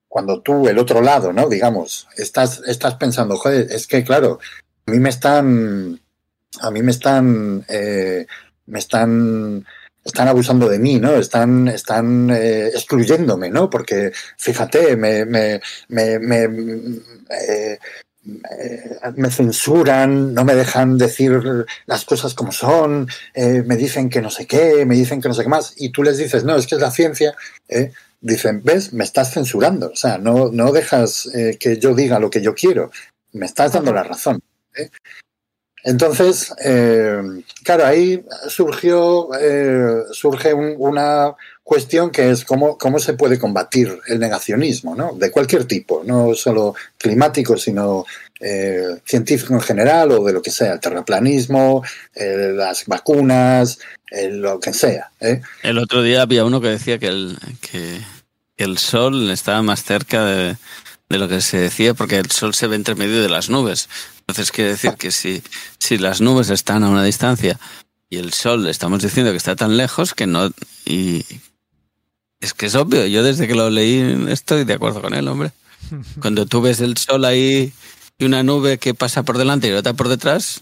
cuando 0.08 0.41
tú, 0.41 0.70
el 0.70 0.80
otro 0.80 1.02
lado, 1.02 1.34
¿no? 1.34 1.49
Digamos, 1.49 2.08
estás, 2.16 2.62
estás 2.66 2.95
pensando, 2.95 3.36
joder, 3.36 3.68
es 3.70 3.86
que 3.86 4.06
claro, 4.06 4.40
a 4.88 4.91
mí 4.91 4.99
me 4.99 5.09
están, 5.09 5.99
a 6.61 6.72
mí 6.72 6.81
me 6.81 6.91
están, 6.91 7.65
eh, 7.68 8.26
me 8.68 8.80
están, 8.80 9.65
están 10.03 10.27
abusando 10.30 10.69
de 10.69 10.80
mí, 10.80 10.97
¿no? 10.97 11.15
Están, 11.15 11.68
están 11.68 12.30
eh, 12.31 12.68
excluyéndome, 12.68 13.49
¿no? 13.49 13.69
Porque 13.69 14.14
fíjate, 14.38 14.95
me, 14.95 15.26
me, 15.26 15.59
me, 15.89 16.19
me, 16.19 16.43
eh, 17.30 17.77
me 19.15 19.30
censuran, 19.30 20.34
no 20.34 20.45
me 20.45 20.55
dejan 20.55 20.97
decir 20.97 21.65
las 21.85 22.05
cosas 22.05 22.34
como 22.34 22.53
son, 22.53 23.09
eh, 23.34 23.64
me 23.65 23.76
dicen 23.76 24.09
que 24.09 24.22
no 24.22 24.30
sé 24.30 24.47
qué, 24.47 24.85
me 24.85 24.95
dicen 24.95 25.22
que 25.22 25.27
no 25.27 25.34
sé 25.34 25.43
qué 25.43 25.49
más, 25.49 25.73
y 25.76 25.91
tú 25.91 26.01
les 26.03 26.18
dices, 26.18 26.45
no, 26.45 26.55
es 26.55 26.65
que 26.65 26.76
es 26.76 26.81
la 26.81 26.91
ciencia, 26.91 27.35
¿eh? 27.68 27.91
dicen, 28.22 28.61
ves, 28.64 28.93
me 28.93 29.03
estás 29.03 29.34
censurando, 29.34 29.91
o 29.91 29.95
sea, 29.95 30.18
no, 30.18 30.49
no 30.51 30.72
dejas 30.72 31.30
eh, 31.35 31.57
que 31.59 31.77
yo 31.77 31.93
diga 31.93 32.19
lo 32.19 32.30
que 32.30 32.41
yo 32.41 32.55
quiero, 32.55 32.91
me 33.34 33.45
estás 33.45 33.73
dando 33.73 33.93
la 33.93 34.03
razón. 34.03 34.41
Entonces, 35.84 36.54
eh, 36.66 37.22
claro, 37.64 37.86
ahí 37.86 38.24
surgió, 38.49 39.30
eh, 39.40 40.04
surge 40.12 40.54
un- 40.54 40.76
una 40.78 41.34
cuestión 41.64 42.10
que 42.10 42.32
es 42.32 42.44
cómo, 42.44 42.78
cómo 42.78 42.99
se 42.99 43.14
puede 43.14 43.40
combatir 43.40 43.98
el 44.08 44.20
negacionismo, 44.20 44.95
¿no? 44.95 45.14
De 45.14 45.32
cualquier 45.32 45.66
tipo, 45.66 46.02
no 46.06 46.34
solo 46.34 46.76
climático, 46.98 47.58
sino 47.58 48.06
eh, 48.40 48.99
científico 49.06 49.54
en 49.54 49.62
general 49.62 50.12
o 50.12 50.24
de 50.24 50.34
lo 50.34 50.41
que 50.41 50.52
sea, 50.52 50.74
el 50.74 50.80
terraplanismo, 50.80 51.84
las 52.16 52.86
vacunas, 52.86 53.80
lo 54.12 54.60
que 54.60 54.74
sea. 54.74 55.10
El 55.64 55.78
otro 55.80 56.04
día 56.04 56.22
había 56.22 56.45
uno 56.45 56.62
que 56.62 56.68
decía 56.70 56.99
que 56.99 57.08
el, 57.08 57.38
que 57.62 57.99
el 58.58 58.78
sol 58.78 59.32
estaba 59.32 59.62
más 59.64 59.84
cerca 59.84 60.24
de, 60.26 60.56
de 61.09 61.17
lo 61.17 61.27
que 61.27 61.41
se 61.41 61.57
decía 61.57 61.93
porque 61.93 62.17
el 62.17 62.31
sol 62.31 62.53
se 62.53 62.67
ve 62.67 62.75
entre 62.75 62.95
medio 62.95 63.21
de 63.21 63.29
las 63.29 63.49
nubes. 63.49 63.89
Entonces 64.19 64.51
quiere 64.51 64.71
decir 64.71 64.93
que 64.93 65.11
si, 65.11 65.41
si 65.79 65.97
las 65.97 66.21
nubes 66.21 66.49
están 66.49 66.84
a 66.84 66.89
una 66.89 67.03
distancia 67.03 67.59
y 68.09 68.17
el 68.17 68.34
sol 68.34 68.67
estamos 68.67 69.01
diciendo 69.01 69.31
que 69.31 69.38
está 69.38 69.55
tan 69.55 69.77
lejos 69.77 70.13
que 70.13 70.27
no... 70.27 70.51
Y 70.85 71.25
es 72.39 72.53
que 72.53 72.67
es 72.67 72.75
obvio, 72.75 73.05
yo 73.07 73.23
desde 73.23 73.47
que 73.47 73.55
lo 73.55 73.69
leí 73.69 74.27
estoy 74.29 74.63
de 74.63 74.73
acuerdo 74.73 75.01
con 75.01 75.13
él, 75.13 75.27
hombre. 75.27 75.51
Cuando 76.21 76.45
tú 76.45 76.61
ves 76.61 76.81
el 76.81 76.97
sol 76.97 77.25
ahí 77.25 77.73
y 78.17 78.25
una 78.25 78.43
nube 78.43 78.77
que 78.77 78.93
pasa 78.93 79.23
por 79.23 79.38
delante 79.38 79.67
y 79.67 79.71
otra 79.71 79.93
por 79.93 80.09
detrás, 80.09 80.61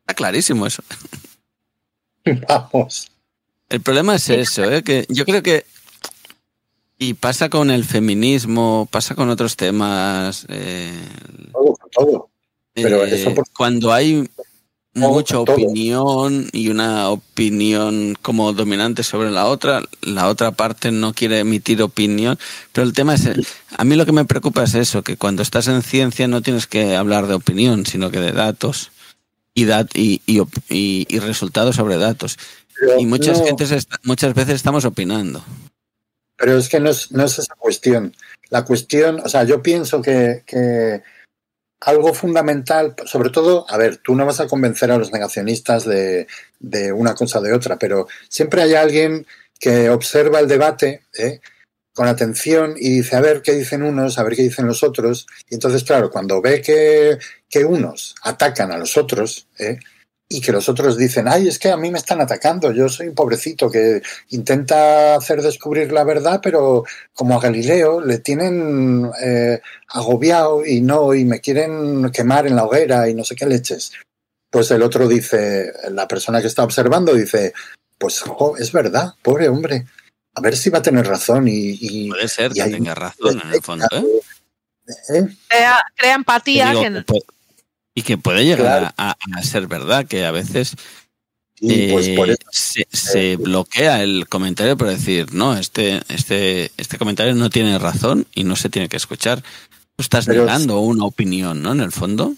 está 0.00 0.14
clarísimo 0.14 0.66
eso. 0.66 0.82
Vamos. 2.48 3.10
El 3.68 3.82
problema 3.82 4.14
es 4.14 4.28
eso, 4.30 4.64
¿eh? 4.64 4.82
que 4.82 5.06
yo 5.10 5.26
creo 5.26 5.42
que 5.42 5.66
y 6.98 7.14
pasa 7.14 7.48
con 7.48 7.70
el 7.70 7.84
feminismo, 7.84 8.88
pasa 8.90 9.14
con 9.14 9.30
otros 9.30 9.56
temas. 9.56 10.46
eh, 10.48 10.92
Todo, 11.52 11.74
todo. 11.92 12.28
Pero 12.74 13.04
eh, 13.04 13.14
eso 13.14 13.34
por- 13.34 13.48
cuando 13.56 13.92
hay 13.92 14.28
mucha 14.94 15.38
opinión 15.38 16.48
y 16.52 16.68
una 16.70 17.10
opinión 17.10 18.16
como 18.20 18.52
dominante 18.52 19.04
sobre 19.04 19.30
la 19.30 19.46
otra, 19.46 19.82
la 20.02 20.28
otra 20.28 20.50
parte 20.52 20.90
no 20.90 21.12
quiere 21.14 21.38
emitir 21.40 21.82
opinión. 21.82 22.36
Pero 22.72 22.84
el 22.86 22.92
tema 22.92 23.14
es, 23.14 23.28
a 23.76 23.84
mí 23.84 23.94
lo 23.94 24.04
que 24.06 24.12
me 24.12 24.24
preocupa 24.24 24.64
es 24.64 24.74
eso, 24.74 25.02
que 25.04 25.16
cuando 25.16 25.42
estás 25.42 25.68
en 25.68 25.82
ciencia 25.82 26.26
no 26.26 26.42
tienes 26.42 26.66
que 26.66 26.96
hablar 26.96 27.26
de 27.28 27.34
opinión, 27.34 27.86
sino 27.86 28.10
que 28.10 28.18
de 28.20 28.32
datos 28.32 28.90
y, 29.54 29.64
dat 29.66 29.88
y, 29.94 30.20
y, 30.26 30.40
op- 30.40 30.58
y- 30.68 31.06
y 31.08 31.18
resultados 31.20 31.76
sobre 31.76 31.96
datos. 31.96 32.36
Pero 32.80 33.00
Y 33.00 33.06
muchas, 33.06 33.38
no- 33.38 33.44
gentes 33.46 33.70
est- 33.70 33.92
muchas 34.04 34.34
veces 34.34 34.54
estamos 34.56 34.84
opinando. 34.84 35.44
Pero 36.38 36.56
es 36.56 36.68
que 36.68 36.80
no 36.80 36.90
es, 36.90 37.12
no 37.12 37.24
es 37.24 37.38
esa 37.38 37.54
cuestión. 37.56 38.14
La 38.48 38.64
cuestión, 38.64 39.20
o 39.20 39.28
sea, 39.28 39.44
yo 39.44 39.60
pienso 39.60 40.00
que, 40.00 40.44
que 40.46 41.02
algo 41.80 42.14
fundamental, 42.14 42.94
sobre 43.04 43.30
todo, 43.30 43.66
a 43.68 43.76
ver, 43.76 43.98
tú 43.98 44.14
no 44.14 44.24
vas 44.24 44.40
a 44.40 44.46
convencer 44.46 44.90
a 44.90 44.98
los 44.98 45.12
negacionistas 45.12 45.84
de, 45.84 46.26
de 46.60 46.92
una 46.92 47.14
cosa 47.14 47.40
o 47.40 47.42
de 47.42 47.52
otra, 47.52 47.78
pero 47.78 48.06
siempre 48.28 48.62
hay 48.62 48.74
alguien 48.74 49.26
que 49.58 49.90
observa 49.90 50.38
el 50.38 50.48
debate 50.48 51.02
¿eh? 51.18 51.40
con 51.92 52.06
atención 52.06 52.74
y 52.78 52.98
dice, 52.98 53.16
a 53.16 53.20
ver 53.20 53.42
qué 53.42 53.52
dicen 53.52 53.82
unos, 53.82 54.18
a 54.18 54.22
ver 54.22 54.36
qué 54.36 54.42
dicen 54.42 54.66
los 54.66 54.84
otros. 54.84 55.26
Y 55.50 55.54
entonces, 55.54 55.82
claro, 55.82 56.10
cuando 56.10 56.40
ve 56.40 56.62
que, 56.62 57.18
que 57.48 57.64
unos 57.64 58.14
atacan 58.22 58.70
a 58.70 58.78
los 58.78 58.96
otros, 58.96 59.48
¿eh? 59.58 59.78
Y 60.30 60.42
que 60.42 60.52
los 60.52 60.68
otros 60.68 60.98
dicen, 60.98 61.26
ay, 61.26 61.48
es 61.48 61.58
que 61.58 61.70
a 61.70 61.76
mí 61.78 61.90
me 61.90 61.98
están 61.98 62.20
atacando, 62.20 62.70
yo 62.72 62.88
soy 62.90 63.08
un 63.08 63.14
pobrecito 63.14 63.70
que 63.70 64.02
intenta 64.28 65.14
hacer 65.14 65.40
descubrir 65.40 65.90
la 65.90 66.04
verdad, 66.04 66.40
pero 66.42 66.84
como 67.14 67.34
a 67.36 67.40
Galileo 67.40 68.02
le 68.02 68.18
tienen 68.18 69.10
eh, 69.22 69.60
agobiado 69.88 70.66
y 70.66 70.82
no, 70.82 71.14
y 71.14 71.24
me 71.24 71.40
quieren 71.40 72.10
quemar 72.10 72.46
en 72.46 72.56
la 72.56 72.64
hoguera 72.64 73.08
y 73.08 73.14
no 73.14 73.24
sé 73.24 73.34
qué 73.36 73.46
leches. 73.46 73.92
Pues 74.50 74.70
el 74.70 74.82
otro 74.82 75.08
dice, 75.08 75.72
la 75.90 76.06
persona 76.06 76.42
que 76.42 76.46
está 76.48 76.62
observando 76.62 77.14
dice, 77.14 77.54
pues 77.96 78.20
jo, 78.20 78.54
es 78.58 78.70
verdad, 78.70 79.14
pobre 79.22 79.48
hombre, 79.48 79.86
a 80.34 80.40
ver 80.42 80.56
si 80.58 80.68
va 80.68 80.78
a 80.78 80.82
tener 80.82 81.06
razón 81.06 81.48
y... 81.48 81.78
y 81.80 82.08
Puede 82.10 82.28
ser 82.28 82.50
y 82.52 82.54
que 82.56 82.62
hay- 82.62 82.72
tenga 82.72 82.94
razón 82.94 83.40
en 83.42 83.52
el 83.54 83.62
fondo, 83.62 83.86
¿eh? 83.92 84.04
¿eh? 85.14 85.26
Crea, 85.96 86.14
empatía. 86.14 86.68
digo, 86.70 86.82
que- 86.82 87.20
y 87.98 88.02
que 88.02 88.16
puede 88.18 88.44
llegar 88.44 88.80
Claro. 88.80 88.94
a, 88.96 89.16
a 89.36 89.42
ser 89.42 89.66
verdad, 89.66 90.06
que 90.06 90.24
a 90.24 90.30
veces 90.30 90.76
pues 91.60 92.06
eh, 92.08 92.14
por 92.16 92.30
eso 92.30 92.38
se, 92.52 92.86
se 92.92 93.36
bloquea 93.36 94.02
el 94.02 94.28
comentario 94.28 94.76
por 94.76 94.88
decir, 94.88 95.32
no, 95.34 95.56
este, 95.56 96.00
este, 96.08 96.70
este 96.76 96.98
comentario 96.98 97.34
no 97.34 97.50
tiene 97.50 97.78
razón 97.78 98.26
y 98.34 98.44
no 98.44 98.54
se 98.54 98.68
tiene 98.68 98.88
que 98.88 98.96
escuchar. 98.96 99.42
Tú 99.42 100.02
estás 100.02 100.26
Pero 100.26 100.44
negando 100.44 100.78
una 100.80 101.04
opinión, 101.04 101.60
¿no? 101.62 101.72
En 101.72 101.80
el 101.80 101.90
fondo. 101.90 102.34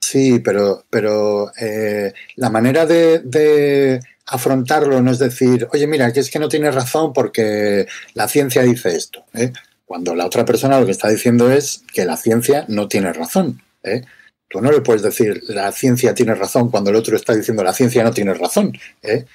Sí, 0.00 0.38
pero, 0.38 0.84
pero 0.88 1.50
eh, 1.60 2.12
la 2.36 2.50
manera 2.50 2.86
de, 2.86 3.18
de 3.18 4.00
afrontarlo 4.26 5.02
no 5.02 5.10
es 5.10 5.18
decir, 5.18 5.66
oye, 5.72 5.86
mira, 5.88 6.12
que 6.12 6.20
es 6.20 6.30
que 6.30 6.38
no 6.38 6.48
tienes 6.48 6.74
razón 6.74 7.12
porque 7.12 7.86
la 8.14 8.28
ciencia 8.28 8.62
dice 8.62 8.94
esto. 8.94 9.24
¿eh? 9.34 9.52
Cuando 9.84 10.14
la 10.14 10.26
otra 10.26 10.44
persona 10.44 10.78
lo 10.78 10.86
que 10.86 10.92
está 10.92 11.08
diciendo 11.08 11.50
es 11.50 11.82
que 11.92 12.04
la 12.04 12.16
ciencia 12.16 12.64
no 12.68 12.86
tiene 12.86 13.12
razón. 13.12 13.60
¿eh? 13.82 14.02
Tú 14.48 14.60
no 14.60 14.72
le 14.72 14.80
puedes 14.80 15.02
decir 15.02 15.42
la 15.48 15.70
ciencia 15.72 16.14
tiene 16.14 16.34
razón 16.34 16.70
cuando 16.70 16.90
el 16.90 16.96
otro 16.96 17.16
está 17.16 17.34
diciendo 17.34 17.62
la 17.62 17.74
ciencia 17.74 18.02
no 18.02 18.12
tiene 18.12 18.34
razón. 18.34 18.72
¿eh? 19.02 19.26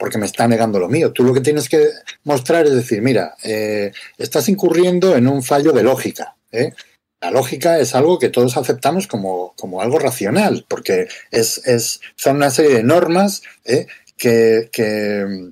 porque 0.00 0.16
me 0.16 0.24
está 0.24 0.48
negando 0.48 0.80
lo 0.80 0.88
mío. 0.88 1.12
Tú 1.12 1.22
lo 1.22 1.34
que 1.34 1.42
tienes 1.42 1.68
que 1.68 1.90
mostrar 2.24 2.64
es 2.64 2.74
decir, 2.74 3.02
mira, 3.02 3.36
eh, 3.44 3.92
estás 4.16 4.48
incurriendo 4.48 5.14
en 5.14 5.28
un 5.28 5.42
fallo 5.42 5.72
de 5.72 5.82
lógica. 5.82 6.36
¿eh? 6.50 6.72
La 7.20 7.30
lógica 7.30 7.78
es 7.78 7.94
algo 7.94 8.18
que 8.18 8.30
todos 8.30 8.56
aceptamos 8.56 9.06
como, 9.06 9.52
como 9.58 9.82
algo 9.82 9.98
racional, 9.98 10.64
porque 10.66 11.06
es, 11.30 11.58
es, 11.66 12.00
son 12.16 12.36
una 12.36 12.50
serie 12.50 12.76
de 12.76 12.82
normas 12.82 13.42
¿eh? 13.66 13.88
que, 14.16 14.70
que, 14.72 15.50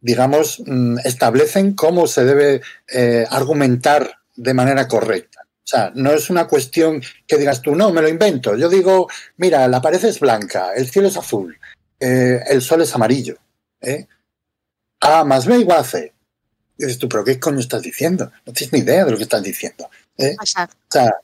digamos, 0.00 0.62
mm, 0.64 0.98
establecen 1.04 1.74
cómo 1.74 2.06
se 2.06 2.24
debe 2.24 2.60
argumentar 3.30 4.18
de 4.36 4.54
manera 4.54 4.86
correcta. 4.86 5.33
O 5.64 5.66
sea, 5.66 5.90
no 5.94 6.12
es 6.12 6.28
una 6.28 6.46
cuestión 6.46 7.02
que 7.26 7.38
digas 7.38 7.62
tú, 7.62 7.74
no, 7.74 7.90
me 7.90 8.02
lo 8.02 8.08
invento. 8.08 8.54
Yo 8.54 8.68
digo, 8.68 9.08
mira, 9.38 9.66
la 9.66 9.80
pared 9.80 10.04
es 10.04 10.20
blanca, 10.20 10.74
el 10.74 10.86
cielo 10.90 11.08
es 11.08 11.16
azul, 11.16 11.58
eh, 11.98 12.40
el 12.48 12.60
sol 12.60 12.82
es 12.82 12.94
amarillo. 12.94 13.38
¿eh? 13.80 14.06
A 15.00 15.24
más 15.24 15.46
B 15.46 15.58
igual 15.60 15.78
a 15.78 15.84
C. 15.84 16.12
Y 16.76 16.84
dices 16.84 16.98
tú, 16.98 17.08
pero 17.08 17.24
¿qué 17.24 17.40
coño 17.40 17.60
estás 17.60 17.80
diciendo? 17.80 18.30
No 18.44 18.52
tienes 18.52 18.74
ni 18.74 18.80
idea 18.80 19.06
de 19.06 19.10
lo 19.12 19.16
que 19.16 19.22
estás 19.22 19.42
diciendo. 19.42 19.88
¿eh? 20.18 20.36
O 20.68 20.92
sea, 20.92 21.14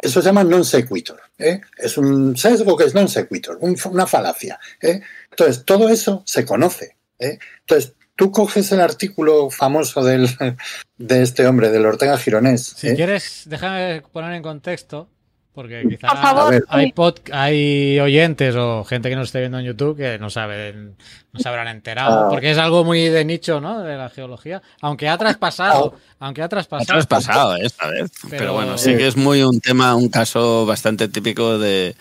eso 0.00 0.22
se 0.22 0.26
llama 0.26 0.44
non 0.44 0.64
sequitur. 0.64 1.20
¿eh? 1.36 1.60
Es 1.76 1.98
un 1.98 2.36
sesgo 2.38 2.74
que 2.74 2.84
es 2.84 2.94
non 2.94 3.08
sequitur, 3.08 3.58
un- 3.60 3.76
una 3.92 4.06
falacia. 4.06 4.58
¿eh? 4.80 5.02
Entonces, 5.30 5.64
todo 5.66 5.90
eso 5.90 6.22
se 6.24 6.46
conoce. 6.46 6.96
¿eh? 7.18 7.38
Entonces, 7.66 7.92
tú 8.18 8.32
coges 8.32 8.72
el 8.72 8.80
artículo 8.80 9.48
famoso 9.48 10.02
del, 10.02 10.28
de 10.98 11.22
este 11.22 11.46
hombre, 11.46 11.70
del 11.70 11.86
Ortega 11.86 12.18
Gironés. 12.18 12.74
Si 12.76 12.88
¿eh? 12.88 12.96
quieres, 12.96 13.44
déjame 13.46 14.02
poner 14.12 14.32
en 14.32 14.42
contexto, 14.42 15.08
porque 15.58 15.82
quizá 15.88 16.06
Por 16.06 16.18
favor, 16.18 16.46
A 16.46 16.50
ver. 16.50 16.64
hay, 16.68 16.86
sí. 16.86 16.92
pod- 16.94 17.32
hay 17.32 17.98
oyentes 17.98 18.54
o 18.56 18.84
gente 18.84 19.08
que 19.10 19.16
nos 19.16 19.26
esté 19.26 19.40
viendo 19.40 19.58
en 19.58 19.64
YouTube 19.64 19.96
que 19.96 20.16
no 20.16 20.30
saben, 20.30 20.94
no 21.32 21.40
se 21.40 21.48
habrán 21.48 21.66
enterado, 21.66 22.26
Ah. 22.26 22.28
porque 22.30 22.52
es 22.52 22.58
algo 22.58 22.84
muy 22.84 23.08
de 23.08 23.24
nicho, 23.24 23.60
¿no? 23.60 23.80
De 23.82 23.96
la 23.96 24.08
geología, 24.08 24.62
aunque 24.80 25.08
ha 25.08 25.18
traspasado, 25.18 25.96
aunque 26.20 26.42
ha 26.42 26.44
Ha 26.44 26.48
traspasado. 26.48 26.86
traspasado 26.96 27.56
¿eh? 27.56 27.62
esta 27.64 27.88
vez. 27.88 28.08
Pero, 28.30 28.36
Pero- 28.38 28.52
bueno, 28.52 28.78
sí 28.78 28.96
que 28.96 29.08
es 29.08 29.16
muy 29.16 29.42
un 29.42 29.60
tema, 29.60 29.96
un 29.96 30.08
caso 30.10 30.64
bastante 30.64 31.08
típico 31.08 31.58
de, 31.58 31.96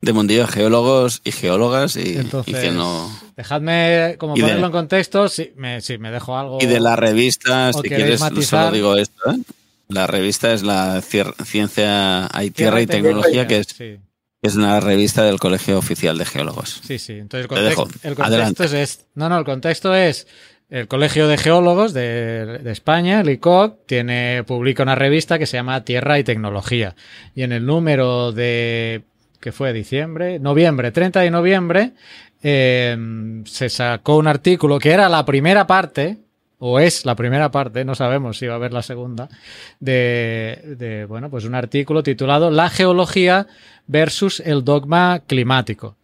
de 0.00 0.12
mundillo 0.12 0.42
de 0.46 0.52
geólogos 0.52 1.22
y 1.24 1.32
geólogas 1.32 1.96
y, 1.96 2.18
Entonces, 2.18 2.54
y 2.54 2.66
que 2.68 2.70
no. 2.70 3.10
dejadme 3.36 4.14
como 4.16 4.36
Y 4.36 4.40
de- 4.42 4.46
ponerlo 4.46 4.66
en 4.66 4.72
contexto, 4.72 5.28
si 5.28 5.52
me, 5.56 5.80
si 5.80 5.98
me 5.98 6.12
dejo 6.12 6.38
algo. 6.38 6.58
Y 6.60 6.66
de 6.66 6.78
la 6.78 6.94
revista, 6.94 7.70
o 7.74 7.82
si 7.82 7.88
quieres, 7.88 8.20
matizar. 8.20 8.66
solo 8.66 8.76
digo 8.76 8.96
esto, 8.96 9.32
¿eh? 9.32 9.38
La 9.92 10.06
revista 10.06 10.52
es 10.52 10.62
la 10.62 11.00
Ciencia, 11.02 12.28
hay 12.36 12.50
Tierra 12.50 12.80
y 12.80 12.86
Tecnología, 12.86 13.46
que 13.46 13.58
es, 13.58 13.66
Sí, 13.68 13.98
es 14.42 14.56
una 14.56 14.80
revista 14.80 15.22
del 15.24 15.38
Colegio 15.38 15.78
Oficial 15.78 16.18
de 16.18 16.24
Geólogos. 16.24 16.80
sí, 16.84 16.98
sí. 16.98 17.12
Entonces 17.14 17.44
el 17.44 17.48
Te 17.48 17.74
contexto, 17.74 18.64
el 18.64 18.68
es, 18.68 18.72
es- 18.74 19.06
No, 19.14 19.28
no, 19.28 19.38
el 19.38 19.44
contexto 19.44 19.94
es. 19.94 20.26
El 20.70 20.88
Colegio 20.88 21.28
de 21.28 21.36
Geólogos 21.36 21.92
de, 21.92 22.58
de 22.62 22.72
España, 22.72 23.20
el 23.20 23.28
ICOC, 23.28 23.84
tiene, 23.86 24.42
publica 24.44 24.82
una 24.82 24.94
revista 24.94 25.38
que 25.38 25.44
se 25.44 25.58
llama 25.58 25.84
Tierra 25.84 26.18
y 26.18 26.24
Tecnología. 26.24 26.94
Y 27.34 27.42
en 27.42 27.52
el 27.52 27.66
número 27.66 28.32
de. 28.32 29.02
que 29.38 29.52
fue 29.52 29.74
diciembre, 29.74 30.38
noviembre, 30.38 30.90
30 30.90 31.20
de 31.20 31.30
noviembre, 31.30 31.92
eh, 32.42 32.96
se 33.44 33.68
sacó 33.68 34.16
un 34.16 34.28
artículo 34.28 34.78
que 34.78 34.92
era 34.92 35.08
la 35.10 35.26
primera 35.26 35.66
parte, 35.66 36.16
o 36.64 36.78
es 36.78 37.04
la 37.04 37.16
primera 37.16 37.50
parte, 37.50 37.84
no 37.84 37.96
sabemos 37.96 38.38
si 38.38 38.46
va 38.46 38.52
a 38.52 38.56
haber 38.56 38.72
la 38.72 38.82
segunda, 38.82 39.28
de, 39.80 40.76
de, 40.78 41.06
bueno, 41.06 41.28
pues 41.28 41.44
un 41.44 41.56
artículo 41.56 42.04
titulado 42.04 42.52
La 42.52 42.70
geología 42.70 43.48
versus 43.88 44.38
el 44.38 44.62
dogma 44.62 45.22
climático. 45.26 45.96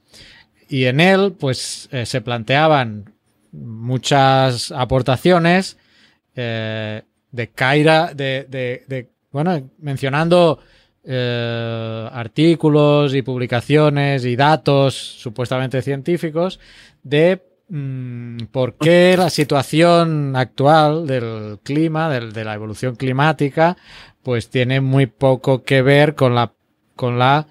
Y 0.69 0.87
en 0.87 0.99
él, 0.99 1.37
pues, 1.39 1.89
eh, 1.93 2.05
se 2.07 2.21
planteaban 2.23 3.15
muchas 3.53 4.73
aportaciones 4.73 5.79
eh, 6.35 7.03
de 7.31 7.49
Caira, 7.51 8.13
de, 8.13 8.45
de- 8.49 8.83
de- 8.89 9.11
bueno, 9.31 9.71
mencionando 9.79 10.59
eh, 11.05 12.09
artículos 12.13 13.15
y 13.15 13.23
publicaciones 13.23 14.25
y 14.25 14.35
datos 14.35 14.95
supuestamente 14.95 15.83
científicos 15.83 16.59
de 17.05 17.41
por 18.51 18.75
qué 18.75 19.15
la 19.19 19.29
situación 19.29 20.35
actual 20.37 21.07
del 21.07 21.59
clima, 21.63 22.09
de 22.09 22.45
la 22.45 22.55
evolución 22.55 22.97
climática, 22.97 23.77
pues 24.23 24.49
tiene 24.49 24.81
muy 24.81 25.07
poco 25.07 25.63
que 25.63 25.83
ver 25.83 26.15
con 26.15 26.35
la, 26.35 26.53
con 26.97 27.19
la 27.19 27.47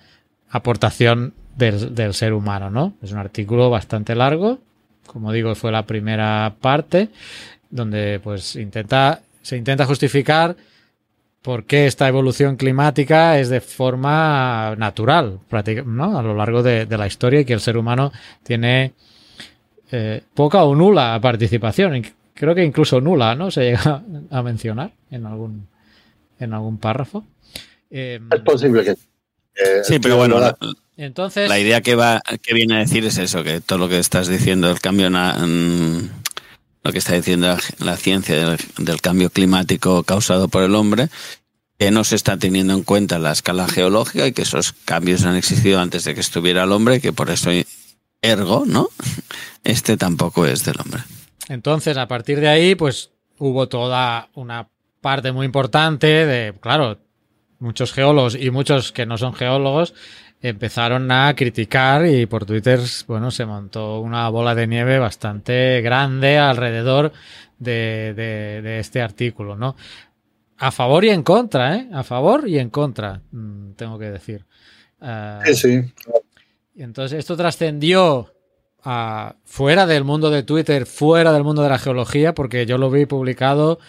aportación 0.49 1.34
del, 1.56 1.94
del 1.94 2.14
ser 2.14 2.34
humano, 2.34 2.69
¿no? 2.72 2.94
Es 3.02 3.11
un 3.11 3.19
artículo 3.19 3.69
bastante 3.69 4.15
largo, 4.15 4.60
como 5.06 5.31
digo, 5.31 5.53
fue 5.56 5.72
la 5.72 5.85
primera 5.85 6.56
parte, 6.61 7.10
donde 7.69 8.19
pues 8.23 8.56
intenta, 8.56 9.22
se 9.41 9.57
intenta 9.57 9.85
justificar 9.85 10.56
por 11.44 11.65
qué 11.65 11.85
esta 11.85 12.07
evolución 12.07 12.57
climática 12.57 13.39
es 13.39 13.49
de 13.49 13.61
forma 13.61 14.76
natural, 14.77 15.39
¿no? 15.85 16.18
A 16.18 16.23
lo 16.23 16.34
largo 16.34 16.64
de, 16.64 16.88
de 16.88 16.98
la 16.98 17.07
historia 17.07 17.41
y 17.41 17.45
que 17.45 17.53
el 17.53 17.61
ser 17.61 17.77
humano 17.77 18.11
tiene 18.44 18.94
eh, 19.91 20.23
poca 20.34 20.64
o 20.64 20.76
nula 20.76 21.19
participación. 21.22 22.05
Creo 22.34 22.53
que 22.53 22.64
incluso 22.64 23.01
nula, 23.01 23.35
¿no? 23.35 23.51
Se 23.51 23.61
llega 23.61 24.03
a 24.31 24.41
mencionar 24.43 24.91
en 25.11 25.26
algún, 25.26 25.68
en 26.39 26.53
algún 26.53 26.77
párrafo. 26.77 27.26
Eh, 27.89 28.19
Es 28.31 28.41
posible 28.41 28.84
que. 28.84 28.91
eh, 28.91 29.81
Sí, 29.84 29.99
pero 29.99 30.18
bueno, 30.18 30.39
la, 30.39 30.55
entonces, 30.97 31.47
la 31.47 31.59
idea 31.59 31.81
que 31.81 31.95
va 31.95 32.22
que 32.41 32.53
viene 32.53 32.76
a 32.76 32.80
decir 32.80 33.05
es 33.05 33.18
eso, 33.18 33.43
que 33.43 33.61
todo 33.61 33.80
lo 33.80 33.89
que 33.89 33.99
estás 33.99 34.27
diciendo, 34.27 34.69
el 34.72 34.80
cambio, 34.81 35.09
na- 35.09 35.38
mm, 35.45 36.09
lo 36.84 36.91
que 36.91 36.97
está 36.97 37.14
diciendo 37.14 37.47
la, 37.47 37.59
la 37.85 37.97
ciencia 37.97 38.35
del, 38.35 38.57
del 38.80 39.01
cambio 39.01 39.30
climático 39.30 40.03
causado 40.03 40.47
por 40.47 40.64
el 40.64 40.73
hombre, 40.76 41.09
que 41.80 41.91
no 41.91 42.03
se 42.03 42.15
está 42.15 42.38
teniendo 42.38 42.73
en 42.73 42.81
cuenta 42.84 43.19
la 43.19 43.31
escala 43.31 43.68
geológica 43.68 44.26
y 44.26 44.31
que 44.31 44.41
esos 44.41 44.73
cambios 44.85 45.23
han 45.26 45.35
existido 45.35 45.80
antes 45.80 46.03
de 46.05 46.15
que 46.15 46.22
estuviera 46.22 46.64
el 46.64 46.72
hombre, 46.72 46.95
y 46.95 46.99
que 46.99 47.14
por 47.14 47.30
eso 47.30 47.51
ergo, 48.22 48.64
¿no? 48.65 48.88
Este 49.64 49.98
tampoco 49.98 50.45
es 50.45 50.64
del 50.65 50.76
hombre. 50.84 51.02
Entonces, 51.49 51.98
a 51.98 52.07
partir 52.07 52.39
de 52.39 52.48
ahí, 52.49 52.76
pues 52.76 53.11
hubo 53.38 53.68
toda 53.68 54.30
una 54.34 54.68
parte 55.02 55.31
muy 55.31 55.45
importante 55.45 56.07
de, 56.26 56.53
claro, 56.60 56.99
muchos 57.60 57.94
geólogos 57.94 58.35
y 58.35 58.49
muchos 58.52 58.91
que 58.91 59.06
no 59.06 59.18
son 59.18 59.34
geólogos 59.34 59.94
empezaron 60.41 61.11
a 61.11 61.34
criticar 61.35 62.06
y 62.06 62.27
por 62.27 62.45
Twitter, 62.45 62.80
bueno, 63.07 63.31
se 63.31 63.45
montó 63.45 63.99
una 64.02 64.30
bola 64.30 64.53
de 64.53 64.68
nieve 64.68 64.99
bastante 64.99 65.81
grande 65.81 66.38
alrededor 66.38 67.11
de, 67.57 68.14
de- 68.15 68.61
de 68.61 68.80
este 68.80 69.02
artículo, 69.02 69.56
¿no? 69.56 69.76
A 70.60 70.72
favor 70.72 71.03
y 71.06 71.10
en 71.10 71.23
contra, 71.23 71.76
¿eh? 71.76 71.89
A 71.94 72.03
favor 72.03 72.48
y 72.48 72.60
en 72.60 72.69
contra, 72.69 73.22
mm, 73.31 73.72
tengo 73.73 73.98
que 73.98 74.11
decir. 74.11 74.45
Ah, 75.02 75.41
Sí, 75.45 75.56
sí. 75.56 75.94
Y 76.77 76.83
entonces 76.83 77.17
esto 77.17 77.35
trascendió 77.35 78.35
a 78.83 79.35
fuera 79.45 79.87
del 79.87 80.03
mundo 80.03 80.29
de 80.29 80.43
Twitter, 80.43 80.85
fuera 80.85 81.33
del 81.33 81.43
mundo 81.43 81.63
de 81.63 81.69
la 81.69 81.79
geología, 81.79 82.35
porque 82.35 82.67
yo 82.67 82.77
lo 82.77 82.91
vi 82.91 83.07
publicado 83.07 83.79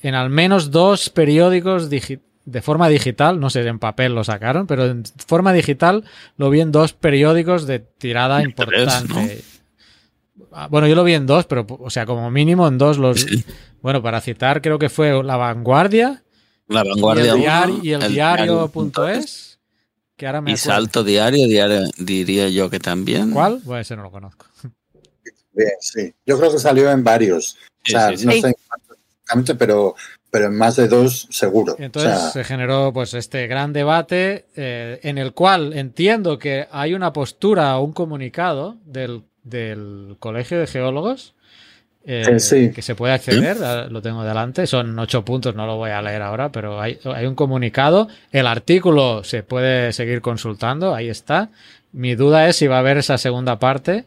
en 0.00 0.14
al 0.14 0.30
menos 0.30 0.70
dos 0.70 1.10
periódicos 1.10 1.90
de 1.90 2.62
forma 2.62 2.88
digital, 2.88 3.40
no 3.40 3.50
sé, 3.50 3.66
en 3.66 3.80
papel 3.80 4.14
lo 4.14 4.22
sacaron, 4.22 4.68
pero 4.68 4.86
en 4.86 5.02
forma 5.26 5.52
digital 5.52 6.04
lo 6.36 6.50
vi 6.50 6.60
en 6.60 6.70
dos 6.70 6.92
periódicos 6.92 7.66
de 7.66 7.80
tirada 7.80 8.36
tres, 8.36 8.48
importante. 8.48 9.42
Ah, 10.52 10.68
Bueno, 10.70 10.86
yo 10.86 10.94
lo 10.94 11.02
vi 11.02 11.14
en 11.14 11.26
dos, 11.26 11.46
pero, 11.46 11.66
o 11.68 11.90
sea, 11.90 12.06
como 12.06 12.30
mínimo 12.30 12.68
en 12.68 12.78
dos 12.78 12.96
los... 12.96 13.22
Sí. 13.22 13.44
Bueno, 13.82 14.02
para 14.02 14.20
citar, 14.20 14.62
creo 14.62 14.78
que 14.78 14.88
fue 14.88 15.22
La 15.24 15.36
Vanguardia 15.36 16.22
La 16.68 16.84
y 16.84 16.88
vanguardia 16.90 17.24
el, 17.24 17.30
uno, 17.30 17.38
diario, 17.40 17.80
y 17.82 17.92
el 17.92 18.02
el 18.02 18.12
diario.es, 18.12 19.49
que 20.20 20.26
ahora 20.26 20.42
me 20.42 20.50
Y 20.50 20.54
acuerdo. 20.54 20.70
salto 20.70 21.02
diario, 21.02 21.46
diario, 21.48 21.80
diría 21.96 22.50
yo 22.50 22.68
que 22.68 22.78
también. 22.78 23.30
¿Cuál? 23.30 23.62
Pues 23.64 23.86
ese 23.86 23.96
no 23.96 24.02
lo 24.02 24.10
conozco. 24.10 24.44
Bien, 25.54 25.70
sí. 25.80 26.12
Yo 26.26 26.38
creo 26.38 26.52
que 26.52 26.58
salió 26.58 26.90
en 26.90 27.02
varios. 27.02 27.56
Sí, 27.82 27.94
o 27.94 27.98
sea, 27.98 28.10
sí, 28.10 28.18
sí. 28.18 28.26
no 28.26 28.32
sé 28.32 28.50
exactamente, 28.50 29.54
pero, 29.54 29.94
pero 30.30 30.46
en 30.48 30.58
más 30.58 30.76
de 30.76 30.88
dos 30.88 31.26
seguro. 31.30 31.74
Y 31.78 31.84
entonces 31.84 32.12
o 32.12 32.20
sea, 32.20 32.30
se 32.32 32.44
generó 32.44 32.92
pues 32.92 33.14
este 33.14 33.46
gran 33.46 33.72
debate 33.72 34.44
eh, 34.56 35.00
en 35.02 35.16
el 35.16 35.32
cual 35.32 35.72
entiendo 35.72 36.38
que 36.38 36.68
hay 36.70 36.92
una 36.92 37.14
postura 37.14 37.78
o 37.78 37.82
un 37.84 37.94
comunicado 37.94 38.76
del, 38.84 39.24
del 39.42 40.16
Colegio 40.18 40.60
de 40.60 40.66
Geólogos 40.66 41.34
eh, 42.04 42.40
sí. 42.40 42.70
que 42.72 42.82
se 42.82 42.94
puede 42.94 43.12
acceder, 43.12 43.58
lo 43.90 44.00
tengo 44.00 44.24
delante, 44.24 44.66
son 44.66 44.98
ocho 44.98 45.24
puntos, 45.24 45.54
no 45.54 45.66
lo 45.66 45.76
voy 45.76 45.90
a 45.90 46.00
leer 46.00 46.22
ahora, 46.22 46.50
pero 46.50 46.80
hay, 46.80 46.98
hay 47.04 47.26
un 47.26 47.34
comunicado, 47.34 48.08
el 48.32 48.46
artículo 48.46 49.22
se 49.22 49.42
puede 49.42 49.92
seguir 49.92 50.20
consultando, 50.20 50.94
ahí 50.94 51.08
está. 51.08 51.50
Mi 51.92 52.14
duda 52.14 52.48
es 52.48 52.56
si 52.56 52.68
va 52.68 52.76
a 52.76 52.78
haber 52.80 52.98
esa 52.98 53.18
segunda 53.18 53.58
parte 53.58 54.06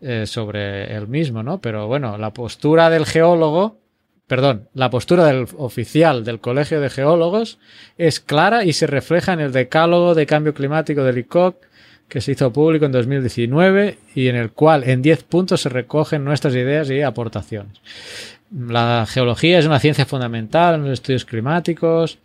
eh, 0.00 0.26
sobre 0.26 0.94
el 0.94 1.08
mismo, 1.08 1.42
¿no? 1.42 1.60
Pero 1.60 1.86
bueno, 1.86 2.18
la 2.18 2.32
postura 2.32 2.90
del 2.90 3.06
geólogo, 3.06 3.78
perdón, 4.26 4.68
la 4.74 4.90
postura 4.90 5.24
del 5.24 5.48
oficial 5.56 6.22
del 6.22 6.38
Colegio 6.38 6.80
de 6.80 6.90
Geólogos 6.90 7.58
es 7.96 8.20
clara 8.20 8.64
y 8.64 8.74
se 8.74 8.86
refleja 8.86 9.32
en 9.32 9.40
el 9.40 9.52
decálogo 9.52 10.14
de 10.14 10.26
cambio 10.26 10.52
climático 10.52 11.02
del 11.02 11.18
ICOC 11.18 11.56
que 12.08 12.20
se 12.20 12.32
hizo 12.32 12.52
público 12.52 12.86
en 12.86 12.92
2019 12.92 13.98
y 14.14 14.28
en 14.28 14.36
el 14.36 14.50
cual 14.50 14.84
en 14.84 15.02
10 15.02 15.24
puntos 15.24 15.62
se 15.62 15.68
recogen 15.68 16.24
nuestras 16.24 16.54
ideas 16.54 16.88
y 16.90 17.02
aportaciones. 17.02 17.80
La 18.50 19.06
geología 19.08 19.58
es 19.58 19.66
una 19.66 19.80
ciencia 19.80 20.06
fundamental 20.06 20.76
en 20.76 20.82
los 20.82 20.92
estudios 20.92 21.24
climáticos. 21.24 22.18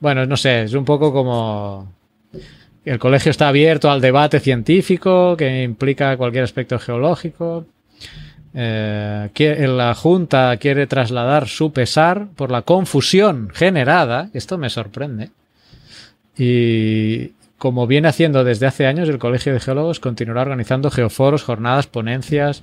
Bueno, 0.00 0.24
no 0.24 0.36
sé, 0.36 0.62
es 0.62 0.72
un 0.72 0.84
poco 0.84 1.12
como 1.12 1.92
el 2.84 2.98
colegio 2.98 3.30
está 3.30 3.48
abierto 3.48 3.90
al 3.90 4.00
debate 4.00 4.40
científico 4.40 5.36
que 5.36 5.62
implica 5.62 6.16
cualquier 6.16 6.44
aspecto 6.44 6.78
geológico. 6.78 7.66
Eh, 8.54 9.66
la 9.68 9.94
Junta 9.94 10.56
quiere 10.56 10.86
trasladar 10.86 11.48
su 11.48 11.72
pesar 11.72 12.28
por 12.36 12.50
la 12.50 12.62
confusión 12.62 13.50
generada. 13.52 14.30
Esto 14.32 14.56
me 14.56 14.70
sorprende. 14.70 15.30
Y 16.38 17.32
como 17.58 17.86
viene 17.86 18.08
haciendo 18.08 18.44
desde 18.44 18.66
hace 18.66 18.86
años, 18.86 19.08
el 19.08 19.18
Colegio 19.18 19.52
de 19.52 19.60
Geólogos 19.60 20.00
continuará 20.00 20.42
organizando 20.42 20.90
geoforos, 20.90 21.42
jornadas, 21.42 21.86
ponencias, 21.86 22.62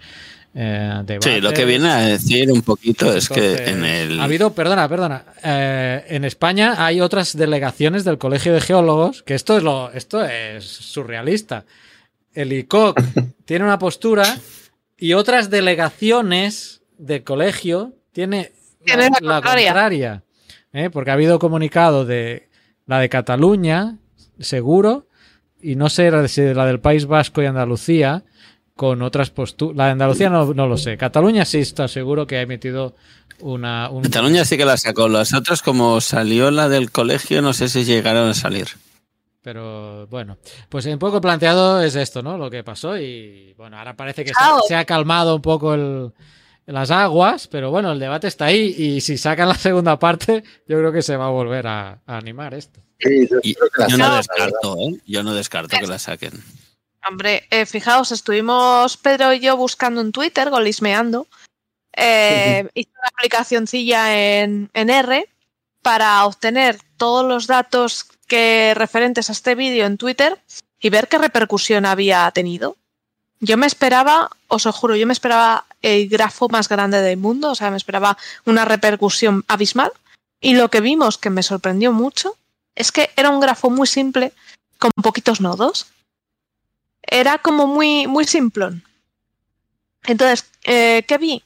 eh, 0.55 1.01
debates. 1.05 1.33
Sí, 1.33 1.41
lo 1.41 1.51
que 1.51 1.65
viene 1.65 1.89
a 1.89 1.97
decir 2.01 2.51
un 2.51 2.61
poquito 2.61 3.11
es 3.11 3.27
que 3.27 3.55
en 3.69 3.83
el. 3.83 4.19
Ha 4.19 4.25
habido, 4.25 4.53
perdona, 4.53 4.87
perdona. 4.87 5.25
eh, 5.43 6.05
en 6.09 6.25
España 6.25 6.85
hay 6.85 7.01
otras 7.01 7.35
delegaciones 7.35 8.03
del 8.03 8.19
Colegio 8.19 8.53
de 8.53 8.61
Geólogos, 8.61 9.23
que 9.23 9.33
esto 9.33 9.57
es 9.57 9.63
lo, 9.63 9.91
esto 9.91 10.23
es 10.23 10.63
surrealista. 10.65 11.65
El 12.33 12.53
ICOC 12.53 13.01
tiene 13.45 13.65
una 13.65 13.79
postura 13.79 14.37
y 14.97 15.13
otras 15.13 15.49
delegaciones 15.49 16.81
del 16.97 17.23
colegio 17.23 17.93
tiene 18.11 18.51
Tiene 18.85 19.09
la 19.21 19.35
contraria. 19.41 19.67
contraria, 19.69 20.23
¿eh? 20.71 20.89
porque 20.91 21.09
ha 21.09 21.13
habido 21.13 21.39
comunicado 21.39 22.05
de 22.05 22.47
la 22.85 22.99
de 22.99 23.09
Cataluña, 23.09 23.97
seguro, 24.39 25.07
y 25.61 25.75
no 25.75 25.89
sé 25.89 26.11
la 26.11 26.21
de- 26.21 26.53
la 26.55 26.65
del 26.65 26.79
País 26.79 27.05
Vasco 27.05 27.41
y 27.41 27.45
Andalucía, 27.45 28.23
con 28.75 29.01
otras 29.01 29.29
posturas. 29.29 29.77
La 29.77 29.85
de 29.85 29.91
Andalucía 29.91 30.29
no, 30.29 30.53
no 30.53 30.67
lo 30.67 30.77
sé. 30.77 30.97
Cataluña 30.97 31.45
sí 31.45 31.59
está 31.59 31.87
seguro 31.87 32.25
que 32.27 32.37
ha 32.37 32.41
emitido 32.41 32.95
una. 33.39 33.89
un- 33.89 34.01
Cataluña 34.03 34.45
sí 34.45 34.57
que 34.57 34.65
la 34.65 34.77
sacó. 34.77 35.07
Las 35.07 35.33
otras, 35.33 35.61
como 35.61 36.01
salió 36.01 36.49
la 36.51 36.69
del 36.69 36.91
colegio, 36.91 37.41
no 37.41 37.53
sé 37.53 37.69
si 37.69 37.83
llegaron 37.85 38.29
a 38.29 38.33
salir. 38.33 38.67
Pero 39.41 40.07
bueno, 40.07 40.37
pues 40.69 40.85
un 40.85 40.97
poco 40.99 41.19
planteado 41.19 41.81
es 41.81 41.95
esto, 41.95 42.21
¿no? 42.23 42.37
Lo 42.37 42.49
que 42.49 42.63
pasó 42.63 42.97
y 42.97 43.53
bueno, 43.57 43.77
ahora 43.77 43.93
parece 43.95 44.23
que 44.23 44.31
se, 44.67 44.75
ha 44.75 44.85
calmado 44.85 45.35
un 45.35 45.41
poco 45.41 45.73
el, 45.73 46.11
las 46.65 46.91
aguas, 46.91 47.47
pero 47.49 47.69
bueno, 47.69 47.91
el 47.91 47.99
debate 47.99 48.27
está 48.27 48.45
ahí 48.45 48.73
y 48.77 49.01
si 49.01 49.17
sacan 49.17 49.49
la 49.49 49.55
segunda 49.55 49.99
parte, 49.99 50.43
yo 50.65 50.77
creo 50.79 50.93
que 50.93 51.01
se 51.01 51.17
va 51.17 51.25
a 51.25 51.29
volver 51.29 51.67
a, 51.67 51.99
a 52.05 52.17
animar 52.17 52.53
esto. 52.53 52.79
Sí, 52.99 53.27
yo 53.29 53.39
Y 53.43 53.97
no 53.97 54.15
descarto, 54.15 54.77
¿eh? 54.79 54.99
Yo 55.05 55.23
no 55.23 55.33
descarto 55.33 55.77
que 55.79 55.87
la 55.87 55.99
saquen. 55.99 56.43
Hombre, 57.07 57.47
eh, 57.49 57.65
fijaos, 57.65 58.11
estuvimos 58.11 58.97
Pedro 58.97 59.33
y 59.33 59.39
yo 59.39 59.57
buscando 59.57 60.01
en 60.01 60.11
Twitter, 60.11 60.49
golismeando. 60.49 61.27
Eh, 61.95 62.67
hice 62.73 62.91
una 62.91 63.09
aplicacioncilla 63.17 64.41
en, 64.41 64.69
en 64.73 64.89
R 64.89 65.27
para 65.81 66.25
obtener 66.25 66.79
todos 66.97 67.25
los 67.25 67.47
datos 67.47 68.05
que 68.27 68.73
referentes 68.75 69.29
a 69.29 69.33
este 69.33 69.53
vídeo 69.55 69.85
en 69.85 69.97
Twitter 69.97 70.39
y 70.79 70.89
ver 70.89 71.07
qué 71.07 71.17
repercusión 71.17 71.85
había 71.85 72.29
tenido. 72.31 72.77
Yo 73.39 73.57
me 73.57 73.67
esperaba, 73.67 74.29
os 74.47 74.65
lo 74.65 74.71
juro, 74.71 74.95
yo 74.95 75.05
me 75.05 75.13
esperaba 75.13 75.65
el 75.81 76.07
grafo 76.07 76.47
más 76.47 76.69
grande 76.69 77.01
del 77.01 77.17
mundo, 77.17 77.51
o 77.51 77.55
sea, 77.55 77.71
me 77.71 77.77
esperaba 77.77 78.17
una 78.45 78.63
repercusión 78.63 79.43
abismal. 79.49 79.91
Y 80.39 80.55
lo 80.55 80.69
que 80.69 80.81
vimos, 80.81 81.17
que 81.17 81.29
me 81.29 81.43
sorprendió 81.43 81.91
mucho, 81.91 82.37
es 82.75 82.91
que 82.91 83.09
era 83.15 83.29
un 83.29 83.39
grafo 83.39 83.69
muy 83.69 83.87
simple, 83.87 84.33
con 84.79 84.91
poquitos 85.01 85.41
nodos 85.41 85.87
era 87.03 87.37
como 87.37 87.67
muy, 87.67 88.07
muy 88.07 88.25
simplón. 88.25 88.83
Entonces, 90.05 90.45
eh, 90.63 91.03
¿qué 91.07 91.17
vi? 91.17 91.43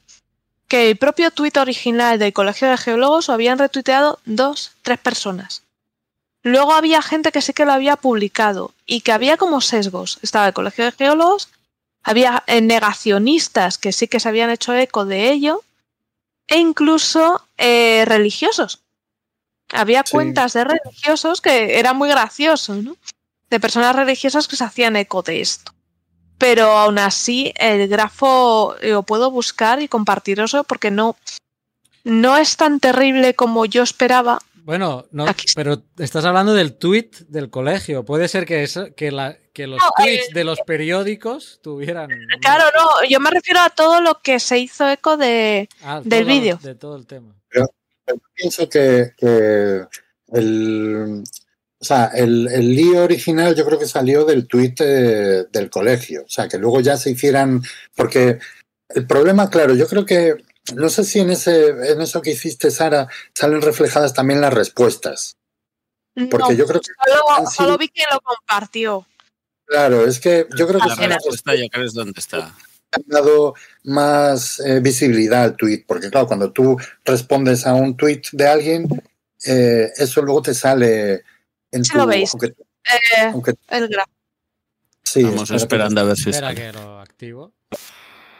Que 0.68 0.90
el 0.90 0.98
propio 0.98 1.32
tuit 1.32 1.58
original 1.58 2.20
del 2.20 2.34
Colegio 2.34 2.70
de 2.70 2.78
Geólogos 2.78 3.28
lo 3.28 3.34
habían 3.34 3.60
retuiteado 3.60 4.20
dos, 4.26 4.72
tres 4.82 5.00
personas. 5.00 5.64
Luego 6.44 6.74
había 6.74 7.02
gente 7.02 7.32
que 7.32 7.42
sí 7.42 7.54
que 7.54 7.66
lo 7.66 7.74
había 7.74 7.98
publicado 7.98 8.74
y 8.86 9.02
que 9.02 9.12
había 9.12 9.38
como 9.38 9.62
sesgos. 9.62 10.20
Estaba 10.22 10.48
el 10.48 10.54
Colegio 10.54 10.86
de 10.86 10.92
Geólogos, 10.92 11.50
había 12.04 12.44
eh, 12.48 12.62
negacionistas 12.62 13.78
que 13.78 13.92
sí 13.92 14.08
que 14.08 14.20
se 14.20 14.30
habían 14.30 14.50
hecho 14.50 14.74
eco 14.74 15.06
de 15.06 15.32
ello 15.32 15.64
e 16.48 16.58
incluso 16.58 17.46
eh, 17.58 18.06
religiosos. 18.06 18.80
Había 19.74 20.04
Sí. 20.06 20.12
cuentas 20.12 20.54
de 20.54 20.64
religiosos 20.64 21.42
que 21.42 21.80
era 21.80 21.94
muy 21.94 22.10
gracioso, 22.10 22.76
¿no? 22.76 22.96
de 23.50 23.60
personas 23.60 23.96
religiosas 23.96 24.48
que 24.48 24.56
se 24.58 24.64
hacían 24.64 24.96
eco 24.98 25.22
de 25.22 25.42
esto. 25.42 25.72
Pero 26.38 26.66
aún 26.78 27.00
así, 27.00 27.54
el 27.58 27.88
grafo 27.88 28.76
eh, 28.82 28.90
lo 28.92 29.04
puedo 29.04 29.32
buscar 29.32 29.82
y 29.82 29.88
compartiroslo 29.88 30.64
porque 30.66 30.92
no, 30.92 31.16
no 32.04 32.38
es 32.38 32.58
tan 32.58 32.80
terrible 32.80 33.34
como 33.34 33.66
yo 33.66 33.84
esperaba. 33.84 34.40
Bueno, 34.64 35.06
no, 35.12 35.26
pero 35.56 35.82
estás 35.98 36.26
hablando 36.26 36.54
del 36.54 36.78
tweet 36.78 37.10
del 37.30 37.50
colegio. 37.50 38.04
Puede 38.04 38.28
ser 38.28 38.46
que, 38.46 38.64
eso, 38.64 38.94
que, 38.96 39.12
la, 39.12 39.38
que 39.54 39.66
los 39.66 39.80
No, 39.82 39.90
tweets 39.96 40.30
eh, 40.30 40.34
de 40.34 40.44
los 40.44 40.60
periódicos 40.60 41.60
tuvieran. 41.64 42.10
Claro, 42.42 42.66
no, 42.78 43.08
yo 43.08 43.22
me 43.22 43.32
refiero 43.32 43.62
a 43.62 43.70
todo 43.70 44.02
lo 44.02 44.20
que 44.20 44.42
se 44.42 44.60
hizo 44.60 44.88
eco 44.90 45.16
de... 45.16 45.70
Ah, 45.82 46.02
del 46.04 46.26
vídeo. 46.26 46.60
De 46.62 46.76
todo 46.76 46.98
el 46.98 47.08
tema. 47.08 47.34
Pero 47.50 47.66
pienso 48.34 48.70
que, 48.70 49.14
que 49.18 49.86
el, 50.34 51.24
o 51.80 51.86
sea, 51.86 52.06
el, 52.16 52.48
el 52.48 52.76
lío 52.76 53.04
original 53.04 53.56
yo 53.56 53.66
creo 53.66 53.78
que 53.80 53.88
salió 53.88 54.26
del 54.26 54.48
tuit 54.48 54.80
eh, 54.82 55.46
del 55.52 55.70
colegio. 55.70 56.24
O 56.24 56.30
sea, 56.30 56.48
que 56.48 56.58
luego 56.58 56.82
ya 56.82 56.98
se 56.98 57.12
hicieran. 57.12 57.62
Porque 57.96 58.40
el 58.90 59.06
problema, 59.08 59.50
claro, 59.50 59.76
yo 59.76 59.88
creo 59.88 60.06
que. 60.06 60.36
No 60.76 60.90
sé 60.90 61.06
si 61.06 61.20
en, 61.22 61.30
ese, 61.30 61.70
en 61.70 62.02
eso 62.02 62.22
que 62.22 62.32
hiciste, 62.32 62.72
Sara, 62.72 63.08
salen 63.34 63.62
reflejadas 63.62 64.14
también 64.14 64.42
las 64.42 64.54
respuestas. 64.54 65.38
Porque 66.30 66.52
No, 66.52 66.60
yo 66.60 66.66
creo 66.66 66.82
que, 66.82 66.92
solo, 67.10 67.30
han 67.30 67.48
sido- 67.48 67.66
solo 67.68 67.78
vi 67.78 67.88
que 67.88 68.04
lo 68.12 68.20
compartió. 68.20 69.08
claro, 69.66 70.06
es 70.06 70.20
que 70.20 70.46
yo 70.58 70.68
creo 70.68 70.82
que 70.82 70.88
La 70.90 70.96
respuesta 70.96 71.56
ya 71.56 71.70
crees 71.72 71.94
dónde 71.94 72.20
está. 72.20 72.54
Han 72.92 73.04
dado 73.08 73.54
más 73.84 74.60
eh, 74.62 74.80
visibilidad 74.80 75.44
al 75.44 75.56
tweet, 75.58 75.84
porque 75.88 76.10
claro, 76.10 76.28
cuando 76.28 76.52
tú 76.52 76.78
respondes 77.06 77.66
a 77.66 77.74
un 77.74 77.96
tweet 77.98 78.22
de 78.32 78.48
alguien, 78.48 78.88
eh, 79.46 79.92
eso 79.98 80.22
luego 80.22 80.42
te 80.42 80.54
sale 80.54 81.24
en 81.72 81.84
Sí 81.86 81.92
tu... 81.92 81.98
lo 81.98 82.08
veis. 82.08 82.32
Aunque, 82.34 82.48
Eh, 82.48 83.24
aunque- 83.34 83.54
el 83.70 83.88
grafo. 83.90 84.12
sí, 85.04 85.20
Estamos 85.22 85.52
esperando 85.52 86.02
a 86.02 86.04
ver 86.06 86.16
si 86.18 86.30
Espera 86.30 86.48
sale. 86.50 86.62
que 86.62 86.74
lo 86.74 87.00
activo. 87.00 87.52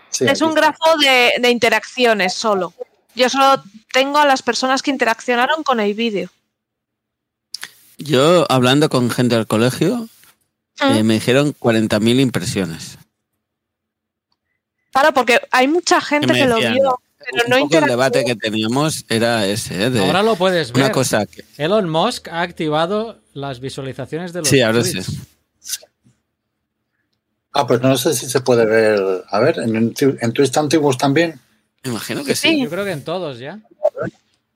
Sí, 0.10 0.24
Es 0.26 0.32
aquí 0.32 0.44
un 0.44 0.50
está. 0.50 0.62
grafo 0.62 0.98
de, 1.00 1.34
de 1.42 1.50
interacciones 1.52 2.34
solo. 2.34 2.74
Yo 3.14 3.30
solo 3.30 3.62
tengo 3.92 4.18
a 4.20 4.26
las 4.26 4.42
personas 4.42 4.82
que 4.82 4.92
interaccionaron 4.92 5.64
con 5.64 5.80
el 5.80 5.94
vídeo. 5.94 6.30
Yo, 7.98 8.46
hablando 8.52 8.90
con 8.90 9.10
gente 9.10 9.36
del 9.36 9.48
colegio, 9.48 10.08
Mm. 10.80 10.92
eh, 10.98 11.04
me 11.04 11.14
dijeron 11.16 11.54
40.000 11.60 12.20
impresiones. 12.20 12.98
Claro, 15.00 15.14
porque 15.14 15.40
hay 15.52 15.68
mucha 15.68 16.02
gente 16.02 16.34
que 16.34 16.46
lo 16.48 16.58
vio, 16.58 17.00
pero 17.20 17.44
Un 17.46 17.50
no 17.52 17.60
poco 17.60 17.78
el 17.78 17.86
debate 17.86 18.26
que 18.26 18.36
teníamos 18.36 19.06
era 19.10 19.46
ese, 19.46 19.84
¿eh? 19.86 19.90
de 19.92 20.04
Ahora 20.04 20.24
lo 20.24 20.36
puedes 20.36 20.72
ver. 20.72 20.86
una 20.86 20.92
cosa 20.92 21.28
que... 21.28 21.46
Elon 21.58 21.88
Musk 21.88 22.28
ha 22.30 22.42
activado 22.42 23.20
las 23.34 23.60
visualizaciones 23.60 24.34
de 24.34 24.40
los 24.40 24.50
Sí, 24.50 24.60
ahora 24.62 24.82
tweets. 24.82 25.06
sí. 25.60 25.82
Ah, 27.52 27.68
pues 27.68 27.80
no 27.82 27.96
sé 27.96 28.16
si 28.16 28.28
se 28.28 28.42
puede 28.42 28.66
ver. 28.66 29.24
A 29.30 29.40
ver, 29.40 29.60
en, 29.60 29.76
en, 29.76 30.34
antiguos 30.56 30.98
también. 30.98 31.40
Me 31.84 31.92
imagino 31.92 32.24
que 32.24 32.36
sí. 32.36 32.50
Sí. 32.50 32.64
Yo 32.64 32.70
creo 32.70 32.84
que 32.84 32.92
en 32.92 33.04
todos 33.04 33.38
ya. 33.38 33.60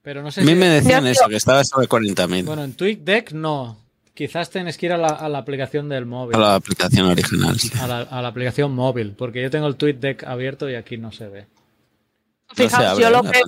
Pero 0.01 0.23
no 0.23 0.31
sé 0.31 0.41
A 0.41 0.43
mí 0.43 0.53
si... 0.53 0.55
me 0.57 0.69
decían 0.69 1.05
eso, 1.05 1.27
que 1.27 1.35
estaba 1.35 1.63
sobre 1.63 1.87
40.000 1.87 2.45
Bueno, 2.45 2.63
en 2.63 2.73
TweetDeck 2.73 3.33
no. 3.33 3.77
Quizás 4.13 4.49
tienes 4.49 4.77
que 4.77 4.87
ir 4.87 4.91
a 4.93 4.97
la, 4.97 5.07
a 5.09 5.29
la 5.29 5.37
aplicación 5.39 5.87
del 5.89 6.05
móvil. 6.05 6.35
a 6.35 6.39
la 6.39 6.55
aplicación 6.55 7.07
original. 7.07 7.59
sí. 7.59 7.71
A 7.79 7.87
la, 7.87 8.01
a 8.01 8.21
la 8.21 8.27
aplicación 8.27 8.73
móvil. 8.73 9.13
Porque 9.13 9.41
yo 9.41 9.49
tengo 9.49 9.67
el 9.67 9.77
TweetDeck 9.77 10.23
abierto 10.25 10.69
y 10.69 10.75
aquí 10.75 10.97
no 10.97 11.11
se 11.11 11.27
ve. 11.27 11.47
Fijaos, 12.53 12.99
yo 12.99 13.09
lo 13.09 13.23
que 13.23 13.39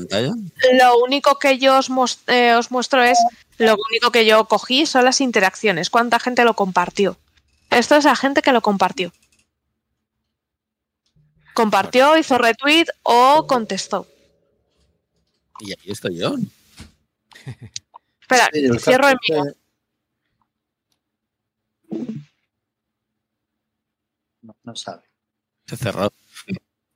lo 0.79 0.97
único 1.03 1.37
que 1.37 1.57
yo 1.57 1.77
os, 1.77 1.89
eh, 2.27 2.53
os 2.53 2.71
muestro 2.71 3.03
es 3.03 3.17
lo 3.57 3.75
único 3.89 4.11
que 4.11 4.25
yo 4.25 4.45
cogí 4.45 4.85
son 4.85 5.03
las 5.03 5.19
interacciones. 5.19 5.89
¿Cuánta 5.89 6.19
gente 6.19 6.45
lo 6.45 6.53
compartió? 6.53 7.17
Esto 7.69 7.95
es 7.95 8.05
la 8.05 8.15
gente 8.15 8.41
que 8.41 8.53
lo 8.53 8.61
compartió. 8.61 9.11
Compartió, 11.53 12.17
hizo 12.17 12.37
retweet 12.37 12.85
o 13.03 13.45
contestó. 13.45 14.07
Y 15.59 15.71
ahí 15.71 15.91
estoy 15.91 16.17
yo. 16.17 16.35
Espera, 18.21 18.49
Sí, 18.53 18.69
cierro 18.79 19.09
el 19.09 19.17
mío. 19.29 19.43
No, 24.41 24.55
no 24.63 24.75
sabe. 24.75 25.03
Se 25.67 25.77
cerró. 25.77 26.11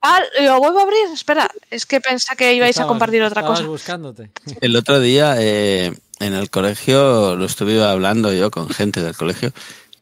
Ah, 0.02 0.20
lo 0.40 0.58
vuelvo 0.60 0.78
a 0.80 0.82
abrir. 0.82 0.98
Espera, 1.12 1.50
es 1.70 1.86
que 1.86 2.00
pensé 2.00 2.36
que 2.36 2.54
ibais 2.54 2.78
a 2.78 2.86
compartir 2.86 3.22
otra 3.22 3.42
cosa. 3.42 3.62
buscándote. 3.64 4.30
El 4.60 4.76
otro 4.76 5.00
día 5.00 5.34
eh, 5.38 5.92
en 6.20 6.34
el 6.34 6.50
colegio 6.50 7.36
lo 7.36 7.44
estuve 7.46 7.82
hablando 7.82 8.32
yo 8.32 8.50
con 8.50 8.68
gente 8.68 9.02
del 9.02 9.16
colegio. 9.16 9.52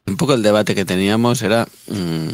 Un 0.05 0.17
poco 0.17 0.33
el 0.33 0.43
debate 0.43 0.75
que 0.75 0.85
teníamos 0.85 1.41
era 1.41 1.67
mm, 1.87 2.29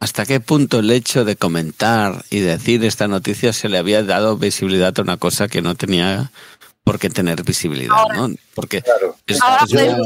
hasta 0.00 0.26
qué 0.26 0.40
punto 0.40 0.80
el 0.80 0.90
hecho 0.90 1.24
de 1.24 1.36
comentar 1.36 2.24
y 2.30 2.40
decir 2.40 2.84
esta 2.84 3.06
noticia 3.08 3.52
se 3.52 3.68
le 3.68 3.78
había 3.78 4.02
dado 4.02 4.36
visibilidad 4.36 4.92
a 4.98 5.02
una 5.02 5.16
cosa 5.18 5.48
que 5.48 5.62
no 5.62 5.74
tenía 5.74 6.30
por 6.82 6.98
qué 6.98 7.08
tener 7.10 7.42
visibilidad, 7.44 7.96
Ahora. 7.96 8.16
¿no? 8.28 8.34
Porque 8.54 8.82
Claro. 8.82 9.16
es, 9.26 9.40
Ahora 9.40 9.64
es 9.64 9.70
podéis 9.72 9.92
una. 9.94 10.04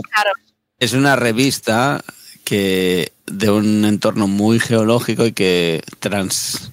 Es 0.78 0.92
una 0.92 1.16
revista 1.16 2.02
que 2.44 3.12
de 3.26 3.50
un 3.50 3.84
entorno 3.84 4.26
muy 4.26 4.58
geológico 4.60 5.26
y 5.26 5.32
que 5.32 5.82
trans 6.00 6.70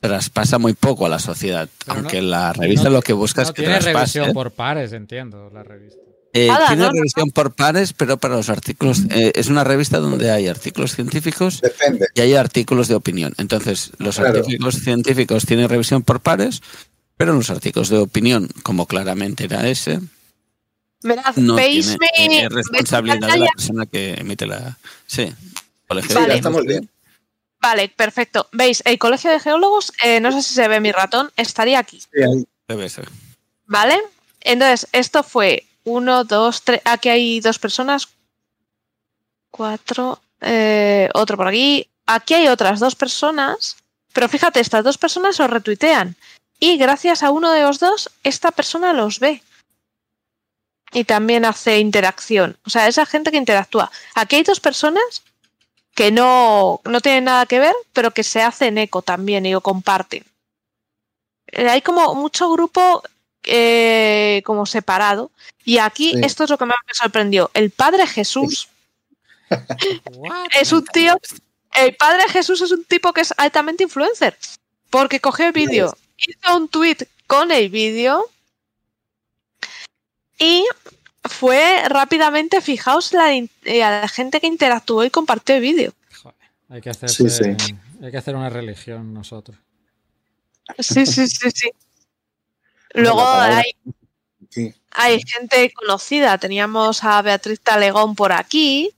traspasa 0.00 0.58
muy 0.58 0.74
poco 0.74 1.06
a 1.06 1.08
la 1.08 1.18
sociedad, 1.18 1.68
Pero 1.84 1.94
no- 1.94 2.00
aunque 2.00 2.22
la 2.22 2.52
revista 2.52 2.84
no- 2.84 2.96
lo 2.96 3.02
que 3.02 3.12
busca 3.12 3.42
No 3.42 3.48
es 3.48 3.52
que 3.54 3.62
tiene 3.62 3.78
traspase. 3.78 4.18
revisión 4.20 4.34
por 4.34 4.50
pares, 4.52 4.92
entiendo, 4.92 5.50
la 5.52 5.62
revista. 5.62 6.00
Eh, 6.32 6.48
Nada, 6.48 6.66
tiene 6.68 6.82
no, 6.82 6.88
no, 6.88 6.94
revisión 6.94 7.30
por 7.30 7.54
pares, 7.54 7.92
pero 7.94 8.18
para 8.18 8.36
los 8.36 8.50
artículos. 8.50 9.00
eh, 9.10 9.32
es 9.34 9.48
una 9.48 9.64
revista 9.64 9.98
donde 9.98 10.30
hay 10.30 10.48
artículos 10.48 10.94
científicos 10.94 11.60
Depende. 11.62 12.08
y 12.14 12.20
hay 12.20 12.34
artículos 12.34 12.88
de 12.88 12.94
opinión. 12.94 13.32
Entonces, 13.38 13.92
los 13.98 14.16
Claro. 14.16 14.40
artículos 14.40 14.74
científicos 14.76 15.46
tienen 15.46 15.68
revisión 15.68 16.02
por 16.02 16.20
pares, 16.20 16.60
pero 17.16 17.32
los 17.32 17.48
artículos 17.48 17.88
de 17.88 17.98
opinión, 17.98 18.48
como 18.62 18.86
claramente 18.86 19.44
era 19.44 19.66
ese, 19.66 20.00
Mirad, 21.02 21.36
no 21.36 21.54
¿veis 21.54 21.96
tiene 22.16 22.44
eh, 22.44 22.48
responsabilidad 22.48 23.28
de 23.32 23.38
la 23.38 23.46
persona 23.54 23.86
que 23.86 24.14
emite 24.14 24.46
la. 24.46 24.76
Sí. 25.06 25.32
Colegio 25.86 26.14
Vale. 26.14 26.28
de 26.28 26.34
estamos 26.36 26.64
bien. 26.64 26.90
Vale, 27.60 27.88
perfecto. 27.88 28.48
¿Veis? 28.52 28.82
El 28.84 28.98
colegio 28.98 29.30
de 29.30 29.40
geólogos, 29.40 29.92
eh, 30.02 30.20
no 30.20 30.32
sé 30.32 30.42
si 30.42 30.54
se 30.54 30.68
ve 30.68 30.80
mi 30.80 30.92
ratón, 30.92 31.30
estaría 31.36 31.78
aquí. 31.78 32.00
Sí, 32.00 32.22
ahí. 32.22 32.46
Debe 32.68 32.88
ser. 32.88 33.08
¿Vale? 33.66 34.00
Entonces, 34.40 34.88
esto 34.92 35.22
fue 35.22 35.64
uno, 35.84 36.24
dos, 36.24 36.62
tres. 36.62 36.80
Aquí 36.84 37.08
hay 37.08 37.40
dos 37.40 37.58
personas. 37.58 38.08
Cuatro. 39.50 40.20
eh, 40.40 41.08
otro 41.14 41.36
por 41.36 41.48
aquí. 41.48 41.88
Aquí 42.06 42.34
hay 42.34 42.48
otras 42.48 42.78
dos 42.80 42.94
personas. 42.94 43.76
Pero 44.12 44.28
fíjate, 44.28 44.60
estas 44.60 44.84
dos 44.84 44.98
personas 44.98 45.38
os 45.40 45.50
retuitean. 45.50 46.16
Y 46.58 46.78
gracias 46.78 47.22
a 47.22 47.30
uno 47.30 47.52
de 47.52 47.62
los 47.62 47.80
dos, 47.80 48.10
esta 48.24 48.50
persona 48.50 48.92
los 48.92 49.18
ve. 49.18 49.42
Y 50.96 51.04
también 51.04 51.44
hace 51.44 51.78
interacción. 51.78 52.56
O 52.64 52.70
sea, 52.70 52.88
esa 52.88 53.04
gente 53.04 53.30
que 53.30 53.36
interactúa. 53.36 53.90
Aquí 54.14 54.36
hay 54.36 54.44
dos 54.44 54.60
personas 54.60 55.22
que 55.94 56.10
no, 56.10 56.80
no 56.84 57.00
tienen 57.02 57.24
nada 57.24 57.44
que 57.44 57.58
ver, 57.58 57.74
pero 57.92 58.12
que 58.12 58.22
se 58.22 58.40
hacen 58.40 58.78
eco 58.78 59.02
también 59.02 59.44
y 59.44 59.52
lo 59.52 59.60
comparten. 59.60 60.24
Eh, 61.48 61.68
Hay 61.68 61.82
como 61.82 62.14
mucho 62.14 62.50
grupo 62.50 63.02
eh, 63.44 64.40
como 64.46 64.64
separado. 64.64 65.30
Y 65.66 65.76
aquí 65.78 66.12
Sí. 66.12 66.20
esto 66.24 66.44
es 66.44 66.50
lo 66.50 66.56
que 66.56 66.64
más 66.64 66.78
me 66.86 66.94
sorprendió. 66.94 67.50
El 67.52 67.70
Padre 67.70 68.06
Jesús 68.06 68.68
es 70.58 70.72
un 70.72 70.84
tío. 70.86 71.18
El 71.74 71.94
Padre 71.96 72.22
Jesús 72.30 72.62
es 72.62 72.70
un 72.70 72.84
tipo 72.84 73.12
que 73.12 73.20
es 73.20 73.34
altamente 73.36 73.84
influencer. 73.84 74.38
Porque 74.88 75.20
cogió 75.20 75.46
el 75.46 75.52
vídeo, 75.52 75.94
hizo 76.16 76.56
un 76.56 76.68
tweet 76.68 77.06
con 77.26 77.50
el 77.52 77.68
vídeo 77.68 78.30
y 80.38 80.64
fue 81.24 81.82
rápidamente, 81.88 82.60
fijaos 82.60 83.12
la, 83.12 83.34
eh, 83.34 83.82
a 83.82 84.00
la 84.02 84.08
gente 84.08 84.40
que 84.40 84.46
interactuó 84.46 85.04
y 85.04 85.10
compartió 85.10 85.56
el 85.56 85.60
vídeo. 85.62 85.92
Joder, 86.22 86.36
hay 86.68 86.80
que 86.80 86.90
hacer 86.90 87.08
Sí, 87.10 87.28
sí. 87.30 87.44
hay 88.02 88.10
que 88.10 88.16
hacer 88.18 88.36
una 88.36 88.48
religión 88.50 89.12
nosotros. 89.14 89.56
Sí, 90.78 91.06
sí, 91.06 91.28
sí, 91.28 91.50
sí. 91.54 91.70
Luego 92.94 93.22
hay, 93.26 93.72
Sí. 94.50 94.74
hay 94.92 95.20
gente 95.22 95.72
conocida. 95.74 96.38
Teníamos 96.38 97.04
a 97.04 97.20
Beatriz 97.22 97.60
Talegón 97.60 98.14
por 98.14 98.32
aquí. 98.32 98.90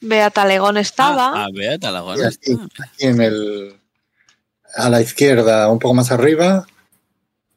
Bea 0.00 0.30
Talegón 0.30 0.78
estaba. 0.78 1.32
Ah, 1.42 1.44
a 1.44 1.48
ver, 1.54 1.78
Talagón 1.78 2.18
Y 2.18 2.22
aquí, 2.24 2.52
está. 2.52 2.84
aquí 2.84 3.06
en 3.06 3.20
el. 3.20 3.76
A 4.74 4.88
la 4.88 5.00
izquierda, 5.02 5.68
un 5.70 5.78
poco 5.78 5.94
más 5.94 6.10
arriba. 6.10 6.66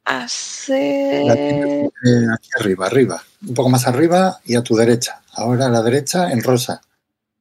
Así- 0.06 0.72
eh, 0.74 1.90
aquí 2.34 2.50
arriba, 2.60 2.86
arriba. 2.88 3.24
Un 3.48 3.54
poco 3.54 3.70
más 3.70 3.88
arriba 3.88 4.40
y 4.46 4.56
a 4.56 4.62
tu 4.62 4.76
derecha. 4.76 5.22
Ahora 5.34 5.66
a 5.66 5.70
la 5.70 5.82
derecha 5.82 6.32
en 6.32 6.44
rosa. 6.44 6.82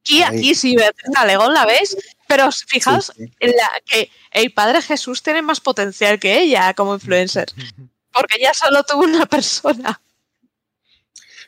Aquí, 0.01 0.21
Ahí. 0.23 0.37
aquí 0.39 0.55
sí, 0.55 0.75
Beatriz 0.75 1.11
Talegón 1.13 1.53
la 1.53 1.65
ves. 1.65 1.95
Pero 2.27 2.49
fijaos 2.51 3.11
Sí, 3.15 3.25
sí. 3.25 3.31
en 3.39 3.51
la 3.51 3.69
que 3.85 4.09
el 4.31 4.51
padre 4.51 4.81
Jesús 4.81 5.21
tiene 5.21 5.43
más 5.43 5.59
potencial 5.61 6.19
que 6.19 6.39
ella 6.41 6.73
como 6.73 6.95
influencer. 6.95 7.45
Porque 8.11 8.37
ella 8.39 8.51
solo 8.53 8.83
tuvo 8.83 9.03
una 9.03 9.25
persona. 9.27 10.01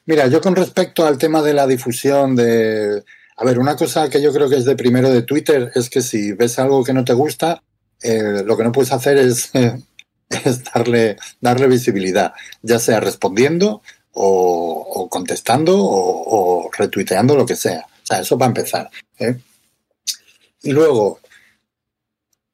Mira, 0.06 0.28
yo 0.28 0.40
con 0.40 0.56
respecto 0.56 1.06
al 1.06 1.18
tema 1.18 1.42
de 1.42 1.54
la 1.54 1.66
difusión 1.68 2.36
de... 2.36 3.04
A 3.38 3.44
ver, 3.46 3.58
una 3.60 3.76
cosa 3.76 4.10
que 4.10 4.22
yo 4.22 4.32
creo 4.34 4.50
que 4.50 4.56
es 4.58 4.66
de 4.66 4.76
primero 4.76 5.10
de 5.10 5.22
Twitter 5.24 5.72
es 5.76 5.90
que 5.90 6.02
si 6.02 6.34
ves 6.34 6.58
algo 6.60 6.84
que 6.84 6.94
no 6.94 7.04
te 7.04 7.14
gusta, 7.14 7.62
eh, 8.02 8.44
lo 8.46 8.56
que 8.58 8.64
no 8.64 8.72
puedes 8.72 8.92
hacer 8.92 9.18
es, 9.18 9.50
eh, 9.54 9.80
es 10.46 10.64
darle, 10.64 11.18
darle 11.42 11.68
visibilidad, 11.68 12.34
ya 12.62 12.80
sea 12.80 13.00
respondiendo 13.00 13.82
o, 14.14 15.08
contestando 15.10 15.76
o, 15.80 16.70
retuiteando, 16.78 17.36
lo 17.36 17.46
que 17.46 17.56
sea. 17.56 17.86
O 18.04 18.06
sea, 18.06 18.20
eso 18.20 18.38
va 18.38 18.46
a 18.46 18.50
empezar. 18.50 18.90
¿eh? 19.20 19.38
Y 20.64 20.72
luego, 20.72 21.20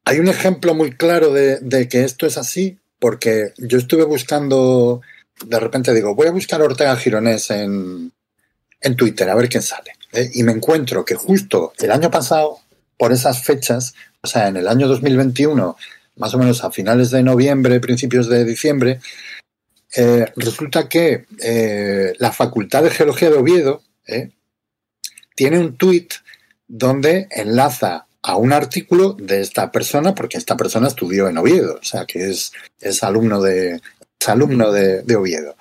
hay 0.05 0.19
un 0.19 0.27
ejemplo 0.27 0.73
muy 0.73 0.91
claro 0.91 1.31
de, 1.31 1.59
de 1.59 1.87
que 1.87 2.03
esto 2.03 2.25
es 2.25 2.37
así, 2.37 2.79
porque 2.99 3.53
yo 3.57 3.77
estuve 3.77 4.03
buscando 4.03 5.01
de 5.45 5.59
repente 5.59 5.93
digo, 5.93 6.15
voy 6.15 6.27
a 6.27 6.31
buscar 6.31 6.61
a 6.61 6.65
Ortega 6.65 6.95
Gironés 6.95 7.49
en, 7.51 8.11
en 8.81 8.95
Twitter 8.95 9.29
a 9.29 9.35
ver 9.35 9.49
quién 9.49 9.63
sale. 9.63 9.93
¿eh? 10.11 10.29
Y 10.33 10.43
me 10.43 10.51
encuentro 10.51 11.03
que 11.05 11.15
justo 11.15 11.73
el 11.79 11.91
año 11.91 12.11
pasado, 12.11 12.59
por 12.97 13.11
esas 13.11 13.43
fechas, 13.43 13.93
o 14.21 14.27
sea, 14.27 14.47
en 14.47 14.57
el 14.57 14.67
año 14.67 14.87
2021, 14.87 15.75
más 16.15 16.33
o 16.33 16.37
menos 16.37 16.63
a 16.63 16.71
finales 16.71 17.11
de 17.11 17.23
noviembre, 17.23 17.79
principios 17.79 18.27
de 18.29 18.45
diciembre, 18.45 18.99
eh, 19.95 20.25
resulta 20.35 20.89
que 20.89 21.25
eh, 21.39 22.13
la 22.17 22.31
Facultad 22.31 22.83
de 22.83 22.89
Geología 22.89 23.29
de 23.29 23.37
Oviedo 23.37 23.83
eh, 24.07 24.31
tiene 25.35 25.59
un 25.59 25.77
tuit 25.77 26.13
donde 26.67 27.27
enlaza 27.29 28.07
a 28.21 28.37
un 28.37 28.53
artículo 28.53 29.13
de 29.19 29.41
esta 29.41 29.71
persona, 29.71 30.15
porque 30.15 30.37
esta 30.37 30.57
persona 30.57 30.87
estudió 30.87 31.27
en 31.27 31.37
Oviedo, 31.37 31.77
o 31.79 31.83
sea, 31.83 32.05
que 32.05 32.29
es, 32.29 32.53
es 32.79 33.03
alumno 33.03 33.41
de, 33.41 33.81
es 34.19 34.29
alumno 34.29 34.71
de, 34.71 35.01
de 35.03 35.15
Oviedo. 35.15 35.55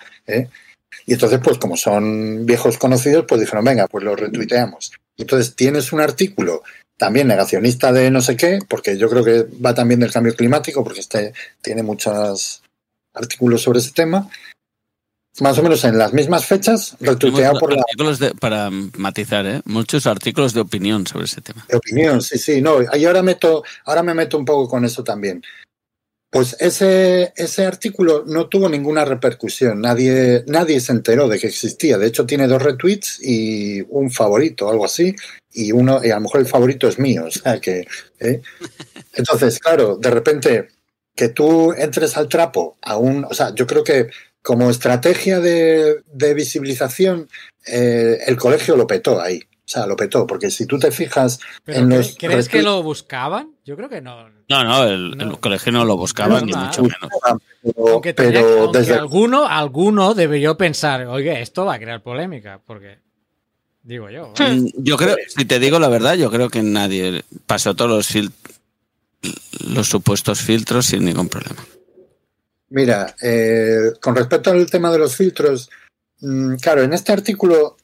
Y 1.07 1.15
entonces, 1.15 1.41
pues 1.43 1.59
como 1.59 1.77
son 1.77 2.47
viejos 2.47 2.79
conocidos, 2.79 3.25
pues 3.27 3.41
dijeron, 3.41 3.65
venga, 3.65 3.89
pues 3.89 4.05
lo 4.05 4.15
retuiteamos. 4.15 4.93
Entonces 5.17 5.57
tienes 5.57 5.93
un 5.93 6.01
artículo 6.01 6.63
también 7.03 7.27
negacionista 7.27 7.93
de 7.93 8.13
no 8.13 8.23
sé 8.23 8.37
qué, 8.37 8.61
porque 8.69 8.97
yo 8.97 9.11
creo 9.11 9.25
que 9.25 9.45
va 9.59 9.75
también 9.75 9.99
del 9.99 10.13
cambio 10.13 10.37
climático, 10.37 10.85
porque 10.85 11.01
este 11.01 11.33
tiene 11.61 11.83
muchos 11.83 12.63
artículos 13.13 13.61
sobre 13.61 13.81
ese 13.81 13.91
tema. 13.91 14.31
Más 15.41 15.59
o 15.59 15.65
menos 15.65 15.83
en 15.83 15.99
las 15.99 16.13
mismas 16.13 16.47
fechas, 16.47 16.97
retuiteado 17.01 17.59
por 17.59 17.75
la. 17.75 17.83
De- 18.21 18.35
para 18.37 18.71
matizar, 18.71 19.45
¿eh? 19.47 19.63
muchos 19.65 20.07
artículos 20.07 20.55
de 20.55 20.61
opinión 20.61 21.05
sobre 21.05 21.25
ese 21.25 21.41
tema. 21.41 21.67
De 21.69 21.77
opinión, 21.77 22.23
sí, 22.23 22.39
sí, 22.39 22.63
no. 22.63 22.77
Y 22.97 23.05
ahora 23.05 23.25
meto, 23.25 23.65
ahora 23.85 24.05
me 24.05 24.15
meto 24.15 24.39
un 24.39 24.45
poco 24.45 24.69
con 24.69 24.85
eso 24.85 25.03
también. 25.03 25.43
Pues 26.33 26.57
ese, 26.61 27.35
ese 27.37 27.67
artículo 27.67 28.25
no 28.27 28.49
tuvo 28.49 28.67
ninguna 28.67 29.05
repercusión. 29.05 29.83
Nadie, 29.83 30.45
nadie 30.47 30.81
se 30.81 30.93
enteró 30.93 31.29
de 31.29 31.39
que 31.39 31.49
existía. 31.49 31.99
De 31.99 32.07
hecho, 32.07 32.25
tiene 32.25 32.47
dos 32.47 32.63
retweets 32.63 33.19
y 33.23 33.83
un 33.91 34.11
favorito, 34.11 34.71
algo 34.71 34.87
así. 34.87 35.15
Y 35.53 35.73
uno, 35.73 36.01
y 36.03 36.11
a 36.11 36.15
lo 36.15 36.23
mejor 36.23 36.41
el 36.41 36.47
favorito 36.47 36.89
es 36.89 36.99
mío. 36.99 37.27
O 37.27 37.31
sea 37.31 37.61
que. 37.61 37.87
¿eh? 38.19 38.41
Entonces, 39.15 39.59
claro, 39.59 39.99
de 39.99 40.11
repente, 40.11 40.69
que 41.15 41.29
tú 41.29 41.75
entres 41.75 42.17
al 42.17 42.31
trapo 42.31 42.79
a 42.81 42.97
un. 42.97 43.27
O 43.27 43.35
sea, 43.35 43.55
yo 43.55 43.67
creo 43.67 43.85
que 43.85 44.09
como 44.41 44.71
estrategia 44.71 45.39
de, 45.39 46.03
de 46.15 46.33
visibilización, 46.33 47.29
eh, 47.67 48.21
el 48.27 48.39
colegio 48.39 48.75
lo 48.75 48.87
petó 48.87 49.21
ahí. 49.21 49.43
O 49.73 49.75
sea, 49.75 49.87
lo 49.87 49.97
petó, 49.97 50.27
porque 50.27 50.51
si 50.51 50.67
tú 50.67 50.79
te 50.79 50.91
fijas 50.91 51.41
¿Pero 51.65 51.79
en 51.79 51.89
los 51.89 52.15
¿Crees 52.19 52.47
que 52.51 52.61
lo 52.61 52.83
buscaban? 52.83 53.53
Yo 53.65 53.75
creo 53.75 53.89
que 53.89 54.03
no. 54.03 54.29
No, 54.51 54.65
no, 54.65 54.85
el, 54.85 55.39
colegio 55.41 55.73
no 55.73 55.87
lo 55.87 55.97
buscaba, 55.97 56.41
No, 56.41 56.45
ni 56.47 56.53
mucho 56.53 56.83
no. 56.83 56.89
menos. 56.89 57.41
pero, 57.63 57.89
Aunque, 57.89 58.13
tenía- 58.13 58.43
pero 58.43 58.63
aunque 58.65 58.79
desde 58.81 58.93
alguno, 58.97 59.47
alguno 59.47 60.13
debería 60.13 60.53
pensar, 60.59 61.07
oye, 61.07 61.41
esto 61.41 61.65
va 61.65 61.77
a 61.77 61.79
crear 61.79 62.03
polémica, 62.03 62.61
porque 62.67 62.99
digo 63.83 64.11
yo. 64.11 64.35
Mm, 64.39 64.67
Yo 64.77 64.99
creo, 64.99 65.17
si 65.35 65.47
te 65.47 65.59
digo 65.59 65.79
la 65.79 65.89
verdad, 65.89 66.17
yo 66.17 66.31
creo 66.31 66.51
que 66.51 66.63
nadie 66.63 67.25
pasó 67.47 67.75
todos 67.75 67.91
los, 67.93 68.15
fil- 68.15 68.31
los 69.75 69.89
supuestos 69.89 70.39
filtros 70.43 70.85
sin 70.85 71.03
ningún 71.07 71.31
problema. 71.31 71.65
Mira, 72.69 73.15
eh, 73.23 73.93
con 74.03 74.15
respecto 74.17 74.51
al 74.51 74.71
tema 74.71 74.93
de 74.93 74.99
los 74.99 75.17
filtros, 75.17 75.71
mm, 76.21 76.57
claro, 76.57 76.83
en 76.83 76.93
este 76.93 77.13
artículo 77.13 77.79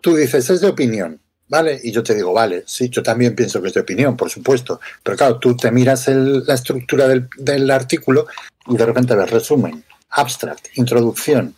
tú 0.00 0.14
dices 0.16 0.48
es 0.50 0.60
de 0.60 0.68
opinión, 0.68 1.20
¿vale? 1.48 1.78
Y 1.82 1.92
yo 1.92 2.02
te 2.02 2.14
digo, 2.14 2.32
vale, 2.32 2.64
sí, 2.66 2.88
yo 2.90 3.02
también 3.02 3.34
pienso 3.34 3.60
que 3.62 3.68
es 3.68 3.74
de 3.74 3.80
opinión, 3.80 4.16
por 4.16 4.30
supuesto. 4.30 4.80
Pero 5.02 5.16
claro, 5.16 5.38
tú 5.38 5.56
te 5.56 5.70
miras 5.70 6.08
el- 6.08 6.44
la 6.46 6.54
estructura 6.54 7.06
del, 7.08 7.28
del 7.36 7.70
artículo 7.70 8.26
y 8.66 8.76
de 8.76 8.86
repente 8.86 9.14
ves 9.14 9.30
resumen, 9.30 9.84
abstract, 10.10 10.68
introducción. 10.76 11.54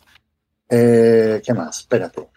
Eh, 0.68 1.42
¿Qué 1.44 1.52
más? 1.54 1.80
Espérate. 1.80 2.28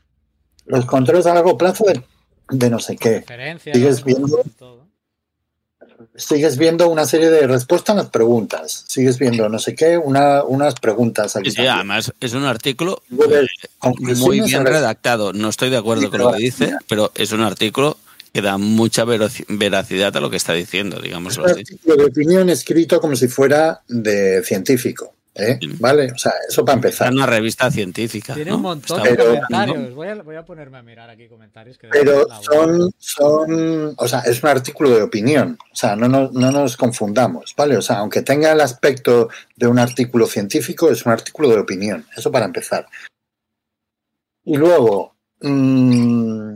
Los 0.66 0.86
controles 0.86 1.26
a 1.26 1.34
largo 1.34 1.58
plazo 1.58 1.86
de, 1.86 2.02
de 2.50 2.70
no 2.70 2.80
sé 2.80 2.96
qué. 2.96 3.24
Sigues 3.74 4.04
viendo- 4.04 4.44
Todo. 4.58 4.88
Sigues 6.16 6.58
viendo 6.60 6.90
una 6.90 7.06
serie 7.06 7.30
de 7.32 7.48
respuestas 7.48 7.96
a 7.96 8.00
las 8.04 8.10
preguntas. 8.10 8.86
Sigues 8.88 9.18
viendo 9.18 9.50
no 9.50 9.58
sé 9.58 9.74
qué, 9.74 9.98
una, 9.98 10.44
unas 10.44 10.76
preguntas 10.76 11.36
aquí. 11.36 11.50
Sí, 11.50 11.58
sí, 11.62 11.68
además 11.68 12.14
es 12.20 12.34
un 12.34 12.46
artículo 12.46 13.02
eh, 13.12 13.48
muy 14.18 14.38
bien 14.42 14.50
sobre- 14.50 14.72
redactado. 14.72 15.34
No 15.34 15.50
estoy 15.50 15.70
de 15.72 15.78
acuerdo 15.78 16.04
Sí, 16.04 16.10
con 16.10 16.20
lo 16.22 16.32
que 16.34 16.38
dice, 16.40 16.74
pero 16.88 17.12
es 17.16 17.32
un 17.32 17.42
artículo 17.42 17.98
que 18.32 18.42
da 18.42 18.58
mucha 18.58 19.06
veracidad 19.06 20.16
a 20.16 20.20
lo 20.20 20.30
que 20.30 20.38
está 20.38 20.54
diciendo, 20.54 20.98
Es 20.98 21.04
digámoslo 21.04 21.44
un 21.46 21.50
así. 21.52 21.60
artículo 21.62 21.96
de 21.96 22.06
opinión 22.06 22.50
escrito 22.50 23.00
como 23.02 23.16
si 23.16 23.28
fuera 23.28 23.82
de 23.88 24.44
científico. 24.44 25.14
¿Eh? 25.36 25.58
Sí. 25.62 25.70
¿Vale? 25.80 26.12
O 26.12 26.18
sea, 26.18 26.34
eso 26.48 26.64
para 26.64 26.76
empezar. 26.76 27.08
en 27.08 27.16
una 27.16 27.26
revista 27.26 27.70
científica. 27.72 28.34
Tiene 28.34 28.52
¿no? 28.52 28.58
un 28.58 28.64
montón 28.64 28.98
Está 29.00 29.10
de 29.10 29.16
Pero- 29.16 29.30
comentarios. 29.34 29.94
Voy 29.96 30.08
a, 30.08 30.16
voy 30.16 30.36
a 30.36 30.46
ponerme 30.46 30.78
a 30.78 30.82
mirar 30.84 31.10
aquí 31.10 31.28
comentarios. 31.28 31.78
Que 31.78 31.88
Pero 31.88 32.28
son, 32.42 32.92
son, 32.98 33.94
o 33.98 34.08
sea, 34.08 34.20
es 34.22 34.42
un 34.44 34.50
artículo 34.50 34.90
de 34.92 35.02
opinión. 35.02 35.58
O 35.72 35.76
sea, 35.76 35.96
no 35.96 36.08
nos, 36.08 36.32
no 36.34 36.52
nos 36.52 36.78
confundamos, 36.78 37.54
¿vale? 37.58 37.78
O 37.78 37.82
sea, 37.82 37.98
aunque 38.00 38.22
tenga 38.22 38.52
el 38.52 38.62
aspecto 38.62 39.30
de 39.56 39.68
un 39.68 39.80
artículo 39.80 40.28
científico, 40.28 40.90
es 40.90 41.06
un 41.06 41.12
artículo 41.12 41.50
de 41.50 41.60
opinión. 41.60 42.06
Eso 42.16 42.32
para 42.32 42.46
empezar. 42.46 42.86
Y 44.46 44.58
luego, 44.58 45.16
mm, 45.42 46.56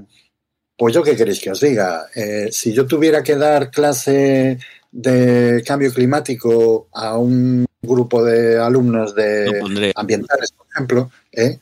pues 0.78 0.94
yo 0.94 1.02
qué 1.04 1.16
queréis 1.16 1.40
que 1.40 1.52
os 1.52 1.60
diga. 1.62 2.08
Eh, 2.14 2.50
si 2.52 2.74
yo 2.74 2.86
tuviera 2.86 3.24
que 3.24 3.36
dar 3.36 3.72
clase 3.72 4.60
de 4.92 5.64
cambio 5.66 5.94
climático 5.94 6.88
a 6.94 7.18
un 7.18 7.66
grupo 7.82 8.24
de 8.24 8.60
alumnos 8.60 9.14
de 9.16 9.92
ambientales, 9.96 10.52
por 10.52 10.68
ejemplo, 10.68 11.12
¿eh? 11.32 11.60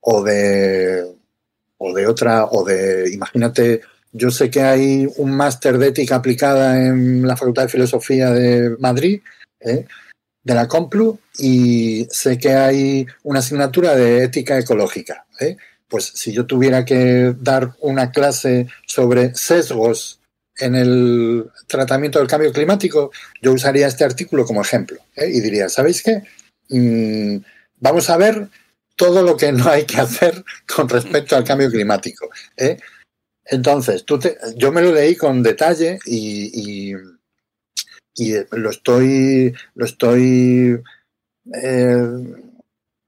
o 0.00 0.22
de 0.22 1.16
o 1.78 1.92
de 1.92 2.06
otra, 2.06 2.46
o 2.46 2.64
de, 2.64 3.10
imagínate, 3.12 3.82
yo 4.12 4.30
sé 4.30 4.50
que 4.50 4.62
hay 4.62 5.06
un 5.18 5.36
máster 5.36 5.76
de 5.78 5.88
ética 5.88 6.16
aplicada 6.16 6.86
en 6.86 7.26
la 7.26 7.36
Facultad 7.36 7.64
de 7.64 7.68
Filosofía 7.68 8.30
de 8.30 8.76
Madrid, 8.78 9.20
¿eh? 9.60 9.86
de 10.42 10.54
la 10.54 10.68
Complu, 10.68 11.18
y 11.38 12.06
sé 12.10 12.38
que 12.38 12.54
hay 12.54 13.06
una 13.24 13.40
asignatura 13.40 13.94
de 13.94 14.24
ética 14.24 14.58
ecológica. 14.58 15.26
¿eh? 15.38 15.56
Pues 15.88 16.04
si 16.14 16.32
yo 16.32 16.46
tuviera 16.46 16.84
que 16.84 17.34
dar 17.38 17.74
una 17.80 18.10
clase 18.10 18.68
sobre 18.86 19.34
sesgos 19.34 20.20
en 20.58 20.74
el 20.74 21.50
tratamiento 21.66 22.18
del 22.18 22.28
cambio 22.28 22.52
climático, 22.52 23.10
yo 23.42 23.52
usaría 23.52 23.86
este 23.86 24.04
artículo 24.04 24.44
como 24.44 24.62
ejemplo 24.62 24.98
¿eh? 25.14 25.28
y 25.28 25.40
diría, 25.40 25.68
¿sabéis 25.68 26.02
qué? 26.02 26.22
Mm, 26.70 27.38
vamos 27.78 28.08
a 28.10 28.16
ver 28.16 28.48
todo 28.96 29.22
lo 29.22 29.36
que 29.36 29.52
no 29.52 29.68
hay 29.68 29.84
que 29.84 30.00
hacer 30.00 30.42
con 30.74 30.88
respecto 30.88 31.36
al 31.36 31.44
cambio 31.44 31.70
climático. 31.70 32.30
¿eh? 32.56 32.78
Entonces, 33.44 34.04
tú 34.04 34.18
te- 34.18 34.36
yo 34.56 34.72
me 34.72 34.82
lo 34.82 34.92
leí 34.92 35.14
con 35.16 35.42
detalle 35.42 35.98
y, 36.06 36.90
y- 36.92 36.94
lo 38.52 38.70
estoy, 38.70 39.54
lo 39.74 39.84
estoy, 39.84 40.80
eh, 41.62 42.02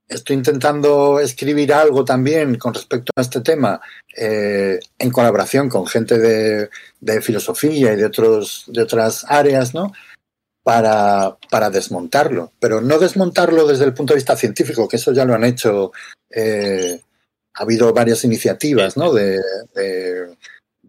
estoy 0.09 0.37
intentando 0.37 1.21
escribir 1.21 1.73
algo 1.73 2.05
también 2.05 2.57
con 2.57 2.75
respecto 2.75 3.13
a 3.17 3.21
este 3.21 3.41
tema 3.41 3.81
eh, 4.17 4.81
en 4.99 5.11
colaboración 5.11 5.69
con 5.69 5.87
gente 5.87 6.19
de, 6.19 7.21
filosofía 7.23 7.93
y 7.93 7.97
de 7.97 8.07
otros, 8.07 8.65
de 8.69 8.83
otras 8.83 9.25
áreas, 9.29 9.75
¿no? 9.75 9.93
para, 10.63 11.37
para 11.51 11.71
desmontarlo, 11.71 12.53
pero 12.61 12.81
no 12.81 12.99
desmontarlo 12.99 13.67
desde 13.67 13.85
el 13.87 13.95
punto 13.95 14.13
de 14.13 14.19
vista 14.19 14.37
científico, 14.37 14.87
que 14.87 14.97
eso 14.97 15.13
ya 15.13 15.25
lo 15.25 15.35
han 15.35 15.45
hecho. 15.45 15.93
eh, 16.31 17.01
ha 17.55 17.63
habido 17.63 17.93
varias 17.93 18.25
iniciativas 18.25 18.97
¿no? 18.97 19.13
de, 19.13 19.41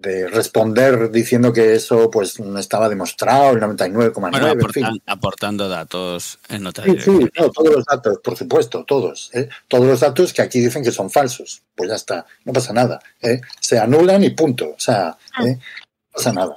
de 0.01 0.27
responder 0.29 1.11
diciendo 1.11 1.51
que 1.51 1.73
eso 1.75 2.09
pues 2.09 2.39
no 2.39 2.57
estaba 2.57 2.87
demostrado, 2.87 3.51
el 3.51 3.59
99,9, 3.59 4.31
Bueno, 4.31 4.47
en 4.47 4.59
fin. 4.69 4.83
aportan- 4.85 5.01
aportando 5.05 5.67
datos 5.67 6.39
en 6.47 6.65
otra 6.67 6.85
Sí, 6.85 6.97
sí, 6.99 7.29
no, 7.37 7.49
todos 7.51 7.73
los 7.75 7.85
datos, 7.85 8.19
por 8.23 8.37
supuesto, 8.37 8.85
todos. 8.85 9.29
¿eh? 9.33 9.49
Todos 9.67 9.85
los 9.85 9.99
datos 9.99 10.31
que 10.33 10.41
aquí 10.41 10.59
dicen 10.61 10.83
que 10.83 10.91
son 10.91 11.09
falsos. 11.09 11.63
Pues 11.75 11.89
ya 11.89 11.95
está, 11.95 12.25
no 12.45 12.53
pasa 12.53 12.71
nada. 12.71 12.99
¿eh? 13.21 13.41
Se 13.59 13.77
anulan 13.77 14.23
y 14.23 14.29
punto. 14.29 14.69
O 14.69 14.79
sea, 14.79 15.17
¿eh? 15.45 15.55
no 15.57 16.11
pasa 16.13 16.31
nada. 16.33 16.55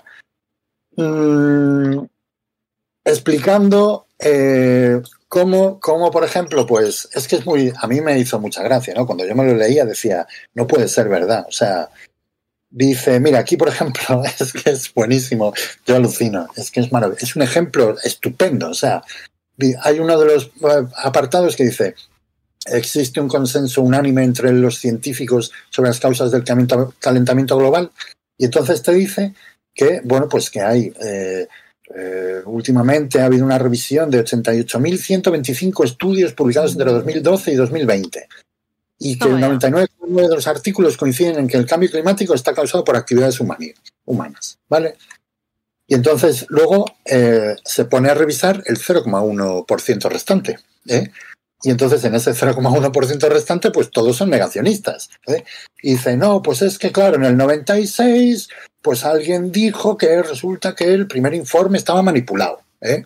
Mm, 0.96 2.04
explicando 3.04 4.06
eh, 4.18 5.00
cómo, 5.28 5.80
cómo, 5.80 6.10
por 6.10 6.24
ejemplo, 6.24 6.66
pues 6.66 7.08
es 7.12 7.26
que 7.26 7.36
es 7.36 7.46
muy, 7.46 7.72
a 7.76 7.86
mí 7.88 8.00
me 8.00 8.18
hizo 8.18 8.38
mucha 8.38 8.62
gracia, 8.62 8.94
¿no? 8.94 9.04
Cuando 9.06 9.26
yo 9.26 9.34
me 9.34 9.44
lo 9.44 9.54
leía 9.56 9.84
decía, 9.84 10.26
no 10.54 10.66
puede 10.66 10.86
ser 10.88 11.08
verdad. 11.08 11.44
O 11.48 11.52
sea, 11.52 11.88
dice, 12.72 13.20
mira, 13.20 13.38
aquí, 13.38 13.56
por 13.56 13.68
ejemplo, 13.68 14.22
es 14.40 14.52
que 14.52 14.70
es 14.70 14.92
buenísimo, 14.92 15.52
yo 15.86 15.96
alucino, 15.96 16.48
es 16.56 16.70
que 16.70 16.80
es 16.80 16.90
maravilloso, 16.90 17.24
es 17.24 17.36
un 17.36 17.42
ejemplo 17.42 17.96
estupendo. 18.02 18.70
O 18.70 18.74
sea, 18.74 19.02
hay 19.82 20.00
uno 20.00 20.18
de 20.18 20.26
los 20.26 20.46
eh, 20.46 20.86
apartados 20.96 21.54
que 21.54 21.64
dice, 21.64 21.94
existe 22.66 23.20
un 23.20 23.28
consenso 23.28 23.82
unánime 23.82 24.24
entre 24.24 24.52
los 24.52 24.78
científicos 24.78 25.52
sobre 25.70 25.90
las 25.90 26.00
causas 26.00 26.30
del 26.32 26.44
calenta- 26.44 26.90
calentamiento 26.98 27.56
global, 27.56 27.92
y 28.38 28.46
entonces 28.46 28.82
te 28.82 28.92
dice 28.92 29.34
que, 29.74 30.00
bueno, 30.04 30.28
pues 30.28 30.50
que 30.50 30.60
hay, 30.60 30.92
eh, 31.00 31.46
eh, 31.94 32.40
últimamente 32.46 33.20
ha 33.20 33.26
habido 33.26 33.44
una 33.44 33.58
revisión 33.58 34.10
de 34.10 34.24
88.125 34.24 35.84
estudios 35.84 36.32
publicados 36.32 36.72
entre 36.72 36.90
2012 36.90 37.52
y 37.52 37.54
2020, 37.54 38.28
y 39.02 39.18
que 39.18 39.28
el 39.28 39.40
Toma 39.40 39.58
ya. 39.58 39.68
99% 39.68 40.28
de 40.28 40.34
los 40.34 40.46
artículos 40.46 40.96
coinciden 40.96 41.38
en 41.38 41.48
que 41.48 41.56
el 41.56 41.66
cambio 41.66 41.90
climático 41.90 42.34
está 42.34 42.54
causado 42.54 42.84
por 42.84 42.96
actividades 42.96 43.40
humanas, 43.40 44.58
¿vale? 44.68 44.96
Y 45.88 45.94
entonces 45.94 46.46
luego 46.48 46.86
eh, 47.04 47.56
se 47.64 47.84
pone 47.84 48.08
a 48.10 48.14
revisar 48.14 48.62
el 48.66 48.78
0,1% 48.78 50.08
restante. 50.08 50.58
¿eh? 50.88 51.10
Y 51.62 51.70
entonces 51.70 52.04
en 52.04 52.14
ese 52.14 52.30
0,1% 52.30 53.28
restante, 53.28 53.70
pues 53.70 53.90
todos 53.90 54.16
son 54.16 54.30
negacionistas. 54.30 55.10
¿eh? 55.26 55.44
Y 55.82 55.92
dice, 55.92 56.16
no, 56.16 56.40
pues 56.40 56.62
es 56.62 56.78
que 56.78 56.92
claro, 56.92 57.16
en 57.16 57.24
el 57.24 57.36
96, 57.36 58.48
pues 58.80 59.04
alguien 59.04 59.50
dijo 59.50 59.96
que 59.96 60.22
resulta 60.22 60.74
que 60.74 60.94
el 60.94 61.08
primer 61.08 61.34
informe 61.34 61.78
estaba 61.78 62.02
manipulado. 62.02 62.62
¿eh? 62.80 63.04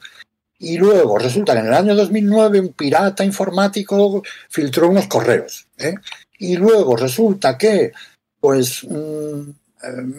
Y 0.58 0.78
luego 0.78 1.18
resulta 1.18 1.52
que 1.52 1.60
en 1.60 1.66
el 1.66 1.74
año 1.74 1.94
2009 1.94 2.60
un 2.60 2.72
pirata 2.72 3.24
informático 3.24 4.22
filtró 4.48 4.88
unos 4.88 5.06
correos. 5.06 5.66
¿eh? 5.78 5.94
Y 6.38 6.56
luego 6.56 6.96
resulta 6.96 7.58
que, 7.58 7.92
pues, 8.40 8.84
mm, 8.84 9.50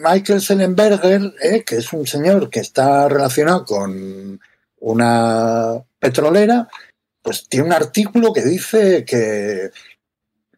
Michael 0.02 0.40
Sellenberger, 0.40 1.34
eh, 1.42 1.64
que 1.64 1.76
es 1.76 1.92
un 1.92 2.06
señor 2.06 2.48
que 2.48 2.60
está 2.60 3.08
relacionado 3.08 3.64
con 3.64 4.40
una 4.80 5.82
petrolera, 5.98 6.68
pues 7.22 7.48
tiene 7.48 7.66
un 7.66 7.72
artículo 7.72 8.32
que 8.32 8.42
dice 8.42 9.04
que, 9.04 9.70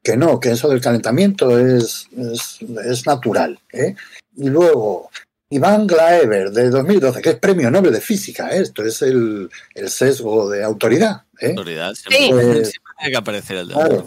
que 0.03 0.17
no, 0.17 0.39
que 0.39 0.53
eso 0.53 0.69
del 0.69 0.81
calentamiento 0.81 1.59
es, 1.59 2.07
es, 2.17 2.59
es 2.85 3.07
natural. 3.07 3.59
¿eh? 3.73 3.95
Y 4.37 4.49
luego, 4.49 5.11
Iván 5.51 5.87
Glaeber, 5.87 6.51
de 6.53 6.71
2012, 6.71 7.21
que 7.21 7.31
es 7.31 7.35
premio 7.37 7.71
Nobel 7.71 7.93
de 7.93 8.01
Física, 8.01 8.51
¿eh? 8.51 8.63
esto 8.63 8.85
es 8.85 9.03
el, 9.03 9.51
el 9.75 9.91
sesgo 9.91 10.49
de 10.49 10.63
autoridad. 10.63 11.23
¿eh? 11.41 11.49
Autoridad, 11.51 11.93
Sí. 11.95 12.05
siempre, 12.09 12.31
Pues- 12.31 12.71
siempre 12.71 12.93
tiene 12.99 13.11
que 13.11 13.17
aparecer 13.17 13.57
el 13.59 13.69
de 13.69 13.75
Claro. 13.75 14.07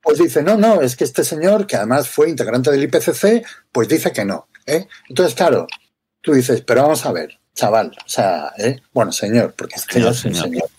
Pues 0.00 0.18
dice, 0.18 0.42
no, 0.42 0.56
no, 0.56 0.80
es 0.80 0.96
que 0.96 1.04
este 1.04 1.22
señor, 1.24 1.66
que 1.66 1.76
además 1.76 2.08
fue 2.08 2.30
integrante 2.30 2.70
del 2.70 2.82
IPCC, 2.84 3.44
pues 3.70 3.88
dice 3.88 4.10
que 4.12 4.24
no. 4.24 4.48
¿eh? 4.64 4.86
Entonces, 5.10 5.34
claro, 5.34 5.66
tú 6.22 6.32
dices, 6.32 6.62
pero 6.62 6.82
vamos 6.82 7.04
a 7.04 7.12
ver, 7.12 7.38
chaval, 7.54 7.92
o 8.04 8.08
sea, 8.08 8.52
¿eh? 8.56 8.80
bueno, 8.94 9.12
señor, 9.12 9.52
porque 9.54 9.74
este 9.76 9.94
Señor, 9.94 10.12
ya 10.12 10.18
es 10.18 10.24
un 10.24 10.34
señor. 10.34 10.44
señor. 10.46 10.70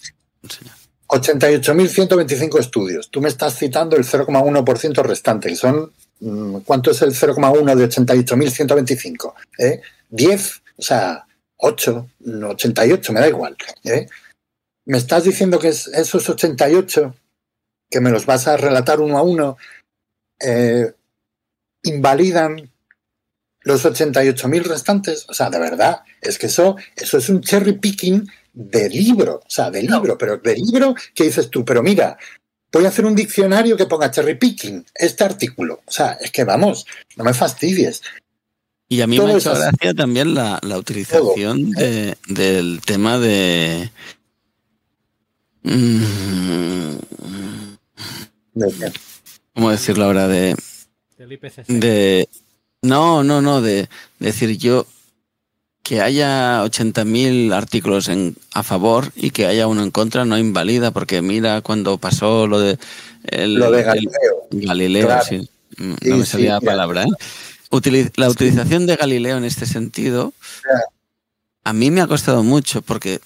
señor. 0.50 0.76
88.125 1.08 2.60
estudios. 2.60 3.10
Tú 3.10 3.20
me 3.22 3.30
estás 3.30 3.56
citando 3.58 3.96
el 3.96 4.04
0,1% 4.06 5.04
restante, 5.04 5.50
que 5.50 5.56
son. 5.56 5.92
mm, 6.20 6.58
¿Cuánto 6.66 6.92
es 6.92 7.02
el 7.02 7.14
0,1 7.16 7.76
de 7.76 7.86
88.125? 7.90 9.34
¿Eh? 9.58 9.82
10, 10.10 10.62
o 10.78 10.82
sea, 10.82 11.26
8, 11.58 12.10
no, 12.20 12.50
88, 12.50 13.14
me 13.14 13.20
da 13.20 13.28
igual. 13.28 13.58
¿eh? 13.84 14.08
Me 14.86 14.98
estás 14.98 15.24
diciendo 15.24 15.60
que 15.60 15.70
es 15.70 15.88
esos 15.88 16.30
88, 16.30 17.16
que 17.90 18.02
me 18.02 18.10
los 18.10 18.26
vas 18.26 18.48
a 18.48 18.58
relatar 18.58 19.00
uno 19.02 19.18
a 19.18 19.24
uno, 19.24 19.58
eh, 20.40 20.94
invalidan 21.84 22.72
los 23.62 23.86
88.000 23.86 24.64
restantes. 24.64 25.26
O 25.30 25.34
sea, 25.34 25.50
de 25.50 25.60
verdad, 25.60 26.02
es 26.22 26.38
que 26.38 26.48
eso, 26.48 26.78
eso 26.96 27.18
es 27.18 27.30
un 27.30 27.42
cherry 27.42 27.74
picking 27.74 28.28
de 28.54 28.90
libro, 28.90 29.42
o 29.46 29.50
sea, 29.50 29.70
de 29.70 29.84
libro, 29.84 30.18
pero 30.18 30.38
de 30.38 30.56
libro 30.56 30.96
que 31.14 31.26
dices 31.26 31.50
tú, 31.50 31.64
pero 31.64 31.84
mira, 31.84 32.18
voy 32.72 32.86
a 32.86 32.90
hacer 32.90 33.06
un 33.06 33.16
diccionario 33.16 33.78
que 33.78 33.86
ponga 33.86 34.12
cherry 34.12 34.36
picking, 34.36 34.86
este 34.96 35.24
artículo. 35.24 35.82
O 35.86 35.92
sea, 35.92 36.14
es 36.14 36.32
que 36.32 36.44
vamos, 36.44 36.86
no 37.16 37.24
me 37.24 37.34
fastidies. 37.34 38.02
Y 38.92 39.02
a 39.02 39.08
mí 39.08 39.18
Todo 39.18 39.28
me 39.28 39.34
ha 39.34 39.38
hecho 39.38 39.54
gracia 39.54 39.94
también 39.94 40.34
la, 40.34 40.60
la 40.64 40.78
utilización 40.80 41.72
de- 41.72 42.18
del 42.28 42.82
tema 42.84 43.20
de. 43.20 43.92
Mm, 45.64 46.96
De- 48.54 48.92
¿Cómo 49.54 49.70
decirlo 49.72 50.06
ahora? 50.06 50.28
De, 50.28 50.56
Del 51.18 51.32
IPCC. 51.34 51.66
de. 51.68 52.28
No, 52.82 53.24
no, 53.24 53.42
no, 53.42 53.62
de 53.62 53.90
decir 54.20 54.58
yo 54.58 54.88
que 55.84 56.02
haya 56.02 56.64
80.000 56.64 57.52
artículos 57.54 58.08
en, 58.10 58.36
a 58.54 58.64
favor 58.64 59.12
y 59.16 59.32
que 59.32 59.46
haya 59.48 59.68
uno 59.68 59.84
en 59.84 59.92
contra 59.92 60.24
no 60.26 60.38
invalida, 60.38 60.92
porque 60.92 61.22
mira 61.22 61.62
cuando 61.62 61.98
pasó 61.98 62.48
lo 62.48 62.60
de. 62.60 62.78
El, 63.26 63.56
lo 63.56 63.70
de 63.72 63.82
el- 63.82 63.86
Galileo. 63.86 64.48
Galileo, 64.52 65.06
Claro. 65.08 65.26
sí. 65.30 65.50
Mm, 65.78 65.94
Sí, 66.02 66.10
No 66.10 66.18
me 66.18 66.26
sí, 66.26 66.32
salía 66.32 66.54
la 66.54 66.62
palabra. 66.62 67.04
¿eh? 67.04 67.08
La 67.72 68.30
utilización 68.30 68.86
de 68.88 68.96
Galileo 68.96 69.38
en 69.38 69.46
este 69.46 69.66
sentido, 69.66 70.34
a 71.64 71.74
mí 71.74 71.92
me 71.92 72.02
ha 72.02 72.08
costado 72.08 72.42
mucho 72.44 72.82
porque 72.82 73.22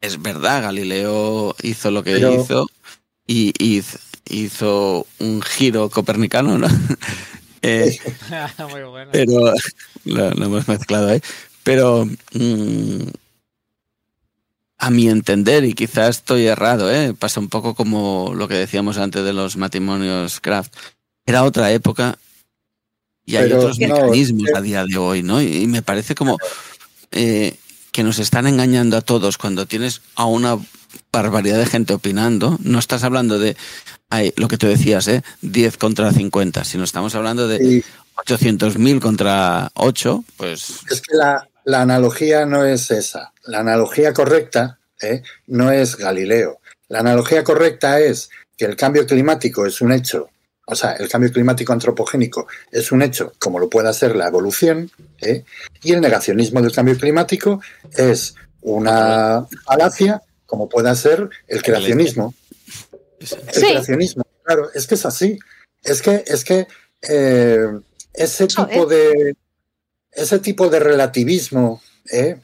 es 0.00 0.20
verdad, 0.22 0.62
Galileo 0.62 1.54
hizo 1.62 1.90
lo 1.90 2.02
que 2.02 2.14
Pero- 2.14 2.34
hizo 2.42 2.66
y 3.26 3.52
hizo, 3.62 3.98
hizo 4.28 5.06
un 5.18 5.42
giro 5.42 5.90
copernicano, 5.90 6.58
¿no? 6.58 6.66
Eh, 7.66 7.98
Muy 8.70 8.82
bueno. 8.82 9.10
pero 9.10 9.54
lo, 10.04 10.30
lo 10.34 10.44
hemos 10.44 10.68
mezclado 10.68 11.08
ahí. 11.08 11.22
Pero 11.62 12.04
mm, 12.34 13.00
a 14.76 14.90
mi 14.90 15.08
entender, 15.08 15.64
y 15.64 15.72
quizás 15.72 16.16
estoy 16.18 16.46
errado, 16.46 16.92
¿eh? 16.92 17.14
pasa 17.18 17.40
un 17.40 17.48
poco 17.48 17.74
como 17.74 18.32
lo 18.36 18.48
que 18.48 18.54
decíamos 18.54 18.98
antes 18.98 19.24
de 19.24 19.32
los 19.32 19.56
matrimonios 19.56 20.40
craft. 20.40 20.74
Era 21.24 21.42
otra 21.42 21.72
época 21.72 22.18
y 23.26 23.36
hay 23.36 23.44
Pero 23.44 23.58
otros 23.58 23.78
no, 23.78 23.88
mecanismos 23.88 24.48
eh, 24.48 24.52
a 24.56 24.60
día 24.60 24.84
de 24.84 24.96
hoy, 24.96 25.22
¿no? 25.22 25.40
Y 25.40 25.66
me 25.66 25.82
parece 25.82 26.14
como 26.14 26.38
eh, 27.10 27.56
que 27.92 28.02
nos 28.02 28.18
están 28.18 28.46
engañando 28.46 28.96
a 28.96 29.00
todos 29.00 29.38
cuando 29.38 29.66
tienes 29.66 30.02
a 30.14 30.26
una 30.26 30.58
barbaridad 31.12 31.58
de 31.58 31.66
gente 31.66 31.94
opinando. 31.94 32.58
No 32.62 32.78
estás 32.78 33.04
hablando 33.04 33.38
de 33.38 33.56
ay, 34.10 34.32
lo 34.36 34.48
que 34.48 34.58
tú 34.58 34.66
decías, 34.66 35.08
¿eh? 35.08 35.22
10 35.42 35.76
contra 35.76 36.12
50, 36.12 36.64
sino 36.64 36.84
estamos 36.84 37.14
hablando 37.14 37.48
de 37.48 37.56
Y 37.64 37.84
800.000 38.26 39.00
contra 39.00 39.70
8, 39.74 40.24
pues 40.36 40.80
es 40.90 41.00
que 41.00 41.16
la, 41.16 41.48
la 41.64 41.82
analogía 41.82 42.46
no 42.46 42.64
es 42.64 42.90
esa. 42.90 43.32
La 43.44 43.60
analogía 43.60 44.12
correcta 44.12 44.78
¿eh? 45.00 45.22
no 45.46 45.72
es 45.72 45.96
Galileo. 45.96 46.60
La 46.88 47.00
analogía 47.00 47.42
correcta 47.42 47.98
es 48.00 48.30
que 48.56 48.66
el 48.66 48.76
cambio 48.76 49.06
climático 49.06 49.66
es 49.66 49.80
un 49.80 49.92
hecho, 49.92 50.28
o 50.66 50.74
sea, 50.74 50.92
el 50.92 51.08
cambio 51.08 51.30
climático 51.32 51.72
antropogénico 51.72 52.46
es 52.70 52.90
un 52.92 53.02
hecho, 53.02 53.32
como 53.38 53.58
lo 53.58 53.68
pueda 53.68 53.92
ser 53.92 54.16
la 54.16 54.28
evolución, 54.28 54.90
¿eh? 55.20 55.44
y 55.82 55.92
el 55.92 56.00
negacionismo 56.00 56.62
del 56.62 56.72
cambio 56.72 56.96
climático 56.96 57.60
es 57.96 58.34
una 58.62 59.46
falacia, 59.64 60.22
como 60.46 60.68
pueda 60.68 60.94
ser 60.94 61.28
el 61.48 61.62
creacionismo. 61.62 62.34
El 63.20 63.26
Sí. 63.26 63.36
creacionismo, 63.60 64.24
claro, 64.42 64.70
es 64.74 64.86
que 64.86 64.94
es 64.94 65.06
así. 65.06 65.38
Es 65.82 66.02
que, 66.02 66.24
es 66.26 66.44
que 66.44 66.66
eh, 67.08 67.66
ese 68.12 68.46
tipo 68.46 68.86
de 68.86 69.36
ese 70.12 70.38
tipo 70.38 70.68
de 70.68 70.78
relativismo, 70.80 71.82
¿eh? 72.10 72.36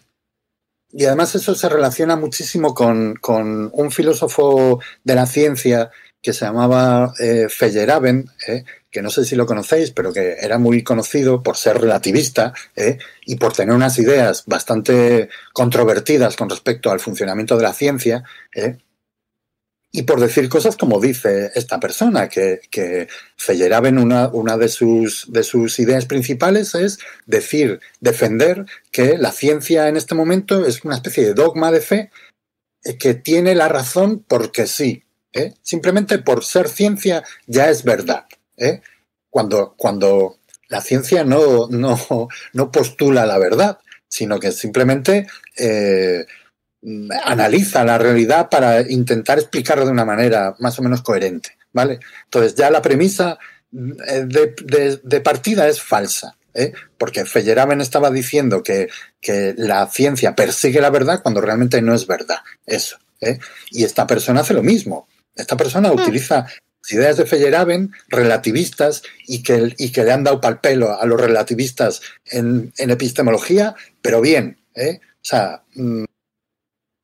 y 0.92 1.04
además 1.04 1.34
eso 1.36 1.54
se 1.54 1.68
relaciona 1.68 2.16
muchísimo 2.16 2.74
con, 2.74 3.14
con 3.14 3.70
un 3.72 3.90
filósofo 3.92 4.80
de 5.04 5.14
la 5.14 5.26
ciencia 5.26 5.90
que 6.22 6.32
se 6.32 6.44
llamaba 6.44 7.12
eh, 7.18 7.46
Feyerabend, 7.48 8.28
¿eh? 8.46 8.64
que 8.90 9.02
no 9.02 9.10
sé 9.10 9.24
si 9.24 9.36
lo 9.36 9.46
conocéis, 9.46 9.90
pero 9.92 10.12
que 10.12 10.36
era 10.40 10.58
muy 10.58 10.82
conocido 10.82 11.42
por 11.42 11.56
ser 11.56 11.80
relativista 11.80 12.52
¿eh? 12.76 12.98
y 13.24 13.36
por 13.36 13.52
tener 13.52 13.74
unas 13.74 13.98
ideas 13.98 14.44
bastante 14.46 15.28
controvertidas 15.52 16.36
con 16.36 16.50
respecto 16.50 16.90
al 16.90 17.00
funcionamiento 17.00 17.56
de 17.56 17.62
la 17.62 17.72
ciencia, 17.72 18.24
¿eh? 18.54 18.78
y 19.92 20.02
por 20.02 20.20
decir 20.20 20.48
cosas 20.48 20.76
como 20.76 21.00
dice 21.00 21.50
esta 21.54 21.80
persona, 21.80 22.28
que, 22.28 22.60
que 22.70 23.08
Feyerabend, 23.36 23.98
una, 23.98 24.28
una 24.28 24.56
de, 24.56 24.68
sus, 24.68 25.32
de 25.32 25.42
sus 25.42 25.78
ideas 25.78 26.06
principales 26.06 26.74
es 26.74 26.98
decir, 27.26 27.80
defender 28.00 28.66
que 28.92 29.18
la 29.18 29.32
ciencia 29.32 29.88
en 29.88 29.96
este 29.96 30.14
momento 30.14 30.66
es 30.66 30.84
una 30.84 30.96
especie 30.96 31.24
de 31.24 31.34
dogma 31.34 31.72
de 31.72 31.80
fe 31.80 32.10
que 32.98 33.14
tiene 33.14 33.54
la 33.54 33.68
razón 33.68 34.24
porque 34.26 34.66
sí. 34.66 35.04
¿Eh? 35.32 35.54
Simplemente 35.62 36.18
por 36.18 36.44
ser 36.44 36.68
ciencia 36.68 37.22
ya 37.46 37.68
es 37.70 37.84
verdad. 37.84 38.24
¿eh? 38.56 38.80
Cuando, 39.30 39.74
cuando 39.76 40.38
la 40.68 40.80
ciencia 40.80 41.24
no, 41.24 41.68
no, 41.68 42.28
no 42.52 42.70
postula 42.72 43.26
la 43.26 43.38
verdad, 43.38 43.78
sino 44.08 44.38
que 44.40 44.52
simplemente 44.52 45.26
eh, 45.56 46.26
analiza 47.24 47.84
la 47.84 47.98
realidad 47.98 48.48
para 48.48 48.80
intentar 48.90 49.38
explicarla 49.38 49.84
de 49.84 49.90
una 49.90 50.04
manera 50.04 50.54
más 50.58 50.78
o 50.78 50.82
menos 50.82 51.02
coherente, 51.02 51.56
¿vale? 51.72 52.00
Entonces 52.24 52.54
ya 52.54 52.70
la 52.70 52.82
premisa 52.82 53.38
de, 53.70 54.54
de- 54.64 55.00
de 55.02 55.20
partida 55.20 55.68
es 55.68 55.80
falsa, 55.80 56.36
¿eh? 56.54 56.72
porque 56.98 57.24
Feyerabend 57.24 57.82
estaba 57.82 58.10
diciendo 58.10 58.62
que, 58.62 58.88
que 59.20 59.54
la 59.56 59.86
ciencia 59.88 60.34
persigue 60.34 60.80
la 60.80 60.90
verdad 60.90 61.20
cuando 61.22 61.40
realmente 61.40 61.82
no 61.82 61.94
es 61.94 62.06
verdad, 62.06 62.38
eso, 62.66 62.96
¿eh? 63.20 63.38
Y 63.70 63.84
esta 63.84 64.06
persona 64.06 64.40
hace 64.40 64.54
lo 64.54 64.62
mismo. 64.62 65.06
Esta 65.34 65.56
persona 65.56 65.92
utiliza 65.92 66.46
las 66.82 66.92
ideas 66.92 67.16
de 67.16 67.26
Feyerabend 67.26 67.92
relativistas 68.08 69.02
y 69.26 69.42
que, 69.42 69.74
y 69.78 69.92
que 69.92 70.04
le 70.04 70.12
han 70.12 70.24
dado 70.24 70.40
pal 70.40 70.60
pelo 70.60 70.98
a 71.00 71.06
los 71.06 71.20
relativistas 71.20 72.00
en, 72.26 72.72
en 72.78 72.90
epistemología, 72.90 73.74
pero 74.02 74.20
bien, 74.20 74.58
¿eh? 74.74 75.00
O 75.02 75.24
sea, 75.24 75.62
mm, 75.74 76.04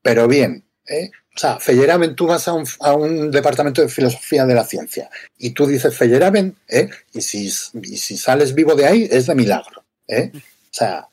pero 0.02 0.28
bien. 0.28 0.64
¿eh? 0.86 1.10
O 1.34 1.38
sea, 1.38 1.58
Feyerabend, 1.58 2.14
tú 2.14 2.26
vas 2.26 2.48
a 2.48 2.54
un, 2.54 2.66
a 2.80 2.94
un 2.94 3.30
departamento 3.30 3.82
de 3.82 3.88
filosofía 3.88 4.46
de 4.46 4.54
la 4.54 4.64
ciencia 4.64 5.10
y 5.36 5.50
tú 5.50 5.66
dices 5.66 5.94
Feyerabend, 5.94 6.56
¿eh? 6.68 6.88
y, 7.12 7.20
si, 7.20 7.46
y 7.82 7.96
si 7.98 8.16
sales 8.16 8.54
vivo 8.54 8.74
de 8.74 8.86
ahí 8.86 9.08
es 9.10 9.26
de 9.26 9.34
milagro. 9.34 9.84
¿eh? 10.08 10.30
O 10.34 10.38
sea, 10.70 11.08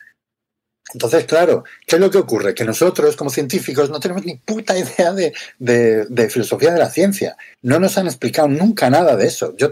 entonces, 0.93 1.25
claro, 1.25 1.63
¿qué 1.87 1.95
es 1.95 2.01
lo 2.01 2.09
que 2.11 2.17
ocurre? 2.19 2.53
Que 2.53 2.63
nosotros, 2.63 3.15
como 3.15 3.29
científicos, 3.29 3.89
no 3.89 3.99
tenemos 3.99 4.23
ni 4.25 4.35
puta 4.35 4.77
idea 4.77 5.11
de, 5.13 5.33
de- 5.59 6.05
de 6.05 6.29
filosofía 6.29 6.71
de 6.71 6.79
la 6.79 6.89
ciencia. 6.89 7.35
No 7.61 7.79
nos 7.79 7.97
han 7.97 8.07
explicado 8.07 8.47
nunca 8.47 8.89
nada 8.89 9.15
de 9.15 9.27
eso. 9.27 9.55
Yo, 9.57 9.71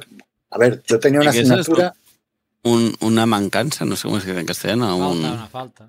a 0.50 0.58
ver, 0.58 0.82
yo 0.88 1.00
tenía 1.00 1.22
una 1.22 1.30
asignatura. 1.30 1.94
un- 2.64 2.96
una 3.00 3.26
mancanza, 3.26 3.86
no 3.86 3.96
sé 3.96 4.04
cómo 4.08 4.20
se 4.20 4.28
dice 4.28 4.40
en 4.40 4.46
castellano, 4.46 4.96
un- 4.98 5.22
Falta, 5.22 5.34
una 5.34 5.48
falta. 5.48 5.88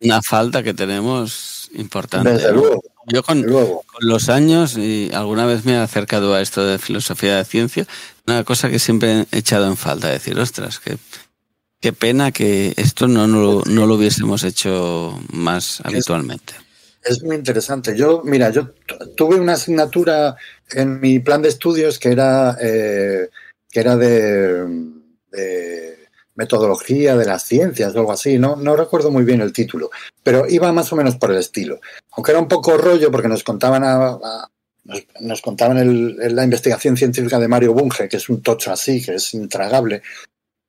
una 0.00 0.22
falta 0.22 0.62
que 0.62 0.74
tenemos 0.74 1.70
importante. 1.74 2.30
Desde 2.32 2.52
luego, 2.52 2.82
Yo 3.08 3.22
con, 3.22 3.38
desde 3.42 3.50
luego. 3.52 3.82
con 3.92 4.08
los 4.08 4.28
años, 4.28 4.76
y 4.78 5.10
alguna 5.12 5.44
vez 5.46 5.64
me 5.64 5.72
he 5.72 5.76
acercado 5.78 6.34
a 6.34 6.40
esto 6.40 6.64
de 6.64 6.78
filosofía 6.78 7.36
de 7.36 7.44
ciencia, 7.44 7.86
una 8.26 8.44
cosa 8.44 8.70
que 8.70 8.78
siempre 8.78 9.26
he 9.32 9.38
echado 9.38 9.66
en 9.66 9.76
falta, 9.76 10.08
decir, 10.08 10.38
ostras, 10.38 10.78
que, 10.78 10.96
Qué 11.84 11.92
pena 11.92 12.32
que 12.32 12.72
esto 12.78 13.06
no, 13.06 13.26
no, 13.26 13.60
no 13.60 13.86
lo 13.86 13.96
hubiésemos 13.96 14.42
hecho 14.42 15.20
más 15.34 15.82
habitualmente. 15.84 16.54
Es 17.02 17.22
muy 17.22 17.36
interesante. 17.36 17.94
Yo, 17.94 18.22
mira, 18.24 18.48
yo 18.48 18.70
tuve 19.14 19.36
una 19.36 19.52
asignatura 19.52 20.34
en 20.70 20.98
mi 20.98 21.18
plan 21.18 21.42
de 21.42 21.50
estudios 21.50 21.98
que 21.98 22.08
era, 22.08 22.56
eh, 22.58 23.28
que 23.70 23.80
era 23.80 23.96
de, 23.98 24.66
de, 25.30 26.08
metodología 26.34 27.18
de 27.18 27.26
las 27.26 27.42
ciencias 27.42 27.94
o 27.94 27.98
algo 27.98 28.12
así. 28.12 28.38
No, 28.38 28.56
no 28.56 28.76
recuerdo 28.76 29.10
muy 29.10 29.24
bien 29.24 29.42
el 29.42 29.52
título, 29.52 29.90
pero 30.22 30.48
iba 30.48 30.72
más 30.72 30.90
o 30.90 30.96
menos 30.96 31.16
por 31.16 31.32
el 31.32 31.36
estilo. 31.36 31.80
Aunque 32.12 32.30
era 32.30 32.40
un 32.40 32.48
poco 32.48 32.78
rollo 32.78 33.10
porque 33.10 33.28
nos 33.28 33.44
contaban 33.44 33.84
a, 33.84 34.06
a 34.06 34.48
nos 35.20 35.42
contaban 35.42 35.76
el, 35.76 36.34
la 36.34 36.44
investigación 36.44 36.96
científica 36.96 37.38
de 37.38 37.48
Mario 37.48 37.74
Bunge, 37.74 38.08
que 38.08 38.16
es 38.16 38.30
un 38.30 38.40
tocho 38.40 38.72
así, 38.72 39.04
que 39.04 39.16
es 39.16 39.34
intragable. 39.34 40.00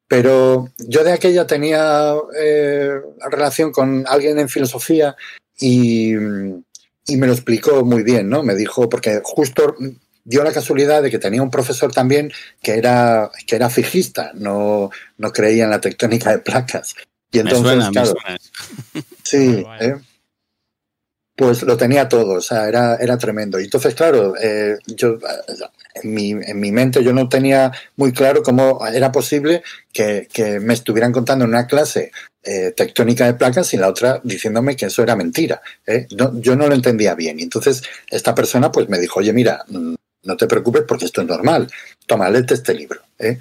Pero 0.07 0.69
yo 0.77 1.03
de 1.03 1.13
aquella 1.13 1.47
tenía 1.47 2.13
eh, 2.39 2.91
relación 3.31 3.71
con 3.71 4.05
alguien 4.07 4.37
en 4.37 4.49
filosofía 4.49 5.15
y, 5.57 6.13
y, 6.13 7.17
me 7.17 7.27
lo 7.27 7.33
explicó 7.33 7.83
muy 7.83 8.03
bien, 8.03 8.29
¿no? 8.29 8.43
Me 8.43 8.55
dijo, 8.55 8.87
porque 8.87 9.21
justo 9.23 9.75
dio 10.23 10.43
la 10.43 10.51
casualidad 10.51 11.01
de 11.01 11.09
que 11.09 11.19
tenía 11.19 11.41
un 11.41 11.49
profesor 11.49 11.91
también 11.91 12.31
que 12.61 12.77
era, 12.77 13.31
que 13.47 13.55
era 13.55 13.69
fijista, 13.69 14.31
no, 14.35 14.89
no 15.17 15.31
creía 15.31 15.63
en 15.63 15.69
la 15.71 15.81
tectónica 15.81 16.31
de 16.31 16.39
placas. 16.39 16.95
Y 17.31 17.39
entonces, 17.39 17.63
me 17.63 17.81
suena, 17.83 17.91
claro, 17.91 18.13
me 18.13 18.37
suena. 18.93 19.07
sí, 19.23 19.65
¿eh? 19.79 19.95
Pues 21.35 21.63
lo 21.63 21.75
tenía 21.75 22.07
todo, 22.07 22.35
o 22.35 22.41
sea, 22.41 22.67
era, 22.67 22.95
era 22.95 23.17
tremendo. 23.17 23.59
Y 23.59 23.65
entonces, 23.65 23.93
claro, 23.93 24.35
eh, 24.41 24.77
yo 24.87 25.17
en 25.95 26.13
mi, 26.13 26.31
en 26.31 26.59
mi, 26.59 26.71
mente 26.71 27.03
yo 27.03 27.13
no 27.13 27.27
tenía 27.27 27.71
muy 27.97 28.13
claro 28.13 28.41
cómo 28.41 28.85
era 28.87 29.11
posible 29.11 29.63
que, 29.91 30.27
que 30.31 30.59
me 30.59 30.73
estuvieran 30.73 31.11
contando 31.11 31.45
en 31.45 31.51
una 31.51 31.67
clase 31.67 32.11
eh, 32.43 32.73
tectónica 32.75 33.25
de 33.25 33.33
placas 33.33 33.73
y 33.73 33.77
la 33.77 33.89
otra 33.89 34.21
diciéndome 34.23 34.75
que 34.75 34.85
eso 34.85 35.03
era 35.03 35.15
mentira. 35.15 35.61
¿eh? 35.85 36.07
No, 36.17 36.39
yo 36.39 36.55
no 36.55 36.67
lo 36.67 36.75
entendía 36.75 37.15
bien. 37.15 37.39
Y 37.39 37.43
entonces 37.43 37.83
esta 38.09 38.33
persona 38.33 38.71
pues 38.71 38.87
me 38.87 38.99
dijo, 38.99 39.19
oye, 39.19 39.33
mira, 39.33 39.65
no 39.67 40.37
te 40.37 40.47
preocupes 40.47 40.83
porque 40.87 41.05
esto 41.05 41.21
es 41.21 41.27
normal. 41.27 41.67
Toma, 42.05 42.29
léete 42.29 42.53
este 42.53 42.73
libro. 42.73 43.01
¿eh? 43.19 43.37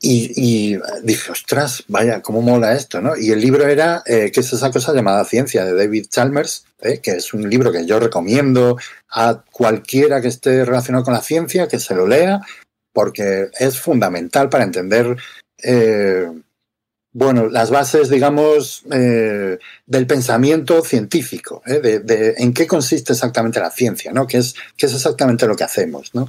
Y, 0.00 0.78
dije, 1.02 1.32
ostras, 1.32 1.82
vaya, 1.88 2.22
cómo 2.22 2.40
mola 2.40 2.74
esto, 2.74 3.00
¿no? 3.00 3.16
Y 3.16 3.32
el 3.32 3.40
libro 3.40 3.66
era, 3.66 4.02
eh, 4.06 4.30
¿qué 4.32 4.40
es 4.40 4.52
esa 4.52 4.70
cosa 4.70 4.92
llamada 4.92 5.24
ciencia? 5.24 5.64
de 5.64 5.74
David 5.74 6.06
Chalmers, 6.08 6.66
¿eh? 6.80 7.00
que 7.00 7.12
es 7.12 7.34
un 7.34 7.48
libro 7.48 7.72
que 7.72 7.86
yo 7.86 7.98
recomiendo 7.98 8.76
a 9.10 9.42
cualquiera 9.50 10.20
que 10.20 10.28
esté 10.28 10.64
relacionado 10.64 11.04
con 11.04 11.14
la 11.14 11.22
ciencia, 11.22 11.68
que 11.68 11.78
se 11.78 11.94
lo 11.94 12.06
lea, 12.06 12.40
porque 12.92 13.48
es 13.58 13.78
fundamental 13.78 14.48
para 14.48 14.64
entender, 14.64 15.16
eh, 15.62 16.30
bueno, 17.12 17.48
las 17.48 17.70
bases, 17.70 18.10
digamos, 18.10 18.84
eh, 18.92 19.58
del 19.86 20.06
pensamiento 20.06 20.82
científico, 20.82 21.62
de, 21.66 22.34
en 22.38 22.52
qué 22.52 22.66
consiste 22.66 23.12
exactamente 23.12 23.60
la 23.60 23.70
ciencia, 23.70 24.12
¿no? 24.12 24.26
¿Qué 24.26 24.38
es, 24.38 24.54
qué 24.76 24.86
es 24.86 24.94
exactamente 24.94 25.46
lo 25.46 25.56
que 25.56 25.64
hacemos, 25.64 26.14
¿no? 26.14 26.28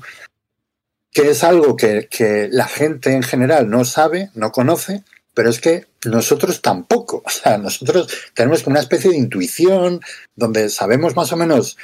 que 1.12 1.32
es 1.32 1.44
algo 1.44 1.76
que, 1.76 2.08
que, 2.08 2.50
la 2.52 2.68
gente 2.68 3.14
en 3.14 3.24
general 3.24 3.68
no 3.68 3.84
sabe, 3.84 4.30
no 4.36 4.52
conoce, 4.52 5.04
pero 5.40 5.52
es 5.52 5.62
que 5.62 5.86
nosotros 6.04 6.62
tampoco. 6.62 7.24
O 7.26 7.30
sea, 7.30 7.58
nosotros 7.58 8.14
tenemos 8.34 8.68
una 8.68 8.82
especie 8.82 9.12
de 9.12 9.16
intuición 9.16 10.02
donde 10.36 10.68
sabemos 10.68 11.16
más 11.16 11.32
o 11.32 11.38
menos 11.38 11.78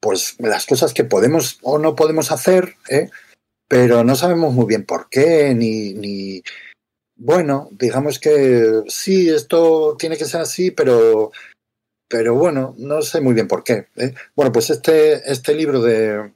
pues 0.00 0.34
las 0.40 0.66
cosas 0.66 0.92
que 0.92 1.04
podemos 1.04 1.60
o 1.62 1.78
no 1.78 1.94
podemos 1.94 2.32
hacer, 2.32 2.74
¿eh? 2.88 3.08
pero 3.68 4.02
no 4.02 4.16
sabemos 4.16 4.52
muy 4.52 4.66
bien 4.66 4.84
por 4.84 5.08
qué, 5.08 5.54
ni, 5.54 5.94
ni, 5.94 6.42
bueno, 7.14 7.68
digamos 7.70 8.18
que 8.18 8.82
sí, 8.88 9.28
esto 9.28 9.94
tiene 9.96 10.16
que 10.16 10.24
ser 10.24 10.40
así, 10.40 10.72
pero, 10.72 11.30
pero 12.08 12.34
bueno, 12.34 12.74
no 12.78 13.00
sé 13.02 13.20
muy 13.20 13.34
bien 13.34 13.46
por 13.46 13.62
qué. 13.62 13.86
¿eh? 13.94 14.12
Bueno, 14.34 14.50
pues 14.50 14.70
este, 14.70 15.30
este 15.30 15.54
libro 15.54 15.80
de, 15.80 16.32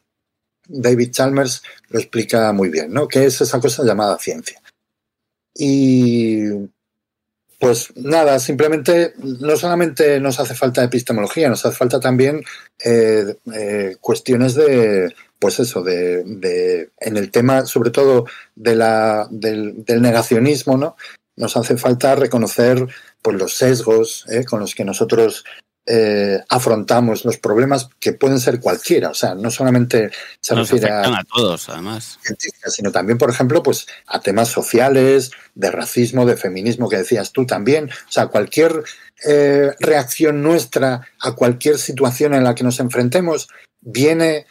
David 0.68 1.10
Chalmers 1.10 1.64
lo 1.89 1.98
explica 1.98 2.52
muy 2.52 2.68
bien, 2.68 2.93
¿no? 2.93 3.09
¿Qué 3.09 3.24
es 3.24 3.40
esa 3.40 3.60
cosa 3.60 3.82
llamada 3.82 4.16
ciencia? 4.18 4.62
Y 5.59 6.49
pues 7.59 7.93
nada, 7.97 8.39
simplemente 8.39 9.15
no 9.19 9.57
solamente 9.57 10.20
nos 10.20 10.39
hace 10.39 10.55
falta 10.55 10.85
epistemología, 10.85 11.49
nos 11.49 11.65
hace 11.65 11.77
falta 11.77 11.99
también 11.99 12.45
eh, 12.85 13.37
eh, 13.55 13.97
cuestiones 14.01 14.55
de, 14.55 15.15
pues 15.39 15.59
eso, 15.61 15.83
de, 15.83 16.23
de, 16.24 16.91
en 16.99 17.16
el 17.16 17.31
tema 17.31 17.65
sobre 17.65 17.91
todo 17.91 18.27
de 18.55 18.77
la, 18.77 19.27
del, 19.31 19.85
negacionismo, 19.87 20.77
¿no? 20.77 20.97
Nos 21.37 21.57
hace 21.57 21.77
falta 21.77 22.15
reconocer 22.15 22.87
pues, 23.23 23.37
los 23.37 23.55
sesgos 23.55 24.27
eh, 24.28 24.45
con 24.45 24.61
los 24.61 24.74
que 24.74 24.85
nosotros 24.85 25.45
eh, 25.86 26.40
afrontamos 26.48 27.24
los 27.24 27.38
problemas 27.38 27.88
que 28.00 28.12
pueden 28.12 28.40
ser 28.40 28.60
cualquiera, 28.60 29.10
o 29.10 29.14
sea, 29.14 29.34
no 29.34 29.50
solamente 29.50 30.10
se 30.40 30.54
Nos 30.54 30.70
refiere 30.70 30.92
a, 30.92 31.02
a, 31.02 31.24
todos, 31.24 31.68
además, 31.68 32.18
sino 32.66 32.90
también, 32.90 33.18
por 33.18 33.30
ejemplo, 33.30 33.62
pues 33.62 33.86
a 34.06 34.20
temas 34.20 34.48
sociales, 34.48 35.30
de 35.54 35.70
racismo, 35.70 36.26
de 36.26 36.36
feminismo 36.36 36.88
que 36.88 36.98
decías 36.98 37.32
tú 37.32 37.46
también, 37.46 37.88
o 37.90 38.12
sea, 38.12 38.26
cualquier 38.26 38.84
eh, 39.24 39.72
reacción 39.80 40.42
nuestra 40.42 41.08
a 41.20 41.32
cualquier 41.32 41.78
situación 41.78 42.34
en 42.34 42.44
la 42.44 42.54
que 42.54 42.64
nos 42.64 42.80
enfrentemos 42.80 43.48
viene 43.80 44.46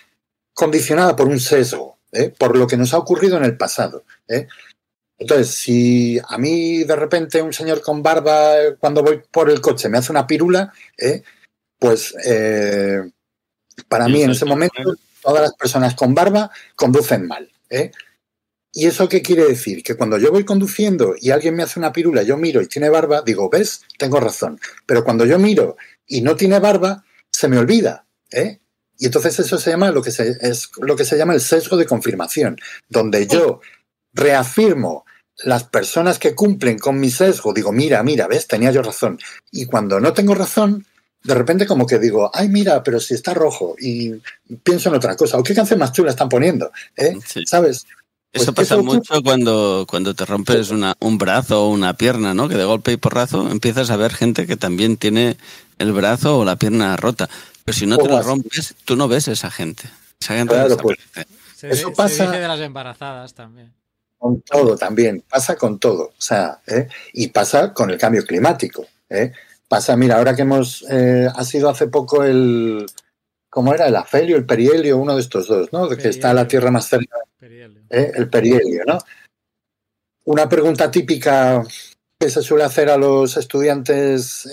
condicionada 0.53 1.15
por 1.15 1.27
un 1.27 1.39
sesgo, 1.39 1.99
¿eh? 2.11 2.33
por 2.37 2.57
lo 2.57 2.65
que 2.65 2.77
nos 2.77 2.93
ha 2.93 2.97
ocurrido 2.97 3.37
en 3.37 3.43
el 3.43 3.57
pasado. 3.57 4.05
¿eh? 4.27 4.47
Entonces, 5.17 5.55
si 5.55 6.19
a 6.27 6.37
mí 6.37 6.83
de 6.83 6.95
repente 6.95 7.41
un 7.41 7.53
señor 7.53 7.81
con 7.81 8.03
barba, 8.03 8.55
cuando 8.79 9.01
voy 9.01 9.21
por 9.31 9.49
el 9.49 9.61
coche, 9.61 9.87
me 9.89 9.97
hace 9.97 10.11
una 10.11 10.27
pirula, 10.27 10.73
¿eh? 10.97 11.23
pues 11.79 12.13
eh, 12.25 13.01
para 13.87 14.07
mí 14.07 14.23
en 14.23 14.31
ese 14.31 14.45
momento 14.45 14.95
todas 15.21 15.41
las 15.41 15.53
personas 15.55 15.95
con 15.95 16.13
barba 16.13 16.51
conducen 16.75 17.27
mal. 17.27 17.49
¿eh? 17.69 17.91
¿Y 18.73 18.87
eso 18.87 19.07
qué 19.07 19.21
quiere 19.21 19.45
decir? 19.45 19.83
Que 19.83 19.95
cuando 19.95 20.17
yo 20.17 20.31
voy 20.31 20.43
conduciendo 20.43 21.15
y 21.19 21.31
alguien 21.31 21.55
me 21.55 21.63
hace 21.63 21.79
una 21.79 21.93
pirula, 21.93 22.23
yo 22.23 22.35
miro 22.35 22.61
y 22.61 22.67
tiene 22.67 22.89
barba, 22.89 23.21
digo, 23.21 23.49
¿ves? 23.49 23.83
Tengo 23.97 24.19
razón. 24.19 24.59
Pero 24.85 25.05
cuando 25.05 25.25
yo 25.25 25.39
miro 25.39 25.77
y 26.05 26.21
no 26.21 26.35
tiene 26.35 26.59
barba, 26.59 27.05
se 27.31 27.47
me 27.47 27.57
olvida. 27.57 28.05
¿eh? 28.31 28.59
Y 28.97 29.05
entonces 29.05 29.39
eso 29.39 29.57
se 29.57 29.71
llama 29.71 29.91
lo 29.91 30.01
que 30.01 30.11
se, 30.11 30.37
es 30.41 30.69
lo 30.77 30.95
que 30.95 31.05
se 31.05 31.17
llama 31.17 31.33
el 31.33 31.41
sesgo 31.41 31.77
de 31.77 31.85
confirmación, 31.85 32.57
donde 32.89 33.27
yo 33.27 33.61
reafirmo 34.15 35.05
las 35.43 35.65
personas 35.65 36.17
que 36.17 36.33
cumplen 36.33 36.79
con 36.79 36.99
mi 36.99 37.11
sesgo, 37.11 37.53
digo, 37.53 37.71
mira, 37.71 38.01
mira, 38.03 38.27
ves, 38.27 38.47
tenía 38.47 38.71
yo 38.71 38.81
razón. 38.81 39.19
Y 39.51 39.65
cuando 39.65 39.99
no 39.99 40.13
tengo 40.13 40.33
razón, 40.33 40.85
de 41.23 41.33
repente 41.35 41.65
como 41.65 41.85
que 41.85 41.99
digo, 41.99 42.31
ay, 42.33 42.47
mira, 42.47 42.81
pero 42.83 42.99
si 42.99 43.13
está 43.13 43.33
rojo 43.33 43.75
y 43.79 44.13
pienso 44.63 44.89
en 44.89 44.95
otra 44.95 45.15
cosa. 45.15 45.37
¿O 45.37 45.43
qué 45.43 45.53
canción 45.53 45.79
más 45.79 45.91
chula 45.91 46.11
están 46.11 46.29
poniendo? 46.29 46.71
¿Eh? 46.95 47.17
Sí. 47.25 47.43
¿Sabes? 47.45 47.85
Pues 48.31 48.43
eso 48.43 48.53
pasa 48.53 48.75
eso 48.75 48.83
mucho 48.83 49.23
cuando, 49.23 49.85
cuando 49.89 50.13
te 50.13 50.25
rompes 50.25 50.69
una, 50.69 50.93
un 50.99 51.17
brazo 51.17 51.65
o 51.65 51.69
una 51.69 51.95
pierna, 51.95 52.33
¿no? 52.33 52.47
Que 52.47 52.55
de 52.55 52.65
golpe 52.65 52.91
y 52.91 52.97
porrazo 52.97 53.49
empiezas 53.49 53.89
a 53.89 53.97
ver 53.97 54.13
gente 54.13 54.45
que 54.45 54.57
también 54.57 54.97
tiene 54.97 55.37
el 55.79 55.93
brazo 55.93 56.39
o 56.39 56.45
la 56.45 56.57
pierna 56.57 56.95
rota. 56.97 57.29
Pero 57.63 57.77
si 57.77 57.87
no 57.87 57.97
te 57.97 58.07
lo 58.07 58.21
rompes, 58.21 58.75
tú 58.85 58.95
no 58.95 59.07
ves 59.07 59.27
a 59.27 59.31
esa 59.31 59.49
gente. 59.49 59.89
Esa 60.19 60.35
gente 60.35 60.53
claro, 60.53 60.77
pues, 60.77 60.97
se, 61.55 61.69
eso 61.69 61.89
se 61.89 61.95
pasa 61.95 62.25
dice 62.25 62.39
de 62.39 62.47
las 62.47 62.59
embarazadas 62.59 63.33
también. 63.33 63.73
Con 64.17 64.41
todo 64.41 64.77
también, 64.77 65.23
pasa 65.29 65.55
con 65.55 65.79
todo. 65.79 66.13
O 66.17 66.21
sea, 66.21 66.59
¿eh? 66.67 66.87
y 67.13 67.27
pasa 67.27 67.73
con 67.73 67.89
el 67.89 67.97
cambio 67.97 68.23
climático. 68.23 68.85
¿eh? 69.09 69.31
Pasa, 69.67 69.95
mira, 69.95 70.17
ahora 70.17 70.35
que 70.35 70.43
hemos, 70.43 70.85
eh, 70.89 71.27
ha 71.33 71.43
sido 71.43 71.69
hace 71.69 71.87
poco 71.87 72.23
el, 72.23 72.85
¿cómo 73.49 73.73
era? 73.73 73.87
El 73.87 73.95
afelio, 73.95 74.37
el 74.37 74.45
perihelio, 74.45 74.97
uno 74.97 75.15
de 75.15 75.21
estos 75.21 75.47
dos, 75.47 75.71
¿no? 75.73 75.87
De 75.87 75.97
que 75.97 76.09
está 76.09 76.33
la 76.33 76.47
Tierra 76.47 76.71
más 76.71 76.87
cerca. 76.87 77.17
Perihelio. 77.37 77.81
El 77.89 78.29
perihelio, 78.29 78.83
¿no? 78.87 78.97
Una 80.25 80.49
pregunta 80.49 80.89
típica 80.89 81.63
que 82.19 82.29
se 82.29 82.41
suele 82.41 82.63
hacer 82.63 82.89
a 82.89 82.97
los 82.97 83.37
estudiantes 83.37 84.47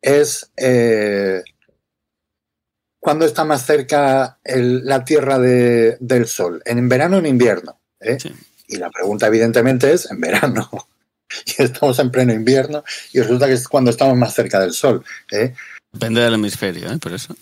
es 0.00 0.50
¿cuándo 3.08 3.24
está 3.24 3.46
más 3.46 3.64
cerca 3.64 4.38
el, 4.44 4.84
la 4.84 5.02
Tierra 5.02 5.38
de, 5.38 5.96
del 5.98 6.26
Sol? 6.26 6.60
¿En 6.66 6.90
verano 6.90 7.16
o 7.16 7.20
en 7.20 7.24
invierno? 7.24 7.80
¿eh? 8.00 8.18
Sí. 8.20 8.34
Y 8.66 8.76
la 8.76 8.90
pregunta 8.90 9.28
evidentemente 9.28 9.90
es 9.90 10.10
en 10.10 10.20
verano. 10.20 10.68
Y 11.46 11.62
estamos 11.62 11.98
en 11.98 12.10
pleno 12.10 12.32
invierno 12.32 12.82
y 13.12 13.20
resulta 13.20 13.46
que 13.46 13.52
es 13.52 13.68
cuando 13.68 13.90
estamos 13.90 14.16
más 14.16 14.32
cerca 14.32 14.60
del 14.60 14.72
Sol. 14.72 15.04
¿eh? 15.30 15.52
Depende 15.92 16.22
del 16.22 16.34
hemisferio, 16.34 16.90
¿eh? 16.90 16.96
por 16.96 17.12
eso. 17.12 17.36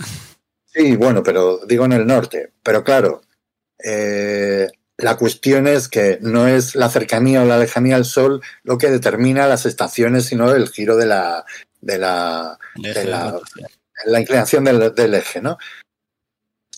Sí, 0.65 0.97
bueno, 0.97 1.23
pero 1.23 1.61
digo 1.67 1.85
en 1.85 1.93
el 1.93 2.05
norte. 2.05 2.51
Pero 2.65 2.83
claro, 2.83 3.23
eh, 3.79 4.69
la 4.97 5.17
cuestión 5.17 5.69
es 5.69 5.87
que 5.87 6.19
no 6.21 6.49
es 6.49 6.75
la 6.75 6.91
cercanía 6.91 7.43
o 7.43 7.45
la 7.45 7.59
lejanía 7.59 7.95
al 7.95 8.05
Sol 8.05 8.41
lo 8.65 8.77
que 8.77 8.91
determina 8.91 9.47
las 9.47 9.67
estaciones, 9.67 10.27
sino 10.27 10.53
el 10.53 10.69
giro 10.69 10.97
de 10.97 11.07
la, 11.07 11.45
de 11.81 11.99
la, 11.99 12.59
de 12.75 13.05
la, 13.05 13.41
la 14.05 14.21
inclinación 14.21 14.65
del, 14.65 15.15
eje, 15.15 15.41
¿no? 15.41 15.59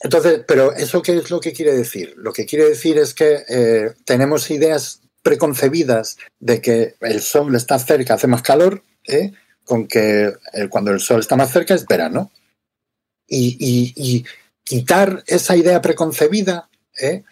Entonces, 0.01 0.43
pero 0.47 0.73
¿eso 0.73 1.03
qué 1.03 1.17
es 1.19 1.31
lo 1.31 1.41
que 1.41 1.53
quiere 1.53 1.75
decir? 1.75 2.15
Lo 2.17 2.33
que 2.33 2.47
quiere 2.47 2.69
decir 2.69 2.99
es 2.99 3.15
que 3.15 3.45
eh, 3.49 3.95
tenemos 4.05 4.51
ideas 4.51 5.01
preconcebidas 5.23 6.19
de 6.39 6.61
que 6.61 6.95
el 7.01 7.21
sol 7.21 7.55
está 7.57 7.79
cerca, 7.79 8.15
hace 8.15 8.29
más 8.29 8.43
calor, 8.43 8.83
¿eh? 9.05 9.33
con 9.65 9.87
que 9.89 10.33
el- 10.53 10.69
cuando 10.71 10.93
el 10.93 11.01
sol 11.01 11.21
está 11.21 11.37
más 11.37 11.53
cerca 11.53 11.75
es 11.75 11.87
verano. 11.87 12.31
Y, 13.27 13.57
y- 13.59 13.93
y 13.97 14.25
quitar 14.65 15.25
esa 15.27 15.57
idea 15.57 15.83
preconcebida, 15.83 16.69
¿eh? 16.99 17.25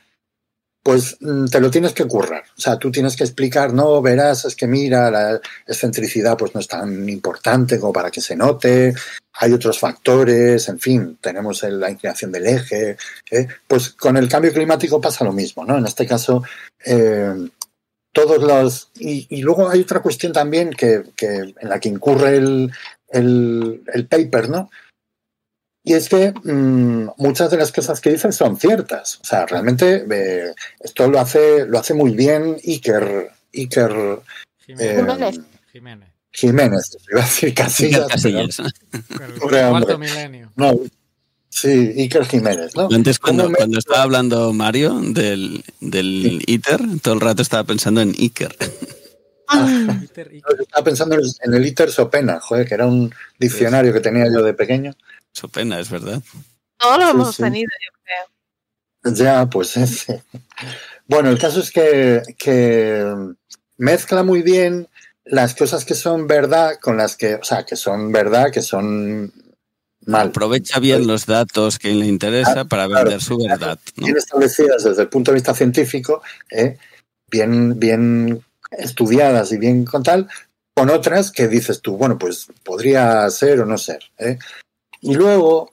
Pues 0.86 1.16
mm, 1.18 1.46
te 1.46 1.58
lo 1.58 1.68
tienes 1.68 1.92
que 1.94 2.04
currar. 2.04 2.44
O 2.56 2.60
sea, 2.60 2.78
tú 2.78 2.92
tienes 2.92 3.16
que 3.16 3.24
explicar, 3.24 3.72
no, 3.72 4.00
verás, 4.00 4.44
es 4.44 4.54
que 4.54 4.68
mira, 4.68 5.10
la 5.10 5.40
excentricidad 5.66 6.38
pues 6.38 6.54
no 6.54 6.60
es 6.60 6.68
tan 6.68 7.08
importante 7.08 7.80
como 7.80 7.92
para 7.92 8.08
que 8.08 8.20
se 8.20 8.36
note, 8.36 8.94
hay 9.32 9.52
otros 9.52 9.80
factores, 9.80 10.68
en 10.68 10.78
fin, 10.78 11.18
tenemos 11.20 11.64
la 11.64 11.90
inclinación 11.90 12.30
del 12.30 12.46
eje. 12.46 12.96
¿eh? 13.32 13.48
Pues 13.66 13.94
con 13.94 14.16
el 14.16 14.28
cambio 14.28 14.52
climático 14.52 15.00
pasa 15.00 15.24
lo 15.24 15.32
mismo, 15.32 15.64
¿no? 15.64 15.76
En 15.76 15.86
este 15.86 16.06
caso, 16.06 16.44
eh, 16.84 17.34
todos 18.12 18.40
los... 18.40 18.92
Y, 18.94 19.42
luego 19.42 19.68
hay 19.68 19.80
otra 19.80 20.00
cuestión 20.00 20.32
también 20.32 20.70
que, 20.70 21.02
que 21.16 21.52
en 21.60 21.68
la 21.68 21.80
que 21.80 21.88
incurre 21.88 22.36
el, 22.36 22.70
el, 23.08 23.82
el 23.92 24.06
paper, 24.06 24.50
¿no? 24.50 24.70
Y 25.88 25.92
es 25.94 26.08
que 26.08 26.32
mm, 26.32 27.10
muchas 27.16 27.48
de 27.48 27.56
las 27.58 27.70
cosas 27.70 28.00
que 28.00 28.10
dicen 28.10 28.32
son 28.32 28.56
ciertas. 28.58 29.20
O 29.22 29.24
sea, 29.24 29.46
realmente 29.46 30.04
eh, 30.10 30.52
esto 30.80 31.08
lo 31.08 31.20
hace, 31.20 31.64
lo 31.64 31.78
hace 31.78 31.94
muy 31.94 32.10
bien 32.16 32.56
Iker, 32.66 33.30
Iker 33.54 34.18
Jiménez. 34.66 34.96
Jiménez. 34.98 35.40
Jiménez. 35.72 36.08
Jiménez. 36.32 36.96
Iba 37.08 37.20
a 37.20 37.24
decir 37.24 37.54
Casillas, 37.54 38.08
Casillas. 38.08 38.56
Cuarto 39.40 39.96
milenio. 39.96 40.50
no. 40.56 40.74
Sí, 41.48 41.68
Iker 41.96 42.26
Jiménez, 42.26 42.74
¿no? 42.76 42.88
Antes, 42.92 43.18
cuando, 43.20 43.44
¿Cómo 43.44 43.52
me- 43.52 43.56
cuando 43.56 43.78
estaba 43.78 44.02
hablando 44.02 44.52
Mario 44.52 44.92
del, 45.00 45.64
del 45.80 46.42
ITER, 46.46 46.80
todo 47.00 47.14
el 47.14 47.20
rato 47.20 47.40
estaba 47.42 47.62
pensando 47.64 48.00
en 48.02 48.10
Iker. 48.18 48.54
Yo 49.54 50.62
Estaba 50.62 50.84
pensando 50.84 51.14
en 51.14 51.20
el- 51.22 51.32
en 51.42 51.54
el 51.54 51.64
Iter 51.66 51.90
Sopena, 51.92 52.40
joder, 52.40 52.66
que 52.66 52.74
era 52.74 52.86
un 52.86 53.14
diccionario 53.38 53.92
que 53.92 54.00
tenía 54.00 54.24
yo 54.26 54.42
de 54.42 54.52
pequeño. 54.52 54.94
Su 55.36 55.50
pena, 55.50 55.78
es 55.78 55.90
verdad. 55.90 56.22
Todos 56.78 56.98
lo 56.98 57.10
hemos 57.10 57.36
sí. 57.36 57.42
tenido, 57.42 57.68
yo 57.84 58.00
creo. 58.02 59.14
Ya, 59.14 59.46
pues 59.50 59.76
ese. 59.76 60.22
Bueno, 61.06 61.28
el 61.28 61.38
caso 61.38 61.60
es 61.60 61.70
que, 61.70 62.22
que 62.38 63.04
mezcla 63.76 64.22
muy 64.22 64.40
bien 64.40 64.88
las 65.24 65.54
cosas 65.54 65.84
que 65.84 65.94
son 65.94 66.26
verdad 66.26 66.78
con 66.80 66.96
las 66.96 67.16
que, 67.16 67.34
o 67.34 67.44
sea, 67.44 67.66
que 67.66 67.76
son 67.76 68.12
verdad, 68.12 68.50
que 68.50 68.62
son 68.62 69.30
mal. 70.06 70.28
Aprovecha 70.28 70.80
bien 70.80 71.06
los 71.06 71.26
datos 71.26 71.78
que 71.78 71.92
le 71.92 72.06
interesa 72.06 72.64
para 72.64 72.84
Ah, 72.84 72.88
claro. 72.88 73.04
vender 73.04 73.20
su 73.20 73.36
verdad. 73.36 73.78
¿no? 73.96 74.06
Bien 74.06 74.16
establecidas 74.16 74.84
desde 74.84 75.02
el 75.02 75.08
punto 75.08 75.32
de 75.32 75.34
vista 75.34 75.54
científico, 75.54 76.22
¿eh? 76.50 76.78
bien, 77.30 77.78
bien 77.78 78.42
estudiadas 78.70 79.52
y 79.52 79.58
bien 79.58 79.84
con 79.84 80.02
tal, 80.02 80.30
con 80.74 80.88
otras 80.88 81.30
que 81.30 81.46
dices 81.46 81.82
tú, 81.82 81.98
bueno, 81.98 82.16
pues 82.18 82.46
podría 82.64 83.28
ser 83.28 83.60
o 83.60 83.66
no 83.66 83.76
ser. 83.76 84.00
¿eh? 84.18 84.38
Y 85.00 85.14
luego, 85.14 85.72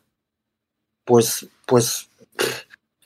pues, 1.06 1.48
pues, 1.66 2.08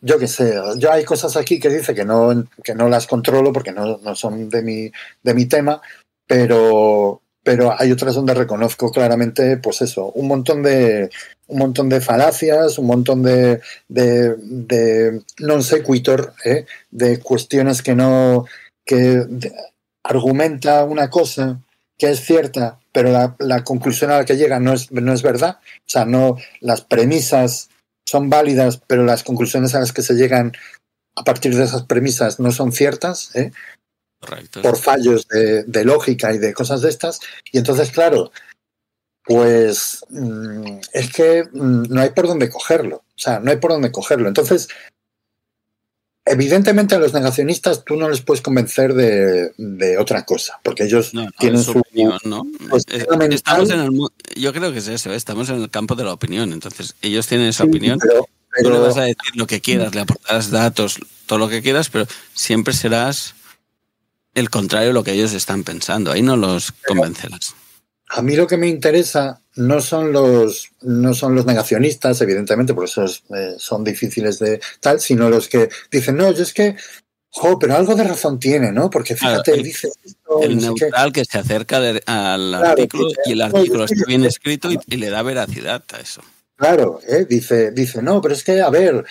yo 0.02 0.19
qué 0.19 0.27
sé, 0.27 0.56
yo 0.77 0.91
hay 0.91 1.03
cosas 1.03 1.35
aquí 1.35 1.60
que 1.60 1.69
dice 1.69 1.94
que 1.94 2.06
no, 2.06 2.45
que 2.64 2.76
no 2.76 2.88
las 2.88 3.07
controlo 3.07 3.52
porque 3.52 3.72
no, 3.72 3.98
no 3.98 4.15
son 4.15 4.49
de 4.49 4.61
mi, 4.61 4.91
de 5.23 5.34
mi 5.34 5.45
tema, 5.45 5.81
pero, 6.27 7.22
pero 7.44 7.73
hay 7.77 7.91
otras 7.91 8.15
donde 8.15 8.34
reconozco 8.34 8.91
claramente, 8.91 9.57
pues 9.57 9.81
eso, 9.81 10.11
un 10.11 10.27
montón 10.27 10.61
de, 10.61 11.10
un 11.48 11.60
montón 11.60 11.89
de 11.89 12.02
falacias, 12.02 12.77
un 12.77 12.88
montón 12.88 13.23
de, 13.23 13.61
de, 13.88 15.23
non 15.39 15.64
sequitur, 15.64 16.34
¿eh? 16.45 16.65
de 16.91 17.19
cuestiones 17.19 17.81
que 17.81 17.95
no, 17.95 18.45
que 18.85 19.26
argumenta 20.03 20.84
una 20.84 21.10
cosa 21.10 21.60
que 21.98 22.10
es 22.11 22.22
cierta, 22.22 22.80
pero 22.98 23.11
la, 23.11 23.36
la 23.38 23.64
conclusión 23.64 24.10
a 24.10 24.18
la 24.18 24.26
que 24.26 24.38
llega 24.38 24.60
no 24.60 24.74
es, 24.74 24.91
no 24.91 25.14
es 25.14 25.22
verdad. 25.22 25.60
O 25.61 25.86
sea, 25.86 26.06
no, 26.06 26.36
las 26.61 26.82
premisas 26.82 27.69
son 28.07 28.28
válidas, 28.28 28.82
pero 28.88 29.06
las 29.06 29.22
conclusiones 29.22 29.76
a 29.76 29.80
las 29.80 29.94
que 29.94 30.02
se 30.02 30.15
llegan 30.15 30.53
a 31.15 31.24
partir 31.24 31.56
de 31.56 31.64
esas 31.64 31.84
premisas 31.84 32.40
no 32.40 32.52
son 32.52 32.72
ciertas, 32.72 33.36
¿eh? 33.36 33.52
Correcto. 34.19 34.64
por 34.64 34.78
fallos 34.78 35.28
de, 35.28 35.64
de 35.65 35.86
lógica 35.86 36.34
y 36.34 36.40
de 36.40 36.56
cosas 36.56 36.82
de 36.82 36.90
estas. 36.90 37.19
Y 37.52 37.60
entonces, 37.60 37.91
claro, 37.91 38.32
pues 39.24 40.03
mm, 40.10 40.80
es 40.91 41.14
que 41.14 41.44
mm, 41.44 41.94
no 41.94 42.02
hay 42.02 42.10
por 42.10 42.26
dónde 42.26 42.49
cogerlo. 42.49 42.95
O 42.95 43.19
sea, 43.19 43.40
no 43.40 43.52
hay 43.52 43.57
por 43.57 43.74
dónde 43.74 43.91
cogerlo. 43.91 44.28
Entonces, 44.28 44.69
evidentemente 46.28 46.95
a 46.95 46.99
los 46.99 47.14
negacionistas 47.14 47.84
tú 47.86 47.95
no 47.95 48.10
les 48.10 48.22
puedes 48.22 48.41
convencer 48.41 48.94
de, 48.94 49.52
de 49.58 49.98
otra 49.98 50.26
cosa, 50.26 50.60
porque 50.64 50.84
ellos 50.84 51.14
No, 51.14 51.24
no, 51.26 51.32
tienen 51.40 51.64
su 51.64 51.74
su... 51.74 51.80
opinión, 51.80 52.18
¿no? 52.26 52.45
pues. 52.70 52.84
Estamos 52.90 53.70
en 53.70 53.80
el, 53.80 53.99
yo 54.36 54.54
creo 54.54 54.72
que 54.72 54.80
es 54.80 54.88
eso, 54.88 55.12
¿eh? 55.12 55.16
estamos 55.16 55.49
en 55.49 55.62
el 55.62 55.70
campo 55.70 55.95
de 55.95 56.04
la 56.04 56.14
opinión. 56.14 56.54
Entonces, 56.54 56.95
ellos 57.02 57.28
tienen 57.28 57.48
esa 57.48 57.64
Sí, 57.64 57.70
opinión. 57.70 57.99
pero- 57.99 58.28
Tú 58.60 58.64
le 58.64 58.70
pero- 58.72 58.82
vas 58.82 58.98
a 58.98 59.02
decir 59.02 59.36
lo 59.36 59.45
que 59.45 59.62
quieras, 59.62 59.94
le 59.94 60.02
aportarás 60.02 60.49
datos, 60.49 60.98
todo 61.28 61.38
lo 61.38 61.48
que 61.49 61.62
quieras, 61.62 61.90
pero 61.90 62.08
siempre 62.34 62.74
serás 62.74 63.36
el 64.34 64.49
contrario 64.49 64.88
de 64.88 64.94
lo 64.94 65.04
que 65.04 65.12
ellos 65.12 65.34
están 65.34 65.64
pensando. 65.64 66.12
Ahí 66.12 66.22
no 66.24 66.38
los 66.38 66.72
convencerás. 66.88 67.54
A 68.10 68.22
mí 68.22 68.36
lo 68.36 68.48
que 68.48 68.58
me 68.58 68.68
interesa 68.68 69.42
no 69.56 69.82
son 69.82 70.12
los, 70.14 70.70
no 70.82 71.14
son 71.14 71.36
los 71.36 71.46
negacionistas, 71.46 72.22
evidentemente, 72.22 72.74
por 72.74 72.86
eso 72.86 73.04
es, 73.04 73.24
eh, 73.36 73.56
son 73.58 73.84
difíciles 73.84 74.40
de 74.40 74.62
tal, 74.80 75.00
sino 75.00 75.30
los 75.30 75.50
que 75.50 75.70
dicen, 75.92 76.16
no, 76.16 76.32
yo 76.32 76.44
es 76.44 76.54
que, 76.54 76.76
jo, 77.30 77.60
pero 77.60 77.76
algo 77.76 77.96
de 77.96 78.04
razón 78.06 78.40
tiene, 78.40 78.72
¿no? 78.72 78.90
Porque 78.90 79.16
Claro, 79.16 79.44
fíjate, 79.44 79.54
el- 79.56 79.64
dice 79.64 79.90
esto, 80.04 80.42
El 80.42 80.56
no 80.56 80.62
neutral 80.62 81.12
que 81.12 81.26
se 81.26 81.38
acerca 81.38 81.80
de- 81.82 82.02
al 82.06 82.52
Claro, 82.52 82.66
artículo 82.70 83.10
y 83.26 83.32
el 83.34 83.42
artículo 83.42 83.84
está 83.86 84.06
bien 84.08 84.24
escrito 84.26 84.72
y, 84.72 84.80
y 84.88 84.98
le 84.98 85.10
da 85.10 85.22
veracidad 85.24 85.84
a 85.94 86.00
eso. 86.00 86.22
Claro, 86.56 87.00
¿eh? 87.08 87.26
dice, 87.30 87.72
dice, 87.72 88.02
no, 88.02 88.22
pero 88.22 88.34
es 88.34 88.44
que, 88.44 88.62
a 88.62 88.70
ver, 88.70 89.06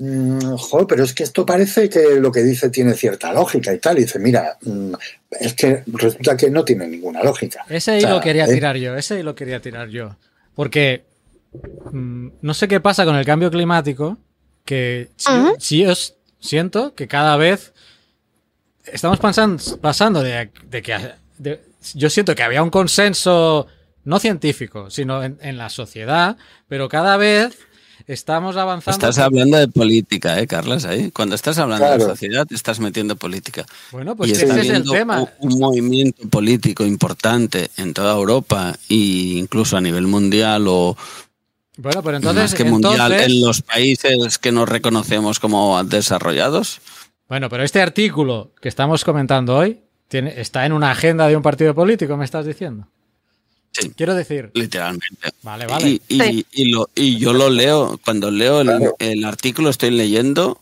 mm, 0.00 0.54
jo, 0.56 0.86
pero 0.86 1.04
es 1.04 1.12
que 1.14 1.22
esto 1.22 1.46
parece 1.46 1.88
que 1.88 2.16
lo 2.20 2.32
que 2.32 2.42
dice 2.42 2.68
tiene 2.70 2.94
cierta 2.94 3.32
lógica 3.32 3.72
y 3.72 3.78
tal. 3.78 3.98
Y 3.98 4.02
dice, 4.02 4.18
mira, 4.18 4.58
mm, 4.62 4.94
es 5.40 5.54
que 5.54 5.84
resulta 5.86 6.36
que 6.36 6.50
no 6.50 6.64
tiene 6.64 6.88
ninguna 6.88 7.22
lógica. 7.22 7.64
Ese 7.68 7.92
O 7.92 7.94
ahí 7.94 8.00
sea, 8.00 8.10
lo 8.10 8.20
quería 8.20 8.46
¿eh? 8.46 8.52
tirar 8.54 8.76
yo, 8.76 8.96
ese 8.96 9.14
ahí 9.14 9.22
lo 9.22 9.34
quería 9.36 9.60
tirar 9.60 9.88
yo. 9.88 10.16
Porque 10.54 11.04
mm, 11.92 12.28
no 12.42 12.54
sé 12.54 12.66
qué 12.66 12.80
pasa 12.80 13.04
con 13.04 13.14
el 13.16 13.24
cambio 13.24 13.50
climático, 13.50 14.18
que 14.64 15.08
si, 15.16 15.30
si 15.58 15.86
os 15.86 16.16
siento 16.40 16.94
que 16.94 17.06
cada 17.08 17.36
vez 17.36 17.72
estamos 18.84 19.18
pasando, 19.18 19.62
pasando 19.80 20.22
de, 20.22 20.50
de 20.68 20.82
que 20.82 20.96
de- 21.38 21.60
yo 21.94 22.10
siento 22.10 22.34
que 22.34 22.42
había 22.42 22.62
un 22.62 22.70
consenso 22.70 23.66
no 24.04 24.18
científico, 24.18 24.90
sino 24.90 25.22
en, 25.22 25.38
en 25.42 25.56
la 25.58 25.68
sociedad, 25.70 26.36
pero 26.68 26.88
cada 26.88 27.16
vez 27.16 27.58
estamos 28.12 28.56
avanzando. 28.56 28.90
Estás 28.92 29.18
hablando 29.18 29.56
de 29.56 29.68
política, 29.68 30.38
¿eh, 30.40 30.46
Carlas? 30.46 30.84
Ahí. 30.84 31.10
Cuando 31.10 31.34
estás 31.34 31.58
hablando 31.58 31.86
de 31.90 32.00
sociedad, 32.00 32.46
te 32.46 32.54
estás 32.54 32.80
metiendo 32.80 33.16
política. 33.16 33.64
Bueno, 33.92 34.16
pues 34.16 34.30
y 34.30 34.32
ese 34.32 34.44
está 34.46 34.60
es 34.60 34.68
el 34.70 34.84
tema. 34.90 35.20
un, 35.38 35.52
un 35.52 35.58
movimiento 35.60 36.28
político 36.28 36.84
importante 36.84 37.70
en 37.76 37.94
toda 37.94 38.14
Europa 38.14 38.74
e 38.88 38.94
incluso 38.94 39.76
a 39.76 39.80
nivel 39.80 40.06
mundial 40.06 40.66
o 40.68 40.96
Bueno, 41.76 42.02
pero 42.02 42.16
entonces, 42.16 42.42
más 42.42 42.54
que 42.54 42.64
mundial 42.64 43.12
entonces- 43.12 43.26
en 43.26 43.40
los 43.40 43.62
países 43.62 44.38
que 44.38 44.52
nos 44.52 44.68
reconocemos 44.68 45.38
como 45.40 45.82
desarrollados. 45.84 46.80
Bueno, 47.28 47.48
pero 47.48 47.62
este 47.62 47.80
artículo 47.80 48.50
que 48.60 48.68
estamos 48.68 49.04
comentando 49.04 49.56
hoy 49.56 49.78
tiene, 50.08 50.40
está 50.40 50.66
en 50.66 50.72
una 50.72 50.90
agenda 50.90 51.28
de 51.28 51.36
un 51.36 51.42
partido 51.42 51.74
político, 51.74 52.16
me 52.16 52.24
estás 52.24 52.44
diciendo. 52.44 52.88
Sí. 53.72 53.90
Quiero 53.96 54.14
decir, 54.14 54.50
Literalmente. 54.54 55.30
vale, 55.42 55.66
vale. 55.66 55.88
Y, 55.90 56.02
y- 56.08 56.20
Sí. 56.20 56.46
y 56.52 56.70
lo, 56.72 56.90
y 56.94 57.18
yo 57.18 57.32
lo 57.32 57.48
leo, 57.50 58.00
cuando 58.04 58.30
leo 58.30 58.60
el, 58.62 58.66
Claro. 58.66 58.96
el 58.98 59.24
artículo 59.24 59.70
estoy 59.70 59.90
leyendo 59.92 60.60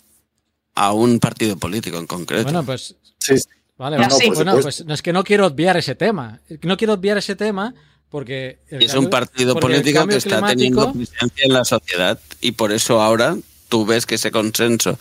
a 0.74 0.93
un 0.93 1.18
partido 1.18 1.56
político 1.56 1.98
en 1.98 2.06
concreto. 2.06 2.44
Bueno, 2.44 2.64
pues 2.64 2.94
Sí, 3.18 3.35
Vale, 3.76 3.97
No, 3.97 4.09
por 4.09 4.35
bueno, 4.35 4.59
pues 4.60 4.85
no 4.85 4.93
es 4.94 5.02
que 5.02 5.12
no 5.12 5.22
quiero 5.24 5.47
obviar 5.47 5.76
ese 5.76 5.94
tema. 5.94 6.40
No 6.62 6.76
quiero 6.76 6.94
obviar 6.94 7.16
ese 7.18 7.36
tema 7.36 7.74
porque. 8.10 8.59
el 8.68 8.82
es 8.82 8.94
un 8.94 9.09
partido 9.09 9.55
político 9.59 10.05
que 10.06 10.16
está 10.16 10.39
climático- 10.40 10.56
teniendo 10.56 10.93
presencia 10.93 11.44
en 11.44 11.52
la 11.52 11.64
sociedad 11.64 12.18
y 12.40 12.52
por 12.52 12.72
eso 12.72 13.01
ahora 13.01 13.36
tú 13.68 13.86
ves 13.86 14.05
que 14.05 14.16
ese 14.16 14.30
consenso 14.32 14.98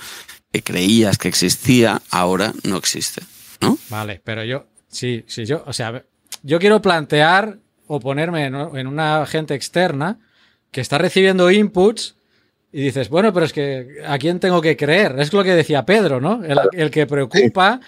que 0.52 0.62
creías 0.62 1.18
que 1.18 1.28
existía 1.28 2.02
ahora 2.12 2.54
no 2.64 2.78
existe, 2.78 3.22
¿no? 3.62 3.78
Vale, 3.90 4.22
pero 4.24 4.44
yo. 4.44 4.66
Sí, 4.90 5.24
sí, 5.28 5.46
yo. 5.46 5.64
O 5.66 5.74
sea, 5.74 6.04
yo 6.44 6.60
quiero 6.60 6.80
plantear 6.82 7.58
o 7.88 8.00
ponerme 8.00 8.46
en, 8.46 8.56
en 8.56 8.88
una 8.88 9.26
gente 9.26 9.54
externa 9.56 10.20
que 10.72 10.82
está 10.82 10.98
recibiendo 10.98 11.50
inputs 11.52 12.16
y 12.72 12.82
dices, 12.82 13.10
bueno, 13.10 13.34
pero 13.34 13.46
es 13.46 13.54
que 13.54 13.98
¿a 14.06 14.18
quién 14.18 14.40
tengo 14.40 14.62
que 14.62 14.76
creer? 14.78 15.16
Es 15.20 15.32
lo 15.34 15.44
que 15.44 15.56
decía 15.56 15.86
Pedro, 15.86 16.20
¿no? 16.22 16.44
El, 16.44 16.60
el 16.74 16.92
que 16.92 17.06
preocupa 17.08 17.80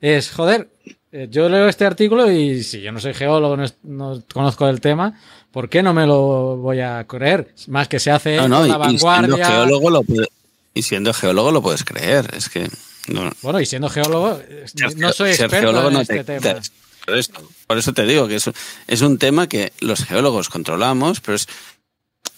es, 0.00 0.30
joder, 0.30 0.68
eh, 1.10 1.26
yo 1.30 1.48
leo 1.48 1.68
este 1.68 1.84
artículo 1.84 2.30
y 2.30 2.62
si 2.62 2.80
yo 2.80 2.92
no 2.92 3.00
soy 3.00 3.14
geólogo, 3.14 3.56
no, 3.56 3.64
es- 3.64 3.76
no 3.82 4.22
conozco 4.32 4.68
el 4.68 4.80
tema, 4.80 5.18
¿por 5.50 5.68
qué 5.68 5.82
no 5.82 5.92
me 5.92 6.06
lo 6.06 6.56
voy 6.56 6.80
a 6.80 7.04
creer? 7.04 7.52
Más 7.66 7.88
que 7.88 7.98
se 7.98 8.10
hace 8.12 8.36
No, 8.36 8.46
no, 8.48 8.58
con 8.58 8.66
y, 8.66 8.68
la 8.70 8.76
y 8.76 8.80
siendo 8.98 9.04
vanguardia. 9.04 9.46
geólogo 9.46 9.90
lo 9.90 10.02
puede- 10.04 10.28
y 10.74 10.82
siendo 10.82 11.12
geólogo 11.12 11.50
lo 11.50 11.60
puedes 11.62 11.82
creer, 11.84 12.26
es 12.36 12.48
que 12.48 12.68
No, 13.08 13.30
Bueno, 13.42 13.58
y 13.60 13.66
siendo 13.66 13.88
geólogo, 13.88 14.38
no 14.96 15.12
soy 15.12 15.30
experto 15.30 15.88
en 15.90 15.96
este 15.96 16.16
te 16.18 16.24
tema. 16.24 16.38
quitas. 16.40 16.72
Por, 17.08 17.18
esto. 17.18 17.48
Por 17.66 17.78
eso 17.78 17.92
te 17.92 18.04
digo 18.06 18.28
que 18.28 18.36
es, 18.36 18.50
es 18.86 19.00
un 19.02 19.18
tema 19.18 19.48
que 19.48 19.72
los 19.80 20.04
geólogos 20.04 20.48
controlamos, 20.48 21.20
pero 21.20 21.36
es, 21.36 21.48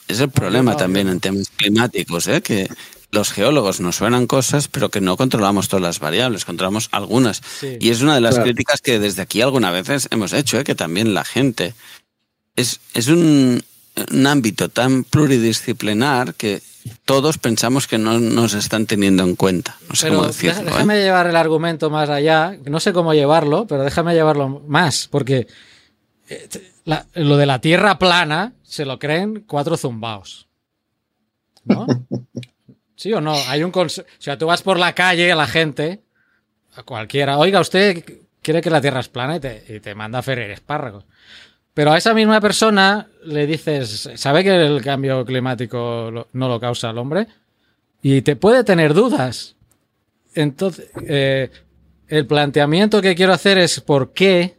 es 0.08 0.20
el 0.20 0.30
problema 0.30 0.72
no, 0.72 0.76
también 0.76 1.08
en 1.08 1.20
temas 1.20 1.50
climáticos, 1.56 2.28
¿eh? 2.28 2.40
que 2.42 2.68
los 3.12 3.32
geólogos 3.32 3.80
nos 3.80 3.96
suenan 3.96 4.26
cosas, 4.28 4.68
pero 4.68 4.88
que 4.88 5.00
no 5.00 5.16
controlamos 5.16 5.68
todas 5.68 5.82
las 5.82 5.98
variables, 5.98 6.44
controlamos 6.44 6.88
algunas. 6.92 7.42
Sí. 7.58 7.76
Y 7.80 7.90
es 7.90 8.00
una 8.02 8.14
de 8.14 8.20
las 8.20 8.34
Claro. 8.34 8.44
críticas 8.44 8.80
que 8.80 8.98
desde 9.00 9.22
aquí 9.22 9.40
algunas 9.42 9.72
veces 9.72 10.08
hemos 10.12 10.32
hecho, 10.32 10.58
¿eh? 10.60 10.64
que 10.64 10.76
también 10.76 11.14
la 11.14 11.24
gente 11.24 11.74
es, 12.54 12.80
es 12.94 13.08
un, 13.08 13.62
un 14.12 14.26
ámbito 14.26 14.68
tan 14.68 15.02
pluridisciplinar 15.02 16.34
que 16.34 16.62
todos 17.04 17.38
pensamos 17.38 17.86
que 17.86 17.98
no 17.98 18.18
nos 18.18 18.54
están 18.54 18.86
teniendo 18.86 19.22
en 19.24 19.36
cuenta. 19.36 19.76
No 19.88 19.94
sé 19.94 20.06
Pero 20.06 20.16
cómo 20.16 20.26
decirlo. 20.28 20.60
¿eh? 20.60 20.64
déjame 20.64 21.00
llevar 21.00 21.26
el 21.26 21.36
argumento 21.36 21.90
más 21.90 22.08
allá. 22.08 22.56
No 22.64 22.80
sé 22.80 22.92
cómo 22.92 23.12
llevarlo, 23.14 23.66
pero 23.66 23.82
déjame 23.84 24.14
llevarlo 24.14 24.62
más, 24.66 25.08
porque 25.10 25.46
eh, 26.28 26.48
la- 26.84 27.06
lo 27.14 27.36
de 27.36 27.46
la 27.46 27.60
tierra 27.60 27.98
plana 27.98 28.54
se 28.62 28.84
lo 28.84 28.98
creen 28.98 29.44
cuatro 29.46 29.76
zumbaos. 29.76 30.46
¿No? 31.64 31.86
¿Sí 32.96 33.12
o 33.12 33.20
no? 33.20 33.34
Hay 33.48 33.62
un 33.62 33.72
cons- 33.72 34.02
o 34.02 34.04
sea, 34.22 34.38
tú 34.38 34.46
vas 34.46 34.62
por 34.62 34.78
la 34.78 34.94
calle 34.94 35.30
a 35.32 35.36
la 35.36 35.46
gente, 35.46 36.02
a 36.76 36.82
cualquiera, 36.82 37.38
oiga, 37.38 37.60
usted 37.60 38.04
quiere 38.42 38.60
que 38.62 38.70
la 38.70 38.80
tierra 38.80 39.00
es 39.00 39.08
plana 39.08 39.36
y 39.36 39.40
te, 39.40 39.64
y 39.68 39.80
te 39.80 39.94
manda 39.94 40.20
a 40.20 40.22
ferir 40.22 40.50
espárragos. 40.50 41.04
Pero 41.74 41.92
a 41.92 41.98
esa 41.98 42.14
misma 42.14 42.40
persona 42.40 43.06
le 43.24 43.46
dices, 43.46 44.10
¿sabe 44.14 44.44
que 44.44 44.54
el 44.54 44.82
cambio 44.82 45.24
climático 45.24 46.26
no 46.32 46.48
lo 46.48 46.60
causa 46.60 46.90
el 46.90 46.98
hombre? 46.98 47.26
Y 48.02 48.22
te 48.22 48.36
puede 48.36 48.64
tener 48.64 48.94
dudas. 48.94 49.56
Entonces, 50.34 50.88
eh, 51.06 51.50
el 52.08 52.26
planteamiento 52.26 53.02
que 53.02 53.14
quiero 53.14 53.32
hacer 53.32 53.58
es 53.58 53.80
por 53.80 54.12
qué, 54.12 54.56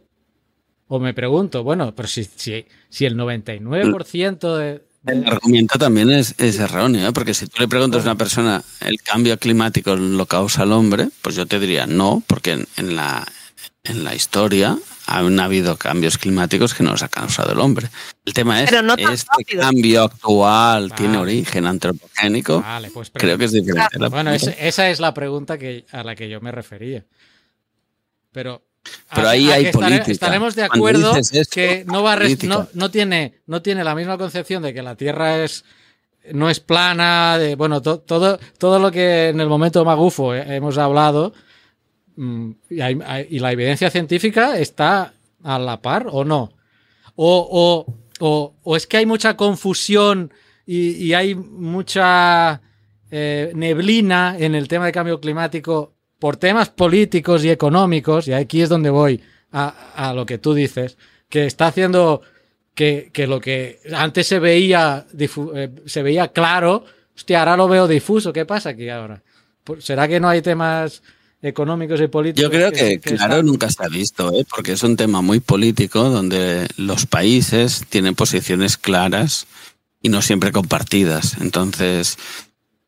o 0.88 0.98
me 0.98 1.14
pregunto, 1.14 1.62
bueno, 1.64 1.94
pero 1.94 2.08
si, 2.08 2.24
si, 2.24 3.04
el 3.04 3.16
99% 3.16 4.56
de... 4.56 4.82
El 5.04 5.26
argumento 5.26 5.78
también 5.78 6.10
es, 6.10 6.38
erróneo, 6.38 7.08
¿eh? 7.08 7.12
porque 7.12 7.34
si 7.34 7.46
tú 7.46 7.60
le 7.60 7.66
preguntas 7.66 8.02
a 8.02 8.10
una 8.10 8.18
persona 8.18 8.62
el 8.80 9.02
cambio 9.02 9.36
climático 9.36 9.96
lo 9.96 10.26
causa 10.26 10.62
el 10.62 10.72
hombre, 10.72 11.08
pues 11.22 11.34
yo 11.34 11.46
te 11.46 11.58
diría 11.58 11.86
no, 11.86 12.22
porque 12.28 12.64
en 12.76 12.96
la, 12.96 13.26
en 13.84 14.04
la 14.04 14.14
historia 14.14 14.76
han 15.06 15.40
habido 15.40 15.76
cambios 15.76 16.16
climáticos 16.16 16.74
que 16.74 16.84
no 16.84 16.92
los 16.92 17.02
ha 17.02 17.08
causado 17.08 17.52
el 17.52 17.58
hombre. 17.58 17.88
El 18.24 18.32
tema 18.32 18.62
es, 18.62 18.70
Pero 18.70 18.82
no 18.82 18.96
tan 18.96 19.12
este 19.12 19.26
rápido. 19.36 19.60
cambio 19.62 20.02
actual 20.04 20.88
Vale. 20.88 20.94
tiene 21.00 21.18
origen 21.18 21.66
antropogénico, 21.66 22.60
Vale, 22.62 22.90
pues 22.92 23.10
creo 23.12 23.36
que 23.36 23.46
es 23.46 23.52
diferente. 23.52 23.98
Bueno, 24.08 24.30
ese- 24.32 24.56
esa 24.60 24.88
es 24.88 25.00
la 25.00 25.12
pregunta 25.12 25.58
que, 25.58 25.84
a 25.90 26.04
la 26.04 26.14
que 26.14 26.28
yo 26.28 26.40
me 26.40 26.52
refería. 26.52 27.04
Pero, 28.30 28.62
Pero 29.14 29.26
a- 29.26 29.30
ahí 29.32 29.50
a 29.50 29.54
hay 29.54 29.72
política. 29.72 30.12
estaremos 30.12 30.54
de 30.54 30.62
acuerdo 30.62 31.16
esto, 31.16 31.38
que 31.50 31.84
no 31.86 32.02
va 32.04 32.12
a 32.12 32.16
res- 32.16 32.28
política. 32.36 32.54
no, 32.54 32.68
no 32.74 32.90
tiene 32.90 33.42
no 33.46 33.62
tiene 33.62 33.82
la 33.84 33.94
misma 33.94 34.16
concepción 34.16 34.62
de 34.62 34.72
que 34.72 34.82
la 34.82 34.94
Tierra 34.96 35.42
es 35.44 35.64
no 36.32 36.48
es 36.48 36.60
plana, 36.60 37.36
de 37.38 37.56
bueno 37.56 37.82
to- 37.82 37.98
todo 37.98 38.38
todo 38.58 38.78
lo 38.78 38.90
que 38.92 39.28
en 39.30 39.40
el 39.40 39.48
momento 39.48 39.84
magufo 39.84 40.34
he- 40.34 40.54
hemos 40.56 40.78
hablado 40.78 41.34
hay- 42.80 43.26
y 43.30 43.38
la 43.38 43.52
evidencia 43.52 43.90
científica 43.90 44.58
está 44.58 45.14
a 45.42 45.58
la 45.58 45.80
par 45.80 46.06
o 46.10 46.24
no 46.24 46.52
o, 47.16 47.86
o, 48.20 48.54
o, 48.62 48.76
es 48.76 48.86
que 48.86 48.98
hay 48.98 49.06
mucha 49.06 49.36
confusión 49.36 50.32
y, 50.64 51.12
hay 51.12 51.34
mucha 51.34 52.62
eh, 53.10 53.52
neblina 53.54 54.36
en 54.38 54.54
el 54.54 54.68
tema 54.68 54.86
de 54.86 54.92
cambio 54.92 55.20
climático 55.20 55.94
por 56.18 56.36
temas 56.36 56.70
políticos 56.70 57.44
y 57.44 57.50
económicos, 57.50 58.28
y 58.28 58.32
aquí 58.32 58.62
es 58.62 58.68
donde 58.68 58.90
voy 58.90 59.20
a, 59.50 60.12
lo 60.14 60.24
que 60.24 60.38
tú 60.38 60.54
dices, 60.54 60.96
que 61.28 61.46
está 61.46 61.66
haciendo 61.66 62.22
que, 62.74 63.10
que 63.12 63.26
lo 63.26 63.40
que 63.40 63.80
antes 63.92 64.28
se 64.28 64.38
veía, 64.38 65.04
eh, 65.18 65.70
se 65.84 66.02
veía 66.02 66.28
claro, 66.28 66.84
hostia, 67.14 67.40
ahora 67.40 67.56
lo 67.56 67.68
veo 67.68 67.88
difuso, 67.88 68.32
¿qué 68.32 68.46
pasa 68.46 68.70
aquí 68.70 68.88
ahora? 68.88 69.22
Pues, 69.64 69.84
¿Será 69.84 70.08
que 70.08 70.20
no 70.20 70.28
hay 70.28 70.42
temas 70.42 71.02
económicos 71.42 72.00
y 72.00 72.06
políticos? 72.06 72.42
Yo 72.42 72.50
creo 72.50 72.70
que, 72.72 73.00
claro, 73.00 73.34
están- 73.34 73.46
nunca 73.46 73.68
se 73.68 73.84
ha 73.84 73.88
visto, 73.88 74.32
¿eh? 74.32 74.46
porque 74.48 74.72
es 74.72 74.82
un 74.84 74.96
tema 74.96 75.20
muy 75.22 75.40
político 75.40 76.08
donde 76.08 76.68
los 76.76 77.04
países 77.06 77.84
tienen 77.88 78.14
posiciones 78.14 78.76
claras 78.76 79.46
y 80.00 80.08
no 80.08 80.22
siempre 80.22 80.52
compartidas. 80.52 81.36
Entonces, 81.40 82.16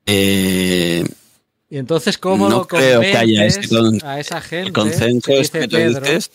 eh, 0.07 1.05
Y 1.71 1.79
entonces, 1.79 2.17
¿cómo 2.19 2.49
no 2.49 2.59
lo 2.59 2.67
creo 2.69 3.01
que 3.01 3.17
haya 3.17 3.45
ese 3.47 3.69
con- 3.69 3.99
a 4.05 4.21
esa 4.21 4.41
gente 4.41 4.69
el 4.69 4.73
consenso 4.73 5.27
que 5.27 5.41
es 5.41 5.51
dice 5.53 5.61
que 5.61 5.69
tú 5.69 5.77
Pedro? 5.77 6.01
dices, 6.01 6.31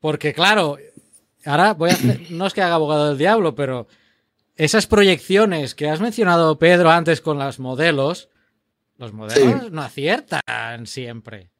Porque 0.00 0.34
claro, 0.34 0.76
ahora 1.46 1.72
voy 1.72 1.90
a 1.90 1.94
hacer, 1.94 2.20
no 2.30 2.46
es 2.46 2.52
que 2.52 2.60
haga 2.62 2.74
abogado 2.74 3.08
del 3.08 3.18
diablo, 3.18 3.54
pero 3.54 3.86
esas 4.56 4.86
proyecciones 4.86 5.74
que 5.74 5.88
has 5.88 6.00
mencionado, 6.00 6.58
Pedro, 6.58 6.90
antes 6.90 7.20
con 7.22 7.38
los 7.38 7.58
modelos, 7.58 8.28
los 8.98 9.12
modelos 9.12 9.70
no 9.72 9.82
aciertan 9.82 10.86
siempre. 10.86 11.50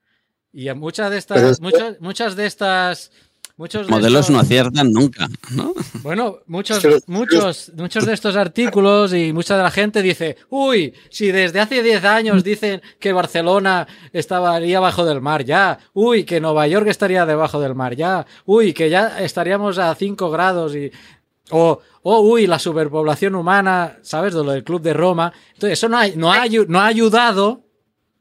Y 0.53 0.69
en 0.69 0.79
muchas 0.79 1.11
de 1.11 1.19
estas, 1.19 1.43
es 1.43 1.61
muchas, 1.61 2.01
muchas 2.01 2.37
de 2.37 2.47
estas, 2.47 3.11
muchos 3.57 3.87
de 3.87 3.91
modelos 3.91 4.21
estos- 4.21 4.31
no 4.31 4.39
aciertan 4.41 4.93
nunca, 4.93 5.29
¿no? 5.51 5.75
bueno, 6.03 6.39
muchos, 6.47 6.85
muchos, 7.09 7.73
muchos 7.77 8.07
de 8.07 8.15
estos 8.15 8.37
artículos 8.37 9.13
y 9.13 9.33
mucha 9.33 9.57
de 9.57 9.65
la 9.65 9.73
gente 9.73 10.01
dice, 10.01 10.37
uy, 10.51 10.95
si 11.11 11.33
desde 11.33 11.59
hace 11.59 11.83
10 11.83 12.05
años 12.05 12.45
dicen 12.45 12.83
que 13.01 13.13
Barcelona 13.13 13.89
estaría 14.13 14.79
bajo 14.79 15.05
del 15.05 15.21
mar 15.21 15.45
ya, 15.45 15.79
uy, 15.93 16.23
que 16.23 16.41
Nueva 16.41 16.69
York 16.69 16.87
estaría 16.87 17.27
debajo 17.27 17.59
del 17.61 17.75
mar 17.75 17.97
ya, 17.97 18.25
uy, 18.45 18.73
que 18.73 18.91
ya 18.91 19.21
estaríamos 19.21 19.79
a 19.79 19.93
5 19.95 20.31
grados 20.31 20.77
y... 20.77 20.93
O, 21.51 21.81
oh, 22.03 22.21
uy, 22.21 22.47
la 22.47 22.59
superpoblación 22.59 23.35
humana, 23.35 23.99
¿sabes? 24.03 24.33
De 24.35 24.43
lo 24.43 24.53
del 24.53 24.65
Club 24.65 24.81
de 24.83 24.95
Roma. 24.95 25.33
Entonces, 25.55 25.79
eso 25.79 25.89
no 25.89 25.99
ha, 25.99 26.09
no 26.09 26.33
ha, 26.33 26.45
ayu- 26.47 26.67
no 26.69 26.81
ha 26.81 26.87
ayudado 26.87 27.65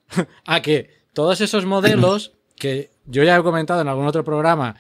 a 0.46 0.62
que 0.62 0.90
todos 1.14 1.40
esos 1.42 1.66
modelos 1.66 2.34
que 2.58 2.92
yo 3.06 3.24
ya 3.24 3.38
he 3.38 3.44
comentado 3.44 3.82
en 3.82 3.88
algún 3.88 4.08
otro 4.08 4.24
programa 4.24 4.76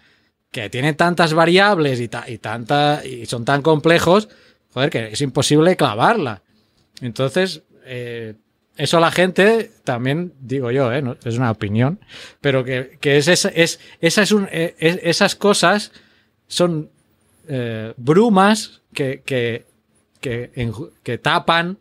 que 0.51 0.69
tienen 0.69 0.95
tantas 0.95 1.33
variables 1.33 1.99
y, 1.99 2.07
ta- 2.09 2.29
y, 2.29 2.37
tanta, 2.37 3.01
y 3.05 3.25
son 3.25 3.43
tan 3.45 3.61
complejos, 3.61 4.29
joder, 4.73 4.89
que 4.89 5.07
es 5.07 5.21
imposible 5.21 5.75
clavarla. 5.75 6.43
Entonces, 7.01 7.63
eh, 7.85 8.35
eso 8.77 8.99
la 8.99 9.11
gente, 9.11 9.71
también 9.83 10.33
digo 10.39 10.69
yo, 10.69 10.91
eh, 10.91 11.01
no- 11.01 11.15
es 11.23 11.37
una 11.37 11.49
opinión, 11.51 11.99
pero 12.41 12.63
que, 12.63 12.97
que 13.01 13.17
es, 13.17 13.27
es, 13.27 13.79
es 14.01 14.31
un- 14.31 14.47
eh, 14.51 14.75
es- 14.79 14.99
esas 15.01 15.35
cosas 15.35 15.91
son 16.47 16.91
eh, 17.47 17.93
brumas 17.97 18.81
que, 18.93 19.21
que, 19.25 19.65
que, 20.21 20.51
que 21.03 21.17
tapan 21.17 21.77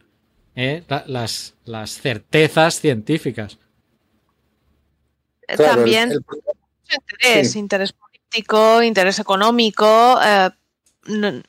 eh, 0.55 0.84
la- 0.89 1.05
las, 1.06 1.55
las 1.64 1.90
certezas 2.01 2.80
científicas. 2.80 3.59
Claro, 5.47 5.62
el- 5.64 5.76
También 5.76 6.12
el- 6.12 6.20
mucho 6.20 6.43
interés, 6.93 7.52
Sí. 7.52 7.59
interés 7.59 7.93
político, 7.93 8.82
interés 8.82 9.18
económico. 9.18 10.18
eh, 10.24 10.51
no- 11.06 11.43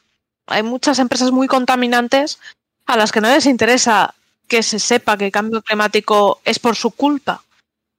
hay 0.47 0.63
muchas 0.63 0.99
empresas 0.99 1.31
muy 1.31 1.47
contaminantes 1.47 2.39
a 2.85 2.97
las 2.97 3.11
que 3.11 3.21
no 3.21 3.29
les 3.29 3.45
interesa 3.45 4.13
que 4.47 4.61
se 4.61 4.77
sepa 4.79 5.17
que 5.17 5.25
el 5.27 5.31
cambio 5.31 5.61
climático 5.61 6.41
es 6.43 6.59
por 6.59 6.75
su 6.75 6.91
culpa. 6.91 7.43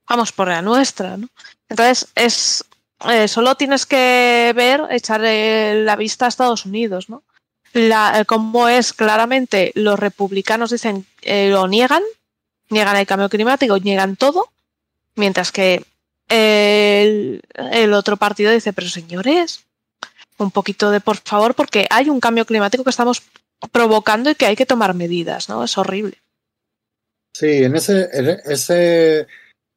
Vamos, 0.08 0.30
por 0.32 0.48
la 0.48 0.60
nuestra, 0.60 1.16
¿no? 1.16 1.28
Entonces, 1.70 2.08
es 2.14 2.62
eh, 3.08 3.28
solo 3.28 3.54
tienes 3.56 3.86
que 3.86 4.52
ver, 4.54 4.82
echar 4.90 5.22
eh, 5.24 5.82
la 5.84 5.96
vista 5.96 6.26
a 6.26 6.28
Estados 6.28 6.66
Unidos, 6.66 7.08
¿no? 7.08 7.22
La, 7.72 8.20
eh, 8.20 8.24
cómo 8.24 8.68
es 8.68 8.92
claramente, 8.92 9.72
los 9.74 9.98
republicanos 9.98 10.70
dicen, 10.70 11.06
lo 11.24 11.66
niegan, 11.66 12.02
niegan 12.70 12.96
el 12.96 13.06
cambio 13.06 13.28
climático, 13.28 13.78
niegan 13.78 14.16
todo, 14.16 14.48
mientras 15.16 15.50
que 15.50 15.84
el, 16.28 17.42
el 17.56 17.92
otro 17.92 18.16
partido 18.16 18.52
dice, 18.52 18.72
pero 18.72 18.88
señores, 18.88 19.64
un 20.38 20.50
poquito 20.50 20.90
de 20.90 21.00
por 21.00 21.16
favor, 21.16 21.54
porque 21.54 21.86
hay 21.90 22.08
un 22.08 22.20
cambio 22.20 22.46
climático 22.46 22.84
que 22.84 22.90
estamos 22.90 23.22
provocando 23.72 24.30
y 24.30 24.34
que 24.34 24.46
hay 24.46 24.56
que 24.56 24.66
tomar 24.66 24.94
medidas, 24.94 25.48
¿no? 25.48 25.64
Es 25.64 25.76
horrible. 25.76 26.18
Sí, 27.32 27.64
en 27.64 27.74
ese, 27.74 28.08
en 28.12 28.40
ese 28.44 29.26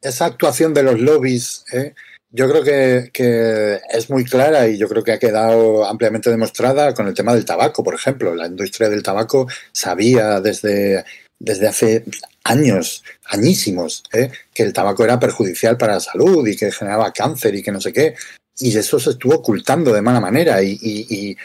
esa 0.01 0.25
actuación 0.25 0.73
de 0.73 0.83
los 0.83 0.99
lobbies, 0.99 1.65
¿eh? 1.73 1.93
Yo 2.37 2.47
creo 2.49 2.63
que, 2.63 3.09
que 3.11 3.81
es 3.91 4.09
muy 4.11 4.23
clara 4.23 4.67
y 4.67 4.77
yo 4.77 4.87
creo 4.87 5.03
que 5.03 5.11
ha 5.13 5.19
quedado 5.19 5.85
ampliamente 5.85 6.29
demostrada 6.29 6.93
con 6.93 7.07
el 7.07 7.15
tema 7.15 7.33
del 7.33 7.45
tabaco, 7.45 7.83
por 7.83 7.95
ejemplo. 7.95 8.35
La 8.35 8.45
industria 8.45 8.89
del 8.89 9.01
tabaco 9.01 9.47
sabía 9.71 10.39
desde, 10.39 11.03
desde 11.39 11.67
hace 11.67 12.03
años, 12.43 13.03
añísimos, 13.25 14.03
¿eh? 14.13 14.29
que 14.53 14.63
el 14.63 14.71
tabaco 14.71 15.03
era 15.03 15.19
perjudicial 15.19 15.77
para 15.77 15.95
la 15.95 15.99
salud 15.99 16.47
y 16.47 16.55
que 16.55 16.71
generaba 16.71 17.11
cáncer 17.11 17.55
y 17.55 17.63
que 17.63 17.71
no 17.71 17.81
sé 17.81 17.91
qué. 17.91 18.13
Y 18.59 18.77
eso 18.77 18.99
se 18.99 19.09
estuvo 19.11 19.35
ocultando 19.35 19.91
de 19.91 20.01
mala 20.01 20.19
manera 20.21 20.61
y, 20.61 20.77
y- 20.81 21.07
y- 21.09 21.37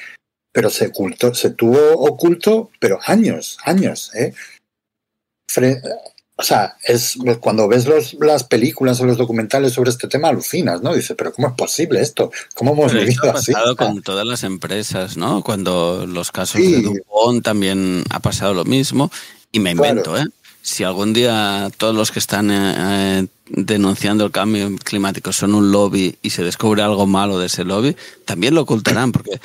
pero 0.52 0.68
se 0.68 0.88
ocultó, 0.88 1.34
se 1.34 1.50
tuvo 1.50 1.92
oculto, 1.94 2.70
pero 2.78 2.98
años, 3.06 3.56
años, 3.64 4.14
¿eh? 4.14 4.34
O 6.42 6.44
sea, 6.44 6.76
es 6.82 7.16
cuando 7.38 7.68
ves 7.68 7.86
los, 7.86 8.14
las 8.20 8.42
películas 8.42 9.00
o 9.00 9.06
los 9.06 9.16
documentales 9.16 9.74
sobre 9.74 9.90
este 9.90 10.08
tema 10.08 10.26
alucinas, 10.28 10.82
¿no? 10.82 10.92
Dices, 10.92 11.14
pero 11.16 11.32
¿cómo 11.32 11.46
es 11.46 11.54
posible 11.54 12.00
esto? 12.00 12.32
¿Cómo 12.56 12.72
hemos 12.72 12.90
Pero 12.90 13.04
esto 13.04 13.22
vivido 13.22 13.36
ha 13.36 13.38
así? 13.38 13.52
pasado 13.52 13.76
con 13.76 14.02
todas 14.02 14.26
las 14.26 14.42
empresas, 14.42 15.16
¿no? 15.16 15.42
Cuando 15.44 16.04
los 16.04 16.32
casos 16.32 16.60
Sí. 16.60 16.72
de 16.72 16.82
Dupont 16.82 17.44
también 17.44 18.02
ha 18.10 18.18
pasado 18.18 18.54
lo 18.54 18.64
mismo. 18.64 19.08
Y 19.52 19.60
me 19.60 19.72
Claro. 19.76 19.90
invento, 20.00 20.18
¿eh? 20.18 20.26
Si 20.62 20.82
algún 20.82 21.12
día 21.12 21.70
todos 21.76 21.94
los 21.94 22.10
que 22.10 22.18
están 22.18 22.50
eh, 22.50 22.74
eh, 23.20 23.26
denunciando 23.46 24.24
el 24.24 24.32
cambio 24.32 24.68
climático 24.82 25.32
son 25.32 25.54
un 25.54 25.70
lobby 25.70 26.16
y 26.22 26.30
se 26.30 26.42
descubre 26.42 26.82
algo 26.82 27.06
malo 27.06 27.38
de 27.38 27.46
ese 27.46 27.62
lobby, 27.64 27.96
también 28.24 28.54
lo 28.56 28.62
ocultarán 28.62 29.12
porque 29.12 29.40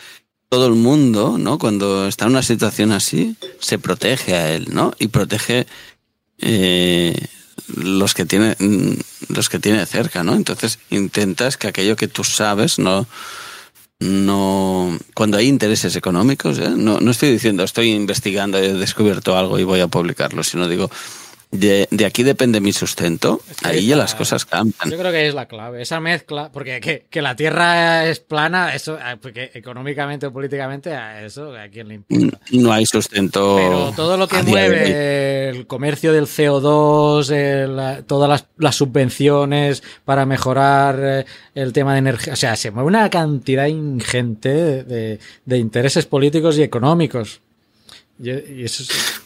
todo 0.49 0.65
el 0.65 0.73
mundo, 0.73 1.37
¿no? 1.37 1.59
Cuando 1.59 2.07
está 2.07 2.25
en 2.25 2.31
una 2.31 2.41
situación 2.43 2.91
así, 2.91 3.35
se 3.59 3.77
protege 3.77 4.33
a 4.35 4.55
él, 4.55 4.67
¿no? 4.71 4.93
Y 4.97 5.09
protege 5.09 5.67
eh, 6.39 7.15
los 7.75 8.13
que 8.13 8.25
tiene 8.25 8.55
mm, 8.59 8.93
los 9.29 9.49
que 9.49 9.59
tiene 9.59 9.85
cerca, 9.85 10.23
¿no? 10.23 10.35
Entonces 10.35 10.79
intentas 10.89 11.57
que 11.57 11.67
aquello 11.67 11.95
que 11.95 12.07
tú 12.07 12.23
sabes 12.23 12.79
no 12.79 13.07
no 13.99 14.97
cuando 15.15 15.37
hay 15.37 15.47
intereses 15.47 15.95
económicos, 15.95 16.59
¿eh? 16.59 16.69
no, 16.69 16.99
no 16.99 17.11
estoy 17.11 17.31
diciendo 17.31 17.63
estoy 17.63 17.91
investigando, 17.91 18.59
he 18.59 18.73
descubierto 18.73 19.35
algo 19.35 19.57
y 19.57 19.63
voy 19.63 19.79
a 19.79 19.87
publicarlo, 19.87 20.43
sino 20.43 20.67
digo 20.67 20.91
de, 21.49 21.87
de 21.91 22.05
aquí 22.05 22.23
depende 22.23 22.59
mi 22.59 22.73
sustento, 22.73 23.39
Es 23.49 23.57
que 23.57 23.67
ahí 23.69 23.87
ya 23.87 23.95
las 23.95 24.13
cosas 24.15 24.43
cambian. 24.45 24.91
Yo 24.91 24.97
creo 24.97 25.11
que 25.11 25.27
es 25.27 25.33
la 25.33 25.47
clave, 25.47 25.81
esa 25.81 25.99
mezcla, 25.99 26.51
porque 26.51 26.79
que, 26.81 27.05
que 27.09 27.21
la 27.21 27.35
Tierra 27.35 28.05
es 28.05 28.19
plana, 28.19 28.75
eso, 28.75 28.97
eh, 28.97 29.15
porque 29.21 29.51
económicamente 29.53 30.25
o 30.27 30.33
políticamente, 30.33 30.93
a 30.93 31.25
eso 31.25 31.55
a 31.55 31.67
quién 31.69 31.87
le 31.87 31.93
importa. 31.95 32.39
No 32.51 32.71
hay 32.73 32.85
sustento. 32.85 33.55
Pero 33.57 33.93
todo 33.95 34.17
lo 34.17 34.27
que 34.27 34.43
mueve 34.43 35.49
el 35.49 35.67
comercio 35.67 36.11
del 36.11 36.25
CO2, 36.25 37.31
el, 37.31 37.75
la- 37.77 38.01
todas 38.03 38.29
las, 38.29 38.45
las 38.57 38.75
subvenciones 38.75 39.83
para 40.03 40.25
mejorar 40.25 40.99
eh, 41.01 41.25
el 41.55 41.71
tema 41.73 41.93
de 41.93 41.99
energía, 41.99 42.33
o 42.33 42.35
sea, 42.35 42.55
se 42.57 42.71
mueve 42.71 42.87
una 42.87 43.09
cantidad 43.09 43.67
ingente 43.67 44.83
de, 44.83 45.19
de- 45.45 45.57
intereses 45.57 46.05
políticos 46.05 46.57
y 46.57 46.63
económicos. 46.63 47.39
Y, 48.21 48.31
y 48.31 48.63
eso 48.63 48.83
es 48.83 49.16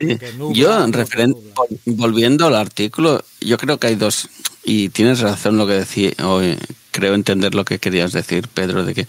nubla, 0.00 0.54
Yo, 0.54 0.86
referente, 0.88 1.40
volviendo 1.84 2.46
al 2.46 2.56
artículo, 2.56 3.24
yo 3.40 3.56
creo 3.58 3.78
que 3.78 3.88
hay 3.88 3.94
dos, 3.94 4.28
y 4.64 4.88
tienes 4.90 5.20
razón 5.20 5.56
lo 5.56 5.66
que 5.66 5.74
decía, 5.74 6.12
o 6.24 6.40
eh, 6.42 6.58
creo 6.90 7.14
entender 7.14 7.54
lo 7.54 7.64
que 7.64 7.78
querías 7.78 8.12
decir, 8.12 8.48
Pedro, 8.48 8.84
de 8.84 8.94
que 8.94 9.06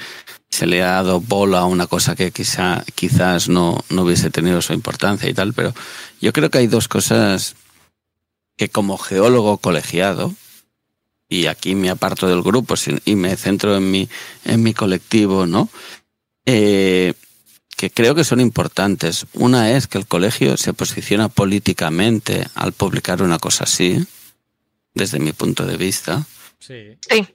se 0.50 0.66
le 0.66 0.82
ha 0.84 0.92
dado 0.92 1.20
bola 1.20 1.60
a 1.60 1.66
una 1.66 1.88
cosa 1.88 2.16
que 2.16 2.32
quizá, 2.32 2.84
quizás 2.96 3.50
no, 3.50 3.84
no 3.90 4.04
hubiese 4.04 4.30
tenido 4.30 4.62
su 4.62 4.74
importancia 4.74 5.30
y 5.30 5.34
tal, 5.34 5.54
pero 5.54 5.74
yo 6.22 6.32
creo 6.34 6.50
que 6.50 6.60
hay 6.60 6.68
dos 6.68 6.88
cosas 6.88 7.56
que 8.56 8.70
como 8.70 8.98
geólogo 8.98 9.58
colegiado, 9.58 10.34
y 11.30 11.48
aquí 11.48 11.76
me 11.76 11.90
aparto 11.90 12.28
del 12.28 12.42
grupo 12.42 12.76
y 13.06 13.16
me 13.16 13.36
centro 13.36 13.76
en 13.76 13.92
mi, 13.92 14.10
en 14.46 14.64
mi 14.64 14.74
colectivo, 14.74 15.46
¿no? 15.46 15.70
Eh, 16.46 17.14
que 17.78 17.90
creo 17.92 18.16
que 18.16 18.24
son 18.26 18.42
importantes. 18.42 19.26
Una 19.34 19.72
es 19.72 19.88
que 19.88 19.98
el 20.00 20.06
colegio 20.08 20.58
se 20.58 20.74
posiciona 20.74 21.30
políticamente 21.30 22.46
al 22.56 22.74
publicar 22.74 23.22
una 23.22 23.40
cosa 23.40 23.64
así, 23.64 24.04
desde 24.94 25.20
mi 25.20 25.32
punto 25.32 25.66
de 25.66 25.78
vista, 25.78 26.26
Sí, 26.60 26.98
Sí. 27.10 27.28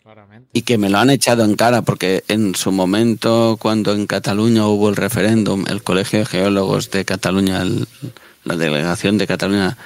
claramente. 0.00 0.48
y 0.52 0.62
que 0.62 0.78
me 0.78 0.88
lo 0.88 0.98
han 0.98 1.10
echado 1.10 1.44
en 1.44 1.56
cara 1.56 1.82
porque 1.82 2.24
en 2.28 2.54
su 2.54 2.70
momento, 2.72 3.56
cuando 3.60 3.92
en 3.92 4.06
Cataluña 4.06 4.66
hubo 4.68 4.88
el 4.88 4.96
referéndum, 4.96 5.64
el 5.68 5.82
Colegio 5.82 6.20
de 6.20 6.26
Geólogos 6.26 6.90
de 6.92 7.04
Cataluña, 7.04 7.60
el- 7.60 7.88
la 8.44 8.56
delegación 8.56 9.18
de 9.18 9.26
Cataluña, 9.26 9.76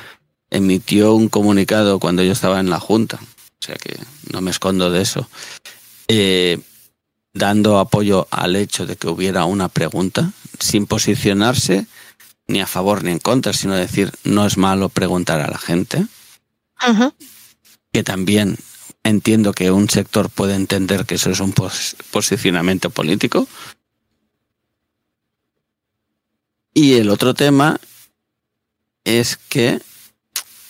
emitió 0.51 1.15
un 1.15 1.31
comunicado 1.31 1.99
cuando 1.99 2.23
yo 2.23 2.33
estaba 2.33 2.61
en 2.61 2.69
la 2.69 2.79
Junta, 2.79 3.19
o 3.19 3.65
sea 3.65 3.77
que 3.77 3.99
no 4.31 4.43
me 4.43 4.51
escondo 4.51 4.91
de 4.91 5.01
eso, 5.01 5.27
eh, 6.09 6.61
dando 7.35 7.79
apoyo 7.79 8.29
al 8.31 8.57
hecho 8.57 8.87
de 8.87 8.97
que 8.97 9.09
hubiera 9.09 9.45
una 9.45 9.69
pregunta, 9.69 10.33
sin 10.59 10.87
posicionarse 10.87 11.87
ni 12.47 12.61
a 12.61 12.67
favor 12.67 13.03
ni 13.05 13.11
en 13.13 13.19
contra, 13.19 13.53
sino 13.53 13.75
decir 13.75 14.13
no 14.25 14.45
es 14.47 14.57
malo 14.59 14.89
preguntar 14.89 15.41
a 15.41 15.49
la 15.51 15.59
gente 15.59 16.07
que 17.93 18.03
también 18.03 18.59
entiendo 19.05 19.53
que 19.53 19.71
un 19.71 19.89
sector 19.89 20.29
puede 20.31 20.55
entender 20.55 21.07
que 21.07 21.15
eso 21.15 21.31
es 21.31 21.41
un 21.41 21.53
pos- 21.53 21.97
posicionamiento 22.11 22.91
político. 22.91 23.47
Y 26.75 26.95
el 26.95 27.11
otro 27.11 27.35
tema 27.35 27.79
es 29.05 29.37
que 29.37 29.81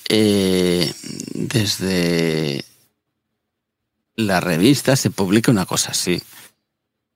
eh, 0.09 0.93
desde 1.35 2.65
la 4.17 4.41
revista 4.41 4.97
se 4.97 5.11
publica 5.11 5.51
una 5.51 5.67
cosa 5.67 5.93
así. 5.93 6.23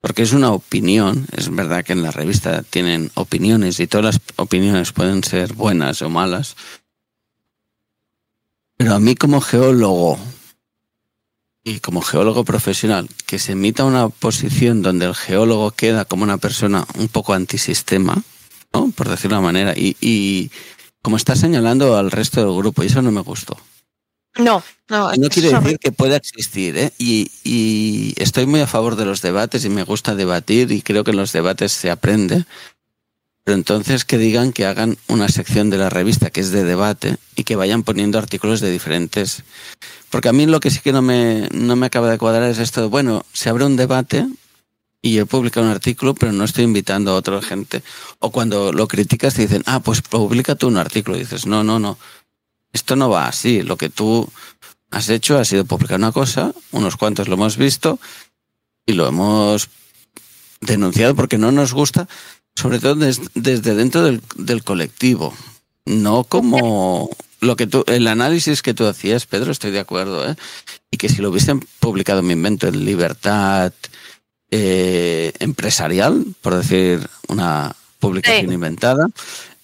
Porque 0.06 0.22
es 0.22 0.32
una 0.32 0.52
opinión, 0.52 1.26
es 1.36 1.52
verdad 1.52 1.84
que 1.84 1.92
en 1.92 2.04
la 2.04 2.12
revista 2.12 2.62
tienen 2.62 3.10
opiniones 3.14 3.80
y 3.80 3.88
todas 3.88 4.04
las 4.04 4.20
opiniones 4.36 4.92
pueden 4.92 5.24
ser 5.24 5.52
buenas 5.54 6.00
o 6.00 6.08
malas, 6.08 6.54
pero 8.76 8.94
a 8.94 9.00
mí 9.00 9.16
como 9.16 9.40
geólogo 9.40 10.16
y 11.64 11.80
como 11.80 12.02
geólogo 12.02 12.44
profesional, 12.44 13.08
que 13.26 13.40
se 13.40 13.52
emita 13.52 13.82
una 13.82 14.08
posición 14.08 14.80
donde 14.80 15.06
el 15.06 15.14
geólogo 15.16 15.72
queda 15.72 16.04
como 16.04 16.22
una 16.22 16.38
persona 16.38 16.86
un 16.96 17.08
poco 17.08 17.34
antisistema, 17.34 18.22
por 18.70 19.08
decirlo 19.08 19.38
de 19.38 19.40
una 19.40 19.48
manera, 19.48 19.74
y, 19.76 19.96
y 20.00 20.52
como 21.02 21.16
está 21.16 21.34
señalando 21.34 21.96
al 21.96 22.12
resto 22.12 22.46
del 22.46 22.56
grupo, 22.56 22.84
y 22.84 22.86
eso 22.86 23.02
no 23.02 23.10
me 23.10 23.22
gustó. 23.22 23.56
No, 24.38 24.62
no, 24.90 25.12
No 25.14 25.28
quiere 25.30 25.48
decir 25.50 25.78
que 25.78 25.92
pueda 25.92 26.16
existir, 26.16 26.76
¿eh? 26.76 26.92
Y, 26.98 27.30
y 27.44 28.14
estoy 28.16 28.46
muy 28.46 28.60
a 28.60 28.66
favor 28.66 28.96
de 28.96 29.06
los 29.06 29.22
debates 29.22 29.64
y 29.64 29.70
me 29.70 29.82
gusta 29.82 30.14
debatir 30.14 30.72
y 30.72 30.82
creo 30.82 31.04
que 31.04 31.12
en 31.12 31.16
los 31.16 31.32
debates 31.32 31.72
se 31.72 31.90
aprende. 31.90 32.44
Pero 33.44 33.56
entonces 33.56 34.04
que 34.04 34.18
digan 34.18 34.52
que 34.52 34.66
hagan 34.66 34.98
una 35.06 35.28
sección 35.28 35.70
de 35.70 35.78
la 35.78 35.88
revista 35.88 36.30
que 36.30 36.40
es 36.40 36.50
de 36.50 36.64
debate 36.64 37.16
y 37.36 37.44
que 37.44 37.56
vayan 37.56 37.84
poniendo 37.84 38.18
artículos 38.18 38.60
de 38.60 38.70
diferentes. 38.72 39.44
Porque 40.10 40.28
a 40.30 40.32
mí 40.32 40.46
lo 40.46 40.60
que 40.60 40.70
sí 40.70 40.80
que 40.80 40.92
no 40.92 41.02
me, 41.02 41.48
no 41.52 41.76
me 41.76 41.86
acaba 41.86 42.10
de 42.10 42.18
cuadrar 42.18 42.50
es 42.50 42.58
esto 42.58 42.82
de, 42.82 42.88
bueno, 42.88 43.24
se 43.32 43.48
abre 43.48 43.64
un 43.64 43.76
debate 43.76 44.26
y 45.02 45.14
yo 45.14 45.22
he 45.22 45.26
publicado 45.26 45.66
un 45.66 45.72
artículo, 45.72 46.14
pero 46.14 46.32
no 46.32 46.44
estoy 46.44 46.64
invitando 46.64 47.12
a 47.12 47.16
otra 47.16 47.40
gente. 47.42 47.82
O 48.18 48.32
cuando 48.32 48.72
lo 48.72 48.88
criticas 48.88 49.34
te 49.34 49.42
dicen, 49.42 49.62
ah, 49.66 49.80
pues 49.80 50.02
publica 50.02 50.56
tú 50.56 50.68
un 50.68 50.78
artículo. 50.78 51.16
Y 51.16 51.20
dices, 51.20 51.46
no, 51.46 51.64
no, 51.64 51.78
no. 51.78 51.98
Esto 52.76 52.94
no 52.94 53.08
va 53.08 53.26
así. 53.26 53.62
Lo 53.62 53.76
que 53.76 53.88
tú 53.88 54.28
has 54.90 55.08
hecho 55.08 55.38
ha 55.38 55.44
sido 55.44 55.64
publicar 55.64 55.98
una 55.98 56.12
cosa, 56.12 56.52
unos 56.72 56.96
cuantos 56.96 57.26
lo 57.28 57.34
hemos 57.34 57.56
visto 57.56 57.98
y 58.84 58.92
lo 58.92 59.06
hemos 59.08 59.68
denunciado 60.60 61.14
porque 61.16 61.38
no 61.38 61.50
nos 61.52 61.72
gusta, 61.72 62.06
sobre 62.54 62.78
todo 62.78 62.94
des- 62.96 63.20
desde 63.34 63.74
dentro 63.74 64.02
del, 64.04 64.20
del 64.36 64.62
colectivo. 64.62 65.34
No 65.86 66.24
como 66.24 67.08
lo 67.40 67.56
que 67.56 67.66
tú, 67.66 67.82
el 67.86 68.06
análisis 68.08 68.60
que 68.62 68.74
tú 68.74 68.86
hacías, 68.86 69.24
Pedro, 69.26 69.52
estoy 69.52 69.70
de 69.70 69.80
acuerdo, 69.80 70.28
¿eh? 70.28 70.36
Y 70.90 70.96
que 70.98 71.08
si 71.08 71.22
lo 71.22 71.30
hubiesen 71.30 71.60
publicado 71.80 72.20
en 72.20 72.26
mi 72.26 72.32
invento 72.34 72.66
en 72.68 72.84
libertad 72.84 73.72
eh, 74.50 75.32
empresarial, 75.38 76.24
por 76.42 76.54
decir 76.56 77.08
una 77.28 77.74
publicación 78.00 78.48
Sí. 78.48 78.54
inventada, 78.54 79.06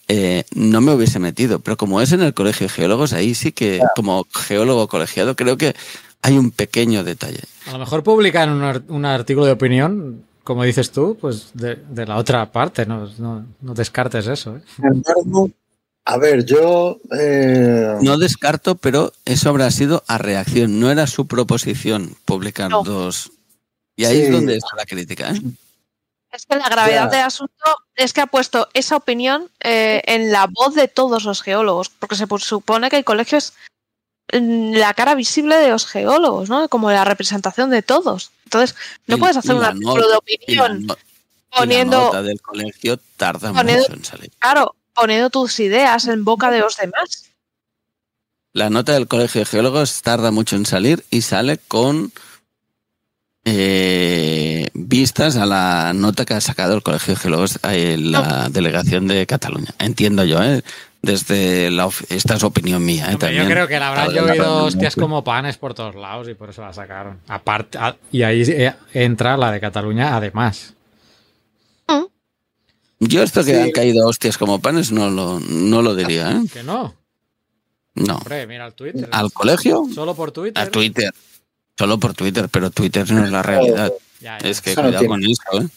eh, 0.09 0.45
no 0.55 0.81
me 0.81 0.93
hubiese 0.93 1.19
metido. 1.19 1.61
Pero 1.61 1.77
como 1.77 2.01
es 2.01 2.13
en 2.13 2.23
el 2.23 2.35
colegio 2.35 2.67
de 2.67 2.73
geólogos, 2.73 3.13
ahí 3.13 3.35
sí 3.35 3.53
que, 3.53 3.81
como 3.97 4.27
geólogo 4.33 4.89
colegiado, 4.89 5.37
creo 5.37 5.57
que 5.57 5.75
hay 6.23 6.39
un 6.39 6.51
pequeño 6.51 7.05
detalle. 7.05 7.41
A 7.67 7.73
lo 7.73 7.79
mejor 7.79 8.03
publican 8.03 8.51
un, 8.51 8.63
ar- 8.63 8.83
un 8.89 9.05
artículo 9.05 9.47
de 9.47 9.53
opinión, 9.53 10.25
como 10.45 10.65
dices 10.65 10.91
tú, 10.91 11.17
pues 11.21 11.51
de, 11.55 11.77
de 11.77 12.07
la 12.07 12.17
otra 12.17 12.51
parte, 12.53 12.87
no, 12.87 13.09
no, 13.19 13.47
no 13.61 13.75
descartes 13.75 14.27
eso. 14.27 14.57
¿eh? 14.57 14.63
Sin 14.77 14.87
embargo, 14.87 15.51
a 16.05 16.19
ver, 16.19 16.45
yo. 16.45 16.99
eh, 17.19 17.95
No 18.03 18.19
descarto, 18.19 18.75
pero 18.75 19.13
eso 19.25 19.49
habrá 19.49 19.71
sido 19.71 20.03
a 20.09 20.19
reacción, 20.19 20.81
no 20.81 20.91
era 20.91 21.07
su 21.07 21.27
proposición 21.29 22.17
publicar 22.25 22.71
No. 22.71 22.83
dos. 22.83 23.31
Y 23.95 24.05
ahí 24.07 24.17
Sí. 24.17 24.23
es 24.25 24.33
donde 24.33 24.57
está 24.57 24.75
la 24.77 24.85
crítica. 24.85 25.31
¿eh? 25.31 25.41
Es 26.33 26.47
que 26.47 26.57
la 26.57 26.69
gravedad 26.69 27.11
del 27.11 27.21
asunto 27.21 27.65
es 27.95 28.13
que 28.13 28.23
ha 28.23 28.27
puesto 28.27 28.69
esa 28.73 28.97
opinión 28.97 29.51
eh, 29.61 30.01
en 30.07 30.33
la 30.33 30.47
voz 30.47 30.75
de 30.75 30.89
todos 30.89 31.25
los 31.25 31.43
geólogos, 31.43 31.91
porque 31.91 32.17
se 32.17 32.27
supone 32.39 32.89
que 32.89 32.97
el 32.97 33.05
colegio 33.05 33.37
es 33.39 33.53
mm, 34.33 34.73
la 34.75 34.95
cara 34.95 35.15
visible 35.15 35.57
de 35.57 35.69
los 35.69 35.87
geólogos, 35.87 36.49
¿no? 36.49 36.69
Como 36.71 36.91
la 36.91 37.05
representación 37.05 37.69
de 37.69 37.83
todos. 37.83 38.31
Entonces, 38.45 38.75
no 39.07 39.17
Y- 39.17 39.21
puedes 39.21 39.37
hacer 39.37 39.55
un 39.55 39.65
artículo 39.65 40.03
de 40.09 40.09
Y 40.09 40.11
la, 40.11 40.19
opinión 40.65 40.87
no- 40.87 40.95
y 40.95 40.97
la 40.97 41.59
poniendo, 41.59 41.99
nota 42.01 42.23
del 42.23 42.41
colegio 42.41 42.97
tarda 43.19 43.53
poniendo- 43.53 43.83
mucho 43.83 43.93
en 43.95 44.05
salir. 44.05 44.31
claro, 44.39 44.75
poniendo 44.95 45.29
tus 45.29 45.61
ideas 45.61 46.07
en 46.07 46.25
boca 46.25 46.51
de 46.51 46.61
los 46.61 46.77
demás. 46.79 47.27
La 48.55 48.71
nota 48.71 48.93
del 48.93 49.09
colegio 49.09 49.41
de 49.41 49.45
geólogos 49.47 50.01
tarda 50.03 50.31
mucho 50.31 50.57
en 50.57 50.65
salir 50.67 51.05
y 51.11 51.23
sale 51.23 51.59
con 51.59 52.13
eh, 53.45 54.69
vistas 54.75 55.37
a 55.37 55.47
la 55.47 55.93
nota 55.95 56.25
que 56.25 56.35
ha 56.35 56.41
sacado 56.41 56.75
el 56.75 56.83
colegio 56.83 57.15
de 57.15 57.21
geólogos 57.21 57.59
en 57.65 58.13
la 58.13 58.49
delegación 58.51 59.09
de 59.09 59.27
Cataluña. 59.27 59.75
Entiendo 59.79 60.25
yo, 60.25 60.43
¿eh? 60.43 60.63
desde 61.03 61.69
la 61.73 61.89
esta 62.11 62.37
es 62.37 62.45
opinión 62.45 62.85
mía, 62.85 63.07
¿eh? 63.11 63.15
Hombre, 63.15 63.35
yo 63.35 63.45
creo 63.47 63.67
que 63.67 63.79
le 63.79 63.85
habrán 63.85 64.11
llovido 64.13 64.65
hostias 64.67 64.95
como 64.95 65.25
panes 65.25 65.57
por 65.59 65.75
todos 65.75 65.97
lados 65.97 66.29
y 66.29 66.35
por 66.35 66.51
eso 66.51 66.63
la 66.63 66.73
sacaron. 66.73 67.19
Aparte, 67.27 67.77
a- 67.79 67.97
y 68.13 68.23
ahí 68.23 68.43
eh, 68.47 68.73
entra 68.95 69.37
la 69.37 69.51
de 69.51 69.59
Cataluña, 69.61 70.17
además. 70.17 70.75
Yo 73.05 73.21
esto 73.25 73.45
que 73.45 73.53
Sí. 73.53 73.61
han 73.61 73.73
caído 73.73 74.07
hostias 74.07 74.39
como 74.39 74.61
panes 74.61 74.93
no 74.93 75.11
lo, 75.11 75.41
no 75.41 75.83
lo 75.83 75.97
diría, 75.97 76.31
¿eh? 76.31 76.43
Que 76.53 76.63
no. 76.63 76.95
No. 77.97 78.19
Hombre, 78.19 78.47
mira 78.47 78.65
el 78.67 78.75
Twitter. 78.75 79.09
¿Al 79.11 79.33
colegio? 79.33 79.87
Solo 79.93 80.15
por 80.15 80.31
Twitter. 80.31 80.63
A 80.63 80.71
Twitter. 80.71 81.13
Solo 81.79 81.99
por 81.99 82.15
Twitter, 82.15 82.49
pero 82.51 82.71
Twitter 82.71 83.11
no 83.11 83.25
es 83.25 83.31
la 83.31 83.43
realidad. 83.43 83.93
Ya, 84.21 84.39
ya. 84.39 84.49
Es 84.49 84.61
que 84.61 84.73
Eso 84.73 84.83
cuidado 84.83 85.07
con 85.07 85.23
eso, 85.25 85.43
¿eh? 85.61 85.69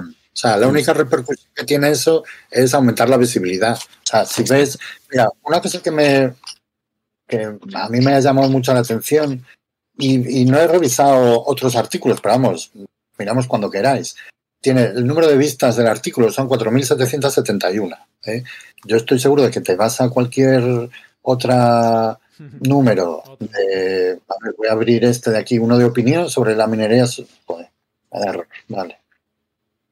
O 0.00 0.36
sea, 0.36 0.56
la 0.56 0.66
única 0.66 0.92
repercusión 0.92 1.48
que 1.54 1.64
tiene 1.64 1.90
eso 1.90 2.24
es 2.50 2.74
aumentar 2.74 3.08
la 3.08 3.16
visibilidad. 3.16 3.76
O 3.76 4.06
sea, 4.06 4.24
si 4.24 4.42
ves, 4.42 4.78
mira, 5.10 5.28
una 5.44 5.60
cosa 5.60 5.80
que 5.80 5.90
me 5.92 6.34
que 7.26 7.56
a 7.74 7.88
mí 7.88 8.00
me 8.00 8.14
ha 8.14 8.20
llamado 8.20 8.48
mucho 8.48 8.74
la 8.74 8.80
atención 8.80 9.44
y, 9.96 10.40
y 10.40 10.44
no 10.44 10.58
he 10.58 10.66
revisado 10.66 11.42
otros 11.46 11.76
artículos, 11.76 12.20
pero 12.20 12.34
vamos, 12.34 12.72
miramos 13.18 13.46
cuando 13.46 13.70
queráis. 13.70 14.16
Tiene 14.60 14.84
el 14.84 15.06
número 15.06 15.28
de 15.28 15.36
vistas 15.36 15.76
del 15.76 15.86
artículo 15.86 16.30
son 16.30 16.48
4.771. 16.48 17.96
¿eh? 18.24 18.42
Yo 18.84 18.96
estoy 18.96 19.18
seguro 19.18 19.42
de 19.42 19.50
que 19.50 19.60
te 19.60 19.76
vas 19.76 20.00
a 20.00 20.08
cualquier 20.08 20.90
otra 21.22 22.18
número. 22.38 23.22
De, 23.40 24.18
a 24.28 24.34
ver, 24.44 24.54
voy 24.56 24.68
a 24.68 24.72
abrir 24.72 25.04
este 25.04 25.30
de 25.30 25.38
aquí, 25.38 25.58
uno 25.58 25.78
de 25.78 25.84
opinión 25.84 26.30
sobre 26.30 26.54
la 26.56 26.66
minería. 26.66 27.04
Joder, 27.46 27.70
error, 28.12 28.48
vale. 28.68 28.98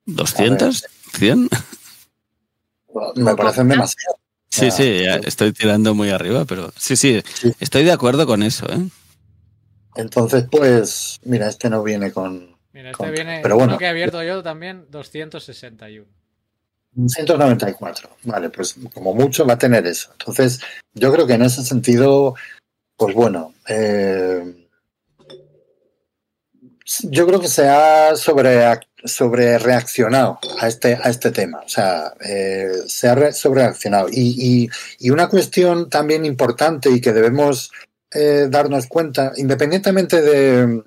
¿200? 0.06 0.84
¿100? 1.12 1.48
Me 3.16 3.34
parecen 3.36 3.68
demasiado. 3.68 4.16
Sí, 4.50 4.70
sí, 4.70 5.04
estoy 5.24 5.52
tirando 5.52 5.94
muy 5.94 6.10
arriba, 6.10 6.44
pero 6.44 6.72
sí, 6.76 6.94
sí, 6.96 7.22
Sí. 7.34 7.52
estoy 7.58 7.84
de 7.84 7.92
acuerdo 7.92 8.26
con 8.26 8.42
eso, 8.42 8.66
¿eh? 8.70 8.86
Entonces, 9.94 10.44
pues, 10.50 11.18
mira, 11.24 11.48
este 11.48 11.70
no 11.70 11.82
viene 11.82 12.12
con 12.12 12.56
Mira, 12.72 12.90
este 12.90 12.96
Con- 13.04 13.12
viene. 13.12 13.40
pero 13.42 13.54
bueno. 13.56 13.72
uno 13.72 13.78
que 13.78 13.84
he 13.84 13.88
abierto 13.88 14.22
yo 14.22 14.42
también, 14.42 14.86
261. 14.90 16.06
194. 16.94 18.10
Vale, 18.24 18.50
pues 18.50 18.76
como 18.92 19.14
mucho 19.14 19.46
va 19.46 19.54
a 19.54 19.58
tener 19.58 19.86
eso. 19.86 20.10
Entonces, 20.18 20.60
yo 20.94 21.12
creo 21.12 21.26
que 21.26 21.34
en 21.34 21.42
ese 21.42 21.62
sentido, 21.64 22.34
pues 22.96 23.14
bueno, 23.14 23.54
eh, 23.68 24.68
yo 27.04 27.26
creo 27.26 27.40
que 27.40 27.48
se 27.48 27.68
ha 27.68 28.14
sobre, 28.16 28.62
sobre 29.04 29.58
reaccionado 29.58 30.38
a 30.60 30.68
este, 30.68 30.94
a 31.02 31.08
este 31.08 31.30
tema. 31.30 31.60
O 31.64 31.68
sea, 31.68 32.12
eh, 32.24 32.70
se 32.86 33.08
ha 33.08 33.14
re- 33.14 33.32
sobre 33.32 33.62
reaccionado. 33.62 34.08
Y, 34.10 34.36
y, 34.64 34.68
y 34.98 35.10
una 35.10 35.28
cuestión 35.28 35.88
también 35.88 36.24
importante 36.26 36.90
y 36.90 37.00
que 37.00 37.12
debemos 37.12 37.72
eh, 38.12 38.48
darnos 38.50 38.86
cuenta, 38.88 39.32
independientemente 39.36 40.20
de 40.20 40.82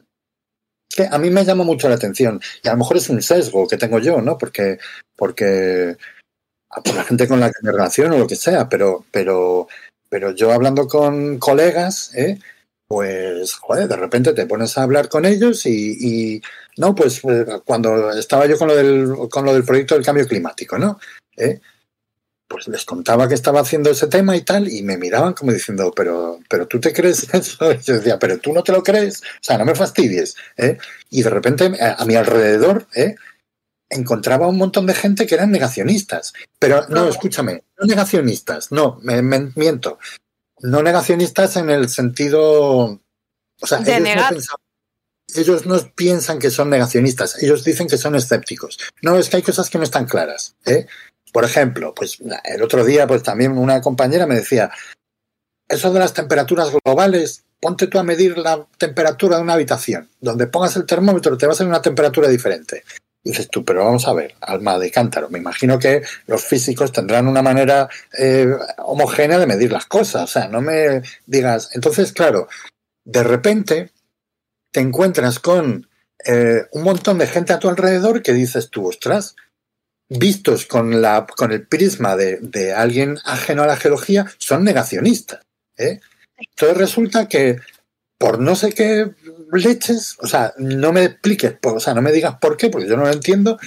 que 0.90 1.08
a 1.10 1.18
mí 1.18 1.30
me 1.30 1.46
llama 1.46 1.64
mucho 1.64 1.90
la 1.90 1.96
atención 1.96 2.40
y 2.64 2.68
a 2.68 2.72
lo 2.72 2.80
mejor 2.80 2.98
es 2.98 3.10
un 3.10 3.22
sesgo 3.22 3.68
que 3.68 3.78
tengo 3.78 4.00
yo, 4.00 4.22
¿no? 4.22 4.38
Porque 4.38 4.78
porque 5.16 5.98
a 6.70 6.82
por 6.82 6.96
la 6.96 7.04
gente 7.04 7.28
con 7.28 7.40
la 7.40 7.50
que 7.50 7.60
me 7.62 7.72
relaciono 7.72 8.16
o 8.16 8.20
lo 8.20 8.28
que 8.28 8.36
sea, 8.36 8.70
pero 8.70 9.06
pero 9.12 9.68
pero 10.10 10.32
yo 10.32 10.52
hablando 10.52 10.88
con 10.88 11.38
colegas, 11.40 12.14
¿eh? 12.16 12.40
pues 12.88 13.54
joder, 13.56 13.88
de 13.88 13.96
repente 13.96 14.34
te 14.34 14.46
pones 14.46 14.78
a 14.78 14.84
hablar 14.84 15.10
con 15.10 15.26
ellos 15.26 15.66
y, 15.66 16.36
y 16.36 16.42
no, 16.78 16.94
pues 16.94 17.22
eh, 17.26 17.46
cuando 17.66 18.12
estaba 18.12 18.46
yo 18.46 18.58
con 18.58 18.68
lo 18.68 18.76
del 18.76 19.14
con 19.30 19.46
lo 19.46 19.54
del 19.54 19.64
proyecto 19.64 19.96
del 19.96 20.06
cambio 20.06 20.28
climático, 20.28 20.78
¿no? 20.78 21.00
¿Eh? 21.36 21.60
Pues 22.56 22.70
les 22.70 22.86
contaba 22.86 23.28
que 23.28 23.34
estaba 23.34 23.60
haciendo 23.60 23.90
ese 23.90 24.08
tema 24.08 24.34
y 24.38 24.42
tal, 24.42 24.70
y 24.72 24.82
me 24.82 24.98
miraban 24.98 25.34
como 25.34 25.52
diciendo, 25.52 25.92
pero, 25.94 26.40
pero 26.50 26.68
tú 26.68 26.80
te 26.80 26.94
crees 26.94 27.28
eso. 27.34 27.70
Y 27.74 27.80
yo 27.80 27.96
decía, 27.96 28.18
pero 28.18 28.38
tú 28.40 28.54
no 28.54 28.64
te 28.64 28.72
lo 28.72 28.82
crees, 28.82 29.22
o 29.22 29.26
sea, 29.42 29.58
no 29.58 29.66
me 29.66 29.76
fastidies. 29.76 30.36
¿eh? 30.56 30.78
Y 31.10 31.22
de 31.24 31.30
repente 31.30 31.66
a, 31.82 32.02
a 32.02 32.06
mi 32.06 32.16
alrededor, 32.16 32.88
¿eh? 32.96 33.16
encontraba 33.90 34.48
un 34.48 34.58
montón 34.58 34.86
de 34.86 34.94
gente 34.94 35.28
que 35.28 35.36
eran 35.36 35.52
negacionistas. 35.52 36.32
Pero 36.58 36.88
no, 36.88 37.10
escúchame, 37.10 37.66
no 37.78 37.86
negacionistas, 37.88 38.72
no, 38.72 39.00
me, 39.04 39.22
me 39.22 39.52
miento. 39.56 40.00
No 40.62 40.82
negacionistas 40.82 41.58
en 41.58 41.70
el 41.70 41.90
sentido. 41.90 43.02
O 43.62 43.68
sea, 43.68 43.80
De 43.80 43.92
ellos 43.92 44.00
no, 44.00 44.06
negar. 44.06 44.34
pensaban- 44.34 44.62
ellos 45.36 45.66
no 45.66 45.78
piensan 45.96 46.40
que 46.40 46.52
son 46.52 46.70
negacionistas, 46.70 47.44
ellos 47.44 47.66
dicen 47.66 47.88
que 47.88 47.98
son 47.98 48.16
escépticos. 48.16 48.80
No, 49.02 49.18
es 49.18 49.28
que 49.28 49.36
hay 49.38 49.44
cosas 49.44 49.70
que 49.70 49.78
no 49.78 49.84
están 49.84 50.06
claras. 50.06 50.56
¿eh? 50.66 50.88
Por 51.36 51.44
ejemplo, 51.44 51.94
pues 51.94 52.20
el 52.46 52.64
otro 52.64 52.86
día, 52.86 53.08
pues 53.08 53.22
también 53.22 53.58
una 53.58 53.82
compañera 53.82 54.26
me 54.26 54.36
decía, 54.36 54.72
eso 55.68 55.92
de 55.92 56.00
las 56.00 56.14
temperaturas 56.14 56.70
globales, 56.72 57.44
ponte 57.60 57.88
tú 57.88 58.00
a 58.00 58.04
medir 58.04 58.38
la 58.38 58.66
temperatura 58.78 59.36
de 59.36 59.44
una 59.44 59.56
habitación. 59.56 60.08
Donde 60.22 60.48
pongas 60.48 60.78
el 60.78 60.86
termómetro 60.86 61.38
te 61.38 61.46
va 61.46 61.52
a 61.52 61.56
salir 61.58 61.72
una 61.72 61.82
temperatura 61.82 62.30
diferente. 62.30 62.86
Y 63.22 63.32
dices 63.32 63.50
tú, 63.50 63.66
pero 63.66 63.84
vamos 63.84 64.08
a 64.08 64.14
ver, 64.14 64.36
alma 64.40 64.80
de 64.80 64.90
cántaro. 64.90 65.30
Me 65.30 65.38
imagino 65.38 65.78
que 65.78 66.04
los 66.26 66.42
físicos 66.42 66.94
tendrán 66.94 67.28
una 67.28 67.42
manera 67.42 67.90
eh, 68.18 68.48
homogénea 68.78 69.38
de 69.38 69.46
medir 69.46 69.74
las 69.74 69.88
cosas. 69.88 70.24
O 70.24 70.28
sea, 70.28 70.48
no 70.48 70.62
me 70.62 71.02
digas. 71.26 71.72
Entonces, 71.74 72.14
claro, 72.14 72.48
de 73.04 73.24
repente 73.24 73.92
te 74.72 74.80
encuentras 74.80 75.40
con 75.40 75.90
eh, 76.26 76.62
un 76.72 76.84
montón 76.84 77.18
de 77.18 77.28
gente 77.28 77.52
a 77.52 77.60
tu 77.60 77.68
alrededor 77.68 78.22
que 78.22 78.32
dices 78.32 78.70
tú, 78.70 78.88
ostras, 78.88 79.36
vistos 80.10 80.66
con, 80.66 81.02
la, 81.02 81.26
con 81.26 81.52
el 81.52 81.66
prisma 81.68 82.16
de, 82.16 82.38
de 82.42 82.74
alguien 82.74 83.18
ajeno 83.26 83.64
a 83.64 83.68
la 83.68 83.78
geología, 83.78 84.26
son 84.38 84.64
negacionistas. 84.64 85.42
¿eh? 85.78 86.00
Entonces 86.38 86.78
resulta 86.78 87.28
que 87.28 87.58
por 88.18 88.40
no 88.40 88.56
sé 88.56 88.72
qué 88.72 89.12
leches, 89.52 90.16
o 90.20 90.28
sea, 90.28 90.54
no 90.58 90.94
me 90.94 91.04
expliques, 91.04 91.56
o 91.62 91.80
sea, 91.80 91.94
no 91.94 92.02
me 92.02 92.12
digas 92.12 92.36
por 92.40 92.58
qué, 92.58 92.70
porque 92.70 92.88
yo 92.88 92.98
no 92.98 93.04
lo 93.04 93.12
entiendo. 93.12 93.60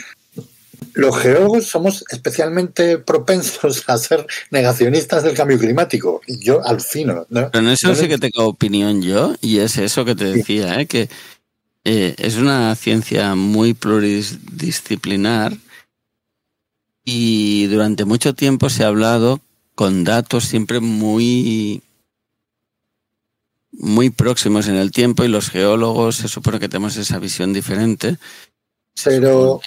Los 0.94 1.18
geólogos 1.18 1.66
somos 1.66 2.04
especialmente 2.10 2.98
propensos 2.98 3.84
a 3.88 3.98
ser 3.98 4.26
negacionistas 4.50 5.22
del 5.22 5.34
cambio 5.34 5.58
climático. 5.58 6.20
Y 6.26 6.44
yo 6.44 6.64
alucino. 6.64 7.26
¿no? 7.28 7.50
Pero 7.50 7.64
en 7.64 7.72
eso 7.72 7.88
No 7.88 7.94
sí 7.94 8.08
que 8.08 8.18
tengo 8.18 8.46
opinión 8.46 9.02
yo, 9.02 9.34
y 9.40 9.58
es 9.58 9.76
eso 9.76 10.04
que 10.04 10.14
te 10.14 10.24
decía, 10.24 10.80
¿eh? 10.80 10.86
que 10.86 11.08
eh, 11.84 12.14
es 12.18 12.36
una 12.36 12.74
ciencia 12.74 13.34
muy 13.34 13.74
pluridisciplinar 13.74 15.56
y 17.10 17.66
durante 17.68 18.04
mucho 18.04 18.34
tiempo 18.34 18.68
se 18.68 18.84
ha 18.84 18.88
hablado 18.88 19.40
con 19.74 20.04
datos 20.04 20.44
siempre 20.44 20.78
muy 20.80 21.80
muy 23.72 24.10
próximos 24.10 24.68
en 24.68 24.74
el 24.74 24.90
tiempo 24.90 25.24
y 25.24 25.28
los 25.28 25.48
geólogos 25.48 26.16
se 26.16 26.28
supone 26.28 26.60
que 26.60 26.68
tenemos 26.68 26.98
esa 26.98 27.18
visión 27.18 27.54
diferente. 27.54 28.18
Pero 29.02 29.62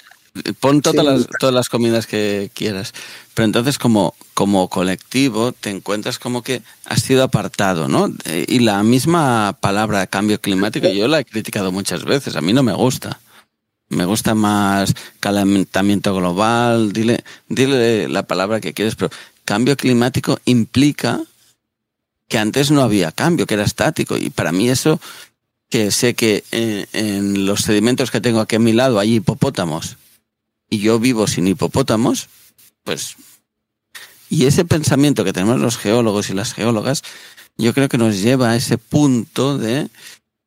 Pon 0.60 0.82
todas, 0.82 1.04
Sí. 1.04 1.10
las, 1.10 1.26
todas 1.40 1.54
las 1.54 1.68
comidas 1.68 2.06
que 2.06 2.50
quieras. 2.54 2.94
Pero 3.34 3.44
entonces 3.44 3.76
como, 3.76 4.14
como 4.34 4.68
colectivo 4.68 5.50
te 5.50 5.70
encuentras 5.70 6.20
como 6.20 6.42
que 6.42 6.62
has 6.86 7.02
sido 7.02 7.24
apartado, 7.24 7.88
¿no? 7.88 8.08
Eh, 8.24 8.46
Y 8.48 8.60
la 8.60 8.82
misma 8.84 9.58
palabra 9.60 10.06
cambio 10.06 10.40
climático 10.40 10.88
yo 10.88 11.08
la 11.08 11.18
he 11.18 11.24
criticado 11.24 11.72
muchas 11.72 12.04
veces. 12.04 12.36
A 12.36 12.40
mí 12.40 12.52
no 12.52 12.62
me 12.62 12.72
gusta. 12.72 13.20
Me 13.92 14.04
gusta 14.04 14.34
más 14.34 14.94
calentamiento 15.20 16.14
global, 16.14 16.92
dile, 16.92 17.24
dile 17.48 18.08
la 18.08 18.22
palabra 18.22 18.60
que 18.60 18.72
quieres, 18.72 18.94
pero 18.94 19.10
cambio 19.44 19.76
climático 19.76 20.38
implica 20.44 21.20
que 22.28 22.38
antes 22.38 22.70
no 22.70 22.82
había 22.82 23.12
cambio, 23.12 23.46
que 23.46 23.54
era 23.54 23.64
estático. 23.64 24.16
Y 24.16 24.30
para 24.30 24.52
mí 24.52 24.68
eso, 24.70 25.00
que 25.68 25.90
sé 25.90 26.14
que 26.14 26.44
en, 26.50 26.86
en 26.92 27.46
los 27.46 27.60
sedimentos 27.60 28.10
que 28.10 28.20
tengo 28.20 28.40
aquí 28.40 28.56
a 28.56 28.60
mi 28.60 28.72
lado 28.72 28.98
hay 28.98 29.16
hipopótamos 29.16 29.96
y 30.72 30.78
yo 30.78 30.98
vivo 30.98 31.26
sin 31.26 31.46
hipopótamos, 31.46 32.30
pues... 32.82 33.16
Y 34.30 34.46
ese 34.46 34.64
pensamiento 34.64 35.22
que 35.22 35.34
tenemos 35.34 35.60
los 35.60 35.76
geólogos 35.76 36.30
y 36.30 36.32
las 36.32 36.54
geólogas, 36.54 37.02
yo 37.58 37.74
creo 37.74 37.90
que 37.90 37.98
nos 37.98 38.22
lleva 38.22 38.50
a 38.50 38.56
ese 38.56 38.78
punto 38.78 39.58
de 39.58 39.90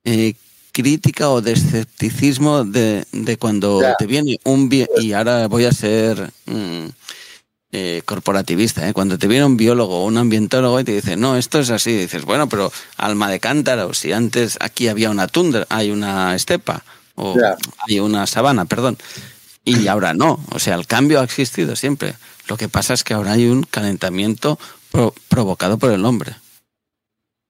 eh, 0.03 0.33
crítica 0.75 1.29
o 1.29 1.39
de 1.41 1.53
escepticismo 1.53 2.65
de, 2.65 3.05
de 3.13 3.37
cuando 3.37 3.81
Ya. 3.81 3.95
te 3.95 4.05
viene 4.07 4.37
un... 4.43 4.69
Y 5.01 5.13
ahora 5.13 5.47
voy 5.47 5.63
a 5.65 5.71
ser... 5.71 6.31
mm, 6.45 6.87
eh, 7.77 8.01
corporativista, 8.05 8.87
¿eh? 8.87 8.93
cuando 8.93 9.17
te 9.17 9.27
viene 9.27 9.43
un 9.43 9.57
biólogo 9.57 9.99
o 10.01 10.05
un 10.05 10.17
ambientólogo 10.17 10.79
y 10.79 10.85
te 10.85 10.93
dice, 10.93 11.17
no, 11.17 11.35
esto 11.35 11.59
es 11.59 11.69
así, 11.71 11.91
dices, 11.91 12.23
bueno, 12.23 12.47
pero 12.47 12.71
alma 12.95 13.29
de 13.29 13.41
cántaro, 13.41 13.93
si 13.93 14.13
antes 14.13 14.57
aquí 14.61 14.87
había 14.87 15.09
una 15.09 15.27
tundra, 15.27 15.65
hay 15.67 15.91
una 15.91 16.35
estepa, 16.35 16.85
o 17.15 17.35
hay 17.85 17.99
una 17.99 18.27
sabana, 18.27 18.63
perdón, 18.63 18.97
y 19.65 19.87
ahora 19.87 20.13
no, 20.13 20.39
o 20.51 20.59
sea, 20.59 20.75
el 20.75 20.87
cambio 20.87 21.19
ha 21.19 21.25
existido 21.25 21.75
siempre. 21.75 22.13
Lo 22.47 22.55
que 22.55 22.69
pasa 22.69 22.93
es 22.93 23.03
que 23.03 23.13
ahora 23.13 23.33
hay 23.33 23.47
un 23.47 23.63
calentamiento 23.63 24.57
pro- 24.89 25.13
provocado 25.27 25.77
por 25.77 25.91
el 25.91 26.05
hombre. 26.05 26.35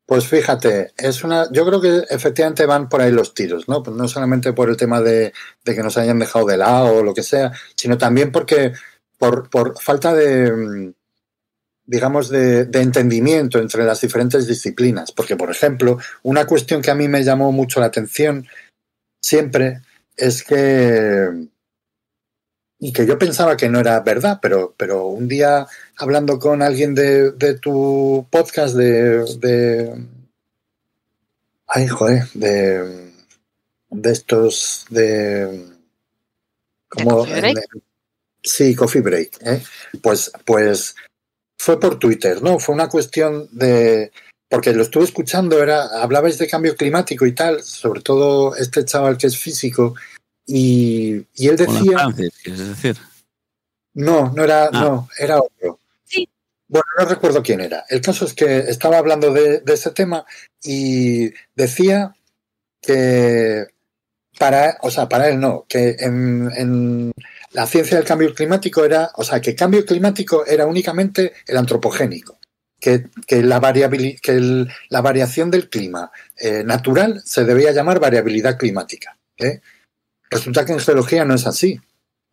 Pues 0.06 0.28
fíjate, 0.28 0.94
es 0.98 1.24
una, 1.24 1.52
yo 1.52 1.66
creo 1.66 1.82
que 1.82 2.04
efectivamente 2.10 2.68
van 2.68 2.90
por 2.90 3.02
ahí 3.02 3.12
los 3.12 3.34
tiros, 3.34 3.68
¿no? 3.68 3.82
Pues 3.82 3.98
no 3.98 4.08
solamente 4.08 4.54
por 4.54 4.70
el 4.70 4.78
tema 4.78 5.02
de, 5.02 5.34
que 5.64 5.82
nos 5.82 5.98
hayan 5.98 6.20
dejado 6.20 6.46
de 6.46 6.58
lado 6.58 6.98
o 6.98 7.04
lo 7.04 7.14
que 7.14 7.24
sea, 7.24 7.52
sino 7.76 7.98
también 7.98 8.32
porque 8.32 8.74
por, 9.18 9.50
por 9.50 9.82
falta 9.82 10.14
de, 10.14 10.52
mm, 10.52 10.94
digamos, 11.86 12.30
de, 12.30 12.66
de, 12.66 12.82
entendimiento 12.82 13.58
entre 13.60 13.84
las 13.84 14.02
diferentes 14.02 14.48
disciplinas. 14.48 15.12
Porque, 15.12 15.36
por 15.36 15.50
ejemplo, 15.50 15.98
una 16.22 16.46
cuestión 16.46 16.84
que 16.84 16.92
a 16.92 16.96
mí 16.96 17.08
me 17.08 17.24
llamó 17.24 17.52
mucho 17.52 17.80
la 17.80 17.88
atención 17.88 18.48
siempre 19.22 19.82
es 20.18 20.44
que, 20.44 21.48
y 22.80 22.92
que 22.92 23.06
yo 23.06 23.18
pensaba 23.18 23.58
que 23.58 23.70
no 23.70 23.80
era 23.80 24.00
verdad, 24.02 24.40
pero, 24.42 24.74
pero 24.78 25.08
un 25.08 25.28
día 25.28 25.68
hablando 25.98 26.40
con 26.40 26.62
alguien 26.62 26.94
de, 26.94 27.32
de 27.32 27.58
tu 27.58 28.28
podcast 28.30 28.76
de, 28.76 29.24
de, 29.40 30.06
ay, 31.68 31.88
joder, 31.88 32.24
de, 32.34 33.12
de 33.90 34.12
estos, 34.12 34.86
de, 34.90 35.68
como, 36.90 37.26
¿De 37.26 37.32
coffee 37.32 37.42
break? 37.42 37.70
sí, 38.44 38.76
coffee 38.76 39.02
break, 39.02 39.38
¿eh? 39.42 39.64
pues, 40.02 40.32
pues 40.44 40.96
fue 41.58 41.80
por 41.80 41.98
Twitter, 41.98 42.42
¿no? 42.44 42.60
Fue 42.60 42.76
una 42.76 42.90
cuestión 42.90 43.48
de, 43.52 44.12
porque 44.50 44.74
lo 44.74 44.84
estuve 44.84 45.06
escuchando, 45.06 45.64
era, 45.64 45.86
hablabais 46.02 46.38
de 46.38 46.48
cambio 46.48 46.76
climático 46.76 47.26
y 47.26 47.34
tal, 47.34 47.64
sobre 47.64 48.02
todo 48.02 48.56
este 48.56 48.84
chaval 48.84 49.18
que 49.18 49.28
es 49.28 49.38
físico, 49.38 49.96
y, 50.46 51.26
y 51.36 51.48
él 51.48 51.58
decía... 51.58 51.98
Francis, 52.00 52.34
¿quieres 52.44 52.68
decir? 52.68 52.98
No, 53.94 54.32
no 54.36 54.44
era, 54.44 54.66
Ah. 54.66 54.82
no, 54.82 55.10
era 55.18 55.40
otro. 55.40 55.80
Sí. 56.04 56.28
Bueno, 56.68 56.86
no 57.00 57.06
recuerdo 57.06 57.42
quién 57.44 57.62
era. 57.62 57.86
El 57.90 58.02
caso 58.02 58.26
es 58.26 58.34
que 58.34 58.60
estaba 58.60 58.98
hablando 58.98 59.32
de, 59.32 59.60
de 59.60 59.74
ese 59.74 59.92
tema 59.92 60.26
y 60.64 61.32
decía 61.56 62.16
que 62.82 63.68
para, 64.38 64.78
o 64.82 64.92
sea, 64.92 65.08
para 65.08 65.30
él 65.30 65.40
no, 65.40 65.66
que 65.68 65.96
en, 66.00 66.52
en 66.56 67.12
la 67.52 67.66
ciencia 67.68 67.98
del 67.98 68.06
cambio 68.06 68.34
climático 68.36 68.84
era, 68.84 69.12
o 69.16 69.24
sea, 69.24 69.40
que 69.40 69.56
cambio 69.56 69.86
climático 69.86 70.46
era 70.46 70.66
únicamente 70.66 71.34
el 71.48 71.58
antropogénico. 71.58 72.38
Que, 72.78 73.06
que 73.26 73.42
la, 73.42 73.60
variabili- 73.62 74.20
que 74.22 74.34
el- 74.34 74.70
la 74.90 75.02
variación 75.02 75.50
del 75.50 75.70
clima 75.70 76.12
eh, 76.38 76.64
natural 76.66 77.22
se 77.26 77.46
debía 77.46 77.72
llamar 77.72 78.00
variabilidad 78.00 78.58
climática. 78.58 79.18
¿eh? 79.38 79.62
Resulta 80.36 80.66
que 80.66 80.74
en 80.74 80.80
geología 80.80 81.26
no 81.26 81.36
es 81.36 81.46
así. 81.48 81.80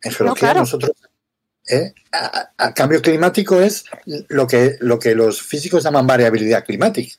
En 0.01 0.11
geología 0.11 0.49
claro. 0.49 0.59
nosotros 0.61 0.91
¿eh? 1.67 1.93
A, 2.11 2.51
a 2.57 2.73
cambio 2.73 3.01
climático 3.01 3.61
es 3.61 3.85
lo 4.27 4.45
que, 4.47 4.77
lo 4.81 4.99
que 4.99 5.15
los 5.15 5.41
físicos 5.41 5.83
llaman 5.83 6.05
variabilidad 6.05 6.65
climática. 6.65 7.15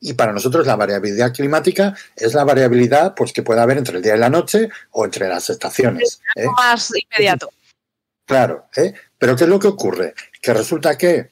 Y 0.00 0.14
para 0.14 0.32
nosotros 0.32 0.66
la 0.66 0.76
variabilidad 0.76 1.32
climática 1.32 1.94
es 2.16 2.34
la 2.34 2.44
variabilidad 2.44 3.14
pues, 3.14 3.32
que 3.32 3.42
puede 3.42 3.60
haber 3.60 3.78
entre 3.78 3.96
el 3.96 4.02
día 4.02 4.16
y 4.16 4.18
la 4.18 4.28
noche 4.28 4.68
o 4.90 5.04
entre 5.04 5.28
las 5.28 5.48
estaciones. 5.48 6.20
¿eh? 6.36 6.46
Más 6.56 6.90
inmediato. 6.94 7.50
Claro, 8.26 8.66
¿eh? 8.76 8.94
pero 9.16 9.36
¿qué 9.36 9.44
es 9.44 9.50
lo 9.50 9.58
que 9.58 9.68
ocurre? 9.68 10.14
Que 10.40 10.52
resulta 10.52 10.98
que 10.98 11.30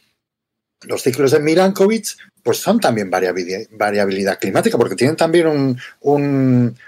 los 0.82 1.02
ciclos 1.02 1.32
de 1.32 1.40
Milankovitch 1.40 2.16
pues 2.42 2.58
son 2.58 2.80
también 2.80 3.10
variabilidad, 3.10 3.60
variabilidad 3.72 4.38
climática, 4.38 4.78
porque 4.78 4.96
tienen 4.96 5.16
también 5.16 5.46
un, 5.46 5.78
un- 6.00 6.78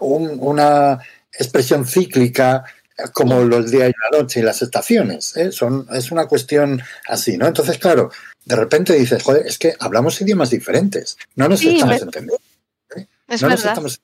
un- 0.00 0.38
una 0.40 0.98
expresión 1.32 1.86
cíclica 1.86 2.64
eh, 2.98 3.02
como 3.12 3.40
los 3.42 3.70
días 3.70 3.90
y 3.90 4.12
la 4.12 4.18
noche 4.18 4.40
y 4.40 4.42
las 4.42 4.62
estaciones. 4.62 5.36
¿eh? 5.36 5.52
Son, 5.52 5.86
es 5.92 6.10
una 6.10 6.26
cuestión 6.26 6.80
así, 7.08 7.36
¿no? 7.36 7.46
Entonces, 7.46 7.78
claro, 7.78 8.10
de 8.44 8.56
repente 8.56 8.94
dices, 8.94 9.22
joder, 9.22 9.46
es 9.46 9.58
que 9.58 9.74
hablamos 9.78 10.20
idiomas 10.20 10.50
diferentes, 10.50 11.16
no 11.36 11.48
nos 11.48 11.60
Sí, 11.60 11.74
estamos 11.74 11.96
me- 11.96 12.02
entendiendo. 12.02 12.40
Es 13.28 13.42
No 13.42 13.48
nos 13.48 13.64
estamos- 13.64 14.00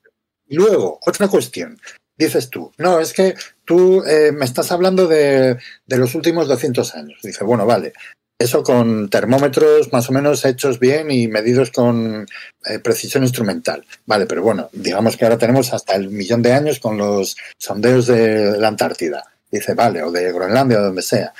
Y 0.46 0.54
luego, 0.56 1.00
otra 1.04 1.26
cuestión. 1.28 1.80
Dices 2.18 2.48
tú, 2.48 2.72
no, 2.78 2.98
es 3.00 3.12
que 3.12 3.34
tú 3.64 4.02
eh, 4.04 4.32
me 4.32 4.44
estás 4.46 4.72
hablando 4.72 5.06
de, 5.06 5.58
de 5.86 5.96
los 5.98 6.14
últimos 6.14 6.48
200 6.48 6.94
años. 6.94 7.18
Dice, 7.22 7.44
bueno, 7.44 7.66
vale. 7.66 7.92
Eso 8.38 8.62
con 8.62 9.08
termómetros 9.08 9.90
más 9.94 10.10
o 10.10 10.12
menos 10.12 10.44
hechos 10.44 10.78
bien 10.78 11.10
y 11.10 11.26
medidos 11.26 11.70
con 11.70 12.26
eh, 12.66 12.78
precisión 12.80 13.22
instrumental. 13.22 13.84
Vale, 14.04 14.26
pero 14.26 14.42
bueno, 14.42 14.68
digamos 14.72 15.16
que 15.16 15.24
ahora 15.24 15.38
tenemos 15.38 15.72
hasta 15.72 15.94
el 15.94 16.10
millón 16.10 16.42
de 16.42 16.52
años 16.52 16.78
con 16.78 16.98
los 16.98 17.34
sondeos 17.56 18.06
de 18.06 18.58
la 18.58 18.68
Antártida. 18.68 19.24
Dice, 19.50 19.72
vale, 19.72 20.02
o 20.02 20.10
de 20.10 20.30
Groenlandia 20.32 20.80
o 20.80 20.82
donde 20.82 21.00
sea. 21.00 21.32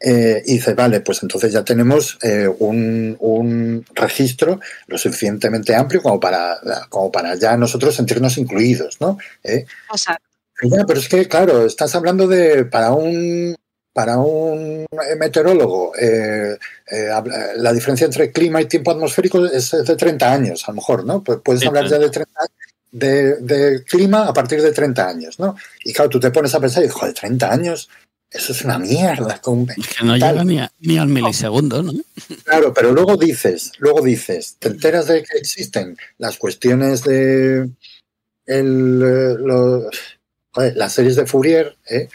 Eh, 0.00 0.42
y 0.46 0.54
dice, 0.54 0.72
vale, 0.72 1.00
pues 1.00 1.22
entonces 1.22 1.52
ya 1.52 1.62
tenemos 1.62 2.16
eh, 2.22 2.48
un, 2.60 3.14
un 3.18 3.84
registro 3.94 4.60
lo 4.86 4.96
suficientemente 4.96 5.74
amplio 5.74 6.00
como 6.00 6.18
para, 6.18 6.58
como 6.88 7.12
para 7.12 7.34
ya 7.34 7.54
nosotros 7.58 7.94
sentirnos 7.94 8.38
incluidos, 8.38 8.98
¿no? 9.00 9.18
Exacto. 9.42 10.24
Ya, 10.62 10.84
pero 10.86 11.00
es 11.00 11.08
que, 11.08 11.28
claro, 11.28 11.66
estás 11.66 11.94
hablando 11.94 12.26
de 12.26 12.64
para 12.64 12.92
un 12.92 13.54
para 13.98 14.16
un 14.16 14.86
eh, 14.92 15.16
meteorólogo 15.18 15.92
eh, 16.00 16.56
eh, 16.88 17.08
la 17.56 17.72
diferencia 17.72 18.04
entre 18.04 18.30
clima 18.30 18.62
y 18.62 18.66
tiempo 18.66 18.92
atmosférico 18.92 19.44
es 19.44 19.72
de 19.72 19.96
30 19.96 20.32
años, 20.32 20.62
a 20.68 20.70
lo 20.70 20.76
mejor, 20.76 21.04
¿no? 21.04 21.24
Pues 21.24 21.40
puedes 21.42 21.66
hablar 21.66 21.88
ya 21.90 21.98
de 21.98 22.08
30 22.08 22.30
años 22.40 22.52
de, 22.92 23.36
de 23.38 23.82
clima 23.82 24.28
a 24.28 24.32
partir 24.32 24.62
de 24.62 24.70
30 24.70 25.08
años, 25.08 25.40
¿no? 25.40 25.56
Y 25.82 25.92
claro, 25.92 26.10
tú 26.10 26.20
te 26.20 26.30
pones 26.30 26.54
a 26.54 26.60
pensar 26.60 26.84
y 26.84 26.88
joder, 26.88 27.12
30 27.12 27.52
años, 27.52 27.88
eso 28.30 28.52
es 28.52 28.62
una 28.64 28.78
mierda. 28.78 29.40
que 29.74 30.04
no 30.04 30.14
llega 30.14 30.44
ni, 30.44 30.60
a- 30.60 30.70
ni 30.78 30.96
al 30.96 31.08
milisegundo, 31.08 31.82
¿no? 31.82 31.92
Claro, 32.44 32.72
pero 32.72 32.92
luego 32.92 33.16
dices, 33.16 33.72
luego 33.78 34.00
dices, 34.00 34.54
te 34.60 34.68
enteras 34.68 35.08
de 35.08 35.24
que 35.24 35.38
existen 35.38 35.96
las 36.18 36.36
cuestiones 36.38 37.02
de 37.02 37.68
el, 38.46 39.88
joder, 40.52 40.76
las 40.76 40.92
series 40.92 41.16
de 41.16 41.26
Fourier, 41.26 41.76
¿eh? 41.90 42.08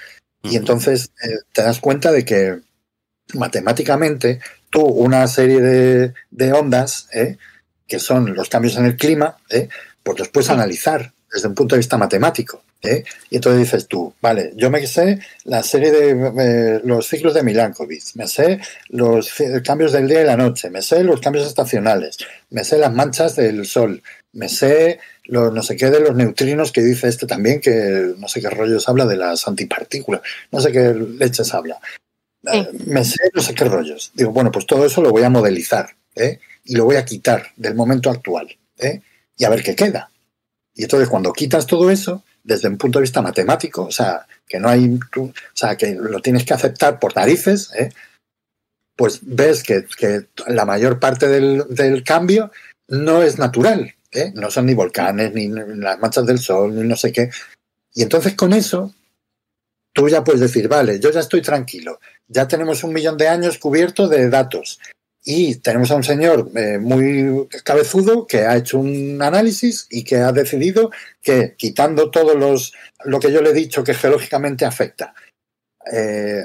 Y 0.43 0.57
entonces 0.57 1.11
eh, 1.23 1.39
te 1.53 1.63
das 1.63 1.79
cuenta 1.79 2.11
de 2.11 2.25
que 2.25 2.59
matemáticamente 3.33 4.39
tú 4.69 4.81
una 4.81 5.27
serie 5.27 5.61
de, 5.61 6.13
de 6.29 6.53
ondas, 6.53 7.07
¿eh? 7.13 7.37
que 7.87 7.99
son 7.99 8.33
los 8.33 8.49
cambios 8.49 8.77
en 8.77 8.85
el 8.85 8.97
clima, 8.97 9.37
¿eh? 9.49 9.69
pues 10.01 10.19
los 10.19 10.29
puedes 10.29 10.49
analizar 10.49 11.13
desde 11.31 11.47
un 11.47 11.55
punto 11.55 11.75
de 11.75 11.79
vista 11.79 11.97
matemático. 11.97 12.63
¿eh? 12.81 13.03
Y 13.29 13.35
entonces 13.37 13.61
dices 13.61 13.87
tú, 13.87 14.13
vale, 14.21 14.51
yo 14.55 14.69
me 14.69 14.85
sé 14.85 15.19
la 15.45 15.63
serie 15.63 15.91
de 15.91 16.09
eh, 16.37 16.81
los 16.83 17.07
ciclos 17.07 17.33
de 17.33 17.43
Milankovitch, 17.43 18.15
me 18.15 18.27
sé 18.27 18.59
los 18.89 19.31
cambios 19.63 19.93
del 19.93 20.07
día 20.07 20.21
y 20.21 20.25
la 20.25 20.37
noche, 20.37 20.69
me 20.69 20.81
sé 20.81 21.03
los 21.03 21.21
cambios 21.21 21.47
estacionales, 21.47 22.17
me 22.49 22.63
sé 22.63 22.77
las 22.77 22.93
manchas 22.93 23.35
del 23.35 23.65
sol, 23.65 24.03
me 24.33 24.49
sé 24.49 24.99
los 25.25 25.53
no 25.53 25.63
sé 25.63 25.75
qué 25.75 25.89
de 25.89 25.99
los 25.99 26.15
neutrinos 26.15 26.71
que 26.71 26.81
dice 26.81 27.07
este 27.07 27.25
también, 27.25 27.61
que 27.61 28.13
no 28.17 28.27
sé 28.27 28.41
qué 28.41 28.49
rollos 28.49 28.87
habla 28.89 29.05
de 29.05 29.17
las 29.17 29.47
antipartículas, 29.47 30.21
no 30.51 30.59
sé 30.59 30.71
qué 30.71 30.93
leches 30.93 31.53
habla. 31.53 31.79
Eh, 32.51 32.69
Me 32.87 33.05
sé 33.05 33.31
no 33.33 33.41
sé 33.41 33.53
qué 33.53 33.65
rollos. 33.65 34.11
Digo, 34.13 34.31
bueno, 34.31 34.51
pues 34.51 34.65
todo 34.65 34.85
eso 34.85 35.01
lo 35.01 35.11
voy 35.11 35.23
a 35.23 35.29
modelizar 35.29 35.95
¿eh? 36.15 36.39
y 36.65 36.75
lo 36.75 36.85
voy 36.85 36.97
a 36.97 37.05
quitar 37.05 37.47
del 37.55 37.75
momento 37.75 38.09
actual 38.09 38.57
¿eh? 38.77 39.01
y 39.37 39.45
a 39.45 39.49
ver 39.49 39.63
qué 39.63 39.75
queda. 39.75 40.11
Y 40.75 40.83
entonces 40.83 41.07
cuando 41.07 41.31
quitas 41.31 41.67
todo 41.67 41.89
eso, 41.89 42.23
desde 42.43 42.67
un 42.67 42.77
punto 42.77 42.99
de 42.99 43.03
vista 43.03 43.21
matemático, 43.21 43.83
o 43.83 43.91
sea, 43.91 44.25
que 44.47 44.59
no 44.59 44.67
hay, 44.67 44.99
o 45.15 45.31
sea, 45.53 45.77
que 45.77 45.95
lo 45.95 46.19
tienes 46.19 46.43
que 46.43 46.53
aceptar 46.53 46.99
por 46.99 47.15
narices, 47.15 47.71
¿eh? 47.75 47.89
pues 48.95 49.19
ves 49.21 49.63
que, 49.63 49.85
que 49.97 50.25
la 50.47 50.65
mayor 50.65 50.99
parte 50.99 51.27
del, 51.27 51.63
del 51.69 52.03
cambio 52.03 52.51
no 52.87 53.23
es 53.23 53.39
natural, 53.39 53.95
no 54.35 54.49
son 54.51 54.65
ni 54.65 54.73
volcanes, 54.73 55.33
ni 55.33 55.47
las 55.47 55.99
manchas 55.99 56.25
del 56.25 56.39
sol, 56.39 56.75
ni 56.75 56.87
no 56.87 56.95
sé 56.95 57.11
qué. 57.11 57.29
Y 57.93 58.03
entonces 58.03 58.35
con 58.35 58.53
eso, 58.53 58.93
tú 59.93 60.09
ya 60.09 60.23
puedes 60.23 60.41
decir, 60.41 60.67
vale, 60.67 60.99
yo 60.99 61.11
ya 61.11 61.19
estoy 61.19 61.41
tranquilo, 61.41 61.99
ya 62.27 62.47
tenemos 62.47 62.83
un 62.83 62.93
millón 62.93 63.17
de 63.17 63.27
años 63.27 63.57
cubierto 63.57 64.07
de 64.07 64.29
datos. 64.29 64.79
Y 65.25 65.55
tenemos 65.55 65.89
a 65.91 65.95
un 65.95 66.03
señor 66.03 66.51
eh, 66.55 66.79
muy 66.79 67.47
cabezudo 67.63 68.27
que 68.27 68.39
ha 68.39 68.57
hecho 68.57 68.77
un 68.77 69.21
análisis 69.21 69.87
y 69.89 70.03
que 70.03 70.17
ha 70.17 70.33
decidido 70.33 70.91
que 71.21 71.55
quitando 71.57 72.11
todos 72.11 72.35
los 72.35 72.73
lo 73.05 73.19
que 73.19 73.31
yo 73.31 73.41
le 73.41 73.51
he 73.51 73.53
dicho 73.53 73.85
que 73.85 73.93
geológicamente 73.93 74.65
afecta 74.65 75.13
eh, 75.89 76.43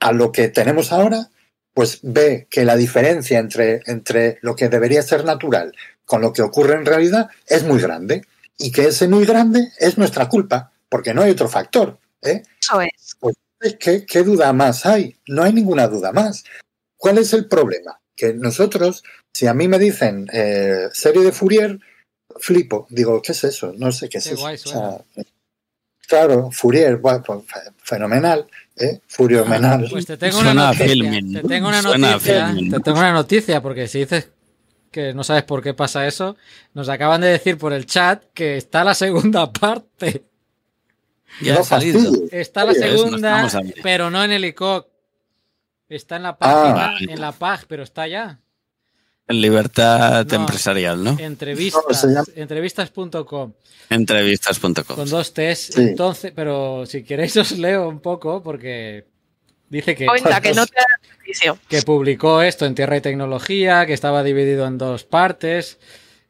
a 0.00 0.12
lo 0.12 0.32
que 0.32 0.48
tenemos 0.48 0.90
ahora, 0.90 1.30
pues 1.74 2.00
ve 2.02 2.48
que 2.50 2.64
la 2.64 2.76
diferencia 2.76 3.38
entre, 3.38 3.82
entre 3.86 4.38
lo 4.42 4.56
que 4.56 4.68
debería 4.68 5.02
ser 5.02 5.24
natural 5.24 5.72
con 6.10 6.22
lo 6.22 6.32
que 6.32 6.42
ocurre 6.42 6.74
en 6.74 6.84
realidad 6.84 7.28
es 7.46 7.62
muy 7.62 7.80
grande 7.80 8.24
y 8.58 8.72
que 8.72 8.86
ese 8.88 9.06
muy 9.06 9.24
grande 9.24 9.68
es 9.78 9.96
nuestra 9.96 10.28
culpa, 10.28 10.72
porque 10.88 11.14
no 11.14 11.22
hay 11.22 11.30
otro 11.30 11.48
factor. 11.48 12.00
¿eh? 12.20 12.42
Eso 12.60 12.80
es. 12.80 13.76
¿Qué, 13.78 14.04
qué 14.04 14.22
duda 14.24 14.52
más 14.52 14.86
hay? 14.86 15.16
No 15.28 15.44
hay 15.44 15.52
ninguna 15.52 15.86
duda 15.86 16.10
más. 16.10 16.42
¿Cuál 16.96 17.18
es 17.18 17.32
el 17.32 17.46
problema? 17.46 18.00
Que 18.16 18.34
nosotros, 18.34 19.04
si 19.32 19.46
a 19.46 19.54
mí 19.54 19.68
me 19.68 19.78
dicen 19.78 20.26
eh, 20.32 20.88
serie 20.92 21.22
de 21.22 21.30
Fourier, 21.30 21.78
flipo. 22.40 22.88
Digo, 22.90 23.22
¿qué 23.22 23.30
es 23.30 23.44
eso? 23.44 23.72
No 23.78 23.92
sé 23.92 24.08
qué 24.08 24.18
es 24.18 24.24
Qué 24.24 24.30
eso. 24.34 24.40
guay 24.42 24.56
O 24.56 24.58
sea, 24.58 25.04
claro, 26.08 26.50
Fourier, 26.50 26.96
bueno, 26.96 27.22
pues, 27.24 27.44
fe- 27.46 27.70
fenomenal, 27.84 28.48
¿eh? 28.76 29.00
Furiomenal. 29.06 29.86
Pues 29.88 30.06
te 30.06 30.16
tengo 30.16 30.38
Suena 30.40 30.50
una 30.52 30.72
noticia. 30.72 31.40
Te 31.40 31.48
tengo 31.48 31.68
una 31.68 31.82
noticia. 31.82 32.54
Te 32.68 32.80
tengo 32.80 32.98
una 32.98 33.12
noticia 33.12 33.62
porque 33.62 33.86
si 33.86 34.00
dices 34.00 34.28
que 34.90 35.14
no 35.14 35.22
sabes 35.24 35.44
por 35.44 35.62
qué 35.62 35.74
pasa 35.74 36.06
eso, 36.06 36.36
nos 36.74 36.88
acaban 36.88 37.20
de 37.20 37.28
decir 37.28 37.58
por 37.58 37.72
el 37.72 37.86
chat 37.86 38.24
que 38.34 38.56
está 38.56 38.82
la 38.84 38.94
segunda 38.94 39.52
parte. 39.52 40.24
Ya 41.40 41.54
No 41.54 41.60
ha 41.60 41.64
salido. 41.64 42.12
Está 42.32 42.64
la 42.64 42.74
segunda, 42.74 43.48
pero 43.82 44.10
no 44.10 44.22
en 44.24 44.32
el 44.32 44.44
ICOC. 44.44 44.88
Está 45.88 46.16
en 46.16 46.24
la 46.24 46.30
Ah. 46.30 46.38
página, 46.38 47.12
en 47.14 47.20
la 47.20 47.32
PAG, 47.32 47.66
pero 47.68 47.82
está 47.82 48.06
ya. 48.06 48.38
En 49.28 49.40
libertad 49.40 50.26
No. 50.26 50.34
empresarial, 50.36 51.02
¿no? 51.02 51.16
Entrevistas, 51.18 52.04
No, 52.04 52.22
entrevistas.com 52.34 53.52
Entrevistas.com. 53.90 54.96
con 54.96 55.08
dos 55.08 55.32
T's. 55.32 55.70
Sí. 55.74 55.80
Entonces, 55.82 56.32
pero 56.34 56.84
si 56.86 57.02
queréis 57.04 57.36
os 57.36 57.52
leo 57.58 57.88
un 57.88 58.00
poco 58.00 58.42
porque 58.42 59.06
dice 59.70 59.94
que, 59.96 60.04
Cuenta 60.06 60.40
que 60.42 60.52
no 60.52 60.66
te 60.66 60.74
da 60.76 60.86
servicio. 61.16 61.58
que 61.68 61.80
publicó 61.82 62.42
esto 62.42 62.66
en 62.66 62.74
Tierra 62.74 62.98
y 62.98 63.00
Tecnología, 63.00 63.86
que 63.86 63.94
estaba 63.94 64.22
dividido 64.22 64.66
en 64.66 64.76
dos 64.76 65.04
partes, 65.04 65.78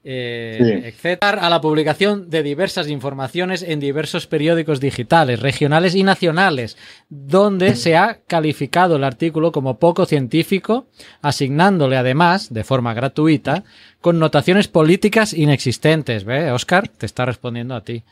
eh, 0.03 0.57
Sí. 0.59 0.89
etcétera, 0.89 1.47
a 1.47 1.51
la 1.51 1.61
publicación 1.61 2.31
de 2.31 2.43
diversas 2.43 2.89
informaciones 2.89 3.63
en 3.63 3.81
diversos 3.81 4.27
periódicos 4.27 4.81
digitales, 4.81 5.41
regionales 5.41 5.95
y 5.95 6.03
nacionales, 6.05 6.79
donde 7.11 7.77
se 7.77 7.97
ha 7.99 8.21
calificado 8.27 8.97
el 8.97 9.05
artículo 9.05 9.53
como 9.53 9.79
poco 9.79 10.07
científico, 10.07 10.87
asignándole 11.21 11.99
además, 11.99 12.53
de 12.53 12.65
forma 12.65 12.95
gratuita, 12.95 13.65
connotaciones 14.01 14.69
políticas 14.69 15.35
inexistentes. 15.35 16.25
¿Ve, 16.25 16.51
Oscar? 16.51 16.89
Te 16.89 17.05
está 17.05 17.27
respondiendo 17.27 17.75
a 17.75 17.83
ti. 17.85 18.03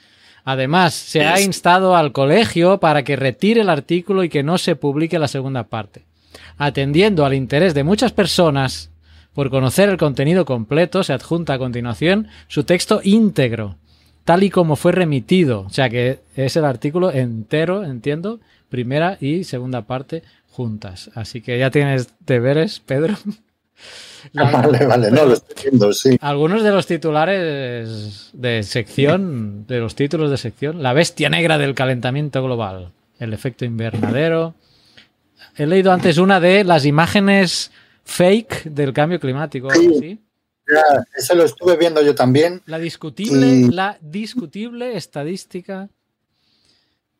Además, 0.51 0.95
se 0.95 1.27
ha 1.27 1.43
instado 1.43 1.95
al 1.95 2.13
colegio 2.13 2.81
para 2.81 3.03
que 3.03 3.17
retire 3.17 3.61
el 3.61 3.69
artículo 3.69 4.25
y 4.25 4.31
que 4.31 4.43
no 4.43 4.57
se 4.57 4.77
publique 4.77 5.19
la 5.19 5.29
segunda 5.29 5.65
parte. 5.65 6.07
Atendiendo 6.57 7.27
al 7.27 7.35
interés 7.35 7.75
de 7.75 7.85
muchas 7.85 8.13
personas 8.13 8.91
por 9.35 9.51
conocer 9.51 9.91
el 9.91 9.99
contenido 9.99 10.47
completo, 10.47 11.03
se 11.03 11.13
adjunta 11.13 11.53
a 11.53 11.59
continuación 11.59 12.29
su 12.47 12.65
texto 12.65 13.03
íntegro, 13.05 13.77
tal 14.25 14.43
y 14.43 14.49
como 14.49 14.77
fue 14.77 14.93
remitido. 14.93 15.67
O 15.67 15.69
sea 15.69 15.91
que 15.91 16.21
es 16.35 16.57
el 16.57 16.65
artículo 16.65 17.13
entero, 17.13 17.85
entiendo, 17.85 18.41
primera 18.71 19.19
y 19.21 19.45
segunda 19.45 19.83
parte 19.83 20.23
juntas. 20.51 21.11
Así 21.15 21.43
que 21.43 21.59
ya 21.59 21.71
tienes 21.71 22.15
deberes, 22.21 22.81
Pedro. 22.81 23.19
La- 24.33 24.45
Vale, 24.51 24.85
vale, 24.87 25.11
no 25.11 25.25
lo 25.27 25.35
estoy 25.35 25.55
viendo, 25.63 25.93
sí. 25.93 26.17
algunos 26.21 26.63
de 26.63 26.71
los 26.71 26.87
titulares 26.87 28.31
de 28.33 28.63
sección, 28.63 29.67
de 29.67 29.79
los 29.79 29.95
títulos 29.95 30.31
de 30.31 30.37
sección, 30.37 30.83
la 30.83 30.93
bestia 30.93 31.31
negra 31.31 31.57
del 31.59 31.75
calentamiento 31.75 32.43
global, 32.43 32.93
el 33.19 33.33
efecto 33.33 33.65
invernadero. 33.65 34.55
He 35.57 35.67
leído 35.67 35.93
antes 35.93 36.19
una 36.19 36.41
de 36.41 36.65
las 36.65 36.85
imágenes 36.85 37.71
fake 38.05 38.65
del 38.65 38.93
cambio 38.93 39.21
climático. 39.21 39.71
Sí. 39.71 40.19
Ya, 40.71 40.83
eso 41.17 41.35
lo 41.35 41.45
estuve 41.45 41.77
viendo 41.77 42.03
yo 42.03 42.15
también. 42.15 42.61
La 42.67 42.79
discutible, 42.79 43.47
Y- 43.47 43.69
la 43.71 43.97
discutible 44.03 44.97
estadística. 44.97 45.89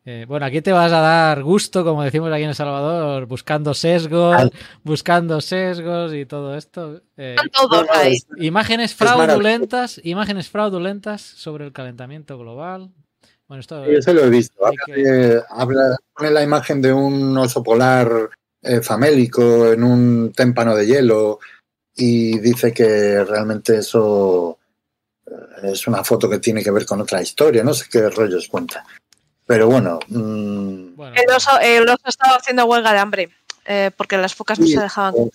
Eh, 0.05 0.25
bueno, 0.27 0.45
aquí 0.45 0.61
te 0.61 0.71
vas 0.71 0.91
a 0.91 1.01
dar 1.01 1.43
gusto, 1.43 1.83
como 1.83 2.03
decimos 2.03 2.31
aquí 2.31 2.43
en 2.43 2.49
El 2.49 2.55
Salvador, 2.55 3.25
buscando 3.25 3.73
sesgos, 3.73 4.49
buscando 4.83 5.41
sesgos 5.41 6.13
y 6.13 6.25
todo 6.25 6.55
esto. 6.55 7.01
Eh, 7.17 7.35
Imágenes 8.37 8.95
fraudulentas, 8.95 10.01
imágenes 10.03 10.49
fraudulentas 10.49 11.21
sobre 11.21 11.65
el 11.65 11.73
calentamiento 11.73 12.37
global. 12.37 12.89
Bueno, 13.47 13.59
esto 13.61 13.83
Sí, 13.85 13.91
eso 13.91 14.13
lo 14.13 14.23
he 14.25 14.29
visto. 14.29 14.65
Habla 14.65 14.81
que- 14.85 14.93
de- 14.93 15.43
habla- 15.49 15.97
pone 16.15 16.31
la 16.31 16.43
imagen 16.43 16.81
de 16.81 16.93
un 16.93 17.37
oso 17.37 17.61
polar 17.63 18.29
eh, 18.61 18.81
famélico 18.81 19.71
en 19.71 19.83
un 19.83 20.33
témpano 20.35 20.75
de 20.75 20.85
hielo 20.85 21.39
y 21.95 22.37
dice 22.39 22.73
que 22.73 23.23
realmente 23.23 23.77
eso 23.77 24.57
es 25.63 25.87
una 25.87 26.03
foto 26.03 26.29
que 26.29 26.39
tiene 26.39 26.61
que 26.63 26.71
ver 26.71 26.85
con 26.85 26.99
otra 27.01 27.21
historia. 27.21 27.63
No 27.63 27.73
sé 27.73 27.85
qué 27.91 28.09
rollos 28.09 28.47
cuenta. 28.49 28.85
Pero 29.49 29.65
bueno, 29.67 29.97
mm, 30.09 30.95
bueno, 30.95 31.15
El 31.15 31.35
oso, 31.35 31.49
el 31.59 31.89
oso 31.89 32.03
estaba 32.05 32.35
haciendo 32.35 32.65
huelga 32.65 32.93
de 32.93 32.99
hambre 32.99 33.29
eh, 33.65 33.89
porque 33.97 34.15
las 34.15 34.35
focas 34.35 34.59
no 34.59 34.67
se 34.67 34.79
dejaban. 34.79 35.15
o, 35.17 35.29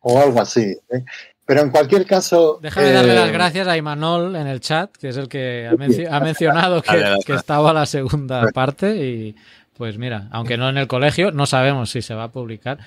o 0.00 0.18
algo 0.18 0.40
así. 0.40 0.74
¿eh? 0.90 1.04
Pero 1.44 1.60
en 1.60 1.68
cualquier 1.70 2.06
caso. 2.06 2.58
déjame 2.62 2.92
darle 2.92 3.12
eh, 3.12 3.16
las 3.16 3.30
gracias 3.30 3.68
a 3.68 3.76
Imanol 3.76 4.36
en 4.36 4.46
el 4.46 4.60
chat, 4.60 4.90
que 4.96 5.10
es 5.10 5.18
el 5.18 5.28
que 5.28 5.68
ha, 5.70 5.74
menci- 5.74 6.08
ha 6.10 6.20
mencionado 6.20 6.80
que 6.80 7.34
estaba 7.34 7.74
la 7.74 7.84
segunda 7.84 8.46
parte 8.54 8.96
y 8.96 9.36
pues 9.76 9.98
mira, 9.98 10.28
aunque 10.30 10.56
no 10.56 10.70
en 10.70 10.78
el 10.78 10.86
colegio, 10.86 11.30
no 11.30 11.44
sabemos 11.44 11.90
si 11.90 12.00
se 12.00 12.14
va 12.14 12.24
a 12.24 12.32
publicar. 12.32 12.78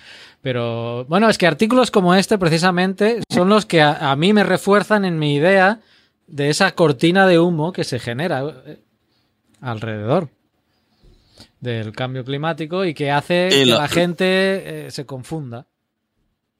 Pero 0.41 1.05
bueno, 1.05 1.29
es 1.29 1.37
que 1.37 1.45
artículos 1.45 1.91
como 1.91 2.15
este 2.15 2.39
precisamente 2.39 3.21
son 3.31 3.49
los 3.49 3.67
que 3.67 3.83
a, 3.83 4.09
a 4.11 4.15
mí 4.15 4.33
me 4.33 4.43
refuerzan 4.43 5.05
en 5.05 5.19
mi 5.19 5.35
idea 5.35 5.77
de 6.25 6.49
esa 6.49 6.71
cortina 6.71 7.27
de 7.27 7.37
humo 7.37 7.71
que 7.71 7.83
se 7.83 7.99
genera 7.99 8.43
eh, 8.65 8.79
alrededor 9.61 10.29
del 11.65 11.91
cambio 11.91 12.23
climático 12.23 12.85
y 12.85 12.93
que 12.93 13.11
hace 13.11 13.47
Y 13.47 13.49
que 13.49 13.65
la 13.65 13.87
gente 13.89 14.25
eh, 14.87 14.91
se 14.91 15.05
confunda. 15.05 15.65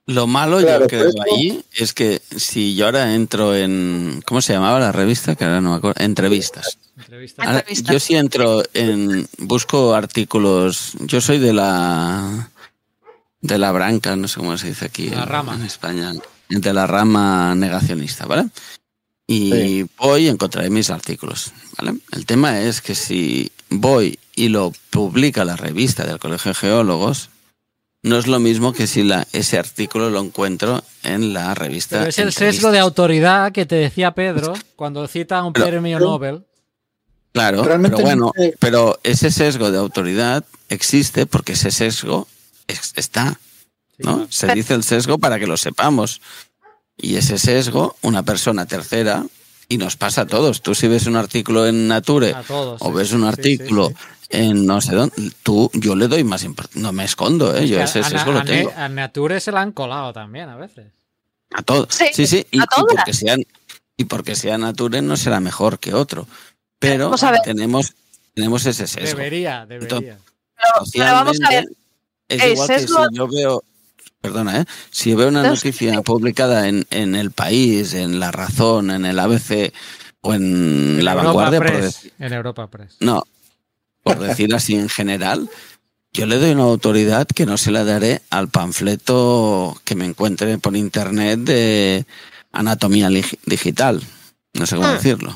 Lo 0.08 0.28
malo 0.28 0.60
Claro, 0.60 0.82
yo 0.82 0.88
creo 0.88 1.10
pero 1.12 1.24
ahí 1.36 1.64
es 1.74 1.94
que 1.94 2.22
si 2.36 2.76
yo 2.76 2.86
ahora 2.86 3.16
entro 3.16 3.56
en... 3.56 4.22
¿Cómo 4.26 4.40
se 4.42 4.54
llamaba 4.54 4.80
la 4.80 4.92
revista? 4.92 5.36
Que 5.36 5.46
ahora 5.46 5.62
no 5.62 5.72
me 5.72 5.78
acuerdo. 5.78 6.04
Entrevistas. 6.04 6.78
Entrevistas. 6.98 7.46
Ahora, 7.46 7.60
Entrevistas. 7.60 7.92
yo 7.94 8.00
si 8.00 8.16
entro 8.16 8.64
en... 8.74 9.28
Busco 9.40 9.96
artículos... 9.96 10.94
Yo 11.00 11.22
soy 11.22 11.40
de 11.40 11.54
la... 11.54 12.52
De 13.42 13.58
la 13.58 13.72
branca, 13.72 14.16
no 14.16 14.28
sé 14.28 14.40
cómo 14.40 14.58
se 14.58 14.68
dice 14.68 14.86
aquí 14.86 15.10
La 15.10 15.24
en, 15.24 15.28
rama. 15.30 15.56
en 15.56 15.64
España. 15.64 16.14
De 16.50 16.74
la 16.74 16.86
rama 16.86 17.56
negacionista, 17.56 18.26
¿vale? 18.28 18.46
Y 19.28 19.52
Sí. 19.52 19.86
voy 19.98 20.26
y 20.26 20.30
encontraré 20.30 20.70
mis 20.70 20.92
artículos, 20.92 21.52
¿vale? 21.80 21.98
El 22.12 22.28
tema 22.28 22.60
es 22.62 22.80
que 22.82 22.94
si 22.94 23.52
voy 23.80 24.20
y 24.36 24.50
lo 24.50 24.72
publica 24.90 25.46
la 25.46 25.56
revista 25.56 26.06
del 26.06 26.20
Colegio 26.20 26.50
de 26.52 26.56
Geólogos, 26.56 27.30
no 28.04 28.18
es 28.20 28.28
lo 28.28 28.40
mismo 28.40 28.72
que 28.74 28.86
si 28.88 29.04
la, 29.04 29.28
ese 29.34 29.58
artículo 29.58 30.10
lo 30.10 30.20
encuentro 30.22 30.84
en 31.04 31.34
la 31.34 31.56
revista. 31.56 31.98
Pero 32.00 32.10
es 32.10 32.20
el 32.20 32.34
sesgo 32.34 32.72
de 32.72 32.80
autoridad 32.80 33.52
que 33.52 33.66
te 33.66 33.76
decía 33.76 34.12
Pedro 34.12 34.54
cuando 34.76 35.08
cita 35.08 35.44
un 35.44 35.54
Pero- 35.54 35.68
premio 35.68 36.00
Nobel. 36.00 36.44
Claro, 37.34 37.64
Realmente 37.66 37.98
pero 37.98 38.08
bueno, 38.08 38.32
no 38.34 38.42
sé. 38.42 38.56
pero 38.60 38.98
ese 39.04 39.30
sesgo 39.30 39.70
de 39.70 39.78
autoridad 39.78 40.46
existe 40.70 41.26
porque 41.26 41.52
ese 41.54 41.70
sesgo 41.70 42.30
está, 42.96 43.38
¿no? 43.98 44.28
Se 44.30 44.54
dice 44.54 44.74
el 44.74 44.84
sesgo 44.84 45.18
para 45.18 45.38
que 45.38 45.46
lo 45.46 45.58
sepamos. 45.58 46.22
Y 46.96 47.16
ese 47.18 47.38
sesgo, 47.38 47.98
una 48.04 48.24
persona 48.24 48.66
tercera, 48.68 49.26
y 49.68 49.78
nos 49.78 49.96
pasa 49.98 50.22
a 50.22 50.26
todos. 50.28 50.62
Tú 50.62 50.76
si 50.76 50.88
ves 50.88 51.06
un 51.08 51.16
artículo 51.16 51.68
en 51.68 51.88
Nature 51.88 52.36
todos. 52.48 52.82
o 52.82 52.92
ves 52.92 53.12
un 53.14 53.22
Sí, 53.22 53.28
artículo 53.28 53.90
sí, 53.90 53.96
sí. 53.96 54.28
en 54.32 54.66
no 54.66 54.82
sé 54.82 54.96
dónde, 54.96 55.32
tú, 55.44 55.70
yo 55.74 55.96
le 55.96 56.08
doy 56.08 56.24
más 56.24 56.44
importancia. 56.44 56.82
No 56.82 56.92
me 56.92 57.04
escondo, 57.06 57.56
¿eh? 57.56 57.68
Yo 57.68 57.82
ese 57.82 58.00
a, 58.00 58.04
sesgo 58.04 58.32
a- 58.32 58.34
lo 58.36 58.40
a- 58.40 58.46
tengo. 58.46 58.72
a 58.76 58.88
Nature 58.90 59.40
se 59.40 59.52
la 59.52 59.62
han 59.62 59.72
colado 59.72 60.14
también 60.14 60.50
a 60.50 60.56
veces. 60.58 60.88
A 61.54 61.62
todos. 61.62 61.88
Sí, 61.94 62.06
Sí, 62.14 62.28
sí. 62.28 62.46
Y, 62.52 62.60
a 62.60 62.64
y 62.64 62.66
todas. 62.68 62.96
porque 62.96 63.14
sean, 63.14 63.44
y 63.98 64.04
porque 64.06 64.36
sea 64.36 64.58
Nature 64.58 65.02
no 65.02 65.16
será 65.18 65.40
mejor 65.40 65.80
que 65.80 65.94
otro. 65.94 66.28
Pero 66.80 67.16
tenemos, 67.44 67.94
tenemos 68.34 68.66
ese 68.66 68.86
sesgo. 68.88 69.18
Debería, 69.18 69.66
debería. 69.66 70.00
Pero, 70.56 70.86
pero 70.94 71.06
vamos 71.06 71.38
a 71.42 71.50
ver. 71.50 71.66
Es 72.28 72.42
el 72.44 72.52
igual 72.54 72.68
sesgo- 72.68 73.04
que 73.04 73.10
si 73.10 73.16
yo 73.16 73.28
veo, 73.28 73.64
perdona, 74.26 74.62
¿eh? 74.62 74.66
si 74.92 75.14
veo 75.16 75.28
una 75.30 75.44
No, 75.44 75.50
noticia 75.50 76.02
publicada 76.02 76.68
en, 76.68 76.86
en 76.90 77.16
El 77.16 77.32
País, 77.32 77.94
en 77.94 78.20
La 78.20 78.32
Razón, 78.32 78.92
en 78.92 79.06
el 79.06 79.18
ABC 79.20 79.74
o 80.22 80.34
en 80.34 81.04
La 81.04 81.12
Europa 81.12 81.28
Vanguardia, 81.28 81.60
por 81.60 81.68
Press, 81.68 81.84
decir, 81.84 82.14
En 82.20 82.34
Europa 82.34 82.68
Press. 82.68 82.96
no, 83.00 83.24
por 84.04 84.20
decir 84.20 84.54
así 84.56 84.76
en 84.76 84.90
general, 84.90 85.50
yo 86.14 86.26
le 86.26 86.38
doy 86.40 86.52
una 86.52 86.64
autoridad 86.64 87.28
que 87.28 87.46
no 87.46 87.58
se 87.58 87.72
la 87.72 87.84
daré 87.84 88.22
al 88.30 88.48
panfleto 88.50 89.76
que 89.84 89.96
me 89.96 90.06
encuentre 90.06 90.58
por 90.58 90.76
internet 90.78 91.40
de 91.40 92.06
anatomía 92.52 93.10
digital. 93.46 94.02
No 94.54 94.66
sé 94.66 94.78
cómo 94.78 94.88
Hmm. 94.90 94.94
decirlo. 94.94 95.36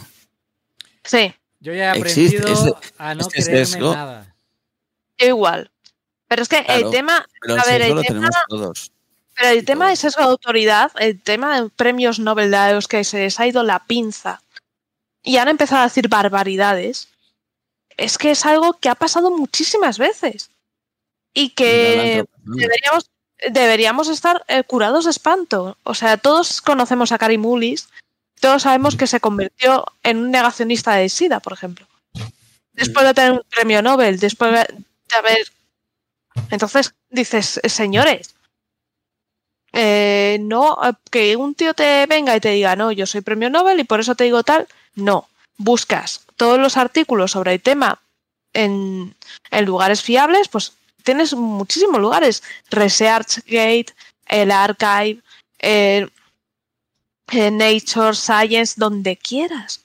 Sí, 1.03 1.33
Yo 1.61 1.73
ya 1.73 1.93
he 1.93 1.99
Existe 1.99 2.37
aprendido 2.37 2.69
ese- 2.79 2.93
a 2.97 3.15
no 3.15 3.21
este 3.21 3.43
creerme 3.43 3.65
sesgo. 3.65 3.93
nada. 3.93 4.33
yo 5.19 5.27
igual. 5.27 5.69
Pero 6.29 6.43
es 6.43 6.47
que 6.47 6.63
Claro, 6.63 6.85
el 6.85 6.91
tema, 6.91 7.25
Pero 7.41 7.59
A 7.59 7.63
ver, 7.65 7.81
el 7.81 8.05
tema- 8.05 8.29
todos. 8.47 8.91
pero 9.35 9.49
el 9.49 9.65
tema 9.65 9.93
sesgo 9.95 10.21
de 10.21 10.29
autoridad, 10.29 10.91
el 10.99 11.21
tema 11.21 11.59
de 11.59 11.69
premios 11.69 12.19
Nobel 12.19 12.51
de 12.51 12.73
los 12.73 12.87
que 12.87 13.03
se 13.03 13.17
les 13.19 13.39
ha 13.39 13.47
ido 13.47 13.63
la 13.63 13.79
pinza 13.85 14.41
y 15.23 15.35
han 15.37 15.49
empezado 15.49 15.81
a 15.81 15.85
decir 15.85 16.07
barbaridades, 16.07 17.09
es 17.97 18.17
que 18.17 18.31
es 18.31 18.45
algo 18.45 18.73
que 18.73 18.89
ha 18.89 18.95
pasado 18.95 19.31
muchísimas 19.31 19.97
veces 19.97 20.49
y 21.33 21.49
que 21.49 22.25
deberíamos, 22.45 23.09
deberíamos 23.49 24.07
estar 24.07 24.43
eh, 24.47 24.63
curados 24.63 25.05
de 25.05 25.11
espanto. 25.11 25.77
O 25.83 25.93
sea, 25.93 26.17
todos 26.17 26.61
conocemos 26.61 27.11
a 27.11 27.17
Cary 27.17 27.37
Mullis, 27.37 27.89
todos 28.39 28.61
sabemos 28.63 28.95
que 28.95 29.07
se 29.07 29.19
convirtió 29.19 29.85
en 30.03 30.17
un 30.17 30.31
negacionista 30.31 30.93
de 30.93 31.09
SIDA, 31.09 31.39
por 31.39 31.53
ejemplo. 31.53 31.87
Después 32.73 33.05
de 33.05 33.13
tener 33.13 33.31
un 33.33 33.43
premio 33.49 33.81
Nobel, 33.81 34.19
después 34.19 34.51
de 34.51 34.65
haber... 35.17 35.47
Entonces 36.51 36.93
dices, 37.09 37.59
señores, 37.65 38.35
eh, 39.73 40.37
no, 40.41 40.77
eh, 40.83 40.93
que 41.11 41.35
un 41.35 41.53
tío 41.55 41.73
te 41.73 42.05
venga 42.07 42.35
y 42.35 42.39
te 42.39 42.49
diga, 42.49 42.75
no, 42.75 42.91
yo 42.91 43.05
soy 43.05 43.21
premio 43.21 43.49
Nobel 43.49 43.79
y 43.79 43.83
por 43.83 43.99
eso 43.99 44.15
te 44.15 44.23
digo 44.23 44.43
tal, 44.43 44.67
no. 44.95 45.27
Buscas 45.57 46.25
todos 46.37 46.57
los 46.57 46.77
artículos 46.77 47.31
sobre 47.31 47.53
el 47.53 47.61
tema 47.61 48.01
en, 48.53 49.15
lugares 49.65 50.01
fiables, 50.01 50.47
pues 50.47 50.73
tienes 51.03 51.33
muchísimos 51.33 51.99
lugares. 51.99 52.43
ResearchGate, 52.69 53.93
el 54.27 54.51
Archive, 54.51 55.21
el, 55.59 56.11
el 57.31 57.57
Nature, 57.57 58.15
Science, 58.15 58.75
donde 58.77 59.17
quieras. 59.17 59.81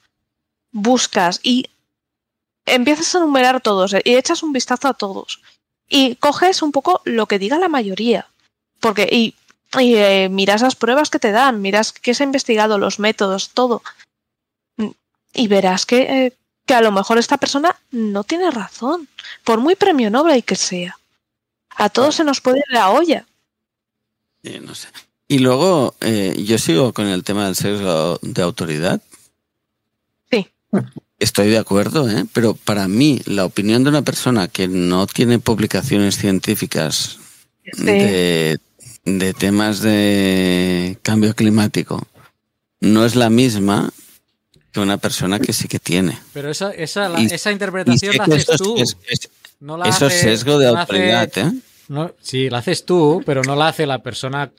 Buscas 0.71 1.39
y 1.43 1.69
empiezas 2.65 3.13
a 3.13 3.19
enumerar 3.19 3.61
todos 3.61 3.93
eh, 3.93 4.01
y 4.03 4.15
echas 4.15 4.43
un 4.43 4.53
vistazo 4.53 4.87
a 4.87 4.93
todos. 4.93 5.41
Y 5.87 6.15
coges 6.15 6.61
un 6.61 6.71
poco 6.71 7.01
lo 7.05 7.27
que 7.27 7.39
diga 7.39 7.59
la 7.59 7.69
mayoría. 7.69 8.27
Porque, 8.79 9.07
y, 9.11 9.35
y 9.79 9.95
eh, 9.95 10.29
miras 10.29 10.61
las 10.61 10.75
pruebas 10.75 11.09
que 11.09 11.19
te 11.19 11.31
dan, 11.31 11.61
miras 11.61 11.91
qué 11.91 12.13
se 12.13 12.23
ha 12.23 12.25
investigado, 12.25 12.77
los 12.77 12.99
métodos, 12.99 13.51
todo. 13.51 13.81
Y 15.33 15.47
verás 15.47 15.85
que, 15.85 16.25
eh, 16.25 16.33
que 16.65 16.73
a 16.73 16.81
lo 16.81 16.91
mejor 16.91 17.17
esta 17.17 17.37
persona 17.37 17.75
no 17.91 18.23
tiene 18.23 18.49
razón, 18.51 19.07
por 19.43 19.59
muy 19.59 19.75
premio 19.75 20.09
Nobel 20.09 20.43
que 20.43 20.55
sea. 20.55 20.97
A 21.75 21.89
todos 21.89 22.15
se 22.15 22.23
nos 22.23 22.41
puede 22.41 22.59
ir 22.59 22.65
la 22.69 22.89
olla. 22.89 23.25
Eh, 24.43 24.59
no 24.61 24.73
sé. 24.75 24.87
Y 25.27 25.39
luego, 25.39 25.95
eh, 26.01 26.35
yo 26.45 26.57
sigo 26.57 26.93
con 26.93 27.07
el 27.07 27.23
tema 27.23 27.45
del 27.45 27.55
sesgo 27.55 28.19
de 28.21 28.41
autoridad. 28.41 29.01
Sí. 30.31 30.47
Estoy 31.17 31.49
de 31.49 31.57
acuerdo, 31.57 32.09
¿eh? 32.09 32.25
pero 32.33 32.55
para 32.55 32.87
mí 32.87 33.21
la 33.25 33.45
opinión 33.45 33.83
de 33.83 33.89
una 33.89 34.01
persona 34.01 34.47
que 34.49 34.67
no 34.67 35.07
tiene 35.07 35.39
publicaciones 35.39 36.17
científicas 36.17 37.19
Sí. 37.73 37.83
de, 37.83 38.59
de 39.05 39.33
temas 39.33 39.81
de 39.81 40.99
cambio 41.01 41.33
climático 41.33 42.05
no 42.79 43.05
es 43.05 43.15
la 43.15 43.29
misma 43.31 43.89
que 44.71 44.79
una 44.81 44.97
persona 44.97 45.39
que 45.39 45.51
sí 45.53 45.67
que 45.67 45.79
tiene. 45.79 46.19
Pero 46.33 46.51
esa, 46.51 46.71
esa, 46.71 47.07
la- 47.09 47.21
Y- 47.21 47.25
esa 47.27 47.51
interpretación 47.51 48.15
la 48.17 48.25
haces 48.25 48.45
tú. 48.57 48.75
es- 48.77 48.97
es- 49.07 49.29
no 49.61 49.77
la 49.77 49.87
eso 49.89 50.05
es 50.07 50.13
hace- 50.13 50.23
sesgo 50.23 50.59
de 50.59 50.67
no 50.67 50.73
la 50.73 50.81
hace- 50.81 50.91
autoridad, 50.91 51.37
¿eh? 51.37 51.51
No, 51.87 52.13
sí, 52.21 52.49
la 52.49 52.57
haces 52.59 52.85
tú, 52.85 53.23
pero 53.25 53.41
no 53.41 53.55
la 53.55 53.69
hace 53.69 53.85
la 53.87 54.03
persona 54.03 54.51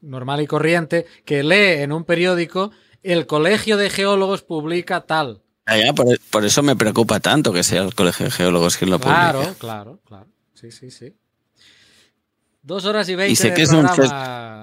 normal 0.00 0.40
y 0.40 0.46
corriente 0.46 1.06
que 1.24 1.42
lee 1.44 1.82
en 1.82 1.92
un 1.92 2.04
periódico 2.04 2.70
el 3.04 3.26
colegio 3.26 3.76
de 3.76 3.90
geólogos 3.90 4.42
publica 4.42 5.02
tal. 5.02 5.41
Ah, 5.66 5.78
ya, 5.78 5.92
por, 5.92 6.18
por 6.30 6.44
eso 6.44 6.62
me 6.62 6.76
preocupa 6.76 7.20
tanto 7.20 7.52
que 7.52 7.62
sea 7.62 7.82
el 7.82 7.94
Colegio 7.94 8.26
de 8.26 8.32
Geólogos 8.32 8.76
quien 8.76 8.90
lo 8.90 8.98
Claro, 8.98 9.38
publique. 9.38 9.58
claro, 9.58 10.00
claro. 10.06 10.26
Sí, 10.54 10.70
sí, 10.70 10.90
sí. 10.90 11.14
Dos 12.62 12.84
horas 12.84 13.08
y 13.08 13.16
veinte 13.16 13.42
sé 13.42 13.48
de 13.50 13.54
que 13.54 13.62
es 13.62 13.72
un 13.72 13.86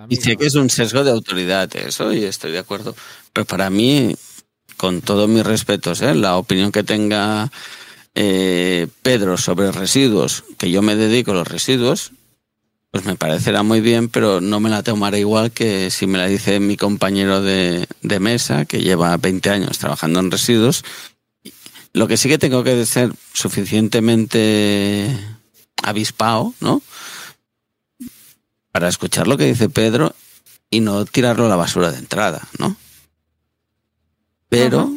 Y 0.10 0.16
sé 0.18 0.38
que 0.38 0.46
es 0.46 0.56
un 0.56 0.70
sesgo 0.70 1.04
de 1.04 1.12
autoridad, 1.12 1.74
eso, 1.76 2.14
y 2.14 2.24
estoy 2.24 2.52
de 2.52 2.60
acuerdo. 2.60 2.96
Pero 3.34 3.46
para 3.46 3.70
mí, 3.70 4.16
con 4.78 5.02
todos 5.02 5.28
mis 5.28 5.46
respetos, 5.46 6.02
¿eh? 6.02 6.16
la 6.16 6.38
opinión 6.38 6.72
que 6.72 6.84
tenga 6.84 7.52
eh, 8.16 8.88
Pedro 9.02 9.38
sobre 9.38 9.72
residuos, 9.72 10.44
que 10.58 10.72
yo 10.72 10.82
me 10.82 10.96
dedico 10.96 11.32
a 11.32 11.36
los 11.36 11.48
residuos, 11.48 12.14
pues 12.92 13.06
me 13.06 13.16
parecerá 13.16 13.62
muy 13.62 13.82
bien, 13.82 14.10
pero 14.10 14.42
no 14.42 14.60
me 14.60 14.70
la 14.70 14.82
tomaré 14.82 15.20
igual 15.20 15.52
que 15.52 15.92
si 15.92 16.08
me 16.08 16.18
la 16.18 16.28
dice 16.28 16.60
mi 16.60 16.76
compañero 16.76 17.42
de, 17.42 17.88
de 18.02 18.20
mesa, 18.20 18.66
que 18.66 18.82
lleva 18.82 19.16
20 19.18 19.50
años 19.50 19.78
trabajando 19.78 20.20
en 20.20 20.32
residuos. 20.32 20.84
Lo 21.94 22.08
que 22.08 22.18
sí 22.18 22.30
que 22.30 22.38
tengo 22.38 22.64
que 22.64 22.86
ser 22.86 23.12
suficientemente 23.34 25.16
avispado, 25.84 26.54
¿no? 26.60 26.82
Para 28.72 28.90
escuchar 28.90 29.28
lo 29.28 29.38
que 29.38 29.46
dice 29.46 29.70
Pedro 29.70 30.16
y 30.70 30.80
no 30.80 31.06
tirarlo 31.06 31.46
a 31.46 31.50
la 31.50 31.56
basura 31.56 31.92
de 31.92 32.00
entrada, 32.00 32.48
¿no? 32.58 32.76
Pero 34.50 34.92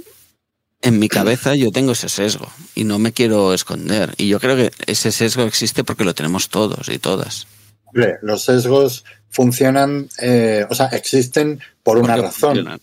en 0.81 0.99
mi 0.99 1.09
cabeza 1.09 1.55
yo 1.55 1.71
tengo 1.71 1.93
ese 1.93 2.09
sesgo 2.09 2.51
y 2.75 2.85
no 2.85 2.99
me 2.99 3.13
quiero 3.13 3.53
esconder. 3.53 4.15
Y 4.17 4.29
yo 4.29 4.41
creo 4.41 4.57
que 4.57 4.73
ese 4.87 5.13
sesgo 5.13 5.43
existe 5.43 5.85
porque 5.85 6.05
lo 6.05 6.15
tenemos 6.15 6.49
todos 6.49 6.89
y 6.89 6.99
todas. 6.99 7.47
Hombre, 7.95 8.19
los 8.23 8.43
sesgos 8.45 9.05
funcionan, 9.29 10.09
eh, 10.21 10.67
o 10.69 10.75
sea, 10.75 10.87
existen 10.89 11.61
por 11.83 11.99
una 11.99 12.15
Porque 12.15 12.23
razón. 12.23 12.55
funcionan. 12.57 12.81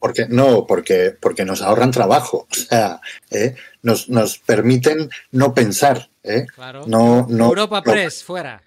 Porque, 0.00 0.26
no, 0.28 0.64
porque, 0.66 1.16
porque 1.20 1.44
nos 1.44 1.60
ahorran 1.62 1.90
trabajo. 1.90 2.46
O 2.52 2.54
sea, 2.54 3.00
¿eh? 3.30 3.54
nos, 3.82 4.08
nos 4.08 4.38
permiten 4.38 5.10
no 5.32 5.54
pensar. 5.54 6.08
¿eh? 6.22 6.46
Claro. 6.54 6.84
No, 6.86 7.26
no, 7.28 7.46
Europa 7.46 7.82
no- 7.84 7.92
Press, 7.92 8.22
fuera. 8.24 8.62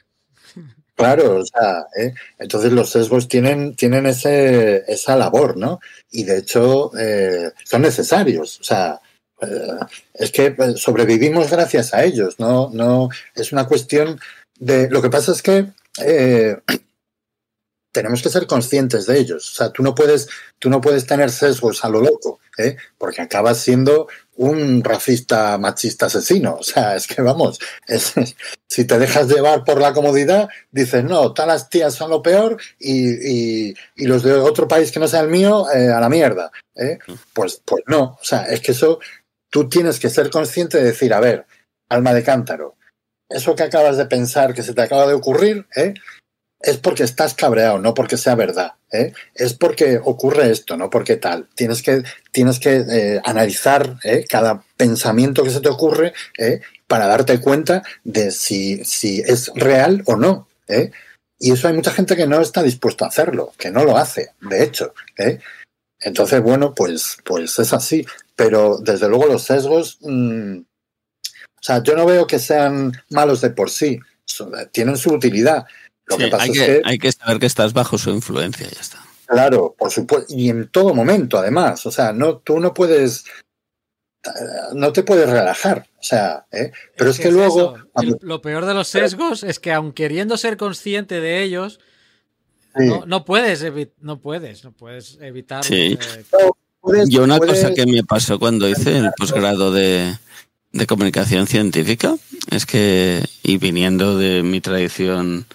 Claro, 0.96 1.38
o 1.40 1.46
sea, 1.46 1.86
¿eh? 1.98 2.14
entonces 2.38 2.72
los 2.74 2.92
sesgos 2.92 3.28
tienen, 3.28 3.76
tienen 3.76 4.06
ese, 4.06 4.84
esa 4.88 5.16
labor, 5.16 5.58
¿no? 5.58 5.80
Y 6.12 6.26
de 6.26 6.38
hecho 6.40 6.92
eh, 7.00 7.52
son 7.64 7.82
necesarios. 7.82 8.60
O 8.60 8.64
sea, 8.64 9.00
eh, 9.42 9.48
es 10.14 10.32
que 10.32 10.48
eh, 10.48 10.74
sobrevivimos 10.76 11.50
gracias 11.50 11.96
a 11.96 12.04
ellos, 12.04 12.36
¿no? 12.40 12.70
No 12.72 13.10
es 13.34 13.52
una 13.52 13.66
cuestión 13.66 14.20
de. 14.62 14.90
Lo 14.90 15.02
que 15.02 15.10
pasa 15.10 15.34
es 15.34 15.42
que 15.42 15.66
eh, 16.06 16.56
tenemos 17.94 18.22
que 18.22 18.30
ser 18.30 18.48
conscientes 18.48 19.06
de 19.06 19.18
ellos. 19.20 19.52
O 19.52 19.56
sea, 19.56 19.70
tú 19.72 19.84
no 19.84 19.94
puedes, 19.94 20.30
tú 20.60 20.70
no 20.70 20.80
puedes 20.80 21.06
tener 21.06 21.30
sesgos 21.30 21.84
a 21.84 21.90
lo 21.90 22.00
loco, 22.00 22.40
¿eh? 22.58 22.78
porque 22.98 23.22
acabas 23.22 23.58
siendo 23.58 24.08
un 24.38 24.82
racista 24.84 25.58
machista 25.58 26.06
asesino. 26.06 26.56
O 26.60 26.64
sea, 26.64 26.96
es 26.96 27.06
que 27.06 27.22
vamos, 27.22 27.60
si 28.70 28.86
te 28.86 28.98
dejas 28.98 29.28
llevar 29.28 29.66
por 29.66 29.82
la 29.82 29.92
comodidad, 29.94 30.48
dices, 30.72 31.04
no, 31.04 31.34
todas 31.34 31.48
las 31.50 31.70
tías 31.70 31.94
son 31.94 32.10
lo 32.12 32.22
peor 32.22 32.58
y, 32.80 33.70
y- 33.70 33.76
y 33.98 34.06
los 34.06 34.24
de 34.24 34.34
otro 34.34 34.68
país 34.70 34.90
que 34.92 35.00
no 35.02 35.08
sea 35.10 35.20
el 35.20 35.28
mío, 35.30 35.70
eh, 35.72 35.90
a 35.90 36.00
la 36.00 36.08
mierda. 36.10 36.50
¿eh? 36.76 36.98
Pues, 37.34 37.62
pues 37.66 37.84
no, 37.88 38.18
o 38.22 38.24
sea, 38.24 38.44
es 38.46 38.62
que 38.62 38.72
eso 38.72 39.00
tú 39.50 39.68
tienes 39.68 40.00
que 40.00 40.10
ser 40.10 40.30
consciente 40.30 40.78
de 40.78 40.86
decir, 40.86 41.14
a 41.14 41.20
ver, 41.20 41.46
alma 41.90 42.14
de 42.14 42.24
cántaro, 42.24 42.78
eso 43.34 43.56
que 43.56 43.64
acabas 43.64 43.98
de 43.98 44.06
pensar, 44.06 44.54
que 44.54 44.64
se 44.64 44.74
te 44.74 44.82
acaba 44.82 45.08
de 45.08 45.14
ocurrir, 45.14 45.68
¿eh? 45.76 45.94
es 46.60 46.78
porque 46.78 47.04
estás 47.04 47.34
cabreado, 47.34 47.80
no 47.80 47.94
porque 47.94 48.18
sea 48.18 48.36
verdad. 48.36 48.74
¿eh? 48.92 49.14
Es 49.34 49.54
porque 49.54 50.00
ocurre 50.04 50.52
esto, 50.52 50.78
no 50.78 50.90
porque 50.90 51.18
tal. 51.18 51.48
Tienes 51.56 51.82
que, 51.82 52.04
tienes 52.32 52.60
que 52.60 52.86
eh, 52.88 53.22
analizar 53.24 53.98
cada 54.30 54.64
pensamiento 54.78 55.44
que 55.44 55.50
se 55.50 55.62
te 55.62 55.70
ocurre 55.70 56.14
para 56.88 57.08
darte 57.08 57.40
cuenta 57.40 57.82
de 58.04 58.32
si, 58.32 58.84
si 58.86 59.22
es 59.22 59.52
real 59.56 60.04
o 60.06 60.16
no. 60.16 60.48
Y 61.40 61.52
eso 61.52 61.68
hay 61.68 61.74
mucha 61.74 61.92
gente 61.92 62.16
que 62.16 62.28
no 62.28 62.40
está 62.40 62.62
dispuesto 62.62 63.06
a 63.06 63.08
hacerlo, 63.08 63.54
que 63.58 63.72
no 63.72 63.84
lo 63.84 63.98
hace, 63.98 64.30
de 64.42 64.64
hecho. 64.64 64.94
Entonces, 66.00 66.42
bueno, 66.42 66.74
pues, 66.76 67.18
pues 67.24 67.58
es 67.60 67.74
así. 67.74 68.06
Pero 68.36 68.80
desde 68.80 69.08
luego 69.08 69.28
los 69.28 69.44
sesgos, 69.44 70.00
mm, 70.02 70.62
o 71.62 71.64
sea, 71.64 71.84
yo 71.84 71.96
no 71.96 72.06
veo 72.06 72.26
que 72.26 72.40
sean 72.40 72.92
malos 73.10 73.40
de 73.42 73.52
por 73.52 73.70
sí. 73.70 74.00
So- 74.26 74.52
Tienen 74.72 74.98
su 74.98 75.14
utilidad. 75.14 75.66
Lo 76.08 76.18
Sí, 76.18 76.24
que 76.24 76.30
pasa 76.32 76.44
hay, 76.44 76.50
es 76.52 76.58
que, 76.60 76.66
que, 76.66 76.82
hay 76.84 76.98
que 76.98 77.12
saber 77.12 77.40
que 77.40 77.46
estás 77.46 77.74
bajo 77.74 77.98
su 77.98 78.10
influencia, 78.10 78.68
ya 78.68 78.82
está. 78.82 78.98
claro, 79.28 79.76
por 79.78 79.92
supuesto, 79.92 80.34
y 80.36 80.50
en 80.50 80.68
todo 80.70 80.94
momento, 80.94 81.38
además. 81.38 81.86
O 81.86 81.92
sea, 81.92 82.12
no, 82.14 82.38
tú 82.38 82.60
no 82.60 82.74
puedes, 82.74 83.24
eh, 84.26 84.30
no 84.74 84.92
te 84.92 85.04
puedes 85.04 85.30
relajar. 85.30 85.88
O 86.00 86.04
sea, 86.04 86.46
¿eh? 86.52 86.72
pero 86.98 87.12
es, 87.12 87.20
que, 87.20 87.32
luego, 87.32 87.76
El- 88.02 88.18
lo 88.22 88.42
peor 88.42 88.66
de 88.66 88.74
los 88.74 88.88
sesgos 88.88 89.44
es 89.44 89.60
que 89.60 89.72
aun 89.72 89.94
queriendo 89.94 90.36
ser 90.38 90.58
consciente 90.58 91.22
de 91.22 91.44
ellos, 91.44 91.80
sí, 92.76 92.86
no, 92.88 93.06
no 93.06 93.24
puedes 93.26 93.64
no 94.00 94.20
puedes, 94.20 94.64
no 94.64 94.72
puedes 94.72 95.18
evitar 95.22 95.64
Sí. 95.64 95.98
eh, 96.00 96.26
puedes- 96.82 97.08
Yo 97.10 97.24
una 97.24 97.38
puedes- 97.38 97.62
cosa 97.62 97.74
que 97.74 97.86
me 97.86 98.04
pasó 98.04 98.40
cuando 98.40 98.68
hice 98.68 98.98
el 98.98 99.12
posgrado 99.18 99.72
de, 99.72 100.14
de 100.74 100.88
comunicación 100.88 101.48
científica 101.48 102.16
es 102.50 102.66
que, 102.66 103.26
y 103.44 103.58
viniendo 103.58 104.18
de 104.18 104.44
mi 104.44 104.62
tradición 104.62 105.46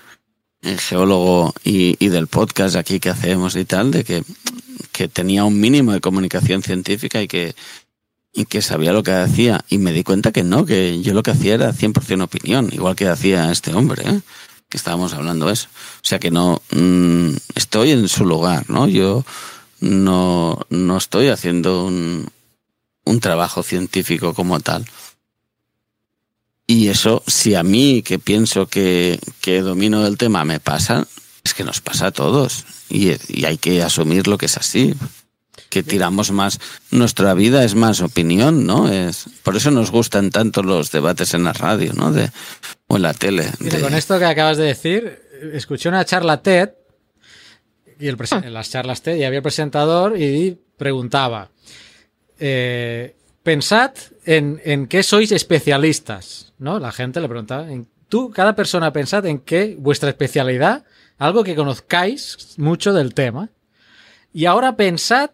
en 0.63 0.79
geólogo 0.79 1.55
y, 1.65 2.09
del 2.09 2.27
podcast 2.27 2.77
aquí 2.77 3.01
que 3.01 3.11
hacemos 3.11 3.57
y 3.57 3.65
tal, 3.65 3.91
de 3.91 4.05
que, 4.05 4.25
que 4.93 5.09
tenía 5.09 5.45
un 5.45 5.59
mínimo 5.59 5.93
de 5.93 6.01
comunicación 6.01 6.63
científica 6.63 7.23
y 7.23 7.29
que, 7.29 7.55
y 8.33 8.45
que 8.45 8.63
sabía 8.63 8.93
lo 8.93 9.03
que 9.03 9.13
hacía. 9.13 9.65
Y 9.69 9.79
me 9.79 9.93
di 9.93 10.03
cuenta 10.03 10.33
que 10.33 10.43
no, 10.43 10.67
que 10.67 11.01
yo 11.03 11.15
lo 11.15 11.23
que 11.23 11.31
hacía 11.31 11.55
era 11.55 11.73
100% 11.73 12.23
opinión, 12.23 12.69
igual 12.73 12.97
que 12.97 13.09
hacía 13.09 13.51
este 13.51 13.75
hombre, 13.75 14.03
¿eh? 14.07 14.21
que 14.69 14.77
estábamos 14.77 15.15
hablando 15.15 15.49
eso. 15.51 15.69
O 15.97 16.07
sea 16.07 16.19
que 16.19 16.31
no, 16.31 16.61
mm, 16.73 17.31
estoy 17.55 17.93
en 17.93 18.09
su 18.09 18.27
lugar, 18.27 18.69
¿no? 18.69 18.89
Yo 18.89 19.25
no, 19.81 20.59
no 20.69 20.97
estoy 20.97 21.29
haciendo 21.29 21.85
un, 21.87 22.29
un 23.05 23.21
trabajo 23.21 23.63
científico 23.63 24.35
como 24.35 24.61
tal. 24.61 24.85
Y 26.67 26.89
eso, 26.89 27.23
si 27.27 27.55
a 27.55 27.63
mí, 27.63 28.03
que 28.03 28.19
pienso 28.19 28.67
que, 28.67 29.21
que 29.41 29.61
domino 29.61 30.07
el 30.07 30.19
tema, 30.19 30.45
me 30.45 30.59
pasa, 30.61 31.07
es 31.45 31.55
que 31.55 31.63
nos 31.65 31.81
pasa 31.81 32.07
a 32.07 32.11
todos. 32.11 32.65
Y, 32.89 33.13
y 33.29 33.45
hay 33.45 33.57
que 33.59 33.83
asumir 33.83 34.27
lo 34.27 34.37
que 34.37 34.47
es 34.47 34.57
así. 34.57 34.95
Que 35.71 35.83
tiramos 35.83 36.31
más. 36.33 36.59
Nuestra 36.91 37.35
vida 37.35 37.63
es 37.65 37.75
más 37.75 38.01
opinión, 38.01 38.67
¿no? 38.67 38.91
Es, 38.91 39.27
por 39.43 39.57
eso 39.57 39.71
nos 39.71 39.91
gustan 39.91 40.31
tanto 40.31 40.63
los 40.63 40.91
debates 40.91 41.35
en 41.35 41.45
la 41.45 41.53
radio, 41.53 41.93
¿no? 41.93 42.13
De, 42.13 42.31
o 42.89 42.97
en 42.97 43.03
la 43.03 43.15
tele. 43.15 43.51
Mira, 43.61 43.77
de- 43.77 43.83
con 43.83 43.95
esto 43.95 44.19
que 44.19 44.25
acabas 44.25 44.57
de 44.57 44.65
decir, 44.65 45.21
escuché 45.53 45.89
una 45.89 46.05
charla 46.05 46.43
TED 46.43 46.71
y 47.99 48.09
el 48.09 48.17
en 48.31 48.53
las 48.55 48.71
charlas 48.71 49.03
TED 49.03 49.17
y 49.17 49.25
había 49.25 49.39
el 49.39 49.43
presentador 49.43 50.21
y 50.21 50.59
preguntaba, 50.77 51.51
eh, 52.39 53.17
pensad 53.43 53.93
en, 54.27 54.87
qué 54.89 55.03
sois 55.03 55.33
especialistas, 55.33 56.53
¿no? 56.59 56.79
La 56.79 56.93
gente 56.93 57.21
le 57.21 57.29
preguntaba, 57.29 57.71
"¿En 57.71 57.89
tú, 58.09 58.31
cada 58.31 58.55
persona, 58.55 58.93
pensad 58.93 59.27
en 59.27 59.39
qué 59.39 59.77
vuestra 59.79 60.11
especialidad, 60.11 60.85
algo 61.19 61.45
que 61.45 61.55
conozcáis 61.55 62.55
mucho 62.59 62.93
del 62.93 63.15
tema. 63.15 63.51
Y 64.33 64.45
ahora 64.47 64.77
pensad 64.77 65.31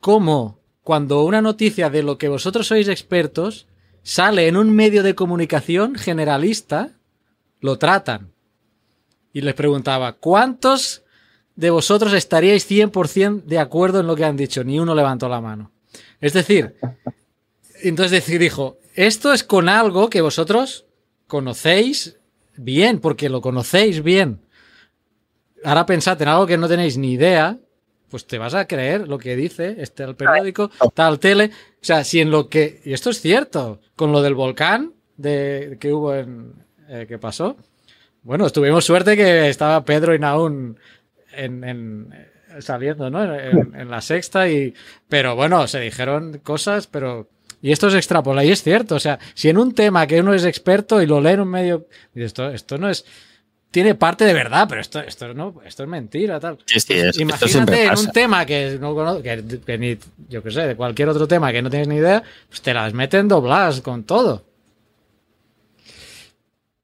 cómo 0.00 0.60
cuando 0.82 1.24
una 1.24 1.42
noticia 1.42 1.90
de 1.90 2.02
lo 2.02 2.16
que 2.16 2.28
vosotros 2.28 2.66
sois 2.68 2.88
expertos 2.88 3.66
sale 4.02 4.46
en 4.46 4.56
un 4.56 4.74
medio 4.74 5.02
de 5.02 5.14
comunicación 5.14 5.96
generalista, 5.96 6.90
lo 7.60 7.76
tratan. 7.76 8.32
Y 9.32 9.40
les 9.40 9.54
preguntaba, 9.54 10.12
¿cuántos 10.12 11.02
de 11.56 11.70
vosotros 11.70 12.12
estaríais 12.12 12.70
100% 12.70 13.42
de 13.44 13.58
acuerdo 13.58 14.00
en 14.00 14.06
lo 14.06 14.16
que 14.16 14.24
han 14.24 14.36
dicho? 14.36 14.62
Ni 14.64 14.78
uno 14.78 14.94
levantó 14.94 15.28
la 15.28 15.40
mano. 15.40 15.72
Es 16.20 16.32
decir, 16.32 16.76
entonces 17.82 18.26
dijo, 18.26 18.78
esto 18.94 19.32
es 19.32 19.44
con 19.44 19.68
algo 19.68 20.08
que 20.10 20.20
vosotros 20.20 20.86
conocéis 21.26 22.18
bien, 22.56 23.00
porque 23.00 23.28
lo 23.28 23.40
conocéis 23.40 24.02
bien. 24.02 24.40
Ahora 25.64 25.86
pensad 25.86 26.20
en 26.22 26.28
algo 26.28 26.46
que 26.46 26.58
no 26.58 26.68
tenéis 26.68 26.96
ni 26.96 27.12
idea, 27.12 27.58
pues 28.10 28.26
te 28.26 28.38
vas 28.38 28.54
a 28.54 28.66
creer 28.66 29.08
lo 29.08 29.18
que 29.18 29.36
dice 29.36 29.76
este 29.78 30.04
el 30.04 30.14
periódico, 30.14 30.70
tal 30.94 31.18
tele. 31.18 31.50
O 31.74 31.84
sea, 31.84 32.04
si 32.04 32.20
en 32.20 32.30
lo 32.30 32.48
que. 32.48 32.80
Y 32.84 32.92
esto 32.92 33.10
es 33.10 33.20
cierto, 33.20 33.80
con 33.96 34.12
lo 34.12 34.22
del 34.22 34.34
volcán 34.34 34.94
de, 35.16 35.76
que 35.80 35.92
hubo 35.92 36.14
en. 36.14 36.52
Eh, 36.88 37.06
que 37.08 37.18
pasó. 37.18 37.56
Bueno, 38.22 38.48
tuvimos 38.50 38.84
suerte 38.84 39.16
que 39.16 39.48
estaba 39.48 39.84
Pedro 39.84 40.14
y 40.14 40.18
Naún 40.18 40.78
en, 41.32 41.64
en 41.64 42.26
saliendo, 42.60 43.10
¿no? 43.10 43.22
En, 43.34 43.74
en, 43.74 43.90
la 43.90 44.00
sexta 44.00 44.48
y. 44.48 44.72
Pero 45.08 45.34
bueno, 45.34 45.66
se 45.66 45.80
dijeron 45.80 46.40
cosas, 46.42 46.86
pero. 46.86 47.28
Y 47.66 47.72
esto 47.72 47.88
es 47.88 47.94
extrapola, 47.94 48.44
y 48.44 48.52
es 48.52 48.62
cierto. 48.62 48.94
O 48.94 49.00
sea, 49.00 49.18
si 49.34 49.48
en 49.48 49.58
un 49.58 49.74
tema 49.74 50.06
que 50.06 50.20
uno 50.20 50.32
es 50.32 50.44
experto 50.44 51.02
y 51.02 51.06
lo 51.06 51.20
lee 51.20 51.30
en 51.30 51.40
un 51.40 51.48
medio. 51.48 51.88
Esto, 52.14 52.48
esto 52.48 52.78
no 52.78 52.88
es 52.88 53.04
tiene 53.72 53.96
parte 53.96 54.24
de 54.24 54.32
verdad, 54.32 54.66
pero 54.68 54.80
esto, 54.80 55.00
esto, 55.00 55.34
no, 55.34 55.60
esto 55.64 55.82
es 55.82 55.88
mentira, 55.88 56.38
tal. 56.38 56.58
Sí, 56.64 56.78
sí, 56.78 56.92
es, 56.92 57.18
Imagínate 57.18 57.86
en 57.86 57.98
un 57.98 58.12
tema 58.12 58.46
que 58.46 58.78
no 58.80 58.94
conozco, 58.94 59.20
que, 59.20 59.42
que, 59.66 59.78
ni, 59.78 59.98
yo 60.28 60.44
qué 60.44 60.50
sé, 60.52 60.60
de 60.60 60.76
cualquier 60.76 61.08
otro 61.08 61.26
tema 61.26 61.50
que 61.50 61.60
no 61.60 61.68
tienes 61.68 61.88
ni 61.88 61.96
idea, 61.96 62.22
pues 62.48 62.62
te 62.62 62.72
las 62.72 62.94
meten 62.94 63.26
dobladas 63.26 63.80
con 63.80 64.04
todo. 64.04 64.44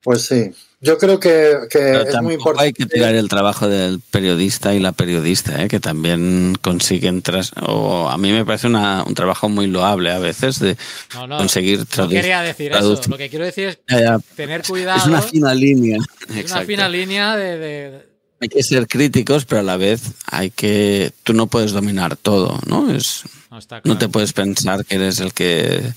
Pues 0.02 0.22
sí, 0.22 0.50
yo 0.84 0.98
creo 0.98 1.20
que, 1.20 1.58
que 1.70 2.02
es 2.08 2.22
muy 2.22 2.34
importante. 2.34 2.66
Hay 2.66 2.72
que 2.72 2.86
tirar 2.86 3.14
el 3.14 3.28
trabajo 3.28 3.68
del 3.68 4.00
periodista 4.00 4.74
y 4.74 4.80
la 4.80 4.90
periodista, 4.90 5.62
¿eh? 5.62 5.68
que 5.68 5.78
también 5.78 6.58
consiguen 6.60 7.22
tras. 7.22 7.52
O 7.62 8.08
a 8.08 8.18
mí 8.18 8.32
me 8.32 8.44
parece 8.44 8.66
una, 8.66 9.04
un 9.04 9.14
trabajo 9.14 9.48
muy 9.48 9.68
loable 9.68 10.10
a 10.10 10.18
veces 10.18 10.58
de 10.58 10.76
no, 11.14 11.28
no, 11.28 11.36
conseguir 11.38 11.86
traducir. 11.86 12.16
No 12.16 12.22
quería 12.22 12.42
decir 12.42 12.72
eso. 12.72 13.00
Lo 13.08 13.16
que 13.16 13.30
quiero 13.30 13.44
decir 13.44 13.68
es 13.68 13.78
ya, 13.88 14.00
ya. 14.00 14.18
tener 14.34 14.64
cuidado. 14.64 14.98
Es 14.98 15.06
una 15.06 15.22
fina 15.22 15.54
línea. 15.54 15.98
Es 16.28 16.36
Exacto. 16.36 16.54
una 16.56 16.66
fina 16.66 16.88
línea 16.88 17.36
de, 17.36 17.58
de, 17.58 18.06
Hay 18.40 18.48
que 18.48 18.64
ser 18.64 18.88
críticos, 18.88 19.44
pero 19.44 19.60
a 19.60 19.64
la 19.64 19.76
vez 19.76 20.02
hay 20.26 20.50
que. 20.50 21.12
Tú 21.22 21.32
no 21.32 21.46
puedes 21.46 21.70
dominar 21.70 22.16
todo, 22.16 22.58
¿no? 22.66 22.92
Es. 22.92 23.22
No, 23.52 23.60
claro. 23.60 23.82
no 23.84 23.98
te 23.98 24.08
puedes 24.08 24.32
pensar 24.32 24.84
que 24.84 24.96
eres 24.96 25.20
el 25.20 25.32
que 25.32 25.92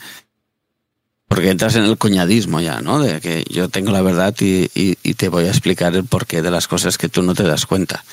porque 1.35 1.49
entras 1.49 1.75
en 1.75 1.83
el 1.83 1.97
cuñadismo 1.97 2.61
ya, 2.61 2.79
¿no? 2.79 2.97
De 2.97 3.19
que 3.19 3.43
yo 3.49 3.67
tengo 3.67 3.91
la 3.91 4.01
verdad 4.01 4.33
y, 4.39 4.71
y, 4.73 4.97
y, 5.03 5.15
te 5.15 5.27
voy 5.27 5.43
a 5.43 5.49
explicar 5.49 5.93
el 5.93 6.05
porqué 6.05 6.41
de 6.41 6.49
las 6.49 6.69
cosas 6.69 6.97
que 6.97 7.09
tú 7.09 7.23
no 7.23 7.35
te 7.35 7.43
das 7.43 7.65
cuenta. 7.65 8.05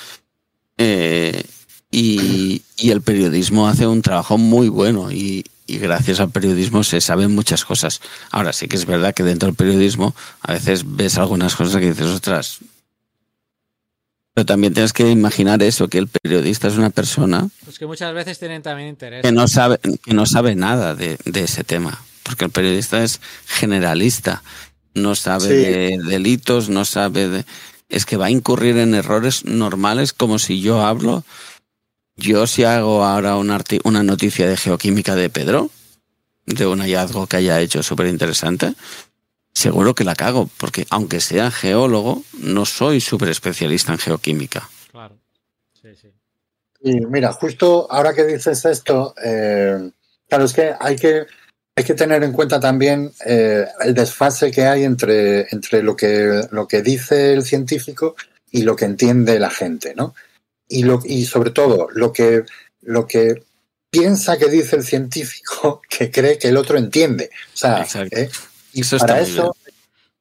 Eh, 0.76 1.44
y, 1.92 2.62
y, 2.76 2.90
el 2.90 3.00
periodismo 3.00 3.68
hace 3.68 3.86
un 3.86 4.02
trabajo 4.02 4.38
muy 4.38 4.68
bueno 4.68 5.12
y, 5.12 5.44
y, 5.68 5.78
gracias 5.78 6.18
al 6.18 6.30
periodismo 6.30 6.82
se 6.82 7.00
saben 7.00 7.32
muchas 7.32 7.64
cosas. 7.64 8.00
Ahora 8.32 8.52
sí 8.52 8.66
que 8.66 8.74
es 8.74 8.86
verdad 8.86 9.14
que 9.14 9.22
dentro 9.22 9.46
del 9.46 9.54
periodismo 9.54 10.16
a 10.40 10.54
veces 10.54 10.82
ves 10.84 11.16
algunas 11.16 11.54
cosas 11.54 11.80
que 11.80 11.90
dices, 11.90 12.06
ostras. 12.06 12.58
Pero 14.34 14.46
también 14.46 14.74
tienes 14.74 14.92
que 14.92 15.08
imaginar 15.08 15.62
eso, 15.62 15.86
que 15.86 15.98
el 15.98 16.08
periodista 16.08 16.66
es 16.66 16.76
una 16.76 16.90
persona... 16.90 17.48
Pues 17.64 17.78
que 17.78 17.86
muchas 17.86 18.12
veces 18.14 18.40
tienen 18.40 18.62
también 18.62 18.88
interés. 18.88 19.22
Que 19.22 19.30
no 19.30 19.46
sabe, 19.46 19.78
que 19.78 20.12
no 20.12 20.26
sabe 20.26 20.56
nada 20.56 20.96
de, 20.96 21.18
de 21.24 21.44
ese 21.44 21.62
tema 21.62 22.02
porque 22.22 22.44
el 22.44 22.50
periodista 22.50 23.02
es 23.02 23.20
generalista, 23.46 24.42
no 24.94 25.14
sabe 25.14 25.48
sí. 25.48 25.54
de 25.54 25.98
delitos, 26.04 26.68
no 26.68 26.84
sabe 26.84 27.28
de... 27.28 27.44
Es 27.88 28.06
que 28.06 28.16
va 28.16 28.26
a 28.26 28.30
incurrir 28.30 28.78
en 28.78 28.94
errores 28.94 29.44
normales 29.44 30.12
como 30.12 30.38
si 30.38 30.60
yo 30.60 30.82
hablo, 30.82 31.24
yo 32.16 32.46
si 32.46 32.64
hago 32.64 33.04
ahora 33.04 33.36
una, 33.36 33.62
una 33.84 34.02
noticia 34.02 34.48
de 34.48 34.56
geoquímica 34.56 35.14
de 35.14 35.28
Pedro, 35.28 35.70
de 36.46 36.66
un 36.66 36.80
hallazgo 36.80 37.26
que 37.26 37.36
haya 37.36 37.60
hecho 37.60 37.82
súper 37.82 38.06
interesante, 38.06 38.74
seguro 39.52 39.94
que 39.94 40.04
la 40.04 40.14
cago, 40.14 40.48
porque 40.56 40.86
aunque 40.90 41.20
sea 41.20 41.50
geólogo, 41.50 42.22
no 42.38 42.64
soy 42.64 43.00
súper 43.00 43.28
especialista 43.28 43.92
en 43.92 43.98
geoquímica. 43.98 44.68
Claro, 44.90 45.18
sí, 45.80 45.88
sí. 46.00 46.08
Y 46.80 47.00
mira, 47.06 47.32
justo 47.32 47.86
ahora 47.90 48.12
que 48.14 48.24
dices 48.24 48.64
esto, 48.64 49.14
eh, 49.24 49.90
claro, 50.28 50.44
es 50.44 50.52
que 50.52 50.74
hay 50.80 50.96
que 50.96 51.26
hay 51.82 51.86
que 51.86 51.94
tener 51.94 52.22
en 52.22 52.32
cuenta 52.32 52.60
también 52.60 53.12
eh, 53.26 53.66
el 53.80 53.92
desfase 53.92 54.52
que 54.52 54.66
hay 54.66 54.84
entre, 54.84 55.48
entre 55.50 55.82
lo, 55.82 55.96
que, 55.96 56.46
lo 56.52 56.68
que 56.68 56.80
dice 56.80 57.32
el 57.32 57.42
científico 57.42 58.14
y 58.52 58.62
lo 58.62 58.76
que 58.76 58.84
entiende 58.84 59.40
la 59.40 59.50
gente, 59.50 59.92
¿no? 59.96 60.14
Y, 60.68 60.84
lo, 60.84 61.00
y 61.04 61.24
sobre 61.24 61.50
todo, 61.50 61.88
lo 61.92 62.12
que, 62.12 62.44
lo 62.82 63.08
que 63.08 63.42
piensa 63.90 64.38
que 64.38 64.48
dice 64.48 64.76
el 64.76 64.84
científico 64.84 65.82
que 65.88 66.12
cree 66.12 66.38
que 66.38 66.48
el 66.48 66.56
otro 66.56 66.78
entiende. 66.78 67.30
O 67.52 67.56
sea, 67.56 67.84
¿eh? 68.12 68.30
y 68.72 68.82
eso 68.82 68.96
para 68.98 69.20
eso. 69.20 69.56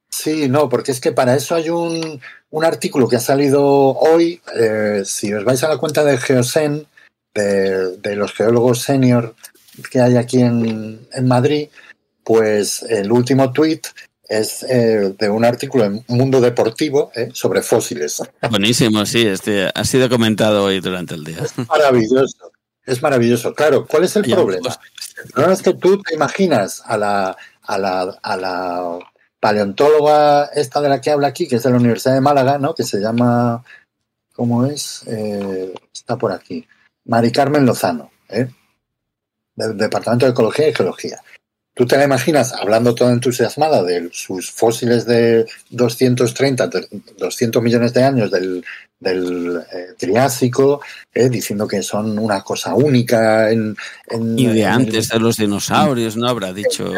Sí, 0.10 0.50
no, 0.50 0.68
porque 0.68 0.92
es 0.92 1.00
que 1.00 1.12
para 1.12 1.36
eso 1.36 1.54
hay 1.54 1.70
un, 1.70 2.20
un 2.50 2.66
artículo 2.66 3.08
que 3.08 3.18
ha 3.18 3.22
salido 3.22 3.64
hoy. 3.64 4.42
Eh, 4.56 5.04
si 5.06 5.32
os 5.32 5.46
vais 5.46 5.62
a 5.64 5.70
la 5.70 5.78
cuenta 5.78 6.04
de 6.04 6.18
Geosen, 6.18 6.88
de, 7.36 7.98
de 7.98 8.16
los 8.16 8.34
geólogos 8.34 8.82
senior 8.82 9.36
que 9.92 10.02
hay 10.02 10.18
aquí 10.18 10.42
en, 10.42 11.08
en 11.12 11.28
Madrid, 11.28 11.70
pues 12.24 12.84
el 12.84 13.12
último 13.12 13.52
tuit 13.52 13.88
es 14.28 14.64
eh, 14.64 15.14
de 15.18 15.30
un 15.30 15.44
artículo 15.44 15.84
en 15.84 16.06
Mundo 16.08 16.40
Deportivo 16.40 17.12
eh, 17.16 17.30
sobre 17.34 17.62
fósiles. 17.62 18.24
Buenísimo, 18.50 19.06
sí, 19.06 19.28
este 19.28 19.70
ha 19.74 19.84
sido 19.84 20.08
comentado 20.10 20.64
hoy 20.64 20.80
durante 20.80 21.16
el 21.16 21.24
día. 21.24 21.40
Es 21.44 21.58
maravilloso, 21.68 22.52
es 22.86 23.02
maravilloso. 23.02 23.54
Claro, 23.54 23.86
¿cuál 23.86 24.06
es 24.06 24.16
el 24.16 24.24
problema? 24.24 24.78
El 25.26 25.32
problema 25.32 25.54
es 25.54 25.62
que 25.62 25.74
tú 25.74 26.02
te 26.02 26.14
imaginas 26.16 26.82
a 26.86 26.98
la, 26.98 27.38
a 27.64 27.78
la, 27.78 28.02
a 28.22 28.38
la 28.38 29.00
paleontóloga 29.42 30.46
esta 30.46 30.80
de 30.80 30.90
la 30.90 31.02
que 31.02 31.12
habla 31.12 31.28
aquí, 31.28 31.48
que 31.48 31.58
es 31.58 31.64
de 31.64 31.72
la 31.72 31.78
Universidad 31.78 32.14
de 32.14 32.22
Málaga, 32.22 32.58
¿no? 32.58 32.74
Que 32.74 32.84
se 32.84 33.00
llama, 33.00 33.64
¿cómo 34.34 34.66
es? 34.66 35.04
Eh, 35.08 35.74
está 35.94 36.18
por 36.18 36.32
aquí. 36.32 36.66
Mari 37.06 37.32
Carmen 37.32 37.66
Lozano, 37.66 38.12
¿eh? 38.30 38.48
Del 39.56 39.78
Departamento 39.78 40.26
de 40.26 40.32
Ecología 40.32 40.70
y 40.70 40.74
Geología. 40.74 41.22
Tú 41.74 41.86
te 41.86 41.96
la 41.98 42.04
imaginas 42.04 42.52
hablando 42.54 42.94
toda 42.94 43.14
entusiasmada 43.14 43.82
de 43.82 44.10
sus 44.12 44.52
fósiles 44.52 45.06
de 45.06 45.46
230, 45.70 46.70
200 47.18 47.64
millones 47.64 47.94
de 47.94 48.04
años 48.04 48.30
del, 48.30 48.64
del 49.00 49.64
eh, 49.72 49.94
Triásico, 49.98 50.82
eh, 51.14 51.30
diciendo 51.30 51.68
que 51.68 51.82
son 51.82 52.20
una 52.20 52.42
cosa 52.42 52.76
única 52.76 53.50
en... 53.52 53.76
en 54.08 54.38
y 54.38 54.48
de 54.48 54.62
en 54.64 54.68
antes 54.68 55.10
de 55.10 55.20
los 55.20 55.38
dinosaurios, 55.38 56.18
¿no? 56.18 56.28
Habrá 56.28 56.52
dicho. 56.52 56.92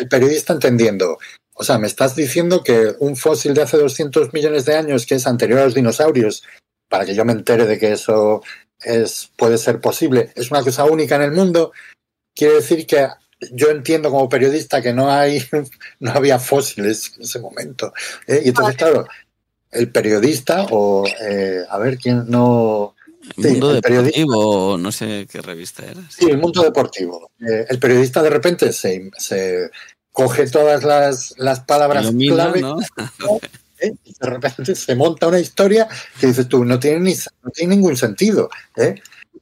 el 0.00 0.08
periodista 0.08 0.52
entendiendo. 0.52 1.18
O 1.54 1.62
sea, 1.62 1.78
me 1.78 1.86
estás 1.86 2.16
diciendo 2.16 2.64
que 2.64 2.94
un 2.98 3.16
fósil 3.16 3.54
de 3.54 3.62
hace 3.62 3.76
200 3.76 4.32
millones 4.32 4.64
de 4.64 4.74
años 4.74 5.06
que 5.06 5.14
es 5.14 5.26
anterior 5.26 5.60
a 5.60 5.64
los 5.66 5.74
dinosaurios, 5.74 6.42
para 6.88 7.06
que 7.06 7.14
yo 7.14 7.24
me 7.24 7.32
entere 7.32 7.64
de 7.66 7.78
que 7.78 7.92
eso 7.92 8.42
es, 8.84 9.30
puede 9.36 9.58
ser 9.58 9.80
posible, 9.80 10.30
es 10.34 10.50
una 10.50 10.62
cosa 10.62 10.84
única 10.84 11.16
en 11.16 11.22
el 11.22 11.32
mundo, 11.32 11.72
quiere 12.34 12.54
decir 12.54 12.86
que 12.86 13.08
yo 13.52 13.68
entiendo 13.68 14.10
como 14.10 14.28
periodista 14.28 14.82
que 14.82 14.92
no 14.92 15.10
hay, 15.10 15.42
no 16.00 16.12
había 16.12 16.38
fósiles 16.38 17.12
en 17.16 17.22
ese 17.22 17.38
momento. 17.40 17.92
¿eh? 18.26 18.42
Y 18.44 18.48
entonces, 18.48 18.76
claro, 18.76 19.06
el 19.70 19.90
periodista 19.90 20.66
o 20.70 21.04
eh, 21.06 21.64
a 21.68 21.78
ver 21.78 21.98
quién 21.98 22.24
no. 22.28 22.94
Sí, 23.36 23.48
Mundo 23.48 23.70
el 23.70 23.80
Deportivo, 23.80 24.76
no 24.76 24.92
sé 24.92 25.26
qué 25.30 25.40
revista 25.40 25.82
era. 25.82 26.02
Sí, 26.10 26.28
el 26.28 26.36
mundo 26.36 26.62
deportivo. 26.62 27.30
Eh, 27.40 27.64
el 27.70 27.78
periodista 27.78 28.22
de 28.22 28.28
repente 28.28 28.70
se, 28.72 29.10
se 29.16 29.70
coge 30.12 30.46
todas 30.46 30.84
las, 30.84 31.34
las 31.38 31.60
palabras 31.60 32.04
Ilumina, 32.04 32.34
clave 32.34 32.60
¿no? 32.60 32.76
¿eh? 33.84 33.94
y 34.04 34.12
de 34.14 34.26
repente 34.30 34.74
se 34.74 34.94
monta 34.94 35.28
una 35.28 35.40
historia 35.40 35.88
que 36.20 36.26
dices 36.28 36.48
tú, 36.48 36.64
no 36.64 36.78
tiene, 36.78 37.00
ni, 37.00 37.14
no 37.42 37.50
tiene 37.50 37.76
ningún 37.76 37.96
sentido. 37.96 38.48
¿eh? 38.76 38.94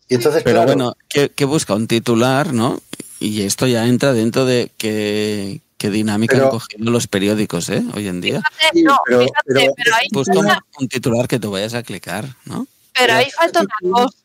Y 0.08 0.14
entonces, 0.16 0.42
Pero 0.42 0.56
claro, 0.56 0.66
bueno, 0.74 0.96
¿qué, 1.08 1.30
qué 1.30 1.44
busca? 1.44 1.74
Un 1.74 1.86
titular, 1.86 2.52
¿no? 2.52 2.80
Y 3.20 3.42
esto 3.42 3.66
ya 3.66 3.86
entra 3.86 4.12
dentro 4.12 4.44
de 4.44 4.70
qué, 4.76 5.60
qué 5.78 5.90
dinámica 5.90 6.34
Pero- 6.34 6.46
han 6.46 6.50
cogido 6.50 6.90
los 6.90 7.06
periódicos, 7.06 7.68
¿eh? 7.70 7.82
Hoy 7.94 8.08
en 8.08 8.20
día. 8.20 8.42
Fíjate, 8.58 8.82
no, 8.82 8.98
pero- 9.06 9.20
fíjate, 9.20 9.40
pero- 9.46 9.74
pero, 9.76 9.96
ahí, 9.96 10.06
Busca 10.12 10.62
un, 10.80 10.88
titular 10.88 11.28
que 11.28 11.38
te 11.38 11.46
vayas 11.46 11.74
a 11.74 11.82
clicar, 11.82 12.26
¿no? 12.44 12.66
pero 12.94 13.14
ahí 13.14 13.30
falta 13.30 13.60
una 13.60 13.74
cosa. 14.04 14.18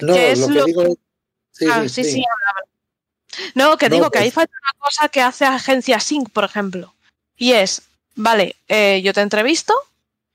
no, 0.00 0.14
que 0.14 0.32
es 0.32 0.38
lo 0.38 0.46
que 0.48 0.52
lo- 0.54 0.64
digo 0.64 0.82
es. 0.82 0.94
Sí, 1.52 1.66
Ah, 1.70 1.82
sí, 1.82 1.88
sí, 1.88 2.04
sí. 2.04 2.10
sí, 2.12 2.24
habla. 2.24 2.66
No, 3.54 3.76
que 3.76 3.88
No, 3.88 3.96
digo 3.96 4.10
que 4.10 4.18
ahí 4.18 4.30
falta 4.30 4.52
una 4.62 4.78
cosa 4.86 5.08
que 5.08 5.20
hace 5.20 5.44
Agencia 5.44 6.00
Sync, 6.00 6.30
por 6.30 6.44
ejemplo. 6.44 6.94
Y 7.36 7.52
es, 7.52 7.82
vale, 8.14 8.56
eh, 8.68 9.00
yo 9.04 9.12
te 9.12 9.20
entrevisto, 9.20 9.74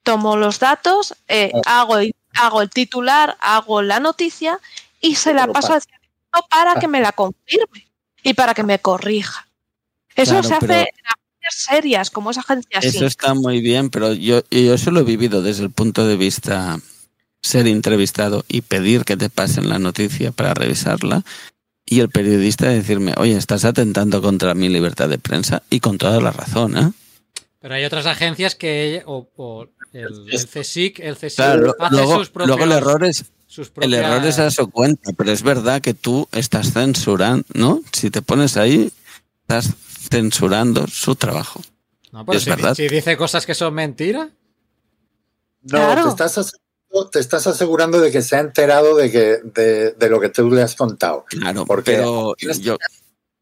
tomo 0.04 0.36
los 0.38 0.60
datos, 0.60 1.16
eh, 1.28 1.52
hago, 1.66 1.98
el, 1.98 2.16
hago 2.36 2.62
el 2.62 2.70
titular, 2.70 3.38
hago 3.40 3.82
la 3.82 4.00
noticia 4.00 4.60
y 5.02 5.16
se 5.16 5.34
la 5.34 5.48
paso 5.48 5.70
pa- 5.70 5.74
al 5.76 5.82
científico 5.82 6.48
para 6.50 6.72
Ah. 6.74 6.80
que 6.80 6.88
me 6.88 7.02
la 7.02 7.12
confirme 7.12 7.88
y 8.24 8.34
para 8.34 8.54
que 8.54 8.64
me 8.64 8.80
corrija. 8.80 9.48
Eso 10.16 10.32
Claro, 10.32 10.48
se 10.48 10.54
hace 10.56 10.66
en 10.66 10.88
agencias 11.06 11.56
serias, 11.70 12.10
como 12.12 12.32
esa 12.32 12.42
agencia. 12.42 12.80
Eso 12.82 13.06
está 13.06 13.34
muy 13.34 13.62
bien, 13.62 13.90
pero 13.90 14.14
yo, 14.14 14.42
yo 14.50 14.74
eso 14.74 14.92
lo 14.92 15.02
he 15.02 15.04
vivido 15.04 15.42
desde 15.42 15.64
el 15.64 15.72
punto 15.72 16.08
de 16.08 16.16
vista 16.18 16.80
ser 17.44 17.68
entrevistado 17.68 18.44
y 18.48 18.62
pedir 18.62 19.06
que 19.06 19.16
te 19.16 19.30
pasen 19.30 19.70
la 19.70 19.78
noticia 19.80 20.32
para 20.32 20.54
revisarla 20.56 21.24
y 21.86 22.00
el 22.02 22.10
periodista 22.10 22.68
decirme, 22.68 23.14
oye, 23.18 23.38
estás 23.38 23.64
atentando 23.64 24.22
contra 24.22 24.54
mi 24.56 24.68
libertad 24.70 25.08
de 25.08 25.20
prensa 25.20 25.62
y 25.70 25.80
con 25.80 25.98
toda 25.98 26.20
la 26.20 26.32
razón, 26.32 26.78
¿eh? 26.78 26.92
Pero 27.60 27.74
hay 27.76 27.86
otras 27.86 28.06
agencias 28.06 28.56
que. 28.56 29.04
O, 29.06 29.28
o 29.36 29.68
el, 29.94 30.26
el 30.32 30.48
CSIC, 30.48 31.00
el 31.00 31.16
CSIC 31.16 31.36
Claro, 31.36 31.76
hace 31.80 31.96
luego, 31.96 32.18
sus 32.20 32.30
propios. 32.30 32.58
luego 32.58 32.72
el 32.72 32.78
error 32.78 33.04
es 33.06 33.26
sus 33.48 33.72
el 33.80 33.94
error 33.94 34.24
es 34.26 34.40
a 34.40 34.52
su 34.52 34.70
cuenta, 34.70 35.12
pero 35.18 35.32
es 35.32 35.42
verdad 35.42 35.82
que 35.82 35.94
tú 35.94 36.28
estás 36.34 36.74
censurando, 36.74 37.46
¿no? 37.54 37.82
Si 37.94 38.12
te 38.12 38.22
pones 38.22 38.58
ahí, 38.58 38.92
estás 39.42 39.74
censurando 40.10 40.86
su 40.88 41.16
trabajo. 41.16 41.62
No, 42.12 42.26
pero 42.26 42.38
es 42.38 42.44
si, 42.44 42.50
verdad. 42.50 42.76
si 42.76 42.88
dice 42.90 43.16
cosas 43.18 43.46
que 43.46 43.56
son 43.56 43.74
mentira. 43.74 44.30
No, 45.64 45.70
Claro. 45.70 46.04
te, 46.04 46.10
estás 46.10 46.38
asegurando, 46.38 47.10
te 47.12 47.20
estás 47.20 47.48
asegurando 47.48 48.00
de 48.02 48.12
que 48.12 48.22
se 48.22 48.36
ha 48.36 48.40
enterado 48.42 48.96
de, 48.96 49.12
que, 49.12 49.38
de, 49.44 49.92
de 49.92 50.10
lo 50.10 50.20
que 50.20 50.30
tú 50.30 50.50
le 50.52 50.62
has 50.62 50.76
contado. 50.76 51.26
Claro, 51.28 51.66
Porque 51.66 51.94
pero 51.94 52.36
yo, 52.38 52.78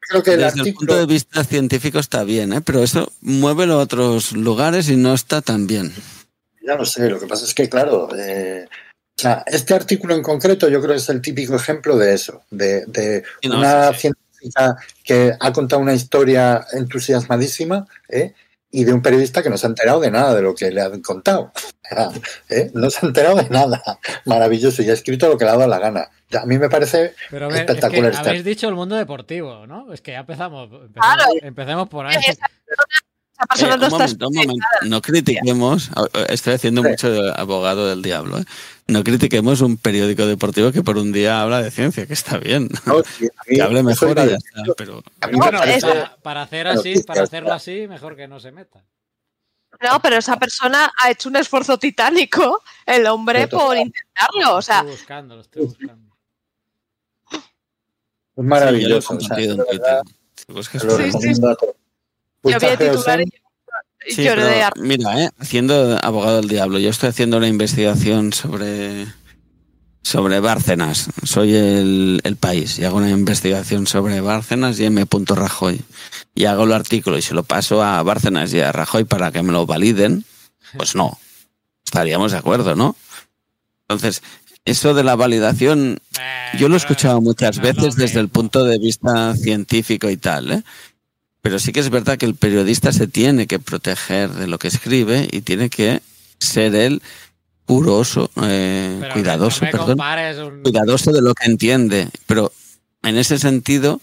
Creo 0.08 0.24
que 0.24 0.34
el 0.34 0.42
desde 0.42 0.62
el 0.62 0.74
punto 0.74 0.96
de 0.96 1.06
vista 1.06 1.44
científico 1.44 2.00
está 2.00 2.24
bien, 2.24 2.54
¿eh? 2.54 2.62
pero 2.62 2.84
eso 2.84 3.12
muévelo 3.22 3.76
a 3.76 3.84
otros 3.84 4.34
lugares 4.34 4.90
y 4.90 4.98
no 4.98 5.14
está 5.14 5.42
tan 5.42 5.68
bien. 5.68 5.92
Ya 6.66 6.76
lo 6.76 6.86
sé, 6.86 7.10
lo 7.10 7.20
que 7.20 7.28
pasa 7.28 7.46
es 7.46 7.54
que, 7.54 7.70
claro, 7.70 8.10
eh, 8.16 8.68
o 9.18 9.22
sea, 9.22 9.44
este 9.48 9.74
artículo 9.74 10.16
en 10.16 10.22
concreto 10.22 10.68
yo 10.68 10.80
creo 10.82 10.94
que 10.94 11.00
es 11.00 11.10
el 11.10 11.22
típico 11.22 11.56
ejemplo 11.56 11.98
de 11.98 12.14
eso, 12.14 12.44
de, 12.52 12.86
de 12.88 13.24
no, 13.48 13.58
una 13.58 13.88
sí, 13.90 13.94
sí. 13.94 14.00
científica 14.02 14.76
que 15.04 15.34
ha 15.40 15.54
contado 15.54 15.82
una 15.82 15.94
historia 15.94 16.66
entusiasmadísima 16.74 17.88
¿eh? 18.10 18.34
Y 18.72 18.84
de 18.84 18.94
un 18.94 19.02
periodista 19.02 19.42
que 19.42 19.50
no 19.50 19.58
se 19.58 19.68
ha 19.68 19.70
enterado 19.70 20.00
de 20.02 20.12
nada 20.12 20.36
de 20.36 20.42
lo 20.42 20.54
que 20.54 20.70
le 20.72 20.82
han 20.82 21.02
contado. 21.02 21.52
¿eh? 22.50 22.72
No 22.74 22.90
se 22.90 23.06
ha 23.06 23.08
enterado 23.08 23.38
de 23.38 23.50
nada. 23.50 23.82
Maravilloso 24.26 24.82
y 24.82 24.90
ha 24.90 24.94
escrito 24.94 25.30
lo 25.30 25.38
que 25.38 25.46
le 25.46 25.52
ha 25.52 25.56
dado 25.58 25.70
la 25.70 25.80
gana. 25.80 26.10
A 26.40 26.46
mí 26.46 26.58
me 26.58 26.70
parece 26.70 27.14
Pero 27.30 27.46
a 27.46 27.48
ver, 27.50 27.58
es 27.58 27.62
espectacular. 27.62 28.12
que 28.12 28.18
este 28.18 28.30
habéis 28.30 28.44
dicho 28.44 28.68
el 28.68 28.76
mundo 28.76 28.96
deportivo, 28.96 29.66
¿no? 29.68 29.94
Es 29.94 30.02
que 30.02 30.12
ya 30.12 30.20
empezamos. 30.20 30.66
Empecemos, 30.72 30.94
Claro. 30.94 31.24
empecemos 31.42 31.90
por 31.90 32.08
ahí. 32.08 32.16
Esa 33.54 33.68
esa 33.68 33.68
persona 33.68 33.76
Eh, 33.76 33.78
no 33.78 33.78
un 33.78 33.84
está 33.84 33.98
momento, 33.98 34.28
un 34.28 34.36
momento. 34.36 34.66
No 34.84 35.02
critiquemos, 35.02 35.90
estoy 36.30 36.54
haciendo 36.54 36.82
Sí. 36.84 36.90
mucho 36.90 37.10
de 37.12 37.34
abogado 37.36 37.88
del 37.88 38.02
diablo, 38.02 38.40
¿eh? 38.40 38.46
no 38.88 39.04
critiquemos 39.04 39.62
un 39.62 39.78
periódico 39.78 40.26
deportivo 40.26 40.72
que 40.72 40.82
por 40.84 40.98
un 40.98 41.12
día 41.12 41.42
habla 41.42 41.62
de 41.62 41.72
ciencia, 41.72 42.06
que 42.06 42.14
está 42.14 42.38
bien. 42.38 42.70
No, 42.86 43.04
sí, 43.04 43.28
Que 43.46 43.62
hable 43.62 43.84
mejor 43.84 44.12
y 44.12 44.16
ya 44.30 44.36
está, 44.38 44.64
pero 44.78 45.04
Bueno, 45.34 45.60
para, 45.60 46.16
para 46.22 46.42
hacer 46.44 46.68
así, 46.68 47.04
para 47.04 47.24
hacerlo 47.24 47.54
así, 47.54 47.88
mejor 47.88 48.16
que 48.16 48.28
no 48.28 48.40
se 48.40 48.52
meta. 48.52 48.84
No, 49.82 50.02
pero 50.02 50.16
esa 50.16 50.38
persona 50.38 50.90
ha 50.98 51.12
hecho 51.12 51.28
un 51.28 51.36
esfuerzo 51.36 51.78
titánico, 51.78 52.64
el 52.86 53.06
hombre, 53.08 53.50
por 53.50 53.76
intentarlo. 53.76 54.56
O 54.56 54.62
sea, 54.62 54.78
Estoy 54.78 54.92
buscando, 54.92 55.36
lo 55.36 55.42
estoy 55.42 55.66
buscando. 55.66 56.16
Es 57.34 57.42
Sí, 58.36 58.42
maravilloso. 58.42 59.18
yo 59.20 59.28
lo 59.28 59.36
he 59.36 59.38
o 59.38 59.38
sea, 59.46 59.54
en 59.54 59.58
Twitter. 59.66 60.02
Si 60.36 60.54
buscas 60.54 60.84
lo 60.86 60.98
Sí, 60.98 61.12
sí. 61.12 61.42
Yo 62.52 62.60
vi 62.60 62.66
el 62.68 62.78
Pucha, 62.78 62.92
titular 62.92 63.24
Sí, 64.08 64.22
de 64.22 64.30
pero 64.30 64.70
mira, 64.78 65.24
¿eh? 65.24 65.30
haciendo 65.40 66.00
abogado 66.04 66.38
del 66.38 66.48
diablo, 66.48 66.78
yo 66.78 66.90
estoy 66.90 67.10
haciendo 67.10 67.38
una 67.38 67.48
investigación 67.48 68.34
sobre 68.34 69.08
sobre 70.04 70.40
Bárcenas. 70.40 71.10
Soy 71.24 71.56
el, 71.56 72.22
el 72.24 72.36
país 72.36 72.78
y 72.78 72.86
hago 72.86 72.98
una 72.98 73.10
investigación 73.10 73.88
sobre 73.88 74.22
Bárcenas 74.22 74.80
y 74.80 74.86
M. 74.86 75.04
Rajoy. 75.28 75.82
Y 76.36 76.46
hago 76.46 76.66
el 76.66 76.74
artículo 76.74 77.18
y 77.18 77.24
se 77.24 77.34
lo 77.34 77.42
paso 77.42 77.82
a 77.82 78.04
Bárcenas 78.04 78.54
y 78.54 78.60
a 78.60 78.72
Rajoy 78.72 79.06
para 79.06 79.32
que 79.32 79.42
me 79.42 79.52
lo 79.52 79.66
validen. 79.66 80.24
Pues 80.78 80.96
no. 80.96 81.18
Estaríamos 81.84 82.34
de 82.34 82.38
acuerdo, 82.38 82.76
¿no? 82.76 82.96
Entonces, 83.88 84.22
eso 84.64 84.94
de 84.94 85.04
la 85.04 85.16
validación 85.16 86.00
yo 86.60 86.70
lo 86.70 86.76
he 86.76 86.78
escuchado 86.78 87.20
muchas 87.22 87.60
veces 87.60 87.96
desde 87.96 88.20
el 88.20 88.30
punto 88.30 88.64
de 88.64 88.78
vista 88.78 89.36
científico 89.36 90.10
y 90.10 90.18
tal, 90.18 90.52
¿eh? 90.52 90.64
Pero 91.46 91.60
sí 91.60 91.72
que 91.72 91.80
es 91.80 91.92
verdad 91.92 92.18
que 92.18 92.26
el 92.26 92.34
periodista 92.34 92.92
se 92.92 93.06
tiene 93.06 93.46
que 93.46 93.60
proteger 93.60 94.32
de 94.32 94.48
lo 94.48 94.58
que 94.58 94.68
escribe 94.68 95.28
y 95.32 95.42
tiene 95.42 95.70
que 95.70 96.02
ser 96.40 96.74
él 96.74 97.04
curoso, 97.68 98.32
eh, 98.42 99.08
cuidadoso, 99.14 99.64
no 99.64 99.70
perdón, 99.70 99.88
compares 99.90 100.40
un- 100.40 100.64
cuidadoso 100.64 101.12
de 101.12 101.22
lo 101.22 101.36
que 101.36 101.46
entiende. 101.46 102.10
Pero 102.26 102.52
en 103.04 103.18
ese 103.18 103.38
sentido, 103.38 104.02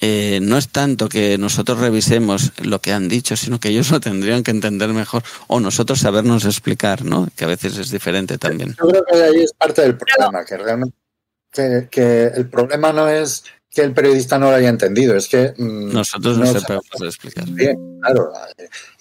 eh, 0.00 0.38
no 0.40 0.56
es 0.56 0.68
tanto 0.68 1.08
que 1.08 1.36
nosotros 1.36 1.80
revisemos 1.80 2.52
lo 2.62 2.80
que 2.80 2.92
han 2.92 3.08
dicho, 3.08 3.36
sino 3.36 3.58
que 3.58 3.70
ellos 3.70 3.90
lo 3.90 3.98
tendrían 3.98 4.44
que 4.44 4.52
entender 4.52 4.90
mejor 4.90 5.24
o 5.48 5.58
nosotros 5.58 5.98
sabernos 5.98 6.44
explicar, 6.44 7.04
¿no? 7.04 7.26
Que 7.34 7.42
a 7.42 7.48
veces 7.48 7.76
es 7.76 7.90
diferente 7.90 8.38
también. 8.38 8.76
Yo 8.80 8.86
creo 8.86 9.04
que 9.04 9.20
ahí 9.20 9.42
es 9.42 9.52
parte 9.52 9.82
del 9.82 9.96
problema, 9.96 10.44
que 10.44 10.56
realmente 10.58 10.96
que, 11.50 11.88
que 11.90 12.26
el 12.26 12.48
problema 12.48 12.92
no 12.92 13.08
es 13.08 13.42
que 13.78 13.84
el 13.84 13.94
periodista 13.94 14.40
no 14.40 14.50
lo 14.50 14.56
haya 14.56 14.70
entendido, 14.70 15.14
es 15.14 15.28
que 15.28 15.54
mm, 15.56 15.92
Nosotros 15.92 16.36
no, 16.36 16.52
no 16.52 16.60
sabemos 16.60 16.84
explicar. 17.00 17.44
bien, 17.50 18.00
claro. 18.00 18.32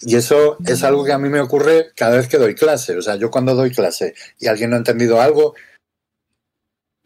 Y 0.01 0.15
eso 0.15 0.55
es 0.67 0.83
algo 0.83 1.03
que 1.03 1.13
a 1.13 1.17
mí 1.17 1.29
me 1.29 1.41
ocurre 1.41 1.93
cada 1.95 2.17
vez 2.17 2.27
que 2.27 2.37
doy 2.37 2.53
clase. 2.53 2.95
O 2.95 3.01
sea, 3.01 3.15
yo 3.15 3.31
cuando 3.31 3.55
doy 3.55 3.71
clase 3.71 4.13
y 4.37 4.45
alguien 4.45 4.69
no 4.69 4.75
ha 4.75 4.79
entendido 4.79 5.19
algo, 5.19 5.55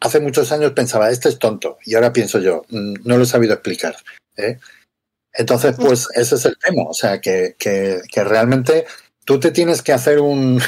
hace 0.00 0.20
muchos 0.20 0.52
años 0.52 0.72
pensaba, 0.72 1.08
este 1.08 1.30
es 1.30 1.38
tonto. 1.38 1.78
Y 1.86 1.94
ahora 1.94 2.12
pienso 2.12 2.40
yo, 2.40 2.66
mm, 2.68 2.96
no 3.04 3.16
lo 3.16 3.22
he 3.22 3.26
sabido 3.26 3.54
explicar. 3.54 3.96
¿eh? 4.36 4.58
Entonces, 5.32 5.74
pues 5.74 6.08
ese 6.14 6.34
es 6.34 6.44
el 6.44 6.58
tema. 6.58 6.82
O 6.82 6.92
sea, 6.92 7.22
que, 7.22 7.56
que, 7.58 8.02
que 8.12 8.22
realmente 8.22 8.84
tú 9.24 9.38
te 9.40 9.50
tienes 9.50 9.82
que 9.82 9.92
hacer 9.92 10.20
un, 10.20 10.62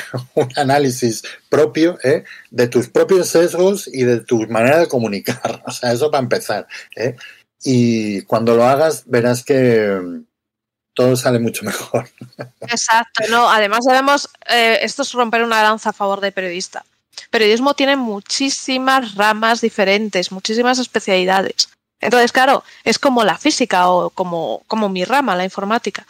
análisis 0.57 1.23
propio 1.49 1.99
¿eh? 2.03 2.25
de 2.51 2.69
tus 2.69 2.89
propios 2.89 3.29
sesgos 3.29 3.89
y 3.89 4.05
de 4.05 4.21
tu 4.21 4.47
manera 4.49 4.79
de 4.79 4.89
comunicar. 4.89 5.63
O 5.67 5.71
sea, 5.71 5.93
eso 5.93 6.11
para 6.11 6.23
empezar. 6.23 6.67
¿eh? 6.97 7.17
Y 7.63 8.23
cuando 8.23 8.55
lo 8.57 8.65
hagas, 8.65 9.05
verás 9.07 9.43
que 9.43 9.99
mm, 10.03 10.25
todo 10.95 11.17
sale 11.17 11.39
mucho 11.39 11.65
mejor. 11.65 12.09
Exacto, 12.61 13.25
no. 13.31 13.49
Además 13.49 13.85
debemos, 13.87 14.29
eh, 14.49 14.79
esto 14.83 15.03
es 15.03 15.13
romper 15.13 15.43
una 15.43 15.63
lanza 15.63 15.91
a 15.91 15.95
favor 15.95 16.21
del 16.21 16.33
periodista. 16.33 16.85
Periodismo 17.31 17.75
tiene 17.75 17.97
muchísimas 17.97 19.15
ramas 19.15 19.61
diferentes, 19.61 20.33
muchísimas 20.33 20.79
especialidades. 20.79 21.69
Entonces, 22.01 22.33
claro, 22.33 22.63
es 22.85 22.99
como 22.99 23.25
la 23.25 23.39
física 23.39 23.89
o 23.89 24.11
como, 24.11 24.63
como 24.67 24.89
mi 24.89 25.05
rama, 25.05 25.37
la 25.37 25.45
informática. 25.45 26.07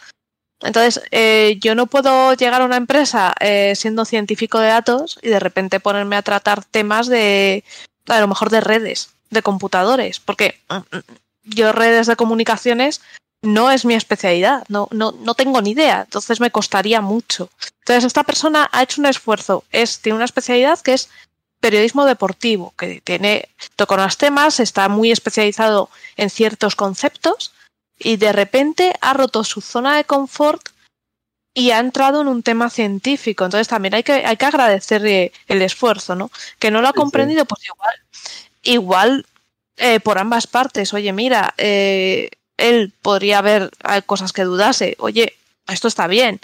Entonces, 0.64 1.02
eh, 1.10 1.58
yo 1.60 1.74
no 1.74 1.86
puedo 1.86 2.32
llegar 2.34 2.62
a 2.62 2.64
una 2.64 2.78
empresa 2.78 3.34
eh, 3.38 3.74
siendo 3.76 4.04
científico 4.04 4.58
de 4.58 4.68
datos 4.68 5.18
y 5.22 5.28
de 5.28 5.38
repente 5.38 5.78
ponerme 5.78 6.16
a 6.16 6.22
tratar 6.22 6.64
temas 6.64 7.06
de, 7.06 7.64
a 8.08 8.20
lo 8.20 8.28
mejor 8.28 8.50
de 8.50 8.62
redes, 8.62 9.10
de 9.30 9.42
computadores, 9.42 10.20
porque 10.20 10.58
mm, 10.70 10.96
mm, 10.96 11.02
yo 11.44 11.72
redes 11.72 12.06
de 12.06 12.16
comunicaciones 12.16 13.02
no 13.42 13.70
es 13.70 13.84
mi 13.84 13.92
especialidad, 13.92 14.64
no, 14.68 14.88
no, 14.90 15.12
no 15.12 15.34
tengo 15.34 15.60
ni 15.60 15.72
idea, 15.72 16.02
entonces 16.06 16.40
me 16.40 16.50
costaría 16.50 17.02
mucho. 17.02 17.50
Entonces, 17.80 18.04
esta 18.04 18.24
persona 18.24 18.70
ha 18.72 18.82
hecho 18.82 19.02
un 19.02 19.06
esfuerzo, 19.06 19.64
es, 19.70 20.00
tiene 20.00 20.16
una 20.16 20.24
especialidad 20.24 20.80
que 20.80 20.94
es 20.94 21.10
periodismo 21.60 22.06
deportivo, 22.06 22.72
que 22.78 23.02
tiene, 23.02 23.50
toca 23.76 23.96
unos 23.96 24.16
temas, 24.16 24.60
está 24.60 24.88
muy 24.88 25.10
especializado 25.10 25.90
en 26.16 26.30
ciertos 26.30 26.74
conceptos 26.74 27.53
y 27.98 28.16
de 28.16 28.32
repente 28.32 28.92
ha 29.00 29.12
roto 29.14 29.44
su 29.44 29.60
zona 29.60 29.96
de 29.96 30.04
confort 30.04 30.68
y 31.54 31.70
ha 31.70 31.78
entrado 31.78 32.20
en 32.20 32.28
un 32.28 32.42
tema 32.42 32.68
científico. 32.68 33.44
Entonces 33.44 33.68
también 33.68 33.94
hay 33.94 34.02
que, 34.02 34.12
hay 34.12 34.36
que 34.36 34.44
agradecerle 34.46 35.32
el 35.46 35.62
esfuerzo, 35.62 36.14
¿no? 36.16 36.30
Que 36.58 36.70
no 36.70 36.80
lo 36.80 36.88
ha 36.88 36.90
Sí, 36.90 36.96
sí. 36.96 37.00
comprendido, 37.00 37.44
pues 37.44 37.62
igual, 37.64 37.94
igual 38.62 39.26
eh, 39.76 40.00
por 40.00 40.18
ambas 40.18 40.46
partes. 40.48 40.92
Oye, 40.94 41.12
mira, 41.12 41.54
eh, 41.56 42.30
él 42.56 42.92
podría 43.02 43.38
haber 43.38 43.70
hay 43.84 44.02
cosas 44.02 44.32
que 44.32 44.42
dudase. 44.44 44.96
Oye, 44.98 45.34
esto 45.68 45.88
está 45.88 46.06
bien. 46.08 46.40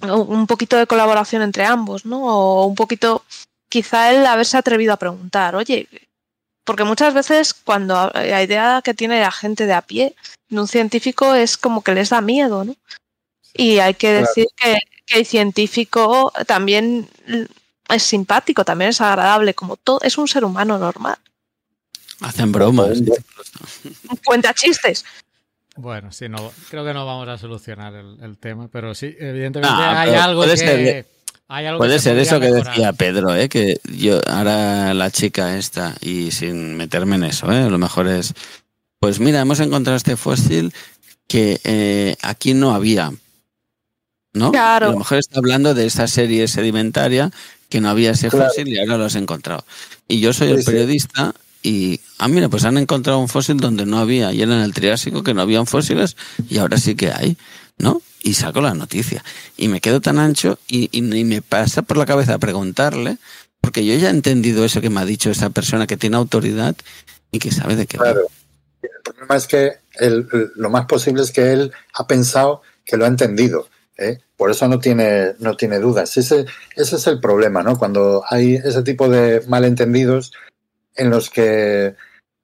Un 0.00 0.46
poquito 0.48 0.76
de 0.76 0.86
colaboración 0.88 1.42
entre 1.42 1.64
ambos, 1.64 2.04
¿no? 2.06 2.24
O 2.24 2.66
un 2.66 2.74
poquito, 2.74 3.24
quizá 3.68 4.10
él 4.12 4.26
haberse 4.26 4.56
atrevido 4.56 4.92
a 4.92 4.96
preguntar, 4.96 5.54
oye, 5.54 5.88
porque 6.64 6.84
muchas 6.84 7.12
veces 7.14 7.54
cuando 7.54 8.10
la 8.14 8.42
idea 8.42 8.80
que 8.84 8.94
tiene 8.94 9.20
la 9.20 9.32
gente 9.32 9.66
de 9.66 9.72
a 9.74 9.82
pie 9.82 10.14
de 10.48 10.60
un 10.60 10.68
científico 10.68 11.34
es 11.34 11.56
como 11.56 11.82
que 11.82 11.94
les 11.94 12.10
da 12.10 12.20
miedo, 12.20 12.64
¿no? 12.64 12.74
Y 13.54 13.78
hay 13.78 13.94
que 13.94 14.08
Claro. 14.10 14.26
decir 14.26 14.46
que, 14.56 14.78
que 15.06 15.18
el 15.20 15.26
científico 15.26 16.32
también 16.46 17.08
es 17.88 18.02
simpático, 18.02 18.64
también 18.64 18.90
es 18.90 19.00
agradable, 19.00 19.54
como 19.54 19.76
todo, 19.76 20.00
es 20.02 20.16
un 20.18 20.28
ser 20.28 20.44
humano 20.44 20.78
normal. 20.78 21.16
Hacen 22.20 22.52
bromas. 22.52 22.98
Cuenta 24.24 24.54
chistes. 24.54 25.04
Bueno, 25.76 26.12
sí, 26.12 26.28
no, 26.28 26.52
creo 26.70 26.84
que 26.84 26.92
no 26.94 27.04
vamos 27.06 27.28
a 27.28 27.38
solucionar 27.38 27.94
el, 27.94 28.22
el 28.22 28.38
tema, 28.38 28.68
pero 28.68 28.94
sí, 28.94 29.14
evidentemente 29.18 29.74
Ah, 29.82 30.02
hay 30.02 30.14
algo 30.14 30.42
puede 30.42 30.52
que... 30.52 30.58
ser- 30.58 31.06
hay 31.48 31.66
algo 31.66 31.78
Puede 31.78 31.94
que 31.94 31.98
se 31.98 32.10
ser 32.10 32.18
eso 32.18 32.40
que 32.40 32.50
decía 32.50 32.92
Pedro, 32.92 33.34
¿eh? 33.36 33.48
que 33.48 33.78
yo 33.94 34.20
ahora 34.26 34.94
la 34.94 35.10
chica 35.10 35.58
esta, 35.58 35.96
y 36.00 36.30
sin 36.30 36.76
meterme 36.76 37.16
en 37.16 37.24
eso, 37.24 37.50
¿eh? 37.52 37.62
a 37.62 37.68
lo 37.68 37.78
mejor 37.78 38.08
es, 38.08 38.32
pues 39.00 39.20
mira, 39.20 39.40
hemos 39.40 39.60
encontrado 39.60 39.96
este 39.96 40.16
fósil 40.16 40.72
que 41.28 41.60
eh, 41.64 42.16
aquí 42.22 42.54
no 42.54 42.74
había, 42.74 43.12
¿no? 44.32 44.50
Claro. 44.52 44.88
A 44.88 44.92
lo 44.92 44.98
mejor 44.98 45.18
está 45.18 45.38
hablando 45.38 45.74
de 45.74 45.86
esta 45.86 46.06
serie 46.06 46.48
sedimentaria 46.48 47.30
que 47.68 47.80
no 47.80 47.88
había 47.88 48.10
ese 48.12 48.28
Claro. 48.28 48.48
fósil 48.48 48.68
y 48.68 48.78
ahora 48.78 48.98
lo 48.98 49.04
has 49.04 49.14
encontrado. 49.14 49.64
Y 50.08 50.20
yo 50.20 50.32
soy 50.32 50.48
Sí, 50.48 50.54
el 50.54 50.64
periodista 50.64 51.34
y, 51.62 52.00
ah, 52.18 52.28
mira, 52.28 52.48
pues 52.48 52.64
han 52.64 52.76
encontrado 52.76 53.18
un 53.18 53.28
fósil 53.28 53.56
donde 53.58 53.86
no 53.86 53.98
había, 53.98 54.32
y 54.32 54.42
era 54.42 54.54
en 54.54 54.62
el 54.62 54.74
Triásico 54.74 55.22
que 55.22 55.32
no 55.32 55.42
habían 55.42 55.66
fósiles 55.66 56.16
y 56.48 56.58
ahora 56.58 56.76
sí 56.78 56.94
que 56.96 57.12
hay, 57.12 57.36
¿no? 57.78 58.02
Y 58.22 58.34
saco 58.34 58.60
la 58.60 58.74
noticia. 58.74 59.24
Y 59.56 59.68
me 59.68 59.80
quedo 59.80 60.00
tan 60.00 60.18
ancho 60.18 60.58
y, 60.68 60.88
y 60.92 61.02
me 61.02 61.42
pasa 61.42 61.82
por 61.82 61.96
la 61.96 62.06
cabeza 62.06 62.38
preguntarle, 62.38 63.18
porque 63.60 63.84
yo 63.84 63.94
ya 63.94 64.08
he 64.08 64.10
entendido 64.10 64.64
eso 64.64 64.80
que 64.80 64.90
me 64.90 65.00
ha 65.00 65.04
dicho 65.04 65.30
esa 65.30 65.50
persona 65.50 65.86
que 65.86 65.96
tiene 65.96 66.16
autoridad 66.16 66.76
y 67.30 67.38
que 67.38 67.50
sabe 67.50 67.76
de 67.76 67.86
qué. 67.86 67.98
Claro. 67.98 68.26
El 68.82 68.90
problema 69.04 69.36
es 69.36 69.46
que 69.46 69.72
lo 70.56 70.70
más 70.70 70.86
posible 70.86 71.22
es 71.22 71.30
que 71.30 71.52
él 71.52 71.72
ha 71.94 72.06
pensado 72.06 72.62
que 72.84 72.96
lo 72.96 73.04
ha 73.04 73.08
entendido. 73.08 73.68
¿eh? 73.96 74.18
Por 74.36 74.50
eso 74.50 74.68
no 74.68 74.78
tiene, 74.78 75.34
no 75.38 75.56
tiene 75.56 75.78
dudas. 75.78 76.16
Ese, 76.16 76.46
ese 76.76 76.96
es 76.96 77.06
el 77.06 77.20
problema, 77.20 77.62
¿no? 77.62 77.78
Cuando 77.78 78.24
hay 78.28 78.54
ese 78.54 78.82
tipo 78.82 79.08
de 79.08 79.42
malentendidos 79.48 80.32
en 80.94 81.10
los 81.10 81.30
que, 81.30 81.94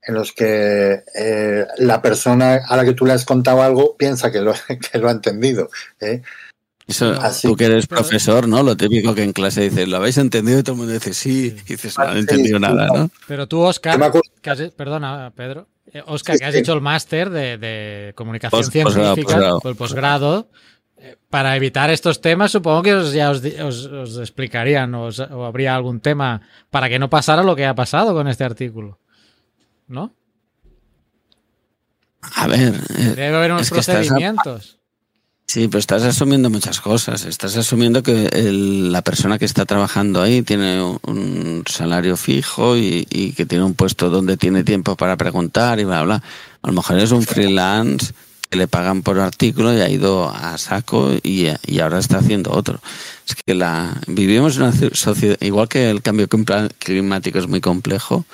en 0.09 0.15
los 0.15 0.33
que 0.33 1.05
eh, 1.15 1.67
la 1.79 2.01
persona 2.03 2.61
a 2.67 2.77
la 2.77 2.85
que 2.85 2.95
tú 2.95 3.05
le 3.07 3.13
has 3.13 3.25
contado 3.25 3.63
algo 3.63 3.97
piensa 3.97 4.33
que 4.33 4.41
lo, 4.41 4.53
que 4.93 4.99
lo 4.99 5.09
ha 5.09 5.13
entendido. 5.13 5.69
¿eh? 6.01 6.23
Eso, 6.87 7.13
Así 7.21 7.47
tú 7.47 7.55
que 7.55 7.67
eres 7.67 7.87
profesor, 7.87 8.49
¿no? 8.49 8.63
Lo 8.63 8.75
típico 8.75 9.15
que 9.15 9.23
en 9.23 9.33
clase 9.35 9.69
dices, 9.69 9.87
¿lo 9.87 9.99
habéis 9.99 10.17
entendido? 10.17 10.59
Y 10.61 10.63
todo 10.63 10.73
el 10.73 10.79
mundo 10.79 10.93
dice, 10.95 11.13
sí. 11.13 11.49
Y 11.49 11.73
dices, 11.73 11.99
no, 11.99 12.07
no 12.07 12.15
he 12.15 12.19
entendido 12.21 12.57
sí, 12.57 12.63
nada, 12.63 12.87
no. 12.87 12.95
¿no? 12.95 13.11
Pero 13.27 13.47
tú, 13.47 13.61
Oscar, 13.61 14.11
que 14.41 14.51
has- 14.51 14.71
perdona, 14.75 15.31
Pedro. 15.37 15.69
Eh, 15.93 16.03
Oscar, 16.07 16.37
Sí, 16.37 16.41
que 16.41 16.45
has 16.47 16.55
sí. 16.55 16.61
hecho 16.61 16.73
el 16.73 16.81
máster 16.81 17.29
de, 17.29 17.59
de 17.59 18.13
comunicación 18.15 18.59
Pos- 18.63 18.71
posgrado, 18.71 19.15
científica, 19.15 19.35
posgrado. 19.35 19.61
o 19.63 19.69
el 19.69 19.77
posgrado, 19.77 20.49
eh, 20.97 21.17
para 21.29 21.55
evitar 21.57 21.91
estos 21.91 22.23
temas, 22.23 22.51
supongo 22.53 22.83
que 22.83 22.95
os, 22.95 23.13
ya 23.13 23.31
os, 23.31 23.43
di- 23.43 23.61
os- 23.61 23.85
os 23.85 24.17
explicarían 24.19 24.95
o, 24.95 25.05
os- 25.05 25.21
o 25.21 25.45
habría 25.45 25.75
algún 25.75 26.01
tema 26.01 26.41
para 26.71 26.89
que 26.89 26.99
no 26.99 27.11
pasara 27.11 27.43
lo 27.43 27.55
que 27.55 27.67
ha 27.67 27.75
pasado 27.75 28.15
con 28.15 28.29
este 28.29 28.45
artículo. 28.45 28.99
¿No? 29.89 30.13
A 32.35 32.47
ver, 32.47 32.75
eh, 32.97 33.15
Debe 33.17 33.37
haber 33.37 33.53
unos 33.53 33.71
procedimientos. 33.71 34.79
Sí, 35.47 35.67
pero 35.69 35.79
estás 35.79 36.03
asumiendo 36.03 36.51
muchas 36.51 36.79
cosas. 36.81 37.25
Estás 37.25 37.57
asumiendo 37.57 38.03
que 38.03 38.27
el- 38.27 38.93
la 38.93 39.01
persona 39.01 39.39
que 39.39 39.47
está 39.47 39.65
trabajando 39.65 40.21
ahí 40.21 40.43
tiene 40.43 40.83
un, 40.83 40.99
un 41.05 41.65
salario 41.67 42.19
fijo 42.19 42.77
y, 42.77 43.07
y 43.09 43.33
que 43.33 43.47
tiene 43.47 43.65
un 43.65 43.73
puesto 43.73 44.11
donde 44.11 44.37
tiene 44.37 44.63
tiempo 44.63 44.95
para 44.95 45.17
preguntar 45.17 45.81
y 45.81 45.85
bla, 45.85 46.03
bla. 46.03 46.23
A 46.63 46.67
lo 46.67 46.73
mejor 46.75 46.99
es 46.99 47.13
un 47.13 47.23
freelance 47.23 48.13
que 48.51 48.59
le 48.59 48.69
pagan 48.69 49.03
por 49.03 49.19
artículo 49.21 49.73
y 49.77 49.81
ha 49.81 49.89
ido 49.89 50.29
a 50.29 50.59
saco 50.59 51.13
y, 51.23 51.49
y 51.67 51.79
ahora 51.81 51.99
está 51.99 52.19
haciendo 52.19 52.51
otro. 52.53 52.81
Es 53.27 53.35
que 53.35 53.55
la 53.55 53.99
vivimos 54.07 54.57
en 54.57 54.63
una 54.65 54.73
ci- 54.73 54.95
sociedad, 54.95 55.37
igual 55.41 55.69
que 55.69 55.89
el 55.89 56.03
cambio 56.03 56.29
climático 56.79 57.39
es 57.39 57.47
muy 57.49 57.61
complejo, 57.63 58.27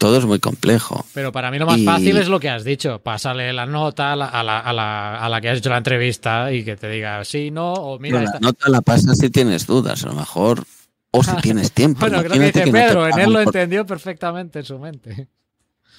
todo 0.00 0.16
es 0.16 0.24
muy 0.24 0.38
complejo. 0.40 1.04
Pero 1.12 1.30
para 1.30 1.50
mí 1.50 1.58
lo 1.58 1.66
más 1.66 1.76
Y- 1.78 1.84
fácil 1.84 2.16
es 2.16 2.26
lo 2.28 2.40
que 2.40 2.48
has 2.48 2.64
dicho. 2.64 3.00
Pásale 3.00 3.52
la 3.52 3.66
nota 3.66 4.14
a 4.14 4.16
la, 4.16 4.24
a, 4.26 4.42
la, 4.42 4.58
a, 4.58 4.72
la, 4.72 5.16
a 5.18 5.28
la 5.28 5.40
que 5.42 5.50
has 5.50 5.58
hecho 5.58 5.68
la 5.68 5.76
entrevista 5.76 6.50
y 6.52 6.64
que 6.64 6.74
te 6.74 6.88
diga 6.88 7.22
sí, 7.26 7.50
no, 7.50 7.74
o 7.74 7.98
mira, 7.98 8.14
Pero 8.18 8.24
la 8.24 8.36
esta- 8.36 8.40
nota 8.40 8.68
la 8.70 8.80
pasas 8.80 9.18
si 9.18 9.28
tienes 9.28 9.66
dudas, 9.66 10.02
a 10.04 10.06
lo 10.08 10.14
mejor, 10.14 10.64
o 11.10 11.22
si 11.22 11.36
tienes 11.42 11.72
tiempo. 11.72 12.00
Bueno, 12.00 12.20
creo 12.24 12.32
que 12.32 12.46
dice 12.46 12.72
Pedro, 12.72 13.06
en 13.06 13.18
él 13.18 13.26
lo 13.30 13.34
por- 13.44 13.54
entendió 13.54 13.84
perfectamente 13.84 14.60
en 14.60 14.64
su 14.64 14.78
mente. 14.78 15.28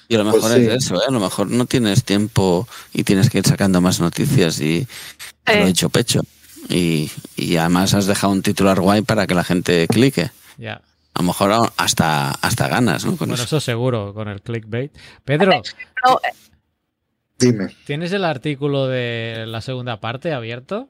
Y 0.08 0.16
a 0.16 0.18
lo 0.18 0.24
mejor 0.24 0.40
Pues 0.40 0.52
sí. 0.54 0.60
es 0.66 0.84
eso, 0.84 0.96
¿eh? 0.96 1.04
a 1.08 1.12
lo 1.12 1.20
mejor 1.20 1.48
no 1.48 1.64
tienes 1.66 2.02
tiempo 2.02 2.66
y 2.92 3.04
tienes 3.04 3.30
que 3.30 3.38
ir 3.38 3.46
sacando 3.46 3.80
más 3.80 4.00
noticias 4.00 4.60
y 4.60 4.84
te 5.44 5.54
lo 5.56 5.62
he 5.62 5.66
Eh, 5.68 5.70
hecho 5.70 5.88
pecho. 5.90 6.22
Y, 6.68 7.08
y 7.36 7.56
además 7.56 7.94
has 7.94 8.06
dejado 8.06 8.32
un 8.32 8.42
titular 8.42 8.80
guay 8.80 9.02
para 9.02 9.28
que 9.28 9.34
la 9.34 9.44
gente 9.44 9.86
clique. 9.86 10.32
Ya. 10.58 10.82
A 11.14 11.20
lo 11.20 11.26
mejor 11.26 11.52
hasta, 11.76 12.30
hasta 12.30 12.68
ganas, 12.68 13.04
¿no? 13.04 13.10
Con 13.12 13.28
Bueno, 13.28 13.34
eso. 13.34 13.44
eso 13.44 13.60
seguro, 13.60 14.14
con 14.14 14.28
el 14.28 14.40
clickbait. 14.40 14.96
Pedro, 15.24 15.62
no, 16.06 16.18
Dime. 17.38 17.68
¿tienes 17.84 18.12
el 18.12 18.24
artículo 18.24 18.86
de 18.86 19.44
la 19.46 19.60
segunda 19.60 20.00
parte 20.00 20.32
abierto? 20.32 20.88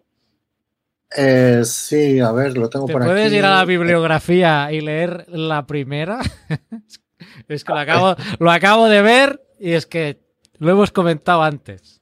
Eh, 1.16 1.62
sí, 1.64 2.20
a 2.20 2.30
ver, 2.32 2.56
lo 2.56 2.70
tengo 2.70 2.86
¿Te 2.86 2.92
por 2.92 3.04
puedes 3.04 3.26
aquí. 3.26 3.36
ir 3.36 3.44
a 3.44 3.56
la 3.56 3.64
bibliografía 3.64 4.70
y 4.72 4.80
leer 4.80 5.26
la 5.28 5.66
primera? 5.66 6.20
es 7.48 7.64
que 7.64 7.72
lo 7.72 7.78
acabo, 7.78 8.16
lo 8.38 8.50
acabo 8.50 8.88
de 8.88 9.02
ver 9.02 9.42
y 9.58 9.72
es 9.72 9.86
que 9.86 10.20
lo 10.58 10.70
hemos 10.70 10.90
comentado 10.92 11.42
antes. 11.42 12.00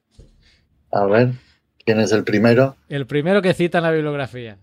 A 0.92 1.06
ver, 1.06 1.32
¿quién 1.84 2.00
es 2.00 2.12
el 2.12 2.24
primero? 2.24 2.76
El 2.88 3.06
primero 3.06 3.40
que 3.40 3.54
cita 3.54 3.78
en 3.78 3.84
la 3.84 3.90
bibliografía. 3.90 4.58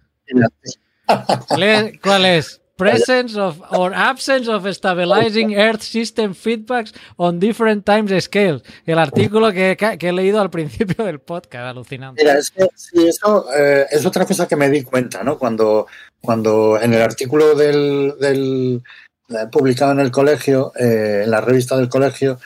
¿Cuál 2.02 2.26
es? 2.26 2.62
Presence 2.78 3.36
of 3.36 3.60
or 3.72 3.92
absence 3.94 4.48
of 4.48 4.72
stabilizing 4.72 5.56
Earth 5.56 5.82
system 5.82 6.36
feedbacks 6.36 6.94
on 7.18 7.40
different 7.40 7.86
times 7.86 8.12
scales. 8.24 8.62
El 8.86 9.00
artículo 9.00 9.52
que, 9.52 9.76
que 9.76 10.10
he 10.10 10.14
leído 10.14 10.40
al 10.40 10.52
principio 10.52 11.04
del 11.04 11.20
podcast, 11.20 11.66
alucinante. 11.66 12.24
Mira, 12.24 12.38
es 12.38 12.52
que 12.52 12.68
sí, 12.76 13.08
eso 13.08 13.48
eh, 13.52 13.88
es 13.90 14.06
otra 14.06 14.26
cosa 14.26 14.48
que 14.48 14.56
me 14.56 14.70
di 14.70 14.84
cuenta, 14.84 15.24
¿no? 15.24 15.40
Cuando, 15.40 15.88
cuando 16.22 16.80
en 16.80 16.94
el 16.94 17.02
artículo 17.02 17.56
del, 17.56 18.14
del 18.20 18.84
eh, 19.30 19.48
publicado 19.52 19.94
en 19.94 20.00
el 20.00 20.12
colegio, 20.12 20.72
eh, 20.80 21.24
en 21.24 21.32
la 21.32 21.42
revista 21.42 21.76
del 21.78 21.90
colegio, 21.90 22.40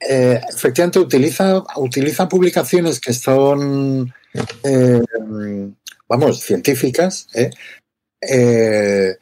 eh, 0.00 0.40
efectivamente 0.48 0.98
utiliza, 0.98 1.62
utiliza 1.76 2.26
publicaciones 2.26 3.00
que 3.00 3.12
son, 3.12 4.12
eh, 4.62 5.02
vamos, 6.08 6.40
científicas, 6.40 7.28
¿eh? 7.34 7.50
Eh, 8.26 9.16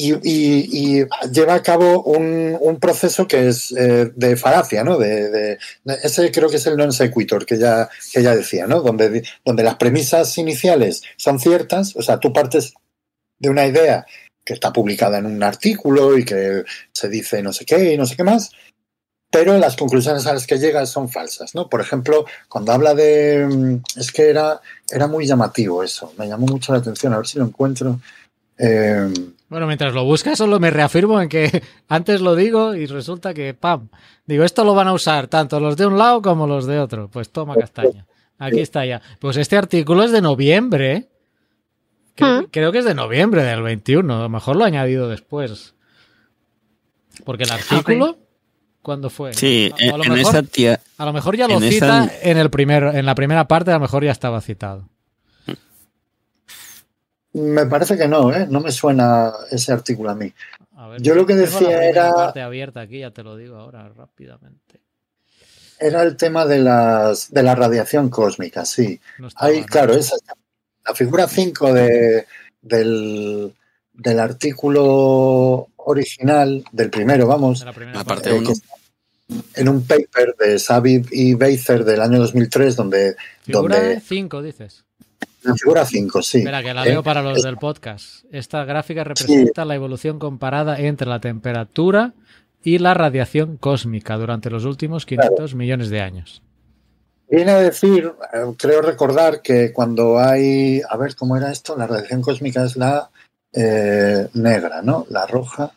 y, 0.00 1.04
lleva 1.32 1.54
a 1.54 1.62
cabo 1.62 2.02
un, 2.02 2.78
proceso 2.80 3.26
que 3.26 3.48
es 3.48 3.72
eh, 3.72 4.10
de 4.14 4.36
falacia, 4.36 4.82
¿no? 4.84 4.98
De, 4.98 5.28
de- 5.28 5.58
ese 6.02 6.30
creo 6.30 6.48
que 6.48 6.56
es 6.56 6.66
el 6.66 6.76
non 6.76 6.92
sequitur 6.92 7.44
que 7.44 7.58
ya, 7.58 7.88
que 8.12 8.22
ya 8.22 8.34
decía, 8.34 8.66
¿no? 8.66 8.80
Donde, 8.80 9.22
donde 9.44 9.62
las 9.62 9.76
premisas 9.76 10.36
iniciales 10.38 11.02
son 11.16 11.38
ciertas, 11.38 11.94
o 11.96 12.02
sea, 12.02 12.18
tú 12.18 12.32
partes 12.32 12.72
de 13.38 13.50
una 13.50 13.66
idea 13.66 14.06
que 14.44 14.54
está 14.54 14.72
publicada 14.72 15.18
en 15.18 15.26
un 15.26 15.42
artículo 15.42 16.16
y 16.16 16.24
que 16.24 16.64
se 16.92 17.08
dice 17.08 17.42
no 17.42 17.52
sé 17.52 17.64
qué 17.64 17.92
y 17.92 17.98
no 17.98 18.06
sé 18.06 18.16
qué 18.16 18.24
más, 18.24 18.50
pero 19.30 19.56
las 19.58 19.76
conclusiones 19.76 20.26
a 20.26 20.34
las 20.34 20.46
que 20.46 20.58
llegas 20.58 20.90
son 20.90 21.08
falsas, 21.08 21.54
¿no? 21.54 21.68
Por 21.68 21.80
ejemplo, 21.80 22.24
cuando 22.48 22.72
habla 22.72 22.94
de... 22.94 23.46
mm, 23.46 23.82
Es 23.96 24.10
que 24.10 24.28
era, 24.28 24.60
era 24.90 25.06
muy 25.06 25.26
llamativo 25.26 25.82
eso, 25.84 26.12
me 26.18 26.26
llamó 26.26 26.46
mucho 26.46 26.72
la 26.72 26.78
atención, 26.78 27.12
a 27.12 27.18
ver 27.18 27.26
si 27.26 27.38
lo 27.38 27.44
encuentro. 27.44 28.00
Eh, 28.58 29.08
Bueno, 29.50 29.66
mientras 29.66 29.92
lo 29.92 30.04
buscas, 30.04 30.38
solo 30.38 30.58
me 30.60 30.70
reafirmo 30.70 31.20
en 31.20 31.28
que 31.28 31.62
antes 31.88 32.20
lo 32.22 32.34
digo 32.36 32.74
y 32.74 32.86
resulta 32.86 33.34
que, 33.34 33.52
¡pam! 33.52 33.88
Digo, 34.24 34.44
esto 34.44 34.64
lo 34.64 34.74
van 34.74 34.88
a 34.88 34.92
usar 34.94 35.26
tanto 35.26 35.58
los 35.60 35.76
de 35.76 35.86
un 35.86 35.98
lado 35.98 36.22
como 36.22 36.46
los 36.46 36.66
de 36.66 36.78
otro. 36.78 37.08
Pues 37.08 37.30
toma 37.30 37.56
castaña. 37.56 38.06
Aquí 38.38 38.60
está 38.60 38.86
ya. 38.86 39.02
Pues 39.18 39.36
este 39.36 39.56
artículo 39.56 40.04
es 40.04 40.12
de 40.12 40.22
noviembre. 40.22 40.92
¿eh? 40.92 41.08
Creo, 42.14 42.42
Mm. 42.42 42.44
creo 42.50 42.72
que 42.72 42.78
es 42.78 42.84
de 42.84 42.94
noviembre 42.94 43.42
del 43.42 43.60
21. 43.62 44.16
A 44.18 44.22
lo 44.22 44.28
mejor 44.28 44.56
lo 44.56 44.64
he 44.64 44.68
añadido 44.68 45.08
después. 45.08 45.74
Porque 47.24 47.44
el 47.44 47.50
artículo, 47.50 48.18
¿cuándo 48.82 49.10
fue? 49.10 49.34
Sí, 49.34 49.70
A- 49.72 49.94
a 49.94 49.98
lo 49.98 50.04
en, 50.04 50.12
en 50.12 50.18
mejor- 50.18 50.34
esa 50.36 50.42
tía, 50.44 50.80
A 50.96 51.04
lo 51.04 51.12
mejor 51.12 51.36
ya 51.36 51.48
lo 51.48 51.54
en 51.54 51.62
cita 51.70 52.10
en 52.22 52.38
el 52.38 52.50
primer, 52.50 52.84
en 52.94 53.04
la 53.04 53.14
primera 53.14 53.46
parte, 53.48 53.72
a 53.72 53.74
lo 53.74 53.80
mejor 53.80 54.04
ya 54.04 54.12
estaba 54.12 54.40
citado. 54.40 54.88
Me 57.32 57.66
parece 57.66 57.96
que 57.96 58.08
no, 58.08 58.32
¿eh? 58.34 58.46
No 58.48 58.60
me 58.60 58.72
suena 58.72 59.32
ese 59.50 59.72
artículo 59.72 60.10
a 60.10 60.14
mí. 60.14 60.32
A 60.76 60.88
ver, 60.88 61.02
Yo 61.02 61.14
lo 61.14 61.26
que 61.26 61.34
decía 61.34 61.84
era- 61.84 62.12
parte 62.12 62.40
abierta 62.40 62.80
aquí, 62.80 63.00
ya 63.00 63.10
te 63.10 63.22
lo 63.22 63.36
digo 63.36 63.56
ahora 63.56 63.88
rápidamente. 63.90 64.80
Era 65.78 66.02
el 66.02 66.16
tema 66.16 66.44
de, 66.46 66.58
las, 66.58 67.30
de 67.32 67.42
la 67.42 67.54
radiación 67.54 68.10
cósmica, 68.10 68.64
sí. 68.64 69.00
No 69.18 69.28
estaba, 69.28 69.46
Ahí, 69.46 69.60
¿no? 69.60 69.66
claro, 69.66 69.94
esa, 69.94 70.16
la 70.86 70.94
figura 70.94 71.26
5 71.26 71.72
de, 71.72 72.26
del, 72.60 73.54
del 73.94 74.20
artículo 74.20 75.68
original, 75.76 76.64
del 76.72 76.90
primero, 76.90 77.26
vamos, 77.26 77.60
De 77.60 77.64
la 77.66 77.72
primera 77.72 77.98
La 77.98 78.04
parte. 78.04 78.30
parte 78.30 78.36
eh, 78.36 78.38
uno. 78.38 78.46
que 78.48 78.52
está 78.54 78.74
en 79.60 79.68
un 79.68 79.86
paper 79.86 80.34
de 80.38 80.58
Sabib 80.58 81.06
y 81.12 81.34
Beiser 81.34 81.84
del 81.84 82.00
año 82.02 82.18
2003, 82.18 82.76
donde, 82.76 83.16
Figura 83.42 83.76
donde 83.80 84.00
5, 84.00 84.42
dices. 84.42 84.84
La 85.42 85.54
figura 85.54 85.84
5, 85.84 86.22
sí. 86.22 86.38
Espera, 86.38 86.62
que 86.62 86.74
la 86.74 86.84
¿eh? 86.84 86.90
leo 86.90 87.02
para 87.02 87.22
los 87.22 87.42
del 87.42 87.56
podcast. 87.56 88.24
Esta 88.30 88.64
gráfica 88.64 89.04
representa 89.04 89.64
la 89.64 89.74
evolución 89.74 90.18
comparada 90.18 90.78
entre 90.78 91.06
la 91.06 91.20
temperatura 91.20 92.12
y 92.62 92.78
la 92.78 92.94
radiación 92.94 93.56
cósmica 93.56 94.16
durante 94.16 94.50
los 94.50 94.64
últimos 94.64 95.06
500 95.06 95.54
millones 95.54 95.90
de 95.90 96.00
años. 96.00 96.42
Viene 97.28 97.52
a 97.52 97.60
decir, 97.60 98.12
eh, 98.32 98.54
creo 98.58 98.82
recordar 98.82 99.40
que 99.40 99.72
cuando 99.72 100.18
hay, 100.18 100.82
a 100.88 100.96
ver 100.96 101.14
cómo 101.14 101.36
era 101.36 101.52
esto, 101.52 101.76
la 101.76 101.86
radiación 101.86 102.22
cósmica 102.22 102.64
es 102.64 102.76
la 102.76 103.10
eh, 103.52 104.28
negra, 104.34 104.82
¿no? 104.82 105.06
La 105.10 105.26
roja. 105.26 105.72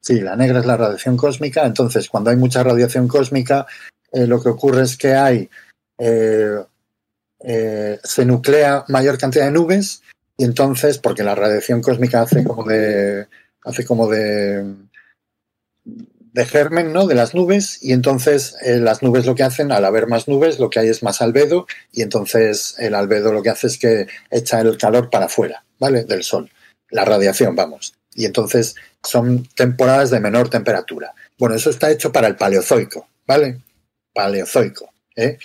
Sí, 0.00 0.20
la 0.20 0.34
negra 0.36 0.60
es 0.60 0.66
la 0.66 0.76
radiación 0.76 1.16
cósmica. 1.16 1.64
Entonces, 1.64 2.08
cuando 2.08 2.30
hay 2.30 2.36
mucha 2.36 2.62
radiación 2.62 3.06
cósmica, 3.08 3.66
eh, 4.12 4.26
lo 4.26 4.42
que 4.42 4.48
ocurre 4.48 4.82
es 4.82 4.96
que 4.96 5.14
hay, 5.14 5.48
eh, 5.98 6.56
eh, 7.44 7.98
se 8.04 8.24
nuclea 8.24 8.84
mayor 8.88 9.18
cantidad 9.18 9.46
de 9.46 9.50
nubes 9.50 10.02
y 10.36 10.44
entonces, 10.44 10.98
porque 10.98 11.22
la 11.22 11.34
radiación 11.34 11.82
cósmica 11.82 12.22
hace 12.22 12.44
como 12.44 12.64
de, 12.64 13.26
hace 13.64 13.84
como 13.84 14.08
de, 14.08 14.74
de 15.84 16.46
germen, 16.46 16.92
¿no? 16.92 17.06
De 17.06 17.14
las 17.14 17.34
nubes 17.34 17.78
y 17.82 17.92
entonces 17.92 18.56
eh, 18.62 18.78
las 18.78 19.02
nubes 19.02 19.26
lo 19.26 19.34
que 19.34 19.42
hacen, 19.42 19.72
al 19.72 19.84
haber 19.84 20.06
más 20.06 20.28
nubes, 20.28 20.58
lo 20.58 20.70
que 20.70 20.80
hay 20.80 20.88
es 20.88 21.02
más 21.02 21.20
albedo 21.20 21.66
y 21.92 22.02
entonces 22.02 22.74
el 22.78 22.94
albedo 22.94 23.32
lo 23.32 23.42
que 23.42 23.50
hace 23.50 23.66
es 23.66 23.78
que 23.78 24.06
echa 24.30 24.60
el 24.60 24.78
calor 24.78 25.10
para 25.10 25.26
afuera, 25.26 25.64
¿vale? 25.78 26.04
Del 26.04 26.22
sol, 26.22 26.50
la 26.90 27.04
radiación, 27.04 27.54
vamos. 27.54 27.94
Y 28.14 28.24
entonces 28.24 28.76
son 29.02 29.48
temporadas 29.54 30.10
de 30.10 30.20
menor 30.20 30.48
temperatura. 30.48 31.14
Bueno, 31.38 31.54
eso 31.54 31.70
está 31.70 31.90
hecho 31.90 32.12
para 32.12 32.28
el 32.28 32.36
paleozoico, 32.36 33.08
¿vale? 33.26 33.60
Paleozoico, 34.14 34.90
¿eh? 35.16 35.38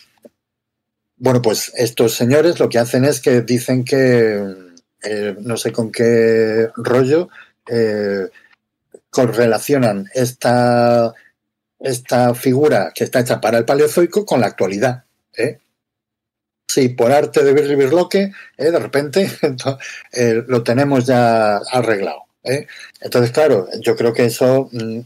Bueno, 1.18 1.42
pues 1.42 1.72
estos 1.76 2.14
señores 2.14 2.60
lo 2.60 2.70
que 2.70 2.80
hacen 2.80 3.04
es 3.06 3.20
que 3.20 3.42
dicen 3.42 3.84
que, 3.84 4.56
eh, 5.04 5.36
no 5.40 5.58
sé 5.58 5.72
con 5.72 5.92
qué 5.92 6.70
rollo, 6.76 7.30
eh, 7.68 8.28
correlacionan 9.10 10.08
esta, 10.14 11.14
esta 11.80 12.36
figura 12.36 12.92
que 12.94 13.04
está 13.04 13.20
hecha 13.20 13.42
para 13.42 13.58
el 13.58 13.66
paleozoico 13.66 14.26
con 14.26 14.42
la 14.42 14.48
actualidad. 14.48 15.06
¿eh? 15.36 15.60
Sí, 16.68 16.90
por 16.90 17.12
arte 17.12 17.44
de 17.44 17.54
Birri 17.54 17.76
Birloque, 17.76 18.32
¿eh? 18.58 18.72
de 18.72 18.80
repente 18.80 19.30
lo 20.48 20.64
tenemos 20.64 21.06
ya 21.06 21.58
arreglado. 21.58 22.24
¿eh? 22.44 22.68
Entonces, 23.02 23.32
claro, 23.32 23.68
yo 23.82 23.96
creo 23.96 24.14
que 24.14 24.26
eso 24.26 24.70
mm, 24.72 25.00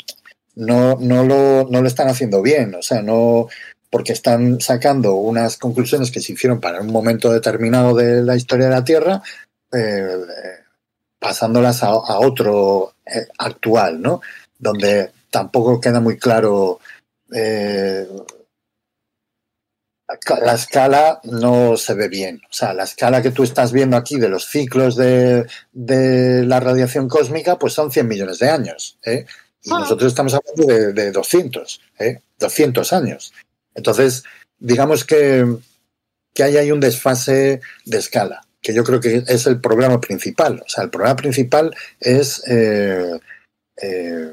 no, 0.55 0.97
no, 0.99 1.23
lo, 1.23 1.67
no 1.69 1.81
lo 1.81 1.87
están 1.87 2.07
haciendo 2.09 2.41
bien, 2.41 2.75
o 2.75 2.81
sea, 2.81 3.01
no 3.01 3.47
porque 3.91 4.13
están 4.13 4.59
sacando 4.61 5.13
unas 5.15 5.57
conclusiones 5.57 6.09
que 6.09 6.21
se 6.21 6.33
hicieron 6.33 6.59
para 6.59 6.81
un 6.81 6.91
momento 6.91 7.31
determinado 7.31 7.93
de 7.93 8.23
la 8.23 8.35
historia 8.35 8.65
de 8.67 8.71
la 8.71 8.83
Tierra, 8.83 9.21
eh, 9.71 10.17
pasándolas 11.19 11.83
a, 11.83 11.87
a 11.89 12.19
otro 12.19 12.95
eh, 13.05 13.27
actual, 13.37 14.01
¿no? 14.01 14.21
Donde 14.57 15.11
tampoco 15.29 15.79
queda 15.79 15.99
muy 15.99 16.17
claro 16.17 16.79
eh, 17.33 18.07
la 20.43 20.53
escala 20.53 21.19
no 21.23 21.77
se 21.77 21.93
ve 21.93 22.09
bien. 22.09 22.41
O 22.49 22.53
sea, 22.53 22.73
la 22.73 22.83
escala 22.83 23.21
que 23.21 23.31
tú 23.31 23.43
estás 23.43 23.71
viendo 23.71 23.95
aquí 23.97 24.17
de 24.19 24.29
los 24.29 24.45
ciclos 24.45 24.95
de, 24.95 25.45
de 25.71 26.45
la 26.45 26.59
radiación 26.59 27.07
cósmica, 27.07 27.57
pues 27.57 27.73
son 27.73 27.91
100 27.91 28.07
millones 28.07 28.39
de 28.39 28.49
años. 28.49 28.97
¿eh? 29.05 29.25
Y 29.63 29.71
Ah. 29.71 29.79
nosotros 29.79 30.11
estamos 30.11 30.33
hablando 30.33 30.73
de, 30.73 30.93
de 30.93 31.11
200, 31.11 31.81
¿eh? 31.99 32.19
200 32.39 32.93
años. 32.93 33.33
Entonces, 33.75 34.23
digamos 34.59 35.03
que, 35.05 35.45
que 36.33 36.43
ahí 36.43 36.57
hay 36.57 36.71
un 36.71 36.79
desfase 36.79 37.61
de 37.85 37.97
escala, 37.97 38.41
que 38.61 38.73
yo 38.73 38.83
creo 38.83 38.99
que 38.99 39.23
es 39.27 39.45
el 39.47 39.59
problema 39.59 39.99
principal. 40.01 40.61
O 40.65 40.69
sea, 40.69 40.83
el 40.83 40.89
problema 40.89 41.15
principal 41.15 41.75
es, 41.99 42.43
eh, 42.47 43.19
eh, 43.81 44.31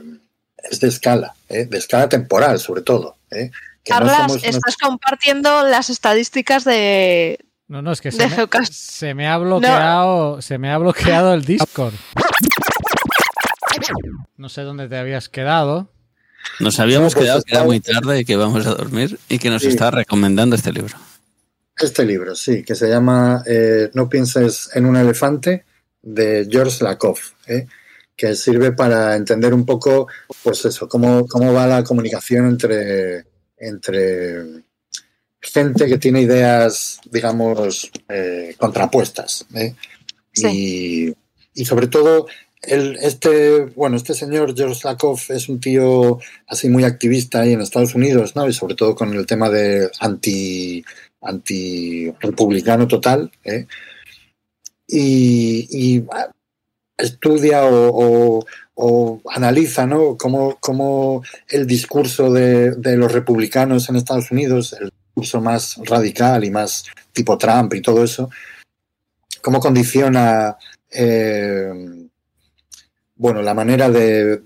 es 0.70 0.80
de 0.80 0.88
escala, 0.88 1.34
¿eh? 1.48 1.64
de 1.66 1.78
escala 1.78 2.08
temporal, 2.08 2.58
sobre 2.58 2.82
todo. 2.82 3.16
¿eh? 3.30 3.50
Que 3.84 3.92
no 3.92 3.98
Carlas, 4.00 4.30
unos- 4.32 4.44
estás 4.44 4.76
compartiendo 4.76 5.64
las 5.64 5.88
estadísticas 5.90 6.64
de, 6.64 7.38
No, 7.68 7.80
no, 7.82 7.92
es 7.92 8.00
que 8.00 8.10
me, 8.10 8.28
se 8.70 9.14
me 9.14 9.28
ha 9.28 9.38
bloqueado, 9.38 10.42
se 10.42 10.58
me 10.58 10.70
ha 10.70 10.78
bloqueado 10.78 11.32
el 11.34 11.44
Discord. 11.44 11.94
No 14.36 14.48
sé 14.48 14.62
dónde 14.62 14.88
te 14.88 14.96
habías 14.96 15.28
quedado. 15.28 15.88
Nos 16.60 16.78
habíamos 16.80 17.14
No, 17.14 17.18
pues 17.20 17.24
quedado 17.26 17.42
que 17.42 17.54
era 17.54 17.64
muy 17.64 17.80
tarde 17.80 18.20
y 18.20 18.24
que 18.24 18.36
vamos 18.36 18.66
a 18.66 18.74
dormir 18.74 19.18
y 19.28 19.38
que 19.38 19.50
nos 19.50 19.62
Sí. 19.62 19.68
está 19.68 19.90
recomendando 19.90 20.56
este 20.56 20.72
libro. 20.72 20.96
Este 21.76 22.04
libro, 22.04 22.34
sí, 22.34 22.64
que 22.64 22.74
se 22.74 22.88
llama 22.88 23.42
eh, 23.46 23.90
No 23.94 24.08
pienses 24.08 24.70
en 24.74 24.86
un 24.86 24.96
elefante, 24.96 25.64
de 26.02 26.48
George 26.50 26.82
Lakoff, 26.82 27.32
¿eh? 27.46 27.66
que 28.16 28.34
sirve 28.34 28.72
para 28.72 29.14
entender 29.14 29.54
un 29.54 29.64
poco, 29.64 30.08
pues 30.42 30.64
eso, 30.64 30.88
cómo, 30.88 31.26
cómo 31.26 31.52
va 31.52 31.66
la 31.66 31.84
comunicación 31.84 32.46
entre, 32.48 33.26
entre 33.56 34.64
gente 35.40 35.86
que 35.86 35.98
tiene 35.98 36.22
ideas, 36.22 37.00
digamos, 37.10 37.90
eh, 38.08 38.54
contrapuestas. 38.58 39.46
¿eh? 39.54 39.74
Y, 40.34 41.14
y 41.54 41.64
sobre 41.64 41.86
todo, 41.86 42.26
este, 42.62 43.66
bueno, 43.76 43.96
este 43.96 44.14
señor 44.14 44.54
George 44.56 44.80
Lakoff 44.84 45.30
es 45.30 45.48
un 45.48 45.60
tío 45.60 46.18
así 46.46 46.68
muy 46.68 46.84
activista 46.84 47.40
ahí 47.40 47.52
en 47.52 47.60
Estados 47.60 47.94
Unidos, 47.94 48.34
¿no? 48.36 48.48
Y 48.48 48.52
sobre 48.52 48.74
todo 48.74 48.94
con 48.94 49.14
el 49.14 49.26
tema 49.26 49.48
de 49.50 49.90
anti 50.00 50.84
anti-republicano 51.20 52.86
total, 52.86 53.30
¿eh? 53.44 53.66
y, 54.86 56.04
ah, 56.12 56.30
estudia 56.96 57.64
o, 57.64 58.38
o- 58.40 58.46
o 58.80 59.20
analiza 59.34 59.86
¿no? 59.86 60.16
cómo, 60.16 60.56
cómo 60.60 61.22
el 61.48 61.66
discurso 61.66 62.32
de, 62.32 62.72
de 62.76 62.96
los 62.96 63.10
republicanos 63.12 63.88
en 63.88 63.96
Estados 63.96 64.30
Unidos, 64.30 64.76
el 64.80 64.90
discurso 65.06 65.40
más 65.40 65.76
radical 65.84 66.44
y 66.44 66.50
más 66.52 66.84
tipo 67.12 67.36
Trump 67.36 67.74
y 67.74 67.82
todo 67.82 68.04
eso, 68.04 68.30
cómo 69.42 69.58
condiciona 69.58 70.56
eh, 70.92 72.07
bueno, 73.18 73.42
la 73.42 73.54
manera 73.54 73.90
de, 73.90 74.40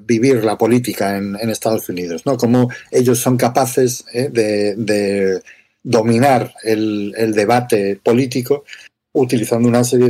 vivir 0.00 0.44
la 0.44 0.58
política 0.58 1.16
en, 1.16 1.36
Estados 1.48 1.88
Unidos, 1.88 2.26
¿no? 2.26 2.36
Cómo 2.36 2.68
ellos 2.90 3.18
son 3.18 3.36
capaces 3.36 4.04
¿eh? 4.12 4.28
de, 4.30 5.40
dominar 5.82 6.52
el, 6.62 7.32
debate 7.34 8.00
político 8.02 8.64
utilizando 9.12 9.68
una 9.68 9.84
serie 9.84 10.08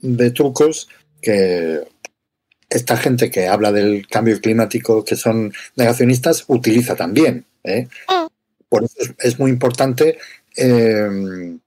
de, 0.00 0.30
trucos 0.32 0.88
que 1.22 1.80
esta 2.68 2.96
gente 2.96 3.30
que 3.30 3.46
habla 3.46 3.70
del 3.72 4.06
cambio 4.08 4.40
climático, 4.40 5.04
que 5.04 5.16
son 5.16 5.52
negacionistas, 5.76 6.44
utiliza 6.48 6.96
también. 6.96 7.44
¿eh? 7.62 7.88
Por 8.68 8.84
eso 8.84 8.94
es, 8.98 9.14
es 9.18 9.38
muy 9.38 9.50
importante 9.50 10.18
eh, 10.56 11.58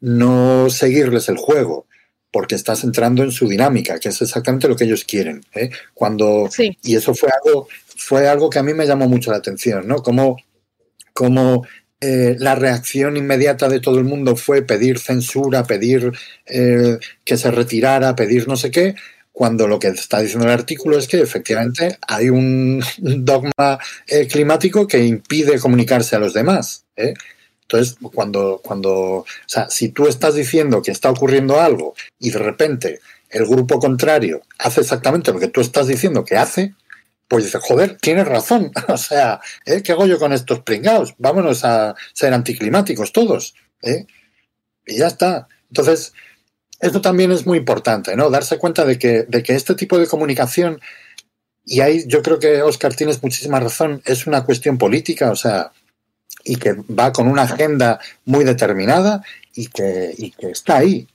no 0.00 0.70
seguirles 0.70 1.28
el 1.28 1.36
juego, 1.36 1.86
porque 2.30 2.54
estás 2.54 2.84
entrando 2.84 3.22
en 3.22 3.32
su 3.32 3.48
dinámica, 3.48 3.98
que 3.98 4.10
es 4.10 4.20
exactamente 4.22 4.68
lo 4.68 4.76
que 4.76 4.84
ellos 4.84 5.04
quieren. 5.04 5.44
¿eh? 5.54 5.70
Cuando 5.94 6.48
Sí. 6.50 6.76
y 6.82 6.96
eso 6.96 7.14
fue 7.14 7.30
algo, 7.44 7.68
fue 7.96 8.28
algo 8.28 8.50
que 8.50 8.58
a 8.58 8.62
mí 8.62 8.74
me 8.74 8.86
llamó 8.86 9.08
mucho 9.08 9.30
la 9.30 9.38
atención, 9.38 9.86
¿no? 9.88 10.02
Como, 10.02 10.36
como 11.12 11.66
eh, 12.00 12.36
la 12.38 12.54
reacción 12.54 13.16
inmediata 13.16 13.68
de 13.68 13.80
todo 13.80 13.98
el 13.98 14.04
mundo 14.04 14.36
fue 14.36 14.62
pedir 14.62 14.98
censura, 14.98 15.64
pedir 15.64 16.12
eh, 16.46 16.98
que 17.24 17.36
se 17.36 17.50
retirara, 17.50 18.14
pedir 18.14 18.46
no 18.46 18.56
sé 18.56 18.70
qué, 18.70 18.94
cuando 19.32 19.68
lo 19.68 19.78
que 19.78 19.88
está 19.88 20.20
diciendo 20.20 20.46
el 20.46 20.52
artículo 20.52 20.98
es 20.98 21.06
que 21.06 21.20
efectivamente 21.20 21.96
hay 22.06 22.28
un 22.28 22.82
dogma 22.98 23.78
eh, 24.06 24.26
climático 24.26 24.86
que 24.86 24.98
impide 25.04 25.58
comunicarse 25.58 26.16
a 26.16 26.18
los 26.18 26.34
demás. 26.34 26.84
¿eh? 26.96 27.14
Entonces, 27.70 27.98
cuando, 28.14 28.62
cuando, 28.64 28.92
o 28.92 29.26
sea, 29.46 29.68
si 29.68 29.90
tú 29.90 30.06
estás 30.06 30.34
diciendo 30.34 30.80
que 30.80 30.90
está 30.90 31.10
ocurriendo 31.10 31.60
algo 31.60 31.94
y 32.18 32.30
de 32.30 32.38
repente 32.38 33.00
el 33.28 33.46
grupo 33.46 33.78
contrario 33.78 34.40
hace 34.58 34.80
exactamente 34.80 35.32
lo 35.32 35.38
que 35.38 35.48
tú 35.48 35.60
estás 35.60 35.86
diciendo 35.86 36.24
que 36.24 36.38
hace, 36.38 36.74
pues 37.28 37.44
dices, 37.44 37.60
joder, 37.62 37.98
tienes 38.00 38.26
razón. 38.26 38.72
O 38.88 38.96
sea, 38.96 39.40
¿eh? 39.66 39.82
¿qué 39.82 39.92
hago 39.92 40.06
yo 40.06 40.18
con 40.18 40.32
estos 40.32 40.60
pringados? 40.60 41.14
Vámonos 41.18 41.62
a 41.64 41.94
ser 42.14 42.32
anticlimáticos 42.32 43.12
todos. 43.12 43.54
¿eh? 43.82 44.06
Y 44.86 44.96
ya 44.96 45.08
está. 45.08 45.48
Entonces, 45.68 46.14
esto 46.80 47.02
también 47.02 47.32
es 47.32 47.44
muy 47.44 47.58
importante, 47.58 48.16
¿no? 48.16 48.30
Darse 48.30 48.56
cuenta 48.56 48.86
de 48.86 48.98
que, 48.98 49.24
de 49.24 49.42
que 49.42 49.54
este 49.54 49.74
tipo 49.74 49.98
de 49.98 50.06
comunicación, 50.06 50.80
y 51.66 51.80
ahí 51.80 52.04
yo 52.06 52.22
creo 52.22 52.38
que, 52.38 52.62
Oscar, 52.62 52.94
tienes 52.94 53.22
muchísima 53.22 53.60
razón, 53.60 54.00
es 54.06 54.26
una 54.26 54.44
cuestión 54.44 54.78
política, 54.78 55.30
o 55.30 55.36
sea, 55.36 55.72
y 56.44 56.56
que 56.56 56.74
va 56.74 57.12
con 57.12 57.26
una 57.28 57.42
agenda 57.42 57.98
muy 58.24 58.44
determinada 58.44 59.22
y 59.54 59.66
que, 59.66 60.14
y 60.16 60.30
que 60.30 60.50
está 60.50 60.78
ahí. 60.78 61.06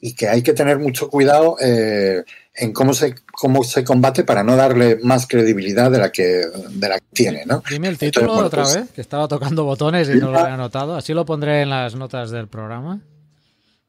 Y 0.00 0.14
que 0.14 0.28
hay 0.28 0.42
que 0.42 0.54
tener 0.54 0.78
mucho 0.78 1.10
cuidado 1.10 1.56
eh, 1.60 2.24
en 2.54 2.72
cómo 2.72 2.94
se, 2.94 3.14
cómo 3.32 3.62
se 3.64 3.84
combate 3.84 4.24
para 4.24 4.42
no 4.42 4.56
darle 4.56 4.96
más 5.02 5.26
credibilidad 5.26 5.90
de 5.90 5.98
la 5.98 6.10
que, 6.10 6.46
de 6.70 6.88
la 6.88 6.98
que 6.98 7.06
tiene, 7.12 7.44
¿no? 7.44 7.62
Dime 7.68 7.88
el 7.88 7.98
título 7.98 8.28
bueno, 8.28 8.46
otra 8.46 8.62
pues- 8.62 8.74
vez, 8.76 8.90
que 8.92 9.00
estaba 9.02 9.28
tocando 9.28 9.64
botones 9.64 10.08
y 10.08 10.14
no 10.14 10.30
lo 10.30 10.38
había 10.38 10.54
anotado. 10.54 10.96
Así 10.96 11.12
lo 11.12 11.26
pondré 11.26 11.62
en 11.62 11.70
las 11.70 11.94
notas 11.96 12.30
del 12.30 12.48
programa. 12.48 13.00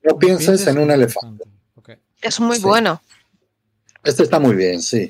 No 0.03 0.17
pienses 0.19 0.67
en 0.67 0.79
un 0.79 0.91
elefante. 0.91 1.45
Es 2.21 2.39
muy 2.39 2.57
Sí. 2.57 2.63
bueno. 2.63 3.01
Este 4.03 4.23
está 4.23 4.37
muy 4.39 4.55
bien, 4.55 4.81
sí. 4.81 5.09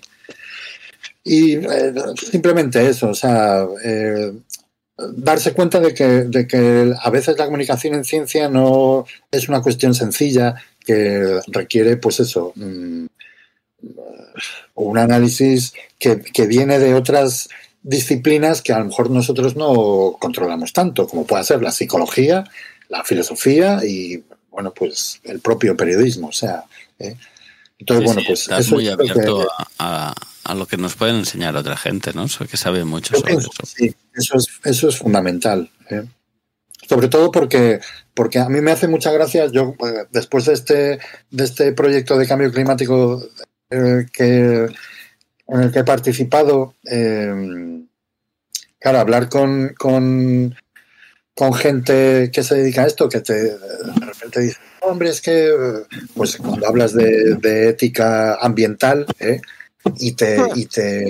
Y 1.23 1.55
eh, 1.55 1.93
simplemente 2.29 2.87
eso, 2.87 3.09
o 3.09 3.13
sea, 3.15 3.65
eh, 3.83 4.33
darse 4.97 5.53
cuenta 5.53 5.79
de 5.79 5.93
que, 5.93 6.05
de 6.25 6.47
que 6.47 6.93
a 6.99 7.09
veces 7.09 7.37
la 7.37 7.45
comunicación 7.45 7.93
en 7.95 8.03
ciencia 8.03 8.49
no 8.49 9.05
es 9.31 9.49
una 9.49 9.61
cuestión 9.61 9.93
sencilla 9.95 10.55
que 10.85 11.39
requiere, 11.47 11.97
pues 11.97 12.19
eso, 12.19 12.53
mm, 12.55 13.05
un 14.75 14.97
análisis 14.97 15.73
que, 15.99 16.19
que 16.21 16.45
viene 16.47 16.79
de 16.79 16.93
otras 16.93 17.49
disciplinas 17.83 18.61
que 18.61 18.73
a 18.73 18.79
lo 18.79 18.85
mejor 18.85 19.09
nosotros 19.09 19.55
no 19.55 20.17
controlamos 20.19 20.73
tanto, 20.73 21.07
como 21.07 21.25
puede 21.25 21.43
ser 21.43 21.61
la 21.61 21.71
psicología, 21.71 22.43
la 22.89 23.03
filosofía 23.03 23.79
y, 23.83 24.23
bueno, 24.51 24.71
pues 24.73 25.19
el 25.23 25.39
propio 25.39 25.75
periodismo. 25.75 26.27
O 26.27 26.31
sea, 26.33 26.63
¿eh? 26.99 27.15
entonces, 27.79 28.03
Sí, 28.09 28.13
bueno, 28.13 28.21
pues 28.27 28.41
estás 28.41 28.59
eso 28.65 28.75
muy 28.75 28.85
que- 28.85 28.91
abierto 28.91 29.47
a, 29.51 29.67
a- 30.09 30.13
a 30.43 30.55
lo 30.55 30.65
que 30.67 30.77
nos 30.77 30.95
pueden 30.95 31.17
enseñar 31.17 31.55
otra 31.55 31.77
gente, 31.77 32.11
¿no? 32.13 32.27
So- 32.27 32.45
que 32.47 32.57
sabe 32.57 32.83
mucho 32.83 33.15
sobre 33.15 33.33
pienso 33.33 33.49
eso. 33.53 33.63
sí, 33.75 33.93
eso 34.13 34.37
es, 34.37 34.47
eso 34.63 34.89
es 34.89 34.97
fundamental. 34.97 35.69
¿eh? 35.89 36.05
Sobre 36.87 37.07
todo 37.07 37.31
porque, 37.31 37.79
porque 38.13 38.39
a 38.39 38.49
mí 38.49 38.59
me 38.61 38.71
hace 38.71 38.87
mucha 38.87 39.11
gracia, 39.11 39.45
yo 39.47 39.75
eh, 39.85 40.07
después 40.11 40.45
de 40.45 40.53
este, 40.53 40.99
de 41.29 41.43
este 41.43 41.71
proyecto 41.73 42.17
de 42.17 42.27
cambio 42.27 42.51
climático 42.51 43.23
en 43.69 43.87
el 43.87 44.11
que 44.11 45.79
he 45.79 45.83
participado, 45.83 46.75
eh, 46.89 47.81
claro, 48.79 48.99
hablar 48.99 49.29
con, 49.29 49.73
con, 49.77 50.53
gente 51.55 52.29
que 52.31 52.43
se 52.43 52.55
dedica 52.55 52.83
a 52.83 52.87
esto, 52.87 53.09
que 53.09 53.21
te, 53.21 53.33
de 53.33 54.05
repente 54.05 54.41
dice, 54.41 54.57
hombre, 54.81 55.09
es 55.09 55.21
que, 55.21 55.47
eh, 55.47 55.85
pues 56.13 56.37
cuando 56.37 56.67
hablas 56.67 56.93
de, 56.93 57.69
ética 57.69 58.35
ambiental, 58.35 59.05
y 59.97 60.11
te, 60.11 60.37
y 60.55 60.65
te 60.65 61.07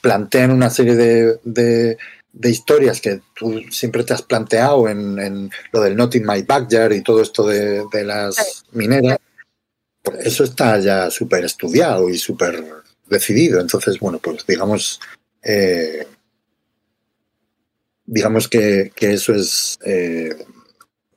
plantean 0.00 0.52
una 0.52 0.70
serie 0.70 0.94
de, 0.94 1.96
de 2.32 2.50
historias 2.50 3.00
que 3.00 3.20
tú 3.34 3.60
siempre 3.70 4.04
te 4.04 4.14
has 4.14 4.22
planteado 4.22 4.88
en, 4.88 5.18
en 5.18 5.50
lo 5.72 5.80
del 5.80 5.96
Not 5.96 6.14
in 6.14 6.26
My 6.26 6.42
Backyard 6.42 6.92
y 6.92 7.02
todo 7.02 7.20
esto 7.20 7.46
de, 7.46 7.84
de 7.92 8.04
las 8.04 8.64
mineras, 8.72 9.18
pues 10.02 10.26
eso 10.26 10.44
está 10.44 10.78
ya 10.78 11.10
súper 11.10 11.44
estudiado 11.44 12.08
y 12.08 12.18
súper 12.18 12.64
decidido. 13.08 13.60
Entonces, 13.60 13.98
bueno, 14.00 14.18
pues 14.18 14.46
digamos, 14.46 15.00
eh, 15.42 16.06
digamos 18.06 18.48
que, 18.48 18.92
que 18.94 19.12
eso 19.12 19.34
es 19.34 19.78
eh, 19.84 20.34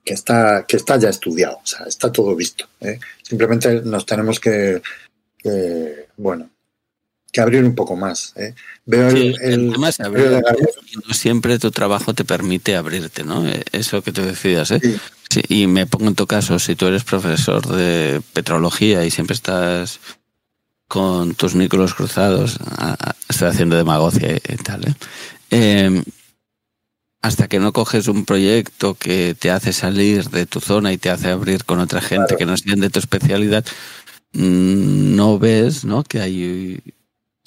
que 0.04 0.14
está 0.14 0.66
que 0.68 0.78
está 0.78 0.98
ya 0.98 1.10
estudiado, 1.10 1.58
o 1.58 1.66
sea, 1.66 1.86
está 1.88 2.12
todo 2.12 2.36
visto. 2.36 2.68
¿eh? 2.82 3.00
Simplemente 3.24 3.82
nos 3.82 4.06
tenemos 4.06 4.40
que, 4.40 4.82
que, 5.38 6.08
bueno, 6.18 6.50
que 7.36 7.42
abrir 7.42 7.66
un 7.66 7.76
poco 7.76 7.98
más. 7.98 8.32
¿eh? 8.38 8.56
Veo 8.86 9.12
Sí, 9.12 9.36
el, 9.42 9.52
el, 9.66 9.72
tema 9.74 9.90
es 9.90 10.00
abrir, 10.00 10.42
no 11.06 11.14
siempre 11.14 11.60
tu 11.60 11.70
trabajo 11.70 12.14
te 12.14 12.24
permite 12.24 12.78
abrirte, 12.78 13.26
¿no? 13.26 13.46
Eh, 13.46 13.62
Eso 13.74 14.02
que 14.02 14.14
tú 14.14 14.22
decías, 14.22 14.72
¿eh? 14.72 14.80
Sí. 14.82 14.96
Sí, 15.30 15.42
y 15.50 15.68
me 15.68 15.86
pongo 15.86 16.08
en 16.08 16.16
tu 16.16 16.28
caso, 16.28 16.60
si 16.60 16.76
tú 16.76 16.86
eres 16.86 17.04
profesor 17.04 17.68
de 17.68 18.22
petrología 18.32 19.04
y 19.04 19.12
siempre 19.12 19.34
estás 19.34 20.00
con 20.88 21.36
tus 21.36 21.56
micros 21.56 21.94
cruzados, 21.94 22.58
estoy 23.28 23.50
haciendo 23.50 23.76
demagogia 23.76 24.38
y, 24.38 24.56
tal, 24.58 24.88
¿eh? 24.88 24.94
Eh, 25.52 26.04
hasta 27.22 27.48
que 27.50 27.60
no 27.60 27.74
coges 27.74 28.08
un 28.08 28.24
proyecto 28.24 28.94
que 28.94 29.36
te 29.38 29.52
hace 29.52 29.74
salir 29.74 30.30
de 30.30 30.46
tu 30.46 30.62
zona 30.62 30.94
y 30.94 30.98
te 30.98 31.10
hace 31.10 31.32
abrir 31.32 31.66
con 31.66 31.80
otra 31.80 32.00
gente 32.00 32.28
Claro. 32.28 32.38
que 32.38 32.46
no 32.46 32.56
sean 32.56 32.80
de 32.80 32.90
tu 32.92 33.00
especialidad, 33.00 33.66
mm, 34.34 35.16
no 35.18 35.38
ves, 35.38 35.84
¿no? 35.84 36.04
Que 36.04 36.22
hay 36.22 36.80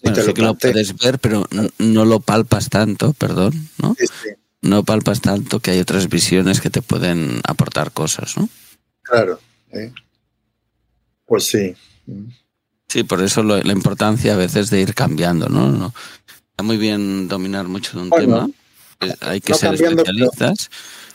bueno, 0.02 0.22
sí 0.22 0.32
que 0.34 0.42
lo 0.42 0.54
puedes 0.54 0.96
ver, 0.96 1.18
pero 1.18 1.46
no 1.78 2.04
lo 2.04 2.20
palpas 2.20 2.68
tanto, 2.68 3.12
perdón, 3.14 3.68
¿no? 3.82 3.94
Sí, 3.98 4.06
sí, 4.06 4.28
No 4.62 4.84
palpas 4.84 5.20
tanto 5.20 5.60
que 5.60 5.70
hay 5.72 5.78
otras 5.80 6.08
visiones 6.08 6.60
que 6.60 6.70
te 6.70 6.82
pueden 6.82 7.40
aportar 7.44 7.92
cosas, 7.92 8.36
¿no? 8.36 8.48
claro. 9.02 9.40
¿eh? 9.72 9.92
Pues 11.26 11.44
sí. 11.46 11.74
Sí, 12.88 13.04
por 13.04 13.22
eso 13.22 13.42
lo- 13.42 13.62
la 13.62 13.72
importancia 13.72 14.32
a 14.34 14.36
veces 14.36 14.70
de 14.70 14.80
ir 14.80 14.94
cambiando, 14.94 15.48
¿no? 15.48 15.70
No- 15.70 15.94
Está 16.50 16.62
muy 16.64 16.76
bien 16.76 17.28
dominar 17.28 17.68
mucho 17.68 17.96
de 17.96 18.02
un 18.04 18.08
Bueno, 18.10 18.50
tema, 18.98 19.08
hay 19.20 19.40
que 19.40 19.52
no 19.52 19.58
ser 19.58 19.76
pero- 19.76 19.90
especialistas, 19.90 20.70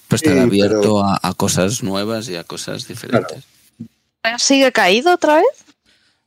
pero 0.07 0.15
estar 0.15 0.33
Sí, 0.33 0.39
abierto 0.39 0.79
pero- 0.81 1.03
a, 1.03 1.19
a 1.21 1.33
cosas 1.33 1.83
nuevas 1.83 2.29
y 2.29 2.35
a 2.37 2.43
cosas 2.45 2.87
diferentes. 2.87 3.43
¿Sigue 4.37 4.71
caído 4.71 5.13
otra 5.13 5.35
vez? 5.37 5.45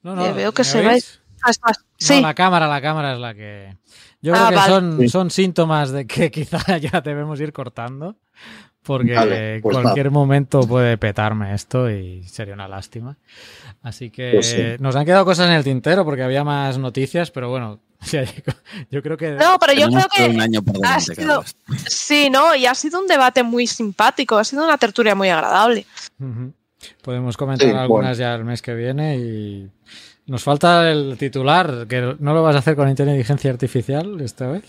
No, 0.02 0.26
Eh, 0.26 0.32
veo 0.34 0.52
que 0.52 0.62
¿me 0.62 0.68
se 0.68 0.86
oís? 0.86 1.18
Ah, 1.46 1.50
está- 1.50 1.68
No, 1.68 1.74
Sí, 1.98 2.20
la 2.20 2.34
cámara, 2.34 2.66
la 2.68 2.80
cámara 2.82 3.14
es 3.14 3.18
la 3.20 3.34
que. 3.34 3.76
Yo 4.20 4.34
Ah, 4.34 4.36
creo 4.38 4.48
que 4.48 4.54
vale. 4.56 4.68
son, 4.72 4.98
Sí. 5.00 5.08
son 5.08 5.30
síntomas 5.30 5.90
de 5.90 6.06
que 6.06 6.30
quizá 6.32 6.76
ya 6.78 7.00
debemos 7.00 7.40
ir 7.40 7.52
cortando. 7.52 8.16
Porque 8.82 9.14
Vale, 9.14 9.58
pues 9.62 9.76
cualquier 9.78 10.12
momento 10.12 10.60
puede 10.60 10.96
petarme 10.96 11.52
esto 11.54 11.90
y 11.90 12.22
sería 12.22 12.54
una 12.54 12.68
lástima. 12.68 13.16
Así 13.82 14.10
que 14.10 14.30
Pues 14.34 14.46
sí. 14.46 14.62
nos 14.78 14.94
han 14.94 15.04
quedado 15.04 15.24
cosas 15.24 15.48
en 15.48 15.54
el 15.54 15.64
tintero 15.64 16.04
porque 16.04 16.22
había 16.22 16.44
más 16.44 16.78
noticias, 16.78 17.32
pero 17.32 17.50
bueno, 17.50 17.80
sí, 18.00 18.18
yo 18.90 19.02
creo 19.02 19.16
que. 19.16 19.32
no, 19.32 19.58
pero 19.58 19.72
yo 19.72 19.88
creo 19.88 20.06
todo 20.06 20.26
un 20.28 20.36
que 20.36 20.40
año 20.40 20.62
por 20.62 20.74
delante, 20.74 21.14
sido- 21.16 21.44
sí, 21.88 22.30
¿no? 22.30 22.54
Y 22.54 22.66
ha 22.66 22.76
sido 22.76 23.00
un 23.00 23.08
debate 23.08 23.42
muy 23.42 23.66
simpático, 23.66 24.38
ha 24.38 24.44
sido 24.44 24.62
una 24.64 24.78
tertulia 24.78 25.16
muy 25.16 25.30
agradable. 25.30 25.84
Ujú. 26.20 26.52
Podemos 27.02 27.36
comentar 27.36 27.68
Sí, 27.68 27.74
algunas 27.74 28.16
ya 28.18 28.36
el 28.36 28.44
mes 28.44 28.62
que 28.62 28.74
viene 28.74 29.16
y. 29.16 29.68
Nos 30.26 30.42
falta 30.42 30.90
el 30.90 31.16
titular, 31.18 31.86
que 31.88 32.16
no 32.18 32.34
lo 32.34 32.42
vas 32.42 32.56
a 32.56 32.58
hacer 32.58 32.74
con 32.74 32.88
inteligencia 32.88 33.50
artificial 33.50 34.20
esta 34.20 34.48
vez. 34.48 34.64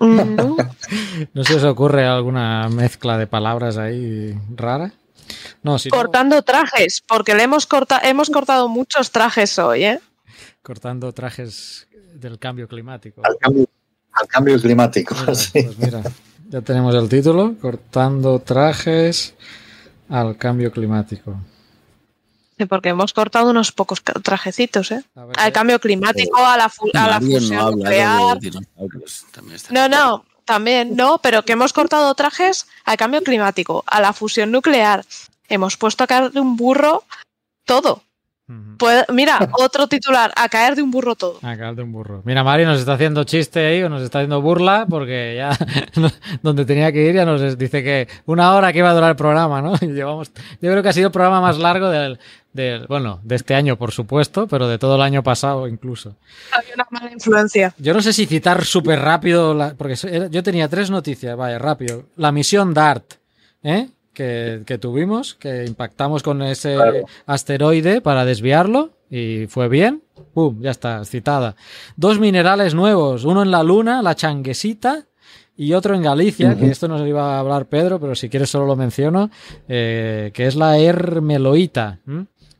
¿no? 0.00 0.56
¿No 1.34 1.44
se 1.44 1.54
os 1.54 1.64
ocurre 1.64 2.06
alguna 2.06 2.68
mezcla 2.68 3.18
de 3.18 3.26
palabras 3.26 3.76
ahí 3.76 4.36
rara? 4.54 4.92
No, 5.62 5.78
si 5.78 5.88
no, 5.88 5.96
Cortando 5.96 6.42
trajes, 6.42 7.02
porque 7.06 7.34
le 7.34 7.44
hemos, 7.44 7.66
corta 7.66 8.00
hemos 8.04 8.30
cortado 8.30 8.68
muchos 8.68 9.10
trajes 9.10 9.58
hoy, 9.58 9.84
¿eh? 9.84 10.00
cortando 10.64 11.12
trajes 11.12 11.86
del 12.14 12.38
cambio 12.38 12.66
climático. 12.66 13.20
Al 13.24 13.36
cambio, 13.38 13.66
al 14.12 14.26
cambio 14.26 14.60
climático. 14.60 15.14
Mira, 15.20 15.34
sí. 15.34 15.62
pues 15.62 15.78
mira, 15.78 16.02
ya 16.48 16.60
tenemos 16.62 16.94
el 16.94 17.08
título, 17.08 17.54
cortando 17.60 18.38
trajes 18.40 19.34
al 20.08 20.36
cambio 20.36 20.72
climático. 20.72 21.36
Sí, 22.56 22.66
porque 22.66 22.90
hemos 22.90 23.12
cortado 23.12 23.50
unos 23.50 23.72
pocos 23.72 24.00
trajecitos, 24.02 24.92
¿eh? 24.92 25.02
Ver, 25.14 25.36
Al 25.38 25.52
cambio 25.52 25.80
climático, 25.80 26.38
a 26.44 26.56
la, 26.56 26.68
fu- 26.68 26.88
a 26.94 27.08
la 27.08 27.20
Mario 27.20 27.28
no 27.28 27.40
fusión 27.40 27.58
nuclear. 27.78 28.38
No, 29.72 29.88
no, 29.88 30.24
también, 30.44 30.94
no, 30.94 31.18
pero 31.18 31.44
que 31.44 31.52
hemos 31.52 31.72
cortado 31.72 32.14
trajes 32.14 32.66
al 32.84 32.96
cambio 32.96 33.22
climático, 33.22 33.82
a 33.86 34.00
la 34.00 34.12
fusión 34.12 34.52
nuclear. 34.52 35.04
Hemos 35.48 35.76
puesto 35.76 36.04
a 36.04 36.06
caer 36.06 36.30
de 36.30 36.40
un 36.40 36.56
burro 36.56 37.02
todo. 37.64 38.02
Mira, 39.12 39.38
otro 39.58 39.86
titular, 39.86 40.30
a 40.36 40.48
caer 40.48 40.74
de 40.76 40.82
un 40.82 40.90
burro 40.90 41.14
todo. 41.14 41.38
A 41.42 41.56
caer 41.56 41.74
de 41.74 41.82
un 41.82 41.92
burro. 41.92 42.20
Mira, 42.24 42.44
Mario 42.44 42.66
nos 42.66 42.78
está 42.78 42.92
haciendo 42.94 43.24
chiste 43.24 43.66
ahí 43.66 43.82
o 43.82 43.88
nos 43.88 44.02
está 44.02 44.18
haciendo 44.18 44.42
burla 44.42 44.86
porque 44.88 45.34
ya 45.36 45.56
donde 46.42 46.64
tenía 46.66 46.92
que 46.92 47.06
ir 47.08 47.14
ya 47.14 47.24
nos 47.24 47.56
dice 47.56 47.82
que 47.82 48.06
una 48.26 48.54
hora 48.54 48.72
que 48.72 48.80
iba 48.80 48.90
a 48.90 48.94
durar 48.94 49.10
el 49.10 49.16
programa, 49.16 49.62
¿no? 49.62 49.72
Y 49.80 49.86
llevamos, 49.92 50.30
yo 50.60 50.70
creo 50.70 50.82
que 50.82 50.88
ha 50.88 50.92
sido 50.92 51.06
el 51.06 51.12
programa 51.12 51.40
más 51.40 51.58
largo 51.58 51.88
del, 51.88 52.18
del, 52.52 52.86
bueno, 52.86 53.20
de 53.22 53.36
este 53.36 53.54
año, 53.54 53.76
por 53.78 53.92
supuesto, 53.92 54.46
pero 54.46 54.68
de 54.68 54.78
todo 54.78 54.96
el 54.96 55.02
año 55.02 55.22
pasado 55.22 55.66
incluso. 55.66 56.16
Había 56.52 56.74
una 56.74 56.86
mala 56.90 57.12
influencia. 57.12 57.74
Yo 57.78 57.94
no 57.94 58.02
sé 58.02 58.12
si 58.12 58.26
citar 58.26 58.62
súper 58.64 59.00
rápido, 59.00 59.54
la- 59.54 59.74
porque 59.74 59.94
yo 60.30 60.42
tenía 60.42 60.68
tres 60.68 60.90
noticias, 60.90 61.34
vaya, 61.36 61.58
rápido. 61.58 62.04
La 62.16 62.30
misión 62.30 62.74
DART, 62.74 63.14
¿eh? 63.62 63.88
Que, 64.14 64.62
que 64.64 64.78
tuvimos, 64.78 65.34
que 65.34 65.64
impactamos 65.66 66.22
con 66.22 66.40
ese 66.42 66.74
Claro. 66.76 67.04
asteroide 67.26 68.00
para 68.00 68.24
desviarlo 68.24 68.90
y 69.10 69.46
fue 69.48 69.68
bien. 69.68 70.02
¡Pum! 70.32 70.60
Ya 70.62 70.70
está, 70.70 71.04
citada. 71.04 71.56
Dos 71.96 72.18
minerales 72.18 72.74
nuevos, 72.74 73.24
uno 73.24 73.42
en 73.42 73.50
la 73.50 73.62
Luna, 73.62 74.00
la 74.02 74.14
changuesita, 74.14 75.04
y 75.56 75.72
otro 75.74 75.94
en 75.94 76.02
Galicia, 76.02 76.56
que 76.56 76.66
esto 76.68 76.88
nos 76.88 77.06
iba 77.06 77.36
a 77.36 77.38
hablar 77.38 77.66
Pedro, 77.66 78.00
pero 78.00 78.16
si 78.16 78.28
quieres 78.28 78.50
solo 78.50 78.66
lo 78.66 78.74
menciono, 78.74 79.30
eh, 79.68 80.32
que 80.34 80.46
es 80.48 80.56
la 80.56 80.78
hermeloita. 80.78 82.00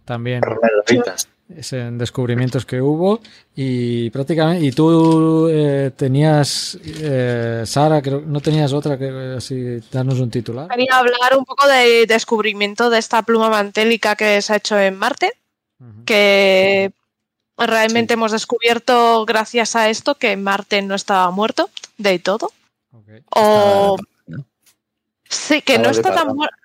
También 0.04 0.42
Hermelitas. 0.44 1.28
Es 1.48 1.72
en 1.74 1.98
descubrimientos 1.98 2.64
que 2.64 2.80
hubo 2.80 3.20
y 3.54 4.08
prácticamente 4.10 4.64
y 4.64 4.72
tú 4.72 5.48
eh, 5.50 5.90
tenías 5.94 6.78
eh, 6.82 7.64
Sara 7.66 8.00
creo 8.00 8.22
no 8.22 8.40
tenías 8.40 8.72
otra 8.72 8.98
que 8.98 9.34
así 9.36 9.80
darnos 9.92 10.20
un 10.20 10.30
titular 10.30 10.68
Quería 10.68 10.96
hablar 10.98 11.36
un 11.36 11.44
poco 11.44 11.68
del 11.68 12.06
descubrimiento 12.06 12.88
de 12.88 12.98
esta 12.98 13.22
pluma 13.22 13.50
mantélica 13.50 14.16
que 14.16 14.40
se 14.40 14.52
ha 14.52 14.56
hecho 14.56 14.78
en 14.78 14.96
Marte, 14.96 15.32
que 16.06 16.92
realmente 17.56 18.14
hemos 18.14 18.32
descubierto 18.32 19.24
gracias 19.26 19.76
a 19.76 19.90
esto 19.90 20.16
que 20.16 20.36
Marte 20.36 20.82
no 20.82 20.94
estaba 20.94 21.30
muerto 21.30 21.70
de 21.98 22.18
todo. 22.18 22.52
O 23.30 23.96
¿no? 24.26 24.44
sí, 25.28 25.62
que 25.62 25.78
no 25.78 25.90
está 25.90 26.14
tan 26.14 26.34
muerto. 26.34 26.56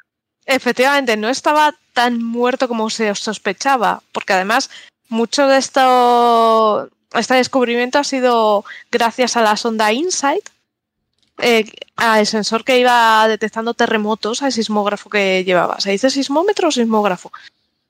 Efectivamente, 0.45 1.16
no 1.17 1.30
estaba 1.30 1.75
tan 1.99 2.23
muerto 2.23 2.69
como 2.69 2.89
se 2.89 3.13
sospechaba, 3.13 4.01
porque 4.13 4.31
además 4.31 4.69
mucho 5.09 5.47
de 5.47 5.57
esto, 5.57 6.89
este 7.13 7.33
descubrimiento 7.33 7.99
ha 7.99 8.05
sido 8.05 8.63
gracias 8.89 9.35
a 9.35 9.41
la 9.41 9.57
sonda 9.57 9.91
InSight, 9.91 10.49
eh, 11.39 11.69
al 11.97 12.25
sensor 12.25 12.63
que 12.63 12.79
iba 12.79 13.27
detectando 13.27 13.73
terremotos, 13.73 14.41
al 14.41 14.53
sismógrafo 14.53 15.09
que 15.09 15.43
llevaba. 15.43 15.81
¿Se 15.81 15.91
dice 15.91 16.09
sismómetro 16.09 16.69
o 16.69 16.71
sismógrafo? 16.71 17.33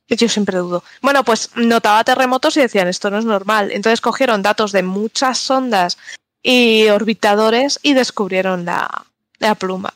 Yo 0.07 0.27
siempre 0.27 0.57
dudo. 0.57 0.83
Bueno, 1.03 1.23
pues 1.23 1.51
notaba 1.53 2.03
terremotos 2.03 2.57
y 2.57 2.61
decían, 2.61 2.88
esto 2.88 3.11
no 3.11 3.19
es 3.19 3.25
normal. 3.25 3.69
Entonces 3.71 4.01
cogieron 4.01 4.41
datos 4.41 4.71
de 4.71 4.81
muchas 4.81 5.38
sondas 5.38 5.99
y 6.41 6.88
orbitadores 6.88 7.79
y 7.83 7.93
descubrieron 7.93 8.65
la, 8.65 9.05
la 9.38 9.53
pluma. 9.53 9.93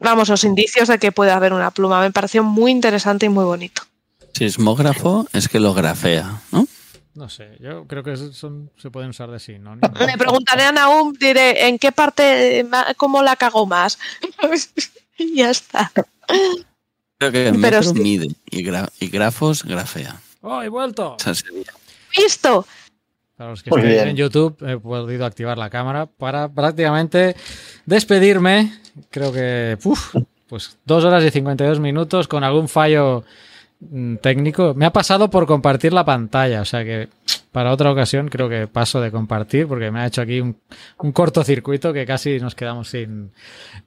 Vamos, 0.00 0.28
los 0.28 0.44
indicios 0.44 0.88
de 0.88 0.98
que 0.98 1.12
puede 1.12 1.30
haber 1.30 1.52
una 1.52 1.70
pluma. 1.70 2.00
Me 2.00 2.10
pareció 2.10 2.42
muy 2.44 2.70
interesante 2.70 3.26
y 3.26 3.28
muy 3.28 3.44
bonito. 3.44 3.82
Sismógrafo 4.34 5.26
es 5.32 5.48
que 5.48 5.58
lo 5.60 5.72
grafea, 5.74 6.42
¿no? 6.52 6.66
No 7.14 7.30
sé, 7.30 7.56
yo 7.60 7.86
creo 7.86 8.02
que 8.02 8.14
son, 8.34 8.70
se 8.76 8.90
pueden 8.90 9.08
usar 9.10 9.30
de 9.30 9.40
sinónimo. 9.40 9.88
Me 10.06 10.18
preguntaré 10.18 10.64
a 10.64 10.72
Naum, 10.72 11.14
diré, 11.14 11.66
¿en 11.66 11.78
qué 11.78 11.90
parte, 11.90 12.66
cómo 12.98 13.22
la 13.22 13.36
cago 13.36 13.64
más? 13.64 13.98
y 15.18 15.36
ya 15.36 15.48
está. 15.50 15.90
Creo 17.18 17.32
que 17.32 17.52
metro 17.52 17.82
sí. 17.82 17.94
mide 17.94 18.28
y, 18.50 18.62
gra- 18.62 18.90
y 19.00 19.08
grafos 19.08 19.64
grafea. 19.64 20.20
¡Oh, 20.42 20.60
he 20.62 20.68
vuelto! 20.68 21.14
O 21.14 21.18
sea, 21.18 21.34
sería- 21.34 21.72
¿Listo? 22.14 22.66
Para 23.36 23.50
los 23.50 23.62
que 23.62 23.70
Muy 23.70 23.80
estéis 23.80 23.96
bien. 23.96 24.08
en 24.08 24.16
YouTube, 24.16 24.56
he 24.66 24.78
podido 24.78 25.26
activar 25.26 25.58
la 25.58 25.68
cámara 25.70 26.06
para 26.06 26.48
prácticamente 26.48 27.36
despedirme. 27.84 28.72
Creo 29.10 29.32
que, 29.32 29.76
uf, 29.84 30.14
pues 30.48 30.78
dos 30.84 31.04
horas 31.04 31.22
y 31.24 31.30
52 31.30 31.78
minutos 31.80 32.28
con 32.28 32.44
algún 32.44 32.66
fallo 32.68 33.24
mm, 33.80 34.16
técnico. 34.16 34.72
Me 34.74 34.86
ha 34.86 34.92
pasado 34.92 35.28
por 35.28 35.46
compartir 35.46 35.92
la 35.92 36.04
pantalla, 36.04 36.62
o 36.62 36.64
sea 36.64 36.82
que 36.82 37.08
para 37.52 37.72
otra 37.72 37.90
ocasión 37.90 38.28
creo 38.28 38.48
que 38.48 38.66
paso 38.66 39.00
de 39.00 39.10
compartir 39.10 39.66
porque 39.66 39.90
me 39.90 40.00
ha 40.00 40.06
hecho 40.06 40.20
aquí 40.22 40.40
un, 40.40 40.56
un 40.98 41.12
cortocircuito 41.12 41.92
que 41.92 42.04
casi 42.06 42.38
nos 42.38 42.54
quedamos 42.54 42.88
sin, 42.88 43.32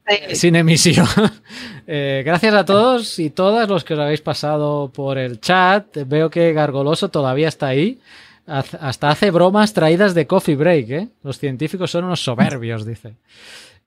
Sí. 0.07 0.35
sin 0.35 0.55
emisión. 0.55 1.07
Eh, 1.91 2.21
gracias 2.23 2.53
a 2.53 2.65
todos 2.65 3.17
y 3.17 3.31
todas 3.31 3.67
los 3.67 3.83
que 3.83 3.95
os 3.95 3.99
habéis 3.99 4.21
pasado 4.21 4.91
por 4.93 5.17
el 5.17 5.39
chat. 5.41 5.87
Veo 6.05 6.29
que 6.29 6.53
Gargoloso 6.53 7.09
todavía 7.09 7.47
está 7.47 7.65
ahí. 7.69 7.99
Hasta 8.49 9.09
hace 9.09 9.31
bromas 9.31 9.73
traídas 9.73 10.13
de 10.13 10.27
Coffee 10.27 10.55
Break, 10.55 10.89
¿eh? 10.89 11.09
Los 11.23 11.37
científicos 11.37 11.91
son 11.91 12.05
unos 12.05 12.23
soberbios, 12.23 12.85
dice. 12.85 13.15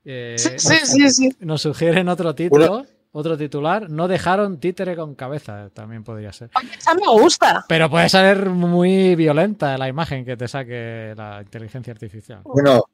Eh, 0.05 0.37
Sí, 0.39 0.51
sí, 0.57 0.77
sí, 0.85 1.11
sí. 1.11 1.37
Nos 1.41 1.63
sugieren 1.63 2.09
otro 2.09 2.35
título, 2.35 2.85
otro 3.13 3.37
titular. 3.37 3.91
No 3.91 4.09
dejaron 4.09 4.59
títere 4.59 4.97
con 4.97 5.15
cabeza, 5.15 5.69
también 5.75 6.03
podría 6.05 6.33
ser. 6.33 6.51
Oye, 6.57 6.71
esa 6.79 6.95
me 6.95 7.07
gusta. 7.07 7.65
Pero 7.69 7.91
puede 7.91 8.09
ser 8.09 8.51
muy 8.51 9.15
violenta 9.15 9.77
la 9.79 9.89
imagen 9.89 10.25
que 10.25 10.37
te 10.37 10.49
saque 10.49 11.15
la 11.17 11.41
inteligencia 11.43 11.93
artificial. 11.93 12.41
Bueno, 12.45 12.85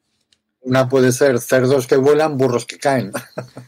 una 0.60 0.88
puede 0.88 1.12
ser 1.12 1.38
cerdos 1.40 1.86
que 1.86 1.96
vuelan, 1.96 2.36
burros 2.36 2.66
que 2.66 2.78
caen. 2.78 3.12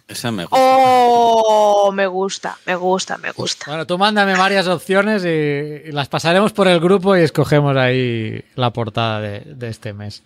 esa 0.08 0.30
me 0.32 0.44
gusta. 0.44 0.58
Oh, 0.58 1.92
me 1.92 2.06
gusta, 2.06 2.58
me 2.66 2.74
gusta, 2.76 3.16
me 3.18 3.30
gusta. 3.32 3.66
Bueno, 3.68 3.86
tú 3.86 3.96
mándame 3.98 4.36
varias 4.36 4.66
opciones 4.66 5.24
y, 5.24 5.88
y 5.88 5.92
las 5.92 6.08
pasaremos 6.08 6.52
por 6.52 6.68
el 6.68 6.80
grupo 6.80 7.16
y 7.16 7.20
escogemos 7.20 7.76
ahí 7.76 8.44
la 8.54 8.72
portada 8.72 9.20
de, 9.20 9.40
de 9.40 9.68
este 9.68 9.92
mes. 9.92 10.22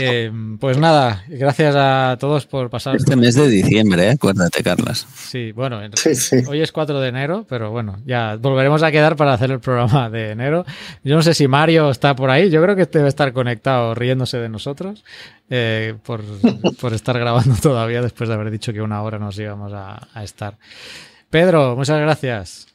Eh, 0.00 0.30
pues 0.58 0.78
nada, 0.78 1.24
gracias 1.28 1.74
a 1.76 2.16
todos 2.18 2.46
por 2.46 2.70
pasar. 2.70 2.96
Este 2.96 3.14
mes 3.16 3.34
de 3.34 3.48
diciembre, 3.48 4.08
¿eh? 4.08 4.10
acuérdate, 4.12 4.62
Carlas. 4.62 5.06
Sí, 5.14 5.52
bueno, 5.52 5.82
en- 5.82 5.96
Sí, 5.96 6.14
sí. 6.14 6.36
hoy 6.48 6.60
es 6.62 6.72
4 6.72 7.00
de 7.00 7.08
enero, 7.08 7.44
pero 7.48 7.70
bueno, 7.70 7.98
ya 8.06 8.36
volveremos 8.36 8.82
a 8.82 8.90
quedar 8.90 9.16
para 9.16 9.34
hacer 9.34 9.50
el 9.50 9.60
programa 9.60 10.08
de 10.10 10.30
enero. 10.30 10.64
Yo 11.04 11.14
no 11.16 11.22
sé 11.22 11.34
si 11.34 11.46
Mario 11.48 11.90
está 11.90 12.16
por 12.16 12.30
ahí, 12.30 12.50
yo 12.50 12.62
creo 12.62 12.74
que 12.76 12.86
debe 12.86 13.08
estar 13.08 13.32
conectado 13.32 13.94
riéndose 13.94 14.38
de 14.38 14.48
nosotros 14.48 15.04
eh, 15.50 15.94
por, 16.04 16.22
por 16.80 16.94
estar 16.94 17.18
grabando 17.18 17.54
todavía 17.62 18.00
después 18.02 18.28
de 18.28 18.34
haber 18.34 18.50
dicho 18.50 18.72
que 18.72 18.80
una 18.82 19.02
hora 19.02 19.18
nos 19.18 19.38
íbamos 19.38 19.72
a, 19.72 20.08
a 20.14 20.24
estar. 20.24 20.56
Pedro, 21.30 21.76
muchas 21.76 22.00
gracias. 22.00 22.66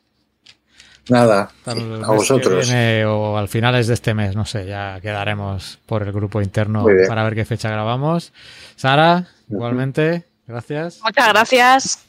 Nada, 1.09 1.51
a 1.65 2.11
vosotros. 2.11 2.67
viene 2.67 3.05
o 3.05 3.37
al 3.37 3.47
finales 3.47 3.87
de 3.87 3.93
este 3.93 4.13
mes, 4.13 4.35
no 4.35 4.45
sé, 4.45 4.65
ya 4.65 4.99
quedaremos 5.01 5.79
por 5.85 6.03
el 6.03 6.11
grupo 6.11 6.41
interno 6.41 6.85
para 7.07 7.23
ver 7.23 7.35
qué 7.35 7.45
fecha 7.45 7.69
grabamos. 7.69 8.33
Sara, 8.75 9.27
igualmente, 9.49 10.25
gracias. 10.45 10.99
Muchas 11.03 11.27
gracias. 11.29 11.99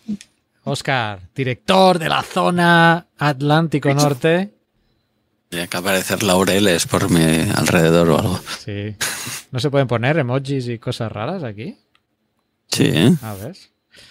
Oscar, 0.65 1.21
director 1.35 1.99
de 1.99 2.09
la 2.09 2.23
zona 2.23 3.07
Atlántico 3.19 3.93
Norte. 3.95 4.51
Tiene 5.49 5.69
que 5.69 5.77
aparecer 5.77 6.23
laureles 6.23 6.87
por 6.87 7.11
mi 7.11 7.23
alrededor 7.55 8.11
o 8.11 8.19
algo. 8.19 8.41
Sí. 8.59 8.95
¿No 9.51 9.61
se 9.61 9.71
pueden 9.71 9.89
poner 9.89 10.19
emojis 10.19 10.69
y 10.69 10.79
cosas 10.79 11.11
raras 11.11 11.43
aquí? 11.43 11.79
Sí, 12.69 12.85
¿eh? 12.93 13.15
A 13.23 13.35
ver. 13.35 13.57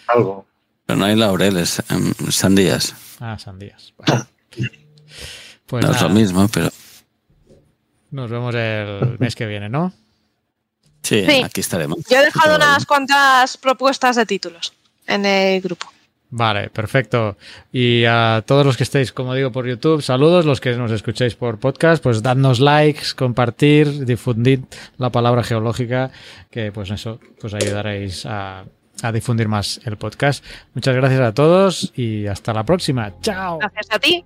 algo. 0.07 0.47
pero 0.85 0.97
no 0.97 1.05
hay 1.05 1.15
laureles, 1.15 1.83
em, 1.89 2.11
sandías. 2.31 2.95
Ah, 3.19 3.37
sandías. 3.37 3.93
Bueno. 3.97 4.25
Pues 5.65 5.85
no 5.85 5.91
es 5.91 6.01
lo 6.01 6.09
mismo, 6.09 6.47
pero 6.47 6.69
nos 8.11 8.29
vemos 8.29 8.55
el 8.55 9.17
mes 9.19 9.35
que 9.35 9.45
viene, 9.45 9.69
¿no? 9.69 9.91
sí, 11.03 11.25
Sí. 11.25 11.41
aquí 11.43 11.61
estaremos. 11.61 11.99
Yo 12.09 12.17
he 12.19 12.25
dejado 12.25 12.55
unas 12.55 12.85
cuantas 12.85 13.57
propuestas 13.57 14.15
de 14.15 14.25
títulos 14.25 14.73
en 15.07 15.25
el 15.25 15.61
grupo. 15.61 15.87
Vale, 16.29 16.69
perfecto. 16.69 17.37
Y 17.71 18.03
a 18.03 18.43
todos 18.45 18.65
los 18.65 18.75
que 18.75 18.83
estéis, 18.83 19.13
como 19.13 19.33
digo, 19.33 19.51
por 19.53 19.65
YouTube, 19.65 20.01
saludos. 20.01 20.45
Los 20.45 20.59
que 20.59 20.75
nos 20.75 20.91
escuchéis 20.91 21.35
por 21.35 21.57
podcast, 21.59 22.03
pues 22.03 22.21
dadnos 22.21 22.59
likes, 22.59 23.13
compartir, 23.15 24.05
difundir 24.05 24.63
la 24.97 25.09
palabra 25.09 25.43
geológica, 25.43 26.11
que 26.51 26.73
pues 26.73 26.89
eso, 26.91 27.21
pues 27.39 27.53
ayudaréis 27.53 28.25
a, 28.25 28.65
a 29.01 29.11
difundir 29.13 29.47
más 29.47 29.79
el 29.85 29.95
podcast. 29.97 30.43
Muchas 30.73 30.95
gracias 30.95 31.21
a 31.21 31.33
todos 31.33 31.93
y 31.95 32.27
hasta 32.27 32.53
la 32.53 32.65
próxima. 32.65 33.13
Chao. 33.21 33.57
Gracias 33.59 33.87
a 33.91 33.99
ti. 33.99 34.25